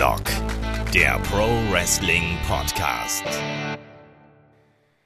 Headlock, 0.00 0.22
der 0.94 1.18
Pro 1.30 1.46
Wrestling 1.70 2.38
Podcast. 2.48 3.22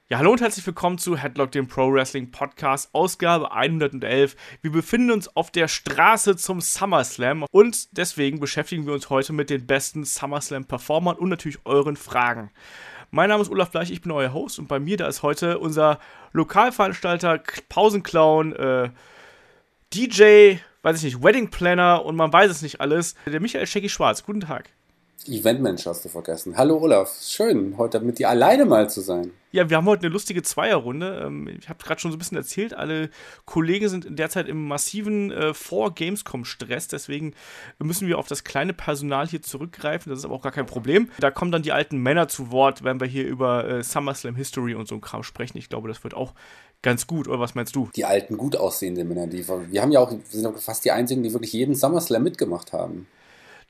Ja, 0.09 0.19
hallo 0.19 0.31
und 0.31 0.41
herzlich 0.41 0.65
willkommen 0.65 0.99
zu 0.99 1.17
Headlock, 1.17 1.51
dem 1.51 1.67
Pro 1.67 1.93
Wrestling 1.93 2.31
Podcast, 2.31 2.91
Ausgabe 2.93 3.51
111. 3.51 4.37
Wir 4.63 4.71
befinden 4.71 5.11
uns 5.11 5.27
auf 5.35 5.51
der 5.51 5.67
Straße 5.67 6.37
zum 6.37 6.61
SummerSlam 6.61 7.45
und 7.51 7.99
deswegen 7.99 8.39
beschäftigen 8.39 8.87
wir 8.87 8.93
uns 8.93 9.11
heute 9.11 9.33
mit 9.33 9.51
den 9.51 9.67
besten 9.67 10.05
SummerSlam-Performern 10.05 11.17
und 11.17 11.29
natürlich 11.29 11.59
euren 11.65 11.97
Fragen. 11.97 12.53
Mein 13.11 13.31
Name 13.31 13.43
ist 13.43 13.51
Olaf 13.51 13.73
Bleich, 13.73 13.91
ich 13.91 14.01
bin 14.01 14.13
euer 14.13 14.33
Host 14.33 14.61
und 14.61 14.69
bei 14.69 14.79
mir 14.79 14.97
da 14.97 15.09
ist 15.09 15.25
heute 15.25 15.59
unser 15.59 15.99
Lokalveranstalter, 16.33 17.43
Pausenclown, 17.69 18.53
äh, 18.53 18.91
DJ, 19.93 20.59
weiß 20.83 20.99
ich 20.99 21.15
nicht, 21.15 21.25
Wedding 21.25 21.51
Planner 21.51 22.05
und 22.05 22.15
man 22.15 22.33
weiß 22.33 22.49
es 22.49 22.63
nicht 22.63 22.81
alles, 22.81 23.17
der 23.27 23.41
Michael 23.41 23.67
Shaggy 23.67 23.89
Schwarz. 23.89 24.23
Guten 24.23 24.39
Tag. 24.39 24.71
Eventmensch 25.27 25.87
hast 25.87 26.05
du 26.05 26.09
vergessen. 26.09 26.57
Hallo 26.57 26.79
Olaf, 26.79 27.19
schön, 27.23 27.77
heute 27.79 28.01
mit 28.01 28.19
dir 28.19 28.29
alleine 28.29 28.65
mal 28.67 28.91
zu 28.91 29.01
sein. 29.01 29.31
Ja, 29.53 29.71
wir 29.71 29.77
haben 29.77 29.87
heute 29.87 30.07
eine 30.07 30.13
lustige 30.13 30.43
Zweierrunde. 30.43 31.23
Ähm, 31.25 31.49
ich 31.49 31.69
habe 31.69 31.83
gerade 31.83 32.01
schon 32.01 32.11
so 32.11 32.17
ein 32.17 32.19
bisschen 32.19 32.37
erzählt, 32.37 32.75
alle 32.75 33.09
Kollegen 33.45 33.89
sind 33.89 34.19
derzeit 34.19 34.49
im 34.49 34.67
massiven 34.67 35.31
äh, 35.31 35.55
Vor-Gamescom-Stress, 35.55 36.89
deswegen 36.89 37.35
müssen 37.79 38.09
wir 38.09 38.19
auf 38.19 38.27
das 38.27 38.45
kleine 38.45 38.73
Personal 38.73 39.27
hier 39.27 39.43
zurückgreifen. 39.43 40.11
Das 40.11 40.19
ist 40.19 40.25
aber 40.25 40.35
auch 40.35 40.43
gar 40.43 40.53
kein 40.53 40.67
Problem. 40.67 41.09
Da 41.21 41.31
kommen 41.31 41.53
dann 41.53 41.63
die 41.63 41.73
alten 41.73 41.99
Männer 41.99 42.29
zu 42.29 42.51
Wort, 42.51 42.85
wenn 42.85 43.01
wir 43.01 43.07
hier 43.07 43.27
über 43.27 43.67
äh, 43.69 43.83
SummerSlam 43.83 44.35
History 44.35 44.75
und 44.75 44.89
so 44.89 44.95
ein 44.95 45.01
Kram 45.01 45.23
sprechen. 45.23 45.57
Ich 45.59 45.69
glaube, 45.69 45.89
das 45.89 46.03
wird 46.05 46.15
auch 46.15 46.35
ganz 46.83 47.07
gut, 47.07 47.29
oder 47.29 47.41
was 47.41 47.55
meinst 47.55 47.75
du? 47.77 47.89
Die 47.95 48.05
alten, 48.05 48.37
gut 48.37 48.57
aussehenden 48.57 49.09
Männer, 49.09 49.27
die 49.27 49.47
wir 49.47 49.81
haben 49.81 49.93
ja 49.93 50.01
auch, 50.01 50.11
wir 50.11 50.21
sind 50.29 50.47
auch 50.47 50.59
fast 50.59 50.85
die 50.85 50.91
einzigen, 50.91 51.23
die 51.23 51.33
wirklich 51.33 51.53
jeden 51.53 51.75
SummerSlam 51.75 52.23
mitgemacht 52.23 52.73
haben. 52.73 53.07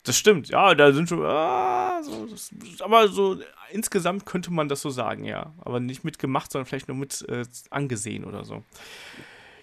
Das 0.05 0.19
stimmt, 0.19 0.48
ja, 0.48 0.74
da 0.74 0.92
sind 0.92 1.08
schon, 1.08 1.24
ah, 1.24 2.02
so, 2.02 2.27
das, 2.27 2.50
aber 2.80 3.08
so 3.08 3.38
insgesamt 3.70 4.27
könnte 4.27 4.52
man 4.52 4.69
das 4.69 4.83
so 4.83 4.91
sagen, 4.91 5.24
ja. 5.24 5.55
Aber 5.60 5.80
nicht 5.80 6.05
mitgemacht, 6.05 6.52
sondern 6.52 6.66
vielleicht 6.66 6.88
nur 6.88 6.97
mit 6.97 7.24
äh, 7.28 7.44
angesehen 7.70 8.25
oder 8.25 8.44
so. 8.44 8.62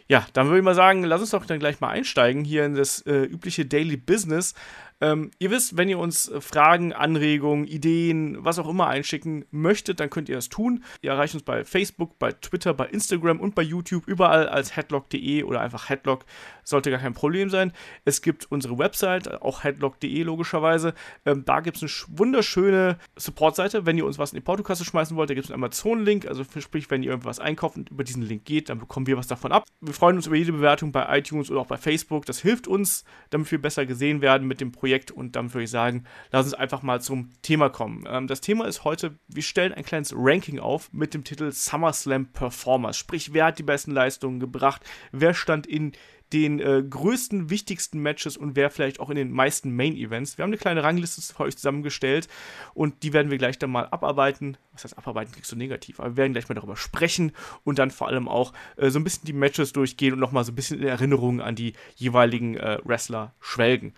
Ja, 0.08 0.26
dann 0.34 0.48
würde 0.48 0.58
ich 0.58 0.66
mal 0.66 0.76
sagen, 0.76 1.04
lass 1.04 1.22
uns 1.22 1.30
doch 1.30 1.46
dann 1.46 1.60
gleich 1.60 1.80
mal 1.80 1.90
einsteigen 1.90 2.44
hier 2.44 2.66
in 2.66 2.74
das 2.76 3.02
äh, 3.06 3.22
übliche 3.24 3.66
Daily 3.66 3.98
Business. 3.98 4.56
Ähm, 5.02 5.32
ihr 5.40 5.50
wisst, 5.50 5.78
wenn 5.78 5.90
ihr 5.90 5.98
uns 5.98 6.30
äh, 6.30 6.40
Fragen, 6.40 6.94
Anregungen, 6.94 7.66
Ideen, 7.66 8.46
was 8.46 8.60
auch 8.60 8.70
immer 8.70 8.88
einschicken 8.88 9.46
möchtet, 9.50 10.00
dann 10.00 10.12
könnt 10.12 10.30
ihr 10.30 10.36
das 10.36 10.50
tun. 10.50 10.84
Ihr 11.02 11.12
erreicht 11.12 11.34
uns 11.34 11.44
bei 11.44 11.66
Facebook, 11.66 12.20
bei 12.20 12.32
Twitter, 12.32 12.76
bei 12.76 12.86
Instagram 12.86 13.40
und 13.40 13.56
bei 13.56 13.64
YouTube, 13.64 14.08
überall 14.08 14.48
als 14.48 14.76
headlock.de 14.76 15.44
oder 15.44 15.62
einfach 15.62 15.90
headlock. 15.90 16.26
Sollte 16.64 16.92
gar 16.92 17.00
kein 17.00 17.16
Problem 17.16 17.50
sein. 17.50 17.74
Es 18.06 18.22
gibt 18.22 18.52
unsere 18.52 18.78
Website, 18.78 19.42
auch 19.42 19.64
headlock.de 19.64 20.22
logischerweise. 20.22 20.94
Ähm, 21.26 21.46
da 21.46 21.62
gibt 21.62 21.82
es 21.82 21.84
eine 21.84 22.20
wunderschöne 22.20 22.98
Supportseite, 23.16 23.88
wenn 23.88 23.98
ihr 23.98 24.06
uns 24.06 24.20
was 24.20 24.34
in 24.34 24.38
die 24.38 24.42
Portokasse 24.42 24.86
schmeißen 24.86 25.18
wollt. 25.18 25.32
Da 25.32 25.34
gibt 25.34 25.46
es 25.46 25.52
einen 25.52 25.64
Amazon-Link, 25.64 26.28
also 26.28 26.44
sprich, 26.44 26.92
wenn 26.92 27.02
ihr 27.02 27.10
irgendwas 27.10 27.40
einkauft 27.40 27.76
und 27.76 27.90
über 27.90 28.04
diesen 28.04 28.22
Link 28.22 28.46
geht, 28.46 28.70
dann 28.70 28.78
bekommen 28.78 29.08
wir 29.08 29.18
was 29.18 29.28
davon 29.28 29.52
ab. 29.52 29.66
Wir 29.82 29.96
freuen 29.96 30.16
uns 30.16 30.28
über 30.28 30.36
jede 30.36 30.52
Bewertung 30.52 30.92
bei 30.92 31.18
iTunes 31.18 31.50
oder 31.50 31.62
auch 31.62 31.68
bei 31.68 31.78
Facebook. 31.78 32.28
Das 32.28 32.40
hilft 32.40 32.68
uns, 32.68 33.04
damit 33.32 33.52
wir 33.52 33.60
besser 33.60 33.88
gesehen 33.88 34.22
werden 34.22 34.48
mit 34.48 34.62
dem 34.62 34.72
Projekt 34.72 34.91
Projekt 34.92 35.12
und 35.12 35.38
dann 35.38 35.54
würde 35.54 35.64
ich 35.64 35.70
sagen, 35.70 36.04
lass 36.32 36.46
uns 36.46 36.54
einfach 36.54 36.82
mal 36.82 37.02
zum 37.02 37.32
Thema 37.42 37.70
kommen. 37.70 38.04
Ähm, 38.10 38.28
das 38.28 38.42
Thema 38.42 38.66
ist 38.66 38.84
heute, 38.84 39.18
wir 39.30 39.42
stellen 39.42 39.74
ein 39.74 39.86
kleines 39.86 40.14
Ranking 40.14 40.60
auf 40.60 40.92
mit 40.92 41.14
dem 41.14 41.24
Titel 41.24 41.50
SummerSlam 41.50 42.26
Performers. 42.34 42.98
Sprich, 42.98 43.34
wer 43.34 43.46
hat 43.46 43.60
die 43.60 43.64
besten 43.64 43.92
Leistungen 43.92 44.42
gebracht, 44.42 44.82
wer 45.14 45.34
stand 45.34 45.66
in 45.66 45.94
den 46.34 46.60
äh, 46.60 46.84
größten, 46.84 47.50
wichtigsten 47.50 48.00
Matches 48.02 48.36
und 48.36 48.58
wer 48.58 48.70
vielleicht 48.70 49.00
auch 49.00 49.10
in 49.10 49.16
den 49.16 49.32
meisten 49.32 49.74
Main 49.74 49.96
Events. 49.96 50.38
Wir 50.38 50.44
haben 50.44 50.50
eine 50.50 50.58
kleine 50.58 50.84
Rangliste 50.84 51.22
für 51.22 51.44
euch 51.44 51.56
zusammengestellt 51.56 52.28
und 52.74 53.04
die 53.04 53.14
werden 53.14 53.32
wir 53.32 53.38
gleich 53.38 53.60
dann 53.60 53.72
mal 53.72 53.88
abarbeiten. 53.92 54.58
Was 54.74 54.84
heißt 54.84 54.98
abarbeiten, 54.98 55.34
kriegst 55.34 55.52
du 55.54 55.56
negativ, 55.56 56.02
aber 56.02 56.12
wir 56.12 56.18
werden 56.18 56.34
gleich 56.34 56.50
mal 56.50 56.56
darüber 56.56 56.76
sprechen 56.76 57.32
und 57.64 57.80
dann 57.80 57.92
vor 57.92 58.08
allem 58.08 58.28
auch 58.28 58.52
äh, 58.76 58.90
so 58.90 59.00
ein 59.00 59.06
bisschen 59.06 59.26
die 59.26 59.34
Matches 59.34 59.72
durchgehen 59.72 60.14
und 60.14 60.20
nochmal 60.20 60.44
so 60.44 60.52
ein 60.52 60.56
bisschen 60.56 60.80
in 60.80 60.88
Erinnerung 60.88 61.40
an 61.40 61.56
die 61.56 61.74
jeweiligen 61.96 62.58
äh, 62.58 62.80
Wrestler 62.84 63.34
schwelgen. 63.40 63.94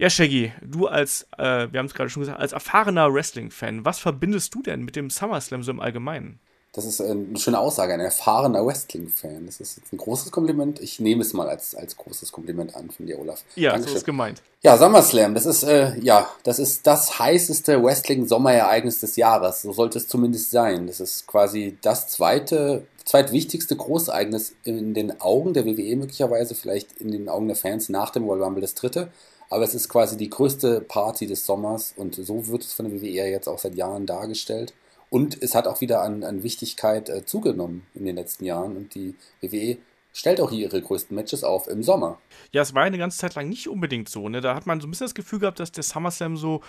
Ja, 0.00 0.08
Shaggy, 0.08 0.50
du 0.62 0.86
als, 0.86 1.26
äh, 1.36 1.70
wir 1.70 1.78
haben 1.78 1.84
es 1.84 1.92
gerade 1.92 2.08
schon 2.08 2.22
gesagt, 2.22 2.40
als 2.40 2.52
erfahrener 2.52 3.12
Wrestling-Fan, 3.12 3.84
was 3.84 3.98
verbindest 3.98 4.54
du 4.54 4.62
denn 4.62 4.80
mit 4.80 4.96
dem 4.96 5.10
SummerSlam 5.10 5.62
so 5.62 5.70
im 5.70 5.78
Allgemeinen? 5.78 6.40
Das 6.72 6.86
ist 6.86 7.00
äh, 7.00 7.10
eine 7.10 7.38
schöne 7.38 7.58
Aussage, 7.58 7.92
ein 7.92 8.00
erfahrener 8.00 8.64
Wrestling-Fan. 8.64 9.44
Das 9.44 9.60
ist 9.60 9.76
jetzt 9.76 9.92
ein 9.92 9.98
großes 9.98 10.32
Kompliment. 10.32 10.80
Ich 10.80 11.00
nehme 11.00 11.20
es 11.20 11.34
mal 11.34 11.50
als, 11.50 11.74
als 11.74 11.98
großes 11.98 12.32
Kompliment 12.32 12.74
an 12.76 12.90
von 12.90 13.04
dir, 13.04 13.18
Olaf. 13.18 13.44
Ja, 13.56 13.72
Dankeschön. 13.72 13.92
so 13.92 13.98
ist 13.98 14.06
gemeint. 14.06 14.40
Ja, 14.62 14.78
SummerSlam, 14.78 15.34
das 15.34 15.44
ist, 15.44 15.64
äh, 15.64 15.98
ja, 16.00 16.30
das 16.44 16.58
ist 16.58 16.86
das 16.86 17.18
heißeste 17.18 17.82
Wrestling-Sommerereignis 17.84 19.00
des 19.00 19.16
Jahres. 19.16 19.60
So 19.60 19.74
sollte 19.74 19.98
es 19.98 20.08
zumindest 20.08 20.50
sein. 20.50 20.86
Das 20.86 21.00
ist 21.00 21.26
quasi 21.26 21.76
das 21.82 22.08
zweite, 22.08 22.86
zweitwichtigste 23.04 23.76
Großereignis 23.76 24.54
in 24.64 24.94
den 24.94 25.20
Augen 25.20 25.52
der 25.52 25.66
WWE 25.66 25.96
möglicherweise, 25.96 26.54
vielleicht 26.54 26.92
in 27.02 27.10
den 27.10 27.28
Augen 27.28 27.48
der 27.48 27.56
Fans 27.56 27.90
nach 27.90 28.08
dem 28.08 28.24
Royal 28.24 28.44
Rumble 28.44 28.62
das 28.62 28.74
dritte. 28.74 29.10
Aber 29.50 29.64
es 29.64 29.74
ist 29.74 29.88
quasi 29.88 30.16
die 30.16 30.30
größte 30.30 30.80
Party 30.80 31.26
des 31.26 31.44
Sommers 31.44 31.92
und 31.96 32.14
so 32.14 32.46
wird 32.46 32.62
es 32.62 32.72
von 32.72 32.88
der 32.88 33.02
WWE 33.02 33.28
jetzt 33.28 33.48
auch 33.48 33.58
seit 33.58 33.74
Jahren 33.74 34.06
dargestellt. 34.06 34.72
Und 35.10 35.42
es 35.42 35.56
hat 35.56 35.66
auch 35.66 35.80
wieder 35.80 36.02
an, 36.02 36.22
an 36.22 36.44
Wichtigkeit 36.44 37.08
äh, 37.08 37.26
zugenommen 37.26 37.84
in 37.94 38.04
den 38.04 38.14
letzten 38.14 38.44
Jahren 38.44 38.76
und 38.76 38.94
die 38.94 39.16
WWE 39.40 39.76
stellt 40.12 40.40
auch 40.40 40.50
hier 40.50 40.68
ihre 40.68 40.80
größten 40.80 41.14
Matches 41.14 41.44
auf 41.44 41.66
im 41.66 41.82
Sommer. 41.82 42.18
Ja, 42.52 42.62
es 42.62 42.74
war 42.74 42.84
eine 42.84 42.98
ganze 42.98 43.18
Zeit 43.18 43.34
lang 43.34 43.48
nicht 43.48 43.68
unbedingt 43.68 44.08
so. 44.08 44.28
Ne? 44.28 44.40
Da 44.40 44.54
hat 44.54 44.66
man 44.66 44.80
so 44.80 44.86
ein 44.86 44.90
bisschen 44.90 45.06
das 45.06 45.14
Gefühl 45.14 45.40
gehabt, 45.40 45.60
dass 45.60 45.72
der 45.72 45.82
SummerSlam 45.82 46.36
so 46.36 46.62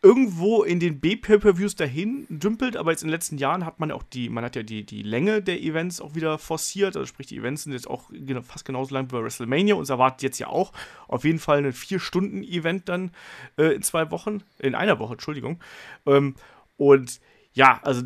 irgendwo 0.00 0.62
in 0.62 0.78
den 0.78 1.00
B-Pay-Per-Views 1.00 1.74
dahin 1.74 2.26
dümpelt, 2.28 2.76
aber 2.76 2.92
jetzt 2.92 3.02
in 3.02 3.08
den 3.08 3.14
letzten 3.14 3.36
Jahren 3.36 3.66
hat 3.66 3.80
man 3.80 3.90
auch 3.90 4.04
die, 4.04 4.28
man 4.28 4.44
hat 4.44 4.54
ja 4.54 4.62
die, 4.62 4.84
die 4.84 5.02
Länge 5.02 5.42
der 5.42 5.60
Events 5.60 6.00
auch 6.00 6.14
wieder 6.14 6.38
forciert, 6.38 6.96
also 6.96 7.04
sprich, 7.06 7.26
die 7.26 7.36
Events 7.36 7.64
sind 7.64 7.72
jetzt 7.72 7.90
auch 7.90 8.10
fast 8.42 8.64
genauso 8.64 8.94
lang 8.94 9.06
wie 9.06 9.16
bei 9.16 9.22
WrestleMania 9.22 9.74
und 9.74 9.82
es 9.82 9.90
erwartet 9.90 10.22
jetzt 10.22 10.38
ja 10.38 10.46
auch 10.46 10.72
auf 11.08 11.24
jeden 11.24 11.40
Fall 11.40 11.64
ein 11.64 11.72
Vier-Stunden-Event 11.72 12.88
dann 12.88 13.10
äh, 13.56 13.74
in 13.74 13.82
zwei 13.82 14.10
Wochen, 14.12 14.42
in 14.60 14.76
einer 14.76 15.00
Woche, 15.00 15.14
Entschuldigung. 15.14 15.58
Ähm, 16.06 16.36
und 16.76 17.20
ja, 17.52 17.80
also 17.82 18.02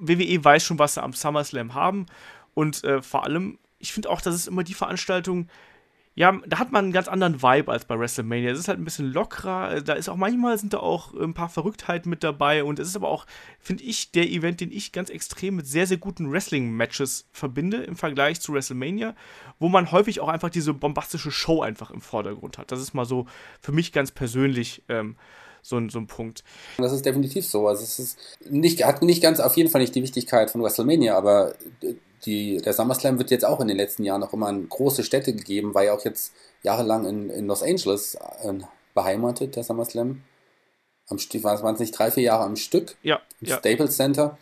WWE 0.00 0.44
weiß 0.44 0.62
schon, 0.62 0.78
was 0.78 0.94
sie 0.94 1.02
am 1.02 1.14
SummerSlam 1.14 1.72
haben 1.72 2.06
und 2.52 2.84
äh, 2.84 3.00
vor 3.00 3.24
allem, 3.24 3.58
ich 3.78 3.94
finde 3.94 4.10
auch, 4.10 4.20
das 4.20 4.34
ist 4.34 4.48
immer 4.48 4.64
die 4.64 4.74
Veranstaltung, 4.74 5.48
ja, 6.14 6.38
da 6.46 6.58
hat 6.58 6.72
man 6.72 6.84
einen 6.84 6.92
ganz 6.92 7.08
anderen 7.08 7.42
Vibe 7.42 7.72
als 7.72 7.86
bei 7.86 7.98
WrestleMania. 7.98 8.50
Es 8.50 8.58
ist 8.58 8.68
halt 8.68 8.78
ein 8.78 8.84
bisschen 8.84 9.10
lockerer. 9.10 9.80
Da 9.80 9.94
ist 9.94 10.10
auch 10.10 10.16
manchmal 10.16 10.58
sind 10.58 10.74
da 10.74 10.78
auch 10.78 11.14
ein 11.14 11.32
paar 11.32 11.48
Verrücktheiten 11.48 12.10
mit 12.10 12.22
dabei. 12.22 12.64
Und 12.64 12.78
es 12.78 12.88
ist 12.88 12.96
aber 12.96 13.08
auch, 13.08 13.24
finde 13.58 13.84
ich, 13.84 14.12
der 14.12 14.28
Event, 14.28 14.60
den 14.60 14.70
ich 14.72 14.92
ganz 14.92 15.08
extrem 15.08 15.56
mit 15.56 15.66
sehr, 15.66 15.86
sehr 15.86 15.96
guten 15.96 16.30
Wrestling-Matches 16.30 17.28
verbinde 17.32 17.78
im 17.84 17.96
Vergleich 17.96 18.42
zu 18.42 18.52
WrestleMania, 18.52 19.14
wo 19.58 19.70
man 19.70 19.90
häufig 19.90 20.20
auch 20.20 20.28
einfach 20.28 20.50
diese 20.50 20.74
bombastische 20.74 21.30
Show 21.30 21.62
einfach 21.62 21.90
im 21.90 22.02
Vordergrund 22.02 22.58
hat. 22.58 22.72
Das 22.72 22.80
ist 22.80 22.92
mal 22.92 23.06
so 23.06 23.26
für 23.62 23.72
mich 23.72 23.90
ganz 23.90 24.10
persönlich 24.10 24.82
ähm, 24.90 25.16
so 25.62 25.78
ein, 25.78 25.88
so 25.88 25.98
ein 25.98 26.08
Punkt. 26.08 26.44
Das 26.76 26.92
ist 26.92 27.06
definitiv 27.06 27.46
so. 27.46 27.68
Also 27.68 27.84
es 27.84 27.98
ist 27.98 28.18
nicht, 28.50 28.84
hat 28.84 29.00
nicht 29.00 29.22
ganz, 29.22 29.40
auf 29.40 29.56
jeden 29.56 29.70
Fall 29.70 29.80
nicht 29.80 29.94
die 29.94 30.02
Wichtigkeit 30.02 30.50
von 30.50 30.62
WrestleMania, 30.62 31.16
aber 31.16 31.54
die, 32.24 32.58
der 32.58 32.72
SummerSlam 32.72 33.18
wird 33.18 33.30
jetzt 33.30 33.44
auch 33.44 33.60
in 33.60 33.68
den 33.68 33.76
letzten 33.76 34.04
Jahren 34.04 34.22
auch 34.22 34.32
immer 34.32 34.46
an 34.46 34.68
große 34.68 35.02
Städte 35.02 35.34
gegeben, 35.34 35.74
war 35.74 35.84
ja 35.84 35.94
auch 35.94 36.04
jetzt 36.04 36.32
jahrelang 36.62 37.04
in, 37.04 37.30
in 37.30 37.46
Los 37.46 37.62
Angeles 37.62 38.16
äh, 38.42 38.54
beheimatet, 38.94 39.56
der 39.56 39.64
SummerSlam. 39.64 40.22
Am 41.08 41.18
Stück, 41.18 41.42
waren 41.42 41.74
es 41.74 41.80
nicht 41.80 41.98
drei, 41.98 42.10
vier 42.10 42.22
Jahre 42.22 42.44
am 42.44 42.56
Stück? 42.56 42.96
Ja. 43.02 43.20
Im 43.40 43.48
ja. 43.48 43.58
Staples 43.58 43.96
Center. 43.96 44.38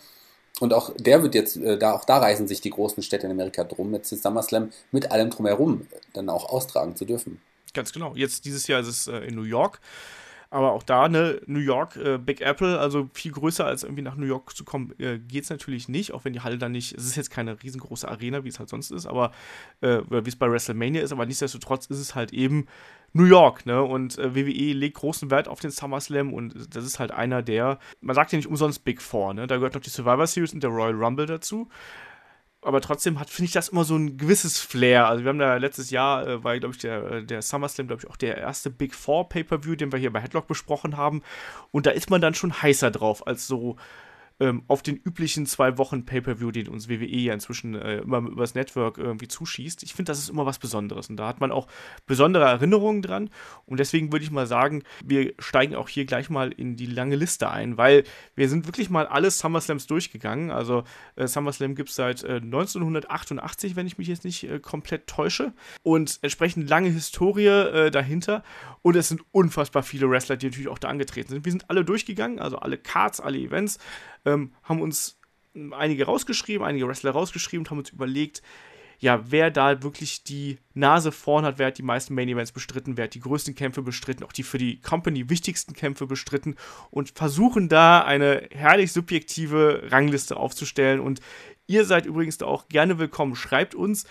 Und 0.61 0.75
auch 0.75 0.93
der 0.97 1.23
wird 1.23 1.35
jetzt, 1.35 1.57
äh, 1.57 1.79
da, 1.79 1.93
auch 1.93 2.05
da 2.05 2.19
reisen 2.19 2.47
sich 2.47 2.61
die 2.61 2.71
großen 2.71 3.03
Städte 3.03 3.27
in 3.27 3.33
Amerika 3.33 3.65
drum, 3.65 3.95
jetzt 3.95 4.13
den 4.13 4.19
SummerSlam 4.19 4.71
mit 4.93 5.11
allem 5.11 5.31
drumherum 5.31 5.87
dann 6.13 6.29
auch 6.29 6.51
austragen 6.51 6.97
zu 6.97 7.05
dürfen. 7.05 7.41
Ganz 7.73 7.93
genau. 7.93 8.15
Jetzt 8.15 8.45
dieses 8.45 8.67
Jahr 8.67 8.81
ist 8.81 8.89
es 8.89 9.07
äh, 9.07 9.19
in 9.21 9.35
New 9.35 9.45
York. 9.45 9.81
Aber 10.53 10.73
auch 10.73 10.83
da, 10.83 11.09
ne, 11.09 11.41
New 11.47 11.61
York, 11.61 11.97
äh, 11.97 12.19
Big 12.19 12.41
Apple, 12.41 12.81
also 12.81 13.09
viel 13.15 13.31
größer 13.31 13.65
als 13.65 13.85
irgendwie 13.85 14.03
nach 14.03 14.17
New 14.17 14.27
York 14.27 14.57
zu 14.57 14.65
kommen, 14.65 14.93
äh, 14.99 15.21
geht 15.21 15.45
es 15.45 15.51
natürlich 15.51 15.89
nicht, 15.89 16.13
auch 16.13 16.25
wenn 16.25 16.33
die 16.33 16.41
Halle 16.41 16.59
dann 16.59 16.73
nicht, 16.73 16.93
es 16.93 17.05
ist 17.05 17.17
jetzt 17.17 17.31
keine 17.31 17.63
riesengroße 17.63 18.09
Arena, 18.09 18.43
wie 18.43 18.49
es 18.49 18.59
halt 18.59 18.69
sonst 18.69 18.91
ist, 18.91 19.07
aber, 19.07 19.31
äh, 19.81 20.01
wie 20.09 20.29
es 20.29 20.35
bei 20.35 20.51
WrestleMania 20.51 21.03
ist, 21.03 21.13
aber 21.13 21.25
nichtsdestotrotz 21.25 21.87
ist 21.87 22.01
es 22.01 22.17
halt 22.17 22.33
eben 22.33 22.67
New 23.13 23.25
York, 23.25 23.65
ne? 23.65 23.83
Und 23.83 24.19
äh, 24.19 24.35
WWE 24.35 24.73
legt 24.73 24.97
großen 24.97 25.31
Wert 25.31 25.49
auf 25.49 25.61
den 25.61 25.71
SummerSlam 25.71 26.33
und 26.33 26.75
das 26.75 26.85
ist 26.85 26.99
halt 26.99 27.13
einer 27.13 27.43
der, 27.43 27.79
man 28.01 28.15
sagt 28.15 28.33
ja 28.33 28.37
nicht 28.37 28.49
umsonst 28.49 28.85
Big 28.85 29.01
Four, 29.01 29.35
ne? 29.35 29.47
Da 29.47 29.57
gehört 29.57 29.75
noch 29.75 29.81
die 29.81 29.91
Survivor 29.91 30.27
Series 30.27 30.53
und 30.53 30.63
der 30.63 30.71
Royal 30.71 30.95
Rumble 30.95 31.27
dazu 31.27 31.69
aber 32.63 32.81
trotzdem 32.81 33.19
hat, 33.19 33.31
finde 33.31 33.47
ich, 33.47 33.53
das 33.53 33.71
immer 33.71 33.85
so 33.85 33.97
ein 33.97 34.19
gewisses 34.19 34.59
Flair. 34.59 35.09
Also 35.09 35.25
wir 35.25 35.31
haben 35.31 35.39
da 35.39 35.57
letztes 35.57 35.91
Jahr, 35.91 36.27
äh, 36.27 36.45
war, 36.45 36.59
glaube 36.59 36.75
ich, 36.75 36.81
der, 36.81 37.11
äh, 37.11 37.25
der 37.25 37.43
SummerSlam, 37.43 37.87
glaube 37.87 38.03
ich, 38.05 38.11
auch 38.11 38.17
der 38.17 38.37
erste 38.37 38.71
Big 38.71 38.95
Four 38.95 39.29
Pay-Per-View, 39.29 39.77
den 39.77 39.93
wir 39.93 39.99
hier 39.99 40.13
bei 40.13 40.21
Headlock 40.21 40.47
besprochen 40.47 40.97
haben. 40.97 41.23
Und 41.71 41.87
da 41.87 41.91
ist 41.91 42.11
man 42.11 42.21
dann 42.21 42.35
schon 42.35 42.63
heißer 42.63 42.91
drauf 42.91 43.27
als 43.27 43.47
so 43.47 43.77
ähm, 44.41 44.63
auf 44.69 44.83
den 44.83 44.97
üblichen 44.97 45.47
zwei 45.47 45.79
Wochen 45.79 46.07
Pay-Per-View, 46.07 46.51
den 46.51 46.69
uns 46.69 46.89
WWE 46.89 47.05
ja 47.05 47.35
inzwischen 47.35 47.75
äh, 47.75 47.99
immer 47.99 48.19
übers 48.19 48.55
Network 48.55 48.99
irgendwie 48.99 49.29
zuschießt. 49.29 49.83
Ich 49.83 49.95
finde, 49.95 50.11
das 50.11 50.19
ist 50.19 50.31
immer 50.31 50.47
was 50.47 50.59
Besonderes 50.59 51.11
und 51.11 51.17
da 51.17 51.29
hat 51.29 51.41
man 51.41 51.53
auch 51.53 51.69
besondere 52.07 52.45
Erinnerungen 52.45 53.03
dran 53.03 53.31
und 53.67 53.79
deswegen 53.79 54.13
würde 54.13 54.25
ich 54.25 54.31
mal 54.31 54.47
sagen, 54.47 54.83
wir 55.05 55.35
steigen 55.39 55.75
auch 55.75 55.89
hier 55.89 56.07
gleich 56.07 56.31
mal 56.31 56.53
in 56.53 56.77
die 56.77 56.87
lange 56.87 57.17
Liste 57.17 57.51
ein, 57.51 57.77
weil 57.77 58.05
wir 58.35 58.49
sind 58.49 58.67
wirklich 58.67 58.89
mal 58.89 59.07
alle 59.07 59.31
SummerSlams 59.31 59.87
durchgegangen. 59.87 60.51
Also 60.51 60.85
äh, 61.17 61.27
SummerSlam 61.27 61.75
gibt 61.75 61.91
es 61.91 61.97
seit 61.97 62.25
äh, 62.25 62.37
1988, 62.37 63.77
wenn 63.77 63.87
ich 63.87 63.99
mich 63.99 64.09
jetzt 64.09 64.25
nicht 64.25 64.45
äh, 64.45 64.59
komplett 64.59 65.07
täusche 65.07 65.53
und 65.83 66.19
entsprechend 66.23 66.69
lange 66.69 66.89
Historie 66.89 67.47
äh, 67.47 67.91
dahinter 67.91 68.43
und 68.83 68.97
es 68.97 69.09
sind 69.09 69.23
unfassbar 69.33 69.83
viele 69.83 70.09
Wrestler, 70.09 70.37
die 70.39 70.47
natürlich 70.47 70.69
auch 70.69 70.79
da 70.79 70.89
angetreten 70.89 71.29
sind. 71.29 71.45
Wir 71.45 71.53
sind 71.53 71.69
alle 71.69 71.85
durchgegangen, 71.85 72.39
also 72.39 72.59
alle 72.59 72.79
Cards, 72.79 73.21
alle 73.21 73.39
Events 73.39 73.79
ähm, 74.25 74.53
haben 74.63 74.83
uns 74.83 75.19
einige 75.73 76.07
rausgeschrieben, 76.07 76.65
einige 76.65 76.87
Wrestler 76.87 77.11
rausgeschrieben 77.11 77.65
und 77.65 77.71
haben 77.71 77.79
uns 77.79 77.91
überlegt, 77.91 78.43
ja, 79.01 79.25
wer 79.31 79.51
da 79.51 79.83
wirklich 79.83 80.25
die 80.25 80.59
Nase 80.75 81.11
vorn 81.11 81.47
hat, 81.47 81.59
wer 81.59 81.69
hat 81.69 81.79
die 81.79 81.83
meisten 81.83 82.15
Main 82.15 82.29
Events 82.29 82.53
bestritten, 82.53 82.99
wer 82.99 83.05
hat 83.05 83.15
die 83.15 83.21
größten 83.21 83.55
Kämpfe 83.55 83.81
bestritten, 83.81 84.25
auch 84.25 84.33
die 84.33 84.43
für 84.43 84.59
die 84.59 84.79
Company 84.81 85.31
wichtigsten 85.31 85.73
Kämpfe 85.73 86.07
bestritten 86.07 86.57
und 86.91 87.13
versuchen 87.17 87.71
da 87.71 88.05
eine 88.05 88.47
herrlich 88.53 88.93
subjektive 88.93 89.85
Rangliste 89.91 90.37
aufzustellen. 90.37 91.01
Und 91.01 91.21
ihr 91.67 91.87
seid 91.87 92.05
übrigens 92.05 92.37
da 92.37 92.47
auch 92.47 92.69
gerne 92.69 92.99
willkommen. 92.99 93.35
Schreibt 93.37 93.75
uns, 93.75 94.05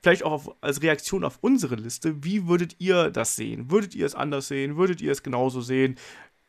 vielleicht 0.00 0.22
auch 0.22 0.32
auf, 0.32 0.54
als 0.62 0.82
Reaktion 0.82 1.22
auf 1.22 1.38
unsere 1.42 1.74
Liste, 1.74 2.24
wie 2.24 2.46
würdet 2.46 2.76
ihr 2.78 3.10
das 3.10 3.36
sehen? 3.36 3.70
Würdet 3.70 3.94
ihr 3.94 4.06
es 4.06 4.14
anders 4.14 4.48
sehen? 4.48 4.76
Würdet 4.76 5.02
ihr 5.02 5.12
es 5.12 5.22
genauso 5.22 5.60
sehen? 5.60 5.96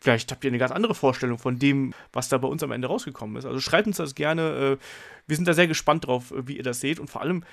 Vielleicht 0.05 0.31
habt 0.31 0.43
ihr 0.43 0.51
eine 0.51 0.59
ganz 0.59 0.71
andere 0.71 0.93
Vorstellung 0.93 1.39
von 1.39 1.57
dem, 1.57 1.95
was 2.13 2.29
da 2.29 2.37
bei 2.37 2.47
uns 2.47 2.61
am 2.61 2.71
Ende 2.71 2.87
rausgekommen 2.87 3.37
ist. 3.37 3.45
Also 3.45 3.59
schreibt 3.59 3.87
uns 3.87 3.97
das 3.97 4.13
gerne. 4.13 4.77
Äh, 4.77 4.77
wir 5.25 5.35
sind 5.35 5.47
da 5.47 5.55
sehr 5.55 5.65
gespannt 5.65 6.05
drauf, 6.05 6.29
äh, 6.29 6.47
wie 6.47 6.57
ihr 6.57 6.63
das 6.63 6.79
seht. 6.79 6.99
Und 6.99 7.09
vor 7.09 7.21
allem, 7.21 7.43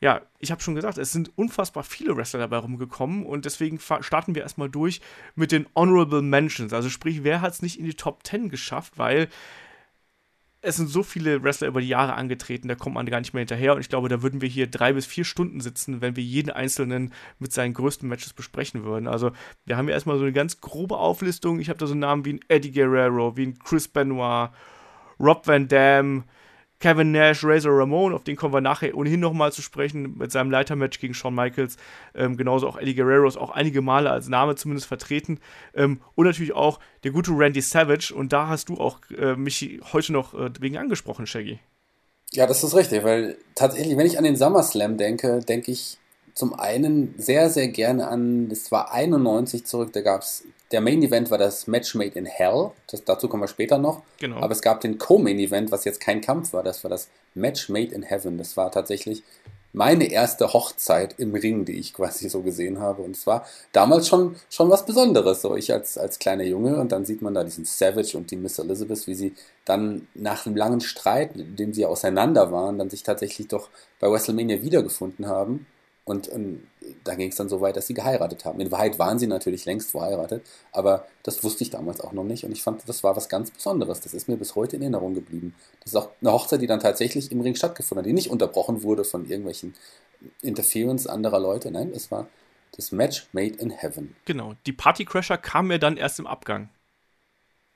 ja, 0.00 0.20
ich 0.38 0.52
habe 0.52 0.62
schon 0.62 0.76
gesagt, 0.76 0.96
es 0.96 1.10
sind 1.10 1.32
unfassbar 1.36 1.82
viele 1.82 2.16
Wrestler 2.16 2.38
dabei 2.38 2.58
rumgekommen 2.58 3.26
und 3.26 3.46
deswegen 3.46 3.80
starten 3.80 4.36
wir 4.36 4.42
erstmal 4.42 4.70
durch 4.70 5.00
mit 5.34 5.50
den 5.50 5.66
Honorable 5.74 6.22
Mentions. 6.22 6.72
Also 6.72 6.88
sprich, 6.88 7.24
wer 7.24 7.40
hat 7.40 7.54
es 7.54 7.62
nicht 7.62 7.80
in 7.80 7.84
die 7.84 7.94
Top 7.94 8.24
10 8.24 8.48
geschafft, 8.48 8.92
weil 8.94 9.26
es 10.60 10.76
sind 10.76 10.88
so 10.88 11.02
viele 11.02 11.42
Wrestler 11.42 11.68
über 11.68 11.80
die 11.80 11.88
Jahre 11.88 12.14
angetreten, 12.14 12.68
da 12.68 12.74
kommt 12.74 12.94
man 12.96 13.06
gar 13.06 13.20
nicht 13.20 13.32
mehr 13.32 13.40
hinterher. 13.40 13.74
Und 13.74 13.80
ich 13.80 13.88
glaube, 13.88 14.08
da 14.08 14.22
würden 14.22 14.40
wir 14.40 14.48
hier 14.48 14.66
drei 14.66 14.92
bis 14.92 15.06
vier 15.06 15.24
Stunden 15.24 15.60
sitzen, 15.60 16.00
wenn 16.00 16.16
wir 16.16 16.24
jeden 16.24 16.50
einzelnen 16.50 17.12
mit 17.38 17.52
seinen 17.52 17.74
größten 17.74 18.08
Matches 18.08 18.32
besprechen 18.32 18.84
würden. 18.84 19.06
Also, 19.06 19.30
wir 19.66 19.76
haben 19.76 19.88
ja 19.88 19.94
erstmal 19.94 20.18
so 20.18 20.24
eine 20.24 20.32
ganz 20.32 20.60
grobe 20.60 20.96
Auflistung. 20.96 21.60
Ich 21.60 21.68
habe 21.68 21.78
da 21.78 21.86
so 21.86 21.94
Namen 21.94 22.24
wie 22.24 22.34
ein 22.34 22.40
Eddie 22.48 22.72
Guerrero, 22.72 23.36
wie 23.36 23.46
ein 23.46 23.58
Chris 23.58 23.86
Benoit, 23.86 24.50
Rob 25.20 25.46
Van 25.46 25.68
Dam, 25.68 26.24
Kevin 26.80 27.10
Nash, 27.10 27.44
Razor 27.44 27.76
Ramon, 27.76 28.14
auf 28.14 28.22
den 28.22 28.36
kommen 28.36 28.54
wir 28.54 28.60
nachher 28.60 28.96
ohnehin 28.96 29.18
nochmal 29.20 29.52
zu 29.52 29.62
sprechen, 29.62 30.16
mit 30.16 30.30
seinem 30.30 30.50
Leitermatch 30.50 31.00
gegen 31.00 31.12
Shawn 31.12 31.34
Michaels. 31.34 31.76
Ähm, 32.14 32.36
genauso 32.36 32.68
auch 32.68 32.78
Eddie 32.78 32.94
Guerrero 32.94 33.26
ist 33.26 33.36
auch 33.36 33.50
einige 33.50 33.82
Male 33.82 34.10
als 34.10 34.28
Name 34.28 34.54
zumindest 34.54 34.86
vertreten. 34.86 35.40
Ähm, 35.74 36.00
und 36.14 36.26
natürlich 36.26 36.54
auch 36.54 36.78
der 37.02 37.10
gute 37.10 37.32
Randy 37.32 37.60
Savage. 37.60 38.14
Und 38.14 38.32
da 38.32 38.46
hast 38.46 38.68
du 38.68 38.76
auch 38.76 39.00
äh, 39.16 39.34
mich 39.34 39.80
heute 39.92 40.12
noch 40.12 40.34
äh, 40.34 40.50
wegen 40.60 40.76
angesprochen, 40.76 41.26
Shaggy. 41.26 41.58
Ja, 42.32 42.46
das 42.46 42.62
ist 42.62 42.74
richtig, 42.74 43.02
weil 43.04 43.38
tatsächlich, 43.54 43.96
wenn 43.96 44.06
ich 44.06 44.18
an 44.18 44.24
den 44.24 44.36
SummerSlam 44.36 44.98
denke, 44.98 45.40
denke 45.40 45.72
ich 45.72 45.98
zum 46.34 46.54
einen 46.54 47.14
sehr, 47.18 47.50
sehr 47.50 47.68
gerne 47.68 48.06
an, 48.06 48.48
es 48.52 48.70
war 48.70 48.92
91 48.92 49.64
zurück, 49.64 49.92
da 49.92 50.02
gab 50.02 50.22
es 50.22 50.44
der 50.72 50.80
Main 50.80 51.02
Event 51.02 51.30
war 51.30 51.38
das 51.38 51.66
Match 51.66 51.94
Made 51.94 52.18
in 52.18 52.26
Hell. 52.26 52.70
Das, 52.90 53.04
dazu 53.04 53.28
kommen 53.28 53.42
wir 53.42 53.48
später 53.48 53.78
noch. 53.78 54.02
Genau. 54.18 54.36
Aber 54.36 54.52
es 54.52 54.60
gab 54.62 54.80
den 54.80 54.98
Co-Main 54.98 55.38
Event, 55.38 55.70
was 55.70 55.84
jetzt 55.84 56.00
kein 56.00 56.20
Kampf 56.20 56.52
war. 56.52 56.62
Das 56.62 56.84
war 56.84 56.90
das 56.90 57.08
Match 57.34 57.68
Made 57.68 57.94
in 57.94 58.02
Heaven. 58.02 58.36
Das 58.36 58.56
war 58.56 58.70
tatsächlich 58.70 59.22
meine 59.72 60.10
erste 60.10 60.52
Hochzeit 60.52 61.14
im 61.18 61.34
Ring, 61.34 61.64
die 61.64 61.78
ich 61.78 61.92
quasi 61.94 62.28
so 62.28 62.42
gesehen 62.42 62.80
habe. 62.80 63.02
Und 63.02 63.16
es 63.16 63.26
war 63.26 63.46
damals 63.72 64.08
schon, 64.08 64.36
schon 64.50 64.70
was 64.70 64.84
Besonderes. 64.84 65.42
So 65.42 65.56
ich 65.56 65.72
als, 65.72 65.96
als 65.96 66.18
kleiner 66.18 66.44
Junge 66.44 66.78
und 66.78 66.92
dann 66.92 67.04
sieht 67.04 67.22
man 67.22 67.34
da 67.34 67.44
diesen 67.44 67.64
Savage 67.64 68.16
und 68.16 68.30
die 68.30 68.36
Miss 68.36 68.58
Elizabeth, 68.58 69.06
wie 69.06 69.14
sie 69.14 69.34
dann 69.64 70.06
nach 70.14 70.46
einem 70.46 70.56
langen 70.56 70.80
Streit, 70.80 71.36
in 71.36 71.56
dem 71.56 71.72
sie 71.72 71.86
auseinander 71.86 72.50
waren, 72.50 72.78
dann 72.78 72.90
sich 72.90 73.02
tatsächlich 73.02 73.48
doch 73.48 73.68
bei 74.00 74.10
WrestleMania 74.10 74.62
wiedergefunden 74.62 75.26
haben. 75.26 75.66
Und, 76.08 76.26
und 76.28 76.66
da 77.04 77.14
ging 77.16 77.28
es 77.28 77.36
dann 77.36 77.50
so 77.50 77.60
weit, 77.60 77.76
dass 77.76 77.86
sie 77.86 77.92
geheiratet 77.92 78.46
haben. 78.46 78.60
In 78.60 78.70
Wahrheit 78.70 78.98
waren 78.98 79.18
sie 79.18 79.26
natürlich 79.26 79.66
längst 79.66 79.90
verheiratet, 79.90 80.42
aber 80.72 81.06
das 81.22 81.44
wusste 81.44 81.64
ich 81.64 81.68
damals 81.68 82.00
auch 82.00 82.12
noch 82.12 82.24
nicht 82.24 82.44
und 82.44 82.52
ich 82.52 82.62
fand, 82.62 82.88
das 82.88 83.04
war 83.04 83.14
was 83.14 83.28
ganz 83.28 83.50
Besonderes. 83.50 84.00
Das 84.00 84.14
ist 84.14 84.26
mir 84.26 84.38
bis 84.38 84.54
heute 84.54 84.76
in 84.76 84.82
Erinnerung 84.82 85.12
geblieben. 85.12 85.54
Das 85.80 85.92
ist 85.92 85.96
auch 85.96 86.08
eine 86.22 86.32
Hochzeit, 86.32 86.62
die 86.62 86.66
dann 86.66 86.80
tatsächlich 86.80 87.30
im 87.30 87.42
Ring 87.42 87.54
stattgefunden 87.54 88.00
hat, 88.00 88.06
die 88.06 88.14
nicht 88.14 88.30
unterbrochen 88.30 88.82
wurde 88.82 89.04
von 89.04 89.28
irgendwelchen 89.28 89.74
Interference 90.40 91.06
anderer 91.06 91.40
Leute. 91.40 91.70
Nein, 91.70 91.92
es 91.94 92.10
war 92.10 92.26
das 92.74 92.90
Match 92.90 93.28
made 93.32 93.56
in 93.58 93.68
heaven. 93.68 94.16
Genau, 94.24 94.54
die 94.64 94.72
Partycrasher 94.72 95.36
kamen 95.36 95.72
ja 95.72 95.78
dann 95.78 95.98
erst 95.98 96.18
im 96.20 96.26
Abgang. 96.26 96.70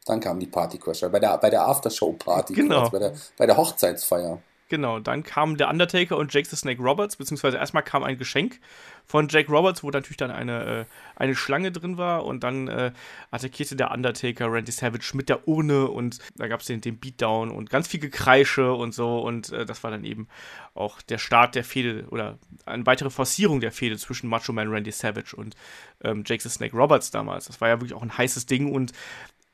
Dann 0.07 0.21
kamen 0.21 0.41
die 0.41 0.47
Partycrasher 0.47 1.11
bei 1.11 1.21
der, 1.21 1.37
bei 1.37 1.51
der 1.51 1.69
Aftershow-Party, 1.69 2.55
genau. 2.55 2.89
bei, 2.89 2.99
der, 2.99 3.13
bei 3.37 3.45
der 3.45 3.59
Hochzeitsfeier. 3.59 4.41
Genau, 4.73 5.01
dann 5.01 5.23
kamen 5.23 5.59
der 5.59 5.69
Undertaker 5.69 6.17
und 6.17 6.33
Jake 6.33 6.49
the 6.49 6.57
Snake 6.57 6.83
Roberts, 6.83 7.17
beziehungsweise 7.17 7.59
erstmal 7.59 7.83
kam 7.83 8.03
ein 8.03 8.17
Geschenk 8.17 8.59
von 9.05 9.29
Jake 9.29 9.53
Roberts, 9.53 9.83
wo 9.83 9.91
natürlich 9.91 10.17
dann 10.17 10.31
eine, 10.31 10.65
äh, 10.65 10.85
eine 11.15 11.35
Schlange 11.35 11.71
drin 11.73 11.99
war 11.99 12.25
und 12.25 12.43
dann 12.43 12.69
äh, 12.69 12.93
attackierte 13.31 13.77
der 13.77 13.91
Undertaker 13.91 14.51
Randy 14.51 14.73
Savage 14.73 15.11
mit 15.13 15.29
der 15.29 15.47
Urne 15.47 15.89
und 15.89 16.21
da 16.37 16.49
gab 16.49 16.61
es 16.61 16.69
den, 16.69 16.81
den 16.81 16.97
Beatdown 16.97 17.51
und 17.51 17.69
ganz 17.69 17.87
viel 17.87 18.01
Gekreische 18.01 18.73
und 18.73 18.95
so 18.95 19.19
und 19.19 19.53
äh, 19.53 19.67
das 19.67 19.85
war 19.85 19.91
dann 19.91 20.05
eben 20.05 20.27
auch 20.75 21.03
der 21.03 21.19
Start 21.19 21.55
der 21.55 21.65
Fehde 21.65 22.07
oder 22.09 22.39
eine 22.65 22.87
weitere 22.87 23.11
Forcierung 23.11 23.61
der 23.61 23.73
Fehde 23.73 23.99
zwischen 23.99 24.27
Macho 24.31 24.55
Man 24.55 24.71
Randy 24.71 24.91
Savage 24.91 25.37
und 25.37 25.55
ähm, 26.03 26.25
Jake 26.25 26.43
the 26.43 26.49
Snake 26.49 26.75
Roberts 26.75 27.11
damals. 27.11 27.45
Das 27.45 27.61
war 27.61 27.69
ja 27.69 27.75
wirklich 27.79 27.93
auch 27.93 28.03
ein 28.03 28.17
heißes 28.17 28.47
Ding 28.47 28.73
und 28.73 28.93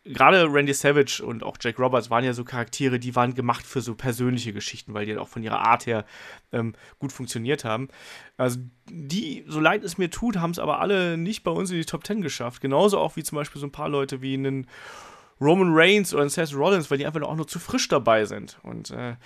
gerade 0.08 0.52
Randy 0.52 0.72
Savage 0.72 1.22
und 1.24 1.42
auch 1.42 1.56
Jack 1.60 1.78
Roberts 1.78 2.10
waren 2.10 2.24
ja 2.24 2.32
so 2.32 2.44
Charaktere, 2.44 2.98
die 2.98 3.14
waren 3.14 3.34
gemacht 3.34 3.66
für 3.66 3.80
so 3.80 3.94
persönliche 3.94 4.52
Geschichten, 4.52 4.94
weil 4.94 5.04
die 5.04 5.12
halt 5.12 5.20
auch 5.20 5.28
von 5.28 5.42
ihrer 5.42 5.60
Art 5.60 5.86
her 5.86 6.04
ähm, 6.52 6.74
gut 6.98 7.12
funktioniert 7.12 7.64
haben. 7.64 7.88
Also 8.36 8.58
die, 8.90 9.44
so 9.46 9.60
leid 9.60 9.84
es 9.84 9.98
mir 9.98 10.10
tut, 10.10 10.38
haben 10.38 10.50
es 10.50 10.58
aber 10.58 10.80
alle 10.80 11.16
nicht 11.16 11.42
bei 11.44 11.50
uns 11.50 11.70
in 11.70 11.76
die 11.76 11.84
Top 11.84 12.04
Ten 12.04 12.22
geschafft. 12.22 12.60
Genauso 12.60 12.98
auch 12.98 13.16
wie 13.16 13.22
zum 13.22 13.36
Beispiel 13.36 13.60
so 13.60 13.66
ein 13.66 13.72
paar 13.72 13.88
Leute 13.88 14.22
wie 14.22 14.34
einen 14.34 14.66
Roman 15.40 15.70
Reigns 15.72 16.12
oder 16.12 16.22
einen 16.22 16.30
Seth 16.30 16.54
Rollins, 16.54 16.90
weil 16.90 16.98
die 16.98 17.06
einfach 17.06 17.22
auch 17.22 17.36
nur 17.36 17.46
zu 17.46 17.58
frisch 17.58 17.88
dabei 17.88 18.24
sind. 18.24 18.58
Und 18.62 18.90
äh, 18.90 19.16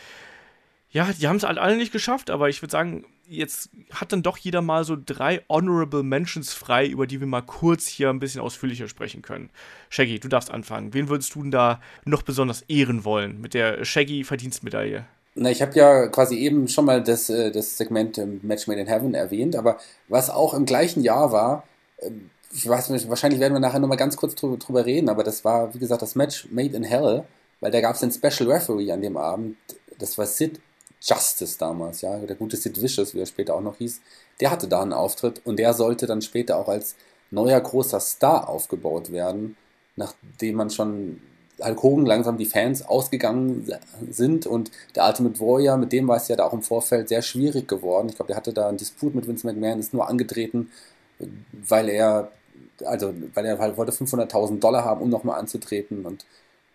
ja, 0.92 1.10
die 1.10 1.26
haben 1.26 1.36
es 1.36 1.42
halt 1.42 1.58
alle 1.58 1.76
nicht 1.76 1.90
geschafft, 1.90 2.28
aber 2.28 2.50
ich 2.50 2.60
würde 2.60 2.70
sagen, 2.70 3.06
jetzt 3.26 3.70
hat 3.92 4.12
dann 4.12 4.22
doch 4.22 4.37
jeder 4.37 4.61
mal 4.61 4.84
so 4.84 4.96
drei 5.02 5.42
Honorable 5.49 6.02
Mentions 6.02 6.52
frei, 6.52 6.87
über 6.87 7.06
die 7.06 7.18
wir 7.18 7.26
mal 7.26 7.40
kurz 7.40 7.87
hier 7.87 8.11
ein 8.11 8.20
bisschen 8.20 8.42
ausführlicher 8.42 8.88
sprechen 8.88 9.22
können. 9.22 9.49
Shaggy, 9.88 10.20
du 10.20 10.28
darfst 10.28 10.50
anfangen. 10.50 10.92
Wen 10.92 11.08
würdest 11.08 11.34
du 11.34 11.42
denn 11.42 11.50
da 11.50 11.80
noch 12.04 12.22
besonders 12.22 12.62
ehren 12.68 13.06
wollen 13.06 13.40
mit 13.40 13.54
der 13.54 13.84
Shaggy-Verdienstmedaille? 13.87 15.06
Na, 15.34 15.50
ich 15.50 15.62
habe 15.62 15.72
ja 15.75 16.08
quasi 16.08 16.37
eben 16.37 16.68
schon 16.68 16.84
mal 16.84 17.02
das, 17.02 17.30
äh, 17.30 17.50
das 17.50 17.78
Segment 17.78 18.20
Match 18.42 18.66
Made 18.66 18.80
in 18.80 18.87
Heaven 18.87 19.14
erwähnt, 19.14 19.56
aber 19.56 19.78
was 20.08 20.28
auch 20.28 20.52
im 20.52 20.66
gleichen 20.66 21.02
Jahr 21.02 21.32
war, 21.32 21.64
ähm, 22.00 22.28
ich 22.54 22.68
weiß 22.68 22.90
nicht, 22.90 23.08
wahrscheinlich 23.08 23.40
werden 23.40 23.54
wir 23.54 23.61
nachher 23.61 23.80
nochmal 23.80 23.96
ganz 23.96 24.18
kurz 24.18 24.34
drüber, 24.34 24.58
drüber 24.58 24.84
reden, 24.84 25.08
aber 25.08 25.25
das 25.25 25.42
war, 25.42 25.72
wie 25.72 25.78
gesagt, 25.78 26.02
das 26.02 26.16
Match 26.16 26.49
Made 26.50 26.76
in 26.76 26.84
Hell, 26.84 27.25
weil 27.61 27.70
da 27.70 27.80
gab 27.80 27.96
es 27.96 28.02
einen 28.02 28.12
Special 28.12 28.50
Referee 28.50 28.92
an 28.92 29.00
dem 29.00 29.16
Abend. 29.16 29.56
Das 29.99 30.18
war 30.18 30.26
Sid 30.26 30.61
Justice 31.02 31.59
damals, 31.59 32.00
ja, 32.00 32.16
der 32.18 32.37
gute 32.37 32.56
Sid 32.56 32.80
Vicious, 32.80 33.14
wie 33.14 33.21
er 33.21 33.26
später 33.26 33.54
auch 33.54 33.61
noch 33.61 33.76
hieß, 33.76 34.00
der 34.40 34.50
hatte 34.50 34.68
da 34.68 34.82
einen 34.82 34.92
Auftritt 34.92 35.40
und 35.44 35.59
der 35.59 35.75
sollte 35.75 36.06
dann 36.06 36.23
später 36.23 36.56
auch 36.56 36.68
als 36.68 36.94
neuer 37.30 37.61
großer 37.61 37.99
Star 37.99 38.49
aufgebaut 38.49 39.11
werden, 39.11 39.56
nachdem 39.97 40.56
man 40.56 40.71
schon 40.71 41.21
Hulk 41.61 41.82
Hogan 41.82 42.06
langsam 42.06 42.38
die 42.38 42.47
Fans 42.47 42.82
ausgegangen 42.82 43.71
sind 44.11 44.47
und 44.47 44.71
der 44.94 45.06
Ultimate 45.06 45.38
Warrior, 45.40 45.76
mit 45.76 45.92
dem 45.92 46.09
war 46.09 46.16
es 46.16 46.28
ja 46.28 46.37
da 46.37 46.44
auch 46.44 46.52
im 46.52 46.62
Vorfeld 46.62 47.09
sehr 47.09 47.23
schwierig 47.23 47.68
geworden. 47.68 48.09
Ich 48.09 48.16
glaube, 48.16 48.28
der 48.28 48.37
hatte 48.37 48.52
da 48.52 48.68
einen 48.68 48.78
Disput 48.78 49.14
mit 49.14 49.26
Vince 49.26 49.47
McMahon, 49.47 49.80
ist 49.80 49.94
nur 49.94 50.09
angetreten, 50.09 50.71
weil 51.52 51.88
er, 51.88 52.32
also, 52.85 53.12
weil 53.35 53.47
er 53.47 53.59
halt 53.59 53.76
wollte 53.76 53.92
500.000 53.92 54.61
Dollar 54.61 54.85
haben, 54.85 55.02
um 55.02 55.11
nochmal 55.11 55.38
anzutreten 55.38 56.04
und 56.04 56.25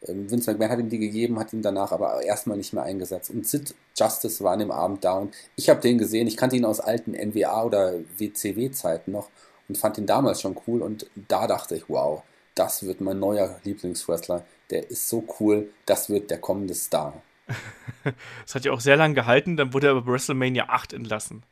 Vince 0.01 0.51
McMahon 0.51 0.69
hat 0.69 0.79
ihm 0.79 0.89
die 0.89 0.99
gegeben, 0.99 1.39
hat 1.39 1.53
ihn 1.53 1.61
danach 1.61 1.91
aber 1.91 2.21
erstmal 2.21 2.57
nicht 2.57 2.73
mehr 2.73 2.83
eingesetzt. 2.83 3.29
Und 3.31 3.47
Sid 3.47 3.73
Justice 3.95 4.43
war 4.43 4.53
an 4.53 4.59
dem 4.59 4.71
Abend 4.71 5.03
da 5.03 5.13
und 5.13 5.33
ich 5.55 5.69
habe 5.69 5.81
den 5.81 5.97
gesehen. 5.97 6.27
Ich 6.27 6.37
kannte 6.37 6.55
ihn 6.55 6.65
aus 6.65 6.79
alten 6.79 7.13
NWA 7.13 7.63
oder 7.63 7.93
WCW-Zeiten 8.17 9.11
noch 9.11 9.29
und 9.67 9.77
fand 9.77 9.97
ihn 9.97 10.05
damals 10.05 10.41
schon 10.41 10.57
cool. 10.67 10.81
Und 10.81 11.07
da 11.15 11.47
dachte 11.47 11.75
ich, 11.75 11.89
wow, 11.89 12.21
das 12.53 12.83
wird 12.83 13.01
mein 13.01 13.19
neuer 13.19 13.59
Lieblingswrestler. 13.63 14.45
Der 14.69 14.89
ist 14.89 15.09
so 15.09 15.23
cool, 15.39 15.69
das 15.85 16.09
wird 16.09 16.29
der 16.29 16.39
kommende 16.39 16.75
Star. 16.75 17.21
das 18.03 18.55
hat 18.55 18.65
ja 18.65 18.71
auch 18.71 18.81
sehr 18.81 18.97
lange 18.97 19.13
gehalten, 19.13 19.57
dann 19.57 19.73
wurde 19.73 19.87
er 19.87 20.01
bei 20.01 20.11
WrestleMania 20.11 20.65
8 20.69 20.93
entlassen. 20.93 21.43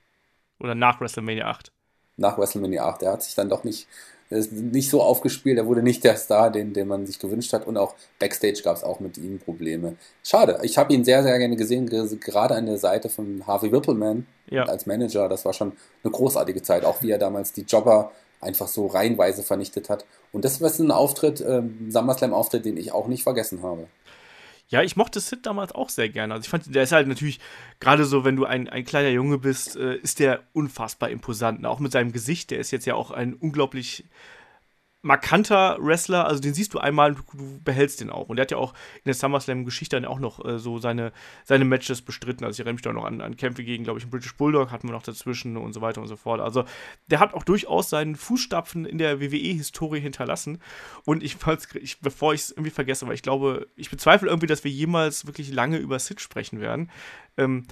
Oder 0.60 0.76
nach 0.76 1.02
WrestleMania 1.02 1.48
8. 1.48 1.72
Nach 2.18 2.38
WrestleMania 2.38 2.86
8. 2.86 3.04
Er 3.04 3.14
hat 3.14 3.24
sich 3.24 3.36
dann 3.36 3.50
doch 3.50 3.64
nicht 3.64 3.88
ist 4.38 4.52
nicht 4.52 4.90
so 4.90 5.02
aufgespielt, 5.02 5.58
er 5.58 5.66
wurde 5.66 5.84
nicht 5.84 6.04
der 6.04 6.18
Star, 6.18 6.52
den, 6.52 6.74
den 6.74 6.88
man 6.88 7.06
sich 7.06 7.20
gewünscht 7.20 7.54
hat. 7.54 7.68
Und 7.68 7.78
auch 7.78 7.96
Backstage 8.20 8.62
gab 8.64 8.78
es 8.78 8.84
auch 8.84 9.00
mit 9.00 9.18
ihm 9.18 9.40
Probleme. 9.40 9.96
Schade, 10.24 10.60
ich 10.64 10.78
habe 10.78 10.94
ihn 10.94 11.04
sehr, 11.04 11.24
sehr 11.24 11.38
gerne 11.38 11.56
gesehen, 11.56 11.88
gerade 11.88 12.56
an 12.56 12.66
der 12.66 12.78
Seite 12.78 13.10
von 13.10 13.46
Harvey 13.46 13.72
Whippleman 13.72 14.26
ja. 14.50 14.64
als 14.64 14.86
Manager. 14.86 15.30
Das 15.30 15.46
war 15.46 15.54
schon 15.54 15.74
eine 16.04 16.12
großartige 16.12 16.62
Zeit, 16.62 16.86
auch 16.86 17.02
wie 17.02 17.12
er 17.12 17.18
damals 17.18 17.54
die 17.54 17.64
Jobber 17.64 18.12
einfach 18.42 18.68
so 18.68 18.88
reihenweise 18.88 19.44
vernichtet 19.44 19.90
hat. 19.90 20.06
Und 20.32 20.46
das 20.46 20.62
war 20.62 20.72
ein 20.80 20.92
Auftritt, 20.92 21.44
ähm, 21.48 21.90
SummerSlam-Auftritt, 21.90 22.66
den 22.66 22.78
ich 22.78 22.92
auch 22.92 23.08
nicht 23.08 23.24
vergessen 23.24 23.64
habe. 23.64 23.88
Ja, 24.68 24.82
ich 24.82 24.96
mochte 24.96 25.20
Sid 25.20 25.46
damals 25.46 25.74
auch 25.74 25.90
sehr 25.90 26.10
gerne. 26.10 26.34
Also 26.34 26.46
ich 26.46 26.50
fand, 26.50 26.74
der 26.74 26.84
ist 26.84 26.92
halt 26.92 27.08
natürlich, 27.08 27.40
gerade 27.80 28.04
so, 28.06 28.26
wenn 28.26 28.36
du 28.36 28.46
ein, 28.46 28.68
ein 28.68 28.84
kleiner 28.84 29.10
Junge 29.10 29.38
bist, 29.38 29.76
äh, 29.76 29.96
ist 29.98 30.20
der 30.20 30.44
unfassbar 30.54 31.10
imposant. 31.10 31.64
Auch 31.66 31.80
mit 31.80 31.92
seinem 31.92 32.12
Gesicht, 32.12 32.50
der 32.50 32.60
ist 32.60 32.72
jetzt 32.72 32.86
ja 32.86 32.96
auch 32.96 33.12
ein 33.12 33.36
unglaublich 33.36 34.06
markanter 35.06 35.78
Wrestler, 35.80 36.26
also 36.26 36.42
den 36.42 36.56
siehst 36.56 36.74
du 36.74 36.80
einmal 36.80 37.12
und 37.12 37.20
du, 37.32 37.62
behältst 37.64 38.02
den 38.02 38.10
auch. 38.10 38.28
Und 38.28 38.38
der 38.38 38.42
hat 38.42 38.52
ja 38.52 38.58
auch 38.58 38.74
in 38.96 39.04
der 39.06 39.14
SummerSlam-Geschichte 39.14 39.96
dann 39.96 40.06
auch 40.06 40.20
noch 40.20 40.44
äh, 40.44 40.58
so 40.58 40.80
seine, 40.80 41.14
seine 41.44 41.64
Matches 41.64 42.02
bestritten. 42.02 42.44
Also 42.44 42.56
ich 42.56 42.60
erinnere 42.60 42.74
mich 42.74 42.82
da 42.82 42.92
noch 42.92 43.06
an, 43.06 43.22
an 43.22 43.38
Kämpfe 43.38 43.64
gegen, 43.64 43.84
glaube 43.84 44.00
ich, 44.00 44.06
einen 44.06 44.12
British 44.12 44.36
Bulldog 44.36 44.72
hatten 44.72 44.88
wir 44.88 44.94
noch 44.94 45.04
dazwischen 45.04 45.58
und 45.58 45.74
so 45.74 45.82
weiter 45.82 46.02
und 46.02 46.08
so 46.08 46.16
fort. 46.16 46.42
Also 46.42 46.66
der 47.08 47.20
hat 47.20 47.36
auch 47.36 47.44
durchaus 47.44 47.90
seinen 47.90 48.16
Fußstapfen 48.16 48.86
in 48.86 48.98
der 48.98 49.22
WWE-Historie 49.22 50.00
hinterlassen. 50.00 50.60
Und 51.06 51.24
ich, 51.24 51.38
ich 51.76 52.02
bevor 52.02 52.34
ich 52.34 52.42
es 52.42 52.52
irgendwie 52.52 52.72
vergesse, 52.72 53.06
weil 53.08 53.14
ich 53.14 53.22
glaube, 53.22 53.68
ich 53.76 53.92
bezweifle 53.92 54.28
irgendwie, 54.28 54.48
dass 54.48 54.64
wir 54.64 54.72
jemals 54.72 55.28
wirklich 55.28 55.54
lange 55.54 55.78
über 55.78 56.00
Sid 56.00 56.20
sprechen 56.20 56.60
werden. 56.60 56.90
Ähm, 57.38 57.68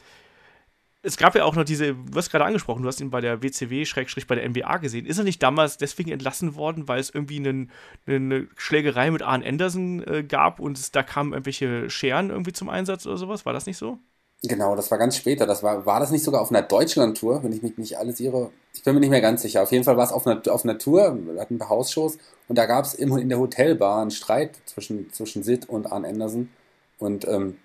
es 1.03 1.17
gab 1.17 1.36
ja 1.36 1.43
auch 1.43 1.55
noch 1.55 1.65
diese, 1.65 1.93
du 1.93 2.17
hast 2.17 2.31
gerade 2.31 2.45
angesprochen, 2.45 2.81
du 2.81 2.88
hast 2.88 3.01
ihn 3.01 3.10
bei 3.10 3.19
der 3.19 3.43
WCW, 3.43 3.83
Schrägstrich 3.86 4.25
bei 4.25 4.36
der 4.36 4.50
NBA 4.50 4.77
gesehen. 4.77 5.05
Ist 5.05 5.17
er 5.17 5.25
nicht 5.25 5.43
damals 5.43 5.77
deswegen 5.77 6.12
entlassen 6.12 6.55
worden, 6.55 6.88
weil 6.88 7.00
es 7.00 7.10
irgendwie 7.10 7.38
einen, 7.38 7.72
eine 8.07 8.48
Schlägerei 8.55 9.12
mit 9.12 9.22
Arn 9.22 9.43
Anderson 9.43 10.01
äh, 10.07 10.24
gab 10.24 10.62
und 10.62 10.77
es, 10.77 10.91
da 10.91 11.03
kamen 11.03 11.33
irgendwelche 11.33 11.89
Scheren 11.89 12.29
irgendwie 12.29 12.53
zum 12.53 12.69
Einsatz 12.69 13.05
oder 13.05 13.17
sowas? 13.17 13.45
War 13.45 13.51
das 13.51 13.65
nicht 13.65 13.77
so? 13.77 14.00
Genau, 14.43 14.75
das 14.75 14.91
war 14.91 14.98
ganz 14.98 15.17
später. 15.17 15.45
Das 15.45 15.62
war, 15.62 15.86
war 15.86 16.00
das 16.00 16.12
nicht 16.12 16.24
sogar 16.24 16.41
auf 16.41 16.51
einer 16.51 16.62
Deutschland-Tour, 16.62 17.43
wenn 17.43 17.51
ich 17.51 17.63
mich 17.63 17.77
nicht 17.77 17.98
alles 17.98 18.22
irre? 18.22 18.51
Ich 18.74 18.83
bin 18.83 18.93
mir 18.93 19.01
nicht 19.01 19.10
mehr 19.10 19.22
ganz 19.22 19.41
sicher. 19.41 19.62
Auf 19.62 19.72
jeden 19.72 19.83
Fall 19.83 19.98
war 19.98 20.05
es 20.05 20.12
auf 20.12 20.25
einer, 20.25 20.41
auf 20.50 20.63
einer 20.63 20.77
Tour, 20.77 21.17
wir 21.25 21.39
hatten 21.39 21.55
ein 21.55 21.60
paar 21.60 21.69
Hausshows 21.69 22.17
und 22.48 22.57
da 22.57 22.65
gab 22.65 22.86
es 22.86 22.93
in 22.93 23.29
der 23.29 23.39
Hotelbar 23.39 24.01
einen 24.01 24.12
Streit 24.12 24.57
zwischen, 24.65 25.12
zwischen 25.12 25.43
Sid 25.43 25.67
und 25.67 25.91
Arn 25.91 26.05
Anderson. 26.05 26.50
Und 26.98 27.27
ähm, 27.27 27.57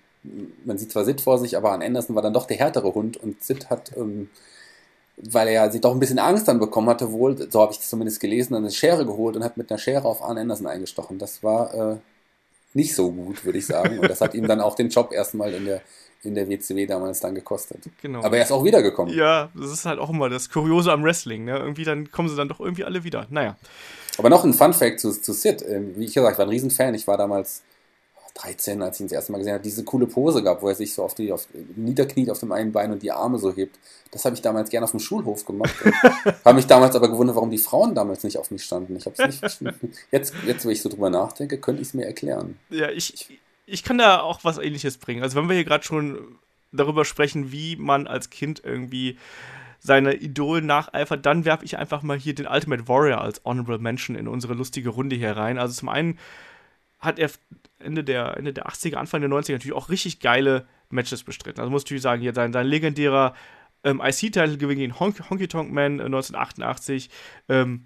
man 0.65 0.77
sieht 0.77 0.91
zwar 0.91 1.05
Sid 1.05 1.21
vor 1.21 1.37
sich, 1.37 1.55
aber 1.55 1.71
an 1.71 1.81
Anderson 1.81 2.15
war 2.15 2.21
dann 2.21 2.33
doch 2.33 2.45
der 2.45 2.57
härtere 2.57 2.93
Hund 2.93 3.17
und 3.17 3.41
Sid 3.43 3.69
hat, 3.69 3.95
ähm, 3.95 4.29
weil 5.17 5.47
er 5.47 5.53
ja 5.53 5.71
sich 5.71 5.81
doch 5.81 5.93
ein 5.93 5.99
bisschen 5.99 6.19
Angst 6.19 6.47
dann 6.47 6.59
bekommen 6.59 6.89
hatte, 6.89 7.11
wohl, 7.11 7.49
so 7.51 7.61
habe 7.61 7.73
ich 7.73 7.79
es 7.79 7.89
zumindest 7.89 8.19
gelesen, 8.19 8.55
eine 8.55 8.71
Schere 8.71 9.05
geholt 9.05 9.35
und 9.35 9.43
hat 9.43 9.57
mit 9.57 9.69
einer 9.69 9.77
Schere 9.77 10.05
auf 10.05 10.23
Arne 10.23 10.41
Anderson 10.41 10.67
eingestochen. 10.67 11.17
Das 11.19 11.43
war 11.43 11.73
äh, 11.73 11.97
nicht 12.73 12.95
so 12.95 13.11
gut, 13.11 13.43
würde 13.45 13.57
ich 13.57 13.65
sagen. 13.65 13.99
Und 13.99 14.09
das 14.09 14.21
hat 14.21 14.33
ihm 14.33 14.47
dann 14.47 14.61
auch 14.61 14.75
den 14.75 14.89
Job 14.89 15.11
erstmal 15.11 15.53
in 15.53 15.65
der, 15.65 15.81
in 16.23 16.35
der 16.35 16.49
WCW 16.49 16.85
damals 16.85 17.19
dann 17.19 17.35
gekostet. 17.35 17.83
Genau. 18.01 18.23
Aber 18.23 18.37
er 18.37 18.43
ist 18.43 18.51
auch 18.51 18.63
wiedergekommen. 18.63 19.13
Ja, 19.13 19.49
das 19.55 19.71
ist 19.71 19.85
halt 19.85 19.99
auch 19.99 20.09
immer 20.09 20.29
das 20.29 20.49
Kuriose 20.49 20.91
am 20.91 21.03
Wrestling. 21.03 21.45
Ne? 21.45 21.57
Irgendwie 21.57 21.83
dann 21.83 22.11
kommen 22.11 22.29
sie 22.29 22.35
dann 22.35 22.47
doch 22.47 22.59
irgendwie 22.59 22.83
alle 22.83 23.03
wieder. 23.03 23.27
Naja. 23.29 23.57
Aber 24.17 24.29
noch 24.29 24.43
ein 24.43 24.53
Fun 24.53 24.73
Fact 24.73 24.99
zu, 24.99 25.11
zu 25.11 25.33
Sid. 25.33 25.63
Ähm, 25.67 25.93
wie 25.95 26.05
ich 26.05 26.13
gesagt, 26.13 26.33
ich 26.33 26.39
war 26.39 26.45
ein 26.45 26.49
Riesenfan. 26.49 26.93
Ich 26.93 27.07
war 27.07 27.17
damals 27.17 27.63
13, 28.41 28.81
als 28.81 28.97
ich 28.97 29.01
ihn 29.01 29.07
das 29.07 29.13
erste 29.13 29.31
Mal 29.31 29.39
gesehen 29.39 29.53
habe, 29.53 29.63
diese 29.63 29.83
coole 29.83 30.07
Pose 30.07 30.41
gab, 30.43 30.61
wo 30.61 30.69
er 30.69 30.75
sich 30.75 30.93
so 30.93 31.03
auf 31.03 31.13
die, 31.13 31.31
auf, 31.31 31.47
niederkniet 31.75 32.29
auf 32.29 32.39
dem 32.39 32.51
einen 32.51 32.71
Bein 32.71 32.91
und 32.91 33.03
die 33.03 33.11
Arme 33.11 33.37
so 33.37 33.53
hebt. 33.53 33.77
Das 34.11 34.25
habe 34.25 34.35
ich 34.35 34.41
damals 34.41 34.69
gerne 34.69 34.85
auf 34.85 34.91
dem 34.91 34.99
Schulhof 34.99 35.45
gemacht. 35.45 35.75
habe 36.45 36.55
mich 36.55 36.65
damals 36.65 36.95
aber 36.95 37.09
gewundert, 37.09 37.35
warum 37.35 37.51
die 37.51 37.57
Frauen 37.57 37.95
damals 37.95 38.23
nicht 38.23 38.37
auf 38.37 38.49
mich 38.51 38.63
standen. 38.63 38.95
Ich 38.95 39.05
habe 39.05 39.27
nicht. 39.27 39.41
jetzt, 40.11 40.33
jetzt, 40.45 40.65
wo 40.65 40.69
ich 40.69 40.81
so 40.81 40.89
drüber 40.89 41.09
nachdenke, 41.09 41.57
könnte 41.57 41.81
ich 41.81 41.89
es 41.89 41.93
mir 41.93 42.05
erklären. 42.05 42.57
Ja, 42.69 42.89
ich, 42.89 43.39
ich 43.65 43.83
kann 43.83 43.97
da 43.97 44.21
auch 44.21 44.39
was 44.43 44.57
ähnliches 44.57 44.97
bringen. 44.97 45.21
Also, 45.21 45.37
wenn 45.37 45.49
wir 45.49 45.55
hier 45.55 45.65
gerade 45.65 45.83
schon 45.83 46.39
darüber 46.71 47.05
sprechen, 47.05 47.51
wie 47.51 47.75
man 47.75 48.07
als 48.07 48.29
Kind 48.29 48.61
irgendwie 48.63 49.17
seine 49.79 50.15
Idole 50.15 50.61
nacheifert, 50.61 51.25
dann 51.25 51.45
werfe 51.45 51.65
ich 51.65 51.77
einfach 51.77 52.01
mal 52.03 52.17
hier 52.17 52.35
den 52.35 52.47
Ultimate 52.47 52.87
Warrior 52.87 53.21
als 53.21 53.41
Honorable 53.45 53.79
Mention 53.79 54.15
in 54.15 54.27
unsere 54.27 54.53
lustige 54.53 54.89
Runde 54.89 55.15
hier 55.15 55.37
rein. 55.37 55.57
Also 55.57 55.73
zum 55.73 55.89
einen 55.89 56.19
hat 56.99 57.19
er 57.19 57.29
Ende 57.79 58.03
der, 58.03 58.37
Ende 58.37 58.53
der 58.53 58.67
80er, 58.67 58.95
Anfang 58.95 59.21
der 59.21 59.29
90er 59.29 59.53
natürlich 59.53 59.75
auch 59.75 59.89
richtig 59.89 60.19
geile 60.19 60.67
Matches 60.89 61.23
bestritten. 61.23 61.59
Also 61.59 61.71
muss 61.71 61.89
ich 61.89 62.01
sagen, 62.01 62.21
hier 62.21 62.33
sein, 62.33 62.51
sein 62.51 62.67
legendärer 62.67 63.33
ähm, 63.83 64.01
IC-Title 64.03 64.57
gegen 64.57 64.99
Honky 64.99 65.47
Tonk 65.47 65.71
Man 65.71 65.99
äh, 65.99 66.03
1988. 66.03 67.09
Ähm, 67.47 67.83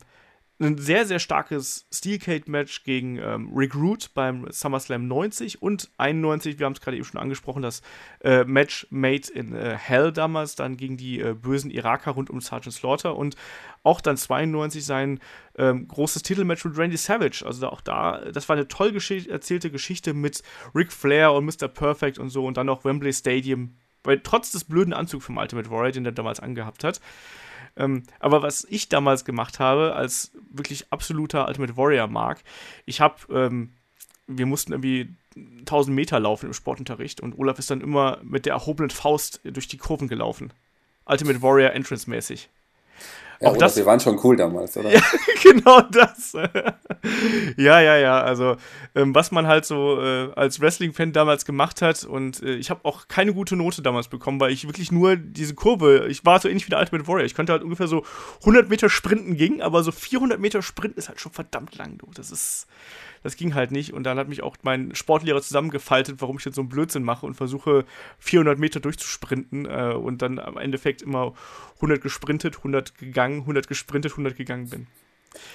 ein 0.64 0.78
sehr, 0.78 1.06
sehr 1.06 1.20
starkes 1.20 1.86
Steel 1.92 2.20
Cage 2.20 2.48
Match 2.48 2.84
gegen 2.84 3.18
ähm, 3.18 3.52
Rick 3.56 3.76
Root 3.76 4.14
beim 4.14 4.48
SummerSlam 4.50 5.08
90 5.08 5.62
und 5.62 5.90
91, 5.98 6.60
wir 6.60 6.66
haben 6.66 6.74
es 6.74 6.82
gerade 6.82 6.98
eben 6.98 7.06
schon 7.06 7.20
angesprochen, 7.20 7.62
das 7.62 7.82
äh, 8.22 8.44
Match 8.46 8.88
Made 8.90 9.32
in 9.34 9.54
äh, 9.54 9.76
Hell 9.78 10.12
damals, 10.12 10.56
dann 10.56 10.78
gegen 10.78 10.98
die 10.98 11.20
äh, 11.20 11.34
bösen 11.34 11.72
Iraker 11.72 12.12
rund 12.12 12.30
um 12.30 12.42
Sergeant 12.42 12.74
Slaughter 12.74 13.16
und 13.16 13.36
auch 13.84 14.02
dann 14.02 14.18
92 14.18 14.86
sein 14.86 15.20
ähm, 15.58 15.88
großes 15.88 16.24
Titelmatch 16.24 16.66
mit 16.66 16.78
Randy 16.78 16.98
Savage. 16.98 17.44
Also 17.46 17.70
auch 17.70 17.82
da, 17.82 18.22
das 18.32 18.48
war 18.50 18.56
eine 18.56 18.68
toll 18.68 18.92
geschicht 18.92 19.28
erzählte 19.28 19.72
Geschichte 19.72 20.14
mit 20.14 20.42
Ric 20.74 20.92
Flair 20.92 21.34
und 21.34 21.46
Mr. 21.46 21.68
Perfect 21.68 22.20
und 22.20 22.30
so 22.30 22.46
und 22.46 22.58
dann 22.58 22.68
noch 22.68 22.86
Wembley 22.86 23.14
Stadium, 23.14 23.76
weil 24.04 24.20
trotz 24.20 24.52
des 24.52 24.64
blöden 24.64 24.94
Anzugs 24.94 25.26
vom 25.26 25.38
Ultimate 25.38 25.70
Warrior, 25.70 25.92
den 25.92 26.06
er 26.06 26.12
damals 26.12 26.40
angehabt 26.40 26.84
hat. 26.84 27.00
Ähm, 27.76 28.04
aber 28.20 28.44
was 28.44 28.66
ich 28.70 28.90
damals 28.90 29.26
gemacht 29.26 29.60
habe, 29.60 29.96
als 29.96 30.32
wirklich 30.52 30.86
absoluter 30.92 31.48
Ultimate 31.48 31.76
Warrior 31.78 32.08
Mark, 32.08 32.44
ich 32.86 33.02
habe, 33.02 33.16
ähm, 33.32 33.74
wir 34.28 34.46
mussten 34.46 34.74
irgendwie 34.74 35.10
1000 35.36 35.96
Meter 35.96 36.20
laufen 36.20 36.48
im 36.48 36.54
Sportunterricht 36.54 37.22
und 37.22 37.38
Olaf 37.38 37.60
ist 37.60 37.72
dann 37.72 37.82
immer 37.82 38.20
mit 38.24 38.46
der 38.46 38.54
erhobenen 38.54 38.92
Faust 38.92 39.42
durch 39.44 39.68
die 39.68 39.78
Kurven 39.78 40.08
gelaufen. 40.08 40.52
Ultimate 41.06 41.42
Warrior 41.42 41.72
Entrance 41.72 42.10
mäßig. 42.10 42.50
Ja, 43.40 43.50
auch 43.50 43.58
das, 43.58 43.76
wir 43.76 43.86
waren 43.86 44.00
schon 44.00 44.20
cool 44.24 44.38
damals, 44.38 44.78
oder? 44.78 44.90
Ja, 44.94 45.02
genau 45.42 45.82
das. 45.82 46.34
ja, 47.58 47.82
ja, 47.82 47.98
ja. 47.98 48.22
Also, 48.22 48.56
ähm, 48.96 49.14
was 49.14 49.32
man 49.32 49.48
halt 49.48 49.66
so 49.66 50.02
äh, 50.02 50.32
als 50.36 50.62
Wrestling-Fan 50.62 51.12
damals 51.12 51.46
gemacht 51.46 51.82
hat. 51.82 52.04
Und 52.06 52.42
äh, 52.44 52.56
ich 52.56 52.70
habe 52.70 52.82
auch 52.84 53.08
keine 53.08 53.34
gute 53.34 53.56
Note 53.56 53.82
damals 53.82 54.08
bekommen, 54.08 54.40
weil 54.40 54.52
ich 54.52 54.68
wirklich 54.68 54.92
nur 54.92 55.16
diese 55.16 55.56
Kurve, 55.56 56.08
ich 56.08 56.26
war 56.26 56.40
so 56.40 56.48
ähnlich 56.48 56.66
wie 56.66 56.70
der 56.70 56.80
Ultimate 56.80 57.08
Warrior. 57.08 57.26
Ich 57.26 57.36
konnte 57.36 57.52
halt 57.52 57.64
ungefähr 57.64 57.88
so 57.88 58.04
100 58.42 58.70
Meter 58.70 58.90
sprinten 58.90 59.36
ging, 59.36 59.62
aber 59.62 59.84
so 59.84 59.92
400 59.92 60.40
Meter 60.40 60.62
sprinten 60.62 60.98
ist 60.98 61.10
halt 61.10 61.20
schon 61.20 61.34
verdammt 61.34 61.76
lang, 61.76 61.98
du. 61.98 62.08
Das 62.16 62.32
ist 62.32 62.68
das 63.24 63.36
ging 63.36 63.56
halt 63.56 63.72
nicht. 63.72 63.94
Und 63.94 64.04
dann 64.04 64.18
hat 64.18 64.28
mich 64.28 64.44
auch 64.44 64.58
mein 64.62 64.94
Sportlehrer 64.94 65.42
zusammengefaltet, 65.42 66.22
warum 66.22 66.38
ich 66.38 66.46
jetzt 66.46 66.56
so 66.56 66.62
einen 66.62 66.70
Blödsinn 66.70 67.04
mache 67.04 67.26
und 67.26 67.36
versuche 67.36 67.86
400 68.20 68.60
Meter 68.60 68.80
durchzusprinten 68.80 69.66
äh, 69.66 69.94
und 69.94 70.22
dann 70.22 70.40
am 70.40 70.58
Endeffekt 70.58 71.02
immer 71.02 71.34
100 71.76 72.02
gesprintet, 72.02 72.58
100 72.58 72.98
gegangen, 72.98 73.42
100 73.42 73.68
gesprintet, 73.68 74.12
100 74.12 74.36
gegangen 74.36 74.70
bin. 74.70 74.88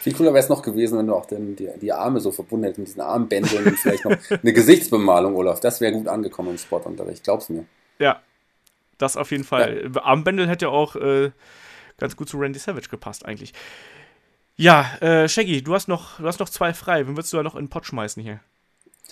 Viel 0.01 0.13
cooler 0.13 0.31
wäre 0.31 0.43
es 0.43 0.49
noch 0.49 0.63
gewesen, 0.63 0.99
wenn 0.99 1.07
du 1.07 1.15
auch 1.15 1.27
den, 1.27 1.55
die, 1.55 1.69
die 1.81 1.93
Arme 1.93 2.19
so 2.19 2.33
verbunden 2.33 2.65
hättest 2.65 2.79
mit 2.79 2.89
diesen 2.89 3.01
Armbändeln 3.01 3.65
und 3.65 3.79
vielleicht 3.79 4.05
noch 4.05 4.17
eine 4.43 4.53
Gesichtsbemalung, 4.53 5.37
Olaf. 5.37 5.61
Das 5.61 5.81
wäre 5.81 5.93
gut 5.93 6.09
angekommen 6.09 6.51
im 6.51 6.59
Sportunterricht, 6.59 7.23
glaub's 7.23 7.49
mir. 7.49 7.65
Ja, 8.01 8.21
das 8.97 9.17
auf 9.17 9.31
jeden 9.31 9.45
Fall. 9.45 9.91
Ja. 9.95 10.03
Armbändel 10.03 10.49
hätte 10.49 10.71
auch 10.71 10.97
äh, 10.97 11.31
ganz 11.99 12.17
gut 12.17 12.29
zu 12.29 12.39
Randy 12.39 12.59
Savage 12.59 12.89
gepasst, 12.89 13.25
eigentlich. 13.25 13.53
Ja, 14.61 14.97
äh, 15.01 15.29
Shaggy, 15.29 15.63
du 15.63 15.73
hast, 15.73 15.87
noch, 15.87 16.19
du 16.19 16.27
hast 16.27 16.41
noch 16.41 16.49
zwei 16.49 16.75
frei. 16.75 17.07
Wen 17.07 17.17
würdest 17.17 17.33
du 17.33 17.37
da 17.37 17.45
noch 17.45 17.55
in 17.55 17.67
den 17.67 17.71
Pott 17.71 17.87
schmeißen 17.87 18.21
hier? 18.21 18.41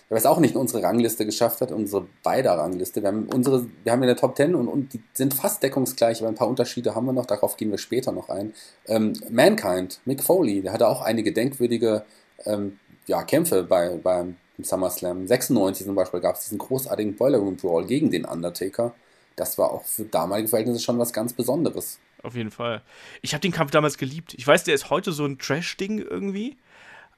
Wer 0.09 0.19
es 0.19 0.27
auch 0.27 0.41
nicht 0.41 0.55
in 0.55 0.61
unsere 0.61 0.83
Rangliste 0.83 1.25
geschafft 1.25 1.61
hat, 1.61 1.71
unsere 1.71 2.09
beider 2.25 2.59
Rangliste. 2.59 3.01
Wir 3.01 3.09
haben 3.09 3.29
unsere, 3.33 3.65
wir 3.85 3.93
haben 3.93 4.03
in 4.03 4.09
der 4.09 4.17
Top 4.17 4.37
10 4.37 4.57
und, 4.57 4.67
und 4.67 4.93
die 4.93 5.01
sind 5.15 5.35
fast 5.35 5.63
deckungsgleich, 5.63 6.19
aber 6.21 6.29
ein 6.29 6.35
paar 6.35 6.49
Unterschiede 6.49 6.97
haben 6.97 7.07
wir 7.07 7.13
noch, 7.13 7.27
darauf 7.27 7.57
gehen 7.57 7.71
wir 7.71 7.79
später 7.79 8.11
noch 8.11 8.29
ein. 8.29 8.55
Ähm, 8.87 9.13
Mankind, 9.31 10.01
Mick 10.05 10.25
Foley, 10.25 10.63
der 10.63 10.73
hatte 10.73 10.89
auch 10.89 11.01
einige 11.01 11.33
denkwürdige 11.33 12.05
ähm, 12.45 12.81
ja, 13.07 13.23
Kämpfe 13.23 13.63
bei, 13.63 14.01
beim 14.03 14.39
SummerSlam. 14.61 15.29
96 15.29 15.87
zum 15.87 15.95
Beispiel 15.95 16.19
gab 16.19 16.35
es 16.35 16.43
diesen 16.43 16.59
großartigen 16.59 17.15
Boiler 17.15 17.39
Room 17.39 17.57
Brawl 17.57 17.87
gegen 17.87 18.11
den 18.11 18.25
Undertaker. 18.25 18.95
Das 19.37 19.59
war 19.59 19.71
auch 19.71 19.85
für 19.85 20.07
damalige 20.07 20.49
Verhältnisse 20.49 20.81
schon 20.81 20.99
was 20.99 21.13
ganz 21.13 21.35
Besonderes 21.35 22.01
auf 22.23 22.35
jeden 22.35 22.51
Fall. 22.51 22.83
Ich 23.23 23.33
habe 23.35 23.41
den 23.41 23.53
Kampf 23.53 23.71
damals 23.71 23.99
geliebt. 23.99 24.35
Ich 24.35 24.47
weiß, 24.47 24.65
der 24.65 24.75
ist 24.75 24.91
heute 24.91 25.13
so 25.13 25.25
ein 25.25 25.39
Trash-Ding 25.39 25.99
irgendwie. 25.99 26.57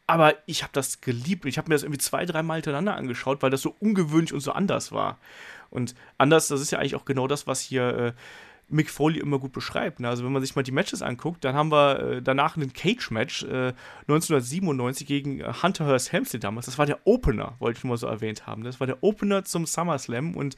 Aber 0.06 0.34
ich 0.46 0.62
habe 0.62 0.72
das 0.72 1.00
geliebt. 1.02 1.44
Ich 1.44 1.58
habe 1.58 1.68
mir 1.68 1.74
das 1.74 1.82
irgendwie 1.82 1.98
zwei, 1.98 2.24
dreimal 2.24 2.56
hintereinander 2.56 2.96
angeschaut, 2.96 3.42
weil 3.42 3.50
das 3.50 3.60
so 3.60 3.76
ungewöhnlich 3.78 4.32
und 4.32 4.40
so 4.40 4.52
anders 4.52 4.90
war. 4.90 5.18
Und 5.70 5.94
anders, 6.16 6.48
das 6.48 6.62
ist 6.62 6.70
ja 6.70 6.78
eigentlich 6.78 6.96
auch 6.96 7.04
genau 7.04 7.26
das, 7.26 7.46
was 7.46 7.60
hier 7.60 7.96
äh, 7.96 8.12
Mick 8.70 8.90
Foley 8.90 9.18
immer 9.18 9.38
gut 9.38 9.52
beschreibt. 9.52 10.00
Ne? 10.00 10.08
Also 10.08 10.24
wenn 10.24 10.32
man 10.32 10.42
sich 10.42 10.54
mal 10.54 10.62
die 10.62 10.72
Matches 10.72 11.02
anguckt, 11.02 11.44
dann 11.44 11.54
haben 11.54 11.70
wir 11.70 12.00
äh, 12.00 12.22
danach 12.22 12.56
ein 12.56 12.72
Cage-Match 12.72 13.44
äh, 13.44 13.72
1997 14.02 15.06
gegen 15.06 15.40
äh, 15.40 15.52
Hunter 15.62 15.86
Hearst 15.86 16.12
Helmsley 16.12 16.40
damals. 16.40 16.66
Das 16.66 16.78
war 16.78 16.86
der 16.86 17.06
Opener, 17.06 17.56
wollte 17.58 17.78
ich 17.78 17.84
nur 17.84 17.92
mal 17.92 17.96
so 17.96 18.06
erwähnt 18.06 18.46
haben. 18.46 18.64
Das 18.64 18.80
war 18.80 18.86
der 18.86 19.02
Opener 19.02 19.44
zum 19.44 19.66
SummerSlam 19.66 20.34
und 20.34 20.56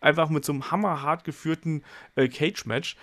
einfach 0.00 0.28
mit 0.28 0.44
so 0.44 0.52
einem 0.52 0.70
hammerhart 0.70 1.24
geführten 1.24 1.82
äh, 2.16 2.28
Cage-Match. 2.28 2.96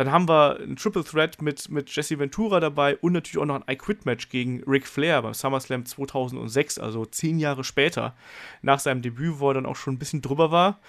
Dann 0.00 0.12
haben 0.12 0.30
wir 0.30 0.58
ein 0.58 0.76
Triple 0.76 1.04
Threat 1.04 1.42
mit, 1.42 1.68
mit 1.68 1.94
Jesse 1.94 2.18
Ventura 2.18 2.58
dabei 2.58 2.96
und 2.96 3.12
natürlich 3.12 3.36
auch 3.36 3.44
noch 3.44 3.56
ein 3.56 3.70
I 3.70 3.76
Quit 3.76 4.06
Match 4.06 4.30
gegen 4.30 4.64
Ric 4.66 4.86
Flair 4.86 5.20
beim 5.20 5.34
SummerSlam 5.34 5.84
2006, 5.84 6.78
also 6.78 7.04
zehn 7.04 7.38
Jahre 7.38 7.64
später, 7.64 8.16
nach 8.62 8.78
seinem 8.78 9.02
Debüt, 9.02 9.40
wo 9.40 9.50
er 9.50 9.54
dann 9.54 9.66
auch 9.66 9.76
schon 9.76 9.92
ein 9.92 9.98
bisschen 9.98 10.22
drüber 10.22 10.50
war. 10.50 10.80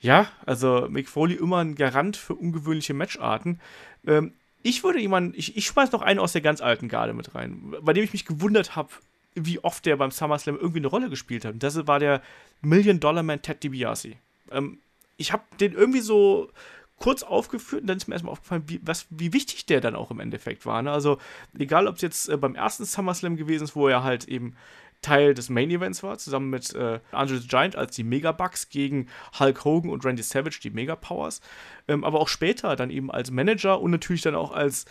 Ja, 0.00 0.30
also 0.46 0.88
Mick 0.88 1.10
Foley 1.10 1.34
immer 1.34 1.58
ein 1.58 1.74
Garant 1.74 2.16
für 2.16 2.34
ungewöhnliche 2.34 2.94
Matcharten. 2.94 3.60
Ähm, 4.06 4.32
ich 4.62 4.82
würde 4.82 5.00
jemanden, 5.00 5.34
ich, 5.36 5.58
ich 5.58 5.66
schmeiß 5.66 5.92
noch 5.92 6.00
einen 6.00 6.18
aus 6.18 6.32
der 6.32 6.40
ganz 6.40 6.62
alten 6.62 6.88
Garde 6.88 7.12
mit 7.12 7.34
rein, 7.34 7.74
bei 7.82 7.92
dem 7.92 8.04
ich 8.04 8.14
mich 8.14 8.24
gewundert 8.24 8.74
habe, 8.74 8.88
wie 9.34 9.62
oft 9.62 9.84
der 9.84 9.96
beim 9.96 10.10
SummerSlam 10.10 10.56
irgendwie 10.56 10.78
eine 10.78 10.86
Rolle 10.86 11.10
gespielt 11.10 11.44
hat. 11.44 11.52
Und 11.52 11.62
das 11.62 11.86
war 11.86 11.98
der 11.98 12.22
Million 12.62 13.00
Dollar 13.00 13.22
Man 13.22 13.42
Ted 13.42 13.62
DiBiase. 13.62 14.12
Ähm, 14.50 14.78
ich 15.18 15.30
habe 15.30 15.42
den 15.60 15.74
irgendwie 15.74 16.00
so 16.00 16.50
kurz 16.98 17.22
aufgeführt 17.22 17.82
und 17.82 17.88
dann 17.88 17.96
ist 17.96 18.06
mir 18.06 18.14
erstmal 18.14 18.32
aufgefallen, 18.32 18.64
wie, 18.66 18.80
was, 18.82 19.06
wie 19.10 19.32
wichtig 19.32 19.66
der 19.66 19.80
dann 19.80 19.96
auch 19.96 20.10
im 20.10 20.20
Endeffekt 20.20 20.64
war. 20.64 20.80
Ne? 20.82 20.90
Also, 20.90 21.18
egal 21.58 21.86
ob 21.86 21.96
es 21.96 22.02
jetzt 22.02 22.28
äh, 22.28 22.36
beim 22.36 22.54
ersten 22.54 22.84
SummerSlam 22.84 23.36
gewesen 23.36 23.64
ist, 23.64 23.76
wo 23.76 23.88
er 23.88 24.04
halt 24.04 24.26
eben 24.26 24.54
Teil 25.02 25.34
des 25.34 25.50
Main 25.50 25.70
Events 25.70 26.02
war, 26.02 26.16
zusammen 26.16 26.50
mit 26.50 26.74
äh, 26.74 26.98
Andre 27.12 27.36
the 27.36 27.46
Giant 27.46 27.76
als 27.76 27.94
die 27.94 28.04
Megabucks 28.04 28.70
gegen 28.70 29.08
Hulk 29.38 29.64
Hogan 29.64 29.90
und 29.90 30.04
Randy 30.04 30.22
Savage, 30.22 30.60
die 30.62 30.70
Megapowers. 30.70 31.40
Ähm, 31.88 32.04
aber 32.04 32.20
auch 32.20 32.28
später 32.28 32.74
dann 32.74 32.90
eben 32.90 33.10
als 33.10 33.30
Manager 33.30 33.80
und 33.80 33.90
natürlich 33.90 34.22
dann 34.22 34.34
auch 34.34 34.52
als, 34.52 34.86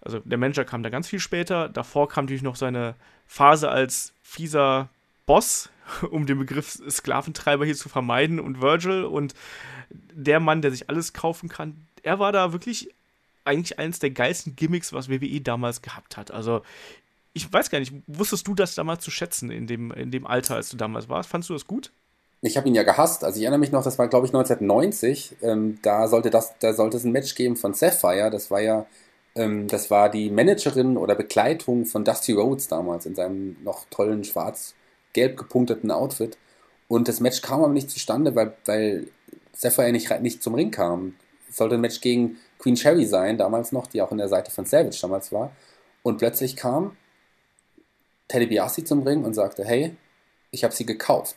also 0.00 0.20
der 0.20 0.38
Manager 0.38 0.64
kam 0.64 0.82
da 0.82 0.88
ganz 0.88 1.06
viel 1.06 1.20
später. 1.20 1.68
Davor 1.68 2.08
kam 2.08 2.24
natürlich 2.24 2.42
noch 2.42 2.56
seine 2.56 2.94
Phase 3.26 3.68
als 3.68 4.14
fieser 4.22 4.88
Boss, 5.26 5.70
um 6.10 6.26
den 6.26 6.38
Begriff 6.38 6.80
Sklaventreiber 6.88 7.64
hier 7.64 7.76
zu 7.76 7.88
vermeiden 7.88 8.40
und 8.40 8.60
Virgil 8.60 9.04
und 9.04 9.34
der 9.90 10.40
Mann, 10.40 10.62
der 10.62 10.70
sich 10.70 10.88
alles 10.88 11.12
kaufen 11.12 11.48
kann, 11.48 11.86
er 12.02 12.18
war 12.18 12.32
da 12.32 12.52
wirklich 12.52 12.94
eigentlich 13.44 13.78
eines 13.78 13.98
der 13.98 14.10
geilsten 14.10 14.56
Gimmicks, 14.56 14.92
was 14.92 15.08
WWE 15.08 15.40
damals 15.40 15.82
gehabt 15.82 16.16
hat. 16.16 16.30
Also 16.30 16.62
ich 17.32 17.50
weiß 17.50 17.70
gar 17.70 17.78
nicht, 17.78 17.92
wusstest 18.06 18.46
du 18.46 18.54
das 18.54 18.74
damals 18.74 19.02
zu 19.02 19.10
schätzen 19.10 19.50
in 19.50 19.66
dem, 19.66 19.90
in 19.92 20.10
dem 20.10 20.26
Alter, 20.26 20.56
als 20.56 20.68
du 20.68 20.76
damals 20.76 21.08
warst? 21.08 21.28
Fandest 21.28 21.50
du 21.50 21.54
das 21.54 21.66
gut? 21.66 21.90
Ich 22.42 22.56
habe 22.56 22.68
ihn 22.68 22.74
ja 22.74 22.82
gehasst. 22.82 23.24
Also 23.24 23.38
ich 23.38 23.44
erinnere 23.44 23.60
mich 23.60 23.72
noch, 23.72 23.84
das 23.84 23.98
war 23.98 24.08
glaube 24.08 24.26
ich 24.26 24.34
1990. 24.34 25.36
Ähm, 25.42 25.78
da 25.82 26.08
sollte 26.08 26.30
das, 26.30 26.54
da 26.58 26.74
sollte 26.74 26.96
es 26.96 27.04
ein 27.04 27.12
Match 27.12 27.34
geben 27.34 27.56
von 27.56 27.72
Sapphire. 27.72 28.30
Das 28.30 28.50
war 28.50 28.60
ja, 28.60 28.86
ähm, 29.34 29.68
das 29.68 29.90
war 29.90 30.10
die 30.10 30.30
Managerin 30.30 30.96
oder 30.96 31.14
Begleitung 31.14 31.86
von 31.86 32.04
Dusty 32.04 32.32
Rhodes 32.32 32.68
damals 32.68 33.06
in 33.06 33.14
seinem 33.14 33.56
noch 33.62 33.86
tollen 33.90 34.24
schwarz-gelb 35.12 35.36
gepunkteten 35.36 35.90
Outfit. 35.90 36.38
Und 36.88 37.08
das 37.08 37.20
Match 37.20 37.40
kam 37.42 37.62
aber 37.62 37.72
nicht 37.72 37.90
zustande, 37.90 38.34
weil, 38.34 38.56
weil 38.64 39.08
Sapphire 39.52 39.92
nicht, 39.92 40.10
nicht 40.20 40.42
zum 40.42 40.54
Ring 40.54 40.70
kam. 40.70 41.14
Es 41.48 41.56
sollte 41.56 41.76
ein 41.76 41.80
Match 41.80 42.00
gegen 42.00 42.38
Queen 42.58 42.74
Cherry 42.74 43.06
sein, 43.06 43.38
damals 43.38 43.72
noch, 43.72 43.86
die 43.86 44.02
auch 44.02 44.12
in 44.12 44.18
der 44.18 44.28
Seite 44.28 44.50
von 44.50 44.64
Savage 44.64 44.98
damals 45.00 45.32
war. 45.32 45.52
Und 46.02 46.18
plötzlich 46.18 46.56
kam 46.56 46.96
Teddy 48.28 48.46
Biasi 48.46 48.84
zum 48.84 49.02
Ring 49.02 49.24
und 49.24 49.34
sagte, 49.34 49.64
hey, 49.64 49.96
ich 50.50 50.64
habe 50.64 50.74
sie 50.74 50.86
gekauft. 50.86 51.36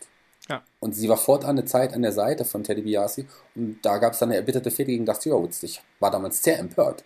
Ja. 0.49 0.61
Und 0.79 0.93
sie 0.93 1.09
war 1.09 1.17
fortan 1.17 1.51
eine 1.51 1.65
Zeit 1.65 1.93
an 1.93 2.01
der 2.01 2.11
Seite 2.11 2.45
von 2.45 2.63
Teddy 2.63 2.83
Biasi 2.83 3.27
und 3.55 3.79
da 3.81 3.97
gab 3.97 4.13
es 4.13 4.19
dann 4.19 4.29
eine 4.29 4.35
erbitterte 4.35 4.69
Fehde 4.69 4.91
gegen 4.91 5.05
Dusty 5.05 5.31
Rhodes. 5.31 5.63
Ich 5.63 5.81
war 5.99 6.11
damals 6.11 6.43
sehr 6.43 6.59
empört. 6.59 7.03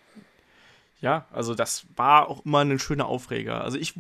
Ja, 0.99 1.25
also 1.31 1.55
das 1.55 1.85
war 1.95 2.27
auch 2.27 2.43
immer 2.45 2.59
ein 2.59 2.79
schöner 2.79 3.05
Aufreger. 3.05 3.63
Also 3.63 3.77
ich, 3.77 3.93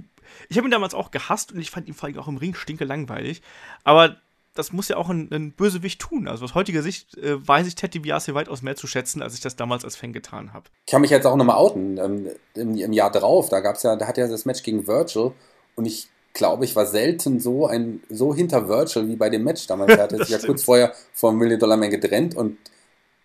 ich 0.49 0.57
habe 0.57 0.67
ihn 0.67 0.71
damals 0.71 0.93
auch 0.93 1.11
gehasst 1.11 1.51
und 1.51 1.59
ich 1.59 1.71
fand 1.71 1.87
ihn 1.87 1.93
vor 1.93 2.07
allem 2.07 2.19
auch 2.19 2.27
im 2.27 2.37
Ring 2.37 2.53
stinke 2.55 2.85
langweilig. 2.85 3.41
Aber 3.83 4.17
das 4.55 4.73
muss 4.73 4.89
ja 4.89 4.97
auch 4.97 5.09
ein, 5.09 5.29
ein 5.31 5.53
Bösewicht 5.53 6.01
tun. 6.01 6.27
Also 6.27 6.43
aus 6.43 6.55
heutiger 6.55 6.81
Sicht 6.81 7.17
äh, 7.17 7.47
weiß 7.47 7.67
ich 7.67 7.75
Ted 7.75 7.93
DiBiase 7.93 8.33
weitaus 8.33 8.61
mehr 8.61 8.75
zu 8.75 8.87
schätzen, 8.87 9.21
als 9.21 9.33
ich 9.33 9.41
das 9.41 9.55
damals 9.55 9.85
als 9.85 9.95
Fan 9.95 10.11
getan 10.11 10.53
habe. 10.53 10.69
Ich 10.85 10.91
kann 10.91 11.01
mich 11.01 11.11
jetzt 11.11 11.25
auch 11.25 11.35
nochmal 11.35 11.57
outen. 11.57 11.97
Ähm, 11.97 12.27
im, 12.55 12.75
im, 12.75 12.93
Jahr 12.93 13.11
drauf, 13.11 13.49
da 13.49 13.59
gab's 13.61 13.83
ja, 13.83 13.95
da 13.95 14.07
hat 14.07 14.17
ja 14.17 14.27
das 14.27 14.45
Match 14.45 14.63
gegen 14.63 14.87
Virgil 14.87 15.31
und 15.75 15.85
ich 15.85 16.09
glaube, 16.33 16.65
ich 16.65 16.75
war 16.75 16.85
selten 16.85 17.39
so 17.39 17.67
ein 17.67 18.01
so 18.09 18.35
hinter 18.35 18.67
Virgil 18.67 19.07
wie 19.07 19.15
bei 19.15 19.29
dem 19.29 19.43
Match 19.43 19.65
damals. 19.67 19.93
Er 19.97 20.03
hatte 20.03 20.17
sich 20.17 20.29
ja 20.29 20.39
kurz 20.39 20.63
vorher 20.63 20.93
vom 21.13 21.37
Million 21.37 21.59
Dollar 21.59 21.77
Man 21.77 21.89
getrennt 21.89 22.35
und 22.35 22.57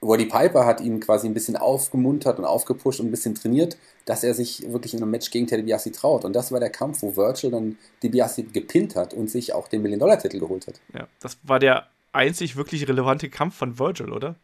Roddy 0.05 0.27
Piper 0.27 0.67
hat 0.67 0.81
ihn 0.81 1.01
quasi 1.01 1.27
ein 1.27 1.35
bisschen 1.35 1.57
aufgemuntert 1.57 2.39
und 2.39 2.45
aufgepusht 2.45 3.01
und 3.01 3.07
ein 3.07 3.11
bisschen 3.11 3.35
trainiert, 3.35 3.77
dass 4.05 4.23
er 4.23 4.35
sich 4.35 4.71
wirklich 4.71 4.95
in 4.95 5.03
einem 5.03 5.11
Match 5.11 5.31
gegen 5.31 5.47
Teddy 5.47 5.63
DiBiase 5.63 5.93
traut. 5.93 6.25
Und 6.25 6.35
das 6.35 6.53
war 6.53 6.61
der 6.61 6.71
Kampf, 6.71 7.03
wo 7.03 7.17
Virgil 7.17 7.51
dann 7.51 7.79
DiBiase 8.03 8.45
gepinnt 8.45 8.97
hat 8.97 9.15
und 9.15 9.31
sich 9.31 9.55
auch 9.55 9.69
den 9.69 9.83
Million-Dollar-Titel 9.83 10.39
geholt 10.39 10.67
hat. 10.67 10.81
Ja, 10.93 11.09
das 11.21 11.39
war 11.43 11.59
der 11.59 11.89
einzig 12.13 12.57
wirklich 12.57 12.87
relevante 12.89 13.29
Kampf 13.29 13.57
von 13.57 13.79
Virgil, 13.79 14.13
oder? 14.13 14.37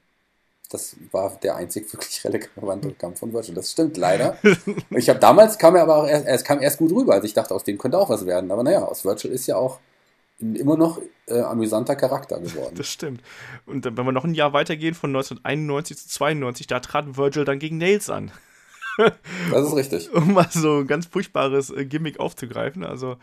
Das 0.70 0.96
war 1.10 1.36
der 1.42 1.56
einzig 1.56 1.92
wirklich 1.92 2.24
relevante 2.24 2.92
Kampf 2.92 3.18
von 3.18 3.32
Virgil. 3.32 3.54
Das 3.54 3.72
stimmt 3.72 3.96
leider. 3.96 4.38
ich 4.90 5.08
habe 5.08 5.18
damals 5.18 5.58
kam 5.58 5.74
er 5.74 5.82
aber 5.82 5.96
auch 5.96 6.06
erst, 6.06 6.26
es 6.26 6.44
kam 6.44 6.62
erst 6.62 6.78
gut 6.78 6.92
rüber. 6.92 7.14
Also 7.14 7.26
ich 7.26 7.34
dachte, 7.34 7.54
aus 7.54 7.64
dem 7.64 7.76
könnte 7.76 7.98
auch 7.98 8.08
was 8.08 8.24
werden. 8.24 8.50
Aber 8.50 8.62
naja, 8.62 8.84
aus 8.84 9.04
Virgil 9.04 9.32
ist 9.32 9.46
ja 9.46 9.56
auch 9.56 9.80
immer 10.40 10.76
noch 10.76 11.00
äh, 11.26 11.40
amüsanter 11.40 11.96
Charakter 11.96 12.40
geworden. 12.40 12.74
Das 12.76 12.88
stimmt. 12.88 13.22
Und 13.66 13.84
wenn 13.84 14.04
wir 14.04 14.12
noch 14.12 14.24
ein 14.24 14.34
Jahr 14.34 14.52
weitergehen, 14.52 14.94
von 14.94 15.10
1991 15.10 15.98
zu 15.98 16.08
92, 16.08 16.66
da 16.66 16.80
trat 16.80 17.16
Virgil 17.16 17.44
dann 17.44 17.58
gegen 17.58 17.78
Nails 17.78 18.10
an. 18.10 18.30
Das 19.50 19.66
ist 19.66 19.76
richtig. 19.76 20.12
um 20.14 20.34
mal 20.34 20.48
so 20.50 20.78
ein 20.78 20.86
ganz 20.86 21.06
furchtbares 21.06 21.70
äh, 21.70 21.86
Gimmick 21.86 22.20
aufzugreifen. 22.20 22.84
Also 22.84 23.16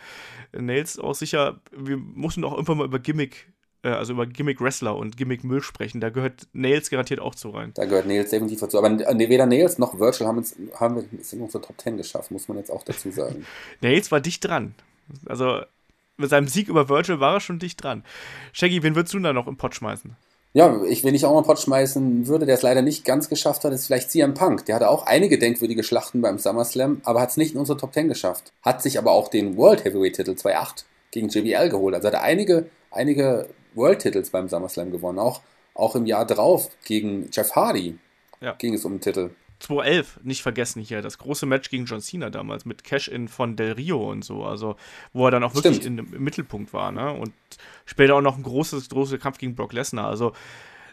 Nails 0.51 0.97
auch 0.97 1.13
sicher, 1.13 1.60
wir 1.71 1.97
mussten 1.97 2.43
auch 2.43 2.53
irgendwann 2.53 2.77
mal 2.77 2.86
über 2.86 2.97
Gimmick, 2.97 3.51
äh, 3.84 3.89
also 3.89 4.13
über 4.13 4.25
Gimmick-Wrestler 4.25 4.95
und 4.95 5.17
Gimmick-Müll 5.17 5.62
sprechen. 5.62 6.01
Da 6.01 6.10
gehört 6.10 6.47
Nails 6.53 6.89
garantiert 6.89 7.19
auch 7.19 7.36
zu 7.36 7.49
rein. 7.49 7.73
Da 7.75 7.86
gehört 7.86 8.08
Nails 8.08 8.32
definitiv 8.32 8.60
dazu. 8.62 8.80
Aber 8.80 8.89
äh, 8.89 9.30
weder 9.30 9.45
Nails 9.45 9.77
noch 9.77 9.99
Virgil 9.99 10.25
haben, 10.25 10.38
uns, 10.38 10.56
haben 10.75 11.08
es 11.19 11.34
in 11.34 11.41
unsere 11.41 11.62
Top 11.62 11.80
10 11.80 11.97
geschafft, 11.97 12.32
muss 12.32 12.47
man 12.47 12.58
jetzt 12.58 12.71
auch 12.71 12.84
dazu 12.84 13.12
sagen. 13.12 13.45
Nails 13.82 14.12
war 14.12 14.21
dicht 14.21 14.45
dran. 14.45 14.73
Also 15.27 15.62
mit 16.17 16.30
seinem 16.30 16.47
Sieg 16.47 16.67
über 16.67 16.89
Virgil 16.89 17.19
war 17.19 17.36
er 17.36 17.39
schon 17.39 17.60
dicht 17.60 17.84
dran. 17.84 18.03
Shaggy, 18.53 18.84
wen 18.84 18.95
würdest 18.95 19.13
du 19.13 19.19
da 19.19 19.34
noch 19.34 19.47
im 19.47 19.58
Pott 19.58 19.75
schmeißen? 19.75 20.15
Ja, 20.53 20.82
ich, 20.86 21.03
wenn 21.03 21.13
ich 21.13 21.25
auch 21.25 21.34
mal 21.34 21.43
Pott 21.43 21.60
schmeißen 21.60 22.27
würde, 22.27 22.45
der 22.45 22.56
es 22.56 22.63
leider 22.63 22.82
nicht 22.82 23.06
ganz 23.06 23.30
geschafft 23.30 23.63
hat, 23.63 23.73
ist 23.73 23.86
vielleicht 23.86 24.10
CM 24.10 24.34
Punk. 24.34 24.65
Der 24.65 24.75
hatte 24.75 24.89
auch 24.89 25.06
einige 25.06 25.38
denkwürdige 25.38 25.84
Schlachten 25.84 26.21
beim 26.21 26.39
SummerSlam, 26.39 27.01
aber 27.03 27.21
hat 27.21 27.30
es 27.30 27.38
nicht 27.38 27.53
in 27.53 27.60
unsere 27.60 27.77
Top 27.77 27.93
10 27.93 28.08
geschafft. 28.08 28.53
Hat 28.63 28.82
sich 28.82 28.97
aber 28.97 29.12
auch 29.12 29.27
den 29.27 29.56
World 29.56 29.86
Heavyweight 29.86 30.15
Titel 30.15 30.32
2.8 30.32 30.86
gegen 31.12 31.30
JBL 31.30 31.69
geholt. 31.69 31.93
Also 31.93 32.08
hat 32.08 32.15
er 32.15 32.23
einige, 32.23 32.69
einige 32.89 33.49
World 33.75 33.99
Titels 33.99 34.32
beim 34.32 34.49
SummerSlam 34.49 34.91
gewonnen. 34.91 35.19
Auch, 35.19 35.41
auch 35.75 35.95
im 35.95 36.08
Jahr 36.08 36.25
drauf 36.25 36.69
gegen 36.86 37.30
Jeff 37.32 37.51
Hardy 37.51 37.99
ja. 38.41 38.53
ging 38.53 38.73
es 38.73 38.84
um 38.84 38.93
den 38.93 39.01
Titel. 39.01 39.30
2011, 39.59 40.19
nicht 40.23 40.41
vergessen 40.41 40.81
hier, 40.81 41.01
das 41.01 41.17
große 41.17 41.45
Match 41.45 41.69
gegen 41.69 41.85
John 41.85 42.01
Cena 42.01 42.29
damals 42.29 42.65
mit 42.65 42.83
Cash-In 42.83 43.27
von 43.27 43.55
Del 43.55 43.73
Rio 43.73 44.11
und 44.11 44.23
so, 44.23 44.45
also 44.45 44.75
wo 45.13 45.25
er 45.25 45.31
dann 45.31 45.43
auch 45.43 45.55
wirklich 45.55 45.83
in, 45.85 45.97
im 45.97 46.23
Mittelpunkt 46.23 46.73
war, 46.73 46.91
ne? 46.91 47.11
Und 47.11 47.33
später 47.85 48.15
auch 48.15 48.21
noch 48.21 48.37
ein 48.37 48.43
großes, 48.43 48.89
großer 48.89 49.17
Kampf 49.17 49.37
gegen 49.37 49.55
Brock 49.55 49.73
Lesnar. 49.73 50.07
Also 50.07 50.33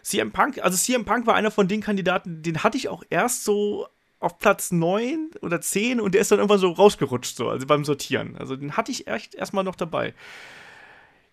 CM 0.02 0.32
Punk, 0.32 0.58
also 0.62 0.76
CM 0.76 1.04
Punk 1.04 1.26
war 1.26 1.34
einer 1.34 1.50
von 1.50 1.68
den 1.68 1.80
Kandidaten, 1.80 2.42
den 2.42 2.62
hatte 2.62 2.76
ich 2.76 2.88
auch 2.88 3.02
erst 3.10 3.44
so 3.44 3.86
auf 4.20 4.38
Platz 4.38 4.72
9 4.72 5.30
oder 5.42 5.60
10 5.60 6.00
und 6.00 6.14
der 6.14 6.22
ist 6.22 6.30
dann 6.30 6.38
irgendwann 6.38 6.58
so 6.58 6.70
rausgerutscht, 6.70 7.36
so, 7.36 7.50
also 7.50 7.66
beim 7.66 7.84
Sortieren. 7.84 8.36
Also 8.38 8.56
den 8.56 8.76
hatte 8.76 8.90
ich 8.90 9.06
echt 9.06 9.34
erstmal 9.34 9.64
noch 9.64 9.76
dabei. 9.76 10.14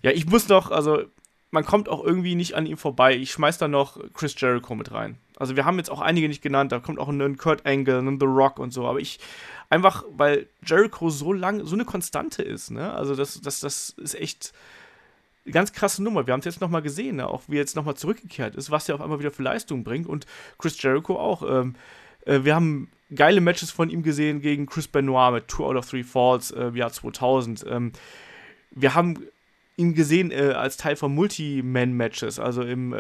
Ja, 0.01 0.11
ich 0.11 0.25
muss 0.25 0.49
noch, 0.49 0.71
also 0.71 1.03
man 1.51 1.65
kommt 1.65 1.89
auch 1.89 2.03
irgendwie 2.03 2.35
nicht 2.35 2.55
an 2.55 2.65
ihm 2.65 2.77
vorbei. 2.77 3.15
Ich 3.15 3.31
schmeiß 3.31 3.57
da 3.57 3.67
noch 3.67 3.97
Chris 4.13 4.35
Jericho 4.37 4.75
mit 4.75 4.91
rein. 4.91 5.17
Also 5.41 5.56
wir 5.56 5.65
haben 5.65 5.77
jetzt 5.77 5.89
auch 5.89 6.01
einige 6.01 6.30
nicht 6.30 6.43
genannt, 6.43 6.71
da 6.71 6.80
kommt 6.80 6.99
auch 6.99 7.10
ein 7.10 7.38
Kurt 7.38 7.65
Angle, 7.65 7.97
ein 7.97 8.19
The 8.19 8.27
Rock 8.27 8.60
und 8.60 8.71
so, 8.71 8.88
aber 8.88 8.99
ich 8.99 9.19
einfach, 9.71 10.04
weil 10.12 10.47
Jericho 10.63 11.10
so 11.10 11.34
lang, 11.34 11.65
so 11.65 11.73
eine 11.73 11.84
Konstante 11.84 12.43
ist, 12.43 12.69
ne? 12.69 12.93
Also 12.93 13.15
das, 13.15 13.41
das, 13.41 13.60
das 13.62 13.89
ist 13.89 14.13
echt 14.13 14.54
eine 15.45 15.54
ganz 15.54 15.73
krasse 15.73 16.04
Nummer. 16.04 16.27
Wir 16.27 16.34
haben 16.34 16.41
es 16.41 16.45
jetzt 16.45 16.62
nochmal 16.62 16.84
gesehen, 16.84 17.15
ne? 17.15 17.27
auch 17.27 17.41
wie 17.47 17.56
er 17.56 17.62
jetzt 17.62 17.75
nochmal 17.75 17.95
zurückgekehrt 17.95 18.56
ist, 18.56 18.69
was 18.69 18.88
er 18.88 18.93
auf 18.93 19.01
einmal 19.01 19.17
wieder 19.17 19.32
für 19.32 19.41
Leistung 19.41 19.84
bringt 19.84 20.06
und 20.08 20.27
Chris 20.60 20.80
Jericho 20.80 21.17
auch. 21.17 21.41
Ähm, 21.41 21.75
äh, 22.25 22.41
wir 22.43 22.54
haben 22.54 22.91
geile 23.15 23.41
Matches 23.41 23.71
von 23.71 23.89
ihm 23.89 24.04
gesehen 24.04 24.41
gegen 24.41 24.67
Chris 24.67 24.88
Benoit 24.88 25.34
mit 25.34 25.47
Two 25.47 25.65
out 25.65 25.75
of 25.75 25.89
Three 25.89 26.04
Falls 26.04 26.51
äh, 26.51 26.67
im 26.67 26.75
Jahr 26.75 26.91
2000. 26.91 27.65
Ähm, 27.67 27.93
wir 28.69 28.93
haben 28.93 29.25
ihn 29.75 29.95
gesehen 29.95 30.30
äh, 30.30 30.54
als 30.56 30.77
Teil 30.77 30.95
von 30.95 31.15
Multi-Man-Matches, 31.15 32.39
also 32.39 32.62
im, 32.62 32.93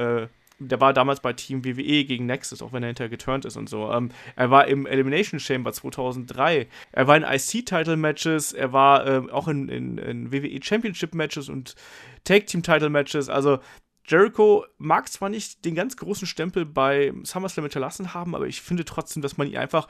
der 0.67 0.79
war 0.79 0.93
damals 0.93 1.19
bei 1.19 1.33
Team 1.33 1.65
WWE 1.65 2.05
gegen 2.05 2.25
Nexus, 2.25 2.61
auch 2.61 2.71
wenn 2.73 2.83
er 2.83 2.87
hinterher 2.87 3.09
geturnt 3.09 3.45
ist 3.45 3.57
und 3.57 3.67
so. 3.67 3.91
Ähm, 3.91 4.09
er 4.35 4.51
war 4.51 4.67
im 4.67 4.85
Elimination 4.85 5.39
Chamber 5.39 5.73
2003. 5.73 6.67
Er 6.91 7.07
war 7.07 7.17
in 7.17 7.23
IC-Title-Matches, 7.23 8.53
er 8.53 8.71
war 8.71 9.07
äh, 9.07 9.31
auch 9.31 9.47
in, 9.47 9.69
in, 9.69 9.97
in 9.97 10.31
WWE 10.31 10.59
Championship-Matches 10.61 11.49
und 11.49 11.75
Tag-Team-Title-Matches. 12.23 13.29
Also 13.29 13.59
Jericho 14.05 14.65
mag 14.77 15.09
zwar 15.09 15.29
nicht 15.29 15.63
den 15.65 15.75
ganz 15.75 15.97
großen 15.97 16.27
Stempel 16.27 16.65
bei 16.65 17.13
SummerSlam 17.23 17.65
hinterlassen 17.65 18.13
haben, 18.13 18.35
aber 18.35 18.47
ich 18.47 18.61
finde 18.61 18.85
trotzdem, 18.85 19.21
dass 19.21 19.37
man 19.37 19.47
ihn 19.47 19.57
einfach 19.57 19.87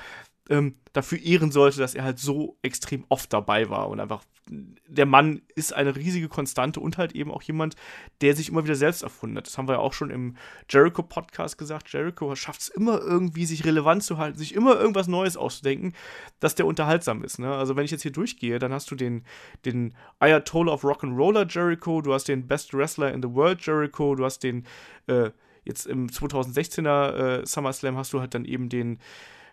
ähm, 0.52 0.76
dafür 0.94 1.20
ehren 1.20 1.52
sollte, 1.52 1.80
dass 1.80 1.96
er 1.96 2.04
halt 2.04 2.20
so 2.20 2.58
extrem 2.62 3.06
oft 3.10 3.32
dabei 3.32 3.70
war 3.70 3.88
und 3.88 4.00
einfach 4.00 4.24
der 4.50 5.06
Mann 5.06 5.44
ist 5.56 5.72
eine 5.72 5.96
riesige 5.96 6.28
Konstante 6.28 6.82
und 6.82 6.98
halt 6.98 7.14
eben 7.14 7.32
auch 7.32 7.42
jemand, 7.42 7.76
der 8.20 8.36
sich 8.36 8.50
immer 8.50 8.66
wieder 8.66 8.76
selbst 8.76 9.02
erfunden 9.02 9.38
hat. 9.38 9.48
Das 9.48 9.58
haben 9.58 9.70
wir 9.70 9.76
ja 9.76 9.80
auch 9.80 9.94
schon 9.94 10.10
im 10.10 10.36
Jericho-Podcast 10.70 11.58
gesagt. 11.58 11.94
Jericho 11.94 12.36
schafft 12.36 12.62
es 12.62 12.68
immer 12.68 13.00
irgendwie, 13.00 13.46
sich 13.46 13.64
relevant 13.64 14.04
zu 14.04 14.18
halten, 14.18 14.38
sich 14.38 14.54
immer 14.54 14.78
irgendwas 14.78 15.08
Neues 15.08 15.38
auszudenken, 15.38 15.94
dass 16.42 16.56
der 16.56 16.66
unterhaltsam 16.66 17.24
ist. 17.24 17.40
Ne? 17.40 17.54
Also 17.54 17.78
wenn 17.78 17.86
ich 17.86 17.92
jetzt 17.92 18.02
hier 18.02 18.12
durchgehe, 18.12 18.60
dann 18.60 18.74
hast 18.74 18.92
du 18.92 18.96
den, 18.96 19.24
den 19.64 19.94
Ayatollah 20.20 20.74
of 20.74 20.84
Rock'n'Roller 20.84 21.48
Jericho, 21.48 22.02
du 22.02 22.14
hast 22.14 22.28
den 22.28 22.48
Best 22.48 22.74
Wrestler 22.74 23.14
in 23.14 23.22
the 23.22 23.30
World 23.30 23.66
Jericho, 23.66 24.16
du 24.16 24.26
hast 24.26 24.40
den, 24.44 24.66
äh, 25.08 25.30
jetzt 25.64 25.86
im 25.86 26.08
2016er 26.08 27.42
äh, 27.42 27.46
SummerSlam 27.46 27.96
hast 27.96 28.12
du 28.12 28.20
halt 28.20 28.34
dann 28.34 28.44
eben 28.44 28.68
den 28.68 29.00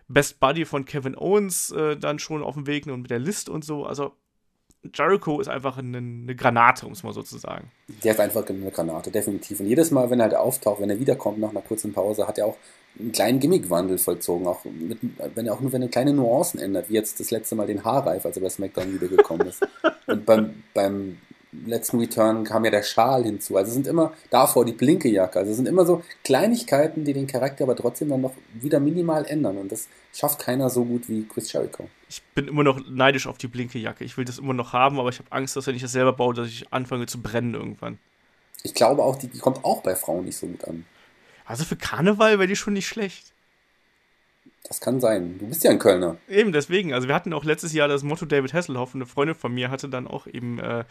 Best 0.09 0.39
Buddy 0.39 0.65
von 0.65 0.85
Kevin 0.85 1.15
Owens 1.15 1.71
äh, 1.71 1.95
dann 1.95 2.19
schon 2.19 2.43
auf 2.43 2.55
dem 2.55 2.67
Weg 2.67 2.87
und 2.87 3.01
mit 3.01 3.11
der 3.11 3.19
List 3.19 3.47
und 3.47 3.63
so. 3.63 3.85
Also 3.85 4.13
Jericho 4.93 5.39
ist 5.39 5.49
einfach 5.49 5.77
eine, 5.77 5.97
eine 5.97 6.35
Granate, 6.35 6.85
um 6.85 6.93
es 6.93 7.03
mal 7.03 7.13
so 7.13 7.21
zu 7.21 7.37
sagen. 7.37 7.71
Der 8.03 8.13
ist 8.13 8.19
einfach 8.19 8.47
eine 8.47 8.71
Granate, 8.71 9.11
definitiv. 9.11 9.59
Und 9.59 9.67
jedes 9.67 9.91
Mal, 9.91 10.09
wenn 10.09 10.19
er 10.19 10.23
halt 10.23 10.35
auftaucht, 10.35 10.81
wenn 10.81 10.89
er 10.89 10.99
wiederkommt 10.99 11.37
nach 11.39 11.49
einer 11.49 11.61
kurzen 11.61 11.93
Pause, 11.93 12.27
hat 12.27 12.37
er 12.37 12.47
auch 12.47 12.57
einen 12.97 13.11
kleinen 13.11 13.39
Gimmickwandel 13.39 13.97
vollzogen. 13.97 14.47
Auch 14.47 14.63
mit, 14.65 14.99
wenn 15.35 15.45
er 15.45 15.53
auch 15.53 15.59
nur 15.59 15.73
wenn 15.73 15.81
er 15.81 15.89
kleine 15.89 16.13
Nuancen 16.13 16.59
ändert, 16.59 16.89
wie 16.89 16.93
jetzt 16.93 17.19
das 17.19 17.29
letzte 17.29 17.55
Mal 17.55 17.67
den 17.67 17.83
Haarreif, 17.83 18.25
als 18.25 18.37
er 18.37 18.41
bei 18.41 18.49
SmackDown 18.49 18.93
wiedergekommen 18.93 19.47
ist. 19.47 19.67
Und 20.07 20.25
beim, 20.25 20.63
beim 20.73 21.17
letzten 21.51 21.99
Return 21.99 22.43
kam 22.43 22.65
ja 22.65 22.71
der 22.71 22.83
Schal 22.83 23.23
hinzu. 23.23 23.57
Also 23.57 23.69
es 23.69 23.73
sind 23.73 23.87
immer 23.87 24.13
davor 24.29 24.65
die 24.65 24.73
blinke 24.73 25.09
Jacke. 25.09 25.39
Also 25.39 25.51
es 25.51 25.57
sind 25.57 25.67
immer 25.67 25.85
so 25.85 26.03
Kleinigkeiten, 26.23 27.05
die 27.05 27.13
den 27.13 27.27
Charakter 27.27 27.63
aber 27.63 27.75
trotzdem 27.75 28.09
dann 28.09 28.21
noch 28.21 28.33
wieder 28.53 28.79
minimal 28.79 29.25
ändern. 29.25 29.57
Und 29.57 29.71
das 29.71 29.87
schafft 30.13 30.39
keiner 30.39 30.69
so 30.69 30.85
gut 30.85 31.09
wie 31.09 31.27
Chris 31.27 31.51
Jericho. 31.51 31.89
Ich 32.09 32.21
bin 32.35 32.47
immer 32.47 32.63
noch 32.63 32.79
neidisch 32.87 33.27
auf 33.27 33.37
die 33.37 33.47
blinke 33.47 33.79
Jacke. 33.79 34.03
Ich 34.03 34.17
will 34.17 34.25
das 34.25 34.39
immer 34.39 34.53
noch 34.53 34.73
haben, 34.73 34.99
aber 34.99 35.09
ich 35.09 35.19
habe 35.19 35.31
Angst, 35.31 35.55
dass 35.55 35.67
wenn 35.67 35.75
ich 35.75 35.81
das 35.81 35.91
selber 35.91 36.13
baue, 36.13 36.33
dass 36.33 36.47
ich 36.47 36.71
anfange 36.71 37.05
zu 37.07 37.21
brennen 37.21 37.53
irgendwann. 37.53 37.99
Ich 38.63 38.73
glaube 38.73 39.03
auch, 39.03 39.15
die, 39.15 39.27
die 39.27 39.39
kommt 39.39 39.63
auch 39.63 39.81
bei 39.81 39.95
Frauen 39.95 40.25
nicht 40.25 40.37
so 40.37 40.47
gut 40.47 40.65
an. 40.65 40.85
Also 41.45 41.63
für 41.63 41.77
Karneval 41.77 42.37
wäre 42.37 42.47
die 42.47 42.55
schon 42.55 42.73
nicht 42.73 42.87
schlecht. 42.87 43.33
Das 44.67 44.81
kann 44.81 44.99
sein. 44.99 45.37
Du 45.39 45.47
bist 45.47 45.63
ja 45.63 45.71
ein 45.71 45.79
Kölner. 45.79 46.17
Eben, 46.27 46.51
deswegen. 46.51 46.93
Also 46.93 47.07
wir 47.07 47.15
hatten 47.15 47.33
auch 47.33 47.43
letztes 47.43 47.73
Jahr 47.73 47.87
das 47.87 48.03
Motto 48.03 48.25
David 48.25 48.53
Hasselhoff 48.53 48.93
eine 48.93 49.05
Freundin 49.05 49.35
von 49.35 49.53
mir 49.53 49.71
hatte 49.71 49.89
dann 49.89 50.07
auch 50.07 50.27
eben 50.27 50.59
äh, 50.59 50.83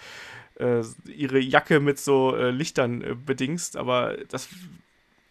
äh, 0.59 0.83
ihre 1.07 1.39
Jacke 1.39 1.81
mit 1.81 1.99
so 1.99 2.35
äh, 2.35 2.51
Lichtern 2.51 3.03
äh, 3.03 3.15
bedingst, 3.15 3.77
aber 3.77 4.17
das 4.29 4.49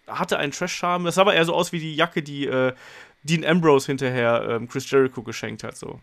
hatte 0.07 0.37
einen 0.37 0.51
Trash-Charme. 0.51 1.05
Das 1.05 1.15
sah 1.15 1.21
aber 1.21 1.33
eher 1.33 1.45
so 1.45 1.53
aus 1.53 1.71
wie 1.71 1.79
die 1.79 1.95
Jacke, 1.95 2.23
die 2.23 2.47
äh, 2.47 2.73
Dean 3.23 3.43
Ambrose 3.43 3.87
hinterher 3.87 4.47
ähm, 4.49 4.67
Chris 4.67 4.89
Jericho 4.89 5.23
geschenkt 5.23 5.63
hat. 5.63 5.75
So. 5.75 5.99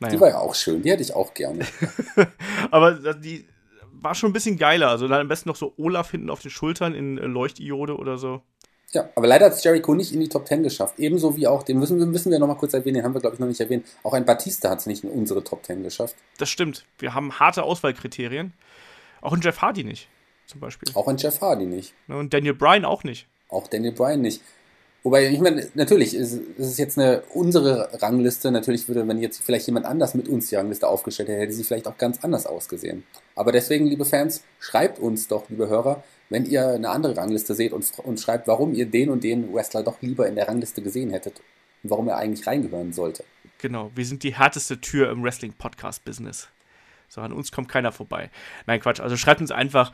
Naja. 0.00 0.14
Die 0.14 0.20
war 0.20 0.28
ja 0.28 0.38
auch 0.38 0.54
schön, 0.54 0.82
die 0.82 0.90
hätte 0.90 1.02
ich 1.02 1.14
auch 1.14 1.34
gerne. 1.34 1.66
aber 2.70 3.14
die 3.14 3.46
war 3.92 4.14
schon 4.14 4.30
ein 4.30 4.34
bisschen 4.34 4.58
geiler. 4.58 4.88
Also 4.88 5.08
dann 5.08 5.20
am 5.20 5.28
besten 5.28 5.48
noch 5.48 5.56
so 5.56 5.74
Olaf 5.76 6.10
hinten 6.10 6.30
auf 6.30 6.40
den 6.40 6.50
Schultern 6.50 6.94
in 6.94 7.18
äh, 7.18 7.26
Leuchtiode 7.26 7.96
oder 7.96 8.18
so. 8.18 8.42
Ja, 8.92 9.10
aber 9.14 9.26
leider 9.26 9.46
hat 9.46 9.52
es 9.52 9.62
Jericho 9.62 9.94
nicht 9.94 10.12
in 10.12 10.20
die 10.20 10.28
Top 10.28 10.46
10 10.46 10.62
geschafft. 10.62 10.98
Ebenso 10.98 11.36
wie 11.36 11.46
auch, 11.46 11.62
den 11.62 11.78
müssen, 11.78 11.98
müssen 12.10 12.32
wir 12.32 12.38
noch 12.38 12.46
mal 12.46 12.54
kurz 12.54 12.72
erwähnen, 12.72 12.94
den 12.94 13.04
haben 13.04 13.14
wir, 13.14 13.20
glaube 13.20 13.34
ich, 13.34 13.40
noch 13.40 13.46
nicht 13.46 13.60
erwähnt. 13.60 13.86
Auch 14.02 14.14
ein 14.14 14.24
Batista 14.24 14.70
hat 14.70 14.78
es 14.78 14.86
nicht 14.86 15.04
in 15.04 15.10
unsere 15.10 15.44
Top 15.44 15.64
10 15.64 15.82
geschafft. 15.82 16.16
Das 16.38 16.48
stimmt. 16.48 16.86
Wir 16.98 17.14
haben 17.14 17.38
harte 17.38 17.64
Auswahlkriterien. 17.64 18.54
Auch 19.20 19.32
ein 19.34 19.40
Jeff 19.42 19.60
Hardy 19.60 19.84
nicht, 19.84 20.08
zum 20.46 20.60
Beispiel. 20.60 20.90
Auch 20.94 21.06
ein 21.08 21.18
Jeff 21.18 21.40
Hardy 21.40 21.66
nicht. 21.66 21.92
Ne, 22.06 22.16
und 22.16 22.32
Daniel 22.32 22.54
Bryan 22.54 22.84
auch 22.84 23.04
nicht. 23.04 23.26
Auch 23.48 23.68
Daniel 23.68 23.92
Bryan 23.92 24.20
nicht. 24.20 24.42
Wobei, 25.04 25.28
ich 25.28 25.40
meine, 25.40 25.68
natürlich, 25.74 26.12
es 26.14 26.32
ist 26.32 26.78
jetzt 26.78 26.98
eine 26.98 27.22
unsere 27.32 28.02
Rangliste. 28.02 28.50
Natürlich 28.50 28.88
würde, 28.88 29.06
wenn 29.06 29.18
jetzt 29.18 29.42
vielleicht 29.42 29.66
jemand 29.66 29.86
anders 29.86 30.14
mit 30.14 30.28
uns 30.28 30.48
die 30.48 30.56
Rangliste 30.56 30.88
aufgestellt 30.88 31.28
hätte, 31.28 31.40
hätte 31.40 31.52
sie 31.52 31.64
vielleicht 31.64 31.86
auch 31.86 31.96
ganz 31.98 32.24
anders 32.24 32.46
ausgesehen. 32.46 33.04
Aber 33.36 33.52
deswegen, 33.52 33.86
liebe 33.86 34.04
Fans, 34.04 34.42
schreibt 34.58 34.98
uns 34.98 35.28
doch, 35.28 35.48
liebe 35.48 35.68
Hörer, 35.68 36.02
wenn 36.30 36.44
ihr 36.44 36.66
eine 36.66 36.90
andere 36.90 37.16
Rangliste 37.16 37.54
seht 37.54 37.72
und, 37.72 37.86
und 38.00 38.20
schreibt, 38.20 38.48
warum 38.48 38.74
ihr 38.74 38.86
den 38.86 39.08
und 39.08 39.22
den 39.22 39.54
Wrestler 39.54 39.82
doch 39.82 40.02
lieber 40.02 40.26
in 40.26 40.34
der 40.34 40.48
Rangliste 40.48 40.82
gesehen 40.82 41.10
hättet 41.10 41.40
und 41.82 41.90
warum 41.90 42.08
er 42.08 42.16
eigentlich 42.16 42.46
reingehören 42.46 42.92
sollte. 42.92 43.24
Genau, 43.58 43.90
wir 43.94 44.04
sind 44.04 44.24
die 44.24 44.34
härteste 44.34 44.80
Tür 44.80 45.10
im 45.10 45.22
Wrestling-Podcast-Business. 45.22 46.48
So, 47.08 47.22
an 47.22 47.32
uns 47.32 47.50
kommt 47.52 47.68
keiner 47.68 47.90
vorbei. 47.90 48.30
Nein, 48.66 48.80
Quatsch. 48.80 49.00
Also 49.00 49.16
schreibt 49.16 49.40
uns 49.40 49.50
einfach, 49.50 49.92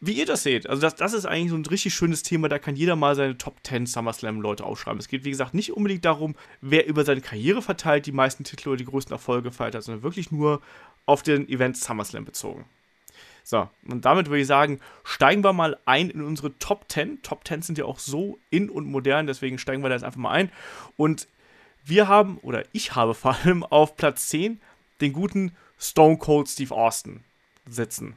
wie 0.00 0.12
ihr 0.12 0.26
das 0.26 0.42
seht. 0.44 0.68
Also 0.68 0.80
das, 0.80 0.94
das 0.94 1.12
ist 1.12 1.26
eigentlich 1.26 1.50
so 1.50 1.56
ein 1.56 1.66
richtig 1.66 1.94
schönes 1.94 2.22
Thema, 2.22 2.48
da 2.48 2.58
kann 2.58 2.76
jeder 2.76 2.96
mal 2.96 3.14
seine 3.14 3.36
Top 3.36 3.56
10 3.64 3.86
SummerSlam-Leute 3.86 4.64
aufschreiben. 4.64 5.00
Es 5.00 5.08
geht, 5.08 5.24
wie 5.24 5.30
gesagt, 5.30 5.54
nicht 5.54 5.72
unbedingt 5.72 6.04
darum, 6.04 6.36
wer 6.60 6.86
über 6.86 7.04
seine 7.04 7.20
Karriere 7.20 7.62
verteilt 7.62 8.06
die 8.06 8.12
meisten 8.12 8.44
Titel 8.44 8.68
oder 8.68 8.78
die 8.78 8.84
größten 8.84 9.12
Erfolge 9.12 9.50
feiert 9.50 9.74
hat, 9.74 9.82
sondern 9.82 10.02
wirklich 10.02 10.30
nur 10.30 10.60
auf 11.06 11.22
den 11.22 11.48
Event 11.48 11.76
SummerSlam 11.76 12.24
bezogen. 12.24 12.64
So, 13.42 13.66
und 13.88 14.04
damit 14.04 14.26
würde 14.26 14.42
ich 14.42 14.46
sagen, 14.46 14.78
steigen 15.04 15.42
wir 15.42 15.54
mal 15.54 15.78
ein 15.86 16.10
in 16.10 16.20
unsere 16.20 16.56
Top 16.58 16.84
10. 16.88 17.22
Top 17.22 17.48
10 17.48 17.62
sind 17.62 17.78
ja 17.78 17.86
auch 17.86 17.98
so 17.98 18.38
in 18.50 18.68
und 18.68 18.86
modern, 18.86 19.26
deswegen 19.26 19.58
steigen 19.58 19.82
wir 19.82 19.88
da 19.88 19.94
jetzt 19.94 20.04
einfach 20.04 20.20
mal 20.20 20.32
ein. 20.32 20.52
Und 20.98 21.28
wir 21.82 22.08
haben, 22.08 22.36
oder 22.42 22.64
ich 22.72 22.94
habe 22.94 23.14
vor 23.14 23.36
allem 23.36 23.64
auf 23.64 23.96
Platz 23.96 24.28
10 24.28 24.60
den 25.00 25.12
guten 25.12 25.56
Stone 25.78 26.18
Cold 26.18 26.48
Steve 26.48 26.74
Austin 26.74 27.20
sitzen. 27.66 28.16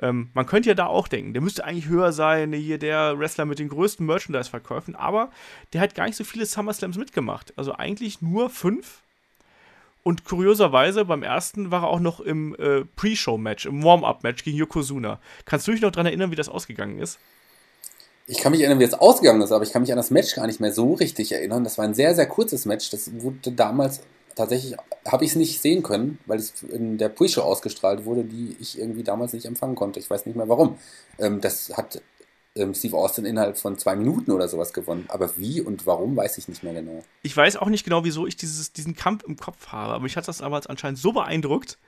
Ähm, 0.00 0.30
man 0.34 0.46
könnte 0.46 0.70
ja 0.70 0.74
da 0.74 0.86
auch 0.86 1.08
denken, 1.08 1.34
der 1.34 1.42
müsste 1.42 1.64
eigentlich 1.64 1.88
höher 1.88 2.12
sein, 2.12 2.52
hier 2.52 2.78
der 2.78 3.18
Wrestler 3.18 3.44
mit 3.44 3.58
den 3.58 3.68
größten 3.68 4.04
Merchandise-Verkäufen, 4.06 4.96
aber 4.96 5.30
der 5.72 5.80
hat 5.80 5.94
gar 5.94 6.06
nicht 6.06 6.16
so 6.16 6.24
viele 6.24 6.46
SummerSlams 6.46 6.96
mitgemacht. 6.96 7.52
Also 7.56 7.74
eigentlich 7.74 8.22
nur 8.22 8.50
fünf 8.50 9.02
und 10.02 10.24
kurioserweise, 10.24 11.04
beim 11.04 11.22
ersten 11.22 11.70
war 11.70 11.82
er 11.82 11.88
auch 11.88 12.00
noch 12.00 12.20
im 12.20 12.54
äh, 12.58 12.84
Pre-Show-Match, 12.96 13.66
im 13.66 13.84
Warm-Up-Match 13.84 14.44
gegen 14.44 14.56
Yokozuna. 14.56 15.20
Kannst 15.44 15.68
du 15.68 15.72
dich 15.72 15.82
noch 15.82 15.90
daran 15.90 16.06
erinnern, 16.06 16.30
wie 16.30 16.36
das 16.36 16.48
ausgegangen 16.48 16.98
ist? 16.98 17.18
Ich 18.26 18.38
kann 18.38 18.52
mich 18.52 18.60
erinnern, 18.60 18.78
wie 18.78 18.84
es 18.84 18.94
ausgegangen 18.94 19.42
ist, 19.42 19.52
aber 19.52 19.64
ich 19.64 19.72
kann 19.72 19.82
mich 19.82 19.90
an 19.90 19.96
das 19.96 20.10
Match 20.10 20.34
gar 20.36 20.46
nicht 20.46 20.60
mehr 20.60 20.72
so 20.72 20.94
richtig 20.94 21.32
erinnern. 21.32 21.64
Das 21.64 21.76
war 21.76 21.84
ein 21.84 21.94
sehr, 21.94 22.14
sehr 22.14 22.26
kurzes 22.26 22.64
Match. 22.64 22.88
Das 22.90 23.10
wurde 23.20 23.52
damals 23.52 24.02
tatsächlich, 24.34 24.76
habe 25.06 25.24
ich 25.24 25.30
es 25.30 25.36
nicht 25.36 25.60
sehen 25.60 25.82
können, 25.82 26.18
weil 26.26 26.38
es 26.38 26.62
in 26.62 26.98
der 26.98 27.08
Pre-Show 27.08 27.42
ausgestrahlt 27.42 28.04
wurde, 28.04 28.24
die 28.24 28.56
ich 28.60 28.78
irgendwie 28.78 29.02
damals 29.02 29.32
nicht 29.32 29.46
empfangen 29.46 29.74
konnte. 29.74 30.00
Ich 30.00 30.10
weiß 30.10 30.26
nicht 30.26 30.36
mehr 30.36 30.48
warum. 30.48 30.78
Ähm, 31.18 31.40
das 31.40 31.76
hat 31.76 32.00
ähm, 32.56 32.74
Steve 32.74 32.96
Austin 32.96 33.24
innerhalb 33.24 33.58
von 33.58 33.78
zwei 33.78 33.96
Minuten 33.96 34.32
oder 34.32 34.48
sowas 34.48 34.72
gewonnen. 34.72 35.06
Aber 35.08 35.36
wie 35.36 35.60
und 35.60 35.86
warum, 35.86 36.16
weiß 36.16 36.38
ich 36.38 36.48
nicht 36.48 36.62
mehr 36.62 36.74
genau. 36.74 37.02
Ich 37.22 37.36
weiß 37.36 37.56
auch 37.56 37.68
nicht 37.68 37.84
genau, 37.84 38.04
wieso 38.04 38.26
ich 38.26 38.36
dieses, 38.36 38.72
diesen 38.72 38.96
Kampf 38.96 39.24
im 39.24 39.36
Kopf 39.36 39.68
habe, 39.68 39.94
aber 39.94 40.02
mich 40.02 40.16
hat 40.16 40.28
das 40.28 40.38
damals 40.38 40.66
anscheinend 40.66 40.98
so 40.98 41.12
beeindruckt, 41.12 41.78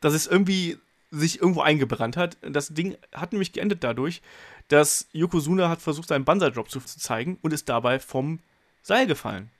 dass 0.00 0.14
es 0.14 0.26
irgendwie 0.26 0.78
sich 1.10 1.40
irgendwo 1.40 1.60
eingebrannt 1.60 2.16
hat. 2.16 2.36
Das 2.42 2.68
Ding 2.68 2.96
hat 3.12 3.32
nämlich 3.32 3.52
geendet 3.52 3.82
dadurch, 3.82 4.22
dass 4.68 5.08
Yokozuna 5.12 5.68
hat 5.68 5.80
versucht, 5.80 6.08
seinen 6.08 6.24
Banzai-Drop 6.24 6.70
zu 6.70 6.80
zeigen 6.80 7.38
und 7.42 7.52
ist 7.52 7.68
dabei 7.68 7.98
vom 7.98 8.38
Seil 8.82 9.06
gefallen. 9.06 9.50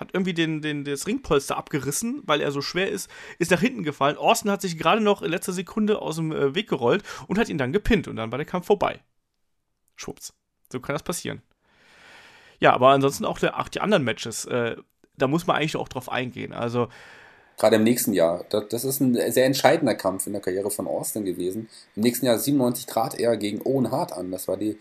Hat 0.00 0.14
irgendwie 0.14 0.32
den, 0.32 0.62
den, 0.62 0.84
das 0.84 1.06
Ringpolster 1.06 1.58
abgerissen, 1.58 2.22
weil 2.24 2.40
er 2.40 2.52
so 2.52 2.62
schwer 2.62 2.90
ist, 2.90 3.10
ist 3.38 3.50
nach 3.50 3.60
hinten 3.60 3.82
gefallen. 3.82 4.16
Austin 4.16 4.50
hat 4.50 4.62
sich 4.62 4.78
gerade 4.78 5.02
noch 5.02 5.20
in 5.20 5.30
letzter 5.30 5.52
Sekunde 5.52 6.00
aus 6.00 6.16
dem 6.16 6.32
äh, 6.32 6.54
Weg 6.54 6.70
gerollt 6.70 7.04
und 7.28 7.38
hat 7.38 7.50
ihn 7.50 7.58
dann 7.58 7.72
gepinnt 7.72 8.08
und 8.08 8.16
dann 8.16 8.32
war 8.32 8.38
der 8.38 8.46
Kampf 8.46 8.66
vorbei. 8.66 9.00
Schwupps. 9.96 10.32
So 10.72 10.80
kann 10.80 10.94
das 10.94 11.02
passieren. 11.02 11.42
Ja, 12.60 12.72
aber 12.72 12.88
ansonsten 12.88 13.26
auch, 13.26 13.38
der, 13.38 13.60
auch 13.60 13.68
die 13.68 13.82
anderen 13.82 14.02
Matches, 14.02 14.46
äh, 14.46 14.76
da 15.18 15.28
muss 15.28 15.46
man 15.46 15.56
eigentlich 15.56 15.76
auch 15.76 15.88
drauf 15.88 16.10
eingehen. 16.10 16.54
Also. 16.54 16.88
Gerade 17.58 17.76
im 17.76 17.84
nächsten 17.84 18.14
Jahr. 18.14 18.46
Das 18.48 18.84
ist 18.84 19.00
ein 19.00 19.14
sehr 19.30 19.44
entscheidender 19.44 19.94
Kampf 19.94 20.26
in 20.26 20.32
der 20.32 20.40
Karriere 20.40 20.70
von 20.70 20.86
Austin 20.86 21.26
gewesen. 21.26 21.68
Im 21.94 22.04
nächsten 22.04 22.24
Jahr 22.24 22.38
97 22.38 22.86
trat 22.86 23.20
er 23.20 23.36
gegen 23.36 23.60
Owen 23.62 23.90
Hart 23.90 24.12
an. 24.12 24.30
Das 24.30 24.48
war 24.48 24.56
die, 24.56 24.78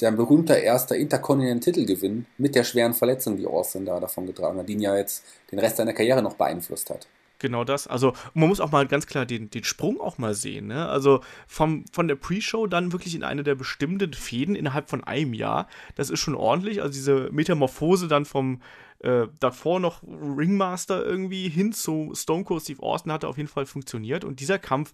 der 0.00 0.12
berühmte 0.12 0.54
erste 0.54 0.96
Intercontinental-Titelgewinn 0.96 2.26
mit 2.38 2.54
der 2.54 2.64
schweren 2.64 2.94
Verletzung, 2.94 3.36
die 3.36 3.46
Austin 3.46 3.84
da 3.84 4.00
davon 4.00 4.26
getragen 4.26 4.58
hat, 4.58 4.68
die 4.68 4.74
ihn 4.74 4.80
ja 4.80 4.96
jetzt 4.96 5.24
den 5.50 5.58
Rest 5.58 5.76
seiner 5.76 5.92
Karriere 5.92 6.22
noch 6.22 6.34
beeinflusst 6.34 6.90
hat 6.90 7.06
genau 7.42 7.64
das. 7.64 7.86
Also 7.86 8.14
man 8.32 8.48
muss 8.48 8.60
auch 8.60 8.70
mal 8.70 8.86
ganz 8.86 9.06
klar 9.06 9.26
den, 9.26 9.50
den 9.50 9.64
Sprung 9.64 10.00
auch 10.00 10.16
mal 10.16 10.32
sehen. 10.32 10.68
Ne? 10.68 10.88
Also 10.88 11.20
vom, 11.46 11.84
von 11.92 12.08
der 12.08 12.14
Pre-Show 12.14 12.66
dann 12.66 12.92
wirklich 12.92 13.14
in 13.14 13.24
eine 13.24 13.42
der 13.42 13.54
bestimmten 13.54 14.14
Fäden 14.14 14.54
innerhalb 14.54 14.88
von 14.88 15.04
einem 15.04 15.34
Jahr. 15.34 15.68
Das 15.96 16.08
ist 16.08 16.20
schon 16.20 16.34
ordentlich. 16.34 16.80
Also 16.80 16.94
diese 16.94 17.28
Metamorphose 17.32 18.08
dann 18.08 18.24
vom 18.24 18.62
äh, 19.00 19.26
davor 19.40 19.80
noch 19.80 20.02
Ringmaster 20.04 21.04
irgendwie 21.04 21.48
hin 21.50 21.72
zu 21.72 22.12
Stone 22.14 22.44
Cold 22.44 22.62
Steve 22.62 22.82
Austin 22.82 23.12
hatte 23.12 23.28
auf 23.28 23.36
jeden 23.36 23.48
Fall 23.48 23.66
funktioniert. 23.66 24.24
Und 24.24 24.40
dieser 24.40 24.58
Kampf, 24.58 24.92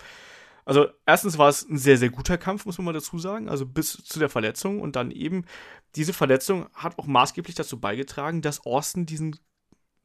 also 0.69 0.87
erstens 1.07 1.39
war 1.39 1.49
es 1.49 1.67
ein 1.67 1.79
sehr, 1.79 1.97
sehr 1.97 2.11
guter 2.11 2.37
Kampf, 2.37 2.67
muss 2.67 2.77
man 2.77 2.85
mal 2.85 2.93
dazu 2.93 3.19
sagen. 3.19 3.49
Also 3.49 3.65
bis 3.65 4.05
zu 4.05 4.19
der 4.19 4.29
Verletzung. 4.29 4.83
Und 4.83 4.97
dann 4.97 5.11
eben 5.11 5.47
diese 5.97 6.13
Verletzung 6.13 6.67
hat 6.75 6.99
auch 6.99 7.07
maßgeblich 7.07 7.55
dazu 7.55 7.81
beigetragen, 7.81 8.43
dass 8.43 8.67
Austin 8.67 9.07
diesen 9.07 9.37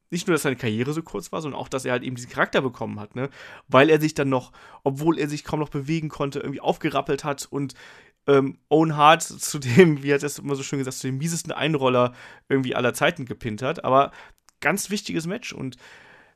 nicht 0.09 0.25
nur, 0.25 0.35
dass 0.35 0.43
seine 0.43 0.55
Karriere 0.55 0.93
so 0.93 1.03
kurz 1.03 1.33
war, 1.33 1.41
sondern 1.41 1.59
auch, 1.59 1.67
dass 1.67 1.83
er 1.83 1.91
halt 1.91 2.03
eben 2.03 2.15
diesen 2.15 2.31
Charakter 2.31 2.61
bekommen 2.61 2.99
hat, 3.01 3.13
ne? 3.13 3.29
Weil 3.67 3.89
er 3.89 3.99
sich 3.99 4.13
dann 4.13 4.29
noch, 4.29 4.53
obwohl 4.83 5.19
er 5.19 5.27
sich 5.27 5.43
kaum 5.43 5.59
noch 5.59 5.69
bewegen 5.69 6.07
konnte, 6.07 6.39
irgendwie 6.39 6.61
aufgerappelt 6.61 7.25
hat 7.25 7.45
und 7.49 7.73
ähm, 8.27 8.59
Owen 8.69 8.95
Hart 8.95 9.21
zu 9.23 9.59
dem, 9.59 10.01
wie 10.01 10.13
hat 10.13 10.23
er 10.23 10.27
es 10.27 10.39
immer 10.39 10.55
so 10.55 10.63
schön 10.63 10.79
gesagt, 10.79 10.95
zu 10.97 11.07
dem 11.07 11.17
miesesten 11.17 11.51
Einroller 11.51 12.13
irgendwie 12.47 12.73
aller 12.75 12.93
Zeiten 12.93 13.25
gepinnt 13.25 13.61
hat. 13.61 13.83
Aber 13.83 14.11
ganz 14.61 14.89
wichtiges 14.89 15.27
Match 15.27 15.51
und 15.51 15.75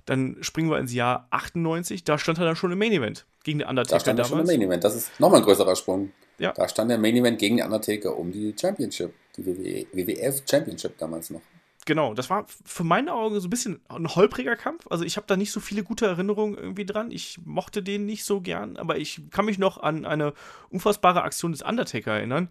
dann 0.07 0.37
springen 0.41 0.69
wir 0.69 0.79
ins 0.79 0.93
Jahr 0.93 1.27
98, 1.29 2.03
da 2.03 2.17
stand 2.17 2.39
er 2.39 2.45
dann 2.45 2.55
schon 2.55 2.71
im 2.71 2.79
Main 2.79 2.93
Event 2.93 3.25
gegen 3.43 3.59
den 3.59 3.67
Undertaker 3.67 3.97
Da 3.97 3.99
stand 3.99 4.19
er 4.19 4.25
schon 4.25 4.39
im 4.39 4.45
Main 4.45 4.61
Event. 4.61 4.83
Das 4.83 4.95
ist 4.95 5.19
nochmal 5.19 5.41
ein 5.41 5.45
größerer 5.45 5.75
Sprung. 5.75 6.11
Ja. 6.39 6.53
Da 6.53 6.67
stand 6.67 6.89
der 6.89 6.97
Main 6.97 7.15
Event 7.15 7.39
gegen 7.39 7.57
den 7.57 7.65
Undertaker 7.65 8.17
um 8.17 8.31
die 8.31 8.55
Championship. 8.59 9.13
Die 9.37 9.45
WWF 9.45 10.43
Championship 10.49 10.97
damals 10.97 11.29
noch. 11.29 11.41
Genau, 11.85 12.13
das 12.13 12.29
war 12.29 12.45
für 12.65 12.83
meine 12.83 13.13
Augen 13.13 13.39
so 13.39 13.47
ein 13.47 13.49
bisschen 13.49 13.79
ein 13.87 14.13
holpriger 14.13 14.57
Kampf. 14.57 14.87
Also 14.89 15.05
ich 15.05 15.15
habe 15.15 15.27
da 15.27 15.37
nicht 15.37 15.51
so 15.51 15.59
viele 15.59 15.83
gute 15.83 16.05
Erinnerungen 16.05 16.57
irgendwie 16.57 16.85
dran. 16.85 17.11
Ich 17.11 17.39
mochte 17.45 17.81
den 17.81 18.05
nicht 18.05 18.25
so 18.25 18.41
gern, 18.41 18.75
aber 18.75 18.97
ich 18.97 19.21
kann 19.31 19.45
mich 19.45 19.57
noch 19.57 19.77
an 19.77 20.05
eine 20.05 20.33
unfassbare 20.69 21.23
Aktion 21.23 21.53
des 21.53 21.61
Undertaker 21.61 22.11
erinnern, 22.11 22.49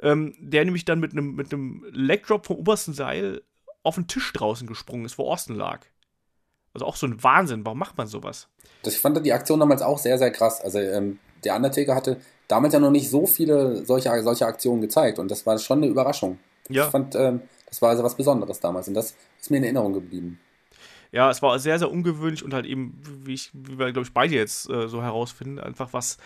ähm, 0.00 0.34
der 0.38 0.66
nämlich 0.66 0.84
dann 0.84 1.00
mit 1.00 1.12
einem 1.12 1.34
mit 1.34 1.52
einem 1.52 1.86
Legdrop 1.92 2.44
vom 2.44 2.56
obersten 2.56 2.92
Seil 2.92 3.42
auf 3.82 3.94
den 3.94 4.06
Tisch 4.06 4.32
draußen 4.34 4.66
gesprungen 4.66 5.06
ist, 5.06 5.16
wo 5.16 5.30
Austin 5.30 5.56
lag. 5.56 5.86
Also 6.74 6.86
auch 6.86 6.96
so 6.96 7.06
ein 7.06 7.22
Wahnsinn. 7.22 7.64
Warum 7.64 7.78
macht 7.78 7.96
man 7.96 8.06
sowas? 8.06 8.48
Das, 8.82 8.94
ich 8.94 9.00
fand 9.00 9.24
die 9.24 9.32
Aktion 9.32 9.60
damals 9.60 9.80
auch 9.80 9.98
sehr, 9.98 10.18
sehr 10.18 10.30
krass. 10.30 10.60
Also 10.60 10.78
ähm, 10.78 11.18
der 11.44 11.56
Undertaker 11.56 11.94
hatte 11.94 12.18
damals 12.48 12.74
ja 12.74 12.80
noch 12.80 12.90
nicht 12.90 13.08
so 13.08 13.26
viele 13.26 13.84
solche, 13.84 14.22
solche 14.22 14.46
Aktionen 14.46 14.80
gezeigt 14.80 15.18
und 15.18 15.30
das 15.30 15.46
war 15.46 15.58
schon 15.58 15.78
eine 15.78 15.86
Überraschung. 15.86 16.38
Ja. 16.68 16.84
Ich 16.84 16.90
fand, 16.90 17.14
ähm, 17.14 17.42
das 17.68 17.80
war 17.82 17.90
also 17.90 18.02
was 18.02 18.16
Besonderes 18.16 18.60
damals 18.60 18.88
und 18.88 18.94
das 18.94 19.14
ist 19.40 19.50
mir 19.50 19.58
in 19.58 19.64
Erinnerung 19.64 19.92
geblieben. 19.92 20.40
Ja, 21.12 21.30
es 21.30 21.42
war 21.42 21.58
sehr, 21.60 21.78
sehr 21.78 21.90
ungewöhnlich 21.90 22.42
und 22.42 22.52
halt 22.52 22.66
eben, 22.66 23.00
wie, 23.24 23.34
ich, 23.34 23.50
wie 23.52 23.78
wir, 23.78 23.92
glaube 23.92 24.06
ich, 24.06 24.12
beide 24.12 24.34
jetzt 24.34 24.68
äh, 24.68 24.88
so 24.88 25.00
herausfinden, 25.00 25.60
einfach 25.60 25.92
was. 25.92 26.18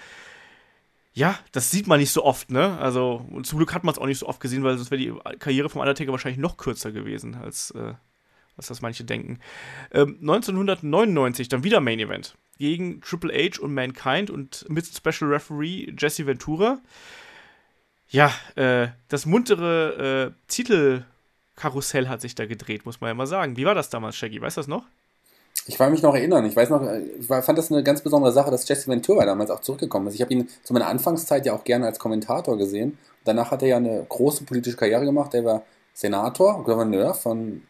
Ja, 1.12 1.38
das 1.52 1.70
sieht 1.70 1.86
man 1.86 2.00
nicht 2.00 2.12
so 2.12 2.24
oft, 2.24 2.50
ne? 2.50 2.78
Also, 2.78 3.22
und 3.30 3.46
zum 3.46 3.58
Glück 3.58 3.74
hat 3.74 3.84
man 3.84 3.92
es 3.92 3.98
auch 3.98 4.06
nicht 4.06 4.18
so 4.18 4.26
oft 4.26 4.40
gesehen, 4.40 4.64
weil 4.64 4.78
sonst 4.78 4.90
wäre 4.90 5.02
die 5.02 5.12
Karriere 5.38 5.68
vom 5.68 5.80
Undertaker 5.82 6.12
wahrscheinlich 6.12 6.40
noch 6.40 6.56
kürzer 6.56 6.90
gewesen, 6.90 7.34
als, 7.34 7.70
äh, 7.72 7.94
als 8.58 8.66
das 8.68 8.82
manche 8.82 9.04
denken. 9.04 9.38
Ähm, 9.92 10.18
1999 10.20 11.48
dann 11.48 11.64
wieder 11.64 11.80
Main 11.80 11.98
Event 12.00 12.34
gegen 12.58 13.00
Triple 13.00 13.32
H 13.32 13.60
und 13.62 13.72
Mankind 13.72 14.30
und 14.30 14.66
mit 14.68 14.84
Special 14.86 15.30
Referee 15.32 15.92
Jesse 15.96 16.26
Ventura. 16.26 16.78
Ja, 18.10 18.32
äh, 18.56 18.88
das 19.08 19.26
muntere 19.26 20.32
äh, 20.32 20.42
Titelkarussell 20.48 22.08
hat 22.08 22.20
sich 22.20 22.34
da 22.34 22.46
gedreht, 22.46 22.84
muss 22.84 23.00
man 23.00 23.08
ja 23.08 23.14
mal 23.14 23.26
sagen. 23.26 23.56
Wie 23.56 23.64
war 23.64 23.74
das 23.74 23.90
damals, 23.90 24.16
Shaggy? 24.16 24.40
Weißt 24.40 24.56
du 24.56 24.60
das 24.60 24.68
noch? 24.68 24.84
Ich 25.66 25.76
kann 25.76 25.92
mich 25.92 26.02
noch 26.02 26.14
erinnern. 26.14 26.46
Ich 26.46 26.56
weiß 26.56 26.70
noch, 26.70 26.82
ich 27.20 27.28
war- 27.28 27.42
fand 27.42 27.58
das 27.58 27.70
eine 27.70 27.82
ganz 27.82 28.00
besondere 28.02 28.32
Sache, 28.32 28.50
dass 28.50 28.66
Jesse 28.66 28.88
Ventura 28.90 29.26
damals 29.26 29.50
auch 29.50 29.60
zurückgekommen 29.60 30.06
ist. 30.06 30.14
Ich 30.14 30.22
habe 30.22 30.32
ihn 30.32 30.48
zu 30.64 30.72
meiner 30.72 30.86
Anfangszeit 30.86 31.44
ja 31.44 31.52
auch 31.52 31.64
gerne 31.64 31.84
als 31.86 31.98
Kommentator 31.98 32.56
gesehen. 32.56 32.96
Danach 33.24 33.50
hat 33.50 33.60
er 33.62 33.68
ja 33.68 33.76
eine 33.76 34.04
große 34.08 34.44
politische 34.44 34.76
Karriere 34.78 35.04
gemacht. 35.04 35.34
Er 35.34 35.44
war 35.44 35.62
Senator, 35.92 36.64
Gouverneur 36.64 37.12
von 37.12 37.62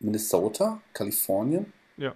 Minnesota, 0.00 0.80
Kalifornien. 0.92 1.72
Ja. 1.96 2.14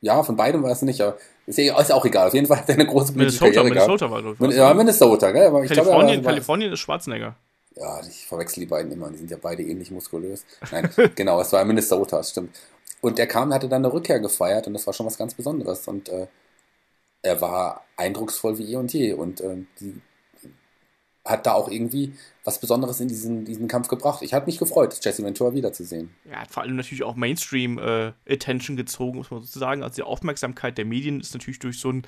Ja, 0.00 0.22
von 0.22 0.36
beidem 0.36 0.62
war 0.62 0.70
es 0.70 0.82
nicht, 0.82 1.00
aber 1.00 1.16
ist 1.46 1.58
ja 1.58 1.80
ist 1.80 1.92
auch 1.92 2.04
egal. 2.04 2.28
Auf 2.28 2.34
jeden 2.34 2.46
Fall 2.46 2.58
hat 2.58 2.68
er 2.68 2.74
eine 2.74 2.86
große 2.86 3.12
Minnesota, 3.12 3.44
Karriere. 3.46 3.64
Minnesota 3.64 4.10
war, 4.10 4.22
glaube 4.22 4.48
ich. 4.50 4.56
Ja, 4.56 4.68
ne? 4.68 4.74
Minnesota, 4.74 5.30
gell? 5.32 5.46
Aber 5.46 5.64
ich 5.64 5.70
glaube, 5.70 5.88
Kalifornien, 5.90 6.24
war- 6.24 6.32
Kalifornien 6.32 6.72
ist 6.72 6.80
Schwarzenegger. 6.80 7.34
ja, 7.76 8.00
ich 8.06 8.26
verwechsel 8.26 8.60
die 8.60 8.66
beiden 8.66 8.92
immer, 8.92 9.10
die 9.10 9.18
sind 9.18 9.30
ja 9.30 9.38
beide 9.40 9.62
ähnlich 9.62 9.90
muskulös. 9.90 10.44
Nein, 10.70 10.90
genau, 11.14 11.40
es 11.40 11.52
war 11.52 11.64
Minnesota, 11.64 12.22
stimmt. 12.22 12.54
Und 13.00 13.18
er 13.18 13.26
kam, 13.26 13.52
hatte 13.54 13.68
dann 13.68 13.84
eine 13.84 13.92
Rückkehr 13.92 14.18
gefeiert 14.20 14.66
und 14.66 14.74
das 14.74 14.86
war 14.86 14.92
schon 14.94 15.06
was 15.06 15.16
ganz 15.18 15.34
Besonderes. 15.34 15.86
Und 15.86 16.08
äh, 16.08 16.26
er 17.22 17.40
war 17.40 17.84
eindrucksvoll 17.96 18.58
wie 18.58 18.72
eh 18.72 18.76
und 18.76 18.92
je 18.92 19.12
und 19.12 19.40
äh, 19.40 19.56
die, 19.80 20.00
hat 21.26 21.46
da 21.46 21.52
auch 21.52 21.68
irgendwie 21.68 22.14
was 22.44 22.60
Besonderes 22.60 23.00
in 23.00 23.08
diesen, 23.08 23.44
diesen 23.44 23.68
Kampf 23.68 23.88
gebracht. 23.88 24.22
Ich 24.22 24.32
hatte 24.32 24.46
mich 24.46 24.58
gefreut, 24.58 24.98
Jesse 25.02 25.24
Ventura 25.24 25.52
wiederzusehen. 25.54 26.10
Ja, 26.24 26.40
hat 26.40 26.50
vor 26.50 26.62
allem 26.62 26.76
natürlich 26.76 27.02
auch 27.02 27.16
Mainstream-Attention 27.16 28.76
gezogen, 28.76 29.18
muss 29.18 29.30
man 29.30 29.42
sozusagen. 29.42 29.82
Also 29.82 29.96
die 29.96 30.02
Aufmerksamkeit 30.02 30.78
der 30.78 30.84
Medien 30.84 31.20
ist 31.20 31.34
natürlich 31.34 31.58
durch 31.58 31.80
so 31.80 31.88
einen 31.88 32.02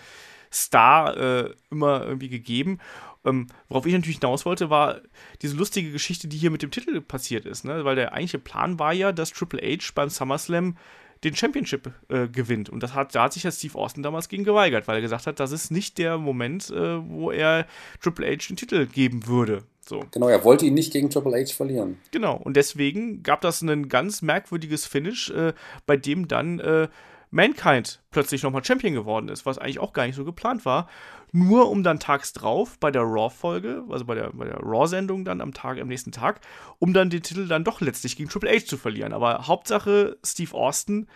Star 0.53 1.17
äh, 1.17 1.55
immer 1.71 2.05
irgendwie 2.05 2.29
gegeben. 2.29 2.79
Ähm, 3.25 3.49
worauf 3.69 3.85
ich 3.87 3.93
natürlich 3.93 4.19
hinaus 4.21 4.47
wollte, 4.47 4.71
war 4.71 5.01
diese 5.43 5.57
lustige 5.57 5.91
Geschichte, 5.91 6.29
die 6.29 6.39
hier 6.39 6.51
mit 6.51 6.63
dem 6.63 6.71
Titel 6.71 7.01
passiert 7.01 7.45
ist. 7.45 7.65
Ne? 7.65 7.85
Weil 7.85 7.97
der 7.97 8.13
eigentliche 8.13 8.39
Plan 8.39 8.79
war 8.79 8.93
ja, 8.93 9.13
dass 9.13 9.33
Triple 9.33 9.61
H 9.61 9.91
beim 9.95 10.09
SummerSlam 10.09 10.77
den 11.25 11.35
Championship 11.35 11.93
äh, 12.09 12.29
gewinnt. 12.29 12.69
Und 12.69 12.83
das 12.83 12.95
hat, 12.95 13.15
da 13.15 13.25
hat 13.25 13.33
sich 13.33 13.43
ja 13.43 13.51
Steve 13.51 13.77
Austin 13.77 14.03
damals 14.03 14.29
gegen 14.29 14.45
geweigert, 14.45 14.89
weil 14.89 14.97
er 14.97 15.03
gesagt 15.03 15.27
hat, 15.27 15.41
das 15.41 15.53
ist 15.53 15.71
nicht 15.71 15.99
der 15.99 16.19
Moment, 16.19 16.71
äh, 16.71 16.99
wo 17.09 17.31
er 17.31 17.67
Triple 18.01 18.27
H 18.27 18.49
den 18.49 18.57
Titel 18.57 18.87
geben 18.87 19.27
würde. 19.27 19.65
So. 19.89 20.05
Genau, 20.11 20.29
er 20.29 20.45
wollte 20.45 20.67
ihn 20.67 20.75
nicht 20.75 20.93
gegen 20.93 21.09
Triple 21.09 21.41
H 21.41 21.55
verlieren. 21.55 21.99
Genau, 22.11 22.37
und 22.37 22.57
deswegen 22.57 23.23
gab 23.23 23.41
das 23.41 23.63
ein 23.63 23.89
ganz 23.89 24.23
merkwürdiges 24.23 24.87
Finish, 24.87 25.31
äh, 25.31 25.55
bei 25.87 25.97
dem 25.97 26.29
dann 26.29 26.61
äh, 26.61 26.89
Mankind 27.31 28.01
plötzlich 28.11 28.43
nochmal 28.43 28.65
Champion 28.65 28.95
geworden 28.95 29.29
ist, 29.29 29.47
was 29.47 29.59
eigentlich 29.59 29.79
auch 29.79 29.93
gar 29.93 30.07
nicht 30.07 30.17
so 30.17 30.25
geplant 30.25 30.65
war. 30.65 30.89
Nur 31.33 31.71
um 31.71 31.83
dann 31.83 32.01
tags 32.01 32.33
drauf 32.33 32.79
bei 32.79 32.91
der 32.91 33.03
Raw-Folge, 33.03 33.85
also 33.89 34.05
bei 34.05 34.15
der, 34.15 34.31
bei 34.33 34.47
der 34.47 34.59
Raw-Sendung 34.59 35.25
dann 35.25 35.41
am 35.41 35.53
Tag, 35.53 35.79
am 35.79 35.89
nächsten 35.89 36.13
Tag, 36.13 36.41
um 36.79 36.93
dann 36.95 37.11
den 37.11 37.23
Titel 37.23 37.47
dann 37.49 37.65
doch 37.65 37.81
letztlich 37.81 38.17
gegen 38.17 38.29
Triple 38.31 38.51
H 38.51 38.67
zu 38.67 38.77
verlieren. 38.77 39.13
Aber 39.13 39.47
Hauptsache, 39.47 40.19
Steve 40.25 40.55
Austin 40.55 41.07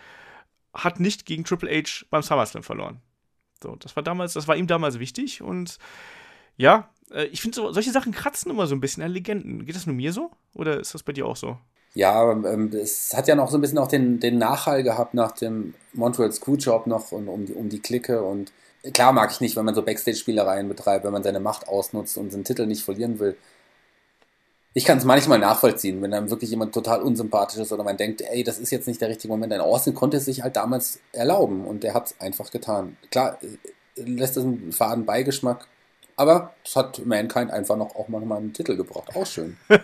hat 0.73 0.99
nicht 0.99 1.25
gegen 1.25 1.43
Triple 1.43 1.69
H 1.69 2.05
beim 2.09 2.21
SummerSlam 2.21 2.63
verloren. 2.63 3.01
So, 3.61 3.75
das 3.77 3.95
war 3.95 4.03
damals, 4.03 4.33
das 4.33 4.47
war 4.47 4.55
ihm 4.55 4.67
damals 4.67 4.99
wichtig 4.99 5.41
und 5.41 5.77
ja, 6.57 6.89
äh, 7.11 7.25
ich 7.25 7.41
finde 7.41 7.55
so, 7.55 7.71
solche 7.71 7.91
Sachen 7.91 8.11
kratzen 8.11 8.51
immer 8.51 8.67
so 8.67 8.75
ein 8.75 8.81
bisschen 8.81 9.03
an 9.03 9.11
Legenden. 9.11 9.65
Geht 9.65 9.75
das 9.75 9.87
nur 9.87 9.95
mir 9.95 10.13
so? 10.13 10.31
Oder 10.53 10.79
ist 10.79 10.93
das 10.93 11.03
bei 11.03 11.13
dir 11.13 11.25
auch 11.25 11.35
so? 11.35 11.57
Ja, 11.95 12.13
aber, 12.13 12.51
ähm, 12.51 12.71
es 12.73 13.13
hat 13.15 13.27
ja 13.27 13.35
noch 13.35 13.49
so 13.49 13.57
ein 13.57 13.61
bisschen 13.61 13.77
auch 13.77 13.87
den, 13.87 14.19
den 14.19 14.37
Nachhall 14.37 14.83
gehabt 14.83 15.13
nach 15.13 15.31
dem 15.31 15.75
Montreal 15.93 16.31
Screwjob 16.31 16.87
noch 16.87 17.11
und 17.11 17.27
um 17.27 17.45
die, 17.45 17.53
um 17.53 17.69
die 17.69 17.79
Clique 17.79 18.21
und 18.23 18.51
klar 18.91 19.13
mag 19.13 19.31
ich 19.31 19.41
nicht, 19.41 19.55
wenn 19.55 19.65
man 19.65 19.75
so 19.75 19.81
Backstage-Spielereien 19.81 20.67
betreibt, 20.67 21.05
wenn 21.05 21.13
man 21.13 21.23
seine 21.23 21.39
Macht 21.39 21.67
ausnutzt 21.67 22.17
und 22.17 22.31
seinen 22.31 22.43
Titel 22.43 22.65
nicht 22.65 22.83
verlieren 22.83 23.19
will. 23.19 23.37
Ich 24.75 24.85
kann 24.85 24.97
es 24.97 25.05
manchmal 25.05 25.37
nachvollziehen, 25.37 26.01
wenn 26.01 26.11
dann 26.11 26.31
wirklich 26.31 26.49
jemand 26.49 26.73
total 26.73 27.01
unsympathisch 27.01 27.59
ist 27.59 27.71
oder 27.71 27.83
man 27.83 27.95
denkt, 27.95 28.21
ey, 28.21 28.43
das 28.43 28.57
ist 28.57 28.71
jetzt 28.71 28.87
nicht 28.87 28.99
der 28.99 29.09
richtige 29.09 29.31
Moment. 29.31 29.53
Ein 29.53 29.61
Austin 29.61 29.93
konnte 29.93 30.17
es 30.17 30.25
sich 30.25 30.41
halt 30.41 30.55
damals 30.55 30.99
erlauben 31.11 31.65
und 31.65 31.83
der 31.83 31.93
hat 31.93 32.07
es 32.07 32.19
einfach 32.19 32.49
getan. 32.49 32.97
Klar, 33.11 33.37
äh, 33.43 34.01
lässt 34.01 34.35
es 34.35 34.43
einen 34.43 34.71
faden 34.71 35.05
Beigeschmack, 35.05 35.67
aber 36.15 36.55
das 36.63 36.75
hat 36.75 37.05
Mankind 37.05 37.51
einfach 37.51 37.77
noch 37.77 37.95
auch 37.95 38.07
mal 38.07 38.21
einen 38.35 38.53
Titel 38.53 38.75
gebracht. 38.75 39.15
Auch 39.15 39.25
schön. 39.25 39.57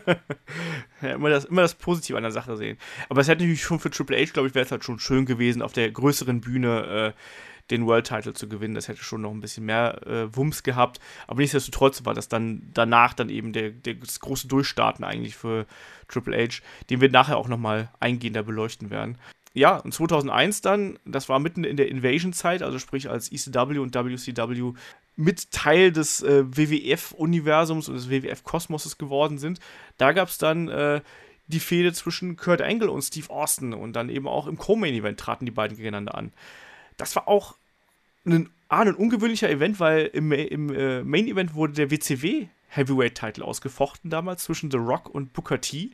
Ja, 1.02 1.12
immer 1.12 1.30
das, 1.30 1.46
immer 1.46 1.62
das 1.62 1.76
Positive 1.76 2.18
an 2.18 2.24
der 2.24 2.32
Sache 2.34 2.58
sehen. 2.58 2.78
Aber 3.08 3.22
es 3.22 3.30
hätte 3.30 3.44
natürlich 3.44 3.64
schon 3.64 3.80
für 3.80 3.90
Triple 3.90 4.18
H, 4.18 4.34
glaube 4.34 4.50
ich, 4.50 4.56
wäre 4.56 4.66
es 4.66 4.72
halt 4.72 4.84
schon 4.84 5.00
schön 5.00 5.26
gewesen, 5.26 5.62
auf 5.62 5.72
der 5.72 5.90
größeren 5.90 6.42
Bühne 6.42 7.14
äh, 7.16 7.49
den 7.72 7.86
World 7.86 8.08
Title 8.08 8.34
zu 8.34 8.48
gewinnen. 8.48 8.76
Das 8.76 8.88
hätte 8.88 9.04
schon 9.04 9.22
noch 9.22 9.32
ein 9.32 9.42
bisschen 9.42 9.66
mehr 9.66 10.06
äh, 10.08 10.36
Wumms 10.36 10.64
gehabt. 10.64 11.00
Aber 11.28 11.42
nichtsdestotrotz 11.42 12.06
war 12.06 12.14
das 12.14 12.28
dann 12.28 12.70
danach 12.74 13.14
dann 13.14 13.30
eben 13.30 13.54
der, 13.54 13.72
der, 13.72 13.96
das 13.96 14.20
große 14.20 14.48
Durchstarten 14.48 15.04
eigentlich 15.04 15.36
für 15.36 15.66
Triple 16.08 16.38
H, 16.38 16.62
den 16.90 17.02
wir 17.02 17.10
nachher 17.10 17.38
auch 17.38 17.48
nochmal 17.48 17.90
eingehender 18.00 18.44
beleuchten 18.44 18.90
werden. 18.90 19.18
Ja, 19.54 19.78
und 19.78 19.94
2001 19.94 20.62
dann, 20.62 21.00
das 21.06 21.28
war 21.28 21.40
mitten 21.40 21.64
in 21.64 21.76
der 21.76 21.90
Invasion-Zeit, 21.90 22.62
also 22.62 22.78
sprich 22.78 23.10
als 23.10 23.32
ECW 23.32 23.80
und 23.80 23.96
WCW 23.96 24.74
mit 25.16 25.52
Teil 25.52 25.92
des 25.92 26.22
äh, 26.22 26.46
WWF-Universums 26.46 27.90
und 27.90 27.96
des 27.96 28.10
WWF-Kosmoses 28.10 28.98
geworden 28.98 29.38
sind. 29.38 29.60
Da 29.98 30.14
gab 30.14 30.30
es 30.30 30.38
dann 30.38 30.70
äh, 30.70 31.02
die 31.48 31.60
Fehde 31.60 31.92
zwischen 31.94 32.38
Kurt 32.38 32.62
Angle 32.62 32.90
und 32.90 33.02
Steve 33.02 33.30
Austin 33.30 33.74
und 33.74 33.94
dann 33.94 34.10
eben 34.10 34.28
auch 34.28 34.48
im 34.48 34.58
Co-Main-Event 34.58 35.20
traten 35.20 35.46
die 35.46 35.52
beiden 35.52 35.76
gegeneinander 35.76 36.16
an. 36.16 36.32
Das 37.00 37.16
war 37.16 37.28
auch 37.28 37.56
ein, 38.26 38.50
ah, 38.68 38.82
ein 38.82 38.94
ungewöhnlicher 38.94 39.50
Event, 39.50 39.80
weil 39.80 40.06
im, 40.08 40.32
im 40.32 40.70
äh, 40.74 41.04
Main-Event 41.04 41.56
wurde 41.56 41.74
der 41.74 41.90
WCW 41.90 42.48
Heavyweight-Title 42.68 43.44
ausgefochten 43.44 44.12
damals 44.12 44.44
zwischen 44.44 44.70
The 44.70 44.78
Rock 44.78 45.10
und 45.10 45.34
Booker 45.34 45.60
T. 45.60 45.92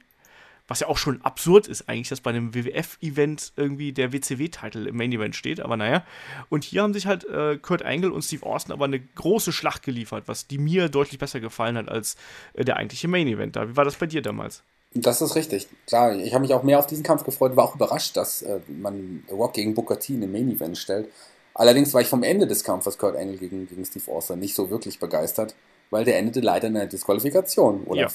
Was 0.68 0.80
ja 0.80 0.88
auch 0.88 0.98
schon 0.98 1.22
absurd 1.22 1.68
ist 1.68 1.88
eigentlich, 1.88 2.10
dass 2.10 2.22
bei 2.22 2.32
einem 2.32 2.56
WWF-Event 2.56 3.54
irgendwie 3.56 3.94
der 3.94 4.12
WCW-Titel 4.12 4.88
im 4.88 4.98
Main-Event 4.98 5.36
steht, 5.36 5.60
aber 5.60 5.78
naja. 5.78 6.04
Und 6.50 6.64
hier 6.64 6.82
haben 6.82 6.94
sich 6.94 7.06
halt 7.06 7.24
äh, 7.26 7.58
Kurt 7.58 7.84
Angle 7.84 8.12
und 8.12 8.24
Steve 8.24 8.44
Austin 8.44 8.74
aber 8.74 8.86
eine 8.86 9.00
große 9.00 9.52
Schlacht 9.52 9.84
geliefert, 9.84 10.28
was 10.28 10.48
die 10.48 10.58
mir 10.58 10.90
deutlich 10.90 11.20
besser 11.20 11.40
gefallen 11.40 11.78
hat 11.78 11.88
als 11.88 12.18
äh, 12.54 12.66
der 12.66 12.78
eigentliche 12.78 13.08
Main-Event 13.08 13.56
da. 13.56 13.70
Wie 13.70 13.76
war 13.78 13.86
das 13.86 13.96
bei 13.96 14.08
dir 14.08 14.24
damals? 14.24 14.64
Das 14.98 15.22
ist 15.22 15.36
richtig. 15.36 15.68
Klar, 15.88 16.16
ich 16.16 16.34
habe 16.34 16.42
mich 16.42 16.54
auch 16.54 16.64
mehr 16.64 16.80
auf 16.80 16.88
diesen 16.88 17.04
Kampf 17.04 17.26
gefreut, 17.26 17.56
war 17.58 17.66
auch 17.66 17.76
überrascht, 17.76 18.16
dass 18.16 18.42
äh, 18.42 18.62
man 18.68 19.26
Rock 19.30 19.54
gegen 19.54 19.76
Booker 19.76 20.00
T 20.00 20.14
in 20.14 20.22
den 20.22 20.32
Main 20.32 20.50
Event 20.50 20.78
stellt. 20.78 21.10
Allerdings 21.54 21.94
war 21.94 22.02
ich 22.02 22.08
vom 22.08 22.24
Ende 22.24 22.48
des 22.48 22.64
Kampfes 22.64 22.98
Kurt 22.98 23.18
Angle 23.18 23.38
gegen, 23.38 23.68
gegen 23.68 23.86
Steve 23.86 24.10
Austin 24.12 24.40
nicht 24.40 24.56
so 24.56 24.70
wirklich 24.70 25.00
begeistert, 25.00 25.54
weil 25.90 26.06
der 26.06 26.18
endete 26.18 26.40
leider 26.40 26.68
in 26.68 26.78
einer 26.78 26.86
Disqualifikation, 26.86 27.84
oder? 27.84 28.02
Ja. 28.02 28.08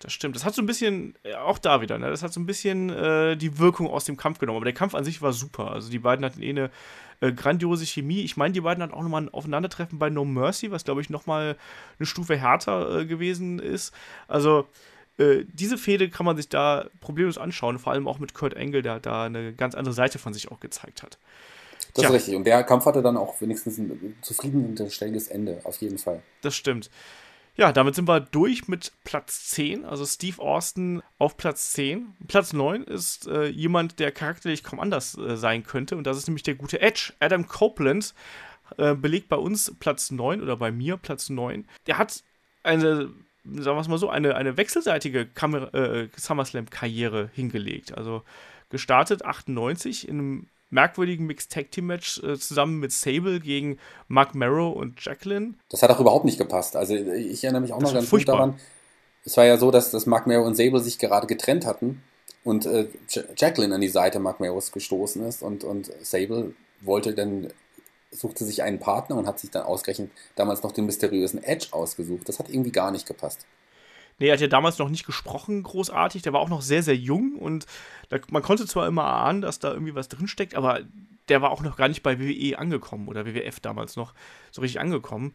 Das 0.00 0.12
stimmt. 0.12 0.34
Das 0.34 0.44
hat 0.44 0.52
so 0.52 0.62
ein 0.62 0.66
bisschen, 0.66 1.14
äh, 1.22 1.34
auch 1.36 1.58
da 1.58 1.80
wieder, 1.80 1.96
ne? 1.96 2.10
Das 2.10 2.24
hat 2.24 2.32
so 2.32 2.40
ein 2.40 2.46
bisschen 2.46 2.90
äh, 2.90 3.36
die 3.36 3.60
Wirkung 3.60 3.86
aus 3.86 4.04
dem 4.04 4.16
Kampf 4.16 4.40
genommen. 4.40 4.56
Aber 4.56 4.64
der 4.64 4.74
Kampf 4.74 4.96
an 4.96 5.04
sich 5.04 5.22
war 5.22 5.32
super. 5.32 5.70
Also 5.70 5.90
die 5.90 6.00
beiden 6.00 6.24
hatten 6.24 6.42
eh 6.42 6.50
eine 6.50 6.70
äh, 7.20 7.32
grandiose 7.32 7.86
Chemie. 7.86 8.22
Ich 8.22 8.36
meine, 8.36 8.52
die 8.52 8.60
beiden 8.60 8.82
hatten 8.82 8.94
auch 8.94 9.02
nochmal 9.02 9.22
ein 9.22 9.32
Aufeinandertreffen 9.32 10.00
bei 10.00 10.10
No 10.10 10.24
Mercy, 10.24 10.72
was 10.72 10.82
glaube 10.82 11.02
ich 11.02 11.08
nochmal 11.08 11.56
eine 12.00 12.06
Stufe 12.06 12.36
härter 12.36 12.98
äh, 12.98 13.06
gewesen 13.06 13.60
ist. 13.60 13.94
Also 14.26 14.66
äh, 15.18 15.44
diese 15.52 15.78
Fehde 15.78 16.08
kann 16.08 16.26
man 16.26 16.36
sich 16.36 16.48
da 16.48 16.86
problemlos 17.00 17.38
anschauen, 17.38 17.78
vor 17.78 17.92
allem 17.92 18.08
auch 18.08 18.18
mit 18.18 18.34
Kurt 18.34 18.56
Angle, 18.56 18.82
der 18.82 19.00
da 19.00 19.24
eine 19.24 19.52
ganz 19.52 19.74
andere 19.74 19.94
Seite 19.94 20.18
von 20.18 20.32
sich 20.32 20.50
auch 20.50 20.60
gezeigt 20.60 21.02
hat. 21.02 21.18
Das 21.94 22.02
Tja. 22.02 22.08
ist 22.08 22.14
richtig. 22.14 22.36
Und 22.36 22.44
der 22.44 22.62
Kampf 22.64 22.86
hatte 22.86 23.02
dann 23.02 23.16
auch 23.16 23.40
wenigstens 23.40 23.78
ein 23.78 24.16
zufriedenstellendes 24.22 25.28
Ende, 25.28 25.60
auf 25.64 25.76
jeden 25.76 25.98
Fall. 25.98 26.22
Das 26.40 26.54
stimmt. 26.54 26.90
Ja, 27.54 27.70
damit 27.70 27.94
sind 27.94 28.08
wir 28.08 28.20
durch 28.20 28.66
mit 28.66 28.92
Platz 29.04 29.48
10, 29.48 29.84
also 29.84 30.06
Steve 30.06 30.40
Austin 30.40 31.02
auf 31.18 31.36
Platz 31.36 31.72
10. 31.72 32.14
Platz 32.26 32.54
9 32.54 32.84
ist 32.84 33.26
äh, 33.26 33.46
jemand, 33.46 33.98
der 33.98 34.10
charakterlich 34.10 34.64
kaum 34.64 34.80
anders 34.80 35.18
äh, 35.18 35.36
sein 35.36 35.62
könnte, 35.62 35.96
und 35.96 36.06
das 36.06 36.16
ist 36.16 36.28
nämlich 36.28 36.44
der 36.44 36.54
gute 36.54 36.80
Edge. 36.80 37.12
Adam 37.20 37.46
Copeland 37.46 38.14
äh, 38.78 38.94
belegt 38.94 39.28
bei 39.28 39.36
uns 39.36 39.74
Platz 39.80 40.10
9 40.10 40.40
oder 40.40 40.56
bei 40.56 40.72
mir 40.72 40.96
Platz 40.96 41.28
9. 41.28 41.66
Der 41.86 41.98
hat 41.98 42.22
eine 42.62 43.12
sagen 43.44 43.76
wir 43.76 43.80
es 43.80 43.88
mal 43.88 43.98
so, 43.98 44.08
eine, 44.08 44.34
eine 44.36 44.56
wechselseitige 44.56 45.20
äh, 45.20 46.08
SummerSlam-Karriere 46.16 47.30
hingelegt. 47.32 47.96
Also 47.96 48.22
gestartet 48.70 49.24
98 49.24 50.08
in 50.08 50.18
einem 50.18 50.46
merkwürdigen 50.70 51.26
Mixed 51.26 51.52
Tag 51.52 51.70
Team 51.70 51.86
Match 51.86 52.22
äh, 52.22 52.38
zusammen 52.38 52.80
mit 52.80 52.92
Sable 52.92 53.40
gegen 53.40 53.78
Mark 54.08 54.34
Marrow 54.34 54.74
und 54.74 55.04
Jacqueline. 55.04 55.54
Das 55.68 55.82
hat 55.82 55.90
auch 55.90 56.00
überhaupt 56.00 56.24
nicht 56.24 56.38
gepasst. 56.38 56.76
Also 56.76 56.94
ich 56.94 57.44
erinnere 57.44 57.62
mich 57.62 57.72
auch 57.72 57.78
das 57.78 57.90
noch 57.90 57.94
ganz 57.94 58.08
furchtbar. 58.08 58.32
gut 58.32 58.40
daran. 58.40 58.60
Es 59.24 59.36
war 59.36 59.44
ja 59.44 59.56
so, 59.56 59.70
dass, 59.70 59.90
dass 59.90 60.06
Mark 60.06 60.26
Marrow 60.26 60.46
und 60.46 60.56
Sable 60.56 60.80
sich 60.80 60.98
gerade 60.98 61.26
getrennt 61.26 61.66
hatten 61.66 62.02
und 62.42 62.66
äh, 62.66 62.88
Jacqueline 63.36 63.74
an 63.74 63.80
die 63.80 63.88
Seite 63.88 64.18
Mark 64.18 64.40
Marrows 64.40 64.72
gestoßen 64.72 65.24
ist 65.26 65.42
und, 65.42 65.62
und 65.62 65.92
Sable 66.02 66.54
wollte 66.80 67.14
dann 67.14 67.48
suchte 68.12 68.44
sich 68.44 68.62
einen 68.62 68.78
Partner 68.78 69.16
und 69.16 69.26
hat 69.26 69.38
sich 69.40 69.50
dann 69.50 69.62
ausgerechnet 69.64 70.10
damals 70.36 70.62
noch 70.62 70.72
den 70.72 70.86
mysteriösen 70.86 71.42
Edge 71.42 71.68
ausgesucht. 71.72 72.28
Das 72.28 72.38
hat 72.38 72.48
irgendwie 72.48 72.72
gar 72.72 72.90
nicht 72.90 73.06
gepasst. 73.06 73.46
Nee, 74.18 74.28
er 74.28 74.34
hat 74.34 74.40
ja 74.40 74.46
damals 74.46 74.78
noch 74.78 74.90
nicht 74.90 75.06
gesprochen, 75.06 75.62
großartig. 75.62 76.22
Der 76.22 76.32
war 76.32 76.40
auch 76.40 76.48
noch 76.48 76.62
sehr, 76.62 76.82
sehr 76.82 76.96
jung 76.96 77.36
und 77.36 77.66
da, 78.10 78.18
man 78.30 78.42
konnte 78.42 78.66
zwar 78.66 78.86
immer 78.86 79.04
ahnen, 79.04 79.40
dass 79.40 79.58
da 79.58 79.72
irgendwie 79.72 79.94
was 79.94 80.08
drinsteckt, 80.08 80.54
aber 80.54 80.80
der 81.28 81.42
war 81.42 81.50
auch 81.50 81.62
noch 81.62 81.76
gar 81.76 81.88
nicht 81.88 82.02
bei 82.02 82.20
WWE 82.20 82.58
angekommen 82.58 83.08
oder 83.08 83.26
WWF 83.26 83.60
damals 83.60 83.96
noch 83.96 84.14
so 84.50 84.60
richtig 84.60 84.80
angekommen. 84.80 85.34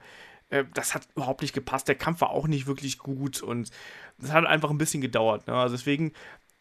Äh, 0.50 0.66
das 0.74 0.94
hat 0.94 1.08
überhaupt 1.16 1.42
nicht 1.42 1.54
gepasst. 1.54 1.88
Der 1.88 1.96
Kampf 1.96 2.22
war 2.22 2.30
auch 2.30 2.48
nicht 2.48 2.68
wirklich 2.68 2.98
gut 2.98 3.42
und 3.42 3.72
das 4.20 4.32
hat 4.32 4.46
einfach 4.46 4.70
ein 4.70 4.78
bisschen 4.78 5.02
gedauert. 5.02 5.48
Ne? 5.48 5.56
Also 5.56 5.76
deswegen, 5.76 6.14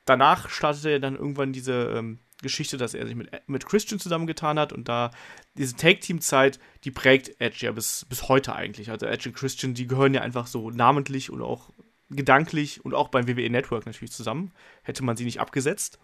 danach 0.05 0.49
startete 0.49 0.91
er 0.91 1.01
dann 1.01 1.17
irgendwann 1.17 1.53
diese 1.53 1.91
ähm, 1.97 2.19
Geschichte, 2.43 2.77
dass 2.77 2.95
er 2.95 3.07
sich 3.07 3.17
mit, 3.17 3.31
mit 3.47 3.67
Christian 3.67 3.99
zusammengetan 3.99 4.59
hat 4.59 4.73
und 4.73 4.89
da 4.89 5.11
diese 5.57 5.77
Tag-Team-Zeit, 5.77 6.59
die 6.85 6.91
prägt 6.91 7.41
Edge 7.41 7.67
ja 7.67 7.73
bis, 7.73 8.07
bis 8.09 8.29
heute 8.29 8.55
eigentlich. 8.55 8.91
Also 8.91 9.07
Edge 9.07 9.31
und 9.31 9.35
Christian, 9.35 9.75
die 9.75 9.87
gehören 9.87 10.15
ja 10.15 10.21
einfach 10.21 10.47
so 10.47 10.71
namentlich 10.71 11.31
und 11.31 11.43
auch 11.43 11.71
gedanklich 12.11 12.85
und 12.85 12.95
auch 12.95 13.09
beim 13.09 13.27
WWE 13.27 13.51
Network 13.51 13.87
natürlich 13.87 14.13
zusammen. 14.13 14.53
Hätte 14.83 15.05
man 15.05 15.17
sie 15.17 15.25
nicht 15.25 15.41
abgesetzt. 15.41 15.99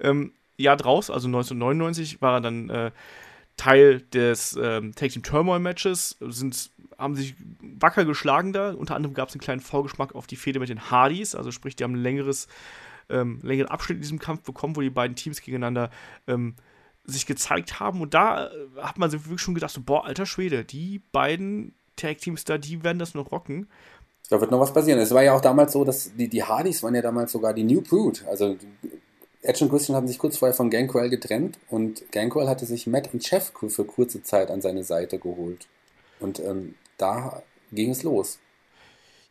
ähm, 0.00 0.32
Jahr 0.56 0.76
draus, 0.76 1.10
also 1.10 1.28
1999, 1.28 2.20
war 2.20 2.34
er 2.34 2.40
dann 2.40 2.68
äh, 2.68 2.90
Teil 3.56 4.00
des 4.00 4.58
ähm, 4.60 4.94
Tag 4.94 5.10
Team 5.10 5.22
Turmoil 5.22 5.58
Matches, 5.58 6.16
sind, 6.20 6.70
haben 6.96 7.16
sich 7.16 7.34
wacker 7.60 8.04
geschlagen 8.04 8.52
da. 8.52 8.72
Unter 8.72 8.96
anderem 8.96 9.14
gab 9.14 9.28
es 9.28 9.34
einen 9.34 9.40
kleinen 9.40 9.60
Vorgeschmack 9.60 10.14
auf 10.14 10.26
die 10.26 10.36
Fehde 10.36 10.60
mit 10.60 10.68
den 10.68 10.90
Hardys, 10.90 11.34
also 11.34 11.50
sprich, 11.50 11.76
die 11.76 11.84
haben 11.84 11.94
ein 11.94 12.02
längeres, 12.02 12.48
ähm, 13.10 13.40
längeren 13.42 13.68
Abschnitt 13.68 13.96
in 13.96 14.02
diesem 14.02 14.18
Kampf 14.18 14.42
bekommen, 14.42 14.76
wo 14.76 14.80
die 14.80 14.90
beiden 14.90 15.16
Teams 15.16 15.40
gegeneinander 15.40 15.90
ähm, 16.26 16.54
sich 17.04 17.26
gezeigt 17.26 17.80
haben. 17.80 18.00
Und 18.00 18.14
da 18.14 18.46
äh, 18.46 18.50
hat 18.80 18.98
man 18.98 19.10
sich 19.10 19.24
wirklich 19.24 19.40
schon 19.40 19.54
gedacht, 19.54 19.72
so, 19.72 19.80
boah, 19.80 20.04
alter 20.04 20.26
Schwede, 20.26 20.64
die 20.64 21.00
beiden 21.12 21.74
Tag 21.96 22.18
Teams 22.18 22.44
da, 22.44 22.58
die 22.58 22.84
werden 22.84 22.98
das 22.98 23.14
noch 23.14 23.32
rocken. 23.32 23.68
Da 24.30 24.40
wird 24.40 24.50
noch 24.50 24.60
was 24.60 24.72
passieren. 24.72 25.00
Es 25.00 25.12
war 25.12 25.22
ja 25.22 25.32
auch 25.32 25.40
damals 25.40 25.72
so, 25.72 25.84
dass 25.84 26.14
die, 26.14 26.28
die 26.28 26.44
Hardys 26.44 26.82
waren 26.82 26.94
ja 26.94 27.02
damals 27.02 27.32
sogar 27.32 27.54
die 27.54 27.64
New 27.64 27.80
Brood. 27.80 28.24
Also 28.28 28.56
Edge 29.42 29.64
und 29.64 29.70
Christian 29.70 29.96
hatten 29.96 30.08
sich 30.08 30.18
kurz 30.18 30.36
vorher 30.36 30.54
von 30.54 30.68
Gangrel 30.68 31.08
getrennt 31.08 31.58
und 31.70 32.10
Gangrel 32.12 32.48
hatte 32.48 32.66
sich 32.66 32.86
Matt 32.86 33.12
und 33.12 33.24
Chef 33.24 33.52
für 33.68 33.84
kurze 33.84 34.22
Zeit 34.22 34.50
an 34.50 34.60
seine 34.60 34.84
Seite 34.84 35.18
geholt. 35.18 35.66
Und 36.20 36.40
ähm, 36.40 36.74
da 36.98 37.42
ging 37.72 37.90
es 37.90 38.02
los. 38.02 38.38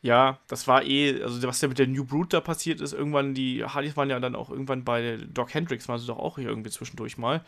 Ja, 0.07 0.39
das 0.47 0.67
war 0.67 0.83
eh, 0.83 1.21
also 1.21 1.45
was 1.47 1.61
ja 1.61 1.67
mit 1.67 1.79
der 1.79 1.87
New 1.87 2.05
Brood 2.05 2.33
da 2.33 2.39
passiert 2.39 2.79
ist, 2.81 2.93
irgendwann, 2.93 3.33
die 3.33 3.63
Hardys 3.63 3.97
waren 3.97 4.09
ja 4.09 4.19
dann 4.19 4.35
auch 4.35 4.49
irgendwann 4.49 4.83
bei 4.83 5.17
Doc 5.33 5.53
Hendricks, 5.53 5.89
waren 5.89 5.99
sie 5.99 6.07
doch 6.07 6.17
auch 6.17 6.37
hier 6.37 6.47
irgendwie 6.47 6.69
zwischendurch 6.69 7.17
mal 7.17 7.43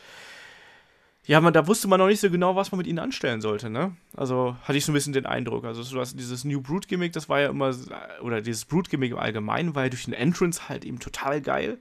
ja, 1.29 1.39
man, 1.41 1.53
da 1.53 1.67
wusste 1.67 1.87
man 1.87 1.99
noch 1.99 2.07
nicht 2.07 2.21
so 2.21 2.31
genau, 2.31 2.55
was 2.55 2.71
man 2.71 2.79
mit 2.79 2.87
ihnen 2.87 2.97
anstellen 2.97 3.39
sollte, 3.39 3.69
ne? 3.69 3.95
Also 4.15 4.55
hatte 4.63 4.79
ich 4.79 4.85
so 4.85 4.91
ein 4.91 4.95
bisschen 4.95 5.13
den 5.13 5.27
Eindruck. 5.27 5.63
Also 5.63 5.83
so 5.83 5.95
das, 5.95 6.15
dieses 6.15 6.43
New 6.43 6.59
Brood 6.59 6.87
Gimmick, 6.87 7.13
das 7.13 7.29
war 7.29 7.39
ja 7.39 7.49
immer, 7.49 7.75
oder 8.23 8.41
dieses 8.41 8.65
Brood 8.65 8.89
Gimmick 8.89 9.11
im 9.11 9.19
Allgemeinen 9.19 9.75
war 9.75 9.83
ja 9.83 9.89
durch 9.89 10.05
den 10.05 10.15
Entrance 10.15 10.69
halt 10.69 10.85
eben 10.85 10.99
total 10.99 11.39
geil. 11.39 11.77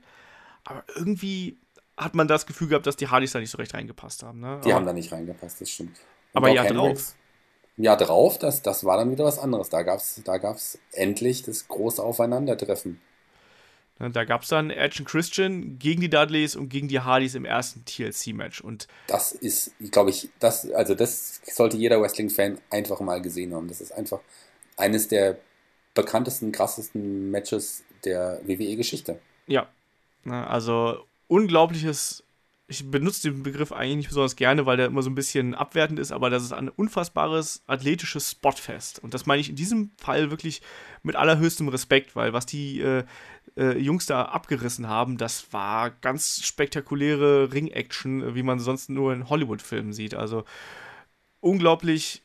Aber 0.65 0.85
irgendwie 0.95 1.57
hat 1.97 2.15
man 2.15 2.29
das 2.29 2.45
Gefühl 2.45 2.69
gehabt, 2.69 2.87
dass 2.87 2.97
die 2.97 3.09
Hardys 3.09 3.33
da 3.33 3.39
nicht 3.39 3.51
so 3.51 3.57
recht 3.57 3.73
reingepasst 3.73 4.23
haben, 4.23 4.41
ne? 4.41 4.61
Die 4.65 4.69
aber, 4.69 4.81
haben 4.81 4.87
da 4.87 4.93
nicht 4.93 5.11
reingepasst, 5.11 5.63
das 5.63 5.71
stimmt. 5.71 5.97
Und 6.35 6.45
aber 6.45 6.51
ja 6.51 6.65
drauf. 6.65 7.15
Ja 7.79 7.97
drauf, 7.97 8.39
das, 8.39 8.63
das 8.63 8.85
war 8.85 8.97
dann 8.97 9.11
wieder 9.11 9.25
was 9.25 9.39
anderes. 9.39 9.71
Da 9.71 9.83
gab 9.83 9.99
es 9.99 10.21
da 10.25 10.39
gab's 10.39 10.79
endlich 10.93 11.45
das 11.45 11.69
große 11.69 12.03
Aufeinandertreffen. 12.03 13.01
Da 13.99 14.25
gab 14.25 14.43
es 14.43 14.49
dann 14.49 14.71
Edge 14.71 14.97
und 15.01 15.07
Christian 15.07 15.79
gegen 15.79 16.01
die 16.01 16.11
Dudleys 16.11 16.55
und 16.55 16.69
gegen 16.69 16.87
die 16.87 17.01
Hardys 17.01 17.35
im 17.35 17.45
ersten 17.45 17.85
TLC-Match. 17.85 18.61
Und 18.61 18.87
das 19.09 19.33
ist, 19.33 19.73
glaube 19.91 20.11
ich, 20.11 20.29
das, 20.39 20.71
also 20.71 20.95
das 20.95 21.41
sollte 21.53 21.77
jeder 21.77 22.01
Wrestling-Fan 22.01 22.59
einfach 22.71 23.01
mal 23.01 23.21
gesehen 23.21 23.55
haben. 23.55 23.67
Das 23.67 23.81
ist 23.81 23.91
einfach 23.91 24.21
eines 24.77 25.09
der 25.09 25.39
bekanntesten, 25.95 26.53
krassesten 26.53 27.33
Matches 27.33 27.83
der 28.05 28.41
WWE-Geschichte. 28.45 29.19
Ja. 29.49 29.69
Also 30.25 31.05
unglaubliches 31.27 32.23
ich 32.71 32.91
benutze 32.91 33.31
den 33.31 33.43
Begriff 33.43 33.73
eigentlich 33.73 33.97
nicht 33.97 34.09
besonders 34.09 34.37
gerne, 34.37 34.67
weil 34.67 34.77
der 34.77 34.87
immer 34.87 35.03
so 35.03 35.09
ein 35.09 35.15
bisschen 35.15 35.55
abwertend 35.55 35.99
ist, 35.99 36.13
aber 36.13 36.29
das 36.29 36.43
ist 36.43 36.53
ein 36.53 36.69
unfassbares 36.69 37.63
athletisches 37.67 38.33
Spotfest. 38.33 39.03
Und 39.03 39.15
das 39.15 39.25
meine 39.25 39.41
ich 39.41 39.49
in 39.49 39.57
diesem 39.57 39.91
Fall 39.97 40.31
wirklich 40.31 40.61
mit 41.03 41.17
allerhöchstem 41.17 41.69
Respekt, 41.69 42.15
weil 42.15 42.35
was 42.35 42.45
die 42.45 42.81
äh, 42.83 43.05
äh, 43.57 43.79
Jungs 43.79 44.05
da 44.05 44.23
abgerissen 44.27 44.87
haben, 44.87 45.17
das 45.17 45.51
war 45.51 45.91
ganz 45.91 46.45
spektakuläre 46.45 47.55
Ring-Action, 47.55 48.35
wie 48.35 48.43
man 48.43 48.59
sonst 48.59 48.91
nur 48.91 49.15
in 49.15 49.31
Hollywood-Filmen 49.31 49.95
sieht. 49.95 50.15
Also 50.15 50.45
unglaublich 51.41 52.23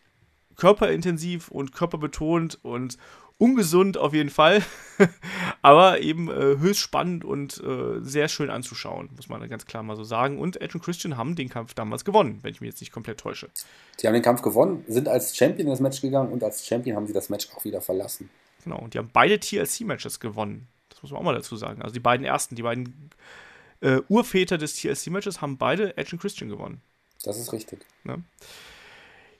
körperintensiv 0.57 1.47
und 1.47 1.71
körperbetont 1.71 2.59
und 2.63 2.97
ungesund 3.37 3.97
auf 3.97 4.13
jeden 4.13 4.29
Fall, 4.29 4.61
aber 5.61 5.99
eben 6.01 6.29
äh, 6.29 6.57
höchst 6.59 6.81
spannend 6.81 7.25
und 7.25 7.61
äh, 7.63 7.99
sehr 8.01 8.27
schön 8.27 8.49
anzuschauen, 8.49 9.09
muss 9.15 9.29
man 9.29 9.47
ganz 9.49 9.65
klar 9.65 9.83
mal 9.83 9.95
so 9.95 10.03
sagen. 10.03 10.39
Und 10.39 10.61
Edge 10.61 10.75
und 10.75 10.83
Christian 10.83 11.17
haben 11.17 11.35
den 11.35 11.49
Kampf 11.49 11.73
damals 11.73 12.05
gewonnen, 12.05 12.39
wenn 12.41 12.51
ich 12.51 12.61
mich 12.61 12.69
jetzt 12.69 12.81
nicht 12.81 12.91
komplett 12.91 13.19
täusche. 13.19 13.49
Die 14.01 14.07
haben 14.07 14.13
den 14.13 14.23
Kampf 14.23 14.41
gewonnen, 14.41 14.83
sind 14.87 15.07
als 15.07 15.35
Champion 15.35 15.67
in 15.67 15.71
das 15.71 15.79
Match 15.79 16.01
gegangen 16.01 16.31
und 16.31 16.43
als 16.43 16.65
Champion 16.65 16.95
haben 16.95 17.07
sie 17.07 17.13
das 17.13 17.29
Match 17.29 17.49
auch 17.55 17.63
wieder 17.65 17.81
verlassen. 17.81 18.29
Genau, 18.63 18.79
und 18.79 18.93
die 18.93 18.97
haben 18.97 19.09
beide 19.11 19.39
TLC-Matches 19.39 20.19
gewonnen. 20.19 20.67
Das 20.89 21.01
muss 21.01 21.11
man 21.11 21.19
auch 21.19 21.25
mal 21.25 21.35
dazu 21.35 21.55
sagen. 21.57 21.81
Also 21.81 21.93
die 21.93 21.99
beiden 21.99 22.25
ersten, 22.25 22.55
die 22.55 22.63
beiden 22.63 23.11
äh, 23.81 23.99
Urväter 24.07 24.57
des 24.57 24.75
TLC-Matches 24.75 25.41
haben 25.41 25.57
beide 25.57 25.97
Edge 25.97 26.11
und 26.13 26.19
Christian 26.19 26.49
gewonnen. 26.49 26.81
Das 27.23 27.37
ist 27.37 27.51
richtig. 27.53 27.85
Ne? 28.03 28.23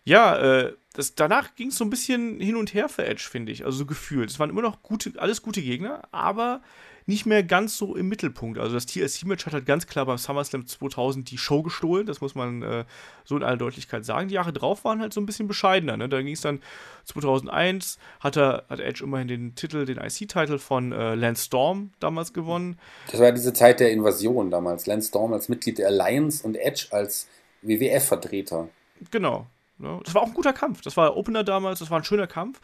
Ja, 0.05 0.37
äh, 0.37 0.73
das, 0.93 1.15
danach 1.15 1.55
ging 1.55 1.69
es 1.69 1.77
so 1.77 1.83
ein 1.83 1.89
bisschen 1.89 2.39
hin 2.39 2.55
und 2.55 2.73
her 2.73 2.87
für 2.87 3.05
Edge, 3.05 3.27
finde 3.29 3.51
ich. 3.51 3.65
Also 3.65 3.79
so 3.79 3.85
gefühlt. 3.85 4.29
Es 4.29 4.39
waren 4.39 4.51
immer 4.51 4.61
noch 4.61 4.83
gute, 4.83 5.13
alles 5.17 5.41
gute 5.41 5.61
Gegner, 5.61 6.03
aber 6.11 6.61
nicht 7.05 7.25
mehr 7.25 7.43
ganz 7.43 7.77
so 7.77 7.95
im 7.95 8.07
Mittelpunkt. 8.07 8.59
Also 8.59 8.75
das 8.75 8.85
TLC-Match 8.85 9.45
hat 9.45 9.53
halt 9.53 9.65
ganz 9.65 9.87
klar 9.87 10.05
beim 10.05 10.17
SummerSlam 10.17 10.65
2000 10.67 11.29
die 11.31 11.37
Show 11.37 11.63
gestohlen. 11.63 12.05
Das 12.05 12.21
muss 12.21 12.35
man 12.35 12.61
äh, 12.61 12.85
so 13.25 13.35
in 13.35 13.43
aller 13.43 13.57
Deutlichkeit 13.57 14.05
sagen. 14.05 14.29
Die 14.29 14.35
Jahre 14.35 14.53
drauf 14.53 14.85
waren 14.85 15.01
halt 15.01 15.13
so 15.13 15.19
ein 15.19 15.25
bisschen 15.25 15.47
bescheidener. 15.47 15.97
Ne? 15.97 16.07
Da 16.07 16.21
ging 16.21 16.33
es 16.33 16.41
dann 16.41 16.61
2001, 17.05 17.97
hat, 18.19 18.37
er, 18.37 18.65
hat 18.69 18.79
Edge 18.79 19.03
immerhin 19.03 19.27
den 19.27 19.55
Titel, 19.55 19.85
den 19.85 19.97
IC-Titel 19.97 20.59
von 20.59 20.91
äh, 20.91 21.15
Lance 21.15 21.45
Storm 21.45 21.91
damals 21.99 22.33
gewonnen. 22.33 22.79
Das 23.11 23.19
war 23.19 23.31
diese 23.31 23.53
Zeit 23.53 23.79
der 23.79 23.91
Invasion 23.91 24.51
damals. 24.51 24.85
Lance 24.85 25.09
Storm 25.09 25.33
als 25.33 25.49
Mitglied 25.49 25.79
der 25.79 25.87
Alliance 25.87 26.45
und 26.45 26.55
Edge 26.55 26.87
als 26.91 27.27
WWF-Vertreter. 27.63 28.69
Genau. 29.11 29.47
Ne? 29.77 29.99
Das 30.03 30.13
war 30.13 30.21
auch 30.21 30.27
ein 30.27 30.33
guter 30.33 30.53
Kampf. 30.53 30.81
Das 30.81 30.97
war 30.97 31.15
Opener 31.17 31.43
damals, 31.43 31.79
das 31.79 31.89
war 31.89 31.99
ein 31.99 32.03
schöner 32.03 32.27
Kampf. 32.27 32.59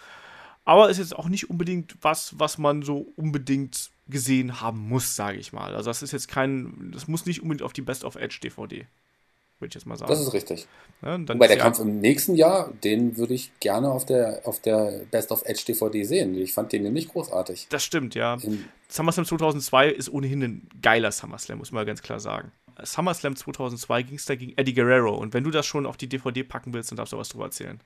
Aber 0.66 0.90
ist 0.90 1.00
jetzt 1.00 1.16
auch 1.16 1.30
nicht 1.30 1.50
unbedingt 1.50 1.96
was, 2.02 2.38
was 2.38 2.58
man 2.58 2.84
so 2.84 3.12
unbedingt 3.16 3.90
gesehen 4.08 4.62
haben 4.62 4.88
muss, 4.88 5.16
sage 5.16 5.38
ich 5.38 5.54
mal. 5.54 5.76
Also 5.76 5.90
das 5.90 6.04
ist 6.04 6.12
jetzt 6.12 6.28
kein, 6.28 6.92
das 6.94 7.08
muss 7.08 7.26
nicht 7.26 7.42
unbedingt 7.42 7.64
auf 7.64 7.74
die 7.74 7.82
Best 7.82 8.04
of 8.04 8.16
Edge 8.16 8.40
DVD, 8.44 8.86
würde 9.60 9.70
ich 9.70 9.74
jetzt 9.74 9.86
mal 9.86 9.98
sagen. 9.98 10.12
Das 10.12 10.20
ist 10.20 10.34
richtig. 10.34 10.68
Ja, 11.02 11.18
Wobei 11.20 11.48
der 11.48 11.58
Kampf 11.58 11.80
im 11.80 12.00
nächsten 12.00 12.36
Jahr, 12.36 12.72
den 12.84 13.18
würde 13.18 13.34
ich 13.34 13.52
gerne 13.60 13.90
auf 13.90 14.06
der, 14.06 14.42
auf 14.46 14.60
der 14.60 15.06
Best 15.12 15.32
of 15.32 15.44
Edge 15.46 15.64
DVD 15.68 16.04
sehen. 16.04 16.36
Ich 16.36 16.54
fand 16.54 16.72
den 16.72 16.84
nämlich 16.84 17.08
großartig. 17.08 17.68
Das 17.70 17.84
stimmt, 17.84 18.16
ja. 18.16 18.38
Im 18.42 18.66
SummerSlam 18.90 19.26
2002 19.26 19.90
ist 19.90 20.12
ohnehin 20.12 20.44
ein 20.44 20.70
geiler 20.82 21.12
SummerSlam, 21.12 21.60
muss 21.60 21.72
man 21.72 21.86
ganz 21.86 22.02
klar 22.02 22.20
sagen. 22.20 22.52
SummerSlam 22.86 23.36
2002 23.36 24.04
ging 24.04 24.16
es 24.16 24.26
da 24.26 24.36
gegen 24.36 24.54
Eddie 24.58 24.74
Guerrero. 24.74 25.16
Und 25.16 25.34
wenn 25.34 25.44
du 25.44 25.52
das 25.52 25.66
schon 25.66 25.86
auf 25.86 25.98
die 25.98 26.08
DVD 26.08 26.44
packen 26.44 26.74
willst, 26.74 26.92
dann 26.92 26.98
darfst 26.98 27.14
du 27.14 27.18
was 27.18 27.30
drüber 27.30 27.46
erzählen. 27.46 27.80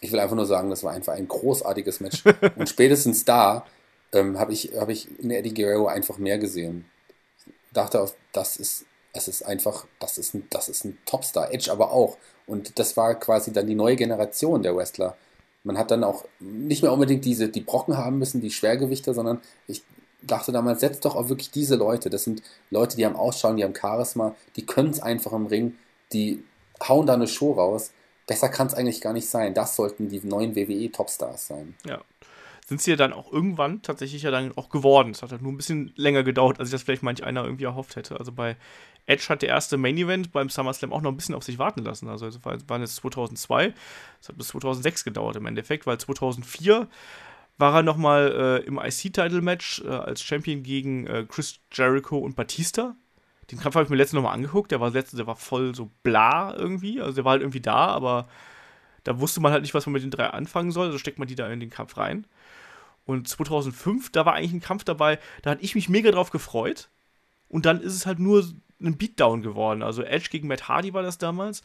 Ich 0.00 0.12
will 0.12 0.20
einfach 0.20 0.36
nur 0.36 0.46
sagen, 0.46 0.70
das 0.70 0.84
war 0.84 0.92
einfach 0.92 1.14
ein 1.14 1.28
großartiges 1.28 2.00
Match. 2.00 2.24
und 2.56 2.68
spätestens 2.68 3.24
da 3.24 3.64
ähm, 4.12 4.38
habe 4.38 4.52
ich, 4.52 4.72
hab 4.76 4.88
ich 4.88 5.08
in 5.18 5.30
Eddie 5.30 5.54
Guerrero 5.54 5.86
einfach 5.86 6.18
mehr 6.18 6.38
gesehen. 6.38 6.86
Dachte, 7.72 8.06
das 8.32 8.56
ist, 8.56 8.86
das 9.12 9.28
ist 9.28 9.42
einfach, 9.42 9.86
das 9.98 10.18
ist 10.18 10.34
ein, 10.34 10.46
das 10.50 10.68
ist 10.68 10.84
ein 10.84 10.98
Topstar. 11.06 11.52
Edge 11.52 11.70
aber 11.70 11.92
auch. 11.92 12.16
Und 12.46 12.78
das 12.78 12.96
war 12.96 13.14
quasi 13.14 13.52
dann 13.52 13.66
die 13.66 13.74
neue 13.74 13.96
Generation 13.96 14.62
der 14.62 14.76
Wrestler. 14.76 15.16
Man 15.62 15.78
hat 15.78 15.90
dann 15.90 16.04
auch 16.04 16.26
nicht 16.40 16.82
mehr 16.82 16.92
unbedingt 16.92 17.24
diese, 17.24 17.48
die 17.48 17.62
Brocken 17.62 17.96
haben 17.96 18.18
müssen, 18.18 18.42
die 18.42 18.50
Schwergewichte, 18.50 19.14
sondern 19.14 19.40
ich 19.66 19.82
dachte 20.26 20.52
damals, 20.52 20.80
setzt 20.80 21.04
doch 21.04 21.16
auch 21.16 21.28
wirklich 21.28 21.50
diese 21.50 21.76
Leute. 21.76 22.10
Das 22.10 22.24
sind 22.24 22.42
Leute, 22.70 22.96
die 22.96 23.06
haben 23.06 23.16
Ausschauen, 23.16 23.56
die 23.56 23.64
haben 23.64 23.74
Charisma, 23.74 24.34
die 24.56 24.66
können 24.66 24.90
es 24.90 25.00
einfach 25.00 25.32
im 25.32 25.46
Ring, 25.46 25.74
die 26.12 26.42
hauen 26.88 27.06
da 27.06 27.14
eine 27.14 27.28
Show 27.28 27.52
raus. 27.52 27.92
Besser 28.26 28.48
kann 28.48 28.66
es 28.66 28.74
eigentlich 28.74 29.00
gar 29.00 29.12
nicht 29.12 29.28
sein. 29.28 29.54
Das 29.54 29.76
sollten 29.76 30.08
die 30.08 30.20
neuen 30.20 30.56
WWE-Topstars 30.56 31.46
sein. 31.48 31.74
Ja. 31.86 32.00
Sind 32.66 32.80
sie 32.80 32.92
ja 32.92 32.96
dann 32.96 33.12
auch 33.12 33.30
irgendwann 33.30 33.82
tatsächlich 33.82 34.22
ja 34.22 34.30
dann 34.30 34.56
auch 34.56 34.70
geworden. 34.70 35.10
Es 35.10 35.22
hat 35.22 35.32
halt 35.32 35.42
nur 35.42 35.52
ein 35.52 35.58
bisschen 35.58 35.92
länger 35.96 36.22
gedauert, 36.22 36.58
als 36.58 36.68
ich 36.70 36.72
das 36.72 36.82
vielleicht 36.82 37.02
manch 37.02 37.22
einer 37.22 37.44
irgendwie 37.44 37.64
erhofft 37.64 37.96
hätte. 37.96 38.18
Also 38.18 38.32
bei 38.32 38.56
Edge 39.04 39.26
hat 39.28 39.42
der 39.42 39.50
erste 39.50 39.76
Main 39.76 39.98
Event 39.98 40.32
beim 40.32 40.48
SummerSlam 40.48 40.90
auch 40.90 41.02
noch 41.02 41.12
ein 41.12 41.16
bisschen 41.16 41.34
auf 41.34 41.44
sich 41.44 41.58
warten 41.58 41.84
lassen. 41.84 42.08
Also 42.08 42.26
es 42.26 42.42
waren 42.42 42.80
jetzt 42.80 42.96
2002, 42.96 43.74
es 44.20 44.28
hat 44.30 44.38
bis 44.38 44.48
2006 44.48 45.04
gedauert 45.04 45.36
im 45.36 45.44
Endeffekt, 45.44 45.86
weil 45.86 45.98
2004 45.98 46.88
war 47.56 47.74
er 47.76 47.82
nochmal 47.82 48.60
äh, 48.62 48.66
im 48.66 48.78
IC-Title-Match 48.78 49.82
äh, 49.84 49.88
als 49.88 50.22
Champion 50.22 50.62
gegen 50.62 51.06
äh, 51.06 51.24
Chris 51.28 51.60
Jericho 51.72 52.18
und 52.18 52.36
Batista. 52.36 52.96
Den 53.50 53.60
Kampf 53.60 53.74
habe 53.76 53.84
ich 53.84 53.90
mir 53.90 53.96
letztens 53.96 54.16
nochmal 54.16 54.34
angeguckt. 54.34 54.72
Der 54.72 54.80
war 54.80 54.90
letztens, 54.90 55.18
der 55.18 55.26
war 55.26 55.36
voll 55.36 55.74
so 55.74 55.90
bla 56.02 56.54
irgendwie. 56.56 57.00
Also 57.00 57.14
der 57.14 57.24
war 57.24 57.32
halt 57.32 57.42
irgendwie 57.42 57.60
da, 57.60 57.86
aber 57.86 58.26
da 59.04 59.20
wusste 59.20 59.40
man 59.40 59.52
halt 59.52 59.62
nicht, 59.62 59.74
was 59.74 59.86
man 59.86 59.92
mit 59.92 60.02
den 60.02 60.10
drei 60.10 60.26
anfangen 60.26 60.72
soll. 60.72 60.86
Also 60.86 60.98
steckt 60.98 61.18
man 61.18 61.28
die 61.28 61.34
da 61.34 61.48
in 61.48 61.60
den 61.60 61.70
Kampf 61.70 61.96
rein. 61.96 62.26
Und 63.06 63.28
2005, 63.28 64.10
da 64.10 64.24
war 64.24 64.34
eigentlich 64.34 64.54
ein 64.54 64.60
Kampf 64.60 64.84
dabei, 64.84 65.18
da 65.42 65.50
hatte 65.50 65.62
ich 65.62 65.74
mich 65.74 65.88
mega 65.88 66.10
drauf 66.10 66.30
gefreut. 66.30 66.88
Und 67.48 67.66
dann 67.66 67.80
ist 67.80 67.94
es 67.94 68.06
halt 68.06 68.18
nur 68.18 68.44
ein 68.82 68.96
Beatdown 68.96 69.42
geworden. 69.42 69.82
Also 69.82 70.02
Edge 70.02 70.28
gegen 70.30 70.48
Matt 70.48 70.68
Hardy 70.68 70.94
war 70.94 71.02
das 71.02 71.18
damals. 71.18 71.62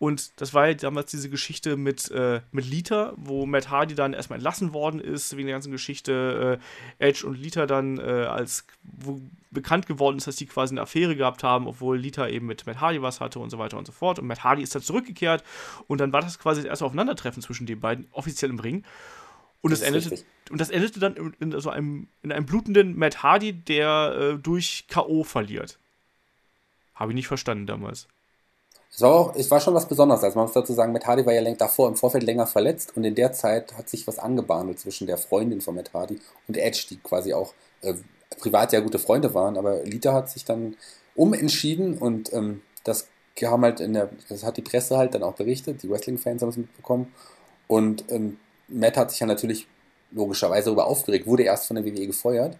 Und 0.00 0.40
das 0.40 0.54
war 0.54 0.66
ja 0.66 0.72
damals 0.72 1.10
diese 1.10 1.28
Geschichte 1.28 1.76
mit, 1.76 2.10
äh, 2.10 2.40
mit 2.52 2.64
Lita, 2.64 3.12
wo 3.16 3.44
Matt 3.44 3.68
Hardy 3.68 3.94
dann 3.94 4.14
erstmal 4.14 4.38
entlassen 4.38 4.72
worden 4.72 4.98
ist, 4.98 5.36
wegen 5.36 5.46
der 5.46 5.56
ganzen 5.56 5.72
Geschichte. 5.72 6.58
Äh, 6.98 7.06
Edge 7.06 7.26
und 7.26 7.36
Lita 7.36 7.66
dann 7.66 7.98
äh, 7.98 8.24
als 8.24 8.64
wo 8.82 9.20
bekannt 9.50 9.86
geworden 9.86 10.16
ist, 10.16 10.26
dass 10.26 10.36
die 10.36 10.46
quasi 10.46 10.72
eine 10.72 10.80
Affäre 10.80 11.16
gehabt 11.16 11.42
haben, 11.42 11.66
obwohl 11.66 11.98
Lita 11.98 12.26
eben 12.28 12.46
mit 12.46 12.64
Matt 12.64 12.80
Hardy 12.80 13.02
was 13.02 13.20
hatte 13.20 13.40
und 13.40 13.50
so 13.50 13.58
weiter 13.58 13.76
und 13.76 13.86
so 13.86 13.92
fort. 13.92 14.18
Und 14.18 14.26
Matt 14.26 14.42
Hardy 14.42 14.62
ist 14.62 14.74
dann 14.74 14.80
zurückgekehrt 14.80 15.44
und 15.86 16.00
dann 16.00 16.14
war 16.14 16.22
das 16.22 16.38
quasi 16.38 16.62
das 16.62 16.70
erste 16.70 16.86
Aufeinandertreffen 16.86 17.42
zwischen 17.42 17.66
den 17.66 17.78
beiden, 17.78 18.06
offiziell 18.12 18.50
im 18.50 18.58
Ring. 18.58 18.84
Und 19.60 19.70
das, 19.70 19.80
das 19.80 19.88
endete, 19.88 20.24
und 20.48 20.62
das 20.62 20.70
endete 20.70 20.98
dann 20.98 21.14
in, 21.16 21.34
in, 21.40 21.60
so 21.60 21.68
einem, 21.68 22.08
in 22.22 22.32
einem 22.32 22.46
blutenden 22.46 22.96
Matt 22.96 23.22
Hardy, 23.22 23.52
der 23.52 24.16
äh, 24.18 24.38
durch 24.38 24.86
K.O. 24.88 25.24
verliert. 25.24 25.78
Habe 26.94 27.12
ich 27.12 27.16
nicht 27.16 27.28
verstanden 27.28 27.66
damals. 27.66 28.08
Es 28.92 29.02
war, 29.02 29.12
auch, 29.12 29.34
es 29.36 29.50
war 29.50 29.60
schon 29.60 29.74
was 29.74 29.86
Besonderes. 29.86 30.24
Also 30.24 30.36
man 30.36 30.46
muss 30.46 30.54
dazu 30.54 30.72
sagen, 30.72 30.92
Matt 30.92 31.06
Hardy 31.06 31.24
war 31.24 31.32
ja 31.32 31.54
davor 31.54 31.88
im 31.88 31.96
Vorfeld 31.96 32.24
länger 32.24 32.46
verletzt 32.46 32.96
und 32.96 33.04
in 33.04 33.14
der 33.14 33.32
Zeit 33.32 33.76
hat 33.76 33.88
sich 33.88 34.06
was 34.06 34.18
angebahnt 34.18 34.78
zwischen 34.80 35.06
der 35.06 35.16
Freundin 35.16 35.60
von 35.60 35.76
Matt 35.76 35.92
Hardy 35.94 36.18
und 36.48 36.56
Edge, 36.56 36.86
die 36.90 36.96
quasi 36.96 37.32
auch 37.32 37.54
äh, 37.82 37.94
privat 38.38 38.72
ja 38.72 38.80
gute 38.80 38.98
Freunde 38.98 39.32
waren. 39.32 39.56
Aber 39.56 39.84
Lita 39.84 40.12
hat 40.12 40.28
sich 40.28 40.44
dann 40.44 40.76
umentschieden 41.14 41.98
und 41.98 42.32
ähm, 42.32 42.62
das 42.82 43.06
kam 43.36 43.62
halt 43.62 43.80
in 43.80 43.94
der, 43.94 44.10
das 44.28 44.44
hat 44.44 44.56
die 44.56 44.62
Presse 44.62 44.96
halt 44.96 45.14
dann 45.14 45.22
auch 45.22 45.34
berichtet, 45.34 45.82
die 45.82 45.90
Wrestling-Fans 45.90 46.42
haben 46.42 46.48
es 46.48 46.56
mitbekommen. 46.56 47.14
Und 47.68 48.04
ähm, 48.10 48.38
Matt 48.68 48.96
hat 48.96 49.12
sich 49.12 49.20
ja 49.20 49.26
natürlich 49.26 49.68
logischerweise 50.10 50.66
darüber 50.66 50.86
aufgeregt, 50.88 51.26
wurde 51.26 51.44
erst 51.44 51.66
von 51.66 51.76
der 51.76 51.84
WWE 51.84 52.06
gefeuert. 52.06 52.58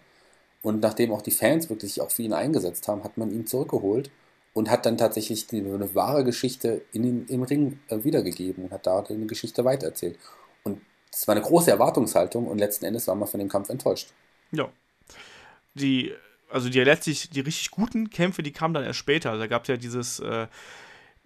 Und 0.63 0.81
nachdem 0.81 1.13
auch 1.13 1.23
die 1.23 1.33
Fans 1.33 1.69
wirklich 1.71 2.01
auch 2.01 2.11
für 2.11 2.23
ihn 2.23 2.33
eingesetzt 2.33 2.87
haben, 2.87 3.03
hat 3.03 3.17
man 3.19 3.33
ihn 3.33 3.47
zurückgeholt 3.47 4.11
und 4.53 4.71
hat 4.71 4.87
dann 4.87 4.99
tatsächlich 4.99 5.47
eine 5.53 5.95
wahre 5.95 6.25
Geschichte 6.25 6.83
in 6.93 7.03
den, 7.03 7.27
im 7.27 7.43
Ring 7.43 7.79
äh, 7.89 8.03
wiedergegeben 8.03 8.65
und 8.65 8.73
hat 8.73 8.87
da 8.87 9.03
eine 9.03 9.27
Geschichte 9.27 9.65
weitererzählt. 9.65 10.19
Und 10.65 10.81
es 11.13 11.27
war 11.29 11.35
eine 11.35 11.45
große 11.45 11.71
Erwartungshaltung 11.71 12.47
und 12.47 12.59
letzten 12.59 12.85
Endes 12.85 13.07
war 13.07 13.15
man 13.15 13.29
von 13.29 13.41
dem 13.41 13.49
Kampf 13.49 13.69
enttäuscht. 13.69 14.13
Ja. 14.51 14.69
Die, 15.75 16.13
also 16.51 16.69
die 16.69 16.81
letztlich, 16.81 17.31
die 17.31 17.41
richtig 17.41 17.71
guten 17.71 18.11
Kämpfe, 18.11 18.43
die 18.43 18.53
kamen 18.53 18.75
dann 18.75 18.85
erst 18.85 18.99
später. 18.99 19.39
Da 19.39 19.47
gab 19.47 19.63
es 19.63 19.69
ja 19.69 19.77
dieses 19.77 20.19
äh, 20.19 20.49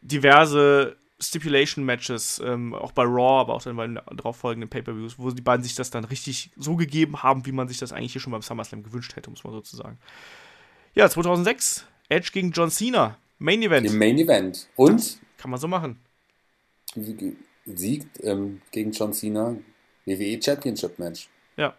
diverse 0.02 0.96
Stipulation-Matches, 1.20 2.42
ähm, 2.44 2.74
auch 2.74 2.92
bei 2.92 3.04
Raw, 3.04 3.40
aber 3.40 3.54
auch 3.54 3.62
dann 3.62 3.76
bei 3.76 3.86
den 3.86 4.00
darauffolgenden 4.12 4.68
Pay-Per-Views, 4.68 5.18
wo 5.18 5.30
die 5.30 5.42
beiden 5.42 5.62
sich 5.62 5.74
das 5.74 5.90
dann 5.90 6.04
richtig 6.04 6.50
so 6.56 6.76
gegeben 6.76 7.22
haben, 7.22 7.46
wie 7.46 7.52
man 7.52 7.68
sich 7.68 7.78
das 7.78 7.92
eigentlich 7.92 8.12
hier 8.12 8.20
schon 8.20 8.32
beim 8.32 8.42
SummerSlam 8.42 8.82
gewünscht 8.82 9.16
hätte, 9.16 9.30
muss 9.30 9.44
man 9.44 9.54
sozusagen. 9.54 9.98
Ja, 10.94 11.08
2006 11.08 11.86
Edge 12.08 12.30
gegen 12.32 12.50
John 12.52 12.70
Cena. 12.70 13.18
Main 13.38 13.62
Event. 13.62 13.86
Im 13.86 13.98
Main 13.98 14.18
Event. 14.18 14.68
Und? 14.76 14.98
Das 14.98 15.18
kann 15.38 15.50
man 15.50 15.60
so 15.60 15.68
machen. 15.68 15.98
Siegt 17.66 18.20
ähm, 18.22 18.60
gegen 18.70 18.92
John 18.92 19.12
Cena 19.12 19.56
WWE 20.06 20.40
Championship 20.42 20.98
Match. 20.98 21.28
Ja. 21.56 21.74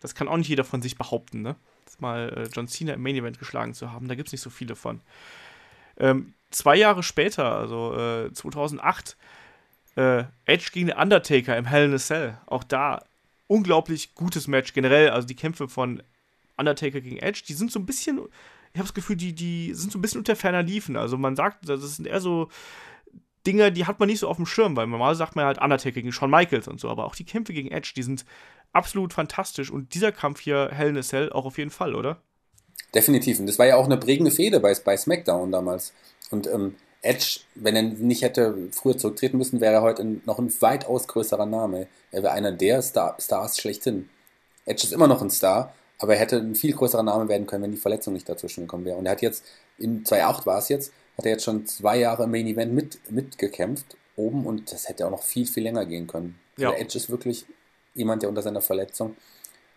Das 0.00 0.14
kann 0.14 0.28
auch 0.28 0.36
nicht 0.36 0.48
jeder 0.48 0.64
von 0.64 0.82
sich 0.82 0.96
behaupten, 0.98 1.42
ne? 1.42 1.56
Mal 1.98 2.28
äh, 2.36 2.48
John 2.52 2.68
Cena 2.68 2.92
im 2.92 3.02
Main 3.02 3.16
Event 3.16 3.38
geschlagen 3.38 3.72
zu 3.72 3.90
haben. 3.90 4.06
Da 4.06 4.14
gibt 4.14 4.28
es 4.28 4.32
nicht 4.32 4.42
so 4.42 4.50
viele 4.50 4.76
von. 4.76 5.00
Ähm, 5.98 6.34
zwei 6.50 6.76
Jahre 6.76 7.02
später, 7.02 7.56
also 7.56 7.94
äh, 7.94 8.32
2008, 8.32 9.16
äh, 9.96 10.24
Edge 10.44 10.68
gegen 10.72 10.88
den 10.88 10.98
Undertaker 10.98 11.56
im 11.56 11.64
Hell 11.64 11.86
in 11.86 11.94
a 11.94 11.98
Cell. 11.98 12.36
Auch 12.44 12.64
da 12.64 13.02
unglaublich 13.46 14.14
gutes 14.14 14.46
Match 14.46 14.74
generell. 14.74 15.10
Also 15.10 15.26
die 15.26 15.36
Kämpfe 15.36 15.68
von 15.68 16.02
Undertaker 16.58 17.00
gegen 17.00 17.16
Edge, 17.16 17.44
die 17.48 17.54
sind 17.54 17.72
so 17.72 17.78
ein 17.78 17.86
bisschen 17.86 18.20
ich 18.76 18.78
habe 18.78 18.88
das 18.88 18.94
Gefühl, 18.94 19.16
die, 19.16 19.32
die 19.32 19.72
sind 19.72 19.90
so 19.90 19.98
ein 19.98 20.02
bisschen 20.02 20.18
unter 20.18 20.36
ferner 20.36 20.62
Liefen. 20.62 20.98
Also 20.98 21.16
man 21.16 21.34
sagt, 21.34 21.66
das 21.66 21.96
sind 21.96 22.06
eher 22.06 22.20
so 22.20 22.48
Dinge, 23.46 23.72
die 23.72 23.86
hat 23.86 23.98
man 23.98 24.06
nicht 24.06 24.18
so 24.18 24.28
auf 24.28 24.36
dem 24.36 24.44
Schirm, 24.44 24.76
weil 24.76 24.86
normal 24.86 25.14
sagt 25.14 25.34
man 25.34 25.46
halt 25.46 25.62
Undertaker 25.62 25.92
gegen 25.92 26.12
Shawn 26.12 26.30
Michaels 26.30 26.68
und 26.68 26.78
so, 26.78 26.90
aber 26.90 27.06
auch 27.06 27.14
die 27.14 27.24
Kämpfe 27.24 27.54
gegen 27.54 27.70
Edge, 27.70 27.94
die 27.96 28.02
sind 28.02 28.26
absolut 28.74 29.14
fantastisch 29.14 29.70
und 29.70 29.94
dieser 29.94 30.12
Kampf 30.12 30.40
hier, 30.40 30.68
Hell 30.72 30.90
in 30.90 30.98
a 30.98 31.02
Cell, 31.02 31.32
auch 31.32 31.46
auf 31.46 31.56
jeden 31.56 31.70
Fall, 31.70 31.94
oder? 31.94 32.20
Definitiv. 32.94 33.40
Und 33.40 33.46
das 33.46 33.58
war 33.58 33.64
ja 33.64 33.76
auch 33.76 33.86
eine 33.86 33.96
prägende 33.96 34.30
Fehde 34.30 34.60
bei, 34.60 34.74
bei 34.84 34.94
SmackDown 34.94 35.50
damals. 35.50 35.94
Und 36.30 36.46
ähm, 36.46 36.74
Edge, 37.00 37.40
wenn 37.54 37.76
er 37.76 37.82
nicht 37.82 38.20
hätte 38.20 38.68
früher 38.72 38.98
zurücktreten 38.98 39.38
müssen, 39.38 39.62
wäre 39.62 39.76
er 39.76 39.82
heute 39.82 40.04
noch 40.26 40.38
ein 40.38 40.52
weitaus 40.60 41.08
größerer 41.08 41.46
Name. 41.46 41.86
Er 42.12 42.22
wäre 42.22 42.34
einer 42.34 42.52
der 42.52 42.82
Star 42.82 43.16
Stars 43.18 43.58
schlechthin. 43.58 44.10
Edge 44.66 44.84
ist 44.84 44.92
immer 44.92 45.08
noch 45.08 45.22
ein 45.22 45.30
Star, 45.30 45.72
aber 45.98 46.14
er 46.14 46.20
hätte 46.20 46.36
ein 46.36 46.54
viel 46.54 46.72
größerer 46.72 47.02
Name 47.02 47.28
werden 47.28 47.46
können, 47.46 47.64
wenn 47.64 47.72
die 47.72 47.76
Verletzung 47.76 48.12
nicht 48.12 48.28
dazwischen 48.28 48.62
gekommen 48.62 48.84
wäre. 48.84 48.96
Und 48.96 49.06
er 49.06 49.12
hat 49.12 49.22
jetzt, 49.22 49.44
in 49.78 50.04
2008 50.04 50.46
war 50.46 50.58
es 50.58 50.68
jetzt, 50.68 50.92
hat 51.16 51.24
er 51.24 51.32
jetzt 51.32 51.44
schon 51.44 51.66
zwei 51.66 51.98
Jahre 51.98 52.24
im 52.24 52.30
Main 52.30 52.46
Event 52.46 52.74
mit, 52.74 53.10
mitgekämpft, 53.10 53.96
oben, 54.16 54.46
und 54.46 54.72
das 54.72 54.88
hätte 54.88 55.06
auch 55.06 55.10
noch 55.10 55.22
viel, 55.22 55.46
viel 55.46 55.62
länger 55.62 55.86
gehen 55.86 56.06
können. 56.06 56.38
Ja. 56.56 56.70
Der 56.70 56.80
Edge 56.80 56.96
ist 56.98 57.10
wirklich 57.10 57.46
jemand, 57.94 58.22
der 58.22 58.28
unter 58.28 58.42
seiner 58.42 58.60
Verletzung 58.60 59.16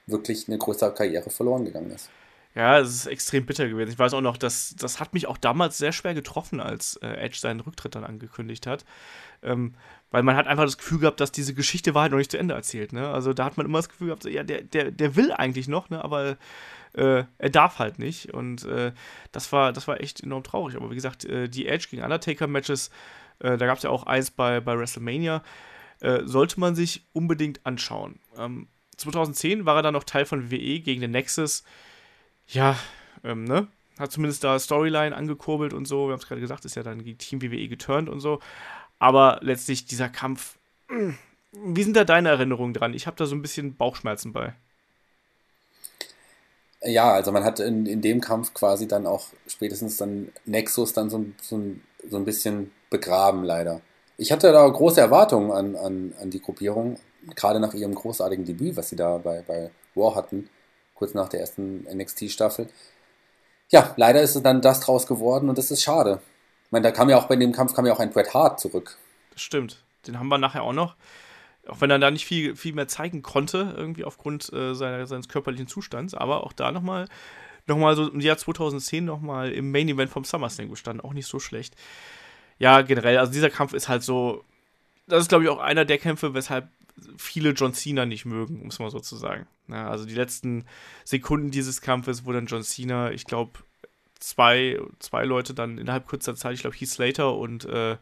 wirklich 0.07 0.47
eine 0.47 0.57
größere 0.57 0.93
Karriere 0.93 1.29
verloren 1.29 1.65
gegangen 1.65 1.91
ist. 1.91 2.09
Ja, 2.55 2.79
es 2.79 2.89
ist 2.89 3.05
extrem 3.05 3.45
bitter 3.45 3.69
gewesen. 3.69 3.91
Ich 3.91 3.99
weiß 3.99 4.13
auch 4.13 4.21
noch, 4.21 4.35
dass 4.35 4.75
das 4.77 4.99
hat 4.99 5.13
mich 5.13 5.27
auch 5.27 5.37
damals 5.37 5.77
sehr 5.77 5.91
schwer 5.91 6.15
getroffen, 6.15 6.59
als 6.59 6.95
äh, 6.97 7.07
Edge 7.07 7.37
seinen 7.39 7.59
Rücktritt 7.59 7.95
dann 7.95 8.03
angekündigt 8.03 8.65
hat. 8.65 8.85
Ähm, 9.43 9.75
weil 10.11 10.23
man 10.23 10.35
hat 10.35 10.47
einfach 10.47 10.65
das 10.65 10.77
Gefühl 10.77 10.99
gehabt, 10.99 11.19
dass 11.19 11.31
diese 11.31 11.53
Geschichte 11.53 11.93
war 11.93 12.03
halt 12.03 12.11
noch 12.11 12.17
nicht 12.17 12.31
zu 12.31 12.39
Ende 12.39 12.55
erzählt. 12.55 12.93
Ne? 12.93 13.07
Also 13.07 13.33
da 13.33 13.45
hat 13.45 13.57
man 13.57 13.65
immer 13.65 13.77
das 13.77 13.89
Gefühl 13.89 14.07
gehabt, 14.07 14.23
so, 14.23 14.29
ja, 14.29 14.43
der, 14.43 14.61
der, 14.61 14.91
der 14.91 15.15
will 15.15 15.31
eigentlich 15.31 15.67
noch, 15.67 15.89
ne? 15.89 16.03
aber 16.03 16.37
äh, 16.93 17.23
er 17.37 17.49
darf 17.49 17.79
halt 17.79 17.99
nicht. 17.99 18.33
Und 18.33 18.65
äh, 18.65 18.91
das, 19.31 19.51
war, 19.51 19.73
das 19.73 19.87
war 19.87 20.01
echt 20.01 20.21
enorm 20.21 20.43
traurig. 20.43 20.75
Aber 20.75 20.89
wie 20.89 20.95
gesagt, 20.95 21.25
äh, 21.25 21.47
die 21.47 21.67
Edge 21.67 21.87
gegen 21.91 22.03
Undertaker-Matches, 22.03 22.89
äh, 23.39 23.57
da 23.57 23.65
gab 23.65 23.77
es 23.77 23.83
ja 23.83 23.89
auch 23.89 24.03
eins 24.03 24.31
bei, 24.31 24.59
bei 24.59 24.77
WrestleMania, 24.77 25.43
äh, 26.01 26.21
sollte 26.23 26.59
man 26.59 26.75
sich 26.75 27.05
unbedingt 27.13 27.65
anschauen. 27.65 28.19
Ähm, 28.37 28.67
2010 28.97 29.65
war 29.65 29.77
er 29.77 29.81
dann 29.81 29.93
noch 29.93 30.03
Teil 30.03 30.25
von 30.25 30.51
WWE 30.51 30.79
gegen 30.79 31.01
den 31.01 31.11
Nexus. 31.11 31.63
Ja, 32.47 32.77
ähm, 33.23 33.43
ne? 33.43 33.67
Hat 33.97 34.11
zumindest 34.11 34.43
da 34.45 34.57
Storyline 34.57 35.15
angekurbelt 35.15 35.73
und 35.73 35.85
so. 35.85 36.07
Wir 36.07 36.13
haben 36.13 36.19
es 36.19 36.27
gerade 36.27 36.41
gesagt, 36.41 36.63
ist 36.63 36.75
ja 36.75 36.83
dann 36.83 37.03
gegen 37.03 37.17
Team 37.17 37.41
WWE 37.41 37.67
geturnt 37.67 38.07
und 38.07 38.21
so. 38.21 38.39
Aber 38.99 39.39
letztlich 39.41 39.85
dieser 39.85 40.09
Kampf. 40.09 40.57
Hm, 40.87 41.17
wie 41.51 41.83
sind 41.83 41.95
da 41.95 42.03
deine 42.03 42.29
Erinnerungen 42.29 42.73
dran? 42.73 42.93
Ich 42.93 43.07
habe 43.07 43.17
da 43.17 43.25
so 43.25 43.35
ein 43.35 43.41
bisschen 43.41 43.75
Bauchschmerzen 43.75 44.33
bei. 44.33 44.53
Ja, 46.81 47.11
also 47.11 47.31
man 47.31 47.43
hat 47.43 47.59
in, 47.59 47.85
in 47.85 48.01
dem 48.01 48.21
Kampf 48.21 48.53
quasi 48.53 48.87
dann 48.87 49.05
auch 49.05 49.27
spätestens 49.47 49.97
dann 49.97 50.29
Nexus 50.45 50.93
dann 50.93 51.09
so, 51.09 51.25
so, 51.41 51.61
so 52.09 52.17
ein 52.17 52.25
bisschen 52.25 52.71
begraben, 52.89 53.43
leider. 53.43 53.81
Ich 54.17 54.31
hatte 54.31 54.51
da 54.51 54.67
große 54.67 55.01
Erwartungen 55.01 55.51
an, 55.51 55.75
an, 55.75 56.13
an 56.21 56.29
die 56.29 56.41
Gruppierung, 56.41 56.97
gerade 57.35 57.59
nach 57.59 57.73
ihrem 57.73 57.95
großartigen 57.95 58.45
Debüt, 58.45 58.77
was 58.77 58.89
sie 58.89 58.95
da 58.95 59.17
bei, 59.17 59.43
bei 59.45 59.71
War 59.95 60.15
hatten, 60.15 60.49
kurz 60.95 61.13
nach 61.13 61.29
der 61.29 61.41
ersten 61.41 61.85
NXT-Staffel. 61.91 62.67
Ja, 63.69 63.93
leider 63.97 64.21
ist 64.21 64.35
es 64.35 64.43
dann 64.43 64.61
das 64.61 64.79
draus 64.79 65.05
geworden 65.07 65.49
und 65.49 65.57
das 65.57 65.71
ist 65.71 65.83
schade. 65.83 66.21
Ich 66.69 66.71
meine, 66.71 66.83
da 66.83 66.91
kam 66.91 67.09
ja 67.09 67.17
auch 67.17 67.25
bei 67.25 67.35
dem 67.35 67.51
Kampf 67.51 67.73
kam 67.73 67.87
ja 67.87 67.93
auch 67.93 67.99
ein 67.99 68.11
Bret 68.11 68.31
Hart 68.35 68.59
zurück. 68.59 68.95
Das 69.33 69.41
stimmt. 69.41 69.83
Den 70.05 70.19
haben 70.19 70.27
wir 70.27 70.37
nachher 70.37 70.61
auch 70.61 70.71
noch. 70.71 70.95
Auch 71.67 71.81
wenn 71.81 71.89
er 71.89 71.97
da 71.97 72.11
nicht 72.11 72.25
viel, 72.25 72.55
viel 72.55 72.73
mehr 72.73 72.87
zeigen 72.87 73.23
konnte, 73.23 73.73
irgendwie 73.75 74.03
aufgrund 74.03 74.53
äh, 74.53 74.75
seiner, 74.75 75.07
seines 75.07 75.29
körperlichen 75.29 75.67
Zustands, 75.67 76.13
aber 76.13 76.43
auch 76.43 76.53
da 76.53 76.71
nochmal 76.71 77.07
noch 77.65 77.77
mal 77.77 77.95
so 77.95 78.07
im 78.07 78.19
Jahr 78.19 78.37
2010 78.37 79.03
nochmal 79.03 79.51
im 79.51 79.71
Main 79.71 79.89
Event 79.89 80.11
vom 80.11 80.23
SummerSlam 80.23 80.69
gestanden, 80.69 81.03
auch 81.03 81.13
nicht 81.13 81.25
so 81.25 81.39
schlecht. 81.39 81.75
Ja, 82.59 82.81
generell, 82.81 83.17
also 83.17 83.31
dieser 83.31 83.49
Kampf 83.49 83.73
ist 83.73 83.89
halt 83.89 84.03
so, 84.03 84.43
das 85.07 85.21
ist 85.21 85.29
glaube 85.29 85.45
ich 85.45 85.49
auch 85.49 85.59
einer 85.59 85.85
der 85.85 85.97
Kämpfe, 85.97 86.35
weshalb 86.35 86.69
viele 87.17 87.51
John 87.51 87.73
Cena 87.73 88.05
nicht 88.05 88.25
mögen, 88.25 88.61
um 88.61 88.67
es 88.67 88.77
mal 88.77 88.91
so 88.91 88.99
zu 88.99 89.15
sagen. 89.15 89.47
Ja, 89.67 89.89
also 89.89 90.05
die 90.05 90.15
letzten 90.15 90.65
Sekunden 91.03 91.49
dieses 91.49 91.81
Kampfes, 91.81 92.25
wo 92.25 92.31
dann 92.31 92.45
John 92.45 92.63
Cena, 92.63 93.11
ich 93.11 93.25
glaube, 93.25 93.59
zwei, 94.19 94.79
zwei 94.99 95.25
Leute 95.25 95.53
dann 95.53 95.77
innerhalb 95.77 96.07
kurzer 96.07 96.35
Zeit, 96.35 96.53
ich 96.53 96.61
glaube 96.61 96.75
Heath 96.75 96.89
Slater 96.89 97.35
und 97.35 97.65
äh, 97.65 97.97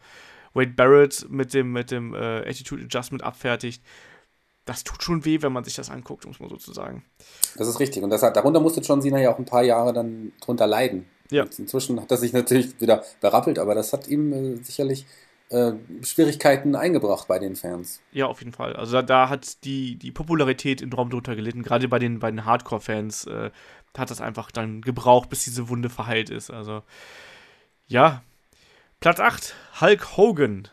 Wade 0.54 0.74
Barrett 0.76 1.28
mit 1.30 1.54
dem, 1.54 1.72
mit 1.72 1.92
dem 1.92 2.14
äh, 2.14 2.48
Attitude 2.50 2.84
Adjustment 2.84 3.24
abfertigt. 3.24 3.84
Das 4.66 4.84
tut 4.84 5.02
schon 5.02 5.24
weh, 5.24 5.42
wenn 5.42 5.54
man 5.54 5.64
sich 5.64 5.76
das 5.76 5.90
anguckt, 5.90 6.26
um 6.26 6.32
es 6.32 6.40
mal 6.40 6.50
so 6.50 6.58
zu 6.58 6.74
sagen. 6.74 7.06
Das 7.56 7.68
ist 7.68 7.80
richtig. 7.80 8.04
Und 8.04 8.10
das 8.10 8.22
hat, 8.22 8.36
darunter 8.36 8.60
musste 8.60 8.82
John 8.82 9.02
Cena 9.02 9.20
ja 9.20 9.34
auch 9.34 9.40
ein 9.40 9.46
paar 9.46 9.64
Jahre 9.64 9.94
dann 9.94 10.34
drunter 10.42 10.68
leiden. 10.68 11.06
Ja. 11.30 11.46
Inzwischen 11.58 12.02
hat 12.02 12.12
er 12.12 12.18
sich 12.18 12.34
natürlich 12.34 12.80
wieder 12.82 13.04
berappelt, 13.22 13.60
aber 13.60 13.76
das 13.76 13.94
hat 13.94 14.08
ihm 14.08 14.34
äh, 14.34 14.56
sicherlich 14.64 15.06
äh, 15.50 15.74
Schwierigkeiten 16.02 16.76
eingebracht 16.76 17.28
bei 17.28 17.40
den 17.40 17.56
Fans. 17.56 18.02
Ja, 18.12 18.28
auf 18.28 18.40
jeden 18.40 18.52
Fall. 18.52 18.76
Also 18.76 18.94
da, 18.94 19.02
da 19.02 19.30
hat 19.30 19.64
die, 19.64 19.96
die 19.96 20.12
Popularität 20.12 20.82
im 20.82 20.92
Raum 20.92 21.10
drunter 21.10 21.36
gelitten. 21.36 21.64
Gerade 21.64 21.88
bei 21.88 22.00
den, 22.00 22.20
bei 22.20 22.30
den 22.30 22.44
Hardcore-Fans 22.44 23.28
äh, 23.28 23.52
hat 23.98 24.12
das 24.12 24.22
einfach 24.22 24.52
dann 24.52 24.82
gebraucht, 24.82 25.30
bis 25.30 25.44
diese 25.44 25.70
Wunde 25.70 25.90
verheilt 25.90 26.30
ist. 26.30 26.52
Also 26.52 26.84
ja. 27.88 28.24
Platz 29.00 29.20
8, 29.20 29.56
Hulk 29.82 30.18
Hogan. 30.18 30.68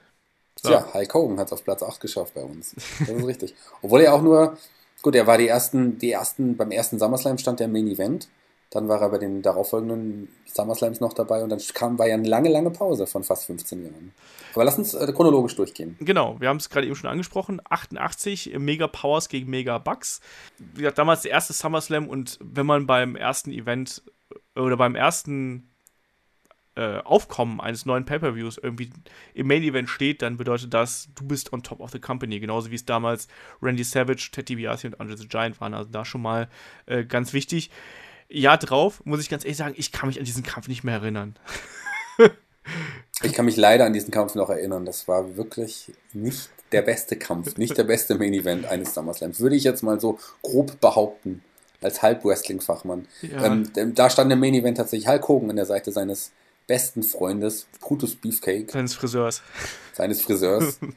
So. 0.62 0.72
Ja, 0.72 0.95
Hulk 0.95 1.12
Hogan 1.12 1.39
hat 1.39 1.49
es 1.49 1.53
auf 1.53 1.64
Platz 1.64 1.83
8 1.83 2.01
geschafft 2.01 2.35
bei 2.35 2.43
uns. 2.43 2.75
Das 3.01 3.09
ist 3.09 3.27
richtig. 3.27 3.55
Obwohl 3.83 4.01
er 4.01 4.14
auch 4.14 4.22
nur, 4.22 4.57
gut, 5.03 5.14
er 5.14 5.27
war 5.27 5.37
die 5.37 5.49
ersten, 5.49 5.99
die 5.99 6.12
ersten, 6.12 6.57
beim 6.57 6.70
ersten 6.70 6.99
SummerSlam 6.99 7.39
stand 7.39 7.61
der 7.61 7.68
Main 7.68 7.87
Event. 7.87 8.29
Dann 8.75 8.89
war 8.89 9.01
er 9.01 9.09
bei 9.09 9.18
den 9.18 9.41
darauffolgenden 9.41 10.29
SummerSlams 10.47 10.99
noch 10.99 11.12
dabei 11.12 11.45
und 11.45 11.51
dann 11.51 11.61
kam, 11.75 11.97
war 11.99 12.09
ja 12.09 12.14
eine 12.14 12.29
lange, 12.29 12.49
lange 12.49 12.70
Pause 12.70 13.07
von 13.07 13.22
fast 13.22 13.47
15 13.47 13.85
Jahren. 13.85 14.12
Aber 14.53 14.64
lass 14.64 14.77
uns 14.77 14.95
äh, 14.95 15.12
chronologisch 15.12 15.55
durchgehen. 15.55 15.97
Genau, 16.01 16.41
wir 16.41 16.49
haben 16.49 16.57
es 16.57 16.68
gerade 16.70 16.87
eben 16.87 16.97
schon 16.97 17.09
angesprochen. 17.09 17.61
88 17.70 18.59
Mega 18.59 18.89
Powers 18.89 19.29
gegen 19.29 19.49
Mega 19.49 19.79
Bucks. 19.79 20.20
Wie 20.59 20.83
gesagt, 20.83 20.99
damals 20.99 21.22
der 21.22 21.31
erste 21.31 21.53
SummerSlam 21.53 22.09
und 22.09 22.37
wenn 22.43 22.66
man 22.66 22.87
beim 22.87 23.14
ersten 23.14 23.53
Event 23.53 24.03
äh, 24.57 24.61
oder 24.61 24.77
beim 24.77 24.97
ersten 24.97 25.70
äh, 26.77 26.99
Aufkommen 27.05 27.61
eines 27.61 27.87
neuen 27.87 28.05
Pay-Per-Views 28.05 28.59
irgendwie 28.59 28.91
im 29.35 29.47
Main-Event 29.47 29.89
steht, 29.89 30.22
dann 30.22 30.37
bedeutet 30.37 30.75
das, 30.75 31.09
du 31.14 31.25
bist 31.25 31.53
on 31.53 31.62
top 31.62 31.79
of 31.79 31.93
the 31.93 32.01
company. 32.01 32.41
Genauso 32.41 32.72
wie 32.72 32.75
es 32.75 32.85
damals 32.85 33.29
Randy 33.62 33.85
Savage, 33.85 34.31
Ted 34.33 34.49
DiBiase 34.49 34.89
und 34.89 35.01
Andre 35.01 35.16
the 35.16 35.29
Giant 35.29 35.61
waren. 35.61 35.75
Also 35.75 35.91
da 35.91 36.05
schon 36.05 36.22
mal 36.22 36.49
äh, 36.87 37.05
ganz 37.05 37.33
wichtig. 37.33 37.70
Jahr 38.29 38.59
drauf, 38.59 39.03
muss 39.05 39.20
ich 39.20 39.29
ganz 39.29 39.45
ehrlich 39.45 39.57
sagen, 39.57 39.75
ich 39.77 39.93
kann 39.93 40.09
mich 40.09 40.18
an 40.18 40.25
diesen 40.25 40.43
Kampf 40.43 40.68
nicht 40.68 40.85
mehr 40.85 40.95
erinnern. 40.95 41.37
ich 43.22 43.33
kann 43.33 43.45
mich 43.45 43.57
leider 43.57 43.85
an 43.85 43.93
diesen 43.93 44.11
Kampf 44.11 44.35
noch 44.35 44.51
erinnern. 44.51 44.85
Das 44.85 45.09
war 45.09 45.37
wirklich 45.37 45.93
nicht 46.12 46.51
der 46.72 46.83
beste 46.83 47.16
Kampf, 47.16 47.57
nicht 47.57 47.77
der 47.79 47.85
beste 47.85 48.16
Main 48.16 48.33
Event 48.33 48.66
eines 48.66 48.95
SummerSlams. 48.95 49.41
Würde 49.41 49.57
ich 49.57 49.64
jetzt 49.64 49.83
mal 49.83 50.01
so 50.01 50.18
grob 50.43 50.81
behaupten, 50.81 51.43
als 51.81 52.03
Halb-Wrestling-Fachmann. 52.03 53.07
Ja. 53.22 53.45
Ähm, 53.45 53.95
da 53.95 54.11
stand 54.11 54.33
im 54.33 54.41
Main 54.41 54.55
Event 54.55 54.79
tatsächlich 54.79 55.07
Hulk 55.09 55.29
Hogan 55.29 55.51
an 55.51 55.57
der 55.57 55.66
Seite 55.66 55.93
seines 55.93 56.33
besten 56.66 57.03
Freundes, 57.03 57.66
Brutus 57.81 58.16
Beefcake. 58.16 58.70
Seines 58.70 58.95
Friseurs. 58.95 59.43
Seines 59.93 60.22
Friseurs. 60.22 60.79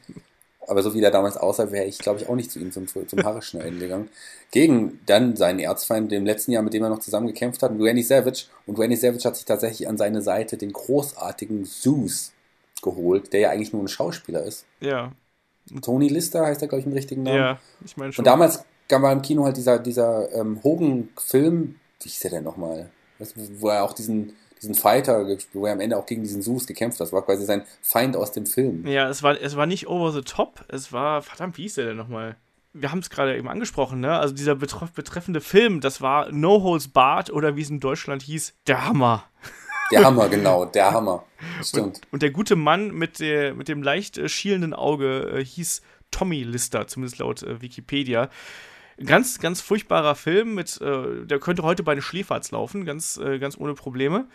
aber 0.68 0.84
so 0.84 0.94
wie 0.94 1.02
der 1.02 1.12
damals 1.12 1.38
aussah, 1.38 1.72
wäre 1.72 1.86
ich, 1.86 1.98
glaube 1.98 2.20
ich, 2.20 2.28
auch 2.30 2.36
nicht 2.36 2.52
zu 2.52 2.60
ihm 2.60 2.72
zum, 2.72 2.88
zum 2.88 3.24
Haare 3.24 3.42
schneiden 3.42 3.80
gegangen. 3.80 4.10
Gegen 4.52 5.00
dann 5.06 5.36
seinen 5.36 5.60
Erzfeind 5.60 6.12
im 6.12 6.26
letzten 6.26 6.52
Jahr, 6.52 6.62
mit 6.62 6.74
dem 6.74 6.84
er 6.84 6.90
noch 6.90 7.00
zusammen 7.00 7.28
gekämpft 7.28 7.64
hat, 7.64 7.72
Randy 7.80 8.04
Savage. 8.04 8.46
Und 8.66 8.78
Randy 8.78 8.98
Savage 8.98 9.24
hat 9.24 9.38
sich 9.38 9.46
tatsächlich 9.46 9.88
an 9.88 9.98
seine 9.98 10.22
Seite 10.22 10.58
den 10.58 10.74
großartigen 10.74 11.66
Zeus 11.66 12.34
geholt, 12.82 13.32
der 13.34 13.40
ja 13.40 13.50
eigentlich 13.50 13.74
nur 13.74 13.82
ein 13.82 13.88
Schauspieler 13.88 14.44
ist. 14.44 14.66
Ja. 14.82 15.14
Tony 15.82 16.10
Lister 16.10 16.46
heißt 16.46 16.62
er, 16.62 16.68
glaube 16.68 16.82
ich, 16.82 16.86
im 16.86 16.94
richtigen 16.94 17.24
Namen. 17.24 17.38
Ja, 17.38 17.60
ich 17.84 17.98
meine 17.98 18.14
schon. 18.14 18.24
Und 18.24 18.28
damals 18.28 18.64
kam 18.88 19.06
im 19.06 19.22
Kino 19.22 19.46
halt 19.46 19.58
dieser, 19.58 19.80
dieser 19.80 20.34
ähm, 20.34 20.62
Hogan-Film, 20.64 21.76
wie 22.02 22.10
hieß 22.10 22.20
der 22.22 22.32
denn 22.32 22.44
nochmal? 22.44 22.90
Wo 23.60 23.70
er 23.70 23.84
auch 23.84 23.94
diesen 23.94 24.34
diesen 24.62 24.76
Fighter, 24.76 25.26
wo 25.54 25.66
er 25.66 25.74
am 25.74 25.80
Ende 25.80 25.98
auch 25.98 26.06
gegen 26.06 26.24
diesen 26.24 26.42
Zeus 26.42 26.68
gekämpft 26.68 27.00
hat. 27.00 27.08
Das 27.08 27.14
war 27.14 27.24
quasi 27.24 27.46
sein 27.46 27.64
Feind 27.82 28.16
aus 28.16 28.32
dem 28.32 28.46
Film. 28.46 28.86
Ja, 28.88 29.10
es 29.10 29.24
war, 29.24 29.40
es 29.40 29.56
war 29.56 29.66
nicht 29.66 29.88
over 29.88 30.12
the 30.12 30.22
top, 30.22 30.66
es 30.70 30.92
war, 30.92 31.22
verdammt, 31.22 31.58
wie 31.58 31.64
hieß 31.64 31.76
der 31.76 31.86
denn 31.86 31.98
nochmal? 31.98 32.36
Wir 32.74 32.92
haben 32.92 33.00
es 33.00 33.10
gerade 33.10 33.36
eben 33.36 33.48
angesprochen, 33.48 34.00
ne? 34.00 34.20
Also 34.20 34.36
dieser 34.36 34.56
betreff 34.56 34.92
betreffende 34.92 35.42
Film, 35.42 35.82
das 35.82 36.02
war 36.02 36.32
No 36.32 36.62
Holds 36.62 36.90
Barred 36.90 37.32
oder 37.32 37.56
wie 37.56 37.62
es 37.62 37.70
in 37.70 37.80
Deutschland 37.80 38.22
hieß, 38.22 38.54
der 38.68 38.86
Hammer. 38.86 39.24
Der 39.92 40.04
Hammer, 40.04 40.30
genau, 40.30 40.66
der 40.66 40.92
Hammer. 40.92 41.24
Stimmt. 41.64 41.86
Und, 41.86 42.14
und 42.14 42.22
der 42.22 42.32
gute 42.32 42.56
Mann 42.56 42.92
mit, 42.92 43.20
der, 43.20 43.54
mit 43.54 43.68
dem 43.68 43.82
leicht 43.82 44.18
äh, 44.18 44.28
schielenden 44.28 44.74
Auge 44.74 45.32
äh, 45.34 45.44
hieß 45.44 45.82
Tommy 46.12 46.44
Lister, 46.44 46.88
zumindest 46.88 47.20
laut 47.20 47.44
äh, 47.44 47.62
Wikipedia. 47.62 48.30
Ganz, 49.06 49.40
ganz 49.40 49.62
furchtbarer 49.62 50.16
Film 50.16 50.56
mit, 50.56 50.82
äh, 50.82 51.26
der 51.26 51.40
könnte 51.40 51.64
heute 51.64 51.84
bei 51.84 51.94
den 51.94 52.02
Schläferz 52.02 52.52
laufen, 52.52 52.86
ganz, 52.86 53.18
äh, 53.18 53.38
ganz 53.38 53.58
ohne 53.58 53.76
Probleme. 53.76 54.28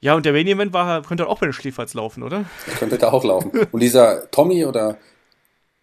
Ja, 0.00 0.14
und 0.14 0.26
der 0.26 0.32
Main 0.32 0.46
Event 0.46 0.72
war, 0.72 1.02
könnte 1.02 1.28
auch 1.28 1.38
bei 1.38 1.46
den 1.46 1.52
Schläferz 1.52 1.94
laufen, 1.94 2.22
oder? 2.22 2.44
Der 2.66 2.74
könnte 2.74 2.98
da 2.98 3.12
auch 3.12 3.24
laufen. 3.24 3.50
Und 3.72 3.80
dieser 3.80 4.30
Tommy 4.30 4.64
oder 4.64 4.98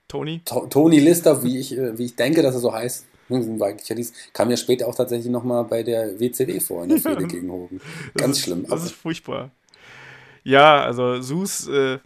Tony? 0.07 0.41
To 0.43 0.67
Tony 0.67 0.99
Lister, 0.99 1.41
wie 1.43 1.57
ich, 1.57 1.77
äh, 1.77 1.97
wie 1.97 2.05
ich 2.05 2.15
denke, 2.15 2.41
dass 2.41 2.53
er 2.55 2.59
so 2.59 2.73
heißt, 2.73 3.05
kam 4.33 4.49
ja 4.49 4.57
später 4.57 4.87
auch 4.87 4.95
tatsächlich 4.95 5.31
nochmal 5.31 5.63
bei 5.63 5.83
der 5.83 6.19
WCW 6.19 6.59
vor 6.59 6.83
in 6.83 6.89
der 6.89 6.97
Fehde 6.99 7.25
gegen 7.27 7.49
Hogan. 7.49 7.79
Ganz 8.15 8.37
ist, 8.37 8.43
schlimm. 8.43 8.65
Das 8.69 8.83
ist 8.83 8.93
furchtbar. 8.93 9.51
Ja, 10.43 10.83
also 10.83 11.21
Sus, 11.21 11.67
äh, 11.67 11.99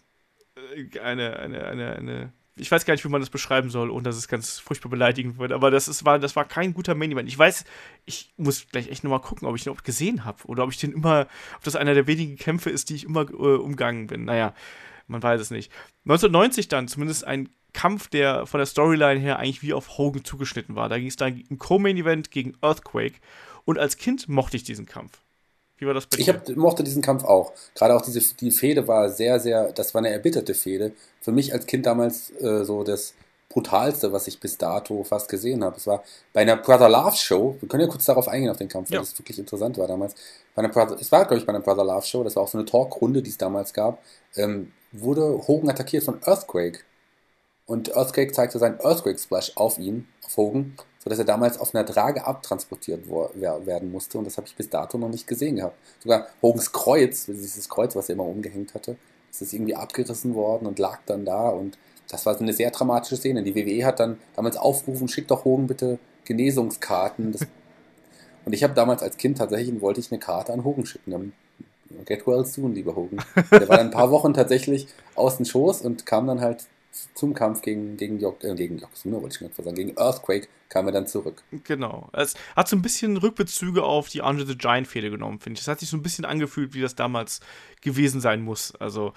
eine, 1.01 1.37
eine, 1.39 1.65
eine, 1.65 1.95
eine 1.95 2.33
ich 2.57 2.71
weiß 2.71 2.85
gar 2.85 2.93
nicht, 2.93 3.03
wie 3.03 3.09
man 3.09 3.21
das 3.21 3.29
beschreiben 3.29 3.69
soll, 3.69 3.89
ohne 3.89 4.03
dass 4.03 4.15
es 4.15 4.27
ganz 4.27 4.59
furchtbar 4.59 4.89
beleidigend 4.89 5.37
wird, 5.37 5.51
aber 5.51 5.71
das, 5.71 5.87
ist, 5.87 6.05
war, 6.05 6.19
das 6.19 6.35
war 6.35 6.45
kein 6.45 6.73
guter 6.73 6.95
Main 6.95 7.11
Event. 7.11 7.27
Ich 7.27 7.37
weiß, 7.37 7.65
ich 8.05 8.33
muss 8.37 8.67
gleich 8.69 8.89
echt 8.89 9.03
nochmal 9.03 9.21
gucken, 9.21 9.47
ob 9.47 9.55
ich 9.55 9.63
ihn 9.63 9.69
überhaupt 9.69 9.83
gesehen 9.83 10.23
habe 10.23 10.45
oder 10.45 10.63
ob 10.63 10.71
ich 10.71 10.77
den 10.77 10.93
immer, 10.93 11.27
ob 11.57 11.63
das 11.63 11.75
einer 11.75 11.93
der 11.93 12.07
wenigen 12.07 12.37
Kämpfe 12.37 12.69
ist, 12.69 12.89
die 12.89 12.95
ich 12.95 13.03
immer 13.03 13.29
äh, 13.29 13.33
umgangen 13.57 14.07
bin. 14.07 14.25
Naja, 14.25 14.53
man 15.07 15.21
weiß 15.21 15.41
es 15.41 15.51
nicht. 15.51 15.71
1990 16.05 16.67
dann 16.69 16.87
zumindest 16.87 17.25
ein 17.25 17.49
Kampf, 17.73 18.07
der 18.07 18.45
von 18.45 18.59
der 18.59 18.65
Storyline 18.65 19.19
her 19.19 19.37
eigentlich 19.37 19.61
wie 19.61 19.73
auf 19.73 19.97
Hogan 19.97 20.23
zugeschnitten 20.23 20.75
war. 20.75 20.87
Da 20.87 20.97
ging 20.97 21.07
es 21.07 21.17
dann 21.17 21.43
im 21.49 21.57
Co-Main 21.57 21.97
Event 21.97 22.31
gegen 22.31 22.53
Earthquake 22.61 23.15
und 23.65 23.77
als 23.77 23.97
Kind 23.97 24.29
mochte 24.29 24.55
ich 24.55 24.63
diesen 24.63 24.85
Kampf. 24.85 25.24
Wie 25.77 25.85
war 25.85 25.93
das 25.93 26.05
bei 26.07 26.17
dir? 26.17 26.21
Ich 26.21 26.29
hab, 26.29 26.55
mochte 26.55 26.83
diesen 26.83 27.01
Kampf 27.01 27.23
auch. 27.23 27.53
Gerade 27.73 27.95
auch 27.95 28.01
diese 28.01 28.21
die 28.35 28.51
Fehde 28.51 28.87
war 28.87 29.09
sehr, 29.09 29.39
sehr, 29.39 29.71
das 29.73 29.93
war 29.93 29.99
eine 29.99 30.09
erbitterte 30.09 30.53
Fehde. 30.53 30.93
Für 31.21 31.31
mich 31.31 31.53
als 31.53 31.65
Kind 31.65 31.85
damals 31.85 32.31
äh, 32.41 32.63
so 32.63 32.83
das 32.83 33.13
brutalste, 33.49 34.11
was 34.11 34.27
ich 34.27 34.39
bis 34.39 34.57
dato 34.57 35.03
fast 35.03 35.29
gesehen 35.29 35.63
habe. 35.63 35.77
Es 35.77 35.87
war 35.87 36.03
bei 36.33 36.41
einer 36.41 36.57
Brother 36.57 36.89
Love 36.89 37.15
Show, 37.15 37.55
wir 37.59 37.69
können 37.69 37.83
ja 37.83 37.89
kurz 37.89 38.05
darauf 38.05 38.27
eingehen, 38.27 38.51
auf 38.51 38.57
den 38.57 38.67
Kampf, 38.67 38.89
weil 38.89 38.95
ja. 38.95 39.01
das 39.01 39.17
wirklich 39.17 39.39
interessant 39.39 39.77
war 39.77 39.87
damals. 39.87 40.13
Bei 40.53 40.61
einer 40.61 40.71
Brother, 40.71 40.97
es 40.99 41.11
war, 41.11 41.25
glaube 41.25 41.39
ich, 41.39 41.45
bei 41.45 41.53
einer 41.53 41.61
Brother 41.61 41.85
Love 41.85 42.05
Show, 42.05 42.23
das 42.23 42.35
war 42.35 42.43
auch 42.43 42.49
so 42.49 42.57
eine 42.57 42.65
Talkrunde, 42.65 43.21
die 43.21 43.29
es 43.29 43.37
damals 43.37 43.73
gab, 43.73 44.03
ähm, 44.35 44.73
wurde 44.91 45.47
Hogan 45.47 45.69
attackiert 45.69 46.03
von 46.03 46.19
Earthquake. 46.25 46.79
Und 47.65 47.95
Earthquake 47.95 48.33
zeigte 48.33 48.59
seinen 48.59 48.79
Earthquake 48.81 49.17
Splash 49.17 49.53
auf 49.55 49.79
ihn, 49.79 50.07
auf 50.25 50.35
Hogan 50.37 50.75
sodass 51.05 51.19
er 51.19 51.25
damals 51.25 51.59
auf 51.59 51.73
einer 51.73 51.85
Trage 51.85 52.25
abtransportiert 52.25 53.07
werden 53.07 53.91
musste. 53.91 54.17
Und 54.17 54.25
das 54.25 54.37
habe 54.37 54.47
ich 54.47 54.55
bis 54.55 54.69
dato 54.69 54.97
noch 54.97 55.09
nicht 55.09 55.27
gesehen 55.27 55.57
gehabt. 55.57 55.77
Sogar 56.01 56.27
Hogans 56.41 56.71
Kreuz, 56.71 57.27
dieses 57.27 57.69
Kreuz, 57.69 57.95
was 57.95 58.09
er 58.09 58.13
immer 58.13 58.25
umgehängt 58.25 58.73
hatte, 58.73 58.97
ist 59.29 59.41
das 59.41 59.53
irgendwie 59.53 59.75
abgerissen 59.75 60.33
worden 60.33 60.65
und 60.65 60.79
lag 60.79 60.99
dann 61.05 61.23
da. 61.23 61.49
Und 61.49 61.77
das 62.09 62.25
war 62.25 62.33
so 62.33 62.41
eine 62.41 62.53
sehr 62.53 62.71
dramatische 62.71 63.17
Szene. 63.17 63.43
Die 63.43 63.55
WWE 63.55 63.85
hat 63.85 63.99
dann 63.99 64.17
damals 64.35 64.57
aufgerufen, 64.57 65.07
schickt 65.07 65.29
doch 65.29 65.45
Hogan 65.45 65.67
bitte 65.67 65.99
Genesungskarten. 66.23 67.33
Das 67.33 67.41
und 68.45 68.53
ich 68.53 68.63
habe 68.63 68.73
damals 68.73 69.03
als 69.03 69.17
Kind 69.17 69.37
tatsächlich, 69.37 69.79
wollte 69.81 69.99
ich 69.99 70.11
eine 70.11 70.19
Karte 70.19 70.53
an 70.53 70.63
Hogan 70.63 70.87
schicken. 70.87 71.33
Get 72.05 72.25
well 72.25 72.43
soon, 72.45 72.73
lieber 72.73 72.95
Hogan. 72.95 73.23
Der 73.51 73.69
war 73.69 73.77
dann 73.77 73.87
ein 73.87 73.91
paar 73.91 74.09
Wochen 74.11 74.33
tatsächlich 74.33 74.87
aus 75.13 75.37
dem 75.37 75.45
Schoß 75.45 75.81
und 75.81 76.07
kam 76.07 76.25
dann 76.25 76.41
halt 76.41 76.65
zum 77.13 77.33
Kampf 77.33 77.61
gegen, 77.61 77.97
gegen, 77.97 78.19
Jok, 78.19 78.43
äh, 78.43 78.55
gegen 78.55 78.77
Yokozuna, 78.77 79.21
wollte 79.21 79.35
ich 79.35 79.41
nicht 79.41 79.55
sagen, 79.55 79.75
gegen 79.75 79.97
Earthquake 79.97 80.47
kam 80.69 80.87
er 80.87 80.93
dann 80.93 81.07
zurück. 81.07 81.43
Genau. 81.63 82.09
Es 82.13 82.33
hat 82.55 82.67
so 82.67 82.75
ein 82.75 82.81
bisschen 82.81 83.17
Rückbezüge 83.17 83.83
auf 83.83 84.09
die 84.09 84.21
Andre 84.21 84.45
the 84.45 84.57
Giant 84.57 84.87
Fehde 84.87 85.09
genommen, 85.09 85.39
finde 85.39 85.57
ich. 85.57 85.61
Es 85.61 85.67
hat 85.67 85.79
sich 85.79 85.89
so 85.89 85.97
ein 85.97 86.03
bisschen 86.03 86.25
angefühlt, 86.25 86.73
wie 86.73 86.81
das 86.81 86.95
damals 86.95 87.39
gewesen 87.81 88.21
sein 88.21 88.41
muss. 88.41 88.73
Also, 88.75 89.13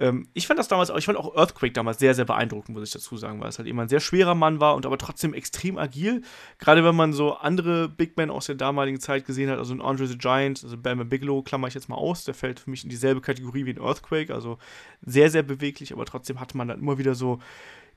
ähm, 0.00 0.28
ich 0.32 0.46
fand 0.46 0.58
das 0.58 0.66
damals, 0.66 0.90
ich 0.96 1.04
fand 1.04 1.18
auch 1.18 1.36
Earthquake 1.36 1.74
damals 1.74 1.98
sehr, 1.98 2.14
sehr 2.14 2.24
beeindruckend, 2.24 2.76
muss 2.76 2.88
ich 2.88 2.92
dazu 2.92 3.18
sagen, 3.18 3.38
weil 3.40 3.50
es 3.50 3.58
halt 3.58 3.68
eben 3.68 3.78
ein 3.78 3.88
sehr 3.90 4.00
schwerer 4.00 4.34
Mann 4.34 4.58
war 4.58 4.74
und 4.74 4.86
aber 4.86 4.96
trotzdem 4.96 5.34
extrem 5.34 5.76
agil. 5.76 6.22
Gerade 6.58 6.82
wenn 6.84 6.96
man 6.96 7.12
so 7.12 7.34
andere 7.34 7.88
Big 7.90 8.16
Men 8.16 8.30
aus 8.30 8.46
der 8.46 8.54
damaligen 8.54 8.98
Zeit 8.98 9.26
gesehen 9.26 9.50
hat, 9.50 9.58
also 9.58 9.74
ein 9.74 9.82
Andre 9.82 10.06
the 10.06 10.16
Giant, 10.16 10.64
also 10.64 10.78
Bam 10.78 11.06
Bigelow, 11.06 11.42
klammer 11.42 11.68
ich 11.68 11.74
jetzt 11.74 11.90
mal 11.90 11.96
aus, 11.96 12.24
der 12.24 12.32
fällt 12.32 12.60
für 12.60 12.70
mich 12.70 12.82
in 12.82 12.88
dieselbe 12.88 13.20
Kategorie 13.20 13.66
wie 13.66 13.74
ein 13.74 13.80
Earthquake, 13.80 14.32
also 14.34 14.56
sehr, 15.02 15.30
sehr 15.30 15.42
beweglich, 15.42 15.92
aber 15.92 16.06
trotzdem 16.06 16.40
hatte 16.40 16.56
man 16.56 16.68
dann 16.68 16.80
immer 16.80 16.96
wieder 16.96 17.14
so 17.14 17.38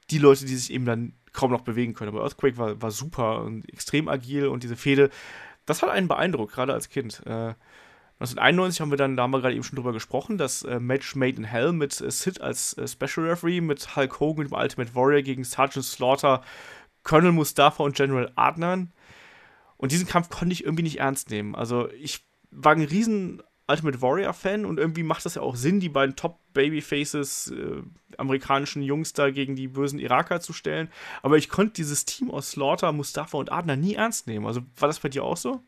die 0.09 0.17
Leute, 0.17 0.45
die 0.45 0.55
sich 0.55 0.73
eben 0.73 0.85
dann 0.85 1.13
kaum 1.31 1.51
noch 1.51 1.61
bewegen 1.61 1.93
können. 1.93 2.09
Aber 2.09 2.23
Earthquake 2.23 2.57
war, 2.57 2.81
war 2.81 2.91
super 2.91 3.43
und 3.43 3.67
extrem 3.71 4.09
agil 4.09 4.47
und 4.47 4.63
diese 4.63 4.75
Fehde, 4.75 5.09
das 5.65 5.81
hat 5.81 5.89
einen 5.89 6.09
beeindruckt, 6.09 6.51
gerade 6.51 6.73
als 6.73 6.89
Kind. 6.89 7.25
Äh, 7.25 7.53
1991 8.19 8.81
haben 8.81 8.91
wir 8.91 8.97
dann, 8.97 9.17
da 9.17 9.23
haben 9.23 9.31
wir 9.31 9.41
gerade 9.41 9.55
eben 9.55 9.63
schon 9.63 9.75
drüber 9.75 9.91
gesprochen, 9.91 10.37
das 10.37 10.63
äh, 10.63 10.79
Match 10.79 11.15
Made 11.15 11.37
in 11.37 11.43
Hell 11.43 11.73
mit 11.73 11.99
äh, 11.99 12.09
Sid 12.09 12.41
als 12.41 12.77
äh, 12.77 12.87
Special 12.87 13.27
Referee, 13.27 13.59
mit 13.59 13.95
Hulk 13.95 14.19
Hogan, 14.19 14.47
dem 14.47 14.53
Ultimate 14.53 14.95
Warrior 14.95 15.21
gegen 15.21 15.43
Sergeant 15.43 15.85
Slaughter, 15.85 16.41
Colonel 17.03 17.31
Mustafa 17.31 17.83
und 17.83 17.95
General 17.95 18.31
Adnan. 18.35 18.91
Und 19.77 19.91
diesen 19.91 20.07
Kampf 20.07 20.29
konnte 20.29 20.53
ich 20.53 20.63
irgendwie 20.63 20.83
nicht 20.83 20.99
ernst 20.99 21.29
nehmen. 21.29 21.55
Also 21.55 21.89
ich 21.91 22.23
war 22.51 22.73
ein 22.73 22.83
riesen 22.83 23.41
Ultimate 23.67 24.01
Warrior-Fan 24.01 24.65
und 24.65 24.77
irgendwie 24.77 25.03
macht 25.03 25.25
das 25.25 25.35
ja 25.35 25.41
auch 25.41 25.55
Sinn, 25.55 25.79
die 25.79 25.89
beiden 25.89 26.15
Top-Babyfaces 26.15 27.51
äh, 27.51 27.81
amerikanischen 28.17 28.81
Jungs 28.81 29.13
da 29.13 29.31
gegen 29.31 29.55
die 29.55 29.67
bösen 29.67 29.99
Iraker 29.99 30.41
zu 30.41 30.53
stellen. 30.53 30.89
Aber 31.21 31.37
ich 31.37 31.49
konnte 31.49 31.73
dieses 31.73 32.05
Team 32.05 32.29
aus 32.29 32.51
Slaughter, 32.51 32.91
Mustafa 32.91 33.37
und 33.37 33.51
Adnan 33.51 33.79
nie 33.79 33.95
ernst 33.95 34.27
nehmen. 34.27 34.45
Also 34.45 34.61
war 34.77 34.87
das 34.87 34.99
bei 34.99 35.09
dir 35.09 35.23
auch 35.23 35.37
so? 35.37 35.61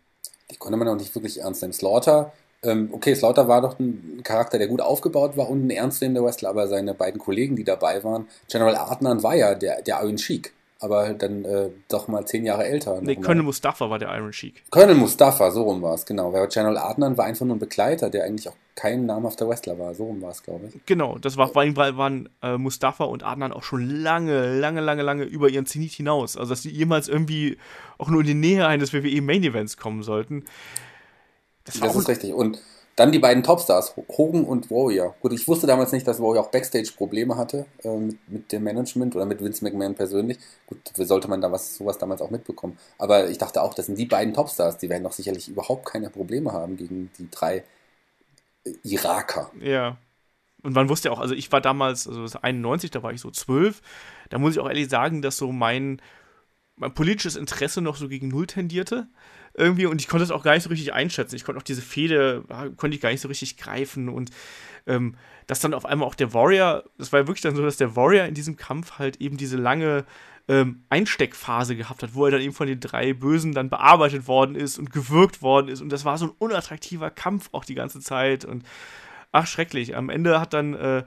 Die 0.51 0.57
konnte 0.57 0.77
man 0.77 0.87
auch 0.87 0.95
nicht 0.95 1.13
wirklich 1.15 1.41
ernst 1.41 1.61
nehmen. 1.61 1.73
Slaughter, 1.73 2.31
ähm, 2.63 2.89
okay, 2.91 3.15
Slaughter 3.15 3.47
war 3.47 3.61
doch 3.61 3.79
ein 3.79 4.21
Charakter, 4.23 4.57
der 4.57 4.67
gut 4.67 4.81
aufgebaut 4.81 5.37
war 5.37 5.49
und 5.49 5.67
ein 5.67 5.69
ernstzunehmender 5.69 6.23
Wrestler, 6.23 6.49
aber 6.49 6.67
seine 6.67 6.93
beiden 6.93 7.19
Kollegen, 7.19 7.55
die 7.55 7.63
dabei 7.63 8.03
waren, 8.03 8.27
General 8.49 8.75
Adnan 8.75 9.23
war 9.23 9.35
ja 9.35 9.55
der, 9.55 9.81
der 9.81 10.01
Iron 10.01 10.17
Sheik 10.17 10.53
aber 10.79 11.13
dann 11.13 11.45
äh, 11.45 11.69
doch 11.87 12.07
mal 12.07 12.25
zehn 12.25 12.45
Jahre 12.45 12.65
älter. 12.65 12.99
Nee, 13.01 13.15
Colonel 13.15 13.43
Mustafa 13.43 13.89
war 13.89 13.97
der 13.97 14.13
Iron 14.15 14.33
Sheik. 14.33 14.63
Colonel 14.69 14.95
Mustafa, 14.95 15.49
so 15.51 15.63
rum 15.63 15.81
war 15.81 15.93
es, 15.93 16.05
genau. 16.05 16.33
Weil 16.33 16.47
General 16.47 16.77
Adnan 16.77 17.17
war 17.17 17.25
einfach 17.25 17.45
nur 17.45 17.55
ein 17.55 17.59
Begleiter, 17.59 18.09
der 18.09 18.25
eigentlich 18.25 18.49
auch 18.49 18.55
kein 18.75 19.05
namhafter 19.05 19.47
Wrestler 19.47 19.79
war. 19.79 19.95
So 19.95 20.05
rum 20.05 20.21
war 20.21 20.31
es, 20.31 20.43
glaube 20.43 20.67
ich. 20.67 20.85
Genau, 20.85 21.17
das 21.17 21.37
war, 21.37 21.55
weil 21.55 21.75
waren 21.77 22.29
äh, 22.41 22.57
Mustafa 22.57 23.05
und 23.05 23.23
Adnan 23.23 23.53
auch 23.53 23.63
schon 23.63 23.89
lange, 23.89 24.59
lange, 24.59 24.81
lange, 24.81 25.01
lange 25.01 25.23
über 25.23 25.49
ihren 25.49 25.65
Zenit 25.65 25.93
hinaus. 25.93 26.35
Also, 26.35 26.49
dass 26.49 26.63
sie 26.63 26.71
jemals 26.71 27.07
irgendwie 27.07 27.57
auch 27.97 28.09
nur 28.09 28.21
in 28.21 28.27
die 28.27 28.33
Nähe 28.33 28.67
eines 28.67 28.93
WWE 28.93 29.21
Main 29.21 29.43
Events 29.43 29.77
kommen 29.77 30.03
sollten. 30.03 30.43
Das, 31.63 31.79
das 31.79 31.95
ist 31.95 32.09
richtig. 32.09 32.33
Und 32.33 32.61
dann 32.95 33.11
die 33.11 33.19
beiden 33.19 33.43
Topstars, 33.43 33.95
Hogan 34.17 34.45
und 34.45 34.71
Warrior. 34.71 35.15
Gut, 35.19 35.33
ich 35.33 35.47
wusste 35.47 35.67
damals 35.67 35.91
nicht, 35.91 36.07
dass 36.07 36.21
Warrior 36.21 36.45
auch 36.45 36.51
Backstage-Probleme 36.51 37.35
hatte 37.35 37.65
äh, 37.83 37.97
mit, 37.97 38.29
mit, 38.29 38.51
dem 38.51 38.63
Management 38.63 39.15
oder 39.15 39.25
mit 39.25 39.43
Vince 39.43 39.65
McMahon 39.65 39.95
persönlich. 39.95 40.37
Gut, 40.65 40.79
sollte 40.95 41.27
man 41.27 41.41
da 41.41 41.51
was, 41.51 41.75
sowas 41.75 41.97
damals 41.97 42.21
auch 42.21 42.29
mitbekommen. 42.29 42.77
Aber 42.97 43.29
ich 43.29 43.37
dachte 43.37 43.61
auch, 43.61 43.73
das 43.73 43.87
sind 43.87 43.97
die 43.97 44.05
beiden 44.05 44.33
Topstars, 44.33 44.77
die 44.77 44.89
werden 44.89 45.03
doch 45.03 45.11
sicherlich 45.11 45.49
überhaupt 45.49 45.85
keine 45.85 46.09
Probleme 46.09 46.53
haben 46.53 46.77
gegen 46.77 47.11
die 47.19 47.29
drei 47.29 47.63
äh, 48.65 48.73
Iraker. 48.83 49.51
Ja. 49.59 49.97
Und 50.63 50.73
man 50.73 50.87
wusste 50.87 51.09
ja 51.09 51.13
auch, 51.13 51.19
also 51.19 51.35
ich 51.35 51.51
war 51.51 51.61
damals, 51.61 52.07
also 52.07 52.39
91, 52.39 52.91
da 52.91 53.03
war 53.03 53.11
ich 53.11 53.21
so 53.21 53.29
zwölf. 53.29 53.81
Da 54.29 54.39
muss 54.39 54.53
ich 54.53 54.59
auch 54.59 54.69
ehrlich 54.69 54.89
sagen, 54.89 55.21
dass 55.21 55.37
so 55.37 55.51
mein, 55.51 56.01
mein 56.77 56.93
politisches 56.93 57.35
Interesse 57.35 57.81
noch 57.81 57.97
so 57.97 58.07
gegen 58.07 58.29
Null 58.29 58.47
tendierte 58.47 59.07
irgendwie 59.57 59.85
und 59.85 60.01
ich 60.01 60.07
konnte 60.07 60.23
es 60.23 60.31
auch 60.31 60.43
gar 60.43 60.53
nicht 60.53 60.63
so 60.63 60.69
richtig 60.69 60.93
einschätzen. 60.93 61.35
Ich 61.35 61.43
konnte 61.43 61.59
auch 61.59 61.63
diese 61.63 61.81
Fehde, 61.81 62.43
konnte 62.77 62.95
ich 62.95 63.01
gar 63.01 63.09
nicht 63.09 63.21
so 63.21 63.27
richtig 63.27 63.57
greifen 63.57 64.09
und 64.09 64.31
ähm, 64.87 65.15
dass 65.47 65.59
dann 65.59 65.73
auf 65.73 65.85
einmal 65.85 66.07
auch 66.07 66.15
der 66.15 66.33
Warrior, 66.33 66.83
das 66.97 67.11
war 67.11 67.21
ja 67.21 67.27
wirklich 67.27 67.41
dann 67.41 67.55
so, 67.55 67.63
dass 67.63 67.77
der 67.77 67.95
Warrior 67.95 68.25
in 68.25 68.33
diesem 68.33 68.57
Kampf 68.57 68.99
halt 68.99 69.21
eben 69.21 69.37
diese 69.37 69.57
lange 69.57 70.05
ähm, 70.47 70.83
Einsteckphase 70.89 71.75
gehabt 71.75 72.03
hat, 72.03 72.13
wo 72.13 72.25
er 72.25 72.31
dann 72.31 72.41
eben 72.41 72.53
von 72.53 72.67
den 72.67 72.79
drei 72.79 73.13
Bösen 73.13 73.53
dann 73.53 73.69
bearbeitet 73.69 74.27
worden 74.27 74.55
ist 74.55 74.77
und 74.77 74.91
gewirkt 74.91 75.41
worden 75.41 75.69
ist 75.69 75.81
und 75.81 75.89
das 75.89 76.05
war 76.05 76.17
so 76.17 76.25
ein 76.25 76.33
unattraktiver 76.37 77.09
Kampf 77.09 77.49
auch 77.51 77.65
die 77.65 77.75
ganze 77.75 77.99
Zeit 77.99 78.45
und 78.45 78.63
ach 79.31 79.47
schrecklich. 79.47 79.95
Am 79.95 80.09
Ende 80.09 80.39
hat 80.39 80.53
dann 80.53 80.73
äh, 80.73 81.03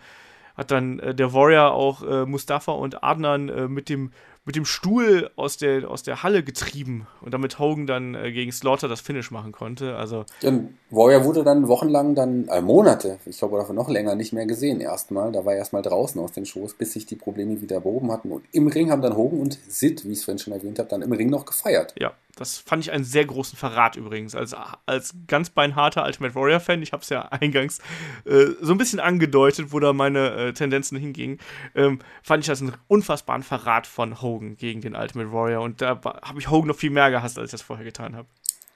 hat 0.57 0.72
dann 0.72 0.99
äh, 0.99 1.14
der 1.14 1.32
Warrior 1.32 1.72
auch 1.72 2.03
äh, 2.03 2.26
Mustafa 2.26 2.72
und 2.72 3.05
Adnan 3.05 3.49
äh, 3.49 3.68
mit 3.68 3.88
dem 3.88 4.11
mit 4.49 4.57
dem 4.57 4.64
Stuhl 4.64 5.30
aus 5.36 5.59
der, 5.59 5.90
aus 5.90 6.03
der 6.03 6.22
Halle 6.22 6.42
getrieben 6.42 7.07
und 7.20 7.34
damit 7.34 7.59
Hogan 7.59 7.86
dann 7.86 8.14
äh, 8.14 8.32
gegen 8.32 8.51
Slaughter 8.51 8.88
das 8.88 9.03
Finish 9.03 9.30
machen 9.30 9.53
konnte. 9.53 9.96
Also 9.96 10.24
ja, 10.40 10.51
Warrior 10.88 11.26
wurde 11.26 11.44
dann 11.44 11.68
wochenlang, 11.68 12.14
dann 12.14 12.49
äh, 12.49 12.62
Monate, 12.62 13.18
ich 13.26 13.36
glaube 13.36 13.59
davon 13.59 13.76
noch 13.76 13.90
länger, 13.90 14.14
nicht 14.14 14.32
mehr 14.32 14.46
gesehen 14.46 14.80
erstmal. 14.80 15.32
Da 15.32 15.44
war 15.44 15.53
er 15.53 15.59
erstmal 15.59 15.82
draußen 15.82 16.18
aus 16.18 16.32
den 16.32 16.46
Shows, 16.46 16.72
bis 16.72 16.94
sich 16.94 17.05
die 17.05 17.16
Probleme 17.16 17.61
wieder 17.61 17.80
behoben 17.80 18.11
hatten. 18.11 18.32
Und 18.32 18.42
im 18.53 18.68
Ring 18.68 18.90
haben 18.90 19.03
dann 19.03 19.18
Hogan 19.18 19.38
und 19.38 19.59
Sid, 19.68 20.07
wie 20.07 20.12
ich 20.12 20.20
es 20.20 20.24
vorhin 20.24 20.38
schon 20.38 20.55
erwähnt 20.55 20.78
habe, 20.78 20.88
dann 20.88 21.03
im 21.03 21.12
Ring 21.12 21.28
noch 21.28 21.44
gefeiert. 21.44 21.94
Ja, 21.99 22.14
das 22.39 22.59
fand 22.59 22.84
ich 22.84 22.93
einen 22.93 23.05
sehr 23.05 23.24
großen 23.24 23.59
Verrat 23.59 23.97
übrigens. 23.97 24.34
Als, 24.34 24.55
als 24.86 25.14
ganz 25.26 25.51
beinharter 25.51 26.05
Ultimate 26.05 26.34
Warrior-Fan, 26.34 26.82
ich 26.82 26.93
habe 26.93 27.03
es 27.03 27.09
ja 27.09 27.22
eingangs 27.30 27.80
äh, 28.24 28.47
so 28.61 28.72
ein 28.72 28.78
bisschen 28.78 29.01
angedeutet, 29.01 29.72
wo 29.72 29.80
da 29.80 29.93
meine 29.93 30.30
äh, 30.30 30.53
Tendenzen 30.53 30.99
hingingen, 30.99 31.39
ähm, 31.74 31.99
fand 32.22 32.45
ich 32.45 32.47
das 32.47 32.61
einen 32.62 32.74
unfassbaren 32.86 33.43
Verrat 33.43 33.86
von 33.86 34.22
Hogan 34.22 34.57
gegen 34.57 34.80
den 34.80 34.95
Ultimate 34.95 35.32
Warrior. 35.32 35.62
Und 35.62 35.82
da 35.82 36.01
habe 36.22 36.39
ich 36.39 36.51
Hogan 36.51 36.68
noch 36.68 36.76
viel 36.76 36.91
mehr 36.91 37.11
gehasst, 37.11 37.39
als 37.39 37.49
ich 37.49 37.53
das 37.53 37.62
vorher 37.62 37.84
getan 37.84 38.14
habe. 38.14 38.28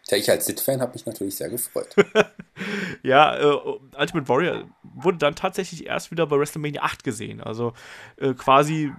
Tja, 0.09 0.19
ich 0.19 0.29
als 0.29 0.47
Sid-Fan 0.47 0.81
habe 0.81 0.93
mich 0.95 1.07
natürlich 1.07 1.37
sehr 1.37 1.49
gefreut. 1.49 1.95
ja, 3.03 3.37
äh, 3.39 3.57
Ultimate 3.97 4.29
Warrior 4.29 4.65
wurde 4.83 5.19
dann 5.19 5.37
tatsächlich 5.37 5.87
erst 5.87 6.11
wieder 6.11 6.27
bei 6.27 6.37
WrestleMania 6.37 6.83
8 6.83 7.05
gesehen. 7.05 7.41
Also 7.41 7.73
äh, 8.17 8.35
quasi 8.35 8.93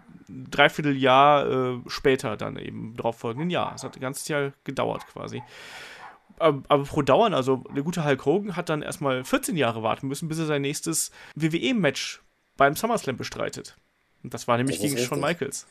Dreivierteljahr 0.49 1.49
äh, 1.49 1.81
später 1.87 2.37
dann 2.37 2.57
eben 2.57 2.95
drauf 2.95 3.17
folgenden 3.17 3.49
Jahr. 3.49 3.73
Es 3.75 3.83
hat 3.83 3.95
ein 3.95 4.01
ganzes 4.01 4.27
Jahr 4.27 4.53
gedauert 4.63 5.05
quasi. 5.07 5.41
Aber, 6.39 6.63
aber 6.67 6.83
pro 6.83 7.01
Dauern, 7.01 7.33
also 7.33 7.63
der 7.75 7.83
gute 7.83 8.03
Hulk 8.05 8.25
Hogan 8.25 8.55
hat 8.55 8.69
dann 8.69 8.81
erstmal 8.81 9.23
14 9.23 9.55
Jahre 9.55 9.83
warten 9.83 10.07
müssen, 10.07 10.27
bis 10.27 10.39
er 10.39 10.45
sein 10.45 10.61
nächstes 10.61 11.11
WWE-Match 11.35 12.21
beim 12.57 12.75
SummerSlam 12.75 13.17
bestreitet. 13.17 13.77
Und 14.23 14.33
das 14.33 14.47
war 14.47 14.57
nämlich 14.57 14.79
das 14.79 14.85
gegen 14.85 14.97
Shawn 14.97 15.19
Michaels. 15.19 15.67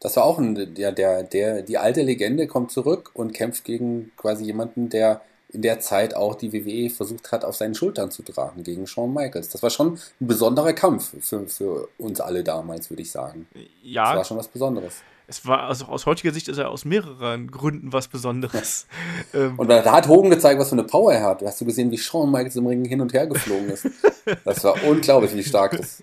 Das 0.00 0.16
war 0.16 0.24
auch 0.24 0.38
ein, 0.38 0.74
der, 0.74 0.92
der, 0.92 1.24
der, 1.24 1.62
die 1.62 1.76
alte 1.76 2.02
Legende 2.02 2.46
kommt 2.46 2.70
zurück 2.70 3.10
und 3.14 3.32
kämpft 3.34 3.64
gegen 3.64 4.12
quasi 4.16 4.44
jemanden, 4.44 4.88
der 4.88 5.20
in 5.50 5.62
der 5.62 5.80
Zeit 5.80 6.14
auch 6.14 6.34
die 6.34 6.52
WWE 6.52 6.90
versucht 6.90 7.32
hat, 7.32 7.44
auf 7.44 7.56
seinen 7.56 7.74
Schultern 7.74 8.10
zu 8.10 8.22
tragen 8.22 8.62
gegen 8.62 8.86
Shawn 8.86 9.14
Michaels. 9.14 9.48
Das 9.48 9.62
war 9.62 9.70
schon 9.70 9.98
ein 10.20 10.26
besonderer 10.26 10.74
Kampf 10.74 11.14
für, 11.20 11.46
für 11.46 11.88
uns 11.98 12.20
alle 12.20 12.44
damals, 12.44 12.90
würde 12.90 13.02
ich 13.02 13.10
sagen. 13.10 13.46
Ja. 13.82 14.04
Das 14.04 14.16
war 14.16 14.24
schon 14.24 14.36
was 14.36 14.48
Besonderes. 14.48 15.02
Es 15.26 15.46
war, 15.46 15.64
also 15.64 15.86
aus 15.86 16.06
heutiger 16.06 16.32
Sicht 16.32 16.48
ist 16.48 16.56
er 16.56 16.70
aus 16.70 16.86
mehreren 16.86 17.50
Gründen 17.50 17.92
was 17.92 18.08
Besonderes. 18.08 18.86
ähm, 19.34 19.58
und 19.58 19.68
da 19.68 19.84
hat 19.84 20.08
Hogan 20.08 20.30
gezeigt, 20.30 20.58
was 20.58 20.70
für 20.70 20.74
eine 20.74 20.84
Power 20.84 21.12
er 21.12 21.22
hat. 21.22 21.42
Hast 21.42 21.60
du 21.60 21.66
gesehen, 21.66 21.90
wie 21.90 21.98
Shawn 21.98 22.30
Michaels 22.30 22.56
im 22.56 22.66
Ring 22.66 22.84
hin 22.84 23.00
und 23.00 23.12
her 23.12 23.26
geflogen 23.26 23.68
ist? 23.68 23.86
das 24.44 24.64
war 24.64 24.82
unglaublich, 24.84 25.34
wie 25.34 25.44
stark 25.44 25.76
das. 25.76 26.02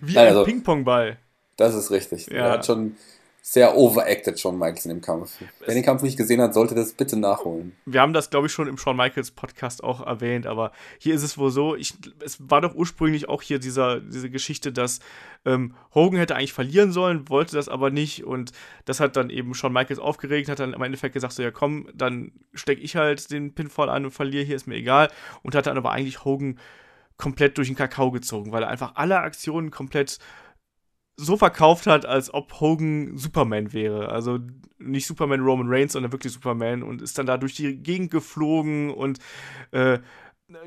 Wie 0.00 0.14
Nein, 0.14 0.24
ein 0.24 0.28
also, 0.28 0.44
Ping-Pong-Ball. 0.44 1.16
Das 1.56 1.74
ist 1.74 1.90
richtig. 1.90 2.26
Ja. 2.26 2.36
Er 2.36 2.50
hat 2.52 2.66
schon 2.66 2.96
sehr 3.48 3.76
overacted 3.76 4.40
Shawn 4.40 4.58
Michaels 4.58 4.86
in 4.86 4.88
dem 4.88 5.00
Kampf. 5.00 5.38
Wer 5.64 5.72
den 5.72 5.84
Kampf 5.84 6.02
nicht 6.02 6.16
gesehen 6.16 6.40
hat, 6.40 6.52
sollte 6.52 6.74
das 6.74 6.94
bitte 6.94 7.16
nachholen. 7.16 7.76
Wir 7.84 8.00
haben 8.00 8.12
das, 8.12 8.28
glaube 8.28 8.48
ich, 8.48 8.52
schon 8.52 8.66
im 8.66 8.76
Shawn 8.76 8.96
Michaels 8.96 9.30
Podcast 9.30 9.84
auch 9.84 10.04
erwähnt, 10.04 10.48
aber 10.48 10.72
hier 10.98 11.14
ist 11.14 11.22
es 11.22 11.38
wohl 11.38 11.52
so, 11.52 11.76
ich, 11.76 11.94
es 12.24 12.38
war 12.40 12.60
doch 12.60 12.74
ursprünglich 12.74 13.28
auch 13.28 13.42
hier 13.42 13.60
dieser, 13.60 14.00
diese 14.00 14.30
Geschichte, 14.30 14.72
dass 14.72 14.98
ähm, 15.44 15.76
Hogan 15.94 16.18
hätte 16.18 16.34
eigentlich 16.34 16.54
verlieren 16.54 16.90
sollen, 16.90 17.28
wollte 17.28 17.54
das 17.54 17.68
aber 17.68 17.90
nicht 17.90 18.24
und 18.24 18.50
das 18.84 18.98
hat 18.98 19.14
dann 19.14 19.30
eben 19.30 19.54
Shawn 19.54 19.72
Michaels 19.72 20.00
aufgeregt, 20.00 20.48
hat 20.48 20.58
dann 20.58 20.72
im 20.72 20.82
Endeffekt 20.82 21.14
gesagt, 21.14 21.34
so 21.34 21.42
ja 21.44 21.52
komm, 21.52 21.88
dann 21.94 22.32
stecke 22.52 22.82
ich 22.82 22.96
halt 22.96 23.30
den 23.30 23.54
Pinfall 23.54 23.90
an 23.90 24.06
und 24.06 24.10
verliere, 24.10 24.42
hier 24.42 24.56
ist 24.56 24.66
mir 24.66 24.74
egal 24.74 25.08
und 25.44 25.54
hat 25.54 25.68
dann 25.68 25.76
aber 25.76 25.92
eigentlich 25.92 26.24
Hogan 26.24 26.58
komplett 27.16 27.58
durch 27.58 27.68
den 27.68 27.76
Kakao 27.76 28.10
gezogen, 28.10 28.50
weil 28.50 28.64
er 28.64 28.70
einfach 28.70 28.96
alle 28.96 29.20
Aktionen 29.20 29.70
komplett 29.70 30.18
so 31.16 31.36
verkauft 31.36 31.86
hat, 31.86 32.06
als 32.06 32.32
ob 32.32 32.60
Hogan 32.60 33.16
Superman 33.16 33.72
wäre. 33.72 34.10
Also 34.10 34.38
nicht 34.78 35.06
Superman 35.06 35.40
Roman 35.40 35.68
Reigns, 35.68 35.94
sondern 35.94 36.12
wirklich 36.12 36.32
Superman 36.32 36.82
und 36.82 37.00
ist 37.00 37.18
dann 37.18 37.26
da 37.26 37.38
durch 37.38 37.54
die 37.54 37.76
Gegend 37.76 38.10
geflogen 38.10 38.92
und 38.92 39.18
äh, 39.72 39.98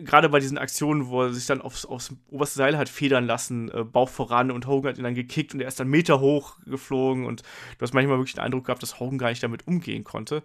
gerade 0.04 0.30
bei 0.30 0.39
diesen 0.39 0.58
Aktionen, 0.58 1.08
wo 1.08 1.24
er 1.24 1.34
sich 1.34 1.45
dann 1.45 1.62
aufs, 1.62 1.86
aufs 1.86 2.12
oberste 2.30 2.58
Seil 2.58 2.78
hat 2.78 2.89
federn 2.89 3.26
lassen, 3.26 3.70
äh, 3.72 3.84
Bauch 3.84 4.10
voran 4.10 4.52
und 4.52 4.68
Hogan 4.68 4.91
hat 4.91 4.97
ihn 4.97 5.04
dann 5.04 5.16
gekickt 5.16 5.54
und 5.54 5.62
er 5.62 5.68
ist 5.68 5.80
dann 5.80 5.88
Meter 5.88 6.20
hoch 6.20 6.58
geflogen 6.66 7.26
und 7.26 7.41
du 7.78 7.84
hast 7.84 7.93
manchmal 7.93 8.18
wirklich 8.18 8.36
den 8.36 8.43
Eindruck 8.43 8.66
gehabt, 8.66 8.84
dass 8.84 9.00
Hogan 9.00 9.18
gar 9.18 9.30
nicht 9.30 9.43
damit 9.43 9.68
umgehen 9.68 10.04
konnte. 10.04 10.43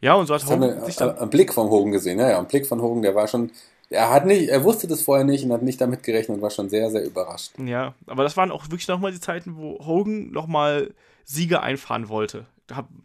Ja, 0.00 0.14
und 0.14 0.26
so 0.26 0.34
hat 0.34 0.42
das 0.42 0.50
Hogan 0.50 0.84
sich 0.84 0.96
dann. 0.96 1.18
Am 1.18 1.28
Blick 1.28 1.52
von 1.52 1.68
Hogan 1.68 1.92
gesehen, 1.92 2.20
ja, 2.20 2.30
ja, 2.30 2.38
am 2.38 2.46
Blick 2.46 2.66
von 2.66 2.80
Hogan, 2.80 3.02
der 3.02 3.14
war 3.14 3.26
schon 3.26 3.50
er 3.90 4.10
hat 4.10 4.26
nicht, 4.26 4.48
er 4.48 4.64
wusste 4.64 4.86
das 4.86 5.02
vorher 5.02 5.24
nicht 5.24 5.44
und 5.44 5.52
hat 5.52 5.62
nicht 5.62 5.80
damit 5.80 6.02
gerechnet 6.02 6.36
und 6.36 6.42
war 6.42 6.50
schon 6.50 6.68
sehr, 6.68 6.90
sehr 6.90 7.04
überrascht. 7.04 7.52
Ja, 7.58 7.94
aber 8.06 8.22
das 8.22 8.36
waren 8.36 8.50
auch 8.50 8.64
wirklich 8.64 8.88
nochmal 8.88 9.12
die 9.12 9.20
Zeiten, 9.20 9.56
wo 9.56 9.78
Hogan 9.84 10.30
nochmal 10.30 10.94
Siege 11.24 11.62
einfahren 11.62 12.08
wollte. 12.08 12.46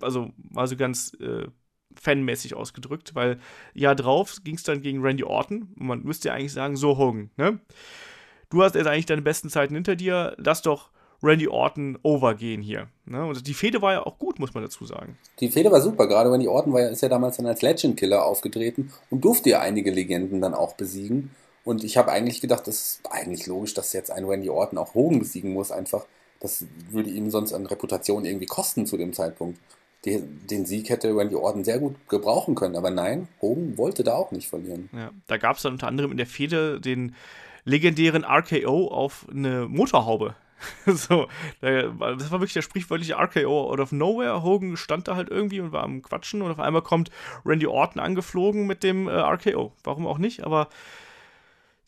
Also 0.02 0.32
war 0.38 0.68
so 0.68 0.76
ganz 0.76 1.14
äh, 1.22 1.48
fanmäßig 1.96 2.56
ausgedrückt, 2.56 3.16
weil 3.16 3.40
ja 3.74 3.96
drauf 3.96 4.38
ging 4.44 4.56
es 4.56 4.64
dann 4.64 4.82
gegen 4.82 5.02
Randy 5.02 5.24
Orton 5.24 5.74
und 5.80 5.88
man 5.88 6.04
müsste 6.04 6.30
ja 6.30 6.34
eigentlich 6.34 6.54
sagen, 6.54 6.76
so 6.76 6.98
Hogan, 6.98 7.30
ne? 7.38 7.60
Du 8.50 8.62
hast 8.62 8.76
jetzt 8.76 8.86
eigentlich 8.86 9.08
deine 9.08 9.24
besten 9.24 9.50
Zeiten 9.50 9.74
hinter 9.74 9.96
dir, 9.96 10.36
lass 10.38 10.62
doch 10.62 10.92
Randy 11.24 11.48
Orton 11.48 11.98
overgehen 12.04 12.62
hier. 12.62 12.88
Ne? 13.06 13.26
Und 13.26 13.48
die 13.48 13.54
Fehde 13.54 13.82
war 13.82 13.94
ja 13.94 14.06
auch 14.06 14.20
gut, 14.20 14.40
muss 14.40 14.54
man 14.54 14.64
dazu 14.64 14.86
sagen. 14.86 15.18
Die 15.40 15.50
Fehde 15.50 15.72
war 15.72 15.80
super, 15.80 16.08
gerade 16.08 16.30
Randy 16.30 16.48
Orton 16.48 16.74
war 16.74 16.82
ja, 16.82 16.88
ist 16.90 17.02
ja 17.02 17.10
damals 17.10 17.38
dann 17.38 17.46
als 17.46 17.62
Legend 17.62 17.98
Killer 17.98 18.26
aufgetreten 18.26 18.92
und 19.10 19.24
durfte 19.24 19.50
ja 19.52 19.62
einige 19.62 19.92
Legenden 19.92 20.42
dann 20.42 20.54
auch 20.54 20.74
besiegen. 20.74 21.32
Und 21.64 21.86
ich 21.86 21.96
habe 21.96 22.12
eigentlich 22.12 22.42
gedacht, 22.42 22.68
das 22.68 22.76
ist 22.76 23.02
eigentlich 23.10 23.48
logisch, 23.48 23.74
dass 23.74 23.94
jetzt 23.94 24.12
ein 24.12 24.26
Randy 24.26 24.50
Orton 24.50 24.78
auch 24.78 24.96
Hogan 24.96 25.20
besiegen 25.20 25.54
muss, 25.54 25.72
einfach 25.72 26.06
Das 26.42 26.66
würde 26.92 27.10
ihm 27.10 27.30
sonst 27.30 27.54
an 27.54 27.66
Reputation 27.66 28.26
irgendwie 28.26 28.48
kosten 28.48 28.86
zu 28.86 28.98
dem 28.98 29.14
Zeitpunkt. 29.14 29.58
Den 30.06 30.66
Sieg 30.66 30.90
hätte 30.90 31.16
Randy 31.16 31.36
Orton 31.36 31.64
sehr 31.64 31.80
gut 31.80 31.96
gebrauchen 32.10 32.56
können, 32.56 32.76
aber 32.76 32.90
nein, 32.90 33.30
Hogan 33.42 33.78
wollte 33.78 34.04
da 34.04 34.16
auch 34.16 34.32
nicht 34.32 34.50
verlieren. 34.50 34.90
Ja, 34.92 35.12
da 35.28 35.38
gab 35.38 35.56
es 35.56 35.62
dann 35.64 35.72
unter 35.72 35.88
anderem 35.88 36.12
in 36.12 36.18
der 36.18 36.28
Fehde 36.28 36.82
den 36.82 37.16
legendären 37.64 38.26
RKO 38.26 38.90
auf 38.90 39.26
eine 39.32 39.70
Motorhaube. 39.70 40.36
so, 40.86 41.28
das 41.62 42.32
war 42.32 42.40
wirklich 42.40 42.54
der 42.54 42.62
sprichwörtliche 42.62 43.16
RKO 43.16 43.72
out 43.72 43.80
of 43.80 43.92
nowhere. 43.92 44.44
Hogan 44.44 44.78
stand 44.78 45.08
da 45.08 45.16
halt 45.16 45.30
irgendwie 45.30 45.60
und 45.60 45.72
war 45.72 45.84
am 45.84 46.02
Quatschen 46.02 46.42
und 46.42 46.52
auf 46.52 46.60
einmal 46.60 46.82
kommt 46.82 47.10
Randy 47.46 47.68
Orton 47.68 48.02
angeflogen 48.02 48.68
mit 48.68 48.84
dem 48.84 49.08
äh, 49.08 49.12
RKO. 49.12 49.74
Warum 49.84 50.08
auch 50.08 50.18
nicht, 50.18 50.44
aber 50.44 50.70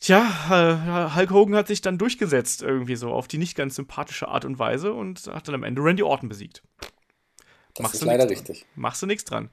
tja, 0.00 0.22
äh, 0.50 1.14
Hulk 1.14 1.30
Hogan 1.30 1.56
hat 1.56 1.68
sich 1.68 1.80
dann 1.80 1.98
durchgesetzt 1.98 2.62
irgendwie 2.62 2.96
so 2.96 3.10
auf 3.10 3.28
die 3.28 3.38
nicht 3.38 3.56
ganz 3.56 3.76
sympathische 3.76 4.28
Art 4.28 4.44
und 4.44 4.58
Weise 4.58 4.92
und 4.92 5.26
hat 5.28 5.48
dann 5.48 5.54
am 5.54 5.64
Ende 5.64 5.82
Randy 5.82 6.02
Orton 6.02 6.28
besiegt. 6.28 6.62
Das 7.74 7.82
Machst 7.82 7.94
ist 7.96 8.04
leider 8.04 8.28
richtig. 8.28 8.60
Dran. 8.60 8.68
Machst 8.76 9.02
du 9.02 9.06
nichts 9.06 9.24
dran. 9.24 9.50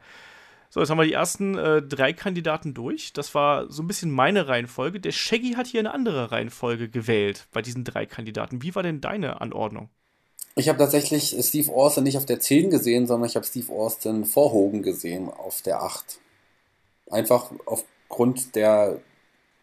So, 0.73 0.79
jetzt 0.79 0.89
haben 0.89 0.97
wir 0.97 1.05
die 1.05 1.13
ersten 1.13 1.55
äh, 1.55 1.83
drei 1.83 2.13
Kandidaten 2.13 2.73
durch. 2.73 3.13
Das 3.13 3.35
war 3.35 3.69
so 3.71 3.83
ein 3.83 3.87
bisschen 3.87 4.09
meine 4.09 4.47
Reihenfolge. 4.47 4.99
Der 4.99 5.11
Shaggy 5.11 5.51
hat 5.51 5.67
hier 5.67 5.79
eine 5.79 5.93
andere 5.93 6.31
Reihenfolge 6.31 6.89
gewählt 6.89 7.45
bei 7.51 7.61
diesen 7.61 7.83
drei 7.83 8.07
Kandidaten. 8.07 8.63
Wie 8.63 8.73
war 8.73 8.81
denn 8.81 8.99
deine 8.99 9.39
Anordnung? 9.39 9.89
Ich 10.55 10.69
habe 10.69 10.79
tatsächlich 10.79 11.37
Steve 11.41 11.71
Austin 11.71 12.05
nicht 12.05 12.17
auf 12.17 12.25
der 12.25 12.39
10 12.39 12.71
gesehen, 12.71 13.05
sondern 13.05 13.29
ich 13.29 13.35
habe 13.35 13.45
Steve 13.45 13.71
Austin 13.71 14.25
vor 14.25 14.51
Hogan 14.51 14.81
gesehen 14.81 15.29
auf 15.29 15.61
der 15.61 15.83
8. 15.83 16.17
Einfach 17.11 17.51
aufgrund 17.67 18.55
der 18.55 18.99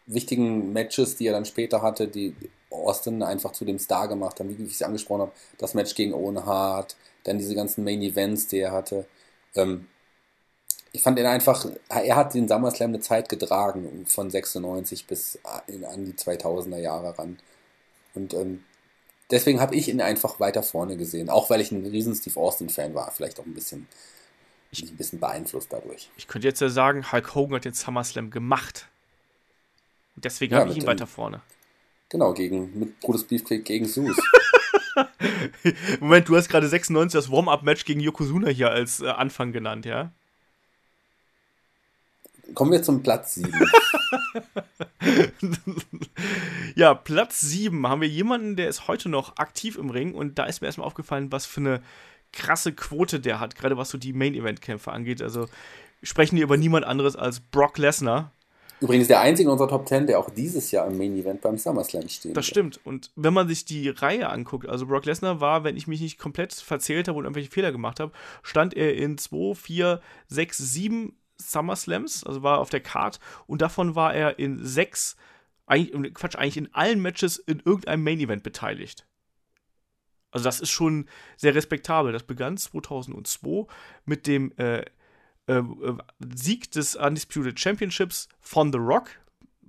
wichtigen 0.05 0.71
Matches, 0.71 1.17
die 1.17 1.27
er 1.27 1.33
dann 1.33 1.43
später 1.43 1.81
hatte, 1.81 2.07
die 2.07 2.33
Austin 2.69 3.21
einfach 3.21 3.51
zu 3.51 3.65
dem 3.65 3.79
Star 3.79 4.07
gemacht 4.07 4.39
haben, 4.39 4.57
wie 4.57 4.63
ich 4.63 4.75
es 4.75 4.81
angesprochen 4.81 5.23
habe. 5.23 5.33
Das 5.57 5.73
Match 5.73 5.93
gegen 5.93 6.13
Owen 6.13 6.45
Hart, 6.45 6.95
dann 7.25 7.37
diese 7.37 7.53
ganzen 7.53 7.83
Main 7.83 8.01
Events, 8.01 8.47
die 8.47 8.59
er 8.59 8.71
hatte. 8.71 9.05
Ähm, 9.55 9.87
ich 10.93 11.01
fand 11.01 11.17
ihn 11.19 11.25
einfach, 11.25 11.65
er 11.89 12.15
hat 12.15 12.33
den 12.33 12.47
SummerSlam 12.47 12.89
eine 12.89 12.99
Zeit 12.99 13.29
getragen, 13.29 14.05
von 14.07 14.29
96 14.29 15.07
bis 15.07 15.39
in, 15.67 15.85
an 15.85 16.05
die 16.05 16.13
2000er 16.13 16.79
Jahre 16.79 17.17
ran. 17.17 17.37
Und 18.13 18.33
ähm, 18.33 18.63
deswegen 19.29 19.61
habe 19.61 19.75
ich 19.75 19.87
ihn 19.87 20.01
einfach 20.01 20.39
weiter 20.39 20.63
vorne 20.63 20.97
gesehen, 20.97 21.29
auch 21.29 21.49
weil 21.49 21.61
ich 21.61 21.71
ein 21.71 21.85
riesen 21.85 22.13
Steve 22.13 22.37
Austin-Fan 22.37 22.93
war, 22.93 23.11
vielleicht 23.11 23.39
auch 23.39 23.45
ein 23.45 23.53
bisschen, 23.53 23.87
ich, 24.71 24.83
ein 24.83 24.97
bisschen 24.97 25.19
beeinflusst 25.19 25.71
dadurch. 25.71 26.09
Ich 26.17 26.27
könnte 26.27 26.47
jetzt 26.47 26.59
ja 26.59 26.67
sagen, 26.67 27.09
Hulk 27.09 27.35
Hogan 27.35 27.55
hat 27.55 27.65
den 27.65 27.73
SummerSlam 27.73 28.29
gemacht. 28.29 28.87
Und 30.17 30.25
deswegen 30.25 30.53
ja, 30.53 30.59
habe 30.59 30.71
ich 30.71 30.77
ihn 30.77 30.87
weiter 30.87 31.07
vorne. 31.07 31.41
Genau, 32.09 32.33
gegen, 32.33 32.77
mit 32.77 32.99
Brutus 32.99 33.23
Beefcake 33.23 33.63
gegen 33.63 33.85
Zeus. 33.85 34.17
Moment, 36.01 36.27
du 36.27 36.35
hast 36.35 36.49
gerade 36.49 36.67
96 36.67 37.17
das 37.17 37.31
Warm-Up-Match 37.31 37.85
gegen 37.85 38.01
Yokozuna 38.01 38.49
hier 38.49 38.71
als 38.71 38.99
äh, 38.99 39.07
Anfang 39.07 39.53
genannt, 39.53 39.85
ja? 39.85 40.11
Kommen 42.53 42.71
wir 42.71 42.83
zum 42.83 43.03
Platz 43.03 43.35
7. 43.35 43.51
ja, 46.75 46.93
Platz 46.93 47.41
7 47.41 47.87
haben 47.87 48.01
wir 48.01 48.07
jemanden, 48.07 48.55
der 48.55 48.67
ist 48.67 48.87
heute 48.87 49.09
noch 49.09 49.37
aktiv 49.37 49.77
im 49.77 49.89
Ring 49.89 50.13
und 50.13 50.39
da 50.39 50.45
ist 50.45 50.61
mir 50.61 50.67
erstmal 50.67 50.87
aufgefallen, 50.87 51.31
was 51.31 51.45
für 51.45 51.61
eine 51.61 51.81
krasse 52.31 52.73
Quote 52.73 53.19
der 53.19 53.39
hat, 53.39 53.55
gerade 53.55 53.77
was 53.77 53.89
so 53.89 53.97
die 53.97 54.13
Main-Event-Kämpfe 54.13 54.91
angeht. 54.91 55.21
Also 55.21 55.47
sprechen 56.03 56.35
hier 56.35 56.45
über 56.45 56.57
niemand 56.57 56.85
anderes 56.85 57.15
als 57.15 57.39
Brock 57.39 57.77
Lesnar. 57.77 58.31
Übrigens 58.79 59.07
der 59.07 59.21
einzige 59.21 59.47
in 59.47 59.51
unserer 59.51 59.69
Top 59.69 59.87
10, 59.87 60.07
der 60.07 60.17
auch 60.17 60.31
dieses 60.31 60.71
Jahr 60.71 60.87
im 60.87 60.97
Main 60.97 61.15
Event 61.15 61.41
beim 61.41 61.55
SummerSlam 61.55 62.09
steht. 62.09 62.35
Das 62.35 62.47
stimmt. 62.47 62.79
Und 62.83 63.11
wenn 63.15 63.33
man 63.33 63.47
sich 63.47 63.63
die 63.63 63.89
Reihe 63.89 64.27
anguckt, 64.29 64.67
also 64.67 64.87
Brock 64.87 65.05
Lesnar 65.05 65.39
war, 65.39 65.63
wenn 65.63 65.77
ich 65.77 65.85
mich 65.85 66.01
nicht 66.01 66.17
komplett 66.17 66.51
verzählt 66.53 67.07
habe 67.07 67.19
und 67.19 67.25
irgendwelche 67.25 67.51
Fehler 67.51 67.71
gemacht 67.71 67.99
habe, 67.99 68.11
stand 68.41 68.73
er 68.73 68.95
in 68.95 69.19
2, 69.19 69.53
4, 69.53 70.01
6, 70.29 70.57
7 70.57 71.13
SummerSlams, 71.41 72.23
also 72.23 72.43
war 72.43 72.59
auf 72.59 72.69
der 72.69 72.81
Card 72.81 73.19
und 73.47 73.61
davon 73.61 73.95
war 73.95 74.13
er 74.13 74.39
in 74.39 74.63
sechs, 74.63 75.15
eigentlich, 75.65 76.13
Quatsch, 76.13 76.35
eigentlich 76.35 76.57
in 76.57 76.73
allen 76.73 77.01
Matches 77.01 77.37
in 77.37 77.59
irgendeinem 77.59 78.03
Main 78.03 78.19
Event 78.19 78.43
beteiligt. 78.43 79.07
Also 80.31 80.45
das 80.45 80.61
ist 80.61 80.69
schon 80.69 81.07
sehr 81.35 81.55
respektabel. 81.55 82.13
Das 82.13 82.23
begann 82.23 82.57
2002 82.57 83.67
mit 84.05 84.27
dem 84.27 84.53
äh, 84.57 84.85
äh, 85.47 85.63
Sieg 86.33 86.71
des 86.71 86.95
Undisputed 86.95 87.59
Championships 87.59 88.29
von 88.39 88.71
The 88.71 88.79
Rock 88.79 89.09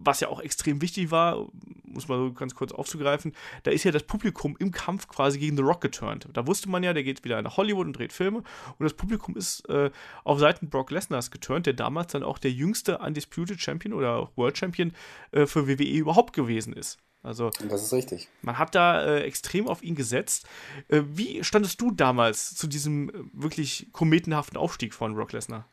was 0.05 0.21
ja 0.21 0.29
auch 0.29 0.41
extrem 0.41 0.81
wichtig 0.81 1.11
war, 1.11 1.49
muss 1.85 2.09
man 2.09 2.19
so 2.19 2.33
ganz 2.33 2.55
kurz 2.55 2.73
aufzugreifen, 2.73 3.33
da 3.63 3.71
ist 3.71 3.85
ja 3.85 3.91
das 3.91 4.05
Publikum 4.05 4.57
im 4.59 4.71
Kampf 4.71 5.09
quasi 5.09 5.39
gegen 5.39 5.57
The 5.57 5.63
Rock 5.63 5.81
geturnt. 5.81 6.29
Da 6.33 6.47
wusste 6.47 6.69
man 6.69 6.83
ja, 6.83 6.93
der 6.93 7.03
geht 7.03 7.25
wieder 7.25 7.41
nach 7.43 7.57
Hollywood 7.57 7.87
und 7.87 7.93
dreht 7.95 8.13
Filme 8.13 8.39
und 8.39 8.85
das 8.85 8.95
Publikum 8.95 9.37
ist 9.37 9.69
äh, 9.69 9.91
auf 10.25 10.39
Seiten 10.39 10.71
Brock 10.71 10.91
Lesnars 10.91 11.31
geturnt, 11.31 11.67
der 11.67 11.75
damals 11.75 12.13
dann 12.13 12.23
auch 12.23 12.39
der 12.39 12.53
jüngste 12.53 12.99
Undisputed 12.99 13.61
Champion 13.61 13.95
oder 13.95 14.31
World 14.37 14.57
Champion 14.57 14.93
äh, 15.33 15.47
für 15.47 15.69
WWE 15.69 15.85
überhaupt 15.85 16.33
gewesen 16.33 16.73
ist. 16.73 16.99
Also, 17.23 17.51
das 17.69 17.85
ist 17.85 17.93
richtig. 17.93 18.29
Man 18.43 18.59
hat 18.59 18.75
da 18.75 19.05
äh, 19.05 19.21
extrem 19.23 19.69
auf 19.69 19.83
ihn 19.83 19.95
gesetzt. 19.95 20.47
Äh, 20.89 21.03
wie 21.07 21.45
standest 21.45 21.81
du 21.81 21.93
damals 21.93 22.55
zu 22.57 22.67
diesem 22.67 23.11
äh, 23.11 23.13
wirklich 23.33 23.89
kometenhaften 23.93 24.57
Aufstieg 24.57 24.93
von 24.93 25.15
Brock 25.15 25.33
Lesnar? 25.33 25.69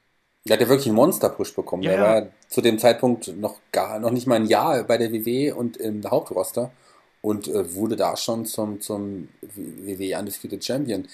Der 0.45 0.55
hat 0.55 0.61
ja 0.61 0.69
wirklich 0.69 0.87
einen 0.87 0.95
Monster-Push 0.95 1.53
bekommen. 1.53 1.83
Ja, 1.83 1.91
der 1.91 2.01
war 2.01 2.27
zu 2.47 2.61
dem 2.61 2.79
Zeitpunkt 2.79 3.37
noch 3.37 3.57
gar 3.71 3.99
noch 3.99 4.11
nicht 4.11 4.25
mal 4.25 4.35
ein 4.35 4.45
Jahr 4.45 4.83
bei 4.83 4.97
der 4.97 5.11
WWE 5.11 5.53
und 5.55 5.77
im 5.77 6.03
Hauptroster 6.09 6.71
und 7.21 7.47
äh, 7.47 7.73
wurde 7.75 7.95
da 7.95 8.15
schon 8.15 8.45
zum, 8.45 8.79
zum 8.79 9.27
WWE 9.41 10.17
Undisputed 10.17 10.63
Champion. 10.63 11.07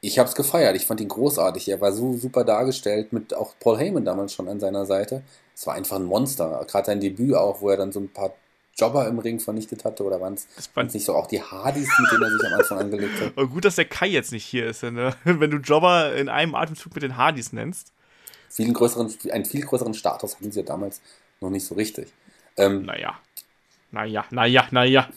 Ich 0.00 0.18
habe 0.18 0.28
es 0.28 0.34
gefeiert, 0.34 0.76
ich 0.76 0.86
fand 0.86 1.00
ihn 1.00 1.08
großartig. 1.08 1.68
Er 1.68 1.80
war 1.80 1.92
so 1.92 2.14
super 2.16 2.42
dargestellt, 2.44 3.12
mit 3.12 3.34
auch 3.34 3.54
Paul 3.60 3.78
Heyman 3.78 4.04
damals 4.04 4.32
schon 4.32 4.48
an 4.48 4.58
seiner 4.58 4.86
Seite. 4.86 5.22
Es 5.54 5.66
war 5.66 5.74
einfach 5.74 5.96
ein 5.96 6.04
Monster. 6.04 6.64
Gerade 6.66 6.86
sein 6.86 7.00
Debüt 7.00 7.34
auch, 7.34 7.60
wo 7.60 7.68
er 7.68 7.76
dann 7.76 7.92
so 7.92 8.00
ein 8.00 8.08
paar 8.08 8.32
Jobber 8.76 9.06
im 9.06 9.18
Ring 9.18 9.40
vernichtet 9.40 9.84
hatte 9.84 10.04
oder 10.04 10.18
waren 10.22 10.34
es 10.34 10.94
nicht 10.94 11.04
so 11.04 11.14
auch 11.14 11.26
die 11.26 11.42
Hardys, 11.42 11.90
mit 11.98 12.12
denen 12.12 12.22
er 12.22 12.30
sich 12.30 12.46
am 12.46 12.58
Anfang 12.58 12.78
angelegt 12.78 13.20
hat? 13.20 13.36
Gut, 13.50 13.66
dass 13.66 13.76
der 13.76 13.84
Kai 13.84 14.06
jetzt 14.06 14.32
nicht 14.32 14.46
hier 14.46 14.66
ist, 14.68 14.82
ne? 14.82 15.14
wenn 15.24 15.50
du 15.50 15.58
Jobber 15.58 16.14
in 16.14 16.30
einem 16.30 16.54
Atemzug 16.54 16.94
mit 16.94 17.02
den 17.02 17.18
Hardys 17.18 17.52
nennst 17.52 17.92
viel 18.50 18.72
größeren, 18.72 19.14
einen 19.30 19.44
viel 19.44 19.64
größeren 19.64 19.94
Status 19.94 20.36
hatten 20.36 20.52
sie 20.52 20.60
ja 20.60 20.66
damals 20.66 21.00
noch 21.40 21.50
nicht 21.50 21.64
so 21.64 21.74
richtig. 21.74 22.12
Ähm, 22.56 22.84
naja. 22.84 23.18
Naja, 23.92 24.24
naja, 24.30 24.68
naja. 24.70 25.08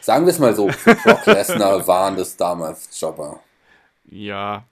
Sagen 0.00 0.26
wir 0.26 0.32
es 0.32 0.38
mal 0.38 0.54
so, 0.54 0.66
Brock 0.66 1.26
Lesnar 1.26 1.86
waren 1.86 2.16
das 2.16 2.36
damals 2.36 2.88
Jobber. 3.00 3.40
Ja, 4.10 4.64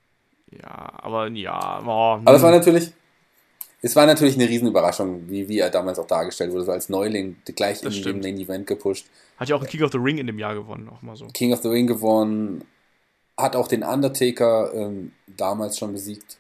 ja, 0.51 0.93
aber 0.97 1.29
ja. 1.29 1.83
Oh, 1.85 2.21
aber 2.23 2.35
es 2.35 2.43
war 2.43 2.51
natürlich, 2.51 2.93
es 3.81 3.97
war 3.97 4.05
natürlich 4.07 4.35
eine 4.35 4.49
Riesenüberraschung, 4.49 5.29
wie, 5.31 5.49
wie 5.49 5.59
er 5.59 5.71
damals 5.71 5.99
auch 5.99 6.07
dargestellt 6.07 6.53
wurde, 6.53 6.65
so 6.65 6.73
als 6.73 6.89
Neuling 6.89 7.37
gleich 7.45 7.83
in 7.83 8.03
den 8.03 8.21
Main 8.21 8.39
Event 8.39 8.67
gepusht. 8.67 9.07
Hat 9.39 9.49
ja 9.49 9.57
auch 9.57 9.63
ein 9.63 9.69
King 9.69 9.83
of 9.83 9.93
the 9.93 9.99
Ring 9.99 10.19
in 10.19 10.27
dem 10.27 10.39
Jahr 10.39 10.55
gewonnen, 10.55 10.89
auch 10.89 11.01
mal 11.03 11.17
so. 11.17 11.27
King 11.29 11.53
of 11.53 11.63
the 11.63 11.69
Ring 11.69 11.87
gewonnen, 11.87 12.65
hat 13.37 13.57
auch 13.57 13.69
den 13.69 13.83
Undertaker 13.83 14.73
ähm, 14.75 15.13
damals 15.27 15.79
schon 15.79 15.93
besiegt. 15.93 16.37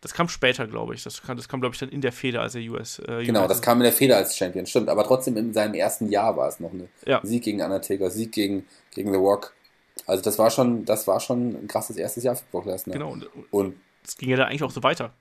Das 0.00 0.14
kam 0.14 0.28
später, 0.28 0.66
glaube 0.66 0.94
ich. 0.94 1.02
Das 1.02 1.22
kam, 1.22 1.36
das 1.36 1.48
kam 1.48 1.60
glaube 1.60 1.74
ich, 1.74 1.80
dann 1.80 1.88
in 1.88 2.00
der 2.00 2.12
Feder, 2.12 2.42
als 2.42 2.54
er 2.54 2.62
US. 2.70 3.00
Äh, 3.00 3.24
genau, 3.24 3.48
das 3.48 3.60
kam 3.60 3.78
in 3.78 3.84
der 3.84 3.92
Feder 3.92 4.16
als 4.16 4.36
Champion, 4.36 4.64
stimmt. 4.66 4.88
Aber 4.88 5.04
trotzdem 5.04 5.36
in 5.36 5.52
seinem 5.52 5.74
ersten 5.74 6.08
Jahr 6.08 6.36
war 6.36 6.48
es 6.48 6.60
noch 6.60 6.72
eine 6.72 6.88
ja. 7.04 7.20
Sieg 7.24 7.42
gegen 7.42 7.60
Undertaker, 7.60 8.10
Sieg 8.10 8.32
gegen, 8.32 8.66
gegen 8.92 9.12
The 9.12 9.18
Rock. 9.18 9.54
Also 10.06 10.22
das 10.22 10.38
war 10.38 10.50
schon, 10.50 10.84
das 10.84 11.08
war 11.08 11.18
schon 11.18 11.64
ein 11.64 11.68
krasses 11.68 11.96
erstes 11.96 12.22
Jahr 12.22 12.36
für 12.36 12.44
Brock 12.52 12.66
Lesnar. 12.66 12.96
Genau. 12.96 13.10
Und, 13.10 13.26
und 13.50 13.80
das 14.04 14.16
ging 14.16 14.30
ja 14.30 14.36
da 14.36 14.44
eigentlich 14.44 14.62
auch 14.62 14.70
so 14.70 14.82
weiter. 14.82 15.12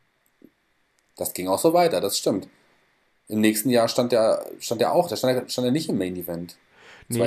Das 1.16 1.34
ging 1.34 1.48
auch 1.48 1.60
so 1.60 1.74
weiter, 1.74 2.00
das 2.00 2.18
stimmt. 2.18 2.48
Im 3.28 3.42
nächsten 3.42 3.70
Jahr 3.70 3.88
stand 3.88 4.14
er, 4.14 4.46
stand 4.60 4.82
er 4.82 4.94
auch, 4.94 5.10
da 5.10 5.18
stand 5.18 5.36
er, 5.36 5.50
stand 5.50 5.66
er 5.66 5.72
nicht 5.72 5.90
im 5.90 5.98
Main 5.98 6.16
Event. 6.16 6.58
Nee. 7.10 7.20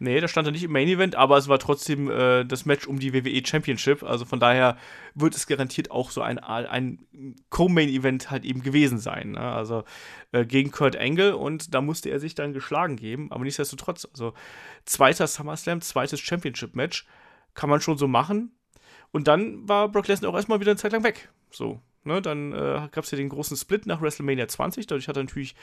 Nee, 0.00 0.20
da 0.20 0.28
stand 0.28 0.46
er 0.46 0.52
nicht 0.52 0.62
im 0.62 0.70
Main 0.70 0.86
Event, 0.86 1.16
aber 1.16 1.36
es 1.38 1.48
war 1.48 1.58
trotzdem 1.58 2.08
äh, 2.08 2.44
das 2.44 2.64
Match 2.64 2.86
um 2.86 3.00
die 3.00 3.12
WWE 3.12 3.44
Championship. 3.44 4.04
Also 4.04 4.24
von 4.24 4.38
daher 4.38 4.76
wird 5.14 5.34
es 5.34 5.48
garantiert 5.48 5.90
auch 5.90 6.12
so 6.12 6.22
ein, 6.22 6.38
ein 6.38 7.00
Co-Main 7.50 7.88
Event 7.88 8.30
halt 8.30 8.44
eben 8.44 8.62
gewesen 8.62 8.98
sein. 8.98 9.32
Ne? 9.32 9.40
Also 9.40 9.82
äh, 10.30 10.44
gegen 10.44 10.70
Kurt 10.70 10.96
Angle 10.96 11.36
und 11.36 11.74
da 11.74 11.80
musste 11.80 12.10
er 12.10 12.20
sich 12.20 12.36
dann 12.36 12.52
geschlagen 12.52 12.94
geben. 12.94 13.32
Aber 13.32 13.42
nichtsdestotrotz, 13.42 14.06
also 14.12 14.34
zweiter 14.84 15.26
SummerSlam, 15.26 15.80
zweites 15.80 16.20
Championship 16.20 16.76
Match, 16.76 17.04
kann 17.54 17.68
man 17.68 17.80
schon 17.80 17.98
so 17.98 18.06
machen. 18.06 18.52
Und 19.10 19.26
dann 19.26 19.68
war 19.68 19.88
Brock 19.88 20.06
Lesnar 20.06 20.30
auch 20.30 20.36
erstmal 20.36 20.60
wieder 20.60 20.70
eine 20.70 20.78
Zeit 20.78 20.92
lang 20.92 21.02
weg. 21.02 21.28
So. 21.50 21.80
Ne, 22.08 22.22
dann 22.22 22.54
äh, 22.54 22.88
gab 22.90 23.04
es 23.04 23.10
ja 23.10 23.18
den 23.18 23.28
großen 23.28 23.54
Split 23.54 23.84
nach 23.84 24.00
WrestleMania 24.00 24.48
20. 24.48 24.86
Dadurch 24.86 25.08
hat 25.08 25.18
er 25.18 25.24
natürlich 25.24 25.54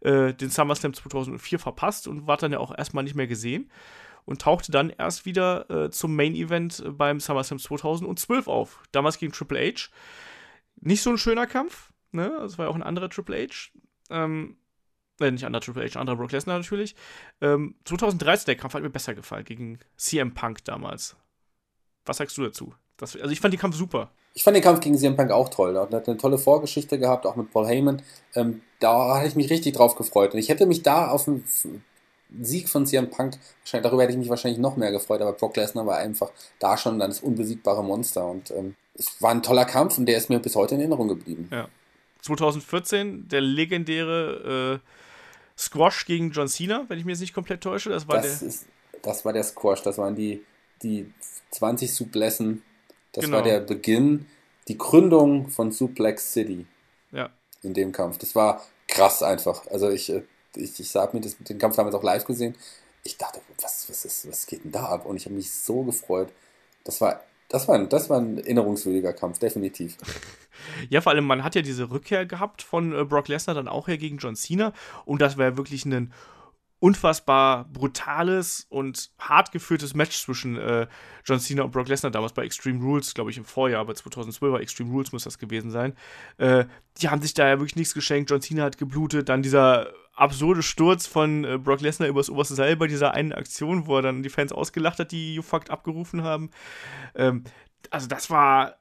äh, 0.00 0.32
den 0.32 0.48
SummerSlam 0.48 0.94
2004 0.94 1.58
verpasst 1.58 2.08
und 2.08 2.26
war 2.26 2.38
dann 2.38 2.52
ja 2.52 2.58
auch 2.58 2.74
erstmal 2.74 3.04
nicht 3.04 3.14
mehr 3.14 3.26
gesehen. 3.26 3.70
Und 4.24 4.40
tauchte 4.40 4.72
dann 4.72 4.88
erst 4.88 5.26
wieder 5.26 5.68
äh, 5.68 5.90
zum 5.90 6.16
Main 6.16 6.34
Event 6.34 6.82
beim 6.96 7.20
SummerSlam 7.20 7.58
2012 7.58 8.48
auf. 8.48 8.82
Damals 8.92 9.18
gegen 9.18 9.32
Triple 9.32 9.60
H. 9.60 9.90
Nicht 10.76 11.02
so 11.02 11.10
ein 11.10 11.18
schöner 11.18 11.46
Kampf. 11.46 11.92
Ne? 12.12 12.34
Das 12.40 12.56
war 12.56 12.64
ja 12.64 12.70
auch 12.70 12.76
ein 12.76 12.82
anderer 12.82 13.10
Triple 13.10 13.36
H. 13.36 13.68
Ähm, 14.08 14.56
äh, 15.20 15.30
nicht 15.30 15.44
anderer 15.44 15.60
Triple 15.60 15.84
H, 15.84 16.00
anderer 16.00 16.16
Brock 16.16 16.32
Lesnar 16.32 16.56
natürlich. 16.56 16.94
Ähm, 17.42 17.74
2013 17.84 18.46
der 18.46 18.56
Kampf 18.56 18.72
hat 18.72 18.82
mir 18.82 18.88
besser 18.88 19.14
gefallen 19.14 19.44
gegen 19.44 19.78
CM 19.98 20.32
Punk 20.32 20.64
damals. 20.64 21.14
Was 22.06 22.16
sagst 22.16 22.38
du 22.38 22.42
dazu? 22.44 22.74
Das, 23.00 23.16
also 23.16 23.30
ich 23.30 23.40
fand 23.40 23.54
den 23.54 23.60
Kampf 23.60 23.76
super. 23.76 24.10
Ich 24.34 24.44
fand 24.44 24.54
den 24.54 24.62
Kampf 24.62 24.80
gegen 24.80 24.96
CM 24.96 25.16
Punk 25.16 25.30
auch 25.30 25.48
toll. 25.48 25.74
Er 25.74 25.82
hat 25.90 26.08
eine 26.08 26.16
tolle 26.16 26.38
Vorgeschichte 26.38 26.98
gehabt, 26.98 27.26
auch 27.26 27.36
mit 27.36 27.50
Paul 27.50 27.66
Heyman. 27.66 28.02
Ähm, 28.34 28.60
da 28.78 29.16
hatte 29.16 29.28
ich 29.28 29.34
mich 29.34 29.50
richtig 29.50 29.74
drauf 29.74 29.96
gefreut. 29.96 30.34
Und 30.34 30.38
ich 30.38 30.48
hätte 30.48 30.66
mich 30.66 30.82
da 30.82 31.08
auf 31.08 31.26
einen 31.26 31.44
Sieg 32.40 32.68
von 32.68 32.86
CM 32.86 33.10
Punk, 33.10 33.38
darüber 33.72 34.02
hätte 34.02 34.12
ich 34.12 34.18
mich 34.18 34.28
wahrscheinlich 34.28 34.60
noch 34.60 34.76
mehr 34.76 34.92
gefreut, 34.92 35.20
aber 35.20 35.32
Brock 35.32 35.56
Lesnar 35.56 35.86
war 35.86 35.96
einfach 35.96 36.30
da 36.58 36.76
schon 36.76 36.98
dann 36.98 37.10
das 37.10 37.20
unbesiegbare 37.20 37.82
Monster. 37.82 38.26
Und 38.26 38.50
ähm, 38.52 38.76
es 38.94 39.20
war 39.20 39.30
ein 39.30 39.42
toller 39.42 39.64
Kampf 39.64 39.98
und 39.98 40.06
der 40.06 40.18
ist 40.18 40.28
mir 40.30 40.38
bis 40.38 40.54
heute 40.54 40.74
in 40.74 40.80
Erinnerung 40.80 41.08
geblieben. 41.08 41.48
Ja. 41.50 41.68
2014 42.22 43.28
der 43.28 43.40
legendäre 43.40 44.80
äh, 44.82 44.88
Squash 45.58 46.06
gegen 46.06 46.30
John 46.30 46.48
Cena, 46.48 46.84
wenn 46.88 46.98
ich 46.98 47.04
mich 47.04 47.14
jetzt 47.14 47.20
nicht 47.20 47.34
komplett 47.34 47.62
täusche. 47.62 47.90
Das 47.90 48.06
war 48.06 48.16
das 48.16 48.40
der. 48.40 48.48
Ist, 48.48 48.66
das 49.02 49.24
war 49.24 49.32
der 49.32 49.42
Squash, 49.42 49.82
das 49.82 49.98
waren 49.98 50.14
die, 50.14 50.44
die 50.82 51.12
20 51.50 51.92
Suplessen. 51.92 52.62
Das 53.12 53.24
genau. 53.24 53.38
war 53.38 53.42
der 53.42 53.60
Beginn, 53.60 54.26
die 54.68 54.78
Gründung 54.78 55.48
von 55.48 55.72
Suplex 55.72 56.32
City. 56.32 56.66
Ja. 57.12 57.30
In 57.62 57.74
dem 57.74 57.92
Kampf. 57.92 58.18
Das 58.18 58.34
war 58.34 58.62
krass 58.88 59.22
einfach. 59.22 59.66
Also 59.68 59.90
ich, 59.90 60.10
äh, 60.10 60.22
ich, 60.56 60.78
ich 60.78 60.94
habe 60.94 61.16
mir 61.16 61.22
das, 61.22 61.36
den 61.38 61.58
Kampf 61.58 61.76
damals 61.76 61.94
auch 61.94 62.02
live 62.02 62.24
gesehen. 62.24 62.54
Ich 63.02 63.16
dachte, 63.16 63.40
was, 63.60 63.88
was, 63.88 64.04
ist, 64.04 64.28
was 64.28 64.46
geht 64.46 64.64
denn 64.64 64.72
da 64.72 64.86
ab? 64.86 65.06
Und 65.06 65.16
ich 65.16 65.24
habe 65.24 65.34
mich 65.34 65.50
so 65.50 65.82
gefreut. 65.82 66.28
Das 66.84 67.00
war, 67.00 67.20
das 67.48 67.66
war, 67.66 67.78
das 67.84 68.10
war 68.10 68.18
ein 68.18 68.38
erinnerungswürdiger 68.38 69.12
Kampf, 69.12 69.38
definitiv. 69.38 69.96
Ja, 70.90 71.00
vor 71.00 71.12
allem, 71.12 71.24
man 71.24 71.42
hat 71.42 71.54
ja 71.54 71.62
diese 71.62 71.90
Rückkehr 71.90 72.26
gehabt 72.26 72.60
von 72.60 72.92
äh, 72.92 73.04
Brock 73.04 73.28
Lesnar 73.28 73.54
dann 73.54 73.66
auch 73.66 73.88
her 73.88 73.96
gegen 73.96 74.18
John 74.18 74.36
Cena. 74.36 74.74
Und 75.06 75.22
das 75.22 75.38
war 75.38 75.46
ja 75.46 75.56
wirklich 75.56 75.86
ein 75.86 76.12
unfassbar 76.80 77.66
brutales 77.66 78.66
und 78.70 79.10
hart 79.18 79.52
geführtes 79.52 79.94
Match 79.94 80.18
zwischen 80.18 80.56
äh, 80.56 80.86
John 81.24 81.38
Cena 81.38 81.62
und 81.62 81.70
Brock 81.70 81.88
Lesnar 81.88 82.10
damals 82.10 82.32
bei 82.32 82.44
Extreme 82.44 82.82
Rules, 82.82 83.14
glaube 83.14 83.30
ich 83.30 83.36
im 83.36 83.44
Vorjahr, 83.44 83.82
aber 83.82 83.94
2012 83.94 84.52
war 84.52 84.60
Extreme 84.60 84.90
Rules 84.90 85.12
muss 85.12 85.24
das 85.24 85.38
gewesen 85.38 85.70
sein. 85.70 85.94
Äh, 86.38 86.64
die 87.00 87.10
haben 87.10 87.20
sich 87.20 87.34
da 87.34 87.46
ja 87.46 87.58
wirklich 87.58 87.76
nichts 87.76 87.94
geschenkt. 87.94 88.30
John 88.30 88.40
Cena 88.40 88.64
hat 88.64 88.78
geblutet, 88.78 89.28
dann 89.28 89.42
dieser 89.42 89.92
absurde 90.14 90.62
Sturz 90.62 91.06
von 91.06 91.44
äh, 91.44 91.58
Brock 91.58 91.82
Lesnar 91.82 92.08
übers 92.08 92.30
oberste 92.30 92.54
Seil 92.54 92.76
bei 92.76 92.86
dieser 92.86 93.12
einen 93.12 93.32
Aktion, 93.32 93.86
wo 93.86 93.96
er 93.96 94.02
dann 94.02 94.22
die 94.22 94.30
Fans 94.30 94.52
ausgelacht 94.52 94.98
hat, 94.98 95.12
die 95.12 95.34
You 95.34 95.42
Fucked 95.42 95.70
abgerufen 95.70 96.22
haben. 96.22 96.50
Ähm, 97.14 97.44
also 97.90 98.06
das 98.06 98.30
war 98.30 98.79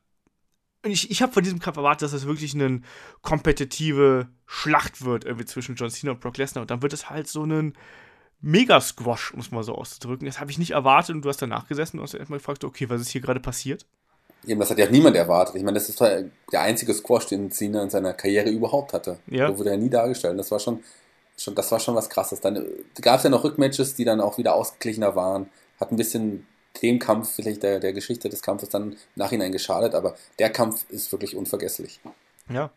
ich, 0.84 1.12
ich 1.12 1.22
habe 1.22 1.34
von 1.34 1.44
diesem 1.44 1.60
Kampf 1.60 1.78
erwartet, 1.78 2.04
dass 2.04 2.14
es 2.14 2.26
wirklich 2.26 2.54
eine 2.54 2.82
kompetitive 3.22 4.28
Schlacht 4.46 5.04
wird 5.04 5.26
irgendwie 5.26 5.46
zwischen 5.46 5.76
John 5.76 5.90
Cena 5.90 6.14
und 6.14 6.22
Brock 6.22 6.38
Lesnar. 6.38 6.62
Und 6.62 6.72
dann 6.72 6.82
wird 6.82 6.94
es 6.94 7.10
halt 7.10 7.28
so 7.28 7.44
ein 7.44 7.74
Mega-Squash, 8.42 9.34
um 9.34 9.40
es 9.42 9.52
mal 9.52 9.64
so 9.64 9.76
auszudrücken. 9.76 10.26
Das 10.26 10.40
habe 10.40 10.52
ich 10.52 10.58
nicht 10.58 10.72
erwartet 10.72 11.16
und 11.16 11.24
du 11.24 11.30
hast 11.30 11.42
danach 11.42 11.68
gesessen 11.68 11.98
und 12.00 12.04
hast 12.04 12.14
erstmal 12.14 12.40
gefragt, 12.40 12.64
okay, 12.64 12.90
was 12.90 13.02
ist 13.02 13.10
hier 13.10 13.22
gerade 13.22 13.42
passiert? 13.42 13.86
Eben, 14.48 14.60
das 14.60 14.70
hat 14.70 14.78
ja 14.78 14.90
niemand 14.90 15.18
erwartet. 15.18 15.56
Ich 15.56 15.64
meine, 15.64 15.78
das 15.78 15.90
ist 15.90 16.00
der 16.00 16.62
einzige 16.62 16.94
Squash, 16.94 17.28
den 17.28 17.52
Cena 17.52 17.84
in 17.84 17.90
seiner 17.90 18.14
Karriere 18.14 18.50
überhaupt 18.50 18.94
hatte. 18.94 19.20
Ja. 19.28 19.50
So 19.50 19.58
wurde 19.60 19.72
er 19.72 19.78
nie 19.78 19.90
dargestellt. 19.90 20.40
Das 20.40 20.50
war 20.50 20.60
schon, 20.60 20.82
schon, 21.38 21.56
das 21.56 21.70
war 21.74 21.80
schon 21.82 21.96
was 21.96 22.10
krasses. 22.10 22.40
Dann 22.40 22.66
gab 23.02 23.18
es 23.18 23.24
ja 23.24 23.30
noch 23.30 23.44
Rückmatches, 23.44 23.96
die 23.96 24.06
dann 24.06 24.22
auch 24.22 24.38
wieder 24.38 24.56
ausgeglichener 24.56 25.16
waren. 25.16 25.50
Hat 25.78 25.92
ein 25.92 25.98
bisschen 25.98 26.48
dem 26.82 27.00
Kampf, 27.00 27.36
vielleicht 27.36 27.64
der, 27.64 27.80
der 27.80 27.94
Geschichte 27.94 28.30
des 28.30 28.42
Kampfes 28.42 28.70
dann 28.70 28.92
im 28.92 28.98
Nachhinein 29.16 29.52
geschadet, 29.52 29.96
aber 29.96 30.16
der 30.40 30.50
Kampf 30.50 30.86
ist 30.90 31.12
wirklich 31.12 31.36
unvergesslich. 31.36 32.00
Ja. 32.50 32.72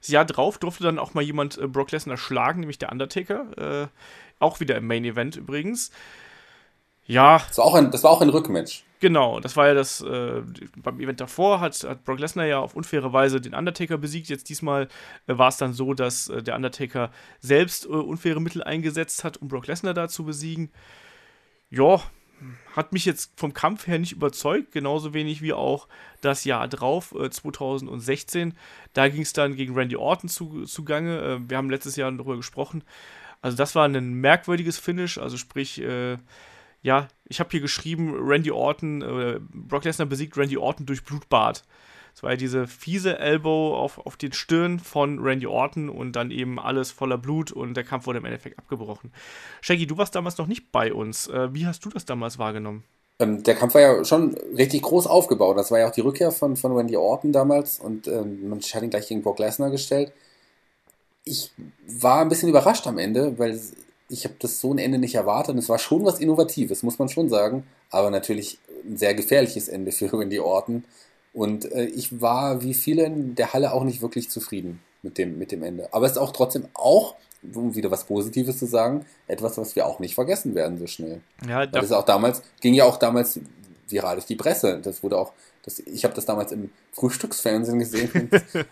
Das 0.00 0.08
Jahr 0.08 0.24
drauf 0.24 0.58
durfte 0.58 0.84
dann 0.84 0.98
auch 0.98 1.14
mal 1.14 1.22
jemand 1.22 1.56
äh, 1.56 1.66
Brock 1.66 1.90
Lesnar 1.92 2.16
schlagen, 2.16 2.60
nämlich 2.60 2.78
der 2.78 2.92
Undertaker. 2.92 3.82
Äh, 3.84 3.88
auch 4.38 4.60
wieder 4.60 4.76
im 4.76 4.86
Main 4.86 5.04
Event 5.04 5.36
übrigens. 5.36 5.90
Ja. 7.06 7.42
Das 7.48 7.58
war 7.58 7.64
auch 7.64 7.74
ein, 7.74 7.90
das 7.90 8.02
war 8.04 8.10
auch 8.10 8.20
ein 8.20 8.28
Rückmatch. 8.28 8.84
Genau, 9.00 9.38
das 9.40 9.56
war 9.56 9.66
ja 9.66 9.74
das, 9.74 10.00
äh, 10.00 10.42
beim 10.76 10.98
Event 10.98 11.20
davor 11.20 11.60
hat, 11.60 11.82
hat 11.84 12.04
Brock 12.04 12.18
Lesnar 12.20 12.46
ja 12.46 12.60
auf 12.60 12.74
unfaire 12.74 13.12
Weise 13.12 13.40
den 13.40 13.54
Undertaker 13.54 13.98
besiegt. 13.98 14.28
Jetzt 14.28 14.48
diesmal 14.48 14.88
äh, 15.26 15.36
war 15.36 15.48
es 15.48 15.58
dann 15.58 15.74
so, 15.74 15.92
dass 15.92 16.30
äh, 16.30 16.42
der 16.42 16.56
Undertaker 16.56 17.10
selbst 17.40 17.84
unfaire 17.84 18.40
Mittel 18.40 18.62
eingesetzt 18.62 19.24
hat, 19.24 19.36
um 19.36 19.48
Brock 19.48 19.66
Lesnar 19.66 19.92
da 19.92 20.08
zu 20.08 20.24
besiegen. 20.24 20.70
Ja, 21.68 22.00
hat 22.74 22.92
mich 22.92 23.04
jetzt 23.04 23.32
vom 23.36 23.54
Kampf 23.54 23.86
her 23.86 23.98
nicht 23.98 24.12
überzeugt, 24.12 24.72
genauso 24.72 25.14
wenig 25.14 25.42
wie 25.42 25.52
auch 25.52 25.88
das 26.20 26.44
Jahr 26.44 26.68
drauf, 26.68 27.14
äh, 27.18 27.30
2016. 27.30 28.54
Da 28.92 29.08
ging 29.08 29.22
es 29.22 29.32
dann 29.32 29.56
gegen 29.56 29.74
Randy 29.74 29.96
Orton 29.96 30.28
zu, 30.28 30.64
zugange. 30.64 31.18
Äh, 31.20 31.50
wir 31.50 31.56
haben 31.56 31.70
letztes 31.70 31.96
Jahr 31.96 32.10
darüber 32.12 32.36
gesprochen. 32.36 32.82
Also 33.42 33.56
das 33.56 33.74
war 33.74 33.86
ein 33.86 34.14
merkwürdiges 34.14 34.78
Finish, 34.78 35.18
also 35.18 35.36
sprich, 35.36 35.80
äh, 35.80 36.16
ja, 36.82 37.08
ich 37.26 37.40
habe 37.40 37.50
hier 37.50 37.60
geschrieben, 37.60 38.14
Randy 38.16 38.50
Orton, 38.50 39.02
äh, 39.02 39.38
Brock 39.40 39.84
Lesnar 39.84 40.06
besiegt 40.06 40.36
Randy 40.36 40.56
Orton 40.56 40.86
durch 40.86 41.04
Blutbad. 41.04 41.64
Es 42.14 42.22
war 42.22 42.30
ja 42.30 42.36
diese 42.36 42.68
fiese 42.68 43.18
Elbow 43.18 43.74
auf, 43.76 43.98
auf 43.98 44.16
den 44.16 44.32
Stirn 44.32 44.78
von 44.78 45.18
Randy 45.18 45.46
Orton 45.46 45.88
und 45.88 46.12
dann 46.12 46.30
eben 46.30 46.60
alles 46.60 46.92
voller 46.92 47.18
Blut 47.18 47.50
und 47.50 47.74
der 47.74 47.82
Kampf 47.82 48.06
wurde 48.06 48.20
im 48.20 48.24
Endeffekt 48.24 48.58
abgebrochen. 48.58 49.12
Shaggy, 49.60 49.86
du 49.86 49.98
warst 49.98 50.14
damals 50.14 50.38
noch 50.38 50.46
nicht 50.46 50.70
bei 50.70 50.92
uns. 50.92 51.26
Äh, 51.26 51.52
wie 51.52 51.66
hast 51.66 51.84
du 51.84 51.88
das 51.88 52.04
damals 52.04 52.38
wahrgenommen? 52.38 52.84
Ähm, 53.18 53.42
der 53.42 53.56
Kampf 53.56 53.74
war 53.74 53.80
ja 53.80 54.04
schon 54.04 54.34
richtig 54.56 54.82
groß 54.82 55.08
aufgebaut. 55.08 55.58
Das 55.58 55.72
war 55.72 55.80
ja 55.80 55.88
auch 55.88 55.92
die 55.92 56.02
Rückkehr 56.02 56.30
von, 56.30 56.56
von 56.56 56.72
Randy 56.72 56.96
Orton 56.96 57.32
damals 57.32 57.80
und 57.80 58.06
ähm, 58.06 58.48
man 58.48 58.60
hat 58.60 58.82
ihn 58.82 58.90
gleich 58.90 59.08
gegen 59.08 59.22
Brock 59.22 59.40
Lesnar 59.40 59.70
gestellt. 59.70 60.12
Ich 61.24 61.50
war 61.86 62.20
ein 62.20 62.28
bisschen 62.28 62.48
überrascht 62.48 62.86
am 62.86 62.98
Ende, 62.98 63.38
weil 63.38 63.58
ich 64.08 64.24
habe 64.24 64.34
das 64.38 64.60
so 64.60 64.72
ein 64.72 64.78
Ende 64.78 64.98
nicht 64.98 65.14
erwartet. 65.16 65.56
Es 65.56 65.68
war 65.68 65.78
schon 65.78 66.04
was 66.04 66.20
Innovatives, 66.20 66.82
muss 66.84 66.98
man 66.98 67.08
schon 67.08 67.28
sagen, 67.28 67.66
aber 67.90 68.10
natürlich 68.10 68.58
ein 68.84 68.96
sehr 68.96 69.14
gefährliches 69.14 69.68
Ende 69.68 69.90
für 69.90 70.12
Randy 70.12 70.38
Orton. 70.38 70.84
Und 71.34 71.70
äh, 71.72 71.86
ich 71.86 72.20
war 72.20 72.62
wie 72.62 72.74
viele 72.74 73.04
in 73.04 73.34
der 73.34 73.52
Halle 73.52 73.72
auch 73.72 73.84
nicht 73.84 74.00
wirklich 74.00 74.30
zufrieden 74.30 74.80
mit 75.02 75.18
dem, 75.18 75.36
mit 75.36 75.52
dem 75.52 75.62
Ende. 75.62 75.88
Aber 75.92 76.06
es 76.06 76.12
ist 76.12 76.18
auch 76.18 76.32
trotzdem 76.32 76.68
auch, 76.74 77.16
um 77.54 77.74
wieder 77.74 77.90
was 77.90 78.04
Positives 78.04 78.58
zu 78.58 78.66
sagen, 78.66 79.04
etwas, 79.26 79.58
was 79.58 79.76
wir 79.76 79.86
auch 79.86 79.98
nicht 79.98 80.14
vergessen 80.14 80.54
werden 80.54 80.78
so 80.78 80.86
schnell. 80.86 81.20
Ja, 81.46 81.66
das 81.66 81.92
auch 81.92 82.04
damals, 82.04 82.42
ging 82.60 82.72
ja 82.72 82.84
auch 82.84 82.96
damals 82.96 83.40
viral 83.88 84.14
durch 84.14 84.26
die 84.26 84.36
Presse. 84.36 84.80
Das 84.82 85.02
wurde 85.02 85.18
auch, 85.18 85.32
das, 85.64 85.80
ich 85.80 86.04
habe 86.04 86.14
das 86.14 86.24
damals 86.24 86.52
im 86.52 86.70
Frühstücksfernsehen 86.92 87.80
gesehen. 87.80 88.30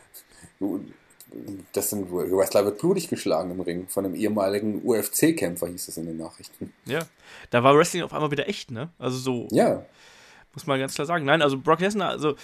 das 1.73 1.91
sind 1.91 2.13
Wrestler 2.13 2.65
wird 2.65 2.79
blutig 2.79 3.09
geschlagen 3.09 3.51
im 3.51 3.61
Ring 3.61 3.89
von 3.89 4.05
einem 4.05 4.15
ehemaligen 4.15 4.83
UFC-Kämpfer, 4.85 5.67
hieß 5.67 5.89
es 5.89 5.97
in 5.97 6.07
den 6.07 6.19
Nachrichten. 6.19 6.73
Ja, 6.85 7.01
da 7.51 7.65
war 7.65 7.77
Wrestling 7.77 8.05
auf 8.05 8.13
einmal 8.13 8.31
wieder 8.31 8.49
echt, 8.49 8.71
ne? 8.71 8.91
Also 8.99 9.19
so. 9.19 9.49
Ja. 9.51 9.85
Muss 10.55 10.67
man 10.67 10.79
ganz 10.79 10.95
klar 10.95 11.07
sagen. 11.07 11.25
Nein, 11.25 11.43
also 11.43 11.59
Brock 11.59 11.81
Lesnar, 11.81 12.11
also 12.11 12.37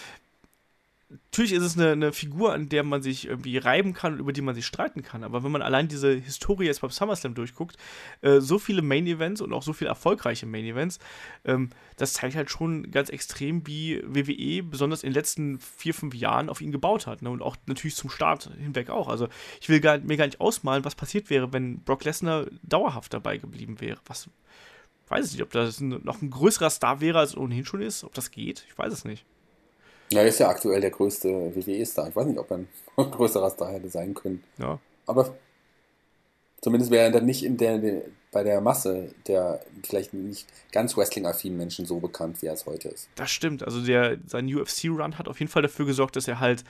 natürlich 1.10 1.52
ist 1.52 1.62
es 1.62 1.78
eine, 1.78 1.92
eine, 1.92 2.12
Figur, 2.12 2.52
an 2.52 2.68
der 2.68 2.82
man 2.82 3.02
sich 3.02 3.26
irgendwie 3.26 3.56
reiben 3.56 3.94
kann 3.94 4.14
und 4.14 4.18
über 4.20 4.32
die 4.32 4.42
man 4.42 4.54
sich 4.54 4.66
streiten 4.66 5.02
kann. 5.02 5.24
Aber 5.24 5.42
wenn 5.42 5.50
man 5.50 5.62
allein 5.62 5.88
diese 5.88 6.12
Historie 6.12 6.66
jetzt 6.66 6.82
beim 6.82 6.90
SummerSlam 6.90 7.34
durchguckt, 7.34 7.76
äh, 8.20 8.40
so 8.40 8.58
viele 8.58 8.82
Main 8.82 9.06
Events 9.06 9.40
und 9.40 9.52
auch 9.52 9.62
so 9.62 9.72
viele 9.72 9.88
erfolgreiche 9.88 10.46
Main 10.46 10.64
Events, 10.64 10.98
ähm, 11.44 11.70
das 11.96 12.12
zeigt 12.12 12.36
halt 12.36 12.50
schon 12.50 12.90
ganz 12.90 13.08
extrem, 13.08 13.66
wie 13.66 14.02
WWE 14.04 14.62
besonders 14.62 15.02
in 15.02 15.10
den 15.10 15.14
letzten 15.14 15.58
vier, 15.58 15.94
fünf 15.94 16.14
Jahren 16.14 16.50
auf 16.50 16.60
ihn 16.60 16.72
gebaut 16.72 17.06
hat. 17.06 17.22
Ne? 17.22 17.30
Und 17.30 17.42
auch 17.42 17.56
natürlich 17.66 17.96
zum 17.96 18.10
Start 18.10 18.50
hinweg 18.58 18.90
auch. 18.90 19.08
Also 19.08 19.28
ich 19.60 19.68
will 19.68 19.80
gar, 19.80 19.98
mir 19.98 20.16
gar 20.16 20.26
nicht 20.26 20.40
ausmalen, 20.40 20.84
was 20.84 20.94
passiert 20.94 21.30
wäre, 21.30 21.52
wenn 21.52 21.80
Brock 21.80 22.04
Lesnar 22.04 22.46
dauerhaft 22.62 23.14
dabei 23.14 23.38
geblieben 23.38 23.80
wäre. 23.80 23.98
Was 24.06 24.28
weiß 25.10 25.26
ich 25.26 25.32
nicht, 25.32 25.42
ob 25.42 25.50
das 25.50 25.80
noch 25.80 26.22
ein 26.22 26.30
größerer 26.30 26.70
Star 26.70 27.00
wäre, 27.00 27.18
als 27.18 27.30
es 27.30 27.36
ohnehin 27.36 27.64
schon 27.64 27.82
ist. 27.82 28.04
Ob 28.04 28.14
das 28.14 28.30
geht, 28.30 28.64
ich 28.68 28.78
weiß 28.78 28.92
es 28.92 29.04
nicht. 29.04 29.24
Ja, 30.10 30.20
er 30.20 30.28
ist 30.28 30.40
ja 30.40 30.48
aktuell 30.48 30.80
der 30.80 30.90
größte 30.90 31.28
WWE-Star. 31.28 32.08
Ich 32.08 32.16
weiß 32.16 32.26
nicht, 32.26 32.38
ob 32.38 32.50
er 32.50 32.58
ein 32.58 32.68
größerer 32.96 33.50
Star 33.50 33.72
hätte 33.72 33.88
sein 33.88 34.14
können. 34.14 34.42
Ja. 34.58 34.78
Aber 35.06 35.36
zumindest 36.60 36.90
wäre 36.90 37.06
er 37.06 37.12
dann 37.12 37.26
nicht 37.26 37.44
in 37.44 37.56
der, 37.56 38.02
bei 38.32 38.42
der 38.42 38.60
Masse 38.60 39.14
der 39.26 39.60
vielleicht 39.84 40.14
nicht 40.14 40.48
ganz 40.72 40.96
Wrestling-affinen 40.96 41.58
Menschen 41.58 41.86
so 41.86 42.00
bekannt, 42.00 42.40
wie 42.42 42.46
er 42.46 42.54
es 42.54 42.66
heute 42.66 42.88
ist. 42.88 43.08
Das 43.16 43.30
stimmt. 43.30 43.62
Also 43.62 43.84
der, 43.84 44.18
sein 44.26 44.46
UFC-Run 44.46 45.18
hat 45.18 45.28
auf 45.28 45.40
jeden 45.40 45.50
Fall 45.50 45.62
dafür 45.62 45.86
gesorgt, 45.86 46.16
dass 46.16 46.28
er 46.28 46.40
halt 46.40 46.64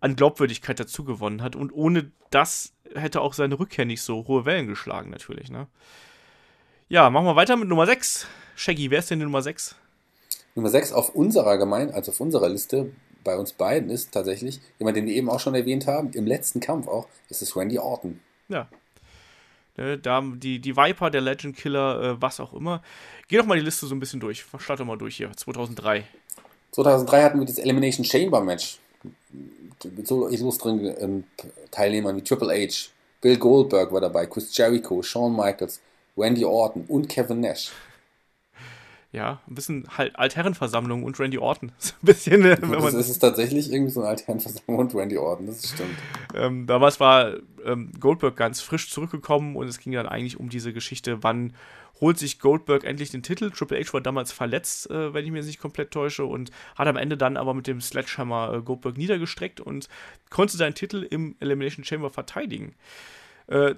an 0.00 0.16
Glaubwürdigkeit 0.16 0.78
dazu 0.80 1.04
gewonnen 1.04 1.42
hat. 1.42 1.54
Und 1.54 1.72
ohne 1.72 2.10
das 2.30 2.72
hätte 2.94 3.20
auch 3.20 3.32
seine 3.32 3.58
Rückkehr 3.58 3.84
nicht 3.84 4.02
so 4.02 4.26
hohe 4.26 4.44
Wellen 4.44 4.66
geschlagen, 4.66 5.10
natürlich. 5.10 5.50
Ne? 5.50 5.68
Ja, 6.92 7.08
machen 7.08 7.24
wir 7.24 7.36
weiter 7.36 7.56
mit 7.56 7.70
Nummer 7.70 7.86
6. 7.86 8.26
Shaggy, 8.54 8.90
wer 8.90 8.98
ist 8.98 9.10
denn 9.10 9.18
die 9.18 9.24
Nummer 9.24 9.40
6? 9.40 9.76
Nummer 10.54 10.68
6 10.68 10.92
auf 10.92 11.14
unserer 11.14 11.56
Gemein, 11.56 11.90
also 11.90 12.12
auf 12.12 12.20
unserer 12.20 12.50
Liste, 12.50 12.92
bei 13.24 13.34
uns 13.38 13.54
beiden 13.54 13.88
ist 13.88 14.12
tatsächlich 14.12 14.60
jemand, 14.78 14.98
den 14.98 15.06
wir 15.06 15.14
eben 15.14 15.30
auch 15.30 15.40
schon 15.40 15.54
erwähnt 15.54 15.86
haben, 15.86 16.12
im 16.12 16.26
letzten 16.26 16.60
Kampf 16.60 16.88
auch, 16.88 17.08
ist 17.30 17.40
es 17.40 17.56
Randy 17.56 17.78
Orton. 17.78 18.20
Ja. 18.50 18.68
Ne, 19.78 19.96
da 19.96 20.20
die, 20.20 20.58
die 20.58 20.76
Viper, 20.76 21.08
der 21.08 21.22
Legend 21.22 21.56
Killer, 21.56 22.02
äh, 22.02 22.20
was 22.20 22.40
auch 22.40 22.52
immer. 22.52 22.82
Geh 23.26 23.38
doch 23.38 23.46
mal 23.46 23.56
die 23.56 23.64
Liste 23.64 23.86
so 23.86 23.94
ein 23.94 23.98
bisschen 23.98 24.20
durch. 24.20 24.44
Starte 24.58 24.84
mal 24.84 24.98
durch 24.98 25.16
hier. 25.16 25.32
2003. 25.34 26.04
2003 26.72 27.22
hatten 27.22 27.38
wir 27.38 27.46
das 27.46 27.56
Elimination 27.56 28.04
Chamber 28.04 28.42
Match 28.42 28.80
mit 29.82 30.06
so 30.06 30.28
illustren 30.28 31.24
Teilnehmern 31.70 32.16
wie 32.16 32.22
Triple 32.22 32.52
H, 32.52 32.90
Bill 33.22 33.38
Goldberg 33.38 33.90
war 33.92 34.02
dabei, 34.02 34.26
Chris 34.26 34.54
Jericho, 34.54 35.02
Shawn 35.02 35.34
Michaels, 35.34 35.80
Randy 36.16 36.44
Orton 36.44 36.84
und 36.88 37.08
Kevin 37.08 37.40
Nash. 37.40 37.70
Ja, 39.12 39.42
ein 39.46 39.54
bisschen 39.54 39.86
halt 39.98 40.16
Altherrenversammlung 40.16 41.02
und 41.02 41.20
Randy 41.20 41.36
Orton. 41.36 41.70
ein 42.02 42.06
bisschen, 42.06 42.44
äh, 42.46 42.56
wenn 42.62 42.70
man 42.70 42.82
das 42.82 42.94
ist 42.94 43.10
es 43.10 43.18
tatsächlich 43.18 43.70
irgendwie 43.70 43.92
so 43.92 44.00
eine 44.00 44.08
Altherrenversammlung 44.08 44.78
und 44.78 44.94
Randy 44.94 45.18
Orton, 45.18 45.46
das 45.46 45.68
stimmt. 45.68 45.90
Ähm, 46.34 46.66
damals 46.66 46.98
war 46.98 47.34
ähm, 47.64 47.92
Goldberg 48.00 48.36
ganz 48.36 48.62
frisch 48.62 48.90
zurückgekommen 48.90 49.54
und 49.56 49.68
es 49.68 49.78
ging 49.78 49.92
dann 49.92 50.06
eigentlich 50.06 50.40
um 50.40 50.48
diese 50.48 50.72
Geschichte, 50.72 51.22
wann 51.22 51.52
holt 52.00 52.18
sich 52.18 52.40
Goldberg 52.40 52.84
endlich 52.84 53.10
den 53.10 53.22
Titel. 53.22 53.50
Triple 53.50 53.78
H 53.78 53.92
war 53.92 54.00
damals 54.00 54.32
verletzt, 54.32 54.90
äh, 54.90 55.12
wenn 55.12 55.26
ich 55.26 55.30
mir 55.30 55.42
nicht 55.42 55.60
komplett 55.60 55.90
täusche, 55.92 56.24
und 56.24 56.50
hat 56.74 56.88
am 56.88 56.96
Ende 56.96 57.18
dann 57.18 57.36
aber 57.36 57.52
mit 57.52 57.66
dem 57.66 57.80
Sledgehammer 57.82 58.54
äh, 58.54 58.62
Goldberg 58.62 58.96
niedergestreckt 58.96 59.60
und 59.60 59.88
konnte 60.30 60.56
seinen 60.56 60.74
Titel 60.74 61.06
im 61.08 61.36
Elimination 61.38 61.84
Chamber 61.84 62.10
verteidigen. 62.10 62.74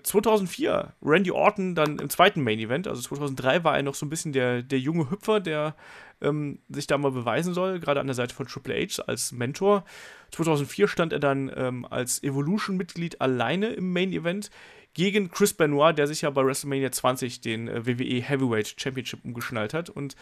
2004 0.02 0.70
äh, 0.70 1.06
Randy 1.06 1.30
Orton 1.32 1.74
dann 1.74 1.98
im 1.98 2.08
zweiten 2.08 2.42
Main 2.42 2.60
Event, 2.60 2.86
also 2.86 3.02
2003 3.02 3.64
war 3.64 3.76
er 3.76 3.82
noch 3.82 3.94
so 3.94 4.06
ein 4.06 4.10
bisschen 4.10 4.32
der, 4.32 4.62
der 4.62 4.78
junge 4.78 5.10
Hüpfer, 5.10 5.40
der 5.40 5.74
ähm, 6.20 6.60
sich 6.68 6.86
da 6.86 6.96
mal 6.96 7.10
beweisen 7.10 7.54
soll, 7.54 7.80
gerade 7.80 8.00
an 8.00 8.06
der 8.06 8.14
Seite 8.14 8.34
von 8.34 8.46
Triple 8.46 8.74
H 8.74 9.02
als 9.02 9.32
Mentor. 9.32 9.84
2004 10.30 10.88
stand 10.88 11.12
er 11.12 11.18
dann 11.18 11.50
ähm, 11.54 11.84
als 11.84 12.22
Evolution-Mitglied 12.22 13.20
alleine 13.20 13.68
im 13.70 13.92
Main 13.92 14.12
Event 14.12 14.50
gegen 14.94 15.30
Chris 15.30 15.52
Benoit, 15.54 15.98
der 15.98 16.06
sich 16.06 16.22
ja 16.22 16.30
bei 16.30 16.44
WrestleMania 16.44 16.92
20 16.92 17.40
den 17.40 17.68
äh, 17.68 17.86
WWE 17.86 18.22
Heavyweight 18.22 18.76
Championship 18.78 19.24
umgeschnallt 19.24 19.74
hat 19.74 19.90
und 19.90 20.14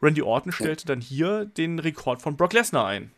Randy 0.00 0.22
Orton 0.22 0.52
stellte 0.52 0.86
dann 0.86 1.00
hier 1.00 1.44
den 1.44 1.78
Rekord 1.78 2.22
von 2.22 2.36
Brock 2.36 2.52
Lesnar 2.52 2.86
ein. 2.86 3.10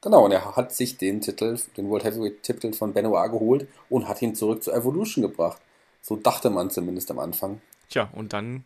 Genau, 0.00 0.24
und 0.24 0.32
er 0.32 0.54
hat 0.56 0.72
sich 0.72 0.96
den 0.96 1.20
Titel, 1.20 1.58
den 1.76 1.88
World 1.88 2.04
Heavyweight-Titel 2.04 2.72
von 2.72 2.92
Benoit 2.92 3.30
geholt 3.30 3.68
und 3.88 4.08
hat 4.08 4.22
ihn 4.22 4.34
zurück 4.34 4.62
zur 4.62 4.74
Evolution 4.74 5.22
gebracht. 5.22 5.60
So 6.02 6.16
dachte 6.16 6.50
man 6.50 6.70
zumindest 6.70 7.10
am 7.10 7.18
Anfang. 7.18 7.60
Tja, 7.88 8.08
und 8.12 8.32
dann 8.32 8.64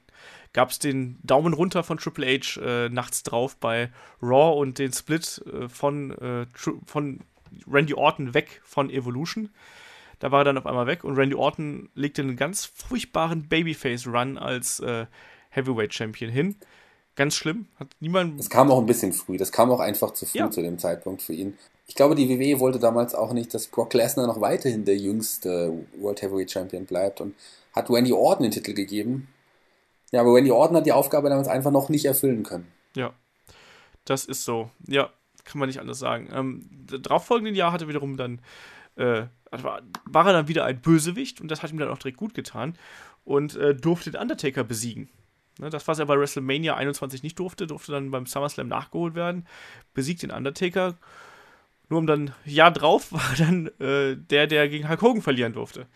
gab 0.52 0.70
es 0.70 0.78
den 0.78 1.18
Daumen 1.22 1.54
runter 1.54 1.82
von 1.82 1.96
Triple 1.96 2.26
H 2.26 2.60
äh, 2.60 2.88
nachts 2.90 3.22
drauf 3.22 3.56
bei 3.56 3.90
Raw 4.22 4.60
und 4.60 4.78
den 4.78 4.92
Split 4.92 5.42
äh, 5.46 5.68
von, 5.68 6.10
äh, 6.18 6.46
von 6.84 7.20
Randy 7.66 7.94
Orton 7.94 8.34
weg 8.34 8.60
von 8.64 8.90
Evolution. 8.90 9.50
Da 10.18 10.30
war 10.30 10.42
er 10.42 10.44
dann 10.44 10.58
auf 10.58 10.66
einmal 10.66 10.86
weg 10.86 11.02
und 11.02 11.16
Randy 11.16 11.34
Orton 11.34 11.88
legte 11.94 12.22
einen 12.22 12.36
ganz 12.36 12.66
furchtbaren 12.66 13.48
Babyface-Run 13.48 14.38
als 14.38 14.80
äh, 14.80 15.06
Heavyweight 15.50 15.94
Champion 15.94 16.30
hin. 16.30 16.56
Ganz 17.14 17.34
schlimm. 17.34 17.66
Hat 17.78 17.88
niemand. 18.00 18.38
Das 18.38 18.48
kam 18.48 18.70
auch 18.70 18.78
ein 18.78 18.86
bisschen 18.86 19.12
früh. 19.12 19.36
Das 19.36 19.52
kam 19.52 19.70
auch 19.70 19.80
einfach 19.80 20.12
zu 20.12 20.24
früh 20.24 20.38
ja. 20.38 20.50
zu 20.50 20.62
dem 20.62 20.78
Zeitpunkt 20.78 21.20
für 21.22 21.34
ihn. 21.34 21.58
Ich 21.86 21.94
glaube, 21.94 22.14
die 22.14 22.28
WWE 22.28 22.60
wollte 22.60 22.78
damals 22.78 23.14
auch 23.14 23.32
nicht, 23.32 23.52
dass 23.52 23.66
Brock 23.66 23.92
Lesnar 23.92 24.26
noch 24.26 24.40
weiterhin 24.40 24.84
der 24.84 24.96
jüngste 24.96 25.84
World 25.98 26.22
Heavyweight 26.22 26.50
Champion 26.50 26.86
bleibt 26.86 27.20
und 27.20 27.34
hat 27.74 27.90
Randy 27.90 28.12
Orton 28.12 28.44
den 28.44 28.52
Titel 28.52 28.72
gegeben. 28.72 29.28
Ja, 30.10 30.20
aber 30.20 30.34
Randy 30.34 30.50
Orton 30.50 30.76
hat 30.76 30.86
die 30.86 30.92
Aufgabe 30.92 31.28
damals 31.28 31.48
einfach 31.48 31.70
noch 31.70 31.88
nicht 31.88 32.04
erfüllen 32.04 32.44
können. 32.44 32.66
Ja, 32.94 33.12
das 34.04 34.24
ist 34.24 34.44
so. 34.44 34.70
Ja, 34.86 35.10
kann 35.44 35.58
man 35.58 35.68
nicht 35.68 35.80
anders 35.80 35.98
sagen. 35.98 36.28
Ähm, 36.32 36.68
darauffolgenden 36.86 37.54
Jahr 37.54 37.72
hatte 37.72 37.88
wiederum 37.88 38.16
dann, 38.16 38.40
äh, 38.96 39.24
war, 39.50 39.82
war, 40.04 40.26
er 40.26 40.32
dann 40.32 40.48
wieder 40.48 40.64
ein 40.64 40.80
Bösewicht 40.80 41.40
und 41.40 41.50
das 41.50 41.62
hat 41.62 41.72
ihm 41.72 41.78
dann 41.78 41.88
auch 41.88 41.98
direkt 41.98 42.18
gut 42.18 42.34
getan 42.34 42.78
und 43.24 43.56
äh, 43.56 43.74
durfte 43.74 44.10
den 44.10 44.20
Undertaker 44.20 44.64
besiegen. 44.64 45.08
Ne, 45.58 45.70
das, 45.70 45.86
was 45.86 45.98
er 45.98 46.06
bei 46.06 46.18
WrestleMania 46.18 46.74
21 46.74 47.22
nicht 47.22 47.38
durfte, 47.38 47.66
durfte 47.66 47.92
dann 47.92 48.10
beim 48.10 48.26
SummerSlam 48.26 48.68
nachgeholt 48.68 49.14
werden. 49.14 49.46
Besiegt 49.94 50.22
den 50.22 50.30
Undertaker. 50.30 50.96
Nur 51.88 51.98
um 51.98 52.06
dann, 52.06 52.32
ja 52.44 52.70
drauf, 52.70 53.12
war 53.12 53.34
dann 53.38 53.66
äh, 53.78 54.16
der, 54.16 54.46
der 54.46 54.68
gegen 54.68 54.88
Hulk 54.88 55.02
Hogan 55.02 55.22
verlieren 55.22 55.52
durfte. 55.52 55.86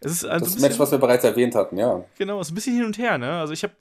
Es 0.00 0.12
ist 0.12 0.24
also 0.24 0.44
das 0.44 0.54
bisschen, 0.54 0.68
Match, 0.68 0.78
was 0.78 0.90
wir 0.90 0.98
bereits 0.98 1.24
erwähnt 1.24 1.54
hatten, 1.54 1.76
ja. 1.76 2.04
Genau, 2.18 2.40
es 2.40 2.48
ist 2.48 2.52
ein 2.52 2.54
bisschen 2.54 2.74
hin 2.74 2.86
und 2.86 2.98
her, 2.98 3.18
ne? 3.18 3.38
Also 3.38 3.52
ich 3.52 3.62
habe 3.62 3.74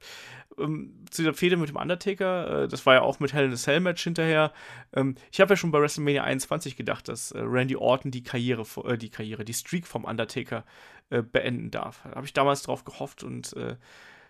ähm, 0.59 1.05
zu 1.09 1.23
der 1.23 1.33
Fehde 1.33 1.57
mit 1.57 1.69
dem 1.69 1.77
Undertaker, 1.77 2.63
äh, 2.63 2.67
das 2.67 2.85
war 2.85 2.95
ja 2.95 3.01
auch 3.01 3.19
mit 3.19 3.33
Hell 3.33 3.45
in 3.45 3.53
a 3.53 3.55
Cell 3.55 3.79
Match 3.79 4.03
hinterher. 4.03 4.51
Ähm, 4.93 5.15
ich 5.31 5.39
habe 5.39 5.53
ja 5.53 5.55
schon 5.55 5.71
bei 5.71 5.79
WrestleMania 5.79 6.23
21 6.23 6.75
gedacht, 6.75 7.07
dass 7.07 7.31
äh, 7.31 7.39
Randy 7.39 7.77
Orton 7.77 8.11
die 8.11 8.23
Karriere, 8.23 8.65
äh, 8.85 8.97
die 8.97 9.09
Karriere, 9.09 9.45
die 9.45 9.53
Streak 9.53 9.87
vom 9.87 10.03
Undertaker 10.03 10.65
äh, 11.09 11.21
beenden 11.21 11.71
darf. 11.71 12.01
Da 12.03 12.15
habe 12.15 12.25
ich 12.25 12.33
damals 12.33 12.63
drauf 12.63 12.83
gehofft 12.83 13.23
und 13.23 13.53
äh, 13.53 13.75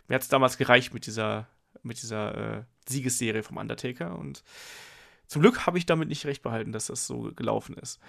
mir 0.10 0.16
hat 0.16 0.24
es 0.24 0.28
damals 0.28 0.58
gereicht 0.58 0.94
mit 0.94 1.06
dieser, 1.06 1.48
mit 1.84 2.02
dieser 2.02 2.58
äh, 2.58 2.64
Siegesserie 2.88 3.44
vom 3.44 3.58
Undertaker 3.58 4.18
und 4.18 4.44
zum 5.28 5.44
Glück 5.44 5.68
habe 5.68 5.78
ich 5.78 5.86
damit 5.86 6.10
nicht 6.10 6.26
recht 6.26 6.42
behalten, 6.42 6.72
dass 6.72 6.88
das 6.88 7.06
so 7.06 7.32
gelaufen 7.36 7.78
ist. 7.78 8.00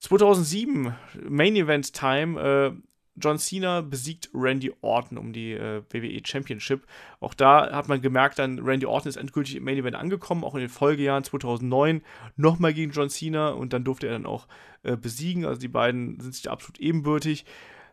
2007, 0.00 0.94
Main 1.28 1.56
Event 1.56 1.92
Time, 1.94 2.40
äh, 2.40 2.72
John 3.18 3.38
Cena 3.38 3.80
besiegt 3.80 4.28
Randy 4.34 4.72
Orton 4.82 5.16
um 5.16 5.32
die 5.32 5.52
äh, 5.52 5.82
WWE 5.90 6.20
Championship. 6.24 6.86
Auch 7.20 7.32
da 7.32 7.72
hat 7.72 7.88
man 7.88 8.02
gemerkt, 8.02 8.38
dann 8.38 8.58
Randy 8.58 8.86
Orton 8.86 9.08
ist 9.08 9.16
endgültig 9.16 9.56
im 9.56 9.64
Main 9.64 9.78
Event 9.78 9.96
angekommen, 9.96 10.44
auch 10.44 10.54
in 10.54 10.60
den 10.60 10.68
Folgejahren 10.68 11.24
2009 11.24 12.02
nochmal 12.36 12.74
gegen 12.74 12.92
John 12.92 13.08
Cena 13.08 13.50
und 13.50 13.72
dann 13.72 13.84
durfte 13.84 14.06
er 14.06 14.12
dann 14.12 14.26
auch 14.26 14.46
äh, 14.82 14.96
besiegen. 14.96 15.46
Also 15.46 15.60
die 15.60 15.68
beiden 15.68 16.20
sind 16.20 16.34
sich 16.34 16.50
absolut 16.50 16.78
ebenbürtig. 16.78 17.46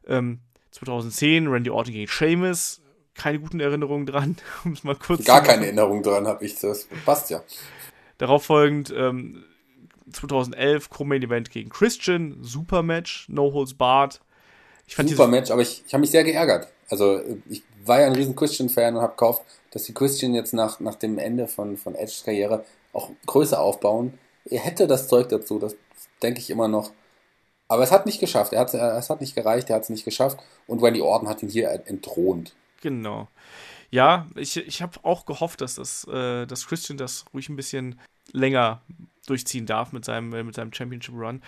Ähm, 0.07 0.39
2010 0.71 1.47
Randy 1.47 1.69
Orton 1.69 1.93
gegen 1.93 2.07
Sheamus, 2.07 2.82
keine 3.15 3.39
guten 3.39 3.59
Erinnerungen 3.59 4.05
dran, 4.05 4.37
um 4.65 4.73
es 4.73 4.83
mal 4.83 4.95
kurz 4.95 5.25
Gar 5.25 5.43
keine 5.43 5.65
Erinnerung 5.65 6.03
dran 6.03 6.27
habe 6.27 6.45
ich, 6.45 6.59
das 6.59 6.87
passt 7.05 7.29
ja. 7.29 7.41
Darauf 8.17 8.45
folgend 8.45 8.93
ähm, 8.95 9.43
2011 10.11 10.89
Co-Main 10.89 11.23
Event 11.23 11.51
gegen 11.51 11.69
Christian, 11.69 12.37
super 12.41 12.83
Match, 12.83 13.27
No 13.29 13.53
Holds 13.53 13.73
Barred. 13.73 14.21
Ich 14.87 14.95
fand 14.95 15.09
super 15.09 15.27
Match, 15.27 15.51
aber 15.51 15.61
ich, 15.61 15.83
ich 15.85 15.93
habe 15.93 16.01
mich 16.01 16.11
sehr 16.11 16.23
geärgert. 16.23 16.67
Also 16.89 17.21
ich 17.49 17.63
war 17.85 18.01
ja 18.01 18.07
ein 18.07 18.15
riesen 18.15 18.35
Christian-Fan 18.35 18.95
und 18.95 19.01
habe 19.01 19.15
gehofft, 19.17 19.43
dass 19.71 19.83
die 19.83 19.93
Christian 19.93 20.33
jetzt 20.33 20.53
nach, 20.53 20.79
nach 20.79 20.95
dem 20.95 21.17
Ende 21.17 21.47
von, 21.47 21.77
von 21.77 21.95
Edges 21.95 22.23
Karriere 22.23 22.65
auch 22.91 23.09
größer 23.25 23.59
aufbauen. 23.59 24.17
Er 24.45 24.59
hätte 24.59 24.87
das 24.87 25.07
Zeug 25.07 25.29
dazu, 25.29 25.57
das 25.57 25.75
denke 26.21 26.39
ich 26.39 26.49
immer 26.49 26.67
noch. 26.67 26.91
Aber 27.67 27.83
es 27.83 27.91
hat 27.91 28.05
nicht 28.05 28.19
geschafft. 28.19 28.53
Er 28.53 28.59
hat, 28.59 28.73
es 28.73 29.09
hat 29.09 29.21
nicht 29.21 29.35
gereicht, 29.35 29.69
er 29.69 29.77
hat 29.77 29.83
es 29.83 29.89
nicht 29.89 30.05
geschafft. 30.05 30.37
Und 30.67 30.83
Randy 30.83 31.01
Orton 31.01 31.27
hat 31.27 31.41
ihn 31.41 31.49
hier 31.49 31.71
entthront. 31.85 32.53
Genau. 32.83 33.29
Ja, 33.91 34.27
ich, 34.35 34.57
ich 34.57 34.81
habe 34.81 34.99
auch 35.03 35.25
gehofft, 35.25 35.61
dass, 35.61 35.75
das, 35.75 36.05
äh, 36.09 36.45
dass 36.45 36.67
Christian 36.67 36.97
das 36.97 37.23
ruhig 37.33 37.47
ein 37.47 37.55
bisschen 37.55 37.97
länger 38.33 38.81
durchziehen 39.25 39.65
darf 39.65 39.93
mit 39.93 40.03
seinem, 40.03 40.33
äh, 40.33 40.43
mit 40.43 40.53
seinem 40.53 40.73
Championship 40.73 41.15
Run. 41.15 41.41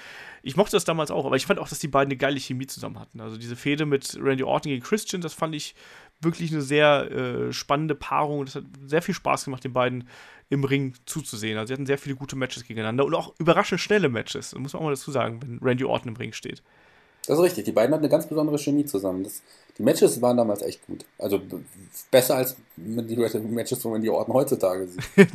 Ich 0.44 0.56
mochte 0.56 0.78
das 0.78 0.86
damals 0.86 1.12
auch, 1.12 1.26
aber 1.26 1.36
ich 1.36 1.46
fand 1.46 1.60
auch, 1.60 1.68
dass 1.68 1.80
die 1.80 1.90
beiden 1.90 2.10
eine 2.10 2.18
geile 2.18 2.40
Chemie 2.40 2.68
zusammen 2.68 3.00
hatten. 3.00 3.20
Also 3.20 3.36
diese 3.36 3.58
Fehde 3.58 3.86
mit 3.86 4.18
Randy 4.18 4.44
Orton 4.44 4.70
gegen 4.70 4.82
Christian, 4.82 5.22
das 5.22 5.34
fand 5.34 5.54
ich 5.56 5.76
wirklich 6.22 6.54
eine 6.54 6.62
sehr 6.62 7.12
äh, 7.12 7.52
spannende 7.52 7.96
Paarung. 7.96 8.46
Das 8.46 8.56
hat 8.56 8.64
sehr 8.86 9.02
viel 9.02 9.14
Spaß 9.14 9.44
gemacht, 9.44 9.66
den 9.66 9.74
beiden 9.74 10.08
im 10.48 10.64
Ring 10.64 10.94
zuzusehen. 11.06 11.58
Also 11.58 11.68
sie 11.68 11.74
hatten 11.74 11.86
sehr 11.86 11.98
viele 11.98 12.16
gute 12.16 12.38
Matches 12.38 12.66
gegeneinander 12.66 13.04
und 13.04 13.14
auch 13.14 13.34
überraschend 13.40 13.82
schnelle 13.82 14.08
Matches, 14.08 14.56
muss 14.56 14.72
man 14.72 14.80
auch 14.80 14.86
mal 14.86 14.92
dazu 14.92 15.12
sagen, 15.12 15.42
wenn 15.42 15.60
Randy 15.60 15.84
Orton 15.84 16.14
im 16.14 16.16
Ring 16.16 16.32
steht. 16.32 16.64
Das 17.28 17.38
ist 17.38 17.44
richtig. 17.44 17.66
Die 17.66 17.72
beiden 17.72 17.94
hatten 17.94 18.04
eine 18.04 18.12
ganz 18.12 18.28
besondere 18.28 18.58
Chemie 18.58 18.86
zusammen. 18.86 19.24
Das, 19.24 19.42
die 19.78 19.84
Matches 19.84 20.22
waren 20.22 20.38
damals 20.38 20.62
echt 20.62 20.86
gut. 20.86 21.06
Also 21.18 21.42
besser 22.12 22.36
als 22.36 22.56
die 22.76 23.48
Matches, 23.48 23.84
wo 23.84 23.90
man 23.90 24.02
die 24.02 24.10
Orten 24.10 24.34
heutzutage 24.34 24.88
sieht. 24.88 25.04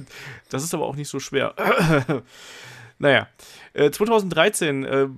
das 0.48 0.64
ist 0.64 0.74
aber 0.74 0.86
auch 0.86 0.96
nicht 0.96 1.08
so 1.08 1.18
schwer. 1.18 1.54
naja. 2.98 3.28
Äh, 3.72 3.90
2013 3.90 4.84
äh, 4.84 5.08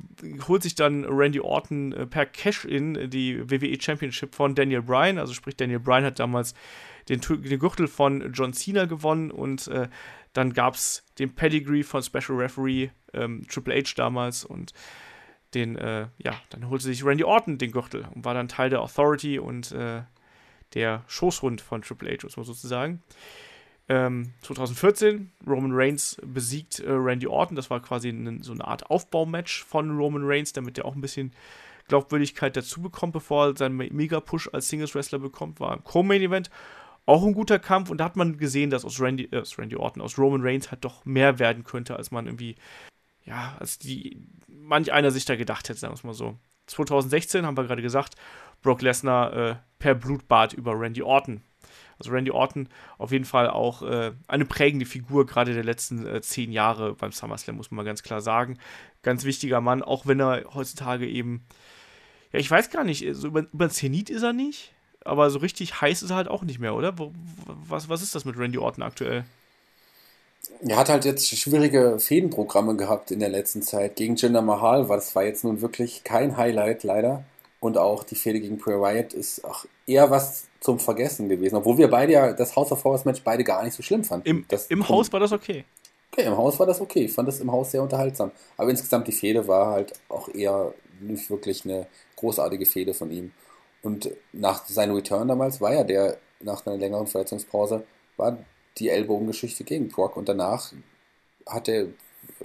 holt 0.48 0.62
sich 0.62 0.74
dann 0.74 1.04
Randy 1.04 1.40
Orton 1.40 1.92
äh, 1.92 2.06
per 2.06 2.26
Cash-In 2.26 3.10
die 3.10 3.50
WWE 3.50 3.80
Championship 3.80 4.34
von 4.34 4.54
Daniel 4.54 4.82
Bryan. 4.82 5.18
Also 5.18 5.34
sprich, 5.34 5.56
Daniel 5.56 5.80
Bryan 5.80 6.04
hat 6.04 6.18
damals 6.18 6.54
den, 7.08 7.20
den 7.20 7.58
Gürtel 7.58 7.88
von 7.88 8.32
John 8.32 8.52
Cena 8.52 8.84
gewonnen 8.84 9.30
und 9.30 9.68
äh, 9.68 9.88
dann 10.32 10.52
gab 10.52 10.74
es 10.74 11.04
den 11.18 11.34
Pedigree 11.34 11.82
von 11.82 12.02
Special 12.02 12.38
Referee 12.38 12.90
ähm, 13.12 13.46
Triple 13.48 13.74
H 13.74 13.92
damals 13.96 14.44
und 14.44 14.72
den, 15.54 15.76
äh, 15.76 16.06
ja, 16.18 16.34
dann 16.50 16.68
holte 16.68 16.84
sich 16.84 17.04
Randy 17.04 17.24
Orton 17.24 17.58
den 17.58 17.72
Gürtel 17.72 18.06
und 18.14 18.24
war 18.24 18.34
dann 18.34 18.48
Teil 18.48 18.70
der 18.70 18.80
Authority 18.80 19.38
und 19.38 19.72
äh, 19.72 20.02
der 20.74 21.04
Schoßhund 21.06 21.60
von 21.60 21.82
Triple 21.82 22.10
H, 22.10 22.20
muss 22.24 22.36
man 22.36 22.46
sozusagen. 22.46 23.02
Ähm, 23.88 24.32
2014, 24.42 25.32
Roman 25.46 25.72
Reigns 25.74 26.16
besiegt 26.24 26.78
äh, 26.80 26.90
Randy 26.90 27.26
Orton. 27.26 27.56
Das 27.56 27.68
war 27.68 27.80
quasi 27.80 28.08
eine, 28.08 28.42
so 28.42 28.52
eine 28.52 28.66
Art 28.66 28.88
Aufbaumatch 28.90 29.64
von 29.64 29.96
Roman 29.96 30.22
Reigns, 30.24 30.52
damit 30.52 30.78
er 30.78 30.84
auch 30.84 30.94
ein 30.94 31.00
bisschen 31.00 31.32
Glaubwürdigkeit 31.88 32.56
dazu 32.56 32.80
bekommt, 32.80 33.12
bevor 33.12 33.48
er 33.48 33.56
seinen 33.56 33.76
Mega-Push 33.76 34.50
als 34.52 34.68
Singles-Wrestler 34.68 35.18
bekommt. 35.18 35.60
War 35.60 35.72
ein 35.72 35.84
Co-Main-Event. 35.84 36.48
Auch 37.04 37.24
ein 37.24 37.34
guter 37.34 37.58
Kampf 37.58 37.90
und 37.90 37.98
da 37.98 38.04
hat 38.04 38.14
man 38.14 38.38
gesehen, 38.38 38.70
dass 38.70 38.84
aus 38.84 39.00
Randy, 39.00 39.24
äh, 39.32 39.40
aus 39.40 39.58
Randy 39.58 39.74
Orton, 39.74 40.00
aus 40.00 40.16
Roman 40.16 40.42
Reigns 40.42 40.70
halt 40.70 40.84
doch 40.84 41.04
mehr 41.04 41.40
werden 41.40 41.64
könnte, 41.64 41.96
als 41.96 42.12
man 42.12 42.26
irgendwie 42.26 42.54
ja, 43.24 43.56
als 43.58 43.78
die 43.78 44.18
manch 44.48 44.92
einer 44.92 45.10
sich 45.10 45.24
da 45.24 45.36
gedacht 45.36 45.68
hätte, 45.68 45.78
sagen 45.78 45.92
wir 45.92 45.98
es 45.98 46.04
mal 46.04 46.14
so. 46.14 46.38
2016 46.66 47.44
haben 47.44 47.56
wir 47.56 47.64
gerade 47.64 47.82
gesagt, 47.82 48.14
Brock 48.62 48.82
Lesnar 48.82 49.32
äh, 49.32 49.56
per 49.78 49.94
Blutbad 49.94 50.52
über 50.52 50.78
Randy 50.78 51.02
Orton. 51.02 51.42
Also 51.98 52.10
Randy 52.10 52.30
Orton 52.30 52.68
auf 52.98 53.12
jeden 53.12 53.24
Fall 53.24 53.48
auch 53.48 53.82
äh, 53.82 54.12
eine 54.28 54.44
prägende 54.44 54.86
Figur, 54.86 55.26
gerade 55.26 55.54
der 55.54 55.64
letzten 55.64 56.06
äh, 56.06 56.20
zehn 56.20 56.52
Jahre 56.52 56.94
beim 56.94 57.12
SummerSlam, 57.12 57.56
muss 57.56 57.70
man 57.70 57.76
mal 57.76 57.84
ganz 57.84 58.02
klar 58.02 58.20
sagen. 58.20 58.58
Ganz 59.02 59.24
wichtiger 59.24 59.60
Mann, 59.60 59.82
auch 59.82 60.06
wenn 60.06 60.20
er 60.20 60.44
heutzutage 60.54 61.06
eben, 61.08 61.44
ja, 62.32 62.38
ich 62.38 62.50
weiß 62.50 62.70
gar 62.70 62.84
nicht, 62.84 63.06
so 63.12 63.28
über, 63.28 63.46
über 63.52 63.68
Zenit 63.68 64.10
ist 64.10 64.22
er 64.22 64.32
nicht. 64.32 64.72
aber 65.04 65.30
so 65.30 65.38
richtig 65.38 65.80
heiß 65.80 66.02
ist 66.02 66.10
er 66.10 66.16
halt 66.16 66.28
auch 66.28 66.42
nicht 66.42 66.58
mehr, 66.58 66.74
oder? 66.74 66.94
Was, 67.46 67.88
was 67.88 68.02
ist 68.02 68.14
das 68.14 68.24
mit 68.24 68.36
Randy 68.36 68.58
Orton 68.58 68.82
aktuell? 68.82 69.24
Er 70.60 70.76
hat 70.76 70.88
halt 70.88 71.04
jetzt 71.04 71.26
schwierige 71.28 71.98
Fädenprogramme 71.98 72.76
gehabt 72.76 73.10
in 73.10 73.20
der 73.20 73.28
letzten 73.28 73.62
Zeit. 73.62 73.96
Gegen 73.96 74.16
Jinder 74.16 74.42
Mahal 74.42 74.88
war 74.88 74.96
das 74.96 75.14
war 75.14 75.24
jetzt 75.24 75.44
nun 75.44 75.60
wirklich 75.60 76.04
kein 76.04 76.36
Highlight, 76.36 76.84
leider. 76.84 77.24
Und 77.60 77.78
auch 77.78 78.04
die 78.04 78.14
Fehde 78.14 78.40
gegen 78.40 78.58
Bray 78.58 78.80
Wyatt 78.80 79.12
ist 79.12 79.44
auch 79.44 79.64
eher 79.86 80.10
was 80.10 80.44
zum 80.60 80.78
Vergessen 80.78 81.28
gewesen. 81.28 81.56
Obwohl 81.56 81.78
wir 81.78 81.88
beide 81.88 82.12
ja 82.12 82.32
das 82.32 82.56
House 82.56 82.72
of 82.72 82.82
Horrors 82.84 83.04
Match 83.04 83.22
beide 83.22 83.44
gar 83.44 83.62
nicht 83.64 83.74
so 83.74 83.82
schlimm 83.82 84.04
fanden. 84.04 84.28
Im, 84.28 84.44
das, 84.48 84.66
im 84.66 84.88
Haus 84.88 85.12
war 85.12 85.20
das 85.20 85.32
okay. 85.32 85.64
Okay, 86.12 86.26
im 86.26 86.36
Haus 86.36 86.58
war 86.58 86.66
das 86.66 86.80
okay. 86.80 87.04
Ich 87.04 87.12
fand 87.12 87.28
das 87.28 87.40
im 87.40 87.50
Haus 87.50 87.70
sehr 87.70 87.82
unterhaltsam. 87.82 88.32
Aber 88.56 88.70
insgesamt 88.70 89.08
die 89.08 89.12
Fehde 89.12 89.46
war 89.48 89.68
halt 89.68 89.92
auch 90.08 90.28
eher 90.28 90.74
nicht 91.00 91.30
wirklich 91.30 91.64
eine 91.64 91.86
großartige 92.16 92.66
Fehde 92.66 92.94
von 92.94 93.10
ihm. 93.10 93.32
Und 93.82 94.10
nach 94.32 94.66
seinem 94.66 94.94
Return 94.94 95.28
damals 95.28 95.60
war 95.60 95.72
ja 95.72 95.84
der, 95.84 96.18
nach 96.40 96.66
einer 96.66 96.76
längeren 96.76 97.06
Verletzungspause, 97.06 97.84
war 98.16 98.38
die 98.78 98.88
Ellbogengeschichte 98.88 99.64
gegen 99.64 99.88
Brock. 99.88 100.16
Und 100.16 100.28
danach 100.28 100.72
hat 101.46 101.68
er 101.68 101.88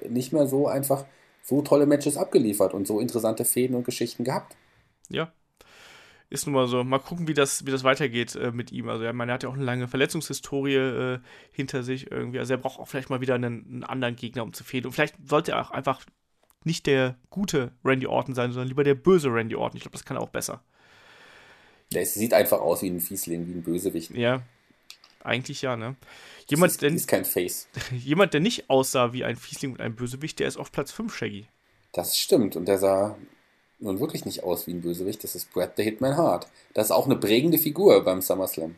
nicht 0.10 0.34
mehr 0.34 0.48
so 0.48 0.68
einfach 0.68 1.06
so 1.44 1.62
tolle 1.62 1.86
Matches 1.86 2.18
abgeliefert 2.18 2.74
und 2.74 2.88
so 2.88 3.00
interessante 3.00 3.46
Fäden 3.46 3.76
und 3.76 3.86
Geschichten 3.86 4.24
gehabt. 4.24 4.56
Ja. 5.10 5.32
Ist 6.30 6.46
nun 6.46 6.56
mal 6.56 6.68
so. 6.68 6.84
Mal 6.84 7.00
gucken, 7.00 7.28
wie 7.30 7.34
das, 7.34 7.66
wie 7.66 7.72
das 7.72 7.86
weitergeht 7.86 8.36
äh, 8.36 8.52
mit 8.52 8.74
ihm. 8.74 8.90
Also, 8.90 9.06
ich 9.06 9.14
meine, 9.14 9.32
er 9.32 9.36
hat 9.36 9.44
ja 9.44 9.50
auch 9.50 9.54
eine 9.54 9.64
lange 9.64 9.88
Verletzungshistorie 9.88 10.76
äh, 10.76 11.20
hinter 11.52 11.84
sich 11.84 12.12
irgendwie. 12.12 12.40
Also, 12.40 12.54
er 12.54 12.58
braucht 12.58 12.80
auch 12.80 12.88
vielleicht 12.88 13.10
mal 13.10 13.22
wieder 13.22 13.36
einen, 13.36 13.66
einen 13.66 13.84
anderen 13.86 14.18
Gegner, 14.18 14.44
um 14.44 14.52
zu 14.52 14.66
fehlen. 14.66 14.86
Und 14.86 14.92
vielleicht 14.92 15.16
sollte 15.26 15.54
er 15.54 15.62
auch 15.62 15.72
einfach 15.72 16.04
nicht 16.66 16.86
der 16.86 17.16
gute 17.30 17.72
Randy 17.86 18.08
Orton 18.08 18.36
sein, 18.36 18.52
sondern 18.52 18.68
lieber 18.68 18.84
der 18.84 18.96
böse 18.96 19.34
Randy 19.34 19.56
Orton. 19.56 19.78
Ich 19.78 19.84
glaube, 19.84 19.96
das 19.96 20.04
kann 20.04 20.18
er 20.18 20.22
auch 20.22 20.30
besser. 20.30 20.62
Der 21.94 22.06
sieht 22.06 22.34
einfach 22.34 22.60
aus 22.60 22.82
wie 22.82 22.90
ein 22.90 23.00
Fiesling, 23.00 23.48
wie 23.48 23.54
ein 23.54 23.64
Bösewicht. 23.64 24.12
Ja, 24.12 24.42
eigentlich 25.24 25.62
ja, 25.62 25.76
ne? 25.76 25.96
Jemand, 26.48 26.72
ist, 26.72 26.82
der, 26.82 26.92
ist 26.92 27.08
kein 27.08 27.26
Face. 27.26 27.68
Jemand, 27.92 28.34
der 28.34 28.42
nicht 28.42 28.70
aussah 28.70 29.14
wie 29.14 29.24
ein 29.24 29.36
Fiesling 29.36 29.74
und 29.74 29.82
ein 29.82 29.96
Bösewicht, 29.96 30.40
der 30.40 30.48
ist 30.48 30.58
auf 30.58 30.72
Platz 30.72 30.92
5, 30.92 31.14
Shaggy. 31.14 31.48
Das 31.92 32.18
stimmt. 32.18 32.56
Und 32.56 32.68
der 32.68 32.78
sah 32.78 33.18
nun 33.80 34.00
wirklich 34.00 34.26
nicht 34.26 34.44
aus 34.44 34.68
wie 34.68 34.72
ein 34.72 34.82
Bösewicht. 34.82 35.24
Das 35.24 35.36
ist 35.36 35.52
Brad 35.54 35.74
the 35.78 35.84
Hitman 35.84 36.18
Hart. 36.18 36.48
Das 36.74 36.88
ist 36.88 36.92
auch 36.92 37.06
eine 37.06 37.18
prägende 37.18 37.58
Figur 37.58 38.04
beim 38.04 38.22
SummerSlam. 38.22 38.76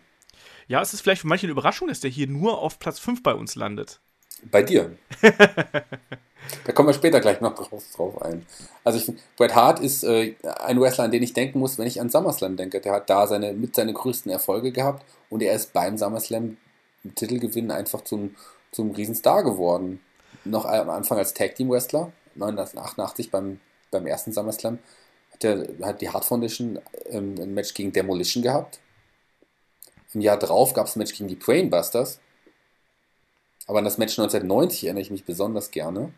Ja, 0.67 0.81
es 0.81 0.93
ist 0.93 1.01
vielleicht 1.01 1.21
für 1.21 1.27
manche 1.27 1.47
eine 1.47 1.51
Überraschung, 1.51 1.87
dass 1.87 1.99
der 1.99 2.11
hier 2.11 2.27
nur 2.27 2.59
auf 2.59 2.79
Platz 2.79 2.99
5 2.99 3.23
bei 3.23 3.33
uns 3.33 3.55
landet. 3.55 4.01
Bei 4.43 4.63
dir. 4.63 4.95
da 5.21 6.71
kommen 6.73 6.89
wir 6.89 6.93
später 6.93 7.19
gleich 7.19 7.41
noch 7.41 7.55
drauf, 7.55 7.83
drauf 7.95 8.21
ein. 8.21 8.45
Also 8.83 8.97
ich 8.97 9.05
finde, 9.05 9.21
Bret 9.37 9.55
Hart 9.55 9.79
ist 9.79 10.03
äh, 10.03 10.35
ein 10.61 10.79
Wrestler, 10.79 11.05
an 11.05 11.11
den 11.11 11.23
ich 11.23 11.33
denken 11.33 11.59
muss, 11.59 11.77
wenn 11.77 11.87
ich 11.87 11.99
an 11.99 12.09
SummerSlam 12.09 12.55
denke. 12.55 12.81
Der 12.81 12.93
hat 12.93 13.09
da 13.09 13.27
seine, 13.27 13.53
mit 13.53 13.75
seine 13.75 13.93
größten 13.93 14.31
Erfolge 14.31 14.71
gehabt 14.71 15.05
und 15.29 15.41
er 15.41 15.53
ist 15.53 15.73
beim 15.73 15.97
SummerSlam 15.97 16.57
Titelgewinn 17.15 17.71
einfach 17.71 18.01
zum, 18.01 18.35
zum 18.71 18.91
Riesenstar 18.91 19.43
geworden. 19.43 20.01
Noch 20.45 20.65
am 20.65 20.89
Anfang 20.89 21.17
als 21.17 21.33
Tag 21.33 21.55
Team 21.55 21.69
Wrestler, 21.69 22.11
1988 22.35 23.31
beim, 23.31 23.59
beim 23.91 24.07
ersten 24.07 24.31
SummerSlam, 24.31 24.79
hat, 25.31 25.43
der, 25.43 25.67
hat 25.81 26.01
die 26.01 26.09
Hart 26.09 26.25
Foundation 26.25 26.79
ähm, 27.09 27.35
ein 27.39 27.53
Match 27.53 27.73
gegen 27.73 27.93
Demolition 27.93 28.43
gehabt. 28.43 28.79
Im 30.13 30.21
Jahr 30.21 30.37
drauf 30.37 30.73
gab 30.73 30.87
es 30.87 30.95
ein 30.95 30.99
Match 30.99 31.13
gegen 31.13 31.27
die 31.27 31.35
Brainbusters. 31.35 32.19
Aber 33.70 33.78
an 33.78 33.86
das 33.86 33.99
Match 33.99 34.17
1990 34.17 34.86
erinnere 34.86 35.03
ich 35.03 35.11
mich 35.11 35.26
besonders 35.26 35.70
gerne. 35.70 36.11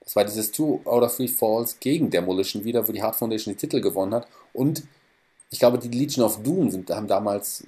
Das 0.00 0.14
war 0.14 0.26
dieses 0.26 0.52
Two 0.52 0.82
out 0.84 1.02
of 1.02 1.16
Three 1.16 1.26
Falls 1.26 1.80
gegen 1.80 2.10
Demolition 2.10 2.64
wieder, 2.64 2.86
wo 2.86 2.92
die 2.92 3.02
Hart 3.02 3.16
Foundation 3.16 3.54
die 3.54 3.58
Titel 3.58 3.80
gewonnen 3.80 4.12
hat. 4.12 4.28
Und 4.52 4.82
ich 5.48 5.58
glaube, 5.58 5.78
die 5.78 5.88
Legion 5.88 6.22
of 6.22 6.42
Doom 6.42 6.70
sind, 6.70 6.90
haben 6.90 7.08
damals 7.08 7.64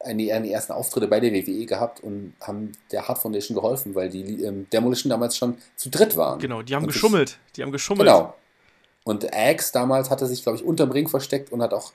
eine, 0.00 0.50
ersten 0.50 0.74
Auftritte 0.74 1.08
bei 1.08 1.18
der 1.18 1.32
WWE 1.32 1.64
gehabt 1.64 2.00
und 2.00 2.34
haben 2.42 2.72
der 2.92 3.08
Hart 3.08 3.20
Foundation 3.20 3.54
geholfen, 3.54 3.94
weil 3.94 4.10
die 4.10 4.44
ähm, 4.44 4.66
Demolition 4.70 5.08
damals 5.08 5.38
schon 5.38 5.56
zu 5.76 5.88
dritt 5.88 6.14
waren. 6.14 6.40
Genau, 6.40 6.60
die 6.60 6.74
haben 6.74 6.82
und 6.82 6.92
geschummelt. 6.92 7.38
Ich, 7.46 7.52
die 7.54 7.62
haben 7.62 7.72
geschummelt. 7.72 8.06
Genau. 8.06 8.34
Und 9.04 9.34
Axe 9.34 9.72
damals 9.72 10.10
hatte 10.10 10.26
sich, 10.26 10.42
glaube 10.42 10.58
ich, 10.58 10.64
unterm 10.64 10.90
Ring 10.90 11.08
versteckt 11.08 11.52
und 11.52 11.62
hat 11.62 11.72
auch 11.72 11.92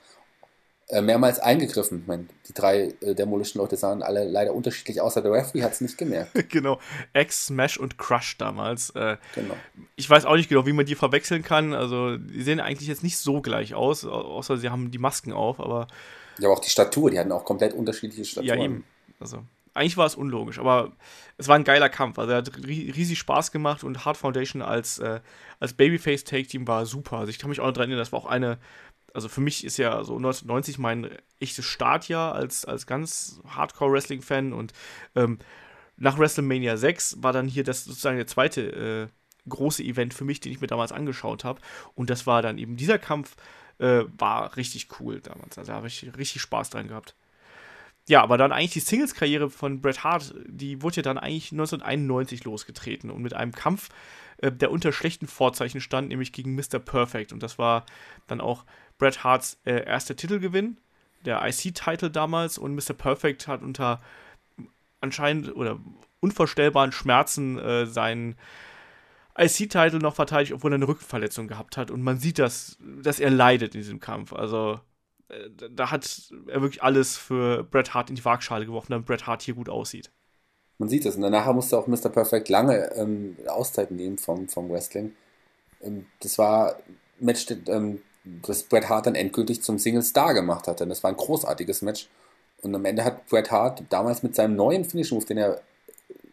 mehrmals 1.00 1.40
eingegriffen. 1.40 2.02
Ich 2.02 2.06
meine, 2.06 2.26
die 2.48 2.54
drei 2.54 2.94
äh, 3.00 3.14
Demolition-Leute 3.14 3.76
sahen 3.76 4.02
alle 4.04 4.24
leider 4.24 4.54
unterschiedlich 4.54 5.00
aus, 5.00 5.14
der 5.14 5.24
Referee 5.24 5.62
hat 5.62 5.72
es 5.72 5.80
nicht 5.80 5.98
gemerkt. 5.98 6.30
genau. 6.48 6.78
X, 7.12 7.46
Smash 7.46 7.76
und 7.76 7.98
Crush 7.98 8.38
damals. 8.38 8.90
Äh, 8.90 9.16
genau. 9.34 9.54
Ich 9.96 10.08
weiß 10.08 10.24
auch 10.26 10.36
nicht 10.36 10.48
genau, 10.48 10.64
wie 10.64 10.72
man 10.72 10.86
die 10.86 10.94
verwechseln 10.94 11.42
kann. 11.42 11.74
Also, 11.74 12.16
die 12.16 12.42
sehen 12.42 12.60
eigentlich 12.60 12.88
jetzt 12.88 13.02
nicht 13.02 13.18
so 13.18 13.40
gleich 13.40 13.74
aus, 13.74 14.04
außer 14.04 14.58
sie 14.58 14.70
haben 14.70 14.92
die 14.92 14.98
Masken 14.98 15.32
auf, 15.32 15.58
aber. 15.58 15.88
Ja, 16.38 16.48
aber 16.48 16.58
auch 16.58 16.62
die 16.62 16.70
Statur, 16.70 17.10
die 17.10 17.18
hatten 17.18 17.32
auch 17.32 17.44
komplett 17.44 17.72
unterschiedliche 17.72 18.24
Staturen. 18.24 18.58
Ja, 18.58 18.64
eben. 18.64 18.84
Also, 19.18 19.42
eigentlich 19.74 19.96
war 19.96 20.06
es 20.06 20.14
unlogisch, 20.14 20.58
aber 20.60 20.92
es 21.36 21.48
war 21.48 21.56
ein 21.56 21.64
geiler 21.64 21.88
Kampf. 21.88 22.18
Also, 22.20 22.30
er 22.30 22.38
hat 22.38 22.50
riesig 22.64 23.18
Spaß 23.18 23.50
gemacht 23.50 23.82
und 23.82 24.04
Hard 24.04 24.16
Foundation 24.16 24.62
als, 24.62 25.00
äh, 25.00 25.18
als 25.58 25.72
Babyface-Take-Team 25.72 26.68
war 26.68 26.86
super. 26.86 27.16
Also, 27.16 27.30
ich 27.30 27.40
kann 27.40 27.50
mich 27.50 27.58
auch 27.58 27.66
noch 27.66 27.72
daran 27.72 27.90
erinnern, 27.90 28.02
das 28.02 28.12
war 28.12 28.20
auch 28.20 28.26
eine 28.26 28.58
also 29.16 29.28
für 29.28 29.40
mich 29.40 29.64
ist 29.64 29.78
ja 29.78 30.04
so 30.04 30.16
1990 30.16 30.78
mein 30.78 31.08
echtes 31.40 31.64
Startjahr 31.64 32.34
als, 32.34 32.66
als 32.66 32.86
ganz 32.86 33.40
Hardcore-Wrestling-Fan 33.48 34.52
und 34.52 34.74
ähm, 35.14 35.38
nach 35.96 36.18
WrestleMania 36.18 36.76
6 36.76 37.22
war 37.22 37.32
dann 37.32 37.48
hier 37.48 37.64
das 37.64 37.84
sozusagen 37.84 38.18
der 38.18 38.26
zweite 38.26 39.08
äh, 39.08 39.48
große 39.48 39.82
Event 39.82 40.12
für 40.12 40.24
mich, 40.24 40.40
den 40.40 40.52
ich 40.52 40.60
mir 40.60 40.66
damals 40.66 40.92
angeschaut 40.92 41.44
habe. 41.44 41.62
Und 41.94 42.10
das 42.10 42.26
war 42.26 42.42
dann 42.42 42.58
eben 42.58 42.76
dieser 42.76 42.98
Kampf, 42.98 43.36
äh, 43.78 44.04
war 44.18 44.56
richtig 44.56 44.88
cool 45.00 45.20
damals. 45.20 45.56
Also 45.56 45.72
da 45.72 45.76
habe 45.76 45.86
ich 45.86 46.10
richtig 46.18 46.42
Spaß 46.42 46.68
dran 46.68 46.88
gehabt. 46.88 47.14
Ja, 48.08 48.22
aber 48.22 48.36
dann 48.36 48.52
eigentlich 48.52 48.72
die 48.72 48.80
Singles-Karriere 48.80 49.50
von 49.50 49.80
Bret 49.80 50.04
Hart, 50.04 50.34
die 50.46 50.82
wurde 50.82 50.96
ja 50.96 51.02
dann 51.02 51.18
eigentlich 51.18 51.52
1991 51.52 52.44
losgetreten 52.44 53.10
und 53.10 53.22
mit 53.22 53.34
einem 53.34 53.52
Kampf, 53.52 53.88
äh, 54.38 54.52
der 54.52 54.70
unter 54.70 54.92
schlechten 54.92 55.26
Vorzeichen 55.26 55.80
stand, 55.80 56.08
nämlich 56.08 56.32
gegen 56.32 56.54
Mr. 56.54 56.78
Perfect. 56.78 57.32
Und 57.32 57.42
das 57.42 57.58
war 57.58 57.84
dann 58.26 58.40
auch 58.40 58.64
Bret 58.98 59.24
Harts 59.24 59.58
äh, 59.64 59.84
erster 59.84 60.16
Titelgewinn, 60.16 60.78
der 61.24 61.46
IC-Title 61.46 62.10
damals. 62.10 62.58
Und 62.58 62.74
Mr. 62.74 62.94
Perfect 62.94 63.48
hat 63.48 63.62
unter 63.62 64.00
anscheinend 65.00 65.54
oder 65.54 65.78
unvorstellbaren 66.20 66.92
Schmerzen 66.92 67.58
äh, 67.58 67.86
seinen 67.86 68.36
IC-Title 69.38 69.98
noch 69.98 70.14
verteidigt, 70.14 70.52
obwohl 70.52 70.72
er 70.72 70.76
eine 70.76 70.88
Rückenverletzung 70.88 71.46
gehabt 71.46 71.76
hat. 71.76 71.90
Und 71.90 72.02
man 72.02 72.18
sieht, 72.18 72.38
dass, 72.38 72.78
dass 72.80 73.20
er 73.20 73.30
leidet 73.30 73.74
in 73.74 73.80
diesem 73.82 74.00
Kampf. 74.00 74.32
Also 74.32 74.80
äh, 75.28 75.50
da 75.70 75.90
hat 75.90 76.32
er 76.46 76.62
wirklich 76.62 76.82
alles 76.82 77.16
für 77.16 77.64
Bret 77.64 77.94
Hart 77.94 78.10
in 78.10 78.16
die 78.16 78.24
Waagschale 78.24 78.66
geworfen, 78.66 78.92
damit 78.92 79.06
Bret 79.06 79.26
Hart 79.26 79.42
hier 79.42 79.54
gut 79.54 79.68
aussieht. 79.68 80.10
Man 80.78 80.88
sieht 80.88 81.06
es. 81.06 81.16
Und 81.16 81.22
danach 81.22 81.52
musste 81.52 81.78
auch 81.78 81.86
Mr. 81.86 82.08
Perfect 82.08 82.48
lange 82.48 82.92
ähm, 82.94 83.36
Auszeit 83.46 83.90
nehmen 83.90 84.18
vom, 84.18 84.48
vom 84.48 84.70
Wrestling. 84.70 85.14
Ähm, 85.82 86.06
das 86.20 86.38
war 86.38 86.76
Match, 87.18 87.46
ähm, 87.68 88.00
das 88.42 88.64
Bret 88.64 88.88
Hart 88.88 89.06
dann 89.06 89.14
endgültig 89.14 89.62
zum 89.62 89.78
Single 89.78 90.02
Star 90.02 90.34
gemacht 90.34 90.66
hat. 90.66 90.80
Denn 90.80 90.88
das 90.88 91.02
war 91.02 91.10
ein 91.10 91.16
großartiges 91.16 91.82
Match. 91.82 92.08
Und 92.62 92.74
am 92.74 92.84
Ende 92.84 93.04
hat 93.04 93.26
Bret 93.28 93.50
Hart 93.50 93.82
damals 93.90 94.22
mit 94.22 94.34
seinem 94.34 94.56
neuen 94.56 94.84
Finish 94.84 95.12
Move, 95.12 95.24
den 95.24 95.38
er 95.38 95.60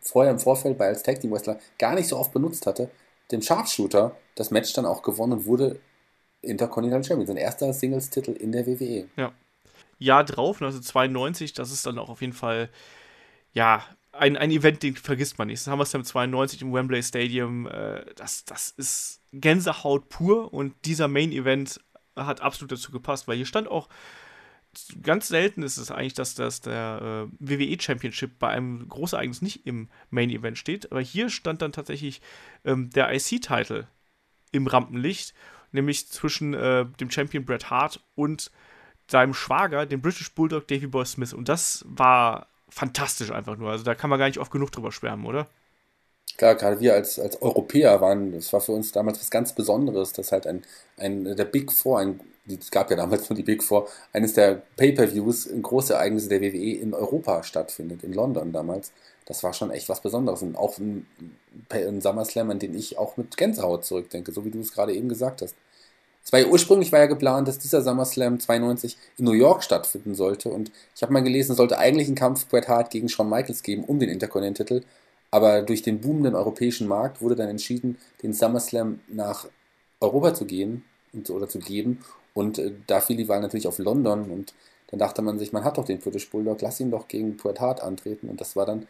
vorher 0.02 0.32
im 0.32 0.40
Vorfeld 0.40 0.78
bei 0.78 0.88
als 0.88 1.04
Tag 1.04 1.20
Team 1.20 1.32
Wrestler 1.32 1.60
gar 1.78 1.96
nicht 1.96 2.08
so 2.08 2.18
oft 2.18 2.32
benutzt 2.32 2.66
hatte, 2.66 2.90
dem 3.32 3.42
Sharpshooter 3.42 4.16
das 4.36 4.52
Match 4.52 4.74
dann 4.74 4.86
auch 4.86 5.02
gewonnen 5.02 5.34
und 5.34 5.46
wurde 5.46 5.80
Intercontinental 6.42 7.04
Champion. 7.04 7.28
Sein 7.28 7.38
erster 7.38 7.72
Singles-Titel 7.74 8.32
in 8.32 8.52
der 8.52 8.68
WWE. 8.68 9.08
Ja. 9.16 9.32
Jahr 10.00 10.24
drauf, 10.26 10.58
1992, 10.58 11.54
das 11.54 11.72
ist 11.72 11.86
dann 11.86 11.98
auch 11.98 12.10
auf 12.10 12.22
jeden 12.22 12.34
Fall, 12.34 12.70
ja, 13.54 13.86
ein, 14.12 14.38
ein 14.38 14.52
Event, 14.52 14.84
den 14.84 14.96
vergisst 14.96 15.38
man 15.38 15.48
nicht. 15.48 15.62
Das 15.62 15.68
haben 15.68 15.80
wir 15.80 15.84
es 15.84 15.92
dann 15.92 16.04
92 16.04 16.62
im 16.62 16.74
Wembley 16.74 17.02
Stadium. 17.02 17.68
Äh, 17.68 18.06
das, 18.16 18.46
das 18.46 18.70
ist 18.78 19.22
Gänsehaut 19.34 20.10
pur 20.10 20.54
und 20.54 20.74
dieser 20.86 21.08
Main-Event 21.08 21.82
hat 22.16 22.42
absolut 22.42 22.72
dazu 22.72 22.92
gepasst, 22.92 23.28
weil 23.28 23.38
hier 23.38 23.46
stand 23.46 23.68
auch 23.68 23.90
ganz 25.02 25.28
selten 25.28 25.62
ist 25.62 25.78
es 25.78 25.92
eigentlich, 25.92 26.14
dass, 26.14 26.36
dass 26.36 26.62
der 26.62 27.28
äh, 27.30 27.36
WWE 27.40 27.80
Championship 27.80 28.40
bei 28.40 28.50
einem 28.50 28.88
Großereignis 28.88 29.42
nicht 29.42 29.66
im 29.66 29.90
Main 30.10 30.30
Event 30.30 30.58
steht, 30.58 30.92
aber 30.92 31.02
hier 31.02 31.30
stand 31.30 31.62
dann 31.62 31.72
tatsächlich 31.72 32.22
ähm, 32.66 32.90
der 32.90 33.14
IC-Title 33.14 33.88
im 34.52 34.68
Rampenlicht, 34.68 35.34
nämlich 35.72 36.08
zwischen 36.08 36.54
äh, 36.54 36.86
dem 37.00 37.12
Champion 37.12 37.46
Bret 37.46 37.70
Hart 37.70 38.00
und 38.16 38.52
seinem 39.10 39.34
Schwager, 39.34 39.86
dem 39.86 40.02
British 40.02 40.32
Bulldog 40.34 40.68
Davy 40.68 40.88
Boy 40.88 41.06
Smith. 41.06 41.34
Und 41.34 41.50
das 41.50 41.84
war 41.88 42.48
fantastisch 42.70 43.32
einfach 43.32 43.58
nur. 43.58 43.72
Also 43.72 43.84
da 43.84 43.96
kann 43.96 44.10
man 44.10 44.20
gar 44.20 44.28
nicht 44.28 44.40
oft 44.40 44.52
genug 44.52 44.72
drüber 44.72 44.92
schwärmen, 44.92 45.26
oder? 45.26 45.48
Klar, 46.38 46.56
gerade 46.56 46.80
wir 46.80 46.94
als, 46.94 47.20
als 47.20 47.42
Europäer 47.42 48.02
waren, 48.02 48.32
das 48.32 48.52
war 48.54 48.62
für 48.62 48.72
uns 48.72 48.92
damals 48.92 49.20
was 49.20 49.30
ganz 49.30 49.54
Besonderes, 49.54 50.14
dass 50.14 50.32
halt 50.32 50.48
ein, 50.48 50.64
ein 50.98 51.36
der 51.36 51.46
Big 51.46 51.72
Four, 51.72 52.00
ein, 52.00 52.20
es 52.48 52.72
gab 52.72 52.90
ja 52.90 52.98
damals 52.98 53.30
nur 53.30 53.38
die 53.38 53.44
Big 53.44 53.64
Four, 53.64 53.88
eines 54.14 54.34
der 54.34 54.64
Pay-Per-Views, 54.78 55.48
ein 55.48 55.62
großes 55.62 55.92
Ereignis 55.92 56.28
der 56.30 56.42
WWE 56.42 56.76
in 56.78 56.94
Europa 56.94 57.44
stattfindet, 57.44 58.04
in 58.04 58.14
London 58.14 58.52
damals. 58.52 58.92
Das 59.26 59.44
war 59.44 59.54
schon 59.54 59.72
echt 59.72 59.90
was 59.90 60.02
Besonderes. 60.02 60.42
Und 60.42 60.58
auch 60.58 60.78
ein, 60.80 61.06
ein 61.70 62.02
SummerSlam, 62.02 62.50
an 62.50 62.60
den 62.60 62.76
ich 62.78 62.98
auch 62.98 63.16
mit 63.16 63.38
Gänsehaut 63.38 63.86
zurückdenke, 63.86 64.32
so 64.32 64.44
wie 64.44 64.52
du 64.52 64.60
es 64.60 64.74
gerade 64.74 64.94
eben 64.94 65.10
gesagt 65.10 65.42
hast. 65.42 65.56
Es 66.26 66.32
war 66.32 66.40
ja 66.40 66.48
ursprünglich 66.48 66.92
war 66.92 67.00
ja 67.00 67.06
geplant, 67.06 67.48
dass 67.48 67.60
dieser 67.60 67.82
SummerSlam 67.82 68.40
92 68.40 68.98
in 69.18 69.26
New 69.26 69.34
York 69.34 69.64
stattfinden 69.64 70.16
sollte. 70.16 70.50
Und 70.50 70.72
ich 70.96 71.04
habe 71.04 71.14
mal 71.14 71.24
gelesen, 71.24 71.52
es 71.52 71.58
sollte 71.58 71.78
eigentlich 71.78 72.08
einen 72.08 72.16
Kampf 72.16 72.48
Bret 72.48 72.68
Hart 72.68 72.90
gegen 72.92 73.10
Shawn 73.10 73.30
Michaels 73.30 73.62
geben 73.62 73.84
um 73.84 74.00
den 74.00 74.10
Intercontinental-Titel. 74.10 74.84
Aber 75.34 75.64
durch 75.64 75.82
den 75.82 76.00
boomenden 76.00 76.36
europäischen 76.36 76.88
Markt 76.88 77.20
wurde 77.20 77.36
dann 77.36 77.50
entschieden, 77.50 77.98
den 78.22 78.34
SummerSlam 78.34 79.00
nach 79.08 79.48
Europa 80.00 80.36
zu 80.36 80.46
gehen 80.46 80.84
oder 81.28 81.50
zu 81.50 81.58
geben. 81.58 82.06
Und 82.36 82.60
äh, 82.60 82.72
da 82.86 83.02
fiel 83.02 83.18
die 83.18 83.28
Wahl 83.28 83.42
natürlich 83.42 83.66
auf 83.66 83.80
London. 83.80 84.30
Und 84.30 84.54
dann 84.92 85.00
dachte 85.00 85.24
man 85.24 85.40
sich, 85.40 85.52
man 85.52 85.64
hat 85.64 85.80
doch 85.80 85.86
den 85.86 85.98
British 85.98 86.30
Bulldog, 86.30 86.62
lass 86.62 86.80
ihn 86.80 86.92
doch 86.92 87.08
gegen 87.08 87.36
Bret 87.36 87.60
Hart 87.60 87.82
antreten. 87.82 88.30
Und 88.30 88.42
das 88.42 88.56
war 88.56 88.68
dann 88.68 88.88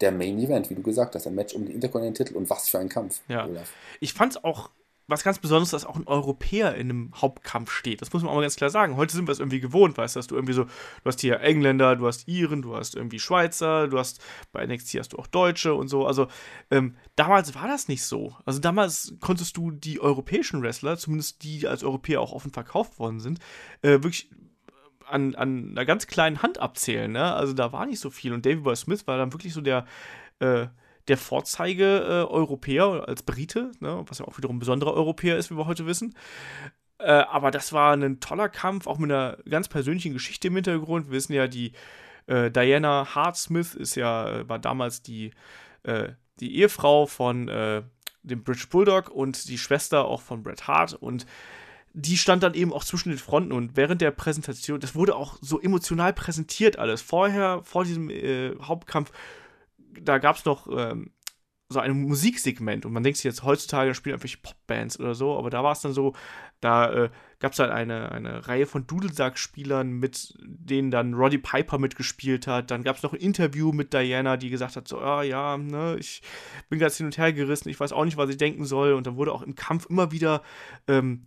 der 0.00 0.10
Main 0.10 0.38
Event, 0.38 0.70
wie 0.70 0.74
du 0.74 0.80
gesagt 0.80 1.14
hast, 1.14 1.26
ein 1.26 1.34
Match 1.34 1.54
um 1.54 1.66
den 1.66 1.74
Intercontinental-Titel. 1.74 2.38
Und 2.38 2.48
was 2.48 2.70
für 2.70 2.78
ein 2.78 2.88
Kampf. 2.88 3.20
Ja. 3.28 3.46
Olaf. 3.46 3.70
Ich 4.00 4.14
fand 4.14 4.36
es 4.36 4.44
auch 4.44 4.70
was 5.08 5.24
ganz 5.24 5.38
Besonderes, 5.38 5.70
dass 5.70 5.86
auch 5.86 5.96
ein 5.96 6.06
Europäer 6.06 6.74
in 6.74 6.90
einem 6.90 7.12
Hauptkampf 7.16 7.70
steht. 7.70 8.02
Das 8.02 8.12
muss 8.12 8.22
man 8.22 8.30
auch 8.30 8.36
mal 8.36 8.42
ganz 8.42 8.56
klar 8.56 8.68
sagen. 8.68 8.96
Heute 8.96 9.14
sind 9.14 9.26
wir 9.26 9.32
es 9.32 9.40
irgendwie 9.40 9.58
gewohnt, 9.58 9.96
weißt 9.96 10.14
du, 10.14 10.18
dass 10.18 10.26
du 10.26 10.34
irgendwie 10.34 10.52
so, 10.52 10.64
du 10.64 11.04
hast 11.04 11.20
hier 11.20 11.40
Engländer, 11.40 11.96
du 11.96 12.06
hast 12.06 12.28
Iren, 12.28 12.60
du 12.60 12.76
hast 12.76 12.94
irgendwie 12.94 13.18
Schweizer, 13.18 13.88
du 13.88 13.98
hast 13.98 14.20
bei 14.52 14.64
NXT 14.66 14.98
hast 14.98 15.14
du 15.14 15.18
auch 15.18 15.26
Deutsche 15.26 15.74
und 15.74 15.88
so. 15.88 16.06
Also 16.06 16.28
ähm, 16.70 16.94
damals 17.16 17.54
war 17.54 17.66
das 17.66 17.88
nicht 17.88 18.04
so. 18.04 18.36
Also 18.44 18.60
damals 18.60 19.14
konntest 19.20 19.56
du 19.56 19.70
die 19.70 19.98
europäischen 19.98 20.62
Wrestler, 20.62 20.98
zumindest 20.98 21.42
die 21.42 21.66
als 21.66 21.82
Europäer 21.82 22.20
auch 22.20 22.32
offen 22.32 22.52
verkauft 22.52 22.98
worden 22.98 23.20
sind, 23.20 23.40
äh, 23.80 24.02
wirklich 24.02 24.30
an, 25.06 25.34
an 25.34 25.70
einer 25.70 25.86
ganz 25.86 26.06
kleinen 26.06 26.42
Hand 26.42 26.58
abzählen. 26.58 27.10
Ne? 27.10 27.32
Also 27.32 27.54
da 27.54 27.72
war 27.72 27.86
nicht 27.86 28.00
so 28.00 28.10
viel. 28.10 28.34
Und 28.34 28.44
David 28.44 28.62
Boy 28.62 28.76
Smith 28.76 29.06
war 29.06 29.16
dann 29.16 29.32
wirklich 29.32 29.54
so 29.54 29.62
der 29.62 29.86
äh, 30.40 30.66
der 31.08 31.16
Vorzeige-Europäer 31.16 33.02
äh, 33.02 33.10
als 33.10 33.22
Brite, 33.22 33.72
ne, 33.80 34.04
was 34.06 34.18
ja 34.18 34.26
auch 34.26 34.38
wiederum 34.38 34.56
ein 34.56 34.60
besonderer 34.60 34.94
Europäer 34.94 35.36
ist, 35.36 35.50
wie 35.50 35.56
wir 35.56 35.66
heute 35.66 35.86
wissen. 35.86 36.14
Äh, 36.98 37.10
aber 37.10 37.50
das 37.50 37.72
war 37.72 37.94
ein 37.96 38.20
toller 38.20 38.48
Kampf, 38.48 38.86
auch 38.86 38.98
mit 38.98 39.10
einer 39.10 39.38
ganz 39.48 39.68
persönlichen 39.68 40.12
Geschichte 40.12 40.48
im 40.48 40.54
Hintergrund. 40.54 41.06
Wir 41.06 41.12
wissen 41.12 41.32
ja, 41.32 41.46
die 41.46 41.72
äh, 42.26 42.50
Diana 42.50 43.14
Hart 43.14 43.36
Smith 43.36 43.74
ist 43.74 43.94
ja, 43.94 44.28
äh, 44.28 44.48
war 44.48 44.58
damals 44.58 45.02
die, 45.02 45.32
äh, 45.84 46.10
die 46.40 46.56
Ehefrau 46.56 47.06
von 47.06 47.48
äh, 47.48 47.82
dem 48.22 48.42
British 48.42 48.68
Bulldog 48.68 49.10
und 49.10 49.48
die 49.48 49.58
Schwester 49.58 50.04
auch 50.04 50.20
von 50.20 50.42
Bret 50.42 50.66
Hart 50.66 50.94
und 50.94 51.26
die 51.94 52.16
stand 52.16 52.42
dann 52.42 52.54
eben 52.54 52.72
auch 52.72 52.84
zwischen 52.84 53.08
den 53.08 53.18
Fronten 53.18 53.52
und 53.52 53.76
während 53.76 54.00
der 54.00 54.10
Präsentation, 54.10 54.78
das 54.78 54.94
wurde 54.94 55.16
auch 55.16 55.38
so 55.40 55.60
emotional 55.60 56.12
präsentiert 56.12 56.78
alles. 56.78 57.00
Vorher, 57.00 57.62
vor 57.64 57.84
diesem 57.84 58.10
äh, 58.10 58.54
Hauptkampf, 58.60 59.10
da 60.02 60.18
gab 60.18 60.36
es 60.36 60.44
noch 60.44 60.68
ähm, 60.70 61.12
so 61.70 61.80
ein 61.80 61.92
Musiksegment 62.00 62.86
und 62.86 62.92
man 62.92 63.02
denkt 63.02 63.18
sich 63.18 63.24
jetzt 63.24 63.42
heutzutage, 63.42 63.90
da 63.90 63.94
spielen 63.94 64.14
einfach 64.14 64.42
Popbands 64.42 64.98
oder 64.98 65.14
so, 65.14 65.36
aber 65.36 65.50
da 65.50 65.62
war 65.62 65.72
es 65.72 65.82
dann 65.82 65.92
so, 65.92 66.14
da 66.60 66.90
äh, 66.90 67.10
gab 67.40 67.52
es 67.52 67.58
halt 67.58 67.70
eine, 67.70 68.10
eine 68.10 68.48
Reihe 68.48 68.66
von 68.66 68.86
Dudelsack-Spielern, 68.86 69.90
mit 69.90 70.34
denen 70.40 70.90
dann 70.90 71.14
Roddy 71.14 71.38
Piper 71.38 71.78
mitgespielt 71.78 72.46
hat. 72.46 72.70
Dann 72.70 72.82
gab 72.82 72.96
es 72.96 73.02
noch 73.02 73.12
ein 73.12 73.20
Interview 73.20 73.72
mit 73.72 73.92
Diana, 73.92 74.36
die 74.36 74.50
gesagt 74.50 74.76
hat, 74.76 74.88
so, 74.88 74.98
ah, 74.98 75.22
ja, 75.22 75.56
ne, 75.56 75.96
ich 76.00 76.22
bin 76.68 76.78
ganz 76.78 76.96
hin 76.96 77.06
und 77.06 77.18
her 77.18 77.32
gerissen, 77.32 77.68
ich 77.68 77.78
weiß 77.78 77.92
auch 77.92 78.04
nicht, 78.04 78.16
was 78.16 78.30
ich 78.30 78.38
denken 78.38 78.64
soll. 78.64 78.94
Und 78.94 79.06
dann 79.06 79.16
wurde 79.16 79.32
auch 79.32 79.42
im 79.42 79.54
Kampf 79.54 79.86
immer 79.86 80.10
wieder 80.10 80.42
ähm, 80.88 81.22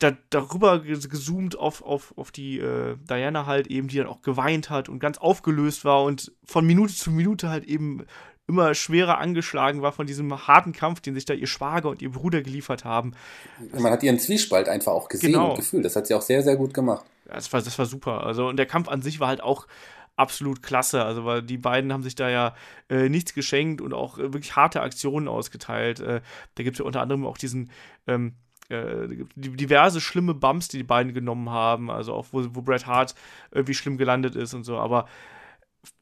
da, 0.00 0.16
darüber 0.30 0.80
gezoomt 0.80 1.56
auf, 1.56 1.82
auf, 1.82 2.16
auf 2.16 2.32
die 2.32 2.58
äh, 2.58 2.96
Diana 3.08 3.46
halt 3.46 3.68
eben, 3.68 3.88
die 3.88 3.98
dann 3.98 4.06
auch 4.06 4.22
geweint 4.22 4.70
hat 4.70 4.88
und 4.88 4.98
ganz 4.98 5.18
aufgelöst 5.18 5.84
war 5.84 6.02
und 6.02 6.32
von 6.44 6.66
Minute 6.66 6.94
zu 6.94 7.10
Minute 7.10 7.48
halt 7.48 7.64
eben 7.64 8.04
immer 8.48 8.74
schwerer 8.74 9.18
angeschlagen 9.18 9.80
war 9.82 9.92
von 9.92 10.06
diesem 10.06 10.46
harten 10.48 10.72
Kampf, 10.72 11.00
den 11.00 11.14
sich 11.14 11.24
da 11.24 11.34
ihr 11.34 11.46
Schwager 11.46 11.88
und 11.88 12.02
ihr 12.02 12.10
Bruder 12.10 12.42
geliefert 12.42 12.84
haben. 12.84 13.12
Man 13.72 13.92
hat 13.92 14.02
ihren 14.02 14.18
Zwiespalt 14.18 14.68
einfach 14.68 14.92
auch 14.92 15.08
gesehen 15.08 15.32
genau. 15.32 15.50
und 15.50 15.56
gefühlt. 15.56 15.84
Das 15.84 15.94
hat 15.94 16.08
sie 16.08 16.14
auch 16.14 16.22
sehr, 16.22 16.42
sehr 16.42 16.56
gut 16.56 16.74
gemacht. 16.74 17.04
Das 17.26 17.52
war, 17.52 17.62
das 17.62 17.78
war 17.78 17.86
super. 17.86 18.24
Also, 18.24 18.48
und 18.48 18.56
der 18.56 18.66
Kampf 18.66 18.88
an 18.88 19.02
sich 19.02 19.20
war 19.20 19.28
halt 19.28 19.42
auch 19.42 19.68
absolut 20.16 20.62
klasse. 20.62 21.04
Also, 21.04 21.24
weil 21.24 21.42
die 21.42 21.58
beiden 21.58 21.92
haben 21.92 22.02
sich 22.02 22.16
da 22.16 22.28
ja 22.28 22.54
äh, 22.88 23.08
nichts 23.08 23.34
geschenkt 23.34 23.80
und 23.80 23.92
auch 23.92 24.18
äh, 24.18 24.32
wirklich 24.32 24.56
harte 24.56 24.80
Aktionen 24.80 25.28
ausgeteilt. 25.28 26.00
Äh, 26.00 26.20
da 26.56 26.62
gibt 26.64 26.74
es 26.74 26.78
ja 26.80 26.84
unter 26.86 27.02
anderem 27.02 27.26
auch 27.26 27.38
diesen 27.38 27.70
ähm, 28.08 28.34
äh, 28.70 29.08
diverse 29.36 30.00
schlimme 30.00 30.34
Bumps, 30.34 30.68
die 30.68 30.78
die 30.78 30.84
beiden 30.84 31.12
genommen 31.12 31.50
haben, 31.50 31.90
also 31.90 32.14
auch 32.14 32.26
wo, 32.32 32.44
wo 32.54 32.62
Bret 32.62 32.86
Hart 32.86 33.14
irgendwie 33.50 33.74
schlimm 33.74 33.98
gelandet 33.98 34.36
ist 34.36 34.54
und 34.54 34.64
so, 34.64 34.78
aber 34.78 35.06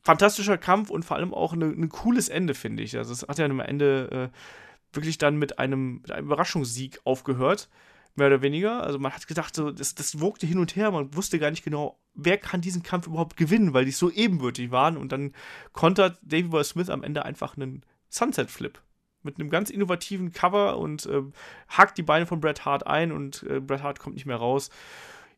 fantastischer 0.02 0.58
Kampf 0.58 0.90
und 0.90 1.04
vor 1.04 1.16
allem 1.16 1.32
auch 1.34 1.52
ein 1.52 1.88
cooles 1.88 2.28
Ende, 2.28 2.54
finde 2.54 2.82
ich. 2.82 2.96
Also 2.96 3.12
es 3.12 3.22
hat 3.22 3.38
ja 3.38 3.46
am 3.46 3.60
Ende 3.60 4.30
äh, 4.32 4.94
wirklich 4.94 5.18
dann 5.18 5.36
mit 5.36 5.58
einem, 5.58 6.00
mit 6.02 6.10
einem 6.10 6.26
Überraschungssieg 6.26 7.00
aufgehört, 7.04 7.68
mehr 8.16 8.26
oder 8.26 8.42
weniger. 8.42 8.82
Also 8.82 8.98
man 8.98 9.12
hat 9.12 9.26
gedacht, 9.26 9.54
so, 9.54 9.70
das, 9.70 9.94
das 9.94 10.20
wogte 10.20 10.46
hin 10.46 10.58
und 10.58 10.76
her, 10.76 10.90
man 10.90 11.14
wusste 11.14 11.38
gar 11.38 11.50
nicht 11.50 11.64
genau, 11.64 11.98
wer 12.14 12.38
kann 12.38 12.60
diesen 12.60 12.82
Kampf 12.82 13.06
überhaupt 13.06 13.36
gewinnen, 13.36 13.74
weil 13.74 13.84
die 13.84 13.92
so 13.92 14.10
ebenbürtig 14.10 14.70
waren 14.70 14.96
und 14.96 15.12
dann 15.12 15.32
kontert 15.72 16.18
David 16.22 16.50
Boy 16.50 16.64
Smith 16.64 16.90
am 16.90 17.02
Ende 17.02 17.24
einfach 17.24 17.56
einen 17.56 17.82
Sunset 18.08 18.50
Flip 18.50 18.80
mit 19.22 19.38
einem 19.38 19.50
ganz 19.50 19.70
innovativen 19.70 20.32
Cover 20.32 20.78
und 20.78 21.06
äh, 21.06 21.22
hakt 21.68 21.98
die 21.98 22.02
Beine 22.02 22.26
von 22.26 22.40
Bret 22.40 22.64
Hart 22.64 22.86
ein 22.86 23.12
und 23.12 23.42
äh, 23.44 23.60
Bret 23.60 23.82
Hart 23.82 23.98
kommt 23.98 24.14
nicht 24.14 24.26
mehr 24.26 24.36
raus. 24.36 24.70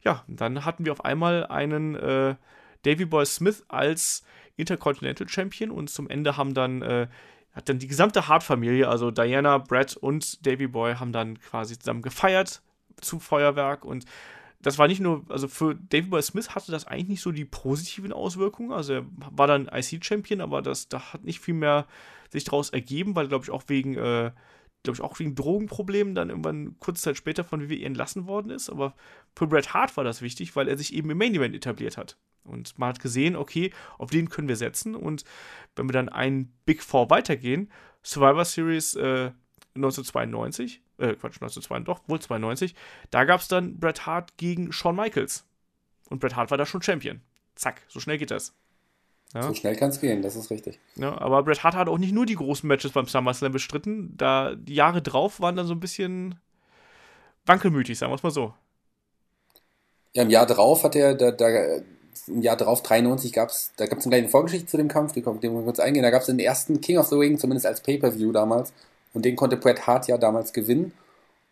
Ja, 0.03 0.25
dann 0.29 0.65
hatten 0.65 0.85
wir 0.85 0.93
auf 0.93 1.05
einmal 1.05 1.47
einen 1.47 1.95
äh, 1.95 2.35
Davy 2.83 3.05
Boy 3.05 3.27
Smith 3.27 3.65
als 3.69 4.25
Intercontinental 4.57 5.29
Champion 5.29 5.71
und 5.71 5.91
zum 5.91 6.09
Ende 6.09 6.37
haben 6.37 6.55
dann 6.55 6.83
äh, 6.83 7.09
hat 7.53 7.69
dann 7.69 7.81
die 7.81 7.89
gesamte 7.89 8.29
Hart-Familie, 8.29 8.87
also 8.87 9.11
Diana, 9.11 9.59
Brett 9.59 9.97
und 9.97 10.47
Davy 10.47 10.69
Boy, 10.69 10.95
haben 10.95 11.13
dann 11.13 11.41
quasi 11.41 11.77
zusammen 11.77 12.03
gefeiert 12.03 12.63
zu 13.01 13.19
Feuerwerk 13.19 13.85
und 13.85 14.05
das 14.63 14.79
war 14.79 14.89
nicht 14.89 15.01
nur, 15.01 15.25
also 15.29 15.49
für 15.49 15.75
David 15.75 16.11
Boy 16.11 16.23
Smith 16.23 16.55
hatte 16.55 16.71
das 16.71 16.87
eigentlich 16.87 17.09
nicht 17.09 17.23
so 17.23 17.33
die 17.33 17.47
positiven 17.47 18.13
Auswirkungen. 18.13 18.73
Also 18.73 18.93
er 18.93 19.07
war 19.31 19.47
dann 19.47 19.71
IC-Champion, 19.73 20.41
aber 20.41 20.61
das, 20.61 20.89
da 20.89 21.15
hat 21.15 21.25
nicht 21.25 21.41
viel 21.41 21.55
mehr 21.55 21.87
sich 22.31 22.45
daraus 22.45 22.71
ergeben, 22.71 23.15
weil, 23.15 23.29
glaube 23.29 23.45
ich, 23.45 23.51
auch 23.51 23.65
wegen, 23.67 23.95
äh, 23.95 24.33
glaube 24.83 24.95
ich, 24.95 25.01
auch 25.01 25.19
wegen 25.19 25.35
Drogenproblemen 25.35 26.15
dann 26.15 26.31
irgendwann 26.31 26.79
kurze 26.79 27.03
Zeit 27.03 27.17
später 27.17 27.45
von 27.45 27.69
WWE 27.69 27.85
entlassen 27.85 28.27
worden 28.27 28.51
ist. 28.51 28.71
Aber 28.71 28.95
für 29.37 29.47
Bret 29.47 29.75
Hart 29.75 29.97
war 29.97 30.05
das 30.05 30.23
wichtig, 30.23 30.57
weil 30.57 30.69
er 30.69 30.79
sich 30.79 30.95
eben 30.95 31.11
im 31.11 31.19
Main 31.19 31.35
Event 31.35 31.55
etabliert 31.55 31.97
hat. 31.97 32.17
Und 32.45 32.79
man 32.79 32.91
hat 32.91 33.01
gesehen, 33.01 33.37
okay, 33.37 33.73
auf 33.99 34.11
den 34.11 34.31
können 34.31 34.49
wir 34.49 34.57
setzen. 34.57 34.95
Und 34.95 35.25
wenn 35.77 35.89
wir 35.89 35.93
dann 35.93 36.09
einen 36.09 36.53
Big 36.65 36.83
Four 36.83 37.11
weitergehen, 37.11 37.71
Survivor 38.03 38.45
Series 38.45 38.95
äh, 38.95 39.33
1992, 39.75 40.83
äh, 40.99 41.15
Quatsch, 41.15 41.41
1992, 41.41 41.85
doch, 41.85 42.09
wohl 42.09 42.21
92, 42.21 42.75
da 43.11 43.25
gab 43.25 43.41
es 43.41 43.49
dann 43.49 43.79
Bret 43.79 44.07
Hart 44.07 44.37
gegen 44.37 44.73
Shawn 44.73 44.97
Michaels. 44.97 45.47
Und 46.09 46.21
Bret 46.21 46.37
Hart 46.37 46.51
war 46.51 46.59
da 46.59 46.67
schon 46.67 46.83
Champion. 46.83 47.21
Zack, 47.55 47.83
so 47.89 48.01
schnell 48.01 48.19
geht 48.19 48.31
das. 48.31 48.55
Ja. 49.35 49.43
So 49.43 49.55
schnell 49.55 49.77
kann 49.77 49.91
es 49.91 50.01
gehen, 50.01 50.23
das 50.23 50.35
ist 50.35 50.51
richtig. 50.51 50.81
Ja, 50.97 51.17
aber 51.21 51.45
Bret 51.45 51.63
Hart 51.63 51.77
hat 51.77 51.89
auch 51.89 51.99
nicht 51.99 52.13
nur 52.13 52.27
die 52.27 52.35
großen 52.35 52.67
Matches 52.67 52.93
beim 52.93 53.07
SummerSlam 53.07 53.53
bestritten. 53.53 54.15
Da 54.17 54.55
die 54.57 54.75
Jahre 54.75 55.03
drauf 55.03 55.41
waren 55.41 55.55
dann 55.55 55.67
so 55.67 55.75
ein 55.75 55.81
bisschen 55.81 56.35
wankelmütig, 57.47 57.97
sagen 57.97 58.11
wir 58.11 58.17
es 58.17 58.23
mal 58.23 58.31
so. 58.31 58.53
Ja, 60.15 60.25
im 60.25 60.31
Jahr 60.31 60.47
drauf 60.47 60.83
hat 60.83 60.97
er, 60.97 61.15
da, 61.15 61.31
da, 61.31 61.49
im 62.27 62.43
Jahr 62.43 62.57
drauf, 62.57 62.83
93, 62.83 63.33
gab 63.33 63.51
es, 63.51 63.73
da 63.77 63.87
gab 63.87 63.99
es 63.99 64.05
eine 64.05 64.17
kleine 64.17 64.29
Vorgeschichte 64.29 64.67
zu 64.67 64.77
dem 64.77 64.89
Kampf, 64.89 65.13
die 65.13 65.23
kommt, 65.23 65.43
wir 65.43 65.51
kurz 65.51 65.79
eingehen. 65.79 66.03
Da 66.03 66.11
gab 66.11 66.23
es 66.23 66.27
den 66.27 66.41
ersten 66.41 66.81
King 66.81 66.99
of 66.99 67.07
the 67.07 67.17
Ring, 67.17 67.39
zumindest 67.39 67.67
als 67.67 67.81
Pay-Per-View 67.83 68.33
damals. 68.33 68.73
Und 69.13 69.25
den 69.25 69.37
konnte 69.37 69.57
Bret 69.57 69.87
Hart 69.87 70.09
ja 70.09 70.19
damals 70.19 70.53
gewinnen 70.53 70.93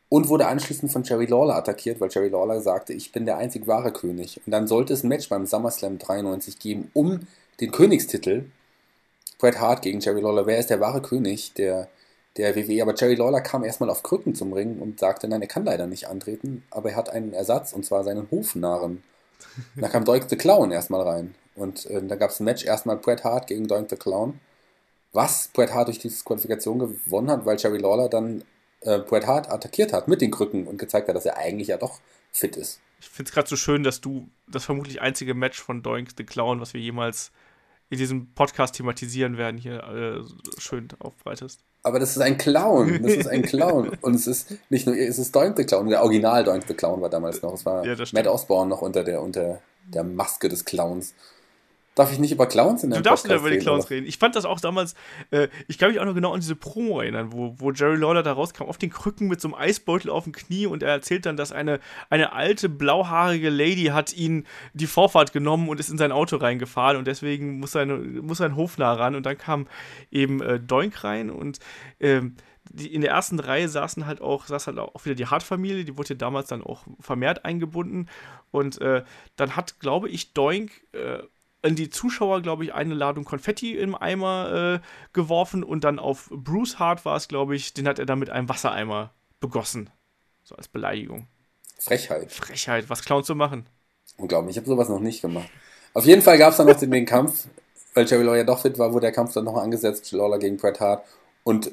und 0.08 0.28
wurde 0.28 0.46
anschließend 0.46 0.90
von 0.90 1.02
Jerry 1.02 1.26
Lawler 1.26 1.56
attackiert, 1.56 2.00
weil 2.00 2.08
Jerry 2.10 2.28
Lawler 2.28 2.60
sagte, 2.60 2.92
ich 2.92 3.12
bin 3.12 3.26
der 3.26 3.36
einzig 3.36 3.66
wahre 3.66 3.92
König. 3.92 4.40
Und 4.46 4.52
dann 4.52 4.66
sollte 4.66 4.92
es 4.94 5.04
ein 5.04 5.08
Match 5.08 5.28
beim 5.28 5.46
SummerSlam 5.46 5.98
93 5.98 6.58
geben, 6.58 6.90
um 6.94 7.20
den 7.60 7.70
Königstitel. 7.70 8.46
Bret 9.38 9.60
Hart 9.60 9.82
gegen 9.82 10.00
Jerry 10.00 10.20
Lawler. 10.20 10.46
Wer 10.46 10.58
ist 10.58 10.70
der 10.70 10.80
wahre 10.80 11.00
König 11.00 11.52
der, 11.54 11.88
der 12.36 12.56
WWE? 12.56 12.82
Aber 12.82 12.94
Jerry 12.94 13.14
Lawler 13.14 13.40
kam 13.40 13.64
erstmal 13.64 13.90
auf 13.90 14.02
Krücken 14.02 14.34
zum 14.34 14.52
Ring 14.52 14.78
und 14.80 14.98
sagte, 14.98 15.28
nein, 15.28 15.42
er 15.42 15.48
kann 15.48 15.64
leider 15.64 15.86
nicht 15.86 16.08
antreten, 16.08 16.64
aber 16.70 16.90
er 16.90 16.96
hat 16.96 17.10
einen 17.10 17.32
Ersatz 17.32 17.72
und 17.72 17.84
zwar 17.84 18.02
seinen 18.04 18.30
Hofnarren. 18.30 19.02
da 19.76 19.88
kam 19.88 20.04
Doink 20.04 20.28
the 20.28 20.36
Clown 20.36 20.72
erstmal 20.72 21.02
rein. 21.02 21.34
Und 21.54 21.86
äh, 21.86 22.02
da 22.02 22.16
gab 22.16 22.30
es 22.30 22.40
ein 22.40 22.44
Match 22.44 22.64
erstmal 22.64 22.96
Bret 22.96 23.24
Hart 23.24 23.46
gegen 23.46 23.68
Doink 23.68 23.90
the 23.90 23.96
Clown. 23.96 24.40
Was 25.12 25.48
Bret 25.48 25.72
Hart 25.72 25.88
durch 25.88 25.98
diese 25.98 26.22
Qualifikation 26.24 26.78
gewonnen 26.78 27.30
hat, 27.30 27.46
weil 27.46 27.58
Jerry 27.58 27.78
Lawler 27.78 28.08
dann 28.08 28.44
äh, 28.82 28.98
Bret 28.98 29.26
Hart 29.26 29.50
attackiert 29.50 29.92
hat 29.92 30.08
mit 30.08 30.20
den 30.20 30.30
Krücken 30.30 30.66
und 30.66 30.78
gezeigt 30.78 31.08
hat, 31.08 31.16
dass 31.16 31.26
er 31.26 31.36
eigentlich 31.36 31.68
ja 31.68 31.76
doch 31.76 32.00
fit 32.32 32.56
ist. 32.56 32.80
Ich 33.00 33.08
finde 33.08 33.28
es 33.28 33.34
gerade 33.34 33.48
so 33.48 33.56
schön, 33.56 33.84
dass 33.84 34.00
du 34.00 34.28
das 34.48 34.64
vermutlich 34.64 35.00
einzige 35.00 35.34
Match 35.34 35.60
von 35.60 35.82
Doink 35.82 36.10
the 36.16 36.24
Clown, 36.24 36.60
was 36.60 36.74
wir 36.74 36.80
jemals 36.80 37.30
in 37.90 37.98
diesem 37.98 38.34
Podcast 38.34 38.74
thematisieren 38.74 39.38
werden, 39.38 39.56
hier 39.56 39.82
äh, 39.82 40.60
schön 40.60 40.88
aufbreitest. 40.98 41.64
Aber 41.82 41.98
das 41.98 42.10
ist 42.10 42.22
ein 42.22 42.36
Clown. 42.36 43.02
Das 43.02 43.12
ist 43.12 43.28
ein 43.28 43.42
Clown. 43.44 43.96
Und 44.02 44.14
es 44.14 44.26
ist 44.26 44.52
nicht 44.68 44.86
nur, 44.86 44.96
es 44.96 45.18
ist 45.18 45.34
Doink 45.34 45.56
the 45.56 45.64
Clown. 45.64 45.88
Der 45.88 46.02
Original 46.02 46.44
Doink 46.44 46.64
the 46.68 46.74
Clown 46.74 47.00
war 47.00 47.08
damals 47.08 47.40
noch. 47.42 47.54
Es 47.54 47.64
war 47.64 47.84
ja, 47.86 47.96
Matt 48.12 48.26
Osborne 48.26 48.68
noch 48.68 48.82
unter 48.82 49.04
der, 49.04 49.22
unter 49.22 49.62
der 49.86 50.04
Maske 50.04 50.48
des 50.48 50.64
Clowns. 50.64 51.14
Darf 51.98 52.12
ich 52.12 52.20
nicht 52.20 52.30
über 52.30 52.46
Clowns 52.46 52.84
in 52.84 52.90
der 52.90 53.00
Du 53.00 53.02
darfst 53.02 53.26
nicht 53.26 53.36
über 53.36 53.50
die 53.50 53.58
Clowns 53.58 53.86
oder? 53.86 53.96
reden. 53.96 54.06
Ich 54.06 54.18
fand 54.18 54.36
das 54.36 54.44
auch 54.44 54.60
damals, 54.60 54.94
äh, 55.32 55.48
ich 55.66 55.78
kann 55.78 55.90
mich 55.90 55.98
auch 55.98 56.04
noch 56.04 56.14
genau 56.14 56.32
an 56.32 56.38
diese 56.38 56.54
Promo 56.54 57.00
erinnern, 57.00 57.32
wo, 57.32 57.56
wo 57.58 57.72
Jerry 57.72 57.96
Lawler 57.96 58.22
da 58.22 58.34
rauskam, 58.34 58.64
auf 58.64 58.78
den 58.78 58.90
Krücken 58.90 59.26
mit 59.26 59.40
so 59.40 59.48
einem 59.48 59.54
Eisbeutel 59.56 60.08
auf 60.08 60.22
dem 60.22 60.32
Knie 60.32 60.66
und 60.66 60.84
er 60.84 60.90
erzählt 60.90 61.26
dann, 61.26 61.36
dass 61.36 61.50
eine, 61.50 61.80
eine 62.08 62.34
alte, 62.34 62.68
blauhaarige 62.68 63.50
Lady 63.50 63.86
hat 63.86 64.12
ihn 64.12 64.46
die 64.74 64.86
Vorfahrt 64.86 65.32
genommen 65.32 65.68
und 65.68 65.80
ist 65.80 65.90
in 65.90 65.98
sein 65.98 66.12
Auto 66.12 66.36
reingefahren 66.36 66.96
und 66.96 67.08
deswegen 67.08 67.58
muss 67.58 67.72
sein, 67.72 68.20
muss 68.22 68.38
sein 68.38 68.54
Hofnarr 68.54 69.00
ran 69.00 69.16
und 69.16 69.26
dann 69.26 69.36
kam 69.36 69.66
eben 70.12 70.40
äh, 70.40 70.60
Doink 70.60 71.02
rein 71.02 71.30
und 71.30 71.58
ähm, 71.98 72.36
die, 72.70 72.94
in 72.94 73.00
der 73.00 73.10
ersten 73.10 73.38
Reihe 73.40 73.68
saßen 73.68 74.06
halt 74.06 74.20
auch, 74.20 74.46
saß 74.46 74.66
halt 74.66 74.78
auch 74.78 75.04
wieder 75.04 75.14
die 75.14 75.26
Hart-Familie, 75.26 75.84
die 75.84 75.96
wurde 75.96 76.10
ja 76.10 76.14
damals 76.16 76.48
dann 76.48 76.62
auch 76.62 76.82
vermehrt 77.00 77.44
eingebunden. 77.44 78.08
Und 78.50 78.80
äh, 78.80 79.04
dann 79.36 79.56
hat, 79.56 79.80
glaube 79.80 80.08
ich, 80.08 80.32
Doink 80.32 80.70
äh, 80.92 81.22
in 81.62 81.74
die 81.74 81.90
Zuschauer, 81.90 82.40
glaube 82.40 82.64
ich, 82.64 82.74
eine 82.74 82.94
Ladung 82.94 83.24
Konfetti 83.24 83.76
im 83.76 83.94
Eimer 83.94 84.80
äh, 84.80 84.86
geworfen 85.12 85.64
und 85.64 85.84
dann 85.84 85.98
auf 85.98 86.30
Bruce 86.30 86.78
Hart 86.78 87.04
war 87.04 87.16
es, 87.16 87.28
glaube 87.28 87.56
ich, 87.56 87.74
den 87.74 87.88
hat 87.88 87.98
er 87.98 88.06
dann 88.06 88.18
mit 88.18 88.30
einem 88.30 88.48
Wassereimer 88.48 89.12
begossen. 89.40 89.90
So 90.44 90.54
als 90.54 90.68
Beleidigung. 90.68 91.26
Frechheit. 91.78 92.32
Frechheit, 92.32 92.88
was 92.88 93.04
Clowns 93.04 93.26
zu 93.26 93.34
machen. 93.34 93.66
Unglaublich, 94.16 94.56
ich 94.56 94.58
habe 94.58 94.68
sowas 94.68 94.88
noch 94.88 95.00
nicht 95.00 95.20
gemacht. 95.20 95.48
Auf 95.94 96.04
jeden 96.04 96.22
Fall 96.22 96.38
gab 96.38 96.52
es 96.52 96.56
dann 96.56 96.66
noch 96.66 96.78
den, 96.78 96.90
den 96.90 97.06
Kampf, 97.06 97.46
weil 97.94 98.06
Jerry 98.06 98.24
Lawler 98.24 98.44
doch 98.44 98.60
fit 98.60 98.78
war, 98.78 98.92
wurde 98.92 99.06
der 99.06 99.12
Kampf 99.12 99.34
dann 99.34 99.44
noch 99.44 99.56
angesetzt, 99.56 100.10
Lawler 100.12 100.38
gegen 100.38 100.56
Bret 100.56 100.80
Hart. 100.80 101.04
Und 101.44 101.72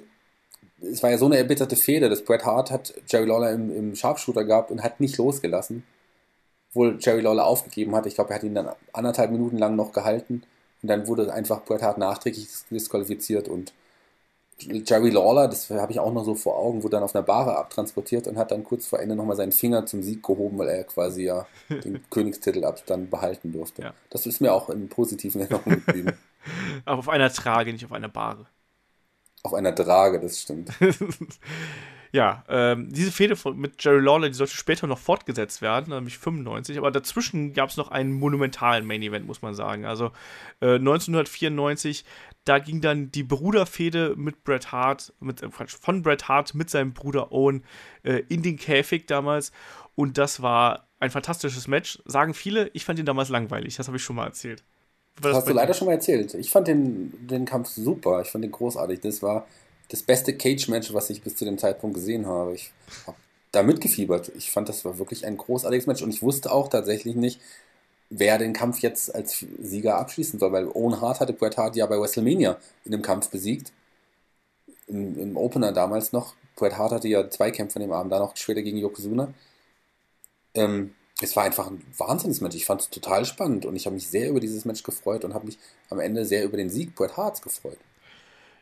es 0.82 1.02
war 1.03 1.12
ja 1.12 1.18
so 1.18 1.26
eine 1.26 1.38
erbitterte 1.38 1.76
Fehde, 1.76 2.10
dass 2.10 2.24
Bret 2.24 2.45
Hart 2.45 2.72
hat 2.72 2.94
Jerry 3.07 3.26
Lawler 3.26 3.52
im, 3.52 3.76
im 3.76 3.95
Sharpshooter 3.95 4.44
gehabt 4.44 4.72
und 4.72 4.84
hat 4.84 4.99
nicht 4.99 5.18
losgelassen. 5.18 5.84
Obwohl 6.76 6.97
Jerry 6.99 7.22
Lawler 7.22 7.45
aufgegeben 7.45 7.95
hat. 7.95 8.06
Ich 8.06 8.15
glaube, 8.15 8.31
er 8.31 8.35
hat 8.35 8.43
ihn 8.43 8.53
dann 8.53 8.69
anderthalb 8.91 9.31
Minuten 9.31 9.57
lang 9.57 9.77
noch 9.77 9.93
gehalten. 9.93 10.43
Und 10.81 10.89
dann 10.89 11.07
wurde 11.07 11.34
einfach 11.34 11.64
Bret 11.64 11.81
Hart 11.81 11.97
nachträglich 11.97 12.47
disqualifiziert 12.69 13.47
und 13.47 13.73
Jerry 14.57 15.10
Lawler, 15.10 15.49
das 15.49 15.69
habe 15.69 15.91
ich 15.91 15.99
auch 15.99 16.14
noch 16.14 16.23
so 16.23 16.34
vor 16.34 16.57
Augen, 16.57 16.81
wurde 16.81 16.91
dann 16.91 17.03
auf 17.03 17.14
einer 17.14 17.23
Bahre 17.23 17.57
abtransportiert 17.57 18.27
und 18.27 18.38
hat 18.38 18.52
dann 18.52 18.64
kurz 18.64 18.88
vor 18.88 18.99
Ende 18.99 19.15
nochmal 19.15 19.35
seinen 19.35 19.52
Finger 19.52 19.85
zum 19.85 20.02
Sieg 20.02 20.23
gehoben, 20.23 20.57
weil 20.57 20.69
er 20.69 20.84
quasi 20.85 21.23
ja 21.23 21.45
den 21.69 22.03
Königstitel 22.10 22.64
ab 22.64 22.81
dann 22.85 23.10
behalten 23.10 23.52
durfte. 23.52 23.81
Ja. 23.81 23.93
Das 24.10 24.26
ist 24.26 24.39
mir 24.39 24.53
auch 24.53 24.69
in 24.69 24.88
positiven 24.88 25.41
Erinnerungen 25.41 25.84
geblieben. 25.85 26.18
Aber 26.85 26.99
auf 26.99 27.10
einer 27.10 27.31
Trage, 27.31 27.73
nicht 27.73 27.84
auf 27.84 27.91
einer 27.91 28.07
Bahre. 28.07 28.45
Auf 29.43 29.53
einer 29.53 29.73
Drage, 29.73 30.22
das 30.22 30.39
stimmt. 30.39 30.72
ja, 32.15 32.45
ähm, 32.47 32.87
diese 32.93 33.11
Fehde 33.11 33.35
mit 33.55 33.83
Jerry 33.83 33.99
Lawler, 33.99 34.29
die 34.29 34.35
sollte 34.35 34.53
später 34.53 34.87
noch 34.87 34.99
fortgesetzt 34.99 35.61
werden, 35.61 35.93
nämlich 35.93 36.17
95, 36.17 36.77
aber 36.77 36.89
dazwischen 36.89 37.51
gab 37.51 37.69
es 37.69 37.75
noch 37.75 37.91
einen 37.91 38.13
monumentalen 38.13 38.87
Main 38.87 39.01
Event, 39.01 39.27
muss 39.27 39.41
man 39.41 39.53
sagen. 39.53 39.83
Also 39.83 40.05
äh, 40.61 40.75
1994, 40.75 42.05
da 42.45 42.59
ging 42.59 42.79
dann 42.79 43.11
die 43.11 43.23
Bruderfehde 43.23 44.13
mit 44.15 44.45
Bret 44.45 44.71
Hart, 44.71 45.11
mit, 45.19 45.43
äh, 45.43 45.49
von 45.49 46.03
Bret 46.03 46.29
Hart 46.29 46.55
mit 46.55 46.69
seinem 46.69 46.93
Bruder 46.93 47.33
Owen 47.33 47.65
äh, 48.03 48.23
in 48.29 48.41
den 48.41 48.55
Käfig 48.55 49.07
damals 49.07 49.51
und 49.95 50.17
das 50.17 50.41
war 50.41 50.87
ein 50.99 51.11
fantastisches 51.11 51.67
Match, 51.67 52.01
sagen 52.05 52.33
viele. 52.33 52.69
Ich 52.69 52.85
fand 52.85 52.97
ihn 52.97 53.05
damals 53.05 53.27
langweilig, 53.27 53.75
das 53.75 53.87
habe 53.87 53.97
ich 53.97 54.03
schon 54.03 54.15
mal 54.15 54.27
erzählt. 54.27 54.63
Das, 55.17 55.31
das 55.31 55.35
hast 55.39 55.49
du 55.49 55.53
leider 55.53 55.73
schon 55.73 55.87
mal 55.87 55.93
erzählt. 55.93 56.33
Ich 56.35 56.49
fand 56.49 56.69
den, 56.69 57.27
den 57.27 57.43
Kampf 57.43 57.67
super. 57.67 58.21
Ich 58.21 58.29
fand 58.29 58.45
den 58.45 58.51
großartig. 58.51 59.01
Das 59.01 59.21
war 59.21 59.45
das 59.90 60.03
beste 60.03 60.36
Cage-Match, 60.36 60.94
was 60.94 61.10
ich 61.10 61.22
bis 61.22 61.36
zu 61.36 61.45
dem 61.45 61.57
Zeitpunkt 61.57 61.95
gesehen 61.95 62.26
habe. 62.26 62.53
Ich 62.56 62.72
habe 63.06 63.18
da 63.52 63.64
mitgefiebert. 63.64 64.32
Ich 64.36 64.52
fand, 64.52 64.70
das 64.70 64.84
war 64.86 64.98
wirklich 64.98 65.26
ein 65.26 65.38
großartiges 65.38 65.88
Match. 65.88 66.02
Und 66.02 66.10
ich 66.10 66.22
wusste 66.22 66.52
auch 66.52 66.70
tatsächlich 66.70 67.16
nicht, 67.16 67.40
wer 68.10 68.38
den 68.38 68.53
Kampf 68.53 68.80
jetzt 68.80 69.14
als 69.14 69.45
Sieger 69.60 69.98
abschließen 69.98 70.40
soll. 70.40 70.52
Weil 70.52 70.68
Owen 70.68 71.02
Hart 71.02 71.20
hatte 71.20 71.34
Bret 71.34 71.57
Hart 71.57 71.76
ja 71.76 71.86
bei 71.86 71.99
WrestleMania 71.99 72.57
in 72.84 72.91
dem 72.91 73.02
Kampf 73.02 73.30
besiegt. 73.30 73.72
Im, 74.88 75.18
Im, 75.20 75.38
Opener 75.38 75.72
damals 75.72 76.12
noch. 76.12 76.36
Bret 76.56 76.78
Hart 76.78 76.91
hatte 76.91 77.07
ja 77.07 77.30
zwei 77.30 77.52
Kämpfe 77.52 77.78
an 77.78 77.82
dem 77.82 77.91
Abend, 77.91 78.12
da 78.12 78.20
noch 78.20 78.36
später 78.36 78.62
gegen 78.62 78.78
Yokozuna. 78.78 79.34
Ähm, 80.53 80.94
es 81.22 81.36
war 81.36 81.44
einfach 81.44 81.68
ein 81.68 81.82
Wahnsinnsmatch. 81.98 82.56
Ich 82.56 82.66
fand 82.66 82.82
es 82.82 82.90
total 82.90 83.26
spannend 83.26 83.66
und 83.66 83.76
ich 83.76 83.86
habe 83.86 83.95
mich 83.95 84.07
sehr 84.07 84.30
über 84.30 84.40
dieses 84.40 84.66
Match 84.66 84.84
gefreut 84.84 85.24
und 85.24 85.34
habe 85.34 85.45
mich 85.45 85.57
am 85.90 85.99
Ende 85.99 86.26
sehr 86.26 86.44
über 86.44 86.57
den 86.57 86.70
Sieg 86.70 86.95
Bret 86.95 87.18
Harts 87.18 87.41
gefreut. 87.41 87.78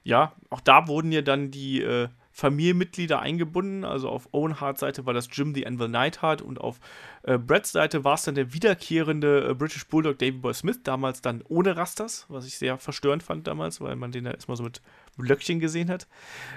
Ja, 0.03 0.33
auch 0.49 0.61
da 0.61 0.87
wurden 0.87 1.11
ja 1.11 1.21
dann 1.21 1.51
die 1.51 1.81
äh, 1.81 2.09
Familienmitglieder 2.33 3.19
eingebunden. 3.19 3.85
Also 3.85 4.09
auf 4.09 4.27
Owen 4.33 4.59
Harts 4.59 4.81
Seite 4.81 5.05
war 5.05 5.13
das 5.13 5.29
Jim 5.31 5.53
the 5.53 5.67
Anvil 5.67 5.87
Neidhart 5.87 6.41
und 6.41 6.59
auf 6.59 6.79
äh, 7.21 7.37
Bretts 7.37 7.71
Seite 7.71 8.03
war 8.03 8.15
es 8.15 8.23
dann 8.23 8.33
der 8.33 8.53
wiederkehrende 8.53 9.49
äh, 9.49 9.53
British 9.53 9.87
Bulldog 9.87 10.17
Davy 10.17 10.31
Boy 10.31 10.53
Smith, 10.53 10.79
damals 10.83 11.21
dann 11.21 11.43
ohne 11.47 11.77
Rasters, 11.77 12.25
was 12.29 12.47
ich 12.47 12.57
sehr 12.57 12.79
verstörend 12.79 13.21
fand 13.21 13.45
damals, 13.45 13.79
weil 13.81 13.95
man 13.95 14.11
den 14.11 14.25
ja 14.25 14.31
erstmal 14.31 14.57
so 14.57 14.63
mit 14.63 14.81
Blöckchen 15.15 15.59
gesehen 15.59 15.91
hat. 15.91 16.07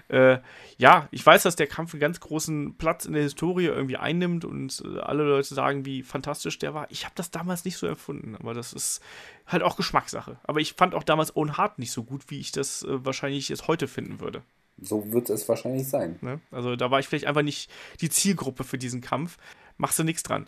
Äh, 0.09 0.39
ja, 0.79 1.09
ich 1.11 1.25
weiß, 1.25 1.43
dass 1.43 1.57
der 1.57 1.67
Kampf 1.67 1.93
einen 1.93 2.01
ganz 2.01 2.21
großen 2.21 2.79
Platz 2.79 3.05
in 3.05 3.13
der 3.13 3.23
Historie 3.23 3.67
irgendwie 3.67 3.99
einnimmt 3.99 4.47
und 4.47 4.83
äh, 4.83 5.01
alle 5.01 5.25
Leute 5.25 5.55
sagen, 5.55 5.85
wie 5.85 6.03
fantastisch 6.03 6.59
der 6.59 6.73
war. 6.73 6.91
Ich 6.91 7.05
habe 7.05 7.15
das 7.17 7.31
damals 7.31 7.67
nicht 7.67 7.77
so 7.77 7.87
empfunden, 7.87 8.35
aber 8.35 8.55
das 8.55 8.73
ist 8.73 9.03
halt 9.47 9.63
auch 9.63 9.77
Geschmackssache. 9.77 10.39
Aber 10.45 10.61
ich 10.61 10.73
fand 10.73 10.95
auch 10.95 11.05
damals 11.05 11.37
Owen 11.37 11.59
Hart 11.59 11.79
nicht 11.79 11.93
so 11.93 12.03
gut, 12.03 12.31
wie 12.31 12.41
ich 12.41 12.51
das 12.51 12.83
äh, 12.83 13.05
wahrscheinlich 13.05 13.51
jetzt 13.51 13.69
heute 13.69 13.89
finden 13.89 14.21
würde. 14.21 14.43
So 14.81 15.13
wird 15.13 15.31
es 15.31 15.49
wahrscheinlich 15.49 15.89
sein. 15.89 16.19
Ne? 16.21 16.41
Also 16.51 16.77
da 16.77 16.91
war 16.91 17.01
ich 17.01 17.09
vielleicht 17.09 17.27
einfach 17.27 17.43
nicht 17.43 17.71
die 18.01 18.11
Zielgruppe 18.11 18.65
für 18.65 18.79
diesen 18.79 19.01
Kampf. 19.01 19.39
Machst 19.79 19.99
du 19.99 20.05
nichts 20.05 20.23
dran. 20.23 20.47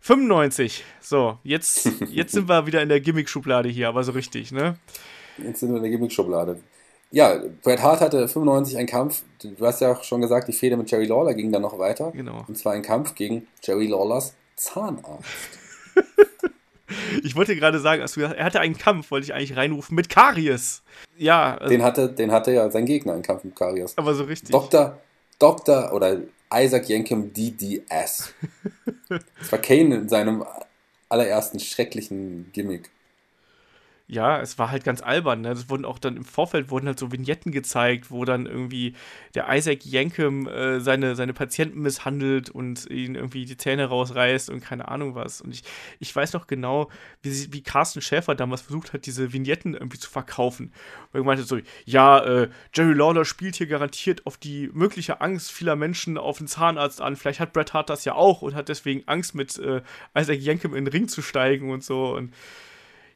95. 0.00 0.84
So, 1.00 1.38
jetzt, 1.42 1.90
jetzt 2.10 2.32
sind 2.32 2.48
wir 2.48 2.66
wieder 2.66 2.82
in 2.82 2.88
der 2.88 3.00
Gimmick-Schublade 3.00 3.68
hier, 3.68 3.88
aber 3.88 4.04
so 4.04 4.12
richtig, 4.12 4.52
ne? 4.52 4.76
Jetzt 5.38 5.60
sind 5.60 5.70
wir 5.70 5.76
in 5.76 5.82
der 5.82 5.90
Gimmick-Schublade. 5.90 6.60
Ja, 7.10 7.40
Bret 7.62 7.82
Hart 7.82 8.00
hatte 8.00 8.28
95 8.28 8.76
einen 8.76 8.86
Kampf. 8.86 9.22
Du 9.42 9.64
hast 9.64 9.80
ja 9.80 9.92
auch 9.92 10.02
schon 10.04 10.20
gesagt, 10.20 10.48
die 10.48 10.52
Fehde 10.52 10.76
mit 10.76 10.90
Jerry 10.90 11.06
Lawler 11.06 11.34
ging 11.34 11.50
dann 11.50 11.62
noch 11.62 11.78
weiter. 11.78 12.10
Genau. 12.12 12.44
Und 12.46 12.58
zwar 12.58 12.74
ein 12.74 12.82
Kampf 12.82 13.14
gegen 13.14 13.46
Jerry 13.62 13.86
Lawlers 13.86 14.34
Zahnarzt. 14.56 15.24
ich 17.22 17.36
wollte 17.36 17.54
gerade 17.56 17.78
sagen, 17.78 18.02
also 18.02 18.20
er 18.20 18.44
hatte 18.44 18.60
einen 18.60 18.76
Kampf, 18.76 19.10
wollte 19.10 19.24
ich 19.24 19.34
eigentlich 19.34 19.56
reinrufen, 19.56 19.94
mit 19.94 20.08
Karies. 20.08 20.82
Ja. 21.16 21.56
Also 21.56 21.70
den, 21.70 21.82
hatte, 21.82 22.08
den 22.10 22.32
hatte 22.32 22.52
ja 22.52 22.70
sein 22.70 22.86
Gegner, 22.86 23.14
einen 23.14 23.22
Kampf 23.22 23.44
mit 23.44 23.56
Karies. 23.56 23.96
Aber 23.96 24.14
so 24.14 24.24
richtig. 24.24 24.50
Dr. 24.50 24.98
Dr. 25.38 25.92
oder 25.92 26.18
Isaac 26.52 26.88
Yankem 26.88 27.32
DDS. 27.32 28.32
das 29.08 29.52
war 29.52 29.58
Kane 29.58 29.94
in 29.94 30.08
seinem 30.08 30.44
allerersten 31.08 31.60
schrecklichen 31.60 32.50
Gimmick 32.52 32.90
ja, 34.10 34.40
es 34.40 34.58
war 34.58 34.70
halt 34.70 34.84
ganz 34.84 35.02
albern. 35.02 35.42
Ne? 35.42 35.50
Das 35.50 35.68
wurden 35.68 35.84
auch 35.84 35.98
dann 35.98 36.16
im 36.16 36.24
Vorfeld 36.24 36.70
wurden 36.70 36.86
halt 36.86 36.98
so 36.98 37.12
Vignetten 37.12 37.52
gezeigt, 37.52 38.10
wo 38.10 38.24
dann 38.24 38.46
irgendwie 38.46 38.94
der 39.34 39.54
Isaac 39.54 39.84
Yankem 39.84 40.48
äh, 40.48 40.80
seine, 40.80 41.14
seine 41.14 41.34
Patienten 41.34 41.82
misshandelt 41.82 42.48
und 42.48 42.88
ihnen 42.90 43.16
irgendwie 43.16 43.44
die 43.44 43.58
Zähne 43.58 43.84
rausreißt 43.84 44.48
und 44.48 44.60
keine 44.60 44.88
Ahnung 44.88 45.14
was. 45.14 45.42
Und 45.42 45.52
ich, 45.52 45.62
ich 46.00 46.16
weiß 46.16 46.32
noch 46.32 46.46
genau, 46.46 46.88
wie, 47.20 47.52
wie 47.52 47.62
Carsten 47.62 48.00
Schäfer 48.00 48.34
damals 48.34 48.62
versucht 48.62 48.94
hat, 48.94 49.04
diese 49.04 49.34
Vignetten 49.34 49.74
irgendwie 49.74 49.98
zu 49.98 50.08
verkaufen. 50.08 50.72
Weil 51.12 51.20
er 51.20 51.24
meinte 51.26 51.44
so, 51.44 51.58
ja, 51.84 52.18
äh, 52.24 52.48
Jerry 52.74 52.94
Lawler 52.94 53.26
spielt 53.26 53.56
hier 53.56 53.66
garantiert 53.66 54.26
auf 54.26 54.38
die 54.38 54.70
mögliche 54.72 55.20
Angst 55.20 55.52
vieler 55.52 55.76
Menschen 55.76 56.16
auf 56.16 56.38
den 56.38 56.46
Zahnarzt 56.46 57.02
an. 57.02 57.14
Vielleicht 57.14 57.40
hat 57.40 57.52
Bret 57.52 57.74
Hart 57.74 57.90
das 57.90 58.06
ja 58.06 58.14
auch 58.14 58.40
und 58.40 58.54
hat 58.54 58.70
deswegen 58.70 59.06
Angst, 59.06 59.34
mit 59.34 59.58
äh, 59.58 59.82
Isaac 60.16 60.40
Yankem 60.40 60.74
in 60.74 60.86
den 60.86 60.92
Ring 60.92 61.08
zu 61.08 61.20
steigen 61.20 61.70
und 61.70 61.84
so. 61.84 62.14
Und 62.14 62.32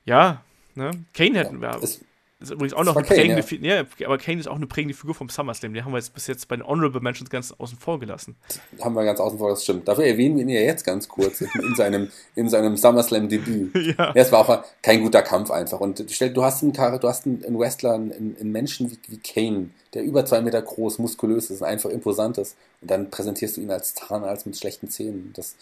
ja, 0.05 0.43
Ne? 0.75 0.91
Kane 1.15 1.39
hätten 1.39 1.61
wir. 1.61 1.71
Ja, 1.71 1.79
ist, 1.79 2.03
ist 2.43 2.51
übrigens 2.51 2.75
auch 2.75 2.85
noch 2.85 2.97
eine 2.97 3.07
Kane, 3.07 3.43
prägende 3.43 3.69
ja. 3.69 3.85
ja. 3.99 4.07
aber 4.07 4.19
Kane 4.19 4.41
ist 4.41 4.49
auch 4.49 4.57
eine 4.57 4.67
prägende 4.67 4.95
Figur 4.95 5.15
vom 5.15 5.29
SummerSlam. 5.29 5.73
Den 5.75 5.85
haben 5.85 5.93
wir 5.93 5.99
jetzt 5.99 6.13
bis 6.13 6.27
jetzt 6.27 6.49
bei 6.49 6.57
den 6.57 6.67
Honorable 6.67 7.01
Mentions 7.01 7.31
ganz 7.31 7.53
außen 7.53 7.79
vor 7.79 8.01
gelassen. 8.01 8.37
Haben 8.81 8.95
wir 8.97 9.05
ganz 9.05 9.21
außen 9.21 9.39
vor, 9.39 9.51
das 9.51 9.63
stimmt. 9.63 9.87
Dafür 9.87 10.05
erwähnen 10.05 10.37
wir 10.37 10.43
ihn 10.43 10.49
ja 10.49 10.61
jetzt 10.61 10.85
ganz 10.85 11.09
kurz 11.09 11.41
in 11.41 11.75
seinem, 11.77 12.11
in 12.35 12.49
seinem 12.49 12.77
SummerSlam-Debüt. 12.77 13.75
ja. 13.97 14.07
ja. 14.07 14.13
Es 14.15 14.33
war 14.33 14.41
auch 14.41 14.65
kein 14.83 15.03
guter 15.03 15.23
Kampf 15.23 15.51
einfach. 15.51 15.79
Und 15.79 16.05
stell, 16.11 16.33
du 16.33 16.43
hast 16.43 16.63
einen, 16.63 16.73
du 16.73 17.09
hast 17.09 17.27
einen 17.27 17.59
Wrestler, 17.59 17.95
einen, 17.95 18.37
einen 18.39 18.51
Menschen 18.51 18.91
wie, 18.91 18.99
wie 19.09 19.19
Kane, 19.19 19.71
der 19.95 20.03
über 20.03 20.27
zwei 20.27 20.41
Meter 20.41 20.61
groß, 20.61 20.99
muskulös 20.99 21.51
ist 21.51 21.61
und 21.61 21.69
einfach 21.69 21.91
imposant 21.91 22.39
ist. 22.39 22.57
Und 22.81 22.91
dann 22.91 23.11
präsentierst 23.11 23.57
du 23.57 23.61
ihn 23.61 23.71
als 23.71 23.95
Zahnarzt 23.95 24.47
mit 24.47 24.57
schlechten 24.57 24.89
Zähnen. 24.89 25.33
Das 25.37 25.55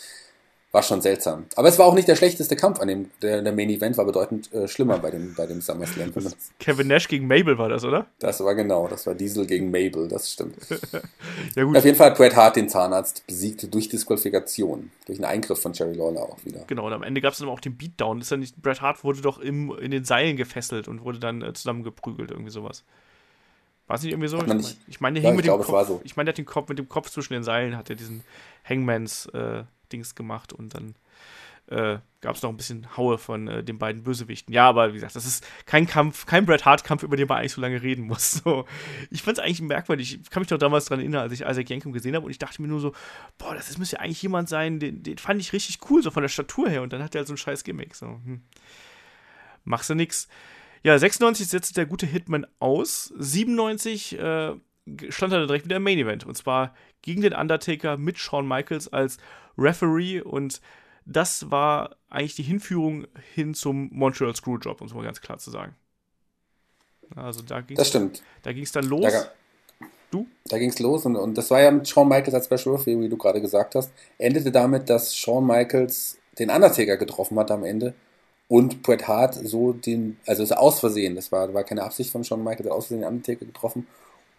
war 0.72 0.82
schon 0.84 1.02
seltsam. 1.02 1.46
Aber 1.56 1.68
es 1.68 1.78
war 1.78 1.86
auch 1.86 1.94
nicht 1.94 2.06
der 2.06 2.14
schlechteste 2.14 2.54
Kampf 2.54 2.78
an 2.78 2.86
dem, 2.86 3.10
der, 3.22 3.42
der 3.42 3.52
Main 3.52 3.70
Event 3.70 3.96
war 3.96 4.04
bedeutend 4.04 4.52
äh, 4.52 4.68
schlimmer 4.68 4.98
bei 4.98 5.10
dem, 5.10 5.34
bei 5.34 5.46
dem 5.46 5.60
SummerSlam. 5.60 6.12
Kevin 6.60 6.86
Nash 6.86 7.08
gegen 7.08 7.26
Mabel 7.26 7.58
war 7.58 7.68
das, 7.68 7.84
oder? 7.84 8.06
Das 8.20 8.42
war 8.44 8.54
genau, 8.54 8.86
das 8.86 9.04
war 9.06 9.14
Diesel 9.14 9.46
gegen 9.46 9.70
Mabel, 9.72 10.06
das 10.06 10.32
stimmt. 10.32 10.54
ja, 11.56 11.64
gut. 11.64 11.76
Auf 11.76 11.84
jeden 11.84 11.96
Fall 11.96 12.10
hat 12.10 12.18
Bret 12.18 12.36
Hart 12.36 12.54
den 12.54 12.68
Zahnarzt 12.68 13.26
besiegt 13.26 13.72
durch 13.74 13.88
Disqualifikation, 13.88 14.92
durch 15.06 15.18
einen 15.18 15.24
Eingriff 15.24 15.60
von 15.60 15.72
Jerry 15.72 15.94
Lawler 15.94 16.22
auch 16.22 16.38
wieder. 16.44 16.60
Genau, 16.68 16.86
und 16.86 16.92
am 16.92 17.02
Ende 17.02 17.20
gab 17.20 17.32
es 17.32 17.40
dann 17.40 17.48
auch 17.48 17.60
den 17.60 17.76
Beatdown. 17.76 18.20
ist 18.20 18.30
ja 18.30 18.36
nicht, 18.36 18.62
Bret 18.62 18.80
Hart 18.80 19.02
wurde 19.02 19.22
doch 19.22 19.38
im, 19.38 19.76
in 19.76 19.90
den 19.90 20.04
Seilen 20.04 20.36
gefesselt 20.36 20.86
und 20.86 21.02
wurde 21.02 21.18
dann 21.18 21.42
äh, 21.42 21.52
zusammengeprügelt, 21.52 22.30
irgendwie 22.30 22.52
sowas. 22.52 22.84
War 23.88 23.96
es 23.96 24.04
nicht 24.04 24.12
irgendwie 24.12 24.28
so? 24.28 24.38
Ich, 24.38 24.46
mein, 24.46 24.64
ich 24.86 25.00
meine, 25.00 25.14
der 25.14 25.24
ja, 25.24 25.28
hing 25.30 25.36
mit 25.36 25.46
dem 25.46 25.60
Kopf. 25.60 25.88
So. 25.88 26.00
Ich 26.04 26.16
meine, 26.16 26.26
der 26.26 26.34
hat 26.34 26.38
den 26.38 26.46
Kopf 26.46 26.68
mit 26.68 26.78
dem 26.78 26.88
Kopf 26.88 27.10
zwischen 27.10 27.32
den 27.32 27.42
Seilen, 27.42 27.76
hat 27.76 27.90
er 27.90 27.96
diesen 27.96 28.22
Hangmans 28.62 29.26
äh, 29.34 29.64
Dings 29.92 30.14
gemacht 30.14 30.52
und 30.52 30.74
dann 30.74 30.94
äh, 31.70 31.98
gab 32.20 32.34
es 32.34 32.42
noch 32.42 32.50
ein 32.50 32.56
bisschen 32.56 32.96
Haue 32.96 33.16
von 33.16 33.46
äh, 33.46 33.64
den 33.64 33.78
beiden 33.78 34.02
Bösewichten. 34.02 34.52
Ja, 34.52 34.68
aber 34.68 34.90
wie 34.90 34.94
gesagt, 34.94 35.14
das 35.14 35.24
ist 35.24 35.46
kein 35.66 35.86
Kampf, 35.86 36.26
kein 36.26 36.44
Bret 36.44 36.64
Hart-Kampf, 36.64 37.02
über 37.04 37.16
den 37.16 37.28
man 37.28 37.38
eigentlich 37.38 37.52
so 37.52 37.60
lange 37.60 37.80
reden 37.82 38.06
muss. 38.06 38.42
So. 38.44 38.64
Ich 39.10 39.22
fand 39.22 39.38
es 39.38 39.44
eigentlich 39.44 39.60
merkwürdig. 39.60 40.18
Ich 40.20 40.30
kann 40.30 40.40
mich 40.40 40.48
doch 40.48 40.58
damals 40.58 40.86
daran 40.86 41.00
erinnern, 41.00 41.22
als 41.22 41.32
ich 41.32 41.42
Isaac 41.42 41.68
Yankem 41.68 41.92
gesehen 41.92 42.14
habe 42.14 42.24
und 42.24 42.30
ich 42.30 42.38
dachte 42.38 42.62
mir 42.62 42.68
nur 42.68 42.80
so, 42.80 42.92
boah, 43.38 43.54
das 43.54 43.76
müsste 43.76 43.96
ja 43.96 44.02
eigentlich 44.02 44.22
jemand 44.22 44.48
sein, 44.48 44.80
den, 44.80 45.02
den 45.02 45.18
fand 45.18 45.40
ich 45.40 45.52
richtig 45.52 45.78
cool, 45.90 46.02
so 46.02 46.10
von 46.10 46.22
der 46.22 46.28
Statur 46.28 46.68
her. 46.68 46.82
Und 46.82 46.92
dann 46.92 47.02
hat 47.02 47.14
er 47.14 47.20
halt 47.20 47.28
so 47.28 47.34
ein 47.34 47.38
scheiß 47.38 47.64
Gimmick. 47.64 47.94
So, 47.94 48.06
hm. 48.06 48.42
Machst 49.64 49.90
du 49.90 49.94
nix. 49.94 50.28
Ja, 50.82 50.98
96 50.98 51.48
setzte 51.48 51.74
der 51.74 51.86
gute 51.86 52.06
Hitman 52.06 52.46
aus. 52.58 53.12
97 53.18 54.18
äh, 54.18 54.54
stand 55.08 55.32
dann 55.32 55.46
direkt 55.46 55.64
wieder 55.64 55.76
im 55.76 55.82
Main 55.82 55.98
Event. 55.98 56.24
Und 56.26 56.36
zwar 56.36 56.74
gegen 57.02 57.22
den 57.22 57.32
Undertaker 57.32 57.96
mit 57.96 58.18
Shawn 58.18 58.46
Michaels 58.46 58.92
als 58.92 59.18
Referee. 59.58 60.20
Und 60.20 60.60
das 61.04 61.50
war 61.50 61.96
eigentlich 62.08 62.36
die 62.36 62.42
Hinführung 62.42 63.06
hin 63.34 63.54
zum 63.54 63.88
Montreal 63.92 64.34
Screwjob, 64.34 64.80
um 64.80 64.86
es 64.86 64.94
mal 64.94 65.04
ganz 65.04 65.20
klar 65.20 65.38
zu 65.38 65.50
sagen. 65.50 65.74
Also 67.16 67.42
da 67.42 67.60
ging 67.60 67.76
Das 67.76 67.90
Da 68.42 68.52
ging 68.52 68.62
es 68.62 68.72
dann 68.72 68.84
los. 68.84 69.12
Da, 69.12 69.88
du? 70.10 70.26
Da 70.46 70.58
ging 70.58 70.70
es 70.70 70.78
los 70.78 71.06
und, 71.06 71.16
und 71.16 71.36
das 71.36 71.50
war 71.50 71.60
ja 71.60 71.70
mit 71.70 71.88
Shawn 71.88 72.08
Michaels 72.08 72.34
als 72.34 72.44
Special 72.46 72.76
Referee, 72.76 73.00
wie 73.00 73.08
du 73.08 73.16
gerade 73.16 73.40
gesagt 73.40 73.74
hast. 73.74 73.92
Endete 74.18 74.52
damit, 74.52 74.88
dass 74.88 75.16
Shawn 75.16 75.46
Michaels 75.46 76.18
den 76.38 76.50
Undertaker 76.50 76.96
getroffen 76.96 77.38
hat 77.38 77.50
am 77.50 77.64
Ende 77.64 77.94
und 78.48 78.82
Bret 78.82 79.08
Hart 79.08 79.34
so 79.34 79.72
den, 79.72 80.18
also 80.26 80.42
es 80.42 80.52
aus 80.52 80.80
Versehen, 80.80 81.14
das 81.14 81.32
war, 81.32 81.52
war 81.54 81.64
keine 81.64 81.82
Absicht 81.82 82.10
von 82.10 82.24
Shawn 82.24 82.44
Michaels, 82.44 82.68
aus 82.68 82.86
Versehen 82.86 83.02
den 83.02 83.08
Undertaker 83.08 83.44
getroffen 83.44 83.86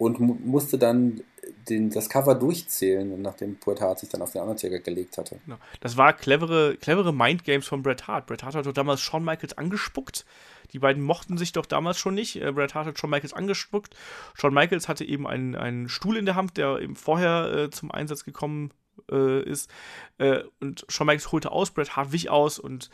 und 0.02 0.20
mu 0.20 0.36
musste 0.44 0.80
dann 0.80 1.22
den, 1.70 1.92
das 1.92 2.10
Cover 2.10 2.34
durchzählen, 2.34 3.22
nachdem 3.22 3.58
Bret 3.58 3.82
Hart 3.82 4.00
sich 4.00 4.10
dann 4.10 4.24
auf 4.24 4.32
den 4.32 4.42
Undertaker 4.42 4.80
gelegt 4.80 5.20
hatte. 5.20 5.40
Genau. 5.46 5.58
Das 5.80 5.96
war 5.96 6.14
clevere, 6.14 6.76
clevere 6.76 7.14
Mindgames 7.14 7.68
von 7.68 7.84
Bret 7.84 8.08
Hart. 8.08 8.26
Bret 8.26 8.42
Hart 8.42 8.56
hat 8.56 8.66
doch 8.66 8.74
damals 8.74 9.00
Shawn 9.02 9.24
Michaels 9.24 9.60
angespuckt. 9.60 10.26
Die 10.74 10.80
beiden 10.80 11.04
mochten 11.04 11.38
sich 11.38 11.52
doch 11.52 11.68
damals 11.68 12.00
schon 12.00 12.16
nicht. 12.16 12.42
Äh, 12.42 12.52
Bret 12.52 12.74
Hart 12.74 12.88
hat 12.88 12.98
Shawn 12.98 13.12
Michaels 13.12 13.34
angespuckt. 13.34 13.96
Shawn 14.34 14.56
Michaels 14.56 14.88
hatte 14.88 15.06
eben 15.06 15.28
einen, 15.28 15.54
einen 15.54 15.88
Stuhl 15.88 16.18
in 16.18 16.26
der 16.26 16.36
Hand, 16.36 16.58
der 16.58 16.80
eben 16.80 16.96
vorher 16.96 17.54
äh, 17.54 17.70
zum 17.70 17.92
Einsatz 17.92 18.24
gekommen 18.24 18.72
äh, 19.12 19.44
ist. 19.44 19.70
Äh, 20.18 20.40
und 20.62 20.84
Shawn 20.90 21.06
Michaels 21.06 21.32
holte 21.32 21.52
aus, 21.52 21.70
Bret 21.70 21.96
Hart 21.96 22.12
wich 22.12 22.32
aus 22.32 22.58
und 22.58 22.90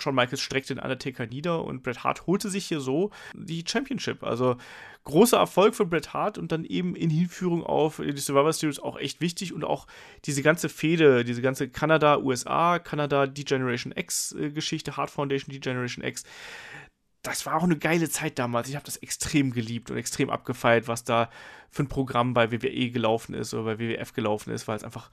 Shawn 0.00 0.14
Michaels 0.14 0.40
streckte 0.40 0.74
den 0.74 0.82
Undertaker 0.82 1.26
nieder 1.26 1.64
und 1.64 1.82
Bret 1.82 2.04
Hart 2.04 2.26
holte 2.26 2.48
sich 2.48 2.66
hier 2.66 2.80
so 2.80 3.10
die 3.34 3.64
Championship. 3.66 4.22
Also 4.22 4.56
großer 5.04 5.38
Erfolg 5.38 5.74
für 5.74 5.86
Bret 5.86 6.12
Hart 6.12 6.38
und 6.38 6.52
dann 6.52 6.64
eben 6.64 6.94
in 6.94 7.10
Hinführung 7.10 7.64
auf 7.64 7.96
die 7.96 8.16
Survivor 8.18 8.52
Series 8.52 8.78
auch 8.78 8.98
echt 8.98 9.20
wichtig 9.20 9.52
und 9.52 9.64
auch 9.64 9.86
diese 10.24 10.42
ganze 10.42 10.68
Fehde, 10.68 11.24
diese 11.24 11.42
ganze 11.42 11.68
Kanada, 11.68 12.18
USA, 12.18 12.78
Kanada, 12.78 13.26
D-Generation 13.26 13.92
X-Geschichte, 13.96 14.96
Hart 14.96 15.10
Foundation, 15.10 15.52
D-Generation 15.52 16.04
X. 16.04 16.24
Das 17.22 17.46
war 17.46 17.56
auch 17.56 17.64
eine 17.64 17.78
geile 17.78 18.08
Zeit 18.08 18.38
damals. 18.38 18.68
Ich 18.68 18.76
habe 18.76 18.86
das 18.86 18.96
extrem 18.98 19.52
geliebt 19.52 19.90
und 19.90 19.96
extrem 19.96 20.30
abgefeiert, 20.30 20.88
was 20.88 21.04
da 21.04 21.30
für 21.70 21.82
ein 21.82 21.88
Programm 21.88 22.32
bei 22.32 22.52
WWE 22.52 22.90
gelaufen 22.90 23.34
ist 23.34 23.54
oder 23.54 23.64
bei 23.64 23.78
WWF 23.78 24.12
gelaufen 24.12 24.52
ist, 24.52 24.68
weil 24.68 24.76
es 24.76 24.84
einfach 24.84 25.10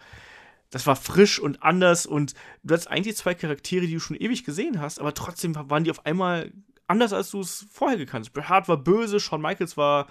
das 0.71 0.87
war 0.87 0.95
frisch 0.95 1.39
und 1.39 1.63
anders 1.63 2.05
und 2.05 2.33
du 2.63 2.73
hattest 2.73 2.89
eigentlich 2.89 3.15
zwei 3.17 3.33
Charaktere, 3.33 3.85
die 3.85 3.93
du 3.93 3.99
schon 3.99 4.17
ewig 4.17 4.43
gesehen 4.43 4.81
hast, 4.81 4.99
aber 4.99 5.13
trotzdem 5.13 5.55
waren 5.55 5.83
die 5.83 5.91
auf 5.91 6.05
einmal 6.05 6.51
anders, 6.87 7.13
als 7.13 7.31
du 7.31 7.41
es 7.41 7.65
vorher 7.71 7.97
gekannt 7.97 8.25
hast. 8.25 8.33
Bret 8.33 8.49
Hart 8.49 8.67
war 8.67 8.77
böse, 8.77 9.19
Shawn 9.19 9.41
Michaels 9.41 9.77
war 9.77 10.07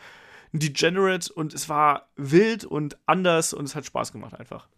ein 0.53 0.61
Degenerate 0.61 1.33
und 1.33 1.53
es 1.55 1.69
war 1.69 2.09
wild 2.17 2.65
und 2.65 2.97
anders 3.07 3.53
und 3.53 3.65
es 3.65 3.75
hat 3.75 3.85
Spaß 3.85 4.13
gemacht 4.13 4.39
einfach. 4.39 4.69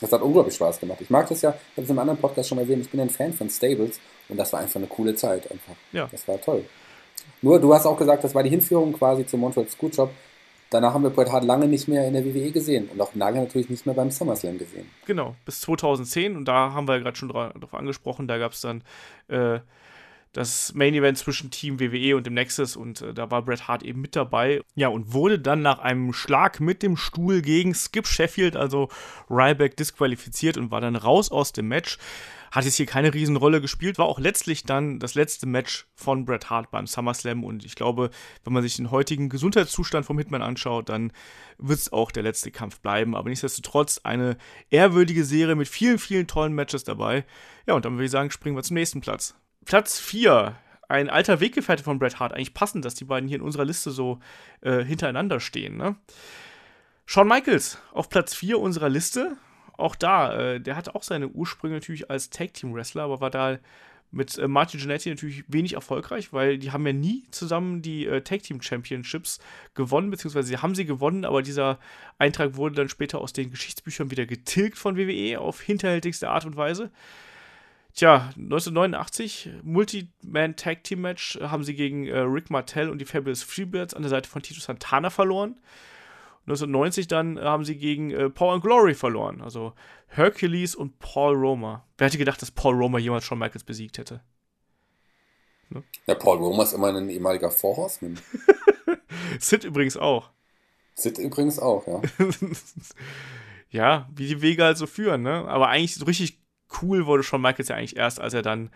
Das 0.00 0.10
hat 0.10 0.20
unglaublich 0.20 0.54
Spaß 0.56 0.80
gemacht. 0.80 1.00
Ich 1.00 1.10
mag 1.10 1.28
das 1.28 1.42
ja, 1.42 1.50
ich 1.50 1.76
habe 1.76 1.82
es 1.84 1.90
im 1.90 1.98
anderen 1.98 2.18
Podcast 2.18 2.48
schon 2.48 2.58
erwähnt, 2.58 2.82
ich 2.82 2.90
bin 2.90 3.00
ein 3.00 3.10
Fan 3.10 3.32
von 3.32 3.48
Stables 3.48 4.00
und 4.28 4.36
das 4.36 4.52
war 4.52 4.60
einfach 4.60 4.76
eine 4.76 4.88
coole 4.88 5.14
Zeit 5.14 5.50
einfach. 5.50 5.74
Ja. 5.92 6.08
Das 6.10 6.26
war 6.26 6.40
toll. 6.40 6.64
Nur, 7.40 7.60
du 7.60 7.72
hast 7.72 7.86
auch 7.86 7.96
gesagt, 7.96 8.24
das 8.24 8.34
war 8.34 8.42
die 8.42 8.50
Hinführung 8.50 8.92
quasi 8.92 9.24
zum 9.24 9.40
Montreal 9.40 9.68
Screwjob. 9.68 10.10
Danach 10.72 10.94
haben 10.94 11.02
wir 11.02 11.10
Bret 11.10 11.30
Hart 11.30 11.44
lange 11.44 11.68
nicht 11.68 11.86
mehr 11.86 12.06
in 12.06 12.14
der 12.14 12.24
WWE 12.24 12.50
gesehen 12.50 12.88
und 12.88 13.00
auch 13.00 13.14
lange 13.14 13.40
natürlich 13.40 13.68
nicht 13.68 13.84
mehr 13.84 13.94
beim 13.94 14.10
SummerSlam 14.10 14.58
gesehen. 14.58 14.86
Genau, 15.06 15.36
bis 15.44 15.60
2010 15.60 16.36
und 16.36 16.46
da 16.46 16.72
haben 16.72 16.88
wir 16.88 16.94
ja 16.94 17.02
gerade 17.02 17.16
schon 17.16 17.28
drauf 17.28 17.74
angesprochen, 17.74 18.26
da 18.26 18.38
gab 18.38 18.52
es 18.52 18.62
dann 18.62 18.82
äh, 19.28 19.60
das 20.32 20.72
Main 20.74 20.94
Event 20.94 21.18
zwischen 21.18 21.50
Team 21.50 21.78
WWE 21.78 22.16
und 22.16 22.26
dem 22.26 22.34
Nexus 22.34 22.74
und 22.74 23.02
äh, 23.02 23.12
da 23.12 23.30
war 23.30 23.42
Bret 23.42 23.68
Hart 23.68 23.82
eben 23.82 24.00
mit 24.00 24.16
dabei. 24.16 24.62
Ja, 24.74 24.88
und 24.88 25.12
wurde 25.12 25.38
dann 25.38 25.60
nach 25.60 25.78
einem 25.78 26.14
Schlag 26.14 26.58
mit 26.58 26.82
dem 26.82 26.96
Stuhl 26.96 27.42
gegen 27.42 27.74
Skip 27.74 28.06
Sheffield, 28.06 28.56
also 28.56 28.88
Ryback, 29.28 29.76
disqualifiziert 29.76 30.56
und 30.56 30.70
war 30.70 30.80
dann 30.80 30.96
raus 30.96 31.30
aus 31.30 31.52
dem 31.52 31.68
Match. 31.68 31.98
Hat 32.52 32.66
jetzt 32.66 32.76
hier 32.76 32.84
keine 32.84 33.14
Riesenrolle 33.14 33.62
gespielt, 33.62 33.96
war 33.96 34.04
auch 34.04 34.18
letztlich 34.20 34.64
dann 34.64 34.98
das 34.98 35.14
letzte 35.14 35.46
Match 35.46 35.86
von 35.94 36.26
Bret 36.26 36.50
Hart 36.50 36.70
beim 36.70 36.86
SummerSlam 36.86 37.44
und 37.44 37.64
ich 37.64 37.76
glaube, 37.76 38.10
wenn 38.44 38.52
man 38.52 38.62
sich 38.62 38.76
den 38.76 38.90
heutigen 38.90 39.30
Gesundheitszustand 39.30 40.04
vom 40.04 40.18
Hitman 40.18 40.42
anschaut, 40.42 40.90
dann 40.90 41.12
wird 41.56 41.78
es 41.78 41.90
auch 41.94 42.10
der 42.10 42.22
letzte 42.22 42.50
Kampf 42.50 42.80
bleiben. 42.80 43.16
Aber 43.16 43.30
nichtsdestotrotz 43.30 44.02
eine 44.04 44.36
ehrwürdige 44.68 45.24
Serie 45.24 45.54
mit 45.54 45.66
vielen, 45.66 45.98
vielen 45.98 46.26
tollen 46.26 46.52
Matches 46.52 46.84
dabei. 46.84 47.24
Ja, 47.66 47.72
und 47.72 47.86
dann 47.86 47.94
würde 47.94 48.04
ich 48.04 48.10
sagen, 48.10 48.30
springen 48.30 48.54
wir 48.54 48.62
zum 48.62 48.74
nächsten 48.74 49.00
Platz. 49.00 49.34
Platz 49.64 49.98
4. 49.98 50.54
Ein 50.90 51.08
alter 51.08 51.40
Weggefährte 51.40 51.82
von 51.82 51.98
Bret 51.98 52.20
Hart. 52.20 52.34
Eigentlich 52.34 52.52
passend, 52.52 52.84
dass 52.84 52.94
die 52.94 53.06
beiden 53.06 53.30
hier 53.30 53.38
in 53.38 53.44
unserer 53.44 53.64
Liste 53.64 53.90
so 53.92 54.20
äh, 54.60 54.84
hintereinander 54.84 55.40
stehen. 55.40 55.78
Ne? 55.78 55.96
Shawn 57.06 57.28
Michaels 57.28 57.78
auf 57.92 58.10
Platz 58.10 58.34
4 58.34 58.58
unserer 58.58 58.90
Liste. 58.90 59.38
Auch 59.82 59.96
da, 59.96 60.34
äh, 60.54 60.60
der 60.60 60.76
hatte 60.76 60.94
auch 60.94 61.02
seine 61.02 61.28
Ursprünge 61.28 61.74
natürlich 61.74 62.10
als 62.10 62.30
Tag-Team-Wrestler, 62.30 63.02
aber 63.02 63.20
war 63.20 63.30
da 63.30 63.58
mit 64.12 64.38
äh, 64.38 64.46
Martin 64.46 64.78
Jannetty 64.78 65.08
natürlich 65.08 65.44
wenig 65.48 65.72
erfolgreich, 65.72 66.32
weil 66.32 66.58
die 66.58 66.70
haben 66.70 66.86
ja 66.86 66.92
nie 66.92 67.24
zusammen 67.30 67.82
die 67.82 68.06
äh, 68.06 68.20
Tag 68.20 68.42
Team 68.42 68.62
Championships 68.62 69.40
gewonnen, 69.74 70.10
beziehungsweise 70.10 70.48
sie 70.48 70.58
haben 70.58 70.74
sie 70.74 70.84
gewonnen, 70.84 71.24
aber 71.24 71.42
dieser 71.42 71.78
Eintrag 72.18 72.56
wurde 72.56 72.76
dann 72.76 72.88
später 72.88 73.20
aus 73.20 73.32
den 73.32 73.50
Geschichtsbüchern 73.50 74.10
wieder 74.10 74.26
getilgt 74.26 74.78
von 74.78 74.96
WWE 74.96 75.40
auf 75.40 75.60
hinterhältigste 75.60 76.28
Art 76.28 76.44
und 76.44 76.56
Weise. 76.56 76.90
Tja, 77.94 78.30
1989, 78.36 79.50
Multi-Man 79.62 80.56
Tag 80.56 80.84
Team 80.84 81.02
Match, 81.02 81.38
haben 81.42 81.64
sie 81.64 81.74
gegen 81.74 82.06
äh, 82.06 82.18
Rick 82.20 82.50
Martell 82.50 82.88
und 82.88 82.98
die 82.98 83.04
Fabulous 83.04 83.42
Freebirds 83.42 83.94
an 83.94 84.02
der 84.02 84.10
Seite 84.10 84.28
von 84.28 84.42
Tito 84.42 84.60
Santana 84.60 85.10
verloren. 85.10 85.56
1990 86.46 87.06
dann 87.06 87.36
äh, 87.36 87.42
haben 87.42 87.64
sie 87.64 87.76
gegen 87.76 88.10
äh, 88.10 88.28
Paul 88.28 88.54
and 88.54 88.62
Glory 88.62 88.94
verloren. 88.94 89.40
Also 89.40 89.72
Hercules 90.08 90.74
und 90.74 90.98
Paul 90.98 91.34
Roma. 91.36 91.86
Wer 91.98 92.08
hätte 92.08 92.18
gedacht, 92.18 92.42
dass 92.42 92.50
Paul 92.50 92.74
Roma 92.74 92.98
jemals 92.98 93.24
Shawn 93.24 93.38
Michaels 93.38 93.64
besiegt 93.64 93.98
hätte? 93.98 94.22
Ne? 95.70 95.84
Ja, 96.06 96.14
Paul 96.14 96.38
Roma 96.38 96.64
ist 96.64 96.72
immer 96.72 96.88
ein 96.88 97.08
ehemaliger 97.08 97.50
Vorhorseman. 97.50 98.18
Sid 99.38 99.64
übrigens 99.64 99.96
auch. 99.96 100.30
Sid 100.94 101.18
übrigens 101.18 101.58
auch, 101.58 101.86
ja. 101.86 102.02
ja, 103.70 104.08
wie 104.14 104.26
die 104.26 104.42
Wege 104.42 104.64
halt 104.64 104.76
so 104.76 104.86
führen, 104.86 105.22
ne? 105.22 105.48
Aber 105.48 105.68
eigentlich 105.68 105.94
so 105.94 106.04
richtig 106.04 106.40
cool 106.82 107.06
wurde 107.06 107.22
Shawn 107.22 107.40
Michaels 107.40 107.68
ja 107.68 107.76
eigentlich 107.76 107.96
erst, 107.96 108.20
als 108.20 108.34
er 108.34 108.42
dann 108.42 108.70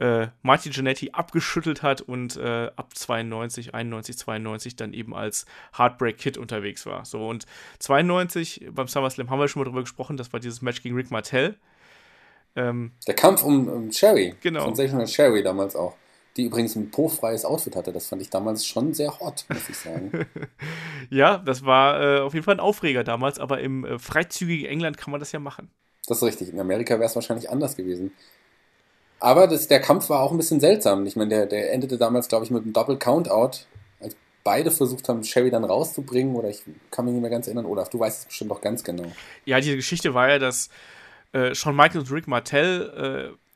äh, 0.00 0.28
Martin 0.42 0.72
Jannetty 0.72 1.10
abgeschüttelt 1.12 1.82
hat 1.82 2.00
und 2.00 2.36
äh, 2.36 2.70
ab 2.74 2.96
92, 2.96 3.74
91, 3.74 4.16
92 4.18 4.76
dann 4.76 4.94
eben 4.94 5.14
als 5.14 5.44
Heartbreak 5.76 6.16
Kid 6.16 6.38
unterwegs 6.38 6.86
war. 6.86 7.04
So 7.04 7.28
und 7.28 7.44
92 7.80 8.68
beim 8.72 8.88
SummerSlam 8.88 9.28
haben 9.28 9.38
wir 9.38 9.48
schon 9.48 9.60
mal 9.60 9.66
drüber 9.66 9.82
gesprochen, 9.82 10.16
das 10.16 10.32
war 10.32 10.40
dieses 10.40 10.62
Match 10.62 10.82
gegen 10.82 10.96
Rick 10.96 11.10
Martell. 11.10 11.56
Ähm, 12.56 12.92
Der 13.06 13.14
Kampf 13.14 13.42
um, 13.42 13.68
um 13.68 13.92
Sherry. 13.92 14.34
Genau. 14.40 14.64
Sensational 14.64 15.06
Sherry 15.06 15.42
damals 15.42 15.76
auch. 15.76 15.94
Die 16.36 16.44
übrigens 16.44 16.76
ein 16.76 16.90
po-freies 16.90 17.44
Outfit 17.44 17.76
hatte. 17.76 17.92
Das 17.92 18.06
fand 18.06 18.22
ich 18.22 18.30
damals 18.30 18.64
schon 18.64 18.94
sehr 18.94 19.20
hot, 19.20 19.44
muss 19.48 19.68
ich 19.68 19.76
sagen. 19.76 20.26
ja, 21.10 21.38
das 21.38 21.64
war 21.64 22.00
äh, 22.00 22.20
auf 22.20 22.32
jeden 22.32 22.44
Fall 22.44 22.54
ein 22.54 22.60
Aufreger 22.60 23.04
damals, 23.04 23.38
aber 23.38 23.60
im 23.60 23.84
äh, 23.84 23.98
freizügigen 23.98 24.66
England 24.66 24.96
kann 24.96 25.10
man 25.10 25.20
das 25.20 25.32
ja 25.32 25.40
machen. 25.40 25.70
Das 26.06 26.18
ist 26.18 26.24
richtig. 26.24 26.48
In 26.48 26.58
Amerika 26.58 26.94
wäre 26.94 27.04
es 27.04 27.14
wahrscheinlich 27.14 27.50
anders 27.50 27.76
gewesen. 27.76 28.12
Aber 29.20 29.46
das, 29.46 29.68
der 29.68 29.80
Kampf 29.80 30.08
war 30.08 30.20
auch 30.20 30.32
ein 30.32 30.38
bisschen 30.38 30.60
seltsam. 30.60 31.06
Ich 31.06 31.14
meine, 31.14 31.30
der, 31.30 31.46
der 31.46 31.72
endete 31.72 31.98
damals, 31.98 32.28
glaube 32.28 32.44
ich, 32.44 32.50
mit 32.50 32.62
einem 32.62 32.72
Double 32.72 32.96
Countout, 32.96 33.66
als 34.00 34.16
beide 34.42 34.70
versucht 34.70 35.08
haben, 35.08 35.22
Sherry 35.22 35.50
dann 35.50 35.64
rauszubringen. 35.64 36.34
Oder 36.34 36.48
ich 36.48 36.62
kann 36.90 37.04
mich 37.04 37.12
nicht 37.12 37.20
mehr 37.20 37.30
ganz 37.30 37.46
erinnern. 37.46 37.66
Olaf, 37.66 37.90
du 37.90 38.00
weißt 38.00 38.20
es 38.20 38.24
bestimmt 38.26 38.50
noch 38.50 38.62
ganz 38.62 38.82
genau. 38.82 39.04
Ja, 39.44 39.60
diese 39.60 39.76
Geschichte 39.76 40.14
war 40.14 40.30
ja, 40.30 40.38
dass 40.38 40.70
äh, 41.32 41.54
Shawn 41.54 41.76
Michaels 41.76 42.10
und 42.10 42.16
Rick 42.16 42.28
Martell 42.28 43.34
äh, 43.34 43.49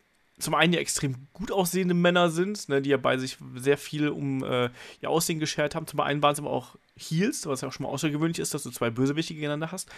zum 0.44 0.54
einen 0.54 0.74
ja 0.74 0.80
extrem 0.80 1.26
gut 1.32 1.50
aussehende 1.50 1.94
Männer 1.94 2.30
sind, 2.30 2.68
ne, 2.68 2.82
die 2.82 2.90
ja 2.90 2.98
bei 2.98 3.16
sich 3.16 3.38
sehr 3.56 3.78
viel 3.78 4.10
um 4.10 4.44
äh, 4.44 4.68
ihr 5.00 5.08
Aussehen 5.08 5.40
geschert 5.40 5.74
haben. 5.74 5.86
Zum 5.86 6.00
einen 6.00 6.22
waren 6.22 6.34
es 6.34 6.38
aber 6.38 6.50
auch 6.50 6.76
Heels, 6.96 7.46
was 7.46 7.62
ja 7.62 7.68
auch 7.68 7.72
schon 7.72 7.84
mal 7.84 7.90
außergewöhnlich 7.90 8.38
ist, 8.38 8.52
dass 8.52 8.62
du 8.62 8.70
zwei 8.70 8.90
Bösewichte 8.90 9.32
gegeneinander 9.32 9.72
hast. 9.72 9.88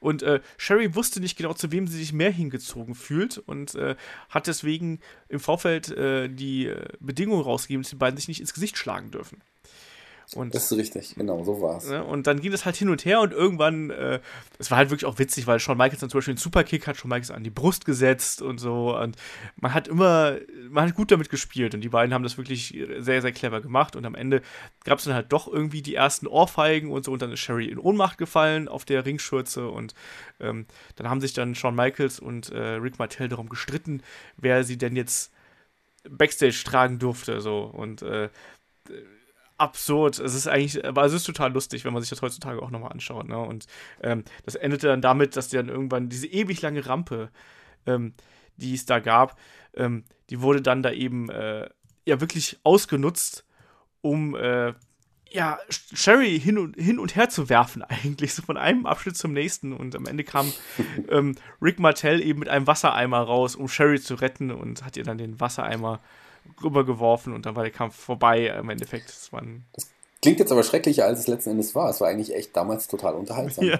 Und 0.00 0.22
äh, 0.22 0.40
Sherry 0.58 0.94
wusste 0.94 1.20
nicht 1.20 1.36
genau, 1.36 1.54
zu 1.54 1.72
wem 1.72 1.88
sie 1.88 1.96
sich 1.96 2.12
mehr 2.12 2.30
hingezogen 2.30 2.94
fühlt 2.94 3.38
und 3.38 3.74
äh, 3.76 3.96
hat 4.28 4.46
deswegen 4.46 5.00
im 5.28 5.40
Vorfeld 5.40 5.90
äh, 5.90 6.28
die 6.28 6.66
äh, 6.66 6.86
Bedingung 7.00 7.40
rausgegeben, 7.40 7.82
dass 7.82 7.90
die 7.90 7.96
beiden 7.96 8.18
sich 8.18 8.28
nicht 8.28 8.40
ins 8.40 8.52
Gesicht 8.52 8.76
schlagen 8.76 9.10
dürfen. 9.10 9.42
Und, 10.34 10.54
das 10.54 10.70
ist 10.70 10.78
richtig, 10.78 11.14
genau, 11.16 11.44
so 11.44 11.60
war 11.60 11.76
es. 11.76 11.88
Ne, 11.88 12.02
und 12.02 12.26
dann 12.26 12.40
ging 12.40 12.50
das 12.50 12.64
halt 12.64 12.76
hin 12.76 12.88
und 12.88 13.04
her 13.04 13.20
und 13.20 13.32
irgendwann, 13.32 13.90
äh, 13.90 14.20
es 14.58 14.70
war 14.70 14.78
halt 14.78 14.90
wirklich 14.90 15.06
auch 15.06 15.18
witzig, 15.18 15.46
weil 15.46 15.60
Shawn 15.60 15.76
Michaels 15.76 16.00
dann 16.00 16.10
zum 16.10 16.18
Beispiel 16.18 16.32
einen 16.32 16.38
Superkick 16.38 16.86
hat 16.86 16.96
Shawn 16.96 17.10
Michaels 17.10 17.30
an 17.30 17.44
die 17.44 17.50
Brust 17.50 17.84
gesetzt 17.84 18.42
und 18.42 18.58
so. 18.58 18.96
Und 18.96 19.16
man 19.56 19.74
hat 19.74 19.86
immer, 19.86 20.38
man 20.70 20.88
hat 20.88 20.94
gut 20.94 21.10
damit 21.10 21.28
gespielt 21.28 21.74
und 21.74 21.82
die 21.82 21.88
beiden 21.88 22.14
haben 22.14 22.22
das 22.22 22.38
wirklich 22.38 22.76
sehr, 22.98 23.22
sehr 23.22 23.32
clever 23.32 23.60
gemacht. 23.60 23.96
Und 23.96 24.06
am 24.06 24.14
Ende 24.14 24.42
gab 24.84 24.98
es 24.98 25.04
dann 25.04 25.14
halt 25.14 25.32
doch 25.32 25.46
irgendwie 25.46 25.82
die 25.82 25.94
ersten 25.94 26.26
Ohrfeigen 26.26 26.90
und 26.90 27.04
so. 27.04 27.12
Und 27.12 27.22
dann 27.22 27.32
ist 27.32 27.40
Sherry 27.40 27.66
in 27.66 27.78
Ohnmacht 27.78 28.18
gefallen 28.18 28.66
auf 28.68 28.84
der 28.84 29.04
Ringschürze. 29.04 29.68
Und 29.68 29.94
ähm, 30.40 30.66
dann 30.96 31.08
haben 31.08 31.20
sich 31.20 31.34
dann 31.34 31.54
Shawn 31.54 31.74
Michaels 31.74 32.18
und 32.18 32.50
äh, 32.50 32.58
Rick 32.58 32.98
Martell 32.98 33.28
darum 33.28 33.48
gestritten, 33.48 34.02
wer 34.36 34.64
sie 34.64 34.78
denn 34.78 34.96
jetzt 34.96 35.32
Backstage 36.08 36.62
tragen 36.64 36.98
durfte. 36.98 37.40
So. 37.40 37.64
Und 37.64 38.02
äh, 38.02 38.28
absurd. 39.64 40.18
Es 40.18 40.34
ist 40.34 40.46
eigentlich, 40.46 40.84
aber 40.84 41.04
es 41.04 41.12
ist 41.12 41.24
total 41.24 41.52
lustig, 41.52 41.84
wenn 41.84 41.92
man 41.92 42.02
sich 42.02 42.10
das 42.10 42.22
heutzutage 42.22 42.62
auch 42.62 42.70
nochmal 42.70 42.92
anschaut. 42.92 43.28
Ne? 43.28 43.38
Und 43.38 43.66
ähm, 44.02 44.24
das 44.44 44.54
endete 44.54 44.86
dann 44.86 45.00
damit, 45.00 45.36
dass 45.36 45.48
die 45.48 45.56
dann 45.56 45.68
irgendwann 45.68 46.08
diese 46.08 46.26
ewig 46.26 46.62
lange 46.62 46.86
Rampe, 46.86 47.30
ähm, 47.86 48.14
die 48.56 48.74
es 48.74 48.86
da 48.86 49.00
gab, 49.00 49.38
ähm, 49.74 50.04
die 50.30 50.40
wurde 50.40 50.62
dann 50.62 50.82
da 50.82 50.92
eben 50.92 51.28
äh, 51.30 51.68
ja 52.06 52.20
wirklich 52.20 52.58
ausgenutzt, 52.62 53.44
um 54.00 54.36
äh, 54.36 54.74
ja, 55.34 55.58
Sherry 55.68 56.38
hin 56.38 56.58
und, 56.58 56.76
hin 56.76 57.00
und 57.00 57.16
her 57.16 57.28
zu 57.28 57.48
werfen, 57.48 57.82
eigentlich, 57.88 58.34
so 58.34 58.42
von 58.42 58.56
einem 58.56 58.86
Abschnitt 58.86 59.16
zum 59.16 59.32
nächsten. 59.32 59.72
Und 59.72 59.96
am 59.96 60.06
Ende 60.06 60.22
kam 60.22 60.52
ähm, 61.10 61.34
Rick 61.60 61.80
Martell 61.80 62.20
eben 62.22 62.38
mit 62.38 62.48
einem 62.48 62.66
Wassereimer 62.66 63.18
raus, 63.18 63.56
um 63.56 63.68
Sherry 63.68 64.00
zu 64.00 64.14
retten 64.14 64.52
und 64.52 64.84
hat 64.84 64.96
ihr 64.96 65.02
dann 65.02 65.18
den 65.18 65.40
Wassereimer 65.40 66.00
rübergeworfen 66.62 67.32
und 67.32 67.46
dann 67.46 67.56
war 67.56 67.62
der 67.62 67.72
Kampf 67.72 67.96
vorbei 67.96 68.46
im 68.46 68.68
Endeffekt. 68.70 69.08
Das, 69.08 69.30
das 69.72 69.88
klingt 70.22 70.38
jetzt 70.38 70.52
aber 70.52 70.62
schrecklicher, 70.62 71.04
als 71.04 71.20
es 71.20 71.26
letzten 71.26 71.50
Endes 71.50 71.74
war. 71.74 71.90
Es 71.90 72.00
war 72.00 72.08
eigentlich 72.08 72.34
echt 72.34 72.56
damals 72.56 72.88
total 72.88 73.14
unterhaltsam. 73.16 73.64
Ja, 73.64 73.78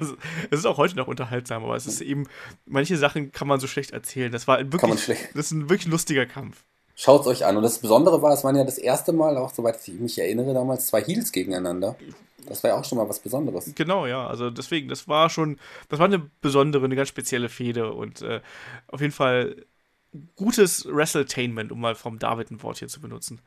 es 0.50 0.58
ist 0.58 0.66
auch 0.66 0.76
heute 0.76 0.96
noch 0.96 1.08
unterhaltsam, 1.08 1.64
aber 1.64 1.76
es 1.76 1.86
ist 1.86 2.00
eben, 2.00 2.26
manche 2.66 2.96
Sachen 2.96 3.32
kann 3.32 3.48
man 3.48 3.60
so 3.60 3.66
schlecht 3.66 3.92
erzählen. 3.92 4.30
Das 4.30 4.46
war 4.46 4.58
wirklich, 4.72 5.06
das 5.34 5.46
ist 5.46 5.52
ein 5.52 5.70
wirklich 5.70 5.90
lustiger 5.90 6.26
Kampf. 6.26 6.64
Schaut 6.96 7.22
es 7.22 7.26
euch 7.26 7.44
an. 7.44 7.56
Und 7.56 7.64
das 7.64 7.78
Besondere 7.78 8.22
war, 8.22 8.32
es 8.32 8.44
waren 8.44 8.56
ja 8.56 8.64
das 8.64 8.78
erste 8.78 9.12
Mal, 9.12 9.36
auch 9.36 9.52
soweit 9.52 9.76
ich 9.86 9.94
mich 9.94 10.18
erinnere, 10.18 10.54
damals 10.54 10.86
zwei 10.86 11.02
Heels 11.02 11.32
gegeneinander. 11.32 11.96
Das 12.46 12.62
war 12.62 12.70
ja 12.70 12.76
auch 12.78 12.84
schon 12.84 12.98
mal 12.98 13.08
was 13.08 13.20
Besonderes. 13.20 13.72
Genau, 13.74 14.06
ja. 14.06 14.26
Also 14.26 14.50
deswegen, 14.50 14.88
das 14.88 15.08
war 15.08 15.30
schon, 15.30 15.58
das 15.88 15.98
war 15.98 16.06
eine 16.06 16.30
besondere, 16.40 16.84
eine 16.84 16.94
ganz 16.94 17.08
spezielle 17.08 17.48
Fehde 17.48 17.92
und 17.92 18.22
äh, 18.22 18.40
auf 18.88 19.00
jeden 19.00 19.12
Fall 19.12 19.64
gutes 20.36 20.86
Wrestletainment, 20.86 21.72
um 21.72 21.80
mal 21.80 21.94
vom 21.94 22.18
David 22.18 22.50
ein 22.50 22.62
Wort 22.62 22.78
hier 22.78 22.88
zu 22.88 23.00
benutzen. 23.00 23.40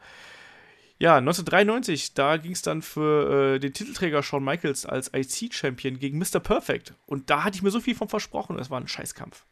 Ja, 1.00 1.18
1993, 1.18 2.16
da 2.16 2.38
ging 2.38 2.54
es 2.54 2.64
dann 2.64 2.82
für 2.82 3.56
äh, 3.56 3.60
den 3.60 3.72
Titelträger 3.72 4.24
Shawn 4.24 4.44
Michaels 4.44 4.86
als 4.88 5.12
IC-Champion 5.14 6.00
gegen 6.00 6.18
Mr. 6.18 6.40
Perfect. 6.40 6.94
Und 7.06 7.30
da 7.30 7.44
hatte 7.44 7.56
ich 7.56 7.62
mir 7.62 7.70
so 7.70 7.80
viel 7.80 7.94
von 7.94 8.10
versprochen, 8.10 8.58
es 8.58 8.72
war 8.72 8.80
ein 8.80 8.88
Scheißkampf. 8.88 9.46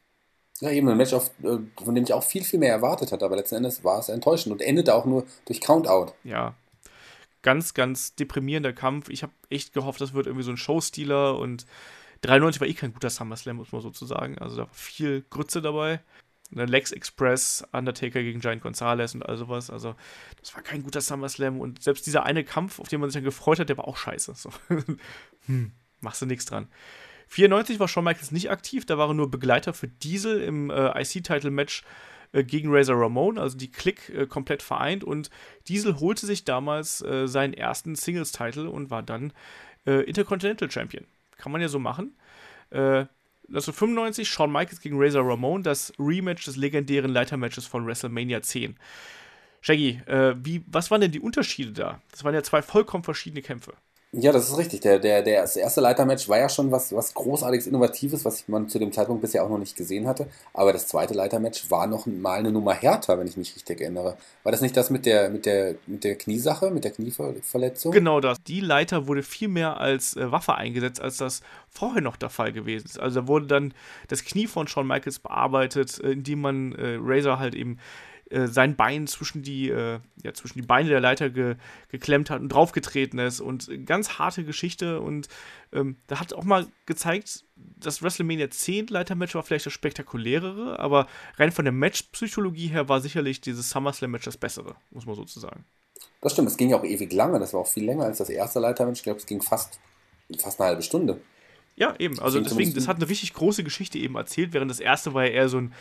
Ja, 0.59 0.71
eben 0.71 0.89
ein 0.89 0.97
Match, 0.97 1.13
auf, 1.13 1.29
äh, 1.43 1.57
von 1.83 1.93
dem 1.93 2.03
ich 2.03 2.13
auch 2.13 2.23
viel, 2.23 2.43
viel 2.43 2.59
mehr 2.59 2.71
erwartet 2.71 3.11
hatte, 3.11 3.25
aber 3.25 3.35
letzten 3.35 3.55
Endes 3.55 3.83
war 3.83 3.99
es 3.99 4.09
enttäuschend 4.09 4.53
und 4.53 4.61
endete 4.61 4.95
auch 4.95 5.05
nur 5.05 5.25
durch 5.45 5.61
Countout. 5.61 6.13
Ja, 6.23 6.55
ganz, 7.43 7.75
ganz 7.75 8.15
deprimierender 8.15 8.73
Kampf. 8.73 9.09
Ich 9.09 9.21
habe 9.21 9.33
echt 9.49 9.73
gehofft, 9.73 10.01
das 10.01 10.13
wird 10.13 10.25
irgendwie 10.25 10.45
so 10.45 10.51
ein 10.51 10.57
Showstealer 10.57 11.37
und 11.37 11.67
93 12.21 12.59
war 12.59 12.67
eh 12.67 12.73
kein 12.73 12.93
guter 12.93 13.11
SummerSlam, 13.11 13.57
muss 13.57 13.71
man 13.71 13.81
sozusagen. 13.81 14.39
Also 14.39 14.55
da 14.55 14.63
war 14.63 14.73
viel 14.73 15.23
Grütze 15.29 15.61
dabei 15.61 15.99
Lex 16.51 16.91
Express, 16.91 17.65
Undertaker 17.72 18.22
gegen 18.22 18.39
Giant 18.39 18.61
Gonzalez 18.61 19.15
und 19.15 19.23
all 19.23 19.38
sowas. 19.38 19.69
Also, 19.69 19.95
das 20.39 20.55
war 20.55 20.61
kein 20.61 20.84
guter 20.84 21.01
SummerSlam 21.01 21.59
und 21.59 21.81
selbst 21.81 22.05
dieser 22.05 22.23
eine 22.23 22.43
Kampf, 22.43 22.80
auf 22.80 22.88
den 22.88 22.99
man 23.01 23.09
sich 23.09 23.15
dann 23.15 23.23
gefreut 23.23 23.59
hat, 23.59 23.69
der 23.69 23.77
war 23.77 23.88
auch 23.88 23.97
scheiße. 23.97 24.34
So. 24.35 24.51
hm, 25.47 25.72
machst 26.01 26.22
du 26.22 26.26
nichts 26.26 26.45
dran. 26.45 26.67
94 27.27 27.80
war 27.80 27.88
Shawn 27.88 28.03
Michaels 28.03 28.31
nicht 28.31 28.51
aktiv, 28.51 28.85
da 28.85 28.97
war 28.97 29.09
er 29.09 29.13
nur 29.13 29.31
Begleiter 29.31 29.73
für 29.73 29.88
Diesel 29.88 30.41
im 30.41 30.69
äh, 30.69 31.01
IC-Title-Match 31.01 31.84
äh, 32.31 32.43
gegen 32.43 32.69
Razor 32.72 33.01
Ramon, 33.01 33.38
also 33.38 33.57
die 33.57 33.72
Klick 33.72 34.09
äh, 34.09 34.27
komplett 34.27 34.61
vereint 34.61 35.03
und 35.03 35.30
Diesel 35.67 35.99
holte 35.99 36.26
sich 36.26 36.45
damals 36.45 37.01
äh, 37.01 37.27
seinen 37.27 37.53
ersten 37.53 37.95
Singles-Title 37.95 38.69
und 38.69 38.91
war 38.91 39.01
dann 39.01 39.34
äh, 39.85 40.03
Intercontinental 40.03 40.69
Champion. 40.69 41.05
Kann 41.38 41.51
man 41.51 41.61
ja 41.61 41.67
so 41.67 41.80
machen. 41.80 42.15
Äh, 42.69 43.05
1995 43.47 44.27
Shawn 44.27 44.51
Michaels 44.51 44.81
gegen 44.81 45.01
Razor 45.01 45.27
Ramon, 45.27 45.63
das 45.63 45.93
Rematch 45.99 46.45
des 46.45 46.55
legendären 46.55 47.11
Leitermatches 47.11 47.67
von 47.67 47.85
WrestleMania 47.85 48.41
10. 48.41 48.76
Shaggy, 49.61 50.01
äh, 50.05 50.35
wie, 50.38 50.63
was 50.67 50.91
waren 50.91 51.01
denn 51.01 51.11
die 51.11 51.19
Unterschiede 51.19 51.72
da? 51.72 52.01
Das 52.11 52.23
waren 52.23 52.34
ja 52.34 52.43
zwei 52.43 52.61
vollkommen 52.61 53.03
verschiedene 53.03 53.41
Kämpfe. 53.41 53.73
Ja, 54.17 54.31
das 54.31 54.49
ist 54.49 54.57
richtig. 54.57 54.79
Der, 54.79 54.97
der, 54.97 55.21
der, 55.21 55.41
das 55.41 55.57
erste 55.57 55.81
Leitermatch 55.81 56.29
war 56.29 56.37
ja 56.37 56.47
schon 56.47 56.71
was, 56.71 56.95
was 56.95 57.13
großartiges, 57.13 57.67
Innovatives, 57.67 58.23
was 58.23 58.47
man 58.47 58.69
zu 58.69 58.79
dem 58.79 58.93
Zeitpunkt 58.93 59.21
bisher 59.21 59.43
auch 59.43 59.49
noch 59.49 59.57
nicht 59.57 59.75
gesehen 59.75 60.07
hatte. 60.07 60.27
Aber 60.53 60.71
das 60.71 60.87
zweite 60.87 61.13
Leitermatch 61.13 61.69
war 61.69 61.85
noch 61.85 62.05
mal 62.05 62.39
eine 62.39 62.51
Nummer 62.51 62.73
härter, 62.73 63.19
wenn 63.19 63.27
ich 63.27 63.35
mich 63.35 63.53
richtig 63.53 63.81
erinnere. 63.81 64.15
War 64.43 64.53
das 64.53 64.61
nicht 64.61 64.77
das 64.77 64.89
mit 64.89 65.05
der, 65.05 65.29
mit 65.29 65.45
der, 65.45 65.75
mit 65.85 66.05
der 66.05 66.15
Kniesache, 66.15 66.71
mit 66.71 66.85
der 66.85 66.91
Knieverletzung? 66.91 67.91
Genau 67.91 68.21
das. 68.21 68.41
Die 68.43 68.61
Leiter 68.61 69.07
wurde 69.07 69.21
viel 69.21 69.49
mehr 69.49 69.81
als 69.81 70.15
äh, 70.15 70.31
Waffe 70.31 70.55
eingesetzt, 70.55 71.01
als 71.01 71.17
das 71.17 71.41
vorher 71.69 72.01
noch 72.01 72.15
der 72.15 72.29
Fall 72.29 72.53
gewesen 72.53 72.85
ist. 72.85 72.99
Also 72.99 73.21
da 73.21 73.27
wurde 73.27 73.47
dann 73.47 73.73
das 74.07 74.23
Knie 74.23 74.47
von 74.47 74.67
Shawn 74.67 74.87
Michaels 74.87 75.19
bearbeitet, 75.19 75.99
äh, 75.99 76.11
indem 76.11 76.39
man 76.39 76.71
äh, 76.73 76.97
Razor 77.01 77.37
halt 77.37 77.53
eben 77.53 77.79
äh, 78.36 78.48
sein 78.48 78.76
Bein 78.76 79.07
zwischen 79.07 79.44
die, 79.44 79.70
äh, 79.70 79.99
ja, 80.22 80.34
zwischen 80.34 80.60
die 80.60 80.68
Beine 80.68 80.90
der 80.90 80.99
Leiter 80.99 81.30
ge 81.30 81.56
geklemmt 81.88 82.30
hat 82.30 82.41
und 82.41 82.49
draufgetreten 82.49 83.18
ist 83.18 83.40
und 83.40 83.70
ganz 83.86 84.20
harte 84.20 84.44
Geschichte 84.44 84.99
und 84.99 85.30
ähm, 85.72 85.95
da 86.07 86.20
hat 86.20 86.34
auch 86.34 86.44
mal 86.44 86.68
gezeigt, 86.86 87.45
das 87.56 88.03
WrestleMania 88.03 88.49
10 88.49 88.88
Leitermatch 88.88 89.36
war 89.36 89.44
vielleicht 89.44 89.68
das 89.68 89.72
spektakulärere, 89.72 90.78
aber 90.80 91.07
rein 91.38 91.53
von 91.53 91.64
der 91.64 91.72
Matchpsychologie 91.72 92.68
her 92.68 92.90
war 92.90 92.99
sicherlich 92.99 93.40
dieses 93.40 93.70
SummerSlam-Match 93.70 94.26
das 94.26 94.36
bessere, 94.36 94.76
muss 94.91 95.06
man 95.06 95.16
sozusagen. 95.16 95.64
Das 96.20 96.34
stimmt, 96.34 96.49
es 96.49 96.57
ging 96.57 96.70
ja 96.72 96.78
auch 96.78 96.84
ewig 96.84 97.14
lange, 97.14 97.40
das 97.40 97.53
war 97.53 97.62
auch 97.62 97.68
viel 97.68 97.86
länger 97.86 98.03
als 98.03 98.18
das 98.18 98.30
erste 98.30 98.60
Leitermatch, 98.60 98.99
ich 98.99 99.03
glaube, 99.03 99.20
es 99.20 99.26
ging 99.26 99.41
fast, 99.41 99.80
fast 100.38 100.60
eine 100.60 100.72
halbe 100.72 100.82
Stunde. 100.82 101.22
Ja, 101.78 101.95
eben, 101.99 102.20
also 102.20 102.41
deswegen, 102.41 102.74
das 102.74 102.90
hat 102.90 102.98
eine 102.98 103.07
richtig 103.07 103.34
große 103.34 103.64
Geschichte 103.64 103.98
eben 103.98 104.16
erzählt, 104.16 104.52
während 104.52 104.72
das 104.72 104.82
erste 104.82 105.14
war 105.14 105.24
ja 105.24 105.32
eher 105.32 105.48
so 105.48 105.60
ein 105.60 105.74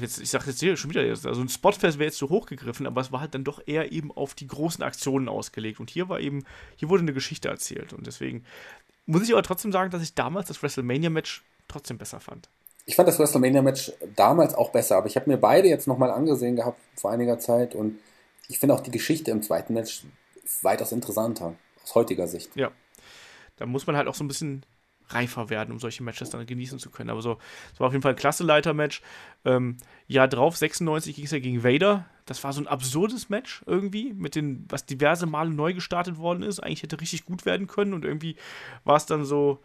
Jetzt, 0.00 0.20
ich 0.20 0.30
sage 0.30 0.46
jetzt 0.48 0.60
hier 0.60 0.76
schon 0.76 0.90
wieder, 0.90 1.02
also 1.02 1.40
ein 1.40 1.48
Spotfest 1.48 1.98
wäre 1.98 2.08
jetzt 2.08 2.18
zu 2.18 2.28
hoch 2.28 2.46
gegriffen, 2.46 2.86
aber 2.86 3.00
es 3.00 3.12
war 3.12 3.20
halt 3.20 3.34
dann 3.34 3.44
doch 3.44 3.60
eher 3.66 3.92
eben 3.92 4.10
auf 4.10 4.34
die 4.34 4.48
großen 4.48 4.82
Aktionen 4.82 5.28
ausgelegt. 5.28 5.78
Und 5.78 5.90
hier 5.90 6.08
war 6.08 6.18
eben, 6.20 6.44
hier 6.74 6.88
wurde 6.88 7.02
eine 7.02 7.12
Geschichte 7.12 7.48
erzählt. 7.48 7.92
Und 7.92 8.06
deswegen 8.06 8.44
muss 9.06 9.22
ich 9.22 9.32
aber 9.32 9.42
trotzdem 9.42 9.70
sagen, 9.70 9.90
dass 9.90 10.02
ich 10.02 10.14
damals 10.14 10.48
das 10.48 10.62
WrestleMania-Match 10.62 11.44
trotzdem 11.68 11.98
besser 11.98 12.18
fand. 12.18 12.48
Ich 12.84 12.96
fand 12.96 13.08
das 13.08 13.18
WrestleMania-Match 13.18 13.92
damals 14.16 14.54
auch 14.54 14.70
besser, 14.70 14.96
aber 14.96 15.06
ich 15.06 15.16
habe 15.16 15.30
mir 15.30 15.38
beide 15.38 15.68
jetzt 15.68 15.86
nochmal 15.86 16.10
angesehen 16.10 16.56
gehabt 16.56 16.80
vor 16.96 17.10
einiger 17.10 17.38
Zeit 17.38 17.74
und 17.74 17.98
ich 18.48 18.58
finde 18.58 18.74
auch 18.74 18.80
die 18.80 18.92
Geschichte 18.92 19.30
im 19.30 19.42
zweiten 19.42 19.74
Match 19.74 20.04
weitaus 20.62 20.92
interessanter, 20.92 21.54
aus 21.82 21.94
heutiger 21.94 22.28
Sicht. 22.28 22.54
Ja. 22.54 22.70
Da 23.56 23.66
muss 23.66 23.86
man 23.86 23.96
halt 23.96 24.06
auch 24.06 24.14
so 24.14 24.22
ein 24.22 24.28
bisschen 24.28 24.64
reifer 25.08 25.50
werden, 25.50 25.72
um 25.72 25.78
solche 25.78 26.02
Matches 26.02 26.30
dann 26.30 26.46
genießen 26.46 26.78
zu 26.78 26.90
können. 26.90 27.10
Aber 27.10 27.22
so, 27.22 27.38
es 27.72 27.80
war 27.80 27.88
auf 27.88 27.92
jeden 27.92 28.02
Fall 28.02 28.12
ein 28.12 28.18
klasse 28.18 28.44
Leitermatch. 28.44 29.02
Ähm, 29.44 29.76
Jahr 30.06 30.28
drauf, 30.28 30.56
96, 30.56 31.14
ging 31.14 31.24
es 31.24 31.30
ja 31.30 31.38
gegen 31.38 31.62
Vader. 31.62 32.06
Das 32.24 32.42
war 32.42 32.52
so 32.52 32.60
ein 32.60 32.66
absurdes 32.66 33.28
Match 33.28 33.62
irgendwie, 33.66 34.12
mit 34.12 34.34
den, 34.34 34.64
was 34.68 34.84
diverse 34.84 35.26
Male 35.26 35.50
neu 35.50 35.74
gestartet 35.74 36.18
worden 36.18 36.42
ist. 36.42 36.60
Eigentlich 36.60 36.82
hätte 36.82 37.00
richtig 37.00 37.24
gut 37.24 37.46
werden 37.46 37.66
können 37.66 37.94
und 37.94 38.04
irgendwie 38.04 38.36
war 38.84 38.96
es 38.96 39.06
dann 39.06 39.24
so, 39.24 39.60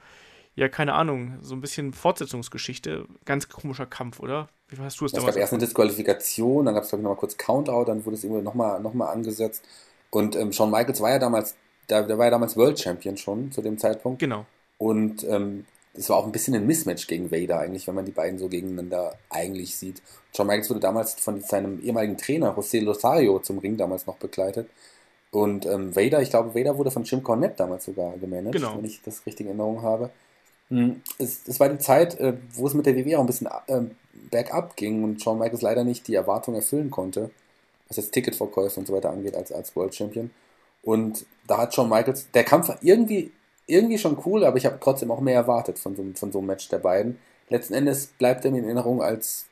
ja, 0.56 0.68
keine 0.70 0.94
Ahnung, 0.94 1.38
so 1.42 1.56
ein 1.56 1.62
bisschen 1.62 1.94
Fortsetzungsgeschichte. 1.94 3.06
Ganz 3.26 3.50
komischer 3.50 3.86
Kampf, 3.86 4.20
oder? 4.20 4.50
Wie 4.68 4.78
hast 4.80 5.00
du 5.00 5.06
es 5.06 5.12
damals? 5.12 5.30
Es 5.30 5.36
gab 5.36 5.42
erst 5.42 5.54
eine 5.54 5.60
Disqualifikation, 5.62 6.66
dann 6.66 6.76
gab 6.76 6.84
es, 6.84 6.90
glaube 6.90 7.02
ich, 7.02 7.04
nochmal 7.04 7.20
kurz 7.20 7.38
Countout, 7.38 7.86
dann 7.86 8.06
wurde 8.06 8.16
es 8.16 8.24
irgendwie 8.24 8.42
nochmal 8.42 8.80
noch 8.80 8.94
mal 8.94 9.08
angesetzt. 9.08 9.64
Und 10.12 10.36
ähm, 10.36 10.52
Shawn 10.52 10.70
Michaels 10.70 11.02
war 11.02 11.10
ja 11.10 11.20
damals, 11.20 11.56
der, 11.90 12.04
der 12.04 12.18
war 12.18 12.26
ja 12.26 12.32
damals 12.32 12.56
World 12.58 12.80
Champion 12.80 13.18
schon 13.18 13.52
zu 13.52 13.62
dem 13.62 13.78
Zeitpunkt. 13.78 14.20
Genau. 14.20 14.46
Und 14.82 15.24
ähm, 15.30 15.66
es 15.94 16.10
war 16.10 16.18
auch 16.18 16.26
ein 16.26 16.32
bisschen 16.32 16.56
ein 16.56 16.66
Mismatch 16.66 17.06
gegen 17.06 17.30
Vader 17.30 17.60
eigentlich, 17.60 17.86
wenn 17.86 17.94
man 17.94 18.06
die 18.06 18.12
beiden 18.12 18.40
so 18.40 18.49
gegeneinander 18.49 19.16
eigentlich 19.30 19.76
sieht. 19.76 20.02
Shawn 20.36 20.48
Michaels 20.48 20.72
wurde 20.72 20.80
damals 20.80 21.14
von 21.14 21.40
seinem 21.41 21.80
ehemaligen 21.84 22.18
Trainer 22.18 22.58
José 22.58 22.82
Losario 22.82 23.38
zum 23.38 23.60
Ring 23.60 23.78
damals 23.78 24.08
noch 24.08 24.18
begleitet. 24.18 24.68
Und 25.30 25.68
ähm, 25.68 25.95
Vader, 25.95 26.24
ich 26.24 26.32
glaube, 26.32 26.56
Vader 26.56 26.80
wurde 26.80 26.90
von 26.90 27.03
Jim 27.03 27.22
Cornette 27.22 27.58
damals 27.58 27.86
sogar 27.86 28.18
gemanagt, 28.18 28.56
genau. 28.56 28.76
wenn 28.76 28.86
ich 28.86 29.03
das 29.03 29.24
richtig 29.28 29.41
in 29.41 29.49
Erinnerung 29.49 29.84
habe. 29.84 30.10
Hm, 30.70 31.03
es, 31.20 31.48
es 31.48 31.60
war 31.60 31.70
die 31.70 31.78
Zeit, 31.78 32.20
äh, 32.20 32.34
wo 32.53 32.66
es 32.66 32.74
mit 32.74 32.88
der 32.88 32.95
WWE 32.95 33.20
auch 33.20 33.22
ein 33.22 33.28
bisschen 33.28 33.49
äh, 33.68 33.82
bergab 34.32 34.76
ging 34.78 35.03
und 35.03 35.22
Shawn 35.22 35.38
Michaels 35.38 35.62
leider 35.62 35.84
nicht 35.84 36.08
die 36.08 36.16
Erwartungen 36.16 36.58
erfüllen 36.58 36.90
konnte, 36.90 37.30
was 37.88 37.98
jetzt 37.98 38.14
Ticketverkäufe 38.14 38.80
und 38.80 38.88
so 38.88 38.95
weiter 38.95 39.12
angeht, 39.12 39.36
als, 39.36 39.52
als 39.52 39.76
World 39.76 39.94
Champion. 39.94 40.32
Und 40.82 41.28
da 41.45 41.60
hat 41.60 41.76
Shawn 41.76 41.88
Michaels, 41.88 42.32
der 42.32 42.45
Kampf 42.45 42.76
irgendwie 42.82 43.32
irgendwie 43.72 43.98
schon 43.98 44.18
cool, 44.26 44.45
aber 44.45 44.57
ich 44.57 44.65
habe 44.65 44.80
trotzdem 44.80 45.11
auch 45.11 45.22
mehr 45.22 45.35
erwartet 45.35 45.80
von 45.80 45.95
so, 45.95 46.06
von 46.15 46.31
so 46.31 46.39
einem 46.39 46.48
Match 46.48 46.69
der 46.69 46.80
beiden. 46.80 47.18
Letzten 47.49 47.73
Endes 47.73 48.07
bleibt 48.07 48.45
er 48.45 48.52
mir 48.52 48.60
in 48.60 48.65
Erinnerung 48.65 49.02
als. 49.02 49.48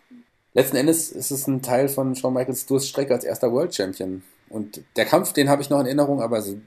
Letzten 0.54 0.78
Endes 0.78 1.12
ist 1.12 1.32
es 1.32 1.48
ein 1.48 1.62
Teil 1.62 1.90
von 1.90 2.16
Shawn 2.16 2.34
Michaels 2.34 2.66
Durststrecke 2.66 3.14
als 3.14 3.24
erster 3.24 3.52
World 3.52 3.74
Champion. 3.74 4.24
Und 4.50 4.82
der 4.96 5.06
Kampf, 5.06 5.34
den 5.34 5.48
habe 5.48 5.62
ich 5.62 5.70
noch 5.70 5.80
in 5.80 5.86
Erinnerung, 5.86 6.22
aber 6.22 6.42
so 6.42 6.58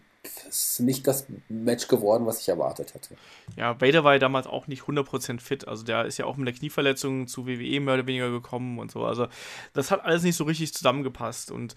ist 0.49 0.81
nicht 0.81 1.07
das 1.07 1.27
Match 1.49 1.89
geworden, 1.89 2.27
was 2.27 2.41
ich 2.41 2.49
erwartet 2.49 2.95
hatte. 2.95 3.17
Ja, 3.57 3.81
Vader 3.81 4.05
war 4.05 4.13
ja 4.13 4.19
damals 4.19 4.47
auch 4.47 4.67
nicht 4.67 4.83
100% 4.83 5.41
fit. 5.41 5.67
Also 5.67 5.83
der 5.83 6.05
ist 6.05 6.19
ja 6.19 6.27
auch 6.27 6.37
mit 6.37 6.47
der 6.47 6.55
Knieverletzung 6.55 7.27
zu 7.27 7.47
WWE 7.47 7.81
mehr 7.81 7.95
oder 7.95 8.07
weniger 8.07 8.31
gekommen 8.31 8.79
und 8.79 8.91
so. 8.91 9.05
Also 9.05 9.27
das 9.73 9.91
hat 9.91 10.05
alles 10.05 10.23
nicht 10.23 10.37
so 10.37 10.45
richtig 10.45 10.75
zusammengepasst. 10.75 11.51
Und 11.51 11.75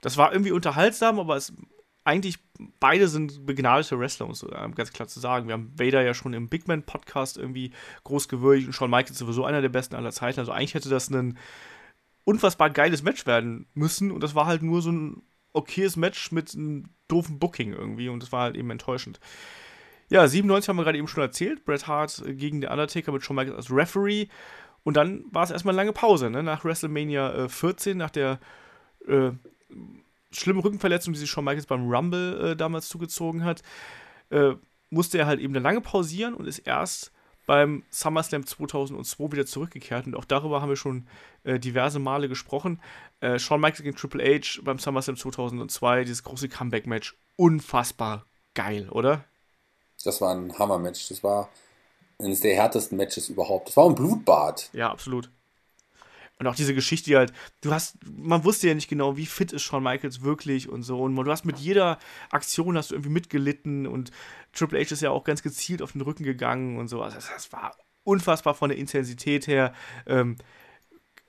das 0.00 0.16
war 0.16 0.32
irgendwie 0.32 0.52
unterhaltsam, 0.52 1.18
aber 1.18 1.36
es 1.36 1.52
eigentlich 2.04 2.38
beide 2.80 3.08
sind 3.08 3.46
begnadete 3.46 3.98
Wrestler, 3.98 4.26
um 4.26 4.32
es 4.32 4.44
ganz 4.74 4.92
klar 4.92 5.08
zu 5.08 5.20
sagen. 5.20 5.46
Wir 5.46 5.54
haben 5.54 5.72
Vader 5.78 6.02
ja 6.02 6.14
schon 6.14 6.34
im 6.34 6.48
Big 6.48 6.68
Man 6.68 6.82
Podcast 6.82 7.38
irgendwie 7.38 7.72
groß 8.04 8.28
gewürdigt 8.28 8.66
und 8.66 8.72
Shawn 8.72 8.90
Michaels 8.90 9.18
sowieso 9.18 9.44
einer 9.44 9.62
der 9.62 9.68
besten 9.68 9.94
aller 9.94 10.12
Zeiten. 10.12 10.40
Also 10.40 10.52
eigentlich 10.52 10.74
hätte 10.74 10.88
das 10.88 11.10
ein 11.10 11.38
unfassbar 12.24 12.70
geiles 12.70 13.02
Match 13.02 13.26
werden 13.26 13.66
müssen 13.74 14.10
und 14.10 14.22
das 14.22 14.34
war 14.34 14.46
halt 14.46 14.62
nur 14.62 14.82
so 14.82 14.90
ein 14.90 15.22
okayes 15.52 15.96
Match 15.96 16.32
mit 16.32 16.54
einem 16.54 16.88
doofen 17.08 17.38
Booking 17.38 17.72
irgendwie 17.72 18.08
und 18.08 18.22
das 18.22 18.32
war 18.32 18.42
halt 18.42 18.56
eben 18.56 18.70
enttäuschend. 18.70 19.20
Ja, 20.08 20.26
97 20.26 20.68
haben 20.68 20.76
wir 20.76 20.84
gerade 20.84 20.98
eben 20.98 21.08
schon 21.08 21.22
erzählt. 21.22 21.64
Bret 21.64 21.86
Hart 21.86 22.22
gegen 22.26 22.60
den 22.60 22.70
Undertaker 22.70 23.12
mit 23.12 23.24
Shawn 23.24 23.36
Michaels 23.36 23.56
als 23.56 23.70
Referee. 23.70 24.28
Und 24.84 24.96
dann 24.96 25.24
war 25.30 25.44
es 25.44 25.50
erstmal 25.50 25.72
eine 25.72 25.80
lange 25.82 25.92
Pause, 25.92 26.28
ne? 26.28 26.42
Nach 26.42 26.64
WrestleMania 26.64 27.44
äh, 27.44 27.48
14, 27.48 27.96
nach 27.96 28.10
der 28.10 28.40
äh, 29.06 29.30
schlimmen 30.32 30.60
Rückenverletzung, 30.60 31.12
die 31.12 31.18
sich 31.18 31.30
Shawn 31.30 31.44
Michaels 31.44 31.66
beim 31.66 31.88
Rumble 31.88 32.52
äh, 32.52 32.56
damals 32.56 32.88
zugezogen 32.88 33.44
hat, 33.44 33.62
äh, 34.30 34.52
musste 34.90 35.18
er 35.18 35.26
halt 35.26 35.40
eben 35.40 35.54
eine 35.54 35.62
lange 35.62 35.80
pausieren 35.80 36.34
und 36.34 36.46
ist 36.46 36.60
erst 36.60 37.12
beim 37.46 37.82
SummerSlam 37.90 38.46
2002 38.46 39.32
wieder 39.32 39.46
zurückgekehrt. 39.46 40.06
Und 40.06 40.14
auch 40.16 40.24
darüber 40.24 40.62
haben 40.62 40.68
wir 40.68 40.76
schon 40.76 41.06
äh, 41.44 41.58
diverse 41.58 41.98
Male 41.98 42.28
gesprochen. 42.28 42.80
Äh, 43.20 43.38
Shawn 43.38 43.60
Michaels 43.60 43.82
gegen 43.82 43.96
Triple 43.96 44.22
H 44.24 44.60
beim 44.62 44.78
SummerSlam 44.78 45.16
2002, 45.16 46.04
dieses 46.04 46.22
große 46.22 46.48
Comeback-Match. 46.48 47.16
Unfassbar 47.36 48.26
geil, 48.54 48.88
oder? 48.90 49.24
Das 50.04 50.20
war 50.20 50.34
ein 50.34 50.56
Hammer-Match. 50.58 51.08
Das 51.08 51.24
war 51.24 51.48
eines 52.18 52.40
der 52.40 52.54
härtesten 52.54 52.96
Matches 52.96 53.28
überhaupt. 53.28 53.68
Das 53.68 53.76
war 53.76 53.86
ein 53.86 53.94
Blutbad. 53.94 54.70
Ja, 54.72 54.90
absolut. 54.90 55.30
Und 56.42 56.48
auch 56.48 56.56
diese 56.56 56.74
Geschichte, 56.74 57.08
die 57.08 57.16
halt, 57.16 57.32
du 57.60 57.70
hast, 57.70 57.98
man 58.10 58.42
wusste 58.42 58.66
ja 58.66 58.74
nicht 58.74 58.88
genau, 58.88 59.16
wie 59.16 59.26
fit 59.26 59.52
ist 59.52 59.62
Shawn 59.62 59.84
Michaels 59.84 60.22
wirklich 60.22 60.68
und 60.68 60.82
so. 60.82 61.00
Und 61.00 61.14
du 61.14 61.30
hast 61.30 61.44
mit 61.44 61.60
jeder 61.60 62.00
Aktion 62.30 62.76
hast 62.76 62.90
du 62.90 62.96
irgendwie 62.96 63.12
mitgelitten 63.12 63.86
und 63.86 64.10
Triple 64.52 64.80
H 64.80 64.90
ist 64.90 65.02
ja 65.02 65.10
auch 65.10 65.22
ganz 65.22 65.44
gezielt 65.44 65.82
auf 65.82 65.92
den 65.92 66.00
Rücken 66.00 66.24
gegangen 66.24 66.78
und 66.78 66.88
so. 66.88 67.00
Also 67.00 67.16
das, 67.16 67.52
war 67.52 67.76
unfassbar 68.02 68.54
von 68.54 68.70
der 68.70 68.78
Intensität 68.78 69.46
her. 69.46 69.72
Ähm, 70.04 70.34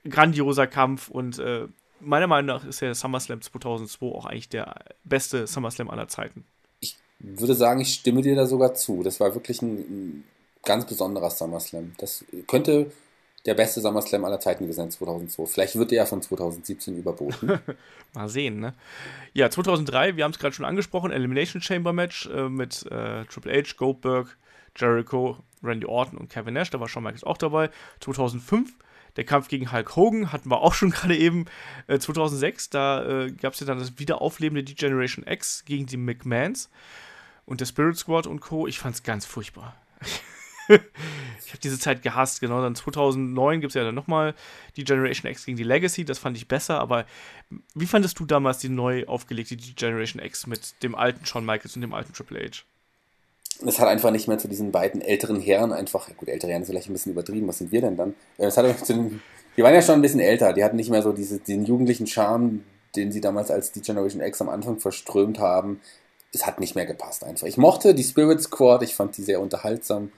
grandioser 0.02 0.66
Kampf 0.66 1.10
und 1.10 1.38
äh, 1.38 1.68
meiner 2.00 2.26
Meinung 2.26 2.46
nach 2.46 2.64
ist 2.64 2.80
der 2.80 2.96
SummerSlam 2.96 3.40
2002 3.40 4.06
auch 4.06 4.26
eigentlich 4.26 4.48
der 4.48 4.74
beste 5.04 5.46
SummerSlam 5.46 5.90
aller 5.90 6.08
Zeiten. 6.08 6.44
Ich 6.80 6.96
würde 7.20 7.54
sagen, 7.54 7.80
ich 7.80 7.94
stimme 7.94 8.20
dir 8.20 8.34
da 8.34 8.48
sogar 8.48 8.74
zu. 8.74 9.04
Das 9.04 9.20
war 9.20 9.32
wirklich 9.36 9.62
ein, 9.62 9.78
ein 9.78 10.24
ganz 10.64 10.86
besonderer 10.86 11.30
SummerSlam. 11.30 11.92
Das 11.98 12.24
könnte 12.48 12.90
der 13.46 13.54
beste 13.54 13.80
SummerSlam 13.80 14.24
aller 14.24 14.40
Zeiten 14.40 14.64
gewesen 14.64 14.90
2002. 14.90 15.46
Vielleicht 15.46 15.76
wird 15.76 15.90
der 15.90 15.98
ja 15.98 16.06
von 16.06 16.22
2017 16.22 16.96
überboten. 16.96 17.60
Mal 18.14 18.28
sehen, 18.28 18.60
ne? 18.60 18.74
Ja, 19.32 19.50
2003, 19.50 20.16
wir 20.16 20.24
haben 20.24 20.30
es 20.30 20.38
gerade 20.38 20.54
schon 20.54 20.64
angesprochen, 20.64 21.10
Elimination 21.10 21.60
Chamber 21.60 21.92
Match 21.92 22.26
äh, 22.26 22.48
mit 22.48 22.86
äh, 22.86 23.24
Triple 23.26 23.52
H, 23.52 23.74
Goldberg, 23.76 24.36
Jericho, 24.76 25.38
Randy 25.62 25.86
Orton 25.86 26.18
und 26.18 26.30
Kevin 26.30 26.54
Nash. 26.54 26.70
Da 26.70 26.80
war 26.80 26.88
Shawn 26.88 27.02
Michaels 27.02 27.24
auch 27.24 27.38
dabei. 27.38 27.70
2005 28.00 28.72
der 29.16 29.24
Kampf 29.24 29.48
gegen 29.48 29.70
Hulk 29.70 29.94
Hogan 29.94 30.32
hatten 30.32 30.50
wir 30.50 30.60
auch 30.60 30.74
schon 30.74 30.90
gerade 30.92 31.16
eben. 31.16 31.46
Äh, 31.86 31.98
2006, 31.98 32.70
da 32.70 33.24
äh, 33.24 33.32
gab 33.32 33.54
es 33.54 33.60
ja 33.60 33.66
dann 33.66 33.78
das 33.78 33.98
Wiederaufleben 33.98 34.54
der 34.54 34.64
D-Generation 34.64 35.26
X 35.26 35.64
gegen 35.64 35.86
die 35.86 35.96
McMahons 35.96 36.70
und 37.46 37.60
der 37.60 37.66
Spirit 37.66 37.96
Squad 37.96 38.26
und 38.26 38.40
Co. 38.40 38.66
Ich 38.66 38.78
fand 38.78 38.94
es 38.94 39.02
ganz 39.02 39.26
furchtbar. 39.26 39.76
ich 40.68 41.50
habe 41.50 41.58
diese 41.62 41.78
Zeit 41.78 42.02
gehasst, 42.02 42.40
genau. 42.40 42.62
Dann 42.62 42.74
2009 42.74 43.60
gibt 43.60 43.70
es 43.70 43.74
ja 43.74 43.84
dann 43.84 43.94
nochmal 43.94 44.34
die 44.76 44.84
Generation 44.84 45.30
X 45.30 45.44
gegen 45.44 45.56
die 45.56 45.64
Legacy, 45.64 46.04
das 46.04 46.18
fand 46.18 46.36
ich 46.36 46.48
besser, 46.48 46.78
aber 46.80 47.06
wie 47.74 47.86
fandest 47.86 48.18
du 48.18 48.24
damals 48.24 48.58
die 48.58 48.68
neu 48.68 49.06
aufgelegte 49.06 49.56
Generation 49.56 50.22
X 50.22 50.46
mit 50.46 50.82
dem 50.82 50.94
alten 50.94 51.24
Shawn 51.26 51.44
Michaels 51.44 51.76
und 51.76 51.82
dem 51.82 51.94
alten 51.94 52.12
Triple 52.12 52.40
H? 52.40 52.64
Es 53.66 53.78
hat 53.78 53.88
einfach 53.88 54.10
nicht 54.10 54.26
mehr 54.26 54.38
zu 54.38 54.48
diesen 54.48 54.72
beiden 54.72 55.00
älteren 55.00 55.40
Herren 55.40 55.72
einfach, 55.72 56.08
gut, 56.16 56.28
ältere 56.28 56.50
Herren 56.50 56.62
ist 56.62 56.68
vielleicht 56.68 56.88
ein 56.88 56.92
bisschen 56.92 57.12
übertrieben, 57.12 57.46
was 57.46 57.58
sind 57.58 57.70
wir 57.70 57.80
denn 57.80 57.96
dann? 57.96 58.14
Es 58.36 58.56
hat 58.56 58.84
zu 58.84 58.92
den, 58.92 59.22
die 59.56 59.62
waren 59.62 59.74
ja 59.74 59.82
schon 59.82 59.94
ein 59.96 60.02
bisschen 60.02 60.20
älter, 60.20 60.52
die 60.52 60.64
hatten 60.64 60.76
nicht 60.76 60.90
mehr 60.90 61.02
so 61.02 61.12
diese, 61.12 61.38
den 61.38 61.64
jugendlichen 61.64 62.06
Charme, 62.06 62.64
den 62.96 63.12
sie 63.12 63.20
damals 63.20 63.50
als 63.50 63.72
die 63.72 63.80
Generation 63.80 64.22
X 64.22 64.40
am 64.40 64.48
Anfang 64.48 64.80
verströmt 64.80 65.38
haben. 65.38 65.80
Es 66.32 66.46
hat 66.46 66.58
nicht 66.58 66.74
mehr 66.74 66.86
gepasst 66.86 67.22
einfach. 67.24 67.46
Ich 67.46 67.56
mochte 67.56 67.94
die 67.94 68.02
Spirit 68.02 68.40
Squad, 68.40 68.82
ich 68.82 68.94
fand 68.94 69.16
die 69.16 69.22
sehr 69.22 69.40
unterhaltsam. 69.40 70.10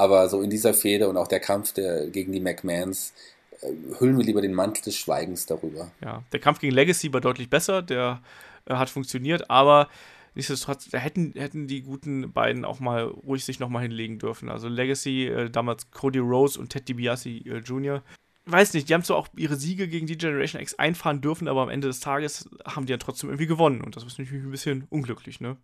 Aber 0.00 0.30
so 0.30 0.40
in 0.40 0.48
dieser 0.48 0.72
Fehde 0.72 1.10
und 1.10 1.18
auch 1.18 1.28
der 1.28 1.40
Kampf 1.40 1.74
der, 1.74 2.06
gegen 2.06 2.32
die 2.32 2.40
McMahons 2.40 3.12
äh, 3.60 3.66
hüllen 3.98 4.16
wir 4.16 4.24
lieber 4.24 4.40
den 4.40 4.54
Mantel 4.54 4.82
des 4.82 4.96
Schweigens 4.96 5.44
darüber. 5.44 5.90
Ja, 6.02 6.22
der 6.32 6.40
Kampf 6.40 6.58
gegen 6.58 6.72
Legacy 6.74 7.12
war 7.12 7.20
deutlich 7.20 7.50
besser, 7.50 7.82
der 7.82 8.22
äh, 8.64 8.76
hat 8.76 8.88
funktioniert, 8.88 9.50
aber 9.50 9.88
nichtsdestotrotz, 10.34 10.88
hätten, 10.92 11.34
hätten 11.36 11.66
die 11.66 11.82
guten 11.82 12.32
beiden 12.32 12.64
auch 12.64 12.80
mal 12.80 13.02
ruhig 13.02 13.44
sich 13.44 13.60
nochmal 13.60 13.82
hinlegen 13.82 14.18
dürfen. 14.18 14.48
Also 14.48 14.68
Legacy, 14.68 15.26
äh, 15.26 15.50
damals 15.50 15.90
Cody 15.90 16.18
Rose 16.18 16.58
und 16.58 16.70
Ted 16.70 16.88
DiBiase 16.88 17.28
äh, 17.28 17.58
Jr. 17.58 18.02
Weiß 18.46 18.72
nicht, 18.72 18.88
die 18.88 18.94
haben 18.94 19.04
zwar 19.04 19.18
auch 19.18 19.28
ihre 19.36 19.56
Siege 19.56 19.86
gegen 19.86 20.06
die 20.06 20.16
Generation 20.16 20.62
X 20.62 20.76
einfahren 20.76 21.20
dürfen, 21.20 21.46
aber 21.46 21.60
am 21.60 21.68
Ende 21.68 21.88
des 21.88 22.00
Tages 22.00 22.48
haben 22.64 22.86
die 22.86 22.92
ja 22.92 22.96
trotzdem 22.96 23.28
irgendwie 23.28 23.46
gewonnen. 23.46 23.82
Und 23.82 23.96
das 23.96 24.04
ist 24.04 24.18
natürlich 24.18 24.44
ein 24.44 24.50
bisschen 24.50 24.86
unglücklich, 24.88 25.42
ne? 25.42 25.58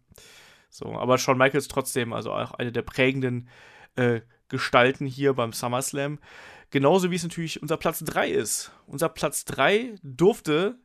So, 0.69 0.93
aber 0.93 1.17
Shawn 1.17 1.39
Michaels 1.39 1.69
trotzdem, 1.69 2.13
also 2.13 2.33
auch 2.33 2.53
eine 2.53 2.71
der 2.71 2.83
prägenden 2.83 3.49
äh, 3.97 4.21
gestalten 4.49 5.07
hier 5.07 5.35
beim 5.35 5.53
SummerSlam. 5.53 6.19
Genauso 6.71 7.11
wie 7.11 7.17
es 7.17 7.23
natürlich 7.23 7.63
unser 7.63 7.77
Platz 7.77 8.01
3 8.01 8.31
ist. 8.31 8.73
Unser 8.87 9.09
Platz 9.09 9.45
3 9.45 9.95
durfte 10.03 10.77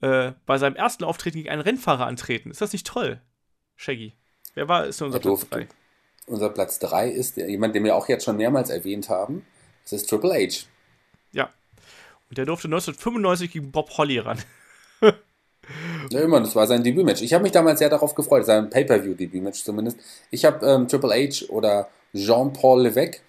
äh, 0.00 0.32
bei 0.46 0.58
seinem 0.58 0.76
ersten 0.76 1.04
Auftreten 1.04 1.38
gegen 1.38 1.48
einen 1.48 1.62
Rennfahrer 1.62 2.06
antreten. 2.06 2.50
Ist 2.50 2.60
das 2.60 2.72
nicht 2.72 2.86
toll, 2.86 3.20
Shaggy? 3.76 4.14
Wer 4.54 4.68
war 4.68 4.86
ist 4.86 5.00
denn 5.00 5.06
unser 5.06 5.20
Platz 5.20 5.48
3? 5.48 5.68
Unser 6.26 6.50
Platz 6.50 6.78
3 6.78 7.08
ist 7.08 7.36
jemand, 7.36 7.74
den 7.74 7.84
wir 7.84 7.96
auch 7.96 8.08
jetzt 8.08 8.24
schon 8.24 8.36
mehrmals 8.36 8.70
erwähnt 8.70 9.08
haben. 9.08 9.44
Das 9.82 9.92
ist 9.94 10.08
Triple 10.08 10.32
H. 10.32 10.66
Ja. 11.32 11.50
Und 12.28 12.38
der 12.38 12.46
durfte 12.46 12.68
1995 12.68 13.50
gegen 13.50 13.72
Bob 13.72 13.90
Holly 13.96 14.18
ran. 14.18 14.38
Ja, 16.10 16.20
immer, 16.20 16.40
das 16.40 16.56
war 16.56 16.66
sein 16.66 16.82
Debütmatch. 16.82 17.22
Ich 17.22 17.32
habe 17.32 17.42
mich 17.42 17.52
damals 17.52 17.78
sehr 17.78 17.88
darauf 17.88 18.16
gefreut, 18.16 18.44
sein 18.44 18.70
Pay-Per-View-Debütmatch 18.70 19.62
zumindest. 19.62 19.98
Ich 20.30 20.44
habe 20.44 20.66
ähm, 20.66 20.88
Triple 20.88 21.10
H 21.10 21.46
oder 21.48 21.88
Jean-Paul 22.14 22.82
Levesque 22.82 23.20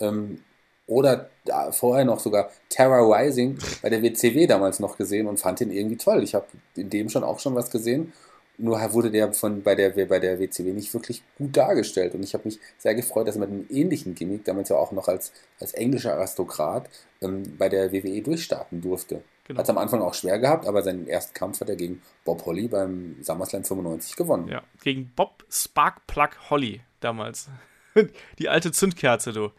ähm, 0.00 0.40
oder 0.86 1.30
äh, 1.46 1.72
vorher 1.72 2.04
noch 2.04 2.20
sogar 2.20 2.50
Terra 2.68 3.00
Rising 3.00 3.58
bei 3.82 3.90
der 3.90 4.02
WCW 4.02 4.46
damals 4.46 4.80
noch 4.80 4.96
gesehen 4.96 5.26
und 5.26 5.38
fand 5.38 5.60
ihn 5.60 5.70
irgendwie 5.70 5.96
toll. 5.96 6.22
Ich 6.22 6.34
habe 6.34 6.46
in 6.76 6.90
dem 6.90 7.08
schon 7.08 7.24
auch 7.24 7.38
schon 7.38 7.54
was 7.54 7.70
gesehen. 7.70 8.12
Nur 8.56 8.78
wurde 8.92 9.10
der 9.10 9.32
von 9.32 9.62
bei 9.62 9.74
der, 9.74 9.90
bei 9.90 10.20
der 10.20 10.38
WCW 10.38 10.72
nicht 10.72 10.94
wirklich 10.94 11.24
gut 11.36 11.56
dargestellt. 11.56 12.14
Und 12.14 12.22
ich 12.22 12.34
habe 12.34 12.44
mich 12.44 12.60
sehr 12.78 12.94
gefreut, 12.94 13.26
dass 13.26 13.34
er 13.34 13.40
mit 13.40 13.50
einem 13.50 13.66
ähnlichen 13.68 14.14
Gimmick, 14.14 14.44
damals 14.44 14.68
ja 14.68 14.76
auch 14.76 14.92
noch 14.92 15.08
als, 15.08 15.32
als 15.58 15.72
englischer 15.74 16.14
Aristokrat, 16.14 16.88
ähm, 17.20 17.42
bei 17.58 17.68
der 17.68 17.92
WWE 17.92 18.22
durchstarten 18.22 18.80
durfte. 18.80 19.24
Genau. 19.46 19.58
Hat 19.58 19.64
es 19.64 19.70
am 19.70 19.78
Anfang 19.78 20.00
auch 20.02 20.14
schwer 20.14 20.38
gehabt, 20.38 20.66
aber 20.66 20.82
seinen 20.82 21.08
ersten 21.08 21.34
Kampf 21.34 21.60
hat 21.60 21.68
er 21.68 21.76
gegen 21.76 22.00
Bob 22.24 22.46
Holly 22.46 22.68
beim 22.68 23.16
SummerSlam 23.22 23.64
95 23.64 24.14
gewonnen. 24.16 24.48
Ja, 24.48 24.62
gegen 24.82 25.12
Bob 25.16 25.44
Sparkplug 25.50 26.48
Holly 26.48 26.80
damals. 27.00 27.48
Die 28.38 28.48
alte 28.48 28.72
Zündkerze, 28.72 29.32
du. 29.32 29.50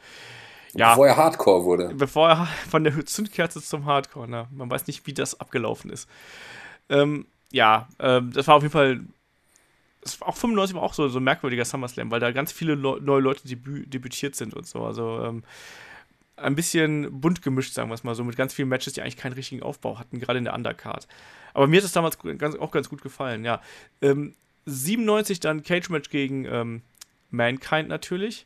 Ja, 0.73 0.89
bevor 0.89 1.07
er 1.07 1.17
Hardcore 1.17 1.63
wurde. 1.63 1.93
Bevor 1.95 2.29
er 2.29 2.45
von 2.69 2.83
der 2.83 3.05
Zündkerze 3.05 3.61
zum 3.61 3.85
Hardcore, 3.85 4.29
ne? 4.29 4.47
Man 4.51 4.69
weiß 4.69 4.87
nicht, 4.87 5.07
wie 5.07 5.13
das 5.13 5.39
abgelaufen 5.39 5.89
ist. 5.89 6.09
Ähm, 6.89 7.25
ja, 7.51 7.87
ähm, 7.99 8.31
das 8.33 8.47
war 8.47 8.55
auf 8.55 8.63
jeden 8.63 8.73
Fall. 8.73 9.01
Das 10.01 10.21
war 10.21 10.27
auch 10.27 10.37
95 10.37 10.75
war 10.75 10.83
auch 10.83 10.93
so, 10.93 11.07
so 11.07 11.19
ein 11.19 11.23
merkwürdiger 11.23 11.65
SummerSlam, 11.65 12.11
weil 12.11 12.19
da 12.19 12.31
ganz 12.31 12.51
viele 12.51 12.75
Le 12.75 13.01
neue 13.01 13.21
Leute 13.21 13.47
debü 13.47 13.87
debütiert 13.87 14.35
sind 14.35 14.53
und 14.53 14.67
so. 14.67 14.85
Also 14.85 15.23
ähm, 15.23 15.43
ein 16.37 16.55
bisschen 16.55 17.21
bunt 17.21 17.41
gemischt, 17.41 17.73
sagen 17.73 17.89
wir 17.89 17.95
es 17.95 18.03
mal 18.03 18.13
so, 18.13 18.23
mit 18.23 18.35
ganz 18.35 18.53
vielen 18.53 18.69
Matches, 18.69 18.93
die 18.93 19.01
eigentlich 19.01 19.17
keinen 19.17 19.33
richtigen 19.33 19.63
Aufbau 19.63 19.97
hatten, 19.97 20.19
gerade 20.19 20.37
in 20.37 20.43
der 20.43 20.53
Undercard. 20.53 21.07
Aber 21.53 21.67
mir 21.67 21.77
hat 21.77 21.85
es 21.85 21.93
damals 21.93 22.19
ganz, 22.37 22.55
auch 22.55 22.71
ganz 22.71 22.89
gut 22.89 23.01
gefallen, 23.01 23.45
ja. 23.45 23.61
Ähm, 24.01 24.35
97 24.65 25.39
dann 25.39 25.63
Cage-Match 25.63 26.09
gegen 26.09 26.45
ähm, 26.45 26.81
Mankind 27.35 27.89
natürlich. 27.89 28.45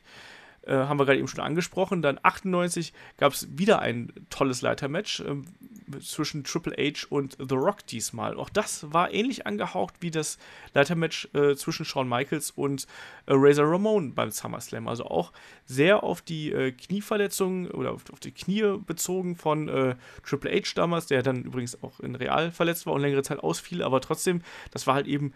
Äh, 0.62 0.74
haben 0.74 0.98
wir 0.98 1.06
gerade 1.06 1.18
eben 1.18 1.28
schon 1.28 1.40
angesprochen. 1.40 2.02
Dann 2.02 2.20
98 2.22 2.92
gab 3.16 3.32
es 3.32 3.48
wieder 3.56 3.80
ein 3.80 4.12
tolles 4.28 4.60
Leitermatch 4.60 5.20
äh, 5.20 5.98
zwischen 6.00 6.44
Triple 6.44 6.76
H 6.76 7.06
und 7.08 7.36
The 7.38 7.54
Rock 7.54 7.86
diesmal. 7.86 8.36
Auch 8.36 8.50
das 8.50 8.92
war 8.92 9.12
ähnlich 9.12 9.46
angehaucht 9.46 9.94
wie 10.00 10.10
das 10.10 10.38
Leitermatch 10.74 11.28
äh, 11.32 11.56
zwischen 11.56 11.86
Shawn 11.86 12.08
Michaels 12.08 12.50
und 12.50 12.86
äh, 13.24 13.32
Razor 13.34 13.72
Ramon 13.72 14.14
beim 14.14 14.30
SummerSlam. 14.30 14.86
Also 14.86 15.06
auch 15.06 15.32
sehr 15.64 16.02
auf 16.02 16.20
die 16.20 16.52
äh, 16.52 16.72
Knieverletzung 16.72 17.68
oder 17.70 17.92
auf, 17.92 18.04
auf, 18.12 18.20
die 18.20 18.32
Knie 18.32 18.78
bezogen 18.84 19.36
von 19.36 19.68
äh, 19.68 19.96
Triple 20.24 20.52
H 20.52 20.72
damals, 20.74 21.06
der 21.06 21.22
dann 21.22 21.42
übrigens 21.42 21.82
auch 21.82 22.00
in 22.00 22.14
Real 22.16 22.52
verletzt 22.52 22.84
war 22.84 22.92
und 22.92 23.00
längere 23.00 23.22
Zeit 23.22 23.38
ausfiel. 23.38 23.82
Aber 23.82 24.02
trotzdem, 24.02 24.42
das 24.72 24.86
war 24.86 24.94
halt 24.94 25.06
eben 25.06 25.32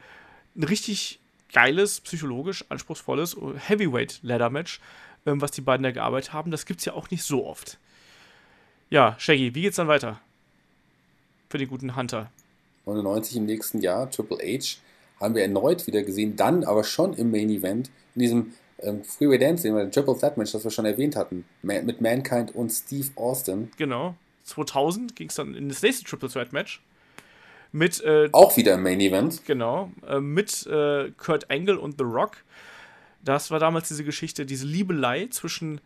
ein 0.54 0.64
richtig 0.64 1.20
geiles, 1.54 2.00
psychologisch 2.00 2.64
anspruchsvolles 2.68 3.36
Heavyweight 3.56 4.18
Ladder 4.22 4.50
Match, 4.50 4.80
ähm, 5.24 5.40
was 5.40 5.52
die 5.52 5.62
beiden 5.62 5.82
da 5.82 5.90
gearbeitet 5.92 6.34
haben. 6.34 6.50
Das 6.50 6.66
gibt 6.66 6.80
es 6.80 6.84
ja 6.84 6.92
auch 6.92 7.10
nicht 7.10 7.22
so 7.22 7.46
oft. 7.46 7.78
Ja, 8.90 9.16
Shaggy, 9.18 9.54
wie 9.54 9.62
geht's 9.62 9.76
dann 9.76 9.88
weiter? 9.88 10.20
Für 11.48 11.56
den 11.56 11.68
guten 11.68 11.96
Hunter. 11.96 12.30
99 12.84 13.36
im 13.38 13.46
nächsten 13.46 13.80
Jahr, 13.80 14.10
Triple 14.10 14.38
H, 14.38 14.76
haben 15.20 15.34
wir 15.34 15.42
erneut 15.42 15.86
wieder 15.86 16.02
gesehen, 16.02 16.36
dann 16.36 16.64
aber 16.64 16.84
schon 16.84 17.14
im 17.14 17.30
Main 17.30 17.48
Event, 17.48 17.90
in 18.14 18.20
diesem 18.20 18.52
ähm, 18.80 19.02
Freeway 19.04 19.38
Dance, 19.38 19.62
den 19.62 19.90
Triple 19.90 20.18
Threat 20.18 20.36
Match, 20.36 20.52
das 20.52 20.64
wir 20.64 20.70
schon 20.70 20.84
erwähnt 20.84 21.16
hatten, 21.16 21.44
mit 21.62 22.00
Mankind 22.00 22.54
und 22.54 22.70
Steve 22.70 23.08
Austin. 23.14 23.70
Genau. 23.78 24.16
2000 24.42 25.16
ging 25.16 25.28
es 25.28 25.36
dann 25.36 25.54
in 25.54 25.68
das 25.68 25.80
nächste 25.80 26.04
Triple 26.04 26.28
Threat 26.28 26.52
Match. 26.52 26.82
Mit, 27.74 28.04
äh, 28.04 28.28
Auch 28.30 28.56
wieder 28.56 28.74
im 28.74 28.84
Main 28.84 29.00
Event. 29.00 29.44
Genau. 29.46 29.90
Äh, 30.06 30.20
mit 30.20 30.64
äh, 30.68 31.10
Kurt 31.16 31.50
Angle 31.50 31.76
und 31.76 31.98
The 31.98 32.04
Rock. 32.04 32.36
Das 33.24 33.50
war 33.50 33.58
damals 33.58 33.88
diese 33.88 34.04
Geschichte, 34.04 34.46
diese 34.46 34.64
Liebelei 34.64 35.26
zwischen 35.26 35.80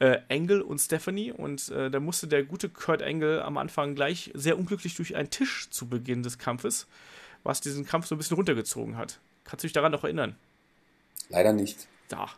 äh, 0.00 0.18
Angle 0.28 0.62
und 0.62 0.78
Stephanie. 0.80 1.32
Und 1.32 1.70
äh, 1.70 1.90
da 1.90 1.98
musste 1.98 2.28
der 2.28 2.42
gute 2.44 2.68
Kurt 2.68 3.02
Angle 3.02 3.42
am 3.42 3.56
Anfang 3.56 3.94
gleich 3.94 4.30
sehr 4.34 4.58
unglücklich 4.58 4.96
durch 4.96 5.16
einen 5.16 5.30
Tisch 5.30 5.70
zu 5.70 5.88
Beginn 5.88 6.22
des 6.22 6.36
Kampfes, 6.36 6.86
was 7.42 7.62
diesen 7.62 7.86
Kampf 7.86 8.04
so 8.04 8.16
ein 8.16 8.18
bisschen 8.18 8.36
runtergezogen 8.36 8.98
hat. 8.98 9.18
Kannst 9.44 9.64
du 9.64 9.66
dich 9.66 9.72
daran 9.72 9.92
noch 9.92 10.04
erinnern? 10.04 10.36
Leider 11.30 11.54
nicht. 11.54 11.88
Da. 12.08 12.28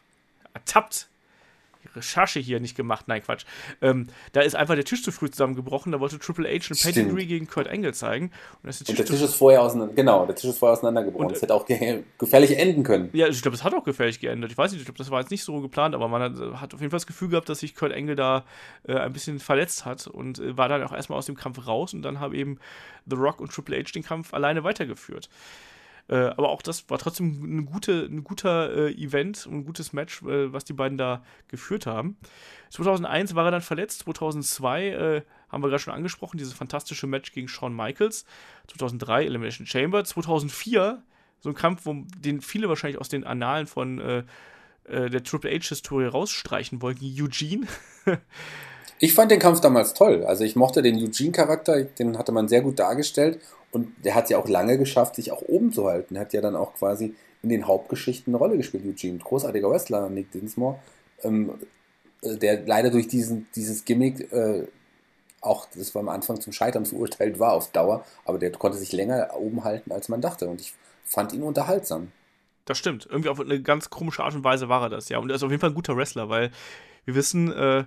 Ertappt. 0.54 1.08
Recherche 1.94 2.40
hier 2.40 2.60
nicht 2.60 2.77
gemacht. 2.77 3.09
Nein, 3.09 3.23
Quatsch. 3.23 3.44
Ähm, 3.81 4.06
da 4.32 4.40
ist 4.40 4.55
einfach 4.55 4.74
der 4.74 4.85
Tisch 4.85 5.02
zu 5.02 5.12
früh 5.12 5.31
zusammengebrochen. 5.31 5.93
Da 5.93 6.01
wollte 6.01 6.19
Triple 6.19 6.48
H 6.48 6.70
ein 6.70 6.77
Pedigree 6.77 7.27
gegen 7.27 7.47
Kurt 7.47 7.69
Angle 7.69 7.94
zeigen. 7.94 8.31
Und, 8.62 8.64
der 8.64 8.73
Tisch, 8.73 8.89
und 8.89 8.98
der 8.98 9.06
Tisch 9.06 9.20
ist 9.20 9.35
vorher 9.35 9.62
auseinander, 9.62 9.94
genau, 9.94 10.27
der 10.27 10.35
Tisch 10.35 10.51
ist 10.51 10.59
vorher 10.59 10.77
auseinandergebrochen. 10.77 11.27
Und, 11.27 11.32
das 11.32 11.43
hätte 11.43 11.55
auch 11.55 11.66
ge 11.66 12.02
gefährlich 12.19 12.59
enden 12.59 12.82
können. 12.82 13.10
Ja, 13.12 13.28
ich 13.28 13.43
glaube, 13.43 13.56
es 13.56 13.64
hat 13.64 13.74
auch 13.74 13.85
gefährlich 13.85 14.20
geendet. 14.20 14.52
Ich 14.52 14.59
weiß 14.59 14.73
nicht, 14.73 14.81
ich 14.81 14.86
glaube, 14.86 14.98
das 14.98 15.10
war 15.10 15.20
jetzt 15.20 15.31
nicht 15.31 15.44
so 15.44 15.60
geplant, 15.60 15.94
aber 15.94 16.09
man 16.09 16.23
hat, 16.23 16.60
hat, 16.60 16.74
auf 16.74 16.81
jeden 16.81 16.90
Fall 16.90 16.98
das 16.98 17.06
Gefühl 17.06 17.28
gehabt, 17.28 17.48
dass 17.48 17.60
sich 17.60 17.74
Kurt 17.74 17.93
Angle 17.93 18.16
da 18.16 18.44
äh, 18.86 18.94
ein 18.94 19.12
bisschen 19.12 19.39
verletzt 19.39 19.85
hat 19.85 20.06
und 20.06 20.39
äh, 20.39 20.56
war 20.56 20.69
dann 20.69 20.82
auch 20.82 20.93
erstmal 20.93 21.19
aus 21.19 21.27
dem 21.27 21.36
Kampf 21.36 21.66
raus 21.66 21.94
und 21.94 22.02
dann 22.02 22.20
haben 22.20 22.35
eben 22.35 22.59
The 23.06 23.16
Rock 23.16 23.40
und 23.40 23.52
Triple 23.52 23.78
H 23.78 23.93
den 23.94 24.02
Kampf 24.02 24.32
alleine 24.35 24.64
weitergeführt. 24.64 25.28
Äh, 26.08 26.16
aber 26.16 26.50
auch 26.50 26.62
das 26.62 26.88
war 26.90 26.98
trotzdem 26.98 27.42
eine 27.44 27.64
gute, 27.64 28.04
ein 28.04 28.24
guter 28.24 28.88
äh, 28.88 28.92
Event 28.92 29.46
und 29.46 29.58
ein 29.58 29.64
gutes 29.64 29.92
Match, 29.92 30.22
äh, 30.22 30.52
was 30.52 30.64
die 30.64 30.72
beiden 30.72 30.98
da 30.98 31.22
geführt 31.48 31.86
haben. 31.86 32.16
2001 32.70 33.34
war 33.34 33.44
er 33.44 33.50
dann 33.50 33.60
verletzt, 33.60 34.00
2002 34.00 34.88
äh, 34.88 35.22
haben 35.48 35.62
wir 35.62 35.68
gerade 35.68 35.82
schon 35.82 35.94
angesprochen, 35.94 36.38
dieses 36.38 36.54
fantastische 36.54 37.06
Match 37.06 37.32
gegen 37.32 37.48
Shawn 37.48 37.74
Michaels, 37.74 38.24
2003 38.68 39.24
Elimination 39.24 39.66
Chamber, 39.66 40.04
2004 40.04 41.02
so 41.40 41.48
ein 41.48 41.54
Kampf, 41.54 41.86
wo, 41.86 41.94
den 42.18 42.40
viele 42.40 42.68
wahrscheinlich 42.68 43.00
aus 43.00 43.08
den 43.08 43.24
Annalen 43.24 43.66
von 43.66 43.98
äh, 43.98 44.22
der 44.84 45.22
Triple 45.22 45.50
H-Historie 45.50 46.06
rausstreichen 46.06 46.82
wollten, 46.82 47.04
Eugene. 47.04 47.66
ich 48.98 49.14
fand 49.14 49.30
den 49.30 49.40
Kampf 49.40 49.60
damals 49.60 49.94
toll. 49.94 50.24
Also 50.24 50.44
ich 50.44 50.56
mochte 50.56 50.82
den 50.82 50.96
Eugene-Charakter, 50.96 51.82
den 51.84 52.18
hatte 52.18 52.32
man 52.32 52.48
sehr 52.48 52.62
gut 52.62 52.78
dargestellt 52.78 53.40
und 53.73 53.93
der 54.05 54.15
hat 54.15 54.24
es 54.24 54.31
ja 54.31 54.39
auch 54.39 54.49
lange 54.49 54.78
geschafft, 54.78 55.16
sich 55.16 55.32
auch 55.32 55.43
oben 55.43 55.73
zu 55.73 55.86
halten. 55.86 56.15
Er 56.15 56.23
hat 56.23 56.32
ja 56.32 56.40
dann 56.40 56.57
auch 56.57 56.74
quasi 56.74 57.15
in 57.43 57.49
den 57.49 57.66
Hauptgeschichten 57.66 58.32
eine 58.32 58.39
Rolle 58.39 58.57
gespielt, 58.57 58.85
Eugene. 58.86 59.19
Großartiger 59.19 59.70
Wrestler, 59.70 60.09
Nick 60.09 60.31
Dinsmore. 60.31 60.78
Ähm, 61.23 61.55
äh, 62.23 62.36
der 62.36 62.65
leider 62.66 62.90
durch 62.90 63.09
diesen, 63.09 63.49
dieses 63.57 63.85
Gimmick 63.85 64.32
äh, 64.32 64.66
auch, 65.40 65.66
das 65.74 65.94
war 65.94 66.03
am 66.03 66.09
Anfang 66.09 66.40
zum 66.40 66.53
Scheitern 66.53 66.86
verurteilt 66.86 67.39
war 67.39 67.55
auf 67.55 67.73
Dauer, 67.73 68.05
aber 68.24 68.39
der 68.39 68.53
konnte 68.53 68.78
sich 68.78 68.93
länger 68.93 69.31
oben 69.36 69.65
halten, 69.65 69.90
als 69.90 70.09
man 70.09 70.20
dachte. 70.20 70.49
Und 70.49 70.61
ich 70.61 70.74
fand 71.05 71.32
ihn 71.32 71.43
unterhaltsam. 71.43 72.12
Das 72.65 72.78
stimmt. 72.78 73.07
Irgendwie 73.11 73.28
auf 73.28 73.40
eine 73.40 73.61
ganz 73.61 73.90
komische 73.90 74.23
Art 74.23 74.35
und 74.35 74.44
Weise 74.44 74.69
war 74.69 74.82
er 74.82 74.90
das, 74.90 75.09
ja. 75.09 75.19
Und 75.19 75.31
er 75.31 75.36
ist 75.36 75.43
auf 75.43 75.51
jeden 75.51 75.61
Fall 75.61 75.70
ein 75.70 75.74
guter 75.74 75.97
Wrestler, 75.97 76.28
weil 76.28 76.53
wir 77.05 77.15
wissen, 77.15 77.53
äh, 77.53 77.85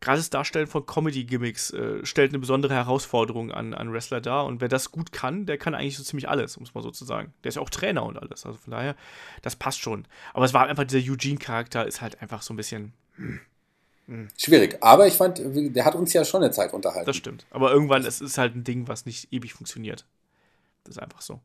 gerade 0.00 0.18
das 0.18 0.30
Darstellen 0.30 0.66
von 0.66 0.86
Comedy-Gimmicks 0.86 1.72
äh, 1.72 2.04
stellt 2.04 2.30
eine 2.30 2.38
besondere 2.38 2.74
Herausforderung 2.74 3.50
an, 3.50 3.74
an 3.74 3.92
Wrestler 3.92 4.20
dar. 4.20 4.46
Und 4.46 4.60
wer 4.60 4.68
das 4.68 4.92
gut 4.92 5.12
kann, 5.12 5.46
der 5.46 5.58
kann 5.58 5.74
eigentlich 5.74 5.96
so 5.96 6.04
ziemlich 6.04 6.28
alles, 6.28 6.56
um 6.56 6.62
es 6.62 6.74
mal 6.74 6.82
so 6.82 6.90
zu 6.90 7.04
sagen. 7.04 7.32
Der 7.42 7.50
ist 7.50 7.56
ja 7.56 7.62
auch 7.62 7.70
Trainer 7.70 8.04
und 8.04 8.18
alles. 8.18 8.46
Also 8.46 8.58
von 8.58 8.70
daher, 8.70 8.96
das 9.42 9.56
passt 9.56 9.80
schon. 9.80 10.06
Aber 10.34 10.44
es 10.44 10.54
war 10.54 10.66
einfach, 10.66 10.84
dieser 10.84 11.12
Eugene-Charakter 11.12 11.86
ist 11.86 12.00
halt 12.00 12.22
einfach 12.22 12.42
so 12.42 12.54
ein 12.54 12.56
bisschen. 12.56 12.92
Hm. 13.16 13.40
Schwierig, 14.38 14.78
aber 14.80 15.06
ich 15.06 15.14
fand, 15.14 15.38
der 15.44 15.84
hat 15.84 15.94
uns 15.94 16.14
ja 16.14 16.24
schon 16.24 16.42
eine 16.42 16.50
Zeit 16.50 16.72
unterhalten. 16.72 17.04
Das 17.04 17.16
stimmt. 17.16 17.44
Aber 17.50 17.70
irgendwann 17.70 18.06
es 18.06 18.22
ist 18.22 18.38
halt 18.38 18.56
ein 18.56 18.64
Ding, 18.64 18.88
was 18.88 19.04
nicht 19.04 19.30
ewig 19.34 19.52
funktioniert. 19.52 20.06
Das 20.84 20.96
ist 20.96 21.02
einfach 21.02 21.20
so. 21.20 21.40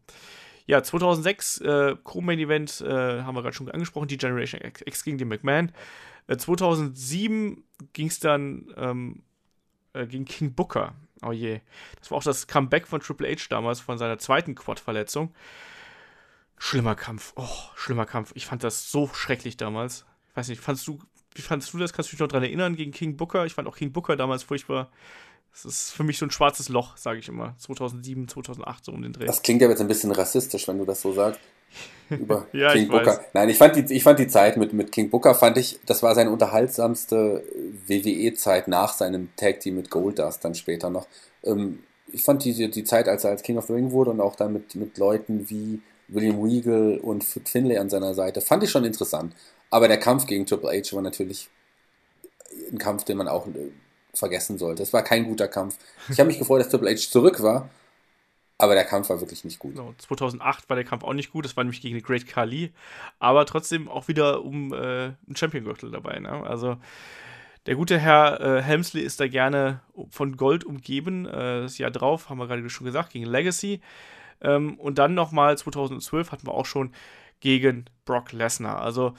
Ja, 0.66 0.82
2006, 0.82 1.60
äh, 1.60 1.96
Co-Main 2.04 2.40
Event, 2.40 2.80
äh, 2.80 2.88
haben 3.24 3.36
wir 3.36 3.42
gerade 3.42 3.54
schon 3.54 3.70
angesprochen, 3.70 4.08
die 4.08 4.18
Generation 4.18 4.62
X 4.64 5.04
gegen 5.04 5.18
den 5.18 5.28
McMahon. 5.28 5.74
2007 6.28 7.64
ging 7.94 8.08
es 8.08 8.20
dann 8.20 8.74
ähm, 8.78 9.24
äh, 9.94 10.08
gegen 10.08 10.26
King 10.26 10.54
Booker. 10.54 10.96
Oh 11.22 11.32
je. 11.32 11.62
Das 12.00 12.12
war 12.12 12.18
auch 12.18 12.24
das 12.24 12.48
Comeback 12.48 12.88
von 12.88 13.02
Triple 13.02 13.30
H 13.30 13.46
damals 13.50 13.80
von 13.80 13.98
seiner 13.98 14.18
zweiten 14.18 14.56
Quad-Verletzung. 14.56 15.34
Schlimmer 16.58 16.96
Kampf. 16.96 17.34
Oh, 17.36 17.50
schlimmer 17.76 18.06
Kampf. 18.06 18.32
Ich 18.36 18.46
fand 18.46 18.64
das 18.64 18.92
so 18.92 19.08
schrecklich 19.14 19.58
damals. 19.58 20.06
Ich 20.30 20.38
weiß 20.38 20.48
nicht, 20.48 20.62
fandst 20.62 20.88
du, 20.88 21.00
wie 21.36 21.42
fandest 21.42 21.74
du 21.74 21.78
das? 21.78 21.94
Kannst 21.94 22.12
du 22.12 22.16
dich 22.16 22.20
noch 22.20 22.28
daran 22.28 22.44
erinnern 22.44 22.76
gegen 22.76 22.92
King 22.92 23.18
Booker? 23.18 23.46
Ich 23.46 23.54
fand 23.54 23.68
auch 23.68 23.76
King 23.76 23.92
Booker 23.92 24.16
damals 24.16 24.44
furchtbar. 24.44 24.92
Das 25.54 25.66
ist 25.66 25.92
für 25.92 26.04
mich 26.04 26.18
so 26.18 26.26
ein 26.26 26.32
schwarzes 26.32 26.68
Loch, 26.68 26.98
sage 26.98 27.20
ich 27.20 27.30
immer. 27.30 27.56
2007, 27.60 28.28
2008, 28.28 28.86
so 28.86 28.92
um 28.92 29.02
den 29.02 29.14
Dreh. 29.14 29.26
Das 29.26 29.44
klingt 29.44 29.62
ja 29.62 29.70
jetzt 29.70 29.82
ein 29.82 29.88
bisschen 29.88 30.12
rassistisch, 30.12 30.68
wenn 30.68 30.80
du 30.80 30.86
das 30.86 31.02
so 31.02 31.14
sagst 31.14 31.40
über 32.10 32.48
ja, 32.54 32.72
King 32.74 32.88
Booker. 32.88 33.18
Weiß. 33.18 33.20
Nein, 33.34 33.50
ich 33.50 33.58
fand 33.58 33.76
die, 33.76 33.94
ich 33.94 34.04
fand 34.04 34.20
die 34.20 34.28
Zeit 34.28 34.58
mit, 34.58 34.74
mit 34.74 34.92
King 34.92 35.10
Booker, 35.10 35.36
fand 35.36 35.58
ich, 35.58 35.80
das 35.86 36.04
war 36.04 36.16
seine 36.16 36.32
unterhaltsamste 36.32 37.44
WWE-Zeit 37.88 38.68
nach 38.68 38.94
seinem 38.94 39.30
Tag 39.36 39.60
Team 39.60 39.76
mit 39.76 39.90
Goldust 39.90 40.44
dann 40.44 40.56
später 40.56 40.90
noch. 40.90 41.08
Ähm, 41.44 41.84
ich 42.12 42.24
fand 42.24 42.44
die, 42.44 42.70
die 42.70 42.84
Zeit, 42.84 43.08
als 43.08 43.24
er 43.24 43.32
als 43.32 43.44
King 43.44 43.58
of 43.58 43.68
the 43.68 43.74
Ring 43.74 43.92
wurde 43.92 44.12
und 44.12 44.22
auch 44.22 44.36
dann 44.36 44.54
mit, 44.54 44.76
mit 44.76 44.98
Leuten 44.98 45.50
wie 45.50 45.82
William 46.08 46.42
Regal 46.42 47.00
und 47.02 47.24
Finlay 47.24 47.78
an 47.78 47.90
seiner 47.90 48.14
Seite, 48.14 48.42
fand 48.42 48.64
ich 48.64 48.70
schon 48.70 48.86
interessant. 48.86 49.34
Aber 49.70 49.88
der 49.88 49.98
Kampf 49.98 50.28
gegen 50.28 50.46
Triple 50.46 50.70
H 50.70 50.96
war 50.96 51.02
natürlich 51.02 51.50
ein 52.72 52.78
Kampf, 52.78 53.04
den 53.04 53.18
man 53.18 53.28
auch 53.28 53.48
vergessen 54.14 54.58
sollte. 54.58 54.84
Es 54.84 54.94
war 54.94 55.04
kein 55.04 55.26
guter 55.26 55.48
Kampf. 55.48 55.78
Ich 56.10 56.20
habe 56.20 56.28
mich 56.28 56.40
gefreut, 56.40 56.62
dass 56.62 56.70
Triple 56.70 56.92
H 56.92 57.10
zurück 57.10 57.42
war 57.42 57.70
aber 58.64 58.76
der 58.76 58.86
Kampf 58.86 59.10
war 59.10 59.20
wirklich 59.20 59.44
nicht 59.44 59.60
gut. 59.60 59.76
Genau, 59.76 59.94
2008 59.98 60.70
war 60.70 60.76
der 60.76 60.86
Kampf 60.86 61.04
auch 61.04 61.14
nicht 61.14 61.32
gut. 61.32 61.44
Das 61.44 61.58
war 61.58 61.64
nämlich 61.64 61.82
gegen 61.82 62.02
Great 62.02 62.28
Khali. 62.28 62.72
Aber 63.20 63.46
trotzdem 63.46 63.90
auch 63.90 64.08
wieder 64.08 64.44
um 64.44 64.72
äh, 64.74 64.78
einen 64.78 65.36
Champion-Gürtel 65.36 65.92
dabei. 65.92 66.20
Ne? 66.20 66.32
Also 66.32 66.78
der 67.66 67.76
gute 67.76 68.00
Herr 68.00 68.40
äh, 68.40 68.62
Helmsley 68.62 69.04
ist 69.04 69.20
da 69.20 69.28
gerne 69.28 69.82
von 70.10 70.38
Gold 70.38 70.64
umgeben. 70.64 71.26
Äh, 71.26 71.64
das 71.64 71.78
Jahr 71.78 71.92
drauf, 71.92 72.30
haben 72.30 72.38
wir 72.38 72.48
gerade 72.48 72.70
schon 72.70 72.86
gesagt, 72.86 73.12
gegen 73.12 73.26
Legacy. 73.26 73.82
Ähm, 74.40 74.76
und 74.80 74.98
dann 74.98 75.14
nochmal 75.14 75.58
2012 75.58 76.32
hatten 76.32 76.48
wir 76.48 76.54
auch 76.54 76.66
schon 76.66 76.94
gegen 77.40 77.86
Brock 78.06 78.32
Lesnar. 78.32 78.82
Also 78.82 79.14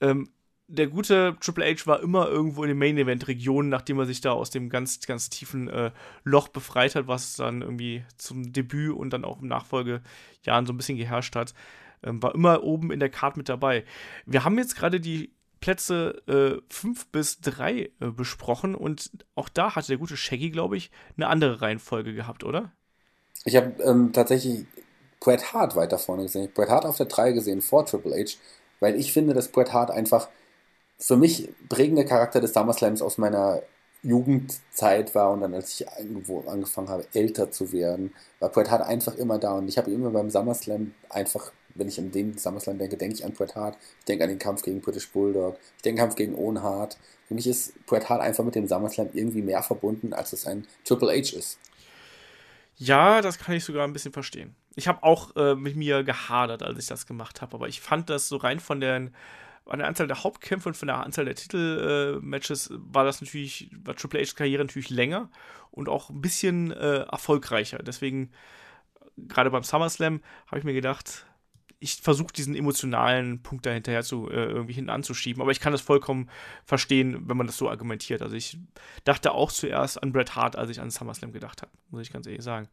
ähm, 0.00 0.30
der 0.68 0.86
gute 0.86 1.34
Triple 1.40 1.64
H 1.64 1.86
war 1.86 2.00
immer 2.00 2.28
irgendwo 2.28 2.62
in 2.62 2.68
den 2.68 2.78
Main 2.78 2.98
Event 2.98 3.26
Regionen, 3.26 3.70
nachdem 3.70 3.98
er 3.98 4.06
sich 4.06 4.20
da 4.20 4.32
aus 4.32 4.50
dem 4.50 4.68
ganz, 4.68 5.00
ganz 5.00 5.30
tiefen 5.30 5.68
äh, 5.68 5.90
Loch 6.24 6.48
befreit 6.48 6.94
hat, 6.94 7.08
was 7.08 7.36
dann 7.36 7.62
irgendwie 7.62 8.04
zum 8.18 8.52
Debüt 8.52 8.94
und 8.94 9.10
dann 9.10 9.24
auch 9.24 9.40
im 9.40 9.48
Nachfolgejahren 9.48 10.66
so 10.66 10.72
ein 10.72 10.76
bisschen 10.76 10.98
geherrscht 10.98 11.34
hat. 11.36 11.54
Ähm, 12.02 12.22
war 12.22 12.34
immer 12.34 12.62
oben 12.62 12.92
in 12.92 13.00
der 13.00 13.08
Card 13.08 13.38
mit 13.38 13.48
dabei. 13.48 13.84
Wir 14.26 14.44
haben 14.44 14.58
jetzt 14.58 14.76
gerade 14.76 15.00
die 15.00 15.32
Plätze 15.60 16.22
5 16.68 17.02
äh, 17.02 17.04
bis 17.10 17.40
3 17.40 17.72
äh, 17.78 17.90
besprochen 18.10 18.74
und 18.74 19.10
auch 19.34 19.48
da 19.48 19.74
hatte 19.74 19.88
der 19.88 19.96
gute 19.96 20.16
Shaggy, 20.16 20.50
glaube 20.50 20.76
ich, 20.76 20.90
eine 21.16 21.28
andere 21.28 21.62
Reihenfolge 21.62 22.14
gehabt, 22.14 22.44
oder? 22.44 22.72
Ich 23.44 23.56
habe 23.56 23.82
ähm, 23.82 24.12
tatsächlich 24.12 24.66
Bret 25.18 25.54
Hart 25.54 25.74
weiter 25.76 25.98
vorne 25.98 26.24
gesehen. 26.24 26.50
Bret 26.54 26.68
Hart 26.68 26.84
auf 26.84 26.98
der 26.98 27.06
3 27.06 27.32
gesehen 27.32 27.62
vor 27.62 27.86
Triple 27.86 28.14
H, 28.14 28.36
weil 28.80 28.96
ich 28.96 29.12
finde, 29.12 29.32
dass 29.32 29.48
Bret 29.48 29.72
Hart 29.72 29.90
einfach 29.90 30.28
für 30.98 31.16
mich 31.16 31.48
prägender 31.68 32.04
Charakter 32.04 32.40
des 32.40 32.52
SummerSlams 32.52 33.02
aus 33.02 33.18
meiner 33.18 33.62
Jugendzeit 34.02 35.14
war 35.14 35.32
und 35.32 35.40
dann, 35.40 35.54
als 35.54 35.80
ich 35.80 35.86
angefangen 35.88 36.88
habe, 36.88 37.06
älter 37.14 37.50
zu 37.50 37.72
werden, 37.72 38.14
war 38.38 38.48
Bret 38.50 38.70
Hart 38.70 38.86
einfach 38.86 39.14
immer 39.16 39.38
da. 39.38 39.54
Und 39.54 39.68
ich 39.68 39.78
habe 39.78 39.90
immer 39.90 40.10
beim 40.10 40.30
SummerSlam 40.30 40.94
einfach, 41.08 41.52
wenn 41.74 41.88
ich 41.88 41.98
an 41.98 42.12
den 42.12 42.38
SummerSlam 42.38 42.78
denke, 42.78 42.96
denke 42.96 43.16
ich 43.16 43.24
an 43.24 43.32
Bret 43.32 43.56
Hart. 43.56 43.76
Ich 44.00 44.04
denke 44.06 44.24
an 44.24 44.30
den 44.30 44.38
Kampf 44.38 44.62
gegen 44.62 44.80
British 44.80 45.10
Bulldog. 45.10 45.58
Ich 45.76 45.82
denke 45.82 46.00
an 46.00 46.08
den 46.08 46.08
Kampf 46.08 46.16
gegen 46.16 46.34
Owen 46.36 46.62
Hart. 46.62 46.96
Für 47.26 47.34
mich 47.34 47.46
ist 47.46 47.86
Bret 47.86 48.08
Hart 48.08 48.20
einfach 48.20 48.44
mit 48.44 48.54
dem 48.54 48.68
SummerSlam 48.68 49.10
irgendwie 49.12 49.42
mehr 49.42 49.62
verbunden, 49.62 50.12
als 50.12 50.32
es 50.32 50.46
ein 50.46 50.66
Triple 50.84 51.10
H 51.10 51.36
ist. 51.36 51.58
Ja, 52.76 53.20
das 53.20 53.38
kann 53.38 53.56
ich 53.56 53.64
sogar 53.64 53.84
ein 53.84 53.92
bisschen 53.92 54.12
verstehen. 54.12 54.54
Ich 54.76 54.86
habe 54.86 55.02
auch 55.02 55.34
äh, 55.34 55.56
mit 55.56 55.74
mir 55.74 56.04
gehadert, 56.04 56.62
als 56.62 56.78
ich 56.78 56.86
das 56.86 57.06
gemacht 57.06 57.42
habe, 57.42 57.54
aber 57.54 57.66
ich 57.66 57.80
fand 57.80 58.08
das 58.08 58.28
so 58.28 58.36
rein 58.36 58.60
von 58.60 58.80
den 58.80 59.12
an 59.68 59.78
der 59.78 59.88
Anzahl 59.88 60.06
der 60.06 60.22
Hauptkämpfe 60.24 60.68
und 60.68 60.74
von 60.74 60.88
der 60.88 61.04
Anzahl 61.04 61.24
der 61.24 61.34
Titelmatches 61.34 62.70
äh, 62.70 62.74
war 62.78 63.04
das 63.04 63.20
natürlich, 63.20 63.70
war 63.84 63.94
Triple 63.94 64.20
H's 64.20 64.34
Karriere 64.34 64.64
natürlich 64.64 64.90
länger 64.90 65.30
und 65.70 65.88
auch 65.88 66.10
ein 66.10 66.20
bisschen 66.20 66.72
äh, 66.72 67.00
erfolgreicher. 67.00 67.78
Deswegen, 67.78 68.30
gerade 69.16 69.50
beim 69.50 69.62
SummerSlam, 69.62 70.20
habe 70.46 70.58
ich 70.58 70.64
mir 70.64 70.74
gedacht, 70.74 71.26
ich 71.80 71.96
versuche 71.96 72.32
diesen 72.32 72.56
emotionalen 72.56 73.42
Punkt 73.42 73.64
dahinterher 73.64 74.02
zu 74.02 74.28
äh, 74.28 74.46
irgendwie 74.46 74.72
hinten 74.72 74.90
anzuschieben, 74.90 75.40
aber 75.40 75.52
ich 75.52 75.60
kann 75.60 75.72
das 75.72 75.80
vollkommen 75.80 76.28
verstehen, 76.64 77.28
wenn 77.28 77.36
man 77.36 77.46
das 77.46 77.56
so 77.56 77.70
argumentiert. 77.70 78.20
Also 78.20 78.34
ich 78.34 78.58
dachte 79.04 79.32
auch 79.32 79.52
zuerst 79.52 80.02
an 80.02 80.12
Bret 80.12 80.34
Hart, 80.34 80.56
als 80.56 80.70
ich 80.70 80.80
an 80.80 80.90
SummerSlam 80.90 81.32
gedacht 81.32 81.62
habe, 81.62 81.70
muss 81.90 82.02
ich 82.02 82.12
ganz 82.12 82.26
ehrlich 82.26 82.42
sagen. 82.42 82.68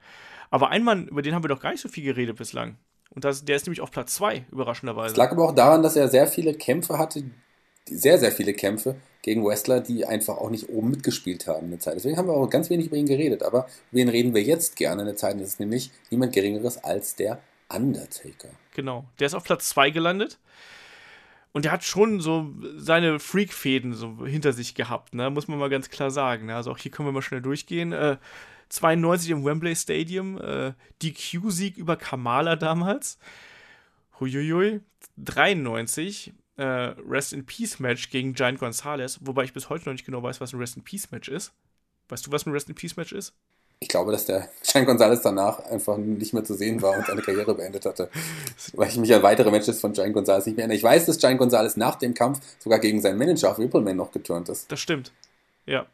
Aber 0.50 0.70
ein 0.70 0.84
Mann, 0.84 1.08
über 1.08 1.22
den 1.22 1.36
haben 1.36 1.44
wir 1.44 1.50
doch 1.50 1.60
gar 1.60 1.72
nicht 1.72 1.82
so 1.82 1.90
viel 1.90 2.04
geredet 2.04 2.38
bislang. 2.38 2.78
Und 3.16 3.24
das, 3.24 3.46
der 3.46 3.56
ist 3.56 3.66
nämlich 3.66 3.82
auf 3.82 3.92
Platz 3.92 4.16
2, 4.16 4.46
überraschenderweise. 4.52 5.14
Es 5.14 5.18
lag 5.18 5.32
aber 5.32 5.46
auch 5.46 5.56
daran, 5.56 5.82
dass 5.82 5.96
er 5.96 6.10
sehr 6.10 6.28
viele 6.28 6.54
Kämpfe 6.54 6.98
hatte, 6.98 7.24
sehr, 7.88 8.20
sehr 8.20 8.32
viele 8.32 8.54
Kämpfe 8.54 8.96
gegen 9.22 9.46
Wrestler, 9.46 9.80
die 9.80 10.06
einfach 10.06 10.38
auch 10.38 10.50
nicht 10.50 10.70
oben 10.70 10.92
mitgespielt 10.92 11.48
haben 11.48 11.66
in 11.66 11.72
der 11.72 11.80
Zeit. 11.80 11.96
Deswegen 11.96 12.18
haben 12.18 12.28
wir 12.28 12.34
auch 12.34 12.50
ganz 12.50 12.70
wenig 12.70 12.88
über 12.88 12.98
ihn 12.98 13.08
geredet. 13.08 13.42
Aber 13.42 13.68
über 13.92 14.02
ihn 14.02 14.10
reden 14.10 14.34
wir 14.34 14.44
jetzt 14.44 14.76
gerne 14.76 15.02
in 15.02 15.08
der 15.08 15.16
Zeit. 15.16 15.36
Das 15.36 15.48
ist 15.48 15.60
nämlich 15.60 15.92
niemand 16.12 16.34
Geringeres 16.34 16.84
als 16.84 17.16
der 17.16 17.40
Undertaker. 17.70 18.50
Genau. 18.74 19.06
Der 19.20 19.28
ist 19.28 19.34
auf 19.34 19.44
Platz 19.44 19.70
2 19.70 19.92
gelandet. 19.92 20.38
Und 21.54 21.64
der 21.64 21.72
hat 21.72 21.86
schon 21.86 22.20
so 22.20 22.52
seine 22.76 23.20
Freak-Fäden 23.20 23.94
so 23.94 24.26
hinter 24.26 24.52
sich 24.52 24.76
gehabt, 24.76 25.16
ne? 25.16 25.30
muss 25.30 25.48
man 25.48 25.58
mal 25.58 25.70
ganz 25.70 25.90
klar 25.90 26.12
sagen. 26.12 26.48
Ne? 26.48 26.56
Also 26.56 26.70
auch 26.70 26.78
hier 26.78 26.92
können 26.92 27.08
wir 27.08 27.14
mal 27.14 27.22
schnell 27.22 27.42
durchgehen. 27.42 27.94
Äh, 27.94 28.18
92 28.70 29.32
im 29.32 29.46
Wembley 29.46 29.76
Stadium, 29.76 30.40
äh, 30.42 30.74
DQ-Sieg 31.02 31.78
über 31.78 31.96
Kamala 31.96 32.56
damals. 32.56 33.18
Huiuiui. 34.20 34.82
93 35.18 36.34
äh, 36.58 36.64
Rest 36.64 37.34
in 37.34 37.46
Peace 37.46 37.80
Match 37.80 38.10
gegen 38.10 38.34
Giant 38.34 38.60
Gonzalez, 38.60 39.20
wobei 39.22 39.44
ich 39.44 39.54
bis 39.54 39.70
heute 39.70 39.86
noch 39.86 39.94
nicht 39.94 40.06
genau 40.06 40.24
weiß, 40.24 40.42
was 40.42 40.54
ein 40.54 40.60
Rest 40.60 40.78
in 40.78 40.84
Peace 40.84 41.12
Match 41.12 41.30
ist. 41.30 41.52
Weißt 42.10 42.28
du, 42.28 42.32
was 42.32 42.46
ein 42.46 42.52
Rest 42.52 42.70
in 42.70 42.76
Peace 42.76 42.98
Match 42.98 43.12
ist? 43.12 43.34
Ich 43.80 43.90
glaube, 43.90 44.12
dass 44.12 44.26
der 44.26 44.50
Giant 44.64 44.88
Gonzalez 44.88 45.22
danach 45.22 45.60
einfach 45.60 45.98
nicht 45.98 46.34
mehr 46.34 46.44
zu 46.44 46.54
sehen 46.54 46.82
war 46.82 46.98
und 46.98 47.06
seine 47.06 47.22
Karriere 47.22 47.56
beendet 47.56 47.86
hatte. 47.86 48.10
Weil 48.74 48.90
ich 48.90 48.98
mich 48.98 49.14
an 49.14 49.24
weitere 49.24 49.52
Matches 49.52 49.80
von 49.80 49.94
Giant 49.94 50.14
Gonzalez 50.14 50.46
nicht 50.46 50.56
mehr 50.56 50.64
erinnere. 50.64 50.78
Ich 50.78 50.84
weiß, 50.84 51.06
dass 51.06 51.18
Giant 51.18 51.40
Gonzalez 51.40 51.76
nach 51.78 51.96
dem 51.96 52.14
Kampf 52.14 52.40
sogar 52.60 52.80
gegen 52.80 53.02
seinen 53.02 53.18
Manager 53.18 53.52
auf 53.52 53.60
Rippleman 53.60 53.98
noch 53.98 54.12
geturnt 54.12 54.50
ist. 54.50 54.72
Das 54.72 54.80
stimmt. 54.80 55.12
Ja. 55.66 55.86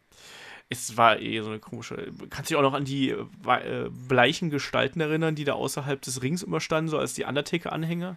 Es 0.71 0.95
war 0.95 1.19
eh 1.19 1.41
so 1.41 1.49
eine 1.49 1.59
komische. 1.59 2.13
Kannst 2.29 2.49
du 2.49 2.53
dich 2.53 2.55
auch 2.55 2.61
noch 2.61 2.73
an 2.73 2.85
die 2.85 3.09
äh, 3.09 3.89
bleichen 4.07 4.49
Gestalten 4.49 5.01
erinnern, 5.01 5.35
die 5.35 5.43
da 5.43 5.53
außerhalb 5.53 6.01
des 6.01 6.21
Rings 6.21 6.43
immer 6.43 6.61
standen, 6.61 6.89
so 6.89 6.97
als 6.97 7.13
die 7.13 7.25
Undertaker-Anhänger? 7.25 8.15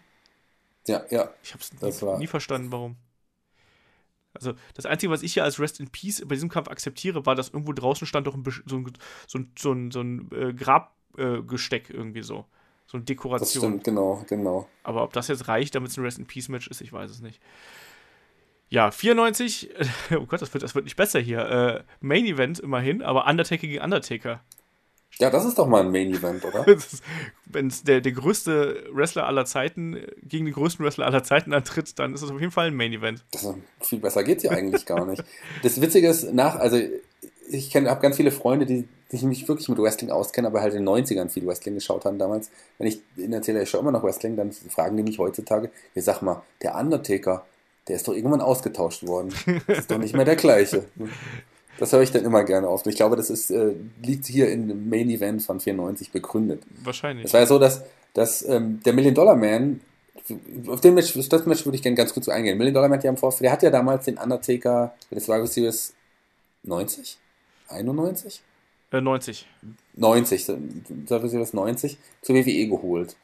Ja, 0.87 1.05
ja. 1.11 1.31
Ich 1.43 1.53
habe 1.53 1.65
es 1.65 2.03
nie, 2.03 2.19
nie, 2.19 2.27
verstanden, 2.29 2.71
warum. 2.71 2.95
Also, 4.35 4.55
das 4.75 4.87
Einzige, 4.87 5.11
was 5.11 5.25
ich 5.25 5.33
hier 5.33 5.43
als 5.43 5.59
Rest 5.59 5.81
in 5.81 5.91
Peace 5.91 6.23
bei 6.25 6.37
diesem 6.37 6.49
Kampf 6.49 6.69
akzeptiere, 6.69 7.27
war, 7.27 7.35
dass 7.35 7.49
irgendwo 7.49 7.73
draußen 7.73 8.07
stand 8.07 8.29
doch 8.29 8.37
ein, 8.37 8.45
so 8.67 8.77
ein, 8.77 8.93
so 9.27 9.39
ein, 9.39 9.53
so 9.59 9.73
ein, 9.73 9.91
so 9.91 10.01
ein 10.01 10.31
äh, 10.31 10.53
Grabgesteck 10.53 11.91
äh, 11.91 11.95
irgendwie 11.95 12.23
so. 12.23 12.45
So 12.87 12.99
eine 12.99 13.05
Dekoration. 13.05 13.41
Das 13.41 13.51
stimmt, 13.51 13.85
genau, 13.85 14.25
genau. 14.29 14.69
Aber 14.85 15.03
ob 15.03 15.13
das 15.13 15.27
jetzt 15.27 15.49
reicht, 15.49 15.75
damit 15.75 15.91
es 15.91 15.97
ein 15.97 16.05
Rest 16.05 16.21
in 16.21 16.27
Peace 16.27 16.49
Match 16.49 16.69
ist, 16.69 16.83
ich 16.83 16.93
weiß 16.93 17.11
es 17.11 17.21
nicht. 17.21 17.41
Ja, 18.75 18.91
94, 18.91 19.71
oh 20.19 20.27
Gott, 20.27 20.43
das 20.43 20.53
wird, 20.53 20.65
das 20.65 20.75
wird 20.75 20.85
nicht 20.85 20.97
besser 20.97 21.21
hier. 21.21 21.39
Äh, 21.39 21.83
Main 22.01 22.27
Event 22.27 22.59
immerhin, 22.59 23.03
aber 23.03 23.29
Undertaker 23.29 23.69
gegen 23.69 23.81
Undertaker. 23.81 24.41
Ja, 25.21 25.31
das 25.31 25.45
ist 25.45 25.61
doch 25.61 25.69
mal 25.69 25.83
ein 25.83 25.93
Main 25.93 26.13
Event, 26.13 26.45
oder? 26.45 26.67
Wenn 27.47 27.73
der, 27.85 28.01
der 28.01 28.11
größte 28.11 28.89
Wrestler 28.93 29.29
aller 29.29 29.45
Zeiten 29.45 30.05
gegen 30.25 30.47
den 30.47 30.55
größten 30.55 30.85
Wrestler 30.85 31.07
aller 31.07 31.23
Zeiten 31.23 31.53
antritt, 31.53 31.97
dann 32.01 32.15
ist 32.15 32.25
das 32.25 32.33
auf 32.33 32.41
jeden 32.41 32.51
Fall 32.51 32.67
ein 32.67 32.75
Main 32.75 32.93
Event. 32.93 33.25
Das, 33.31 33.47
viel 33.81 34.01
besser 34.01 34.25
geht 34.25 34.39
es 34.39 34.43
ja 34.43 34.51
eigentlich 34.51 34.85
gar 34.87 35.07
nicht. 35.07 35.23
Das 35.63 35.81
Witzige 35.81 36.09
ist, 36.09 36.35
nach, 36.35 36.57
also 36.57 36.77
ich 37.49 37.77
habe 37.77 38.01
ganz 38.01 38.17
viele 38.17 38.33
Freunde, 38.33 38.67
die, 38.67 38.89
die 39.13 39.25
mich 39.25 39.47
wirklich 39.47 39.69
mit 39.69 39.79
Wrestling 39.79 40.11
auskennen, 40.11 40.51
aber 40.51 40.63
halt 40.63 40.75
in 40.75 40.85
den 40.85 40.89
90ern 40.89 41.29
viel 41.29 41.47
Wrestling 41.47 41.77
geschaut 41.77 42.07
haben 42.07 42.19
damals. 42.19 42.51
Wenn 42.79 42.89
ich 42.89 43.01
ihnen 43.17 43.35
erzähle, 43.35 43.63
ich 43.63 43.71
schaue 43.71 43.83
immer 43.83 43.93
noch 43.93 44.03
Wrestling, 44.03 44.35
dann 44.35 44.51
fragen 44.51 44.97
die 44.97 45.05
mich 45.05 45.21
heutzutage, 45.21 45.71
ich 45.95 46.03
sag 46.03 46.23
mal, 46.23 46.43
der 46.61 46.75
Undertaker, 46.75 47.47
der 47.89 47.97
ist 47.97 48.09
doch 48.09 48.15
irgendwann 48.15 48.41
ausgetauscht 48.41 49.07
worden. 49.07 49.33
Das 49.67 49.79
ist 49.79 49.91
doch 49.91 49.99
nicht 49.99 50.15
mehr 50.15 50.25
der 50.25 50.37
gleiche. 50.37 50.85
Das 51.79 51.93
höre 51.93 52.03
ich 52.03 52.13
dann 52.13 52.25
immer 52.25 52.45
gerne 52.45 52.69
auf. 52.69 52.85
Und 52.85 52.91
ich 52.91 52.97
glaube, 52.97 53.17
das 53.17 53.31
ist, 53.31 53.51
äh, 53.51 53.75
liegt 54.03 54.27
hier 54.27 54.51
in 54.51 54.69
dem 54.69 54.89
Main 54.89 55.11
Event 55.11 55.43
von 55.43 55.61
94 55.61 56.13
begründet. 56.13 56.63
Wahrscheinlich. 56.83 57.27
Es 57.27 57.33
war 57.33 57.41
ja 57.41 57.47
so, 57.47 57.59
dass, 57.59 57.83
dass 58.13 58.47
ähm, 58.49 58.81
der 58.85 58.93
Million 58.93 59.15
Dollar 59.15 59.37
Man, 59.37 59.81
auf 60.69 60.81
den 60.81 60.95
Match, 60.95 61.13
das 61.29 61.47
Match 61.47 61.65
würde 61.67 61.77
ich 61.77 61.83
gerne 61.83 61.97
ganz 61.97 62.15
kurz 62.15 62.29
eingehen. 62.29 62.57
Million 62.57 62.75
Dollar 62.75 62.89
Man 62.89 62.99
hat 62.99 63.05
ja 63.05 63.11
im 63.11 63.17
Vorfeld, 63.17 63.43
der 63.43 63.53
hat 63.53 63.63
ja 63.63 63.71
damals 63.71 64.05
den 64.05 64.19
Undertaker, 64.19 64.95
das 65.11 65.29
war 65.29 65.45
Series 65.47 65.95
90? 66.63 67.19
91? 67.69 68.43
Äh, 68.93 69.01
90. 69.01 69.47
90, 69.97 70.45
Survivor 70.45 71.29
Series 71.29 71.53
90 71.53 71.99
zur 72.23 72.37
WWE 72.37 72.69
geholt. 72.69 73.17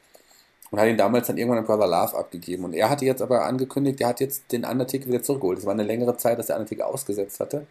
Und 0.71 0.79
hat 0.79 0.87
ihn 0.87 0.97
damals 0.97 1.27
dann 1.27 1.37
irgendwann 1.37 1.59
an 1.59 1.65
Brother 1.65 1.87
Love 1.87 2.17
abgegeben. 2.17 2.63
Und 2.63 2.73
er 2.73 2.89
hatte 2.89 3.05
jetzt 3.05 3.21
aber 3.21 3.43
angekündigt, 3.43 3.99
er 4.01 4.07
hat 4.07 4.21
jetzt 4.21 4.51
den 4.51 4.63
Undertaker 4.63 5.07
wieder 5.07 5.21
zurückgeholt. 5.21 5.59
Das 5.59 5.65
war 5.65 5.73
eine 5.73 5.83
längere 5.83 6.15
Zeit, 6.17 6.39
dass 6.39 6.47
der 6.47 6.55
Undertaker 6.55 6.87
ausgesetzt 6.87 7.39
hatte 7.41 7.67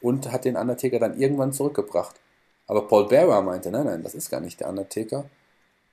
und 0.00 0.32
hat 0.32 0.44
den 0.46 0.56
Undertaker 0.56 0.98
dann 0.98 1.20
irgendwann 1.20 1.52
zurückgebracht. 1.52 2.16
Aber 2.66 2.86
Paul 2.88 3.08
Bearer 3.08 3.42
meinte, 3.42 3.70
nein, 3.70 3.86
nein, 3.86 4.02
das 4.02 4.14
ist 4.14 4.30
gar 4.30 4.40
nicht 4.40 4.60
der 4.60 4.68
Undertaker. 4.68 5.26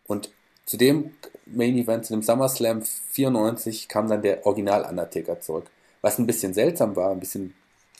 Und 0.08 0.30
zu 0.66 0.78
dem 0.78 1.12
Main 1.46 1.78
Event, 1.78 2.06
zu 2.06 2.14
dem 2.14 2.24
SummerSlam 2.24 2.82
94, 2.84 3.88
kam 3.88 4.08
dann 4.08 4.22
der 4.22 4.46
Original 4.46 4.84
Undertaker 4.84 5.40
zurück. 5.42 5.66
Was 6.02 6.20
ein 6.20 6.26
bisschen 6.26 6.54
seltsam 6.54 6.96
war, 6.96 7.12
ein 7.12 7.20
bisschen 7.20 7.54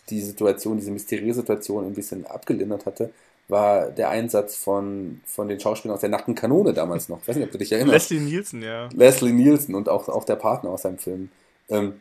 die 0.10 0.22
Situation, 0.22 0.78
diese 0.78 0.92
mysteriöse 0.92 1.42
Situation 1.42 1.86
ein 1.86 1.94
bisschen 1.94 2.26
abgelindert 2.26 2.86
hatte, 2.86 3.12
war 3.48 3.92
der 3.92 4.10
Einsatz 4.10 4.56
von, 4.56 5.22
von 5.26 5.48
den 5.48 5.60
Schauspielern 5.60 5.96
aus 5.96 6.02
der 6.02 6.10
Nackten 6.10 6.36
Kanone 6.36 6.74
damals 6.74 7.10
noch. 7.10 7.22
Ich 7.22 7.28
weiß 7.28 7.36
nicht, 7.36 7.46
ob 7.46 7.52
du 7.52 7.58
dich 7.58 7.72
erinnerst. 7.72 8.10
Leslie 8.10 8.20
Nielsen, 8.20 8.62
ja. 8.64 8.90
Leslie 8.94 9.32
Nielsen 9.32 9.76
und 9.76 9.88
auch, 9.88 10.08
auch 10.10 10.24
der 10.24 10.36
Partner 10.36 10.72
aus 10.72 10.82
seinem 10.82 10.98
Film. 10.98 11.30
Ähm, 11.70 12.00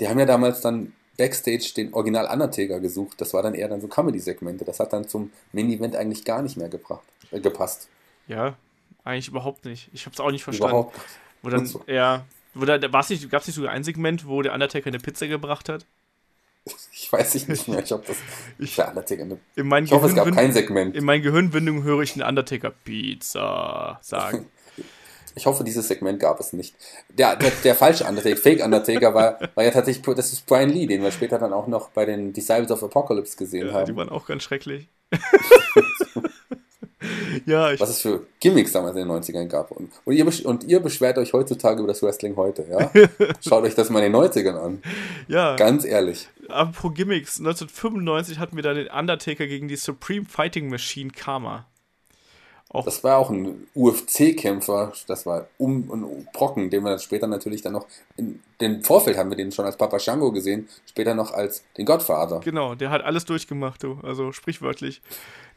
die 0.00 0.08
haben 0.08 0.18
ja 0.18 0.26
damals 0.26 0.60
dann 0.60 0.92
Backstage 1.16 1.72
den 1.76 1.94
Original 1.94 2.26
Undertaker 2.26 2.80
gesucht. 2.80 3.20
Das 3.20 3.34
war 3.34 3.42
dann 3.42 3.54
eher 3.54 3.68
dann 3.68 3.80
so 3.80 3.88
Comedy-Segmente. 3.88 4.64
Das 4.64 4.80
hat 4.80 4.92
dann 4.92 5.08
zum 5.08 5.32
Main-Event 5.52 5.96
eigentlich 5.96 6.24
gar 6.24 6.42
nicht 6.42 6.56
mehr 6.56 6.68
gebracht, 6.68 7.04
äh, 7.30 7.40
gepasst. 7.40 7.88
Ja, 8.28 8.56
eigentlich 9.04 9.28
überhaupt 9.28 9.64
nicht. 9.64 9.88
Ich 9.92 10.06
habe 10.06 10.14
es 10.14 10.20
auch 10.20 10.30
nicht 10.30 10.44
verstanden. 10.44 10.74
Überhaupt. 10.74 10.96
Wo 11.42 11.50
dann, 11.50 11.66
so. 11.66 11.82
ja, 11.86 12.24
wo 12.54 12.64
da, 12.64 12.78
nicht, 12.78 13.30
gab 13.30 13.42
es 13.42 13.46
nicht 13.46 13.56
sogar 13.56 13.72
ein 13.72 13.84
Segment, 13.84 14.26
wo 14.26 14.42
der 14.42 14.52
Undertaker 14.52 14.88
eine 14.88 14.98
Pizza 14.98 15.26
gebracht 15.26 15.68
hat? 15.68 15.86
Ich 16.98 17.12
weiß 17.12 17.46
nicht 17.46 17.68
mehr, 17.68 17.84
ich 17.84 17.92
habe 17.92 18.02
das. 18.06 18.16
Ich, 18.58 18.74
der 18.74 18.88
Undertaker 18.88 19.22
eine, 19.22 19.38
in 19.54 19.84
ich 19.84 19.92
hoffe, 19.92 20.06
es 20.06 20.14
gab 20.14 20.32
kein 20.32 20.52
Segment. 20.52 20.96
In 20.96 21.04
meinen 21.04 21.22
Gehirnwindungen 21.22 21.84
höre 21.84 22.00
ich 22.00 22.14
den 22.14 22.22
Undertaker 22.22 22.70
Pizza 22.70 23.98
sagen. 24.02 24.46
Ich 25.38 25.44
hoffe, 25.44 25.64
dieses 25.64 25.86
Segment 25.86 26.18
gab 26.18 26.40
es 26.40 26.54
nicht. 26.54 26.74
Der, 27.10 27.36
der, 27.36 27.52
der 27.62 27.74
falsche 27.74 28.04
Undertaker, 28.04 28.38
Fake 28.38 28.64
Undertaker, 28.64 29.12
war, 29.12 29.38
war 29.54 29.64
ja 29.64 29.70
tatsächlich, 29.70 30.02
das 30.16 30.32
ist 30.32 30.46
Brian 30.46 30.70
Lee, 30.70 30.86
den 30.86 31.02
wir 31.02 31.10
später 31.10 31.38
dann 31.38 31.52
auch 31.52 31.66
noch 31.66 31.90
bei 31.90 32.06
den 32.06 32.32
Disciples 32.32 32.70
of 32.70 32.82
Apocalypse 32.82 33.36
gesehen 33.36 33.66
ja, 33.66 33.74
haben. 33.74 33.84
Die 33.84 33.94
waren 33.94 34.08
auch 34.08 34.26
ganz 34.26 34.44
schrecklich. 34.44 34.88
ja, 37.46 37.72
ich 37.72 37.80
Was 37.80 37.90
es 37.90 38.00
für 38.00 38.26
Gimmicks 38.40 38.72
damals 38.72 38.96
in 38.96 39.08
den 39.08 39.16
90ern 39.16 39.46
gab. 39.46 39.70
Und, 39.70 39.90
und, 40.04 40.14
ihr, 40.14 40.26
und 40.46 40.64
ihr 40.64 40.80
beschwert 40.80 41.18
euch 41.18 41.32
heutzutage 41.32 41.80
über 41.80 41.88
das 41.88 42.02
Wrestling 42.02 42.36
heute, 42.36 42.64
ja? 42.70 42.90
Schaut 43.46 43.64
euch 43.64 43.74
das 43.74 43.90
mal 43.90 44.02
in 44.02 44.12
den 44.12 44.20
90ern 44.20 44.56
an. 44.56 44.82
Ja. 45.28 45.56
Ganz 45.56 45.84
ehrlich. 45.84 46.28
Apropos 46.48 46.94
Gimmicks, 46.94 47.38
1995 47.38 48.38
hatten 48.38 48.56
wir 48.56 48.62
dann 48.62 48.76
den 48.76 48.88
Undertaker 48.88 49.46
gegen 49.46 49.68
die 49.68 49.76
Supreme 49.76 50.26
Fighting 50.26 50.68
Machine 50.68 51.10
Karma. 51.10 51.66
Auch 52.68 52.84
das 52.84 53.04
war 53.04 53.18
auch 53.18 53.30
ein 53.30 53.68
UFC-Kämpfer, 53.74 54.92
das 55.06 55.24
war 55.24 55.46
um 55.56 55.88
und 55.88 56.32
Brocken, 56.32 56.68
den 56.68 56.82
wir 56.82 56.90
dann 56.90 56.98
später 56.98 57.28
natürlich 57.28 57.62
dann 57.62 57.74
noch 57.74 57.86
in 58.16 58.42
dem 58.60 58.82
Vorfeld 58.82 59.16
haben 59.16 59.30
wir 59.30 59.36
den 59.36 59.52
schon 59.52 59.64
als 59.64 59.76
Papa 59.76 59.98
Shango 60.00 60.32
gesehen, 60.32 60.68
später 60.84 61.14
noch 61.14 61.32
als 61.32 61.62
den 61.76 61.86
Gottvater. 61.86 62.40
Genau, 62.40 62.74
der 62.74 62.90
hat 62.90 63.02
alles 63.02 63.24
durchgemacht, 63.24 63.82
du, 63.82 64.00
also 64.02 64.32
sprichwörtlich. 64.32 65.00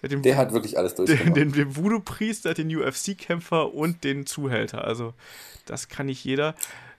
Der, 0.01 0.09
den, 0.09 0.21
der 0.21 0.38
hat 0.38 0.53
wirklich 0.53 0.77
alles 0.77 0.95
durchgemacht. 0.95 1.35
Den, 1.35 1.51
den 1.51 1.76
Voodoo-Priester, 1.76 2.53
den 2.53 2.76
UFC-Kämpfer 2.76 3.73
und 3.73 4.03
den 4.03 4.26
Zuhälter, 4.26 4.85
also 4.85 5.13
das 5.65 5.89
kann 5.89 6.07
nicht 6.07 6.23
jeder. 6.23 6.55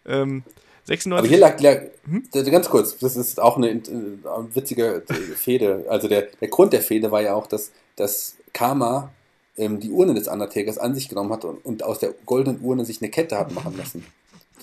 Ähm, 0.06 0.44
96. 0.84 1.18
Aber 1.18 1.28
hier 1.28 1.38
lag, 1.38 1.60
lag 1.60 1.82
hm? 2.04 2.50
ganz 2.50 2.68
kurz, 2.68 2.98
das 2.98 3.16
ist 3.16 3.40
auch 3.40 3.56
eine, 3.56 3.68
eine 3.68 4.54
witzige 4.54 5.04
Fehde. 5.36 5.84
Also 5.88 6.08
der, 6.08 6.22
der 6.40 6.48
Grund 6.48 6.72
der 6.72 6.80
Fehde 6.80 7.10
war 7.10 7.22
ja 7.22 7.34
auch, 7.34 7.46
dass, 7.46 7.70
dass 7.96 8.36
Karma 8.52 9.12
ähm, 9.56 9.78
die 9.78 9.90
Urne 9.90 10.14
des 10.14 10.26
Undertakers 10.26 10.78
an 10.78 10.94
sich 10.94 11.08
genommen 11.08 11.32
hat 11.32 11.44
und, 11.44 11.64
und, 11.64 11.82
aus 11.82 11.98
der 11.98 12.14
goldenen 12.26 12.60
Urne 12.62 12.84
sich 12.84 13.00
eine 13.00 13.10
Kette 13.10 13.38
hat 13.38 13.52
machen 13.52 13.76
lassen. 13.76 14.04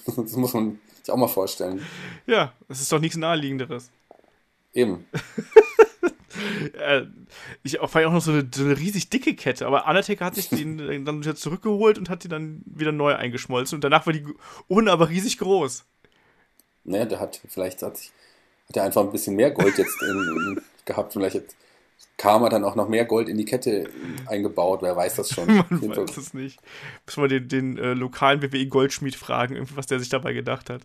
Das 0.05 0.37
muss 0.37 0.53
man 0.53 0.79
sich 1.03 1.11
auch 1.11 1.17
mal 1.17 1.27
vorstellen. 1.27 1.85
Ja, 2.27 2.53
das 2.69 2.79
ist 2.79 2.89
doch 2.89 2.99
nichts 2.99 3.17
Naheliegenderes. 3.17 3.89
Eben. 4.73 5.05
Äh, 6.79 7.03
ich 7.63 7.77
fand 7.77 8.05
auch 8.05 8.11
noch 8.11 8.21
so 8.21 8.31
eine, 8.31 8.47
so 8.53 8.63
eine, 8.63 8.77
riesig 8.77 9.09
dicke 9.09 9.35
Kette, 9.35 9.65
aber 9.65 9.87
Undertaker 9.87 10.25
hat 10.25 10.35
sich 10.35 10.49
den 10.49 11.05
dann 11.05 11.21
wieder 11.21 11.35
zurückgeholt 11.35 11.97
und 11.97 12.09
hat 12.09 12.23
die 12.23 12.27
dann 12.27 12.61
wieder 12.65 12.91
neu 12.91 13.15
eingeschmolzen 13.15 13.75
und 13.77 13.83
danach 13.83 14.05
war 14.05 14.13
die 14.13 14.25
Urne 14.67 14.91
aber 14.91 15.09
riesig 15.09 15.37
groß. 15.37 15.85
Naja, 16.83 17.05
der 17.05 17.19
hat 17.19 17.41
vielleicht 17.47 17.81
hat, 17.81 17.99
hat 18.67 18.77
er 18.77 18.83
einfach 18.83 19.01
ein 19.01 19.11
bisschen 19.11 19.35
mehr 19.35 19.51
Gold 19.51 19.77
jetzt 19.77 20.01
in, 20.01 20.09
in, 20.09 20.61
gehabt, 20.85 21.13
vielleicht 21.13 21.35
hat 21.35 21.55
Karma 22.17 22.49
dann 22.49 22.63
auch 22.63 22.75
noch 22.75 22.87
mehr 22.87 23.05
Gold 23.05 23.29
in 23.29 23.37
die 23.37 23.45
Kette 23.45 23.89
eingebaut, 24.25 24.81
wer 24.81 24.95
weiß 24.95 25.15
das 25.15 25.29
schon. 25.29 25.47
Man 25.69 25.95
weiß 25.95 26.17
es 26.17 26.33
nicht. 26.33 26.59
Müssen 27.05 27.23
wir 27.23 27.27
den, 27.27 27.47
den 27.47 27.77
äh, 27.77 27.93
lokalen 27.93 28.41
WWE 28.41 28.65
Goldschmied 28.67 29.15
fragen, 29.15 29.67
was 29.75 29.85
der 29.85 29.99
sich 29.99 30.09
dabei 30.09 30.33
gedacht 30.33 30.69
hat. 30.69 30.81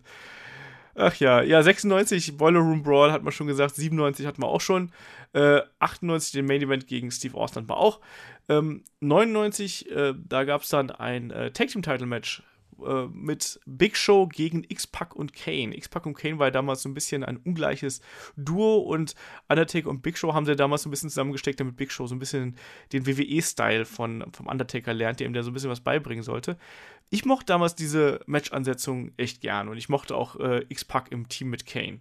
Ach 0.95 1.15
ja, 1.15 1.41
ja, 1.41 1.63
96 1.63 2.37
Boiler 2.37 2.59
Room 2.59 2.83
Brawl 2.83 3.11
hat 3.11 3.23
man 3.23 3.31
schon 3.31 3.47
gesagt, 3.47 3.75
97 3.75 4.27
hatten 4.27 4.41
wir 4.41 4.47
auch 4.47 4.61
schon, 4.61 4.91
äh, 5.33 5.61
98 5.79 6.33
den 6.33 6.45
Main 6.45 6.61
Event 6.61 6.85
gegen 6.85 7.09
Steve 7.09 7.35
Austin 7.35 7.67
wir 7.67 7.77
auch, 7.77 7.99
ähm, 8.47 8.83
99, 8.99 9.89
äh, 9.89 10.13
da 10.15 10.43
gab 10.43 10.61
es 10.61 10.69
dann 10.69 10.91
ein 10.91 11.31
äh, 11.31 11.51
Tag 11.51 11.69
Team 11.69 11.81
Title 11.81 12.05
Match 12.05 12.43
äh, 12.85 13.07
mit 13.07 13.59
Big 13.65 13.95
Show 13.97 14.27
gegen 14.27 14.63
X-Pac 14.67 15.15
und 15.15 15.33
Kane. 15.33 15.75
X-Pac 15.75 16.05
und 16.05 16.15
Kane 16.15 16.39
war 16.39 16.47
ja 16.47 16.51
damals 16.51 16.81
so 16.81 16.89
ein 16.89 16.93
bisschen 16.93 17.23
ein 17.23 17.37
ungleiches 17.37 18.01
Duo 18.35 18.77
und 18.77 19.15
Undertaker 19.47 19.89
und 19.89 20.01
Big 20.01 20.17
Show 20.17 20.33
haben 20.33 20.45
sie 20.45 20.55
damals 20.55 20.83
so 20.83 20.89
ein 20.89 20.91
bisschen 20.91 21.09
zusammengesteckt, 21.09 21.59
damit 21.59 21.75
Big 21.75 21.91
Show 21.91 22.07
so 22.07 22.15
ein 22.15 22.19
bisschen 22.19 22.57
den 22.91 23.05
WWE-Style 23.07 23.85
vom 23.85 24.23
Undertaker 24.45 24.93
lernt, 24.93 25.19
der 25.19 25.27
ihm 25.27 25.33
da 25.33 25.43
so 25.43 25.51
ein 25.51 25.53
bisschen 25.53 25.69
was 25.69 25.81
beibringen 25.81 26.23
sollte. 26.23 26.57
Ich 27.09 27.25
mochte 27.25 27.45
damals 27.45 27.75
diese 27.75 28.19
Match-Ansetzung 28.25 29.11
echt 29.17 29.41
gern 29.41 29.67
und 29.67 29.77
ich 29.77 29.89
mochte 29.89 30.15
auch 30.15 30.35
äh, 30.39 30.65
X-Pac 30.69 31.11
im 31.11 31.29
Team 31.29 31.49
mit 31.49 31.65
Kane. 31.65 31.99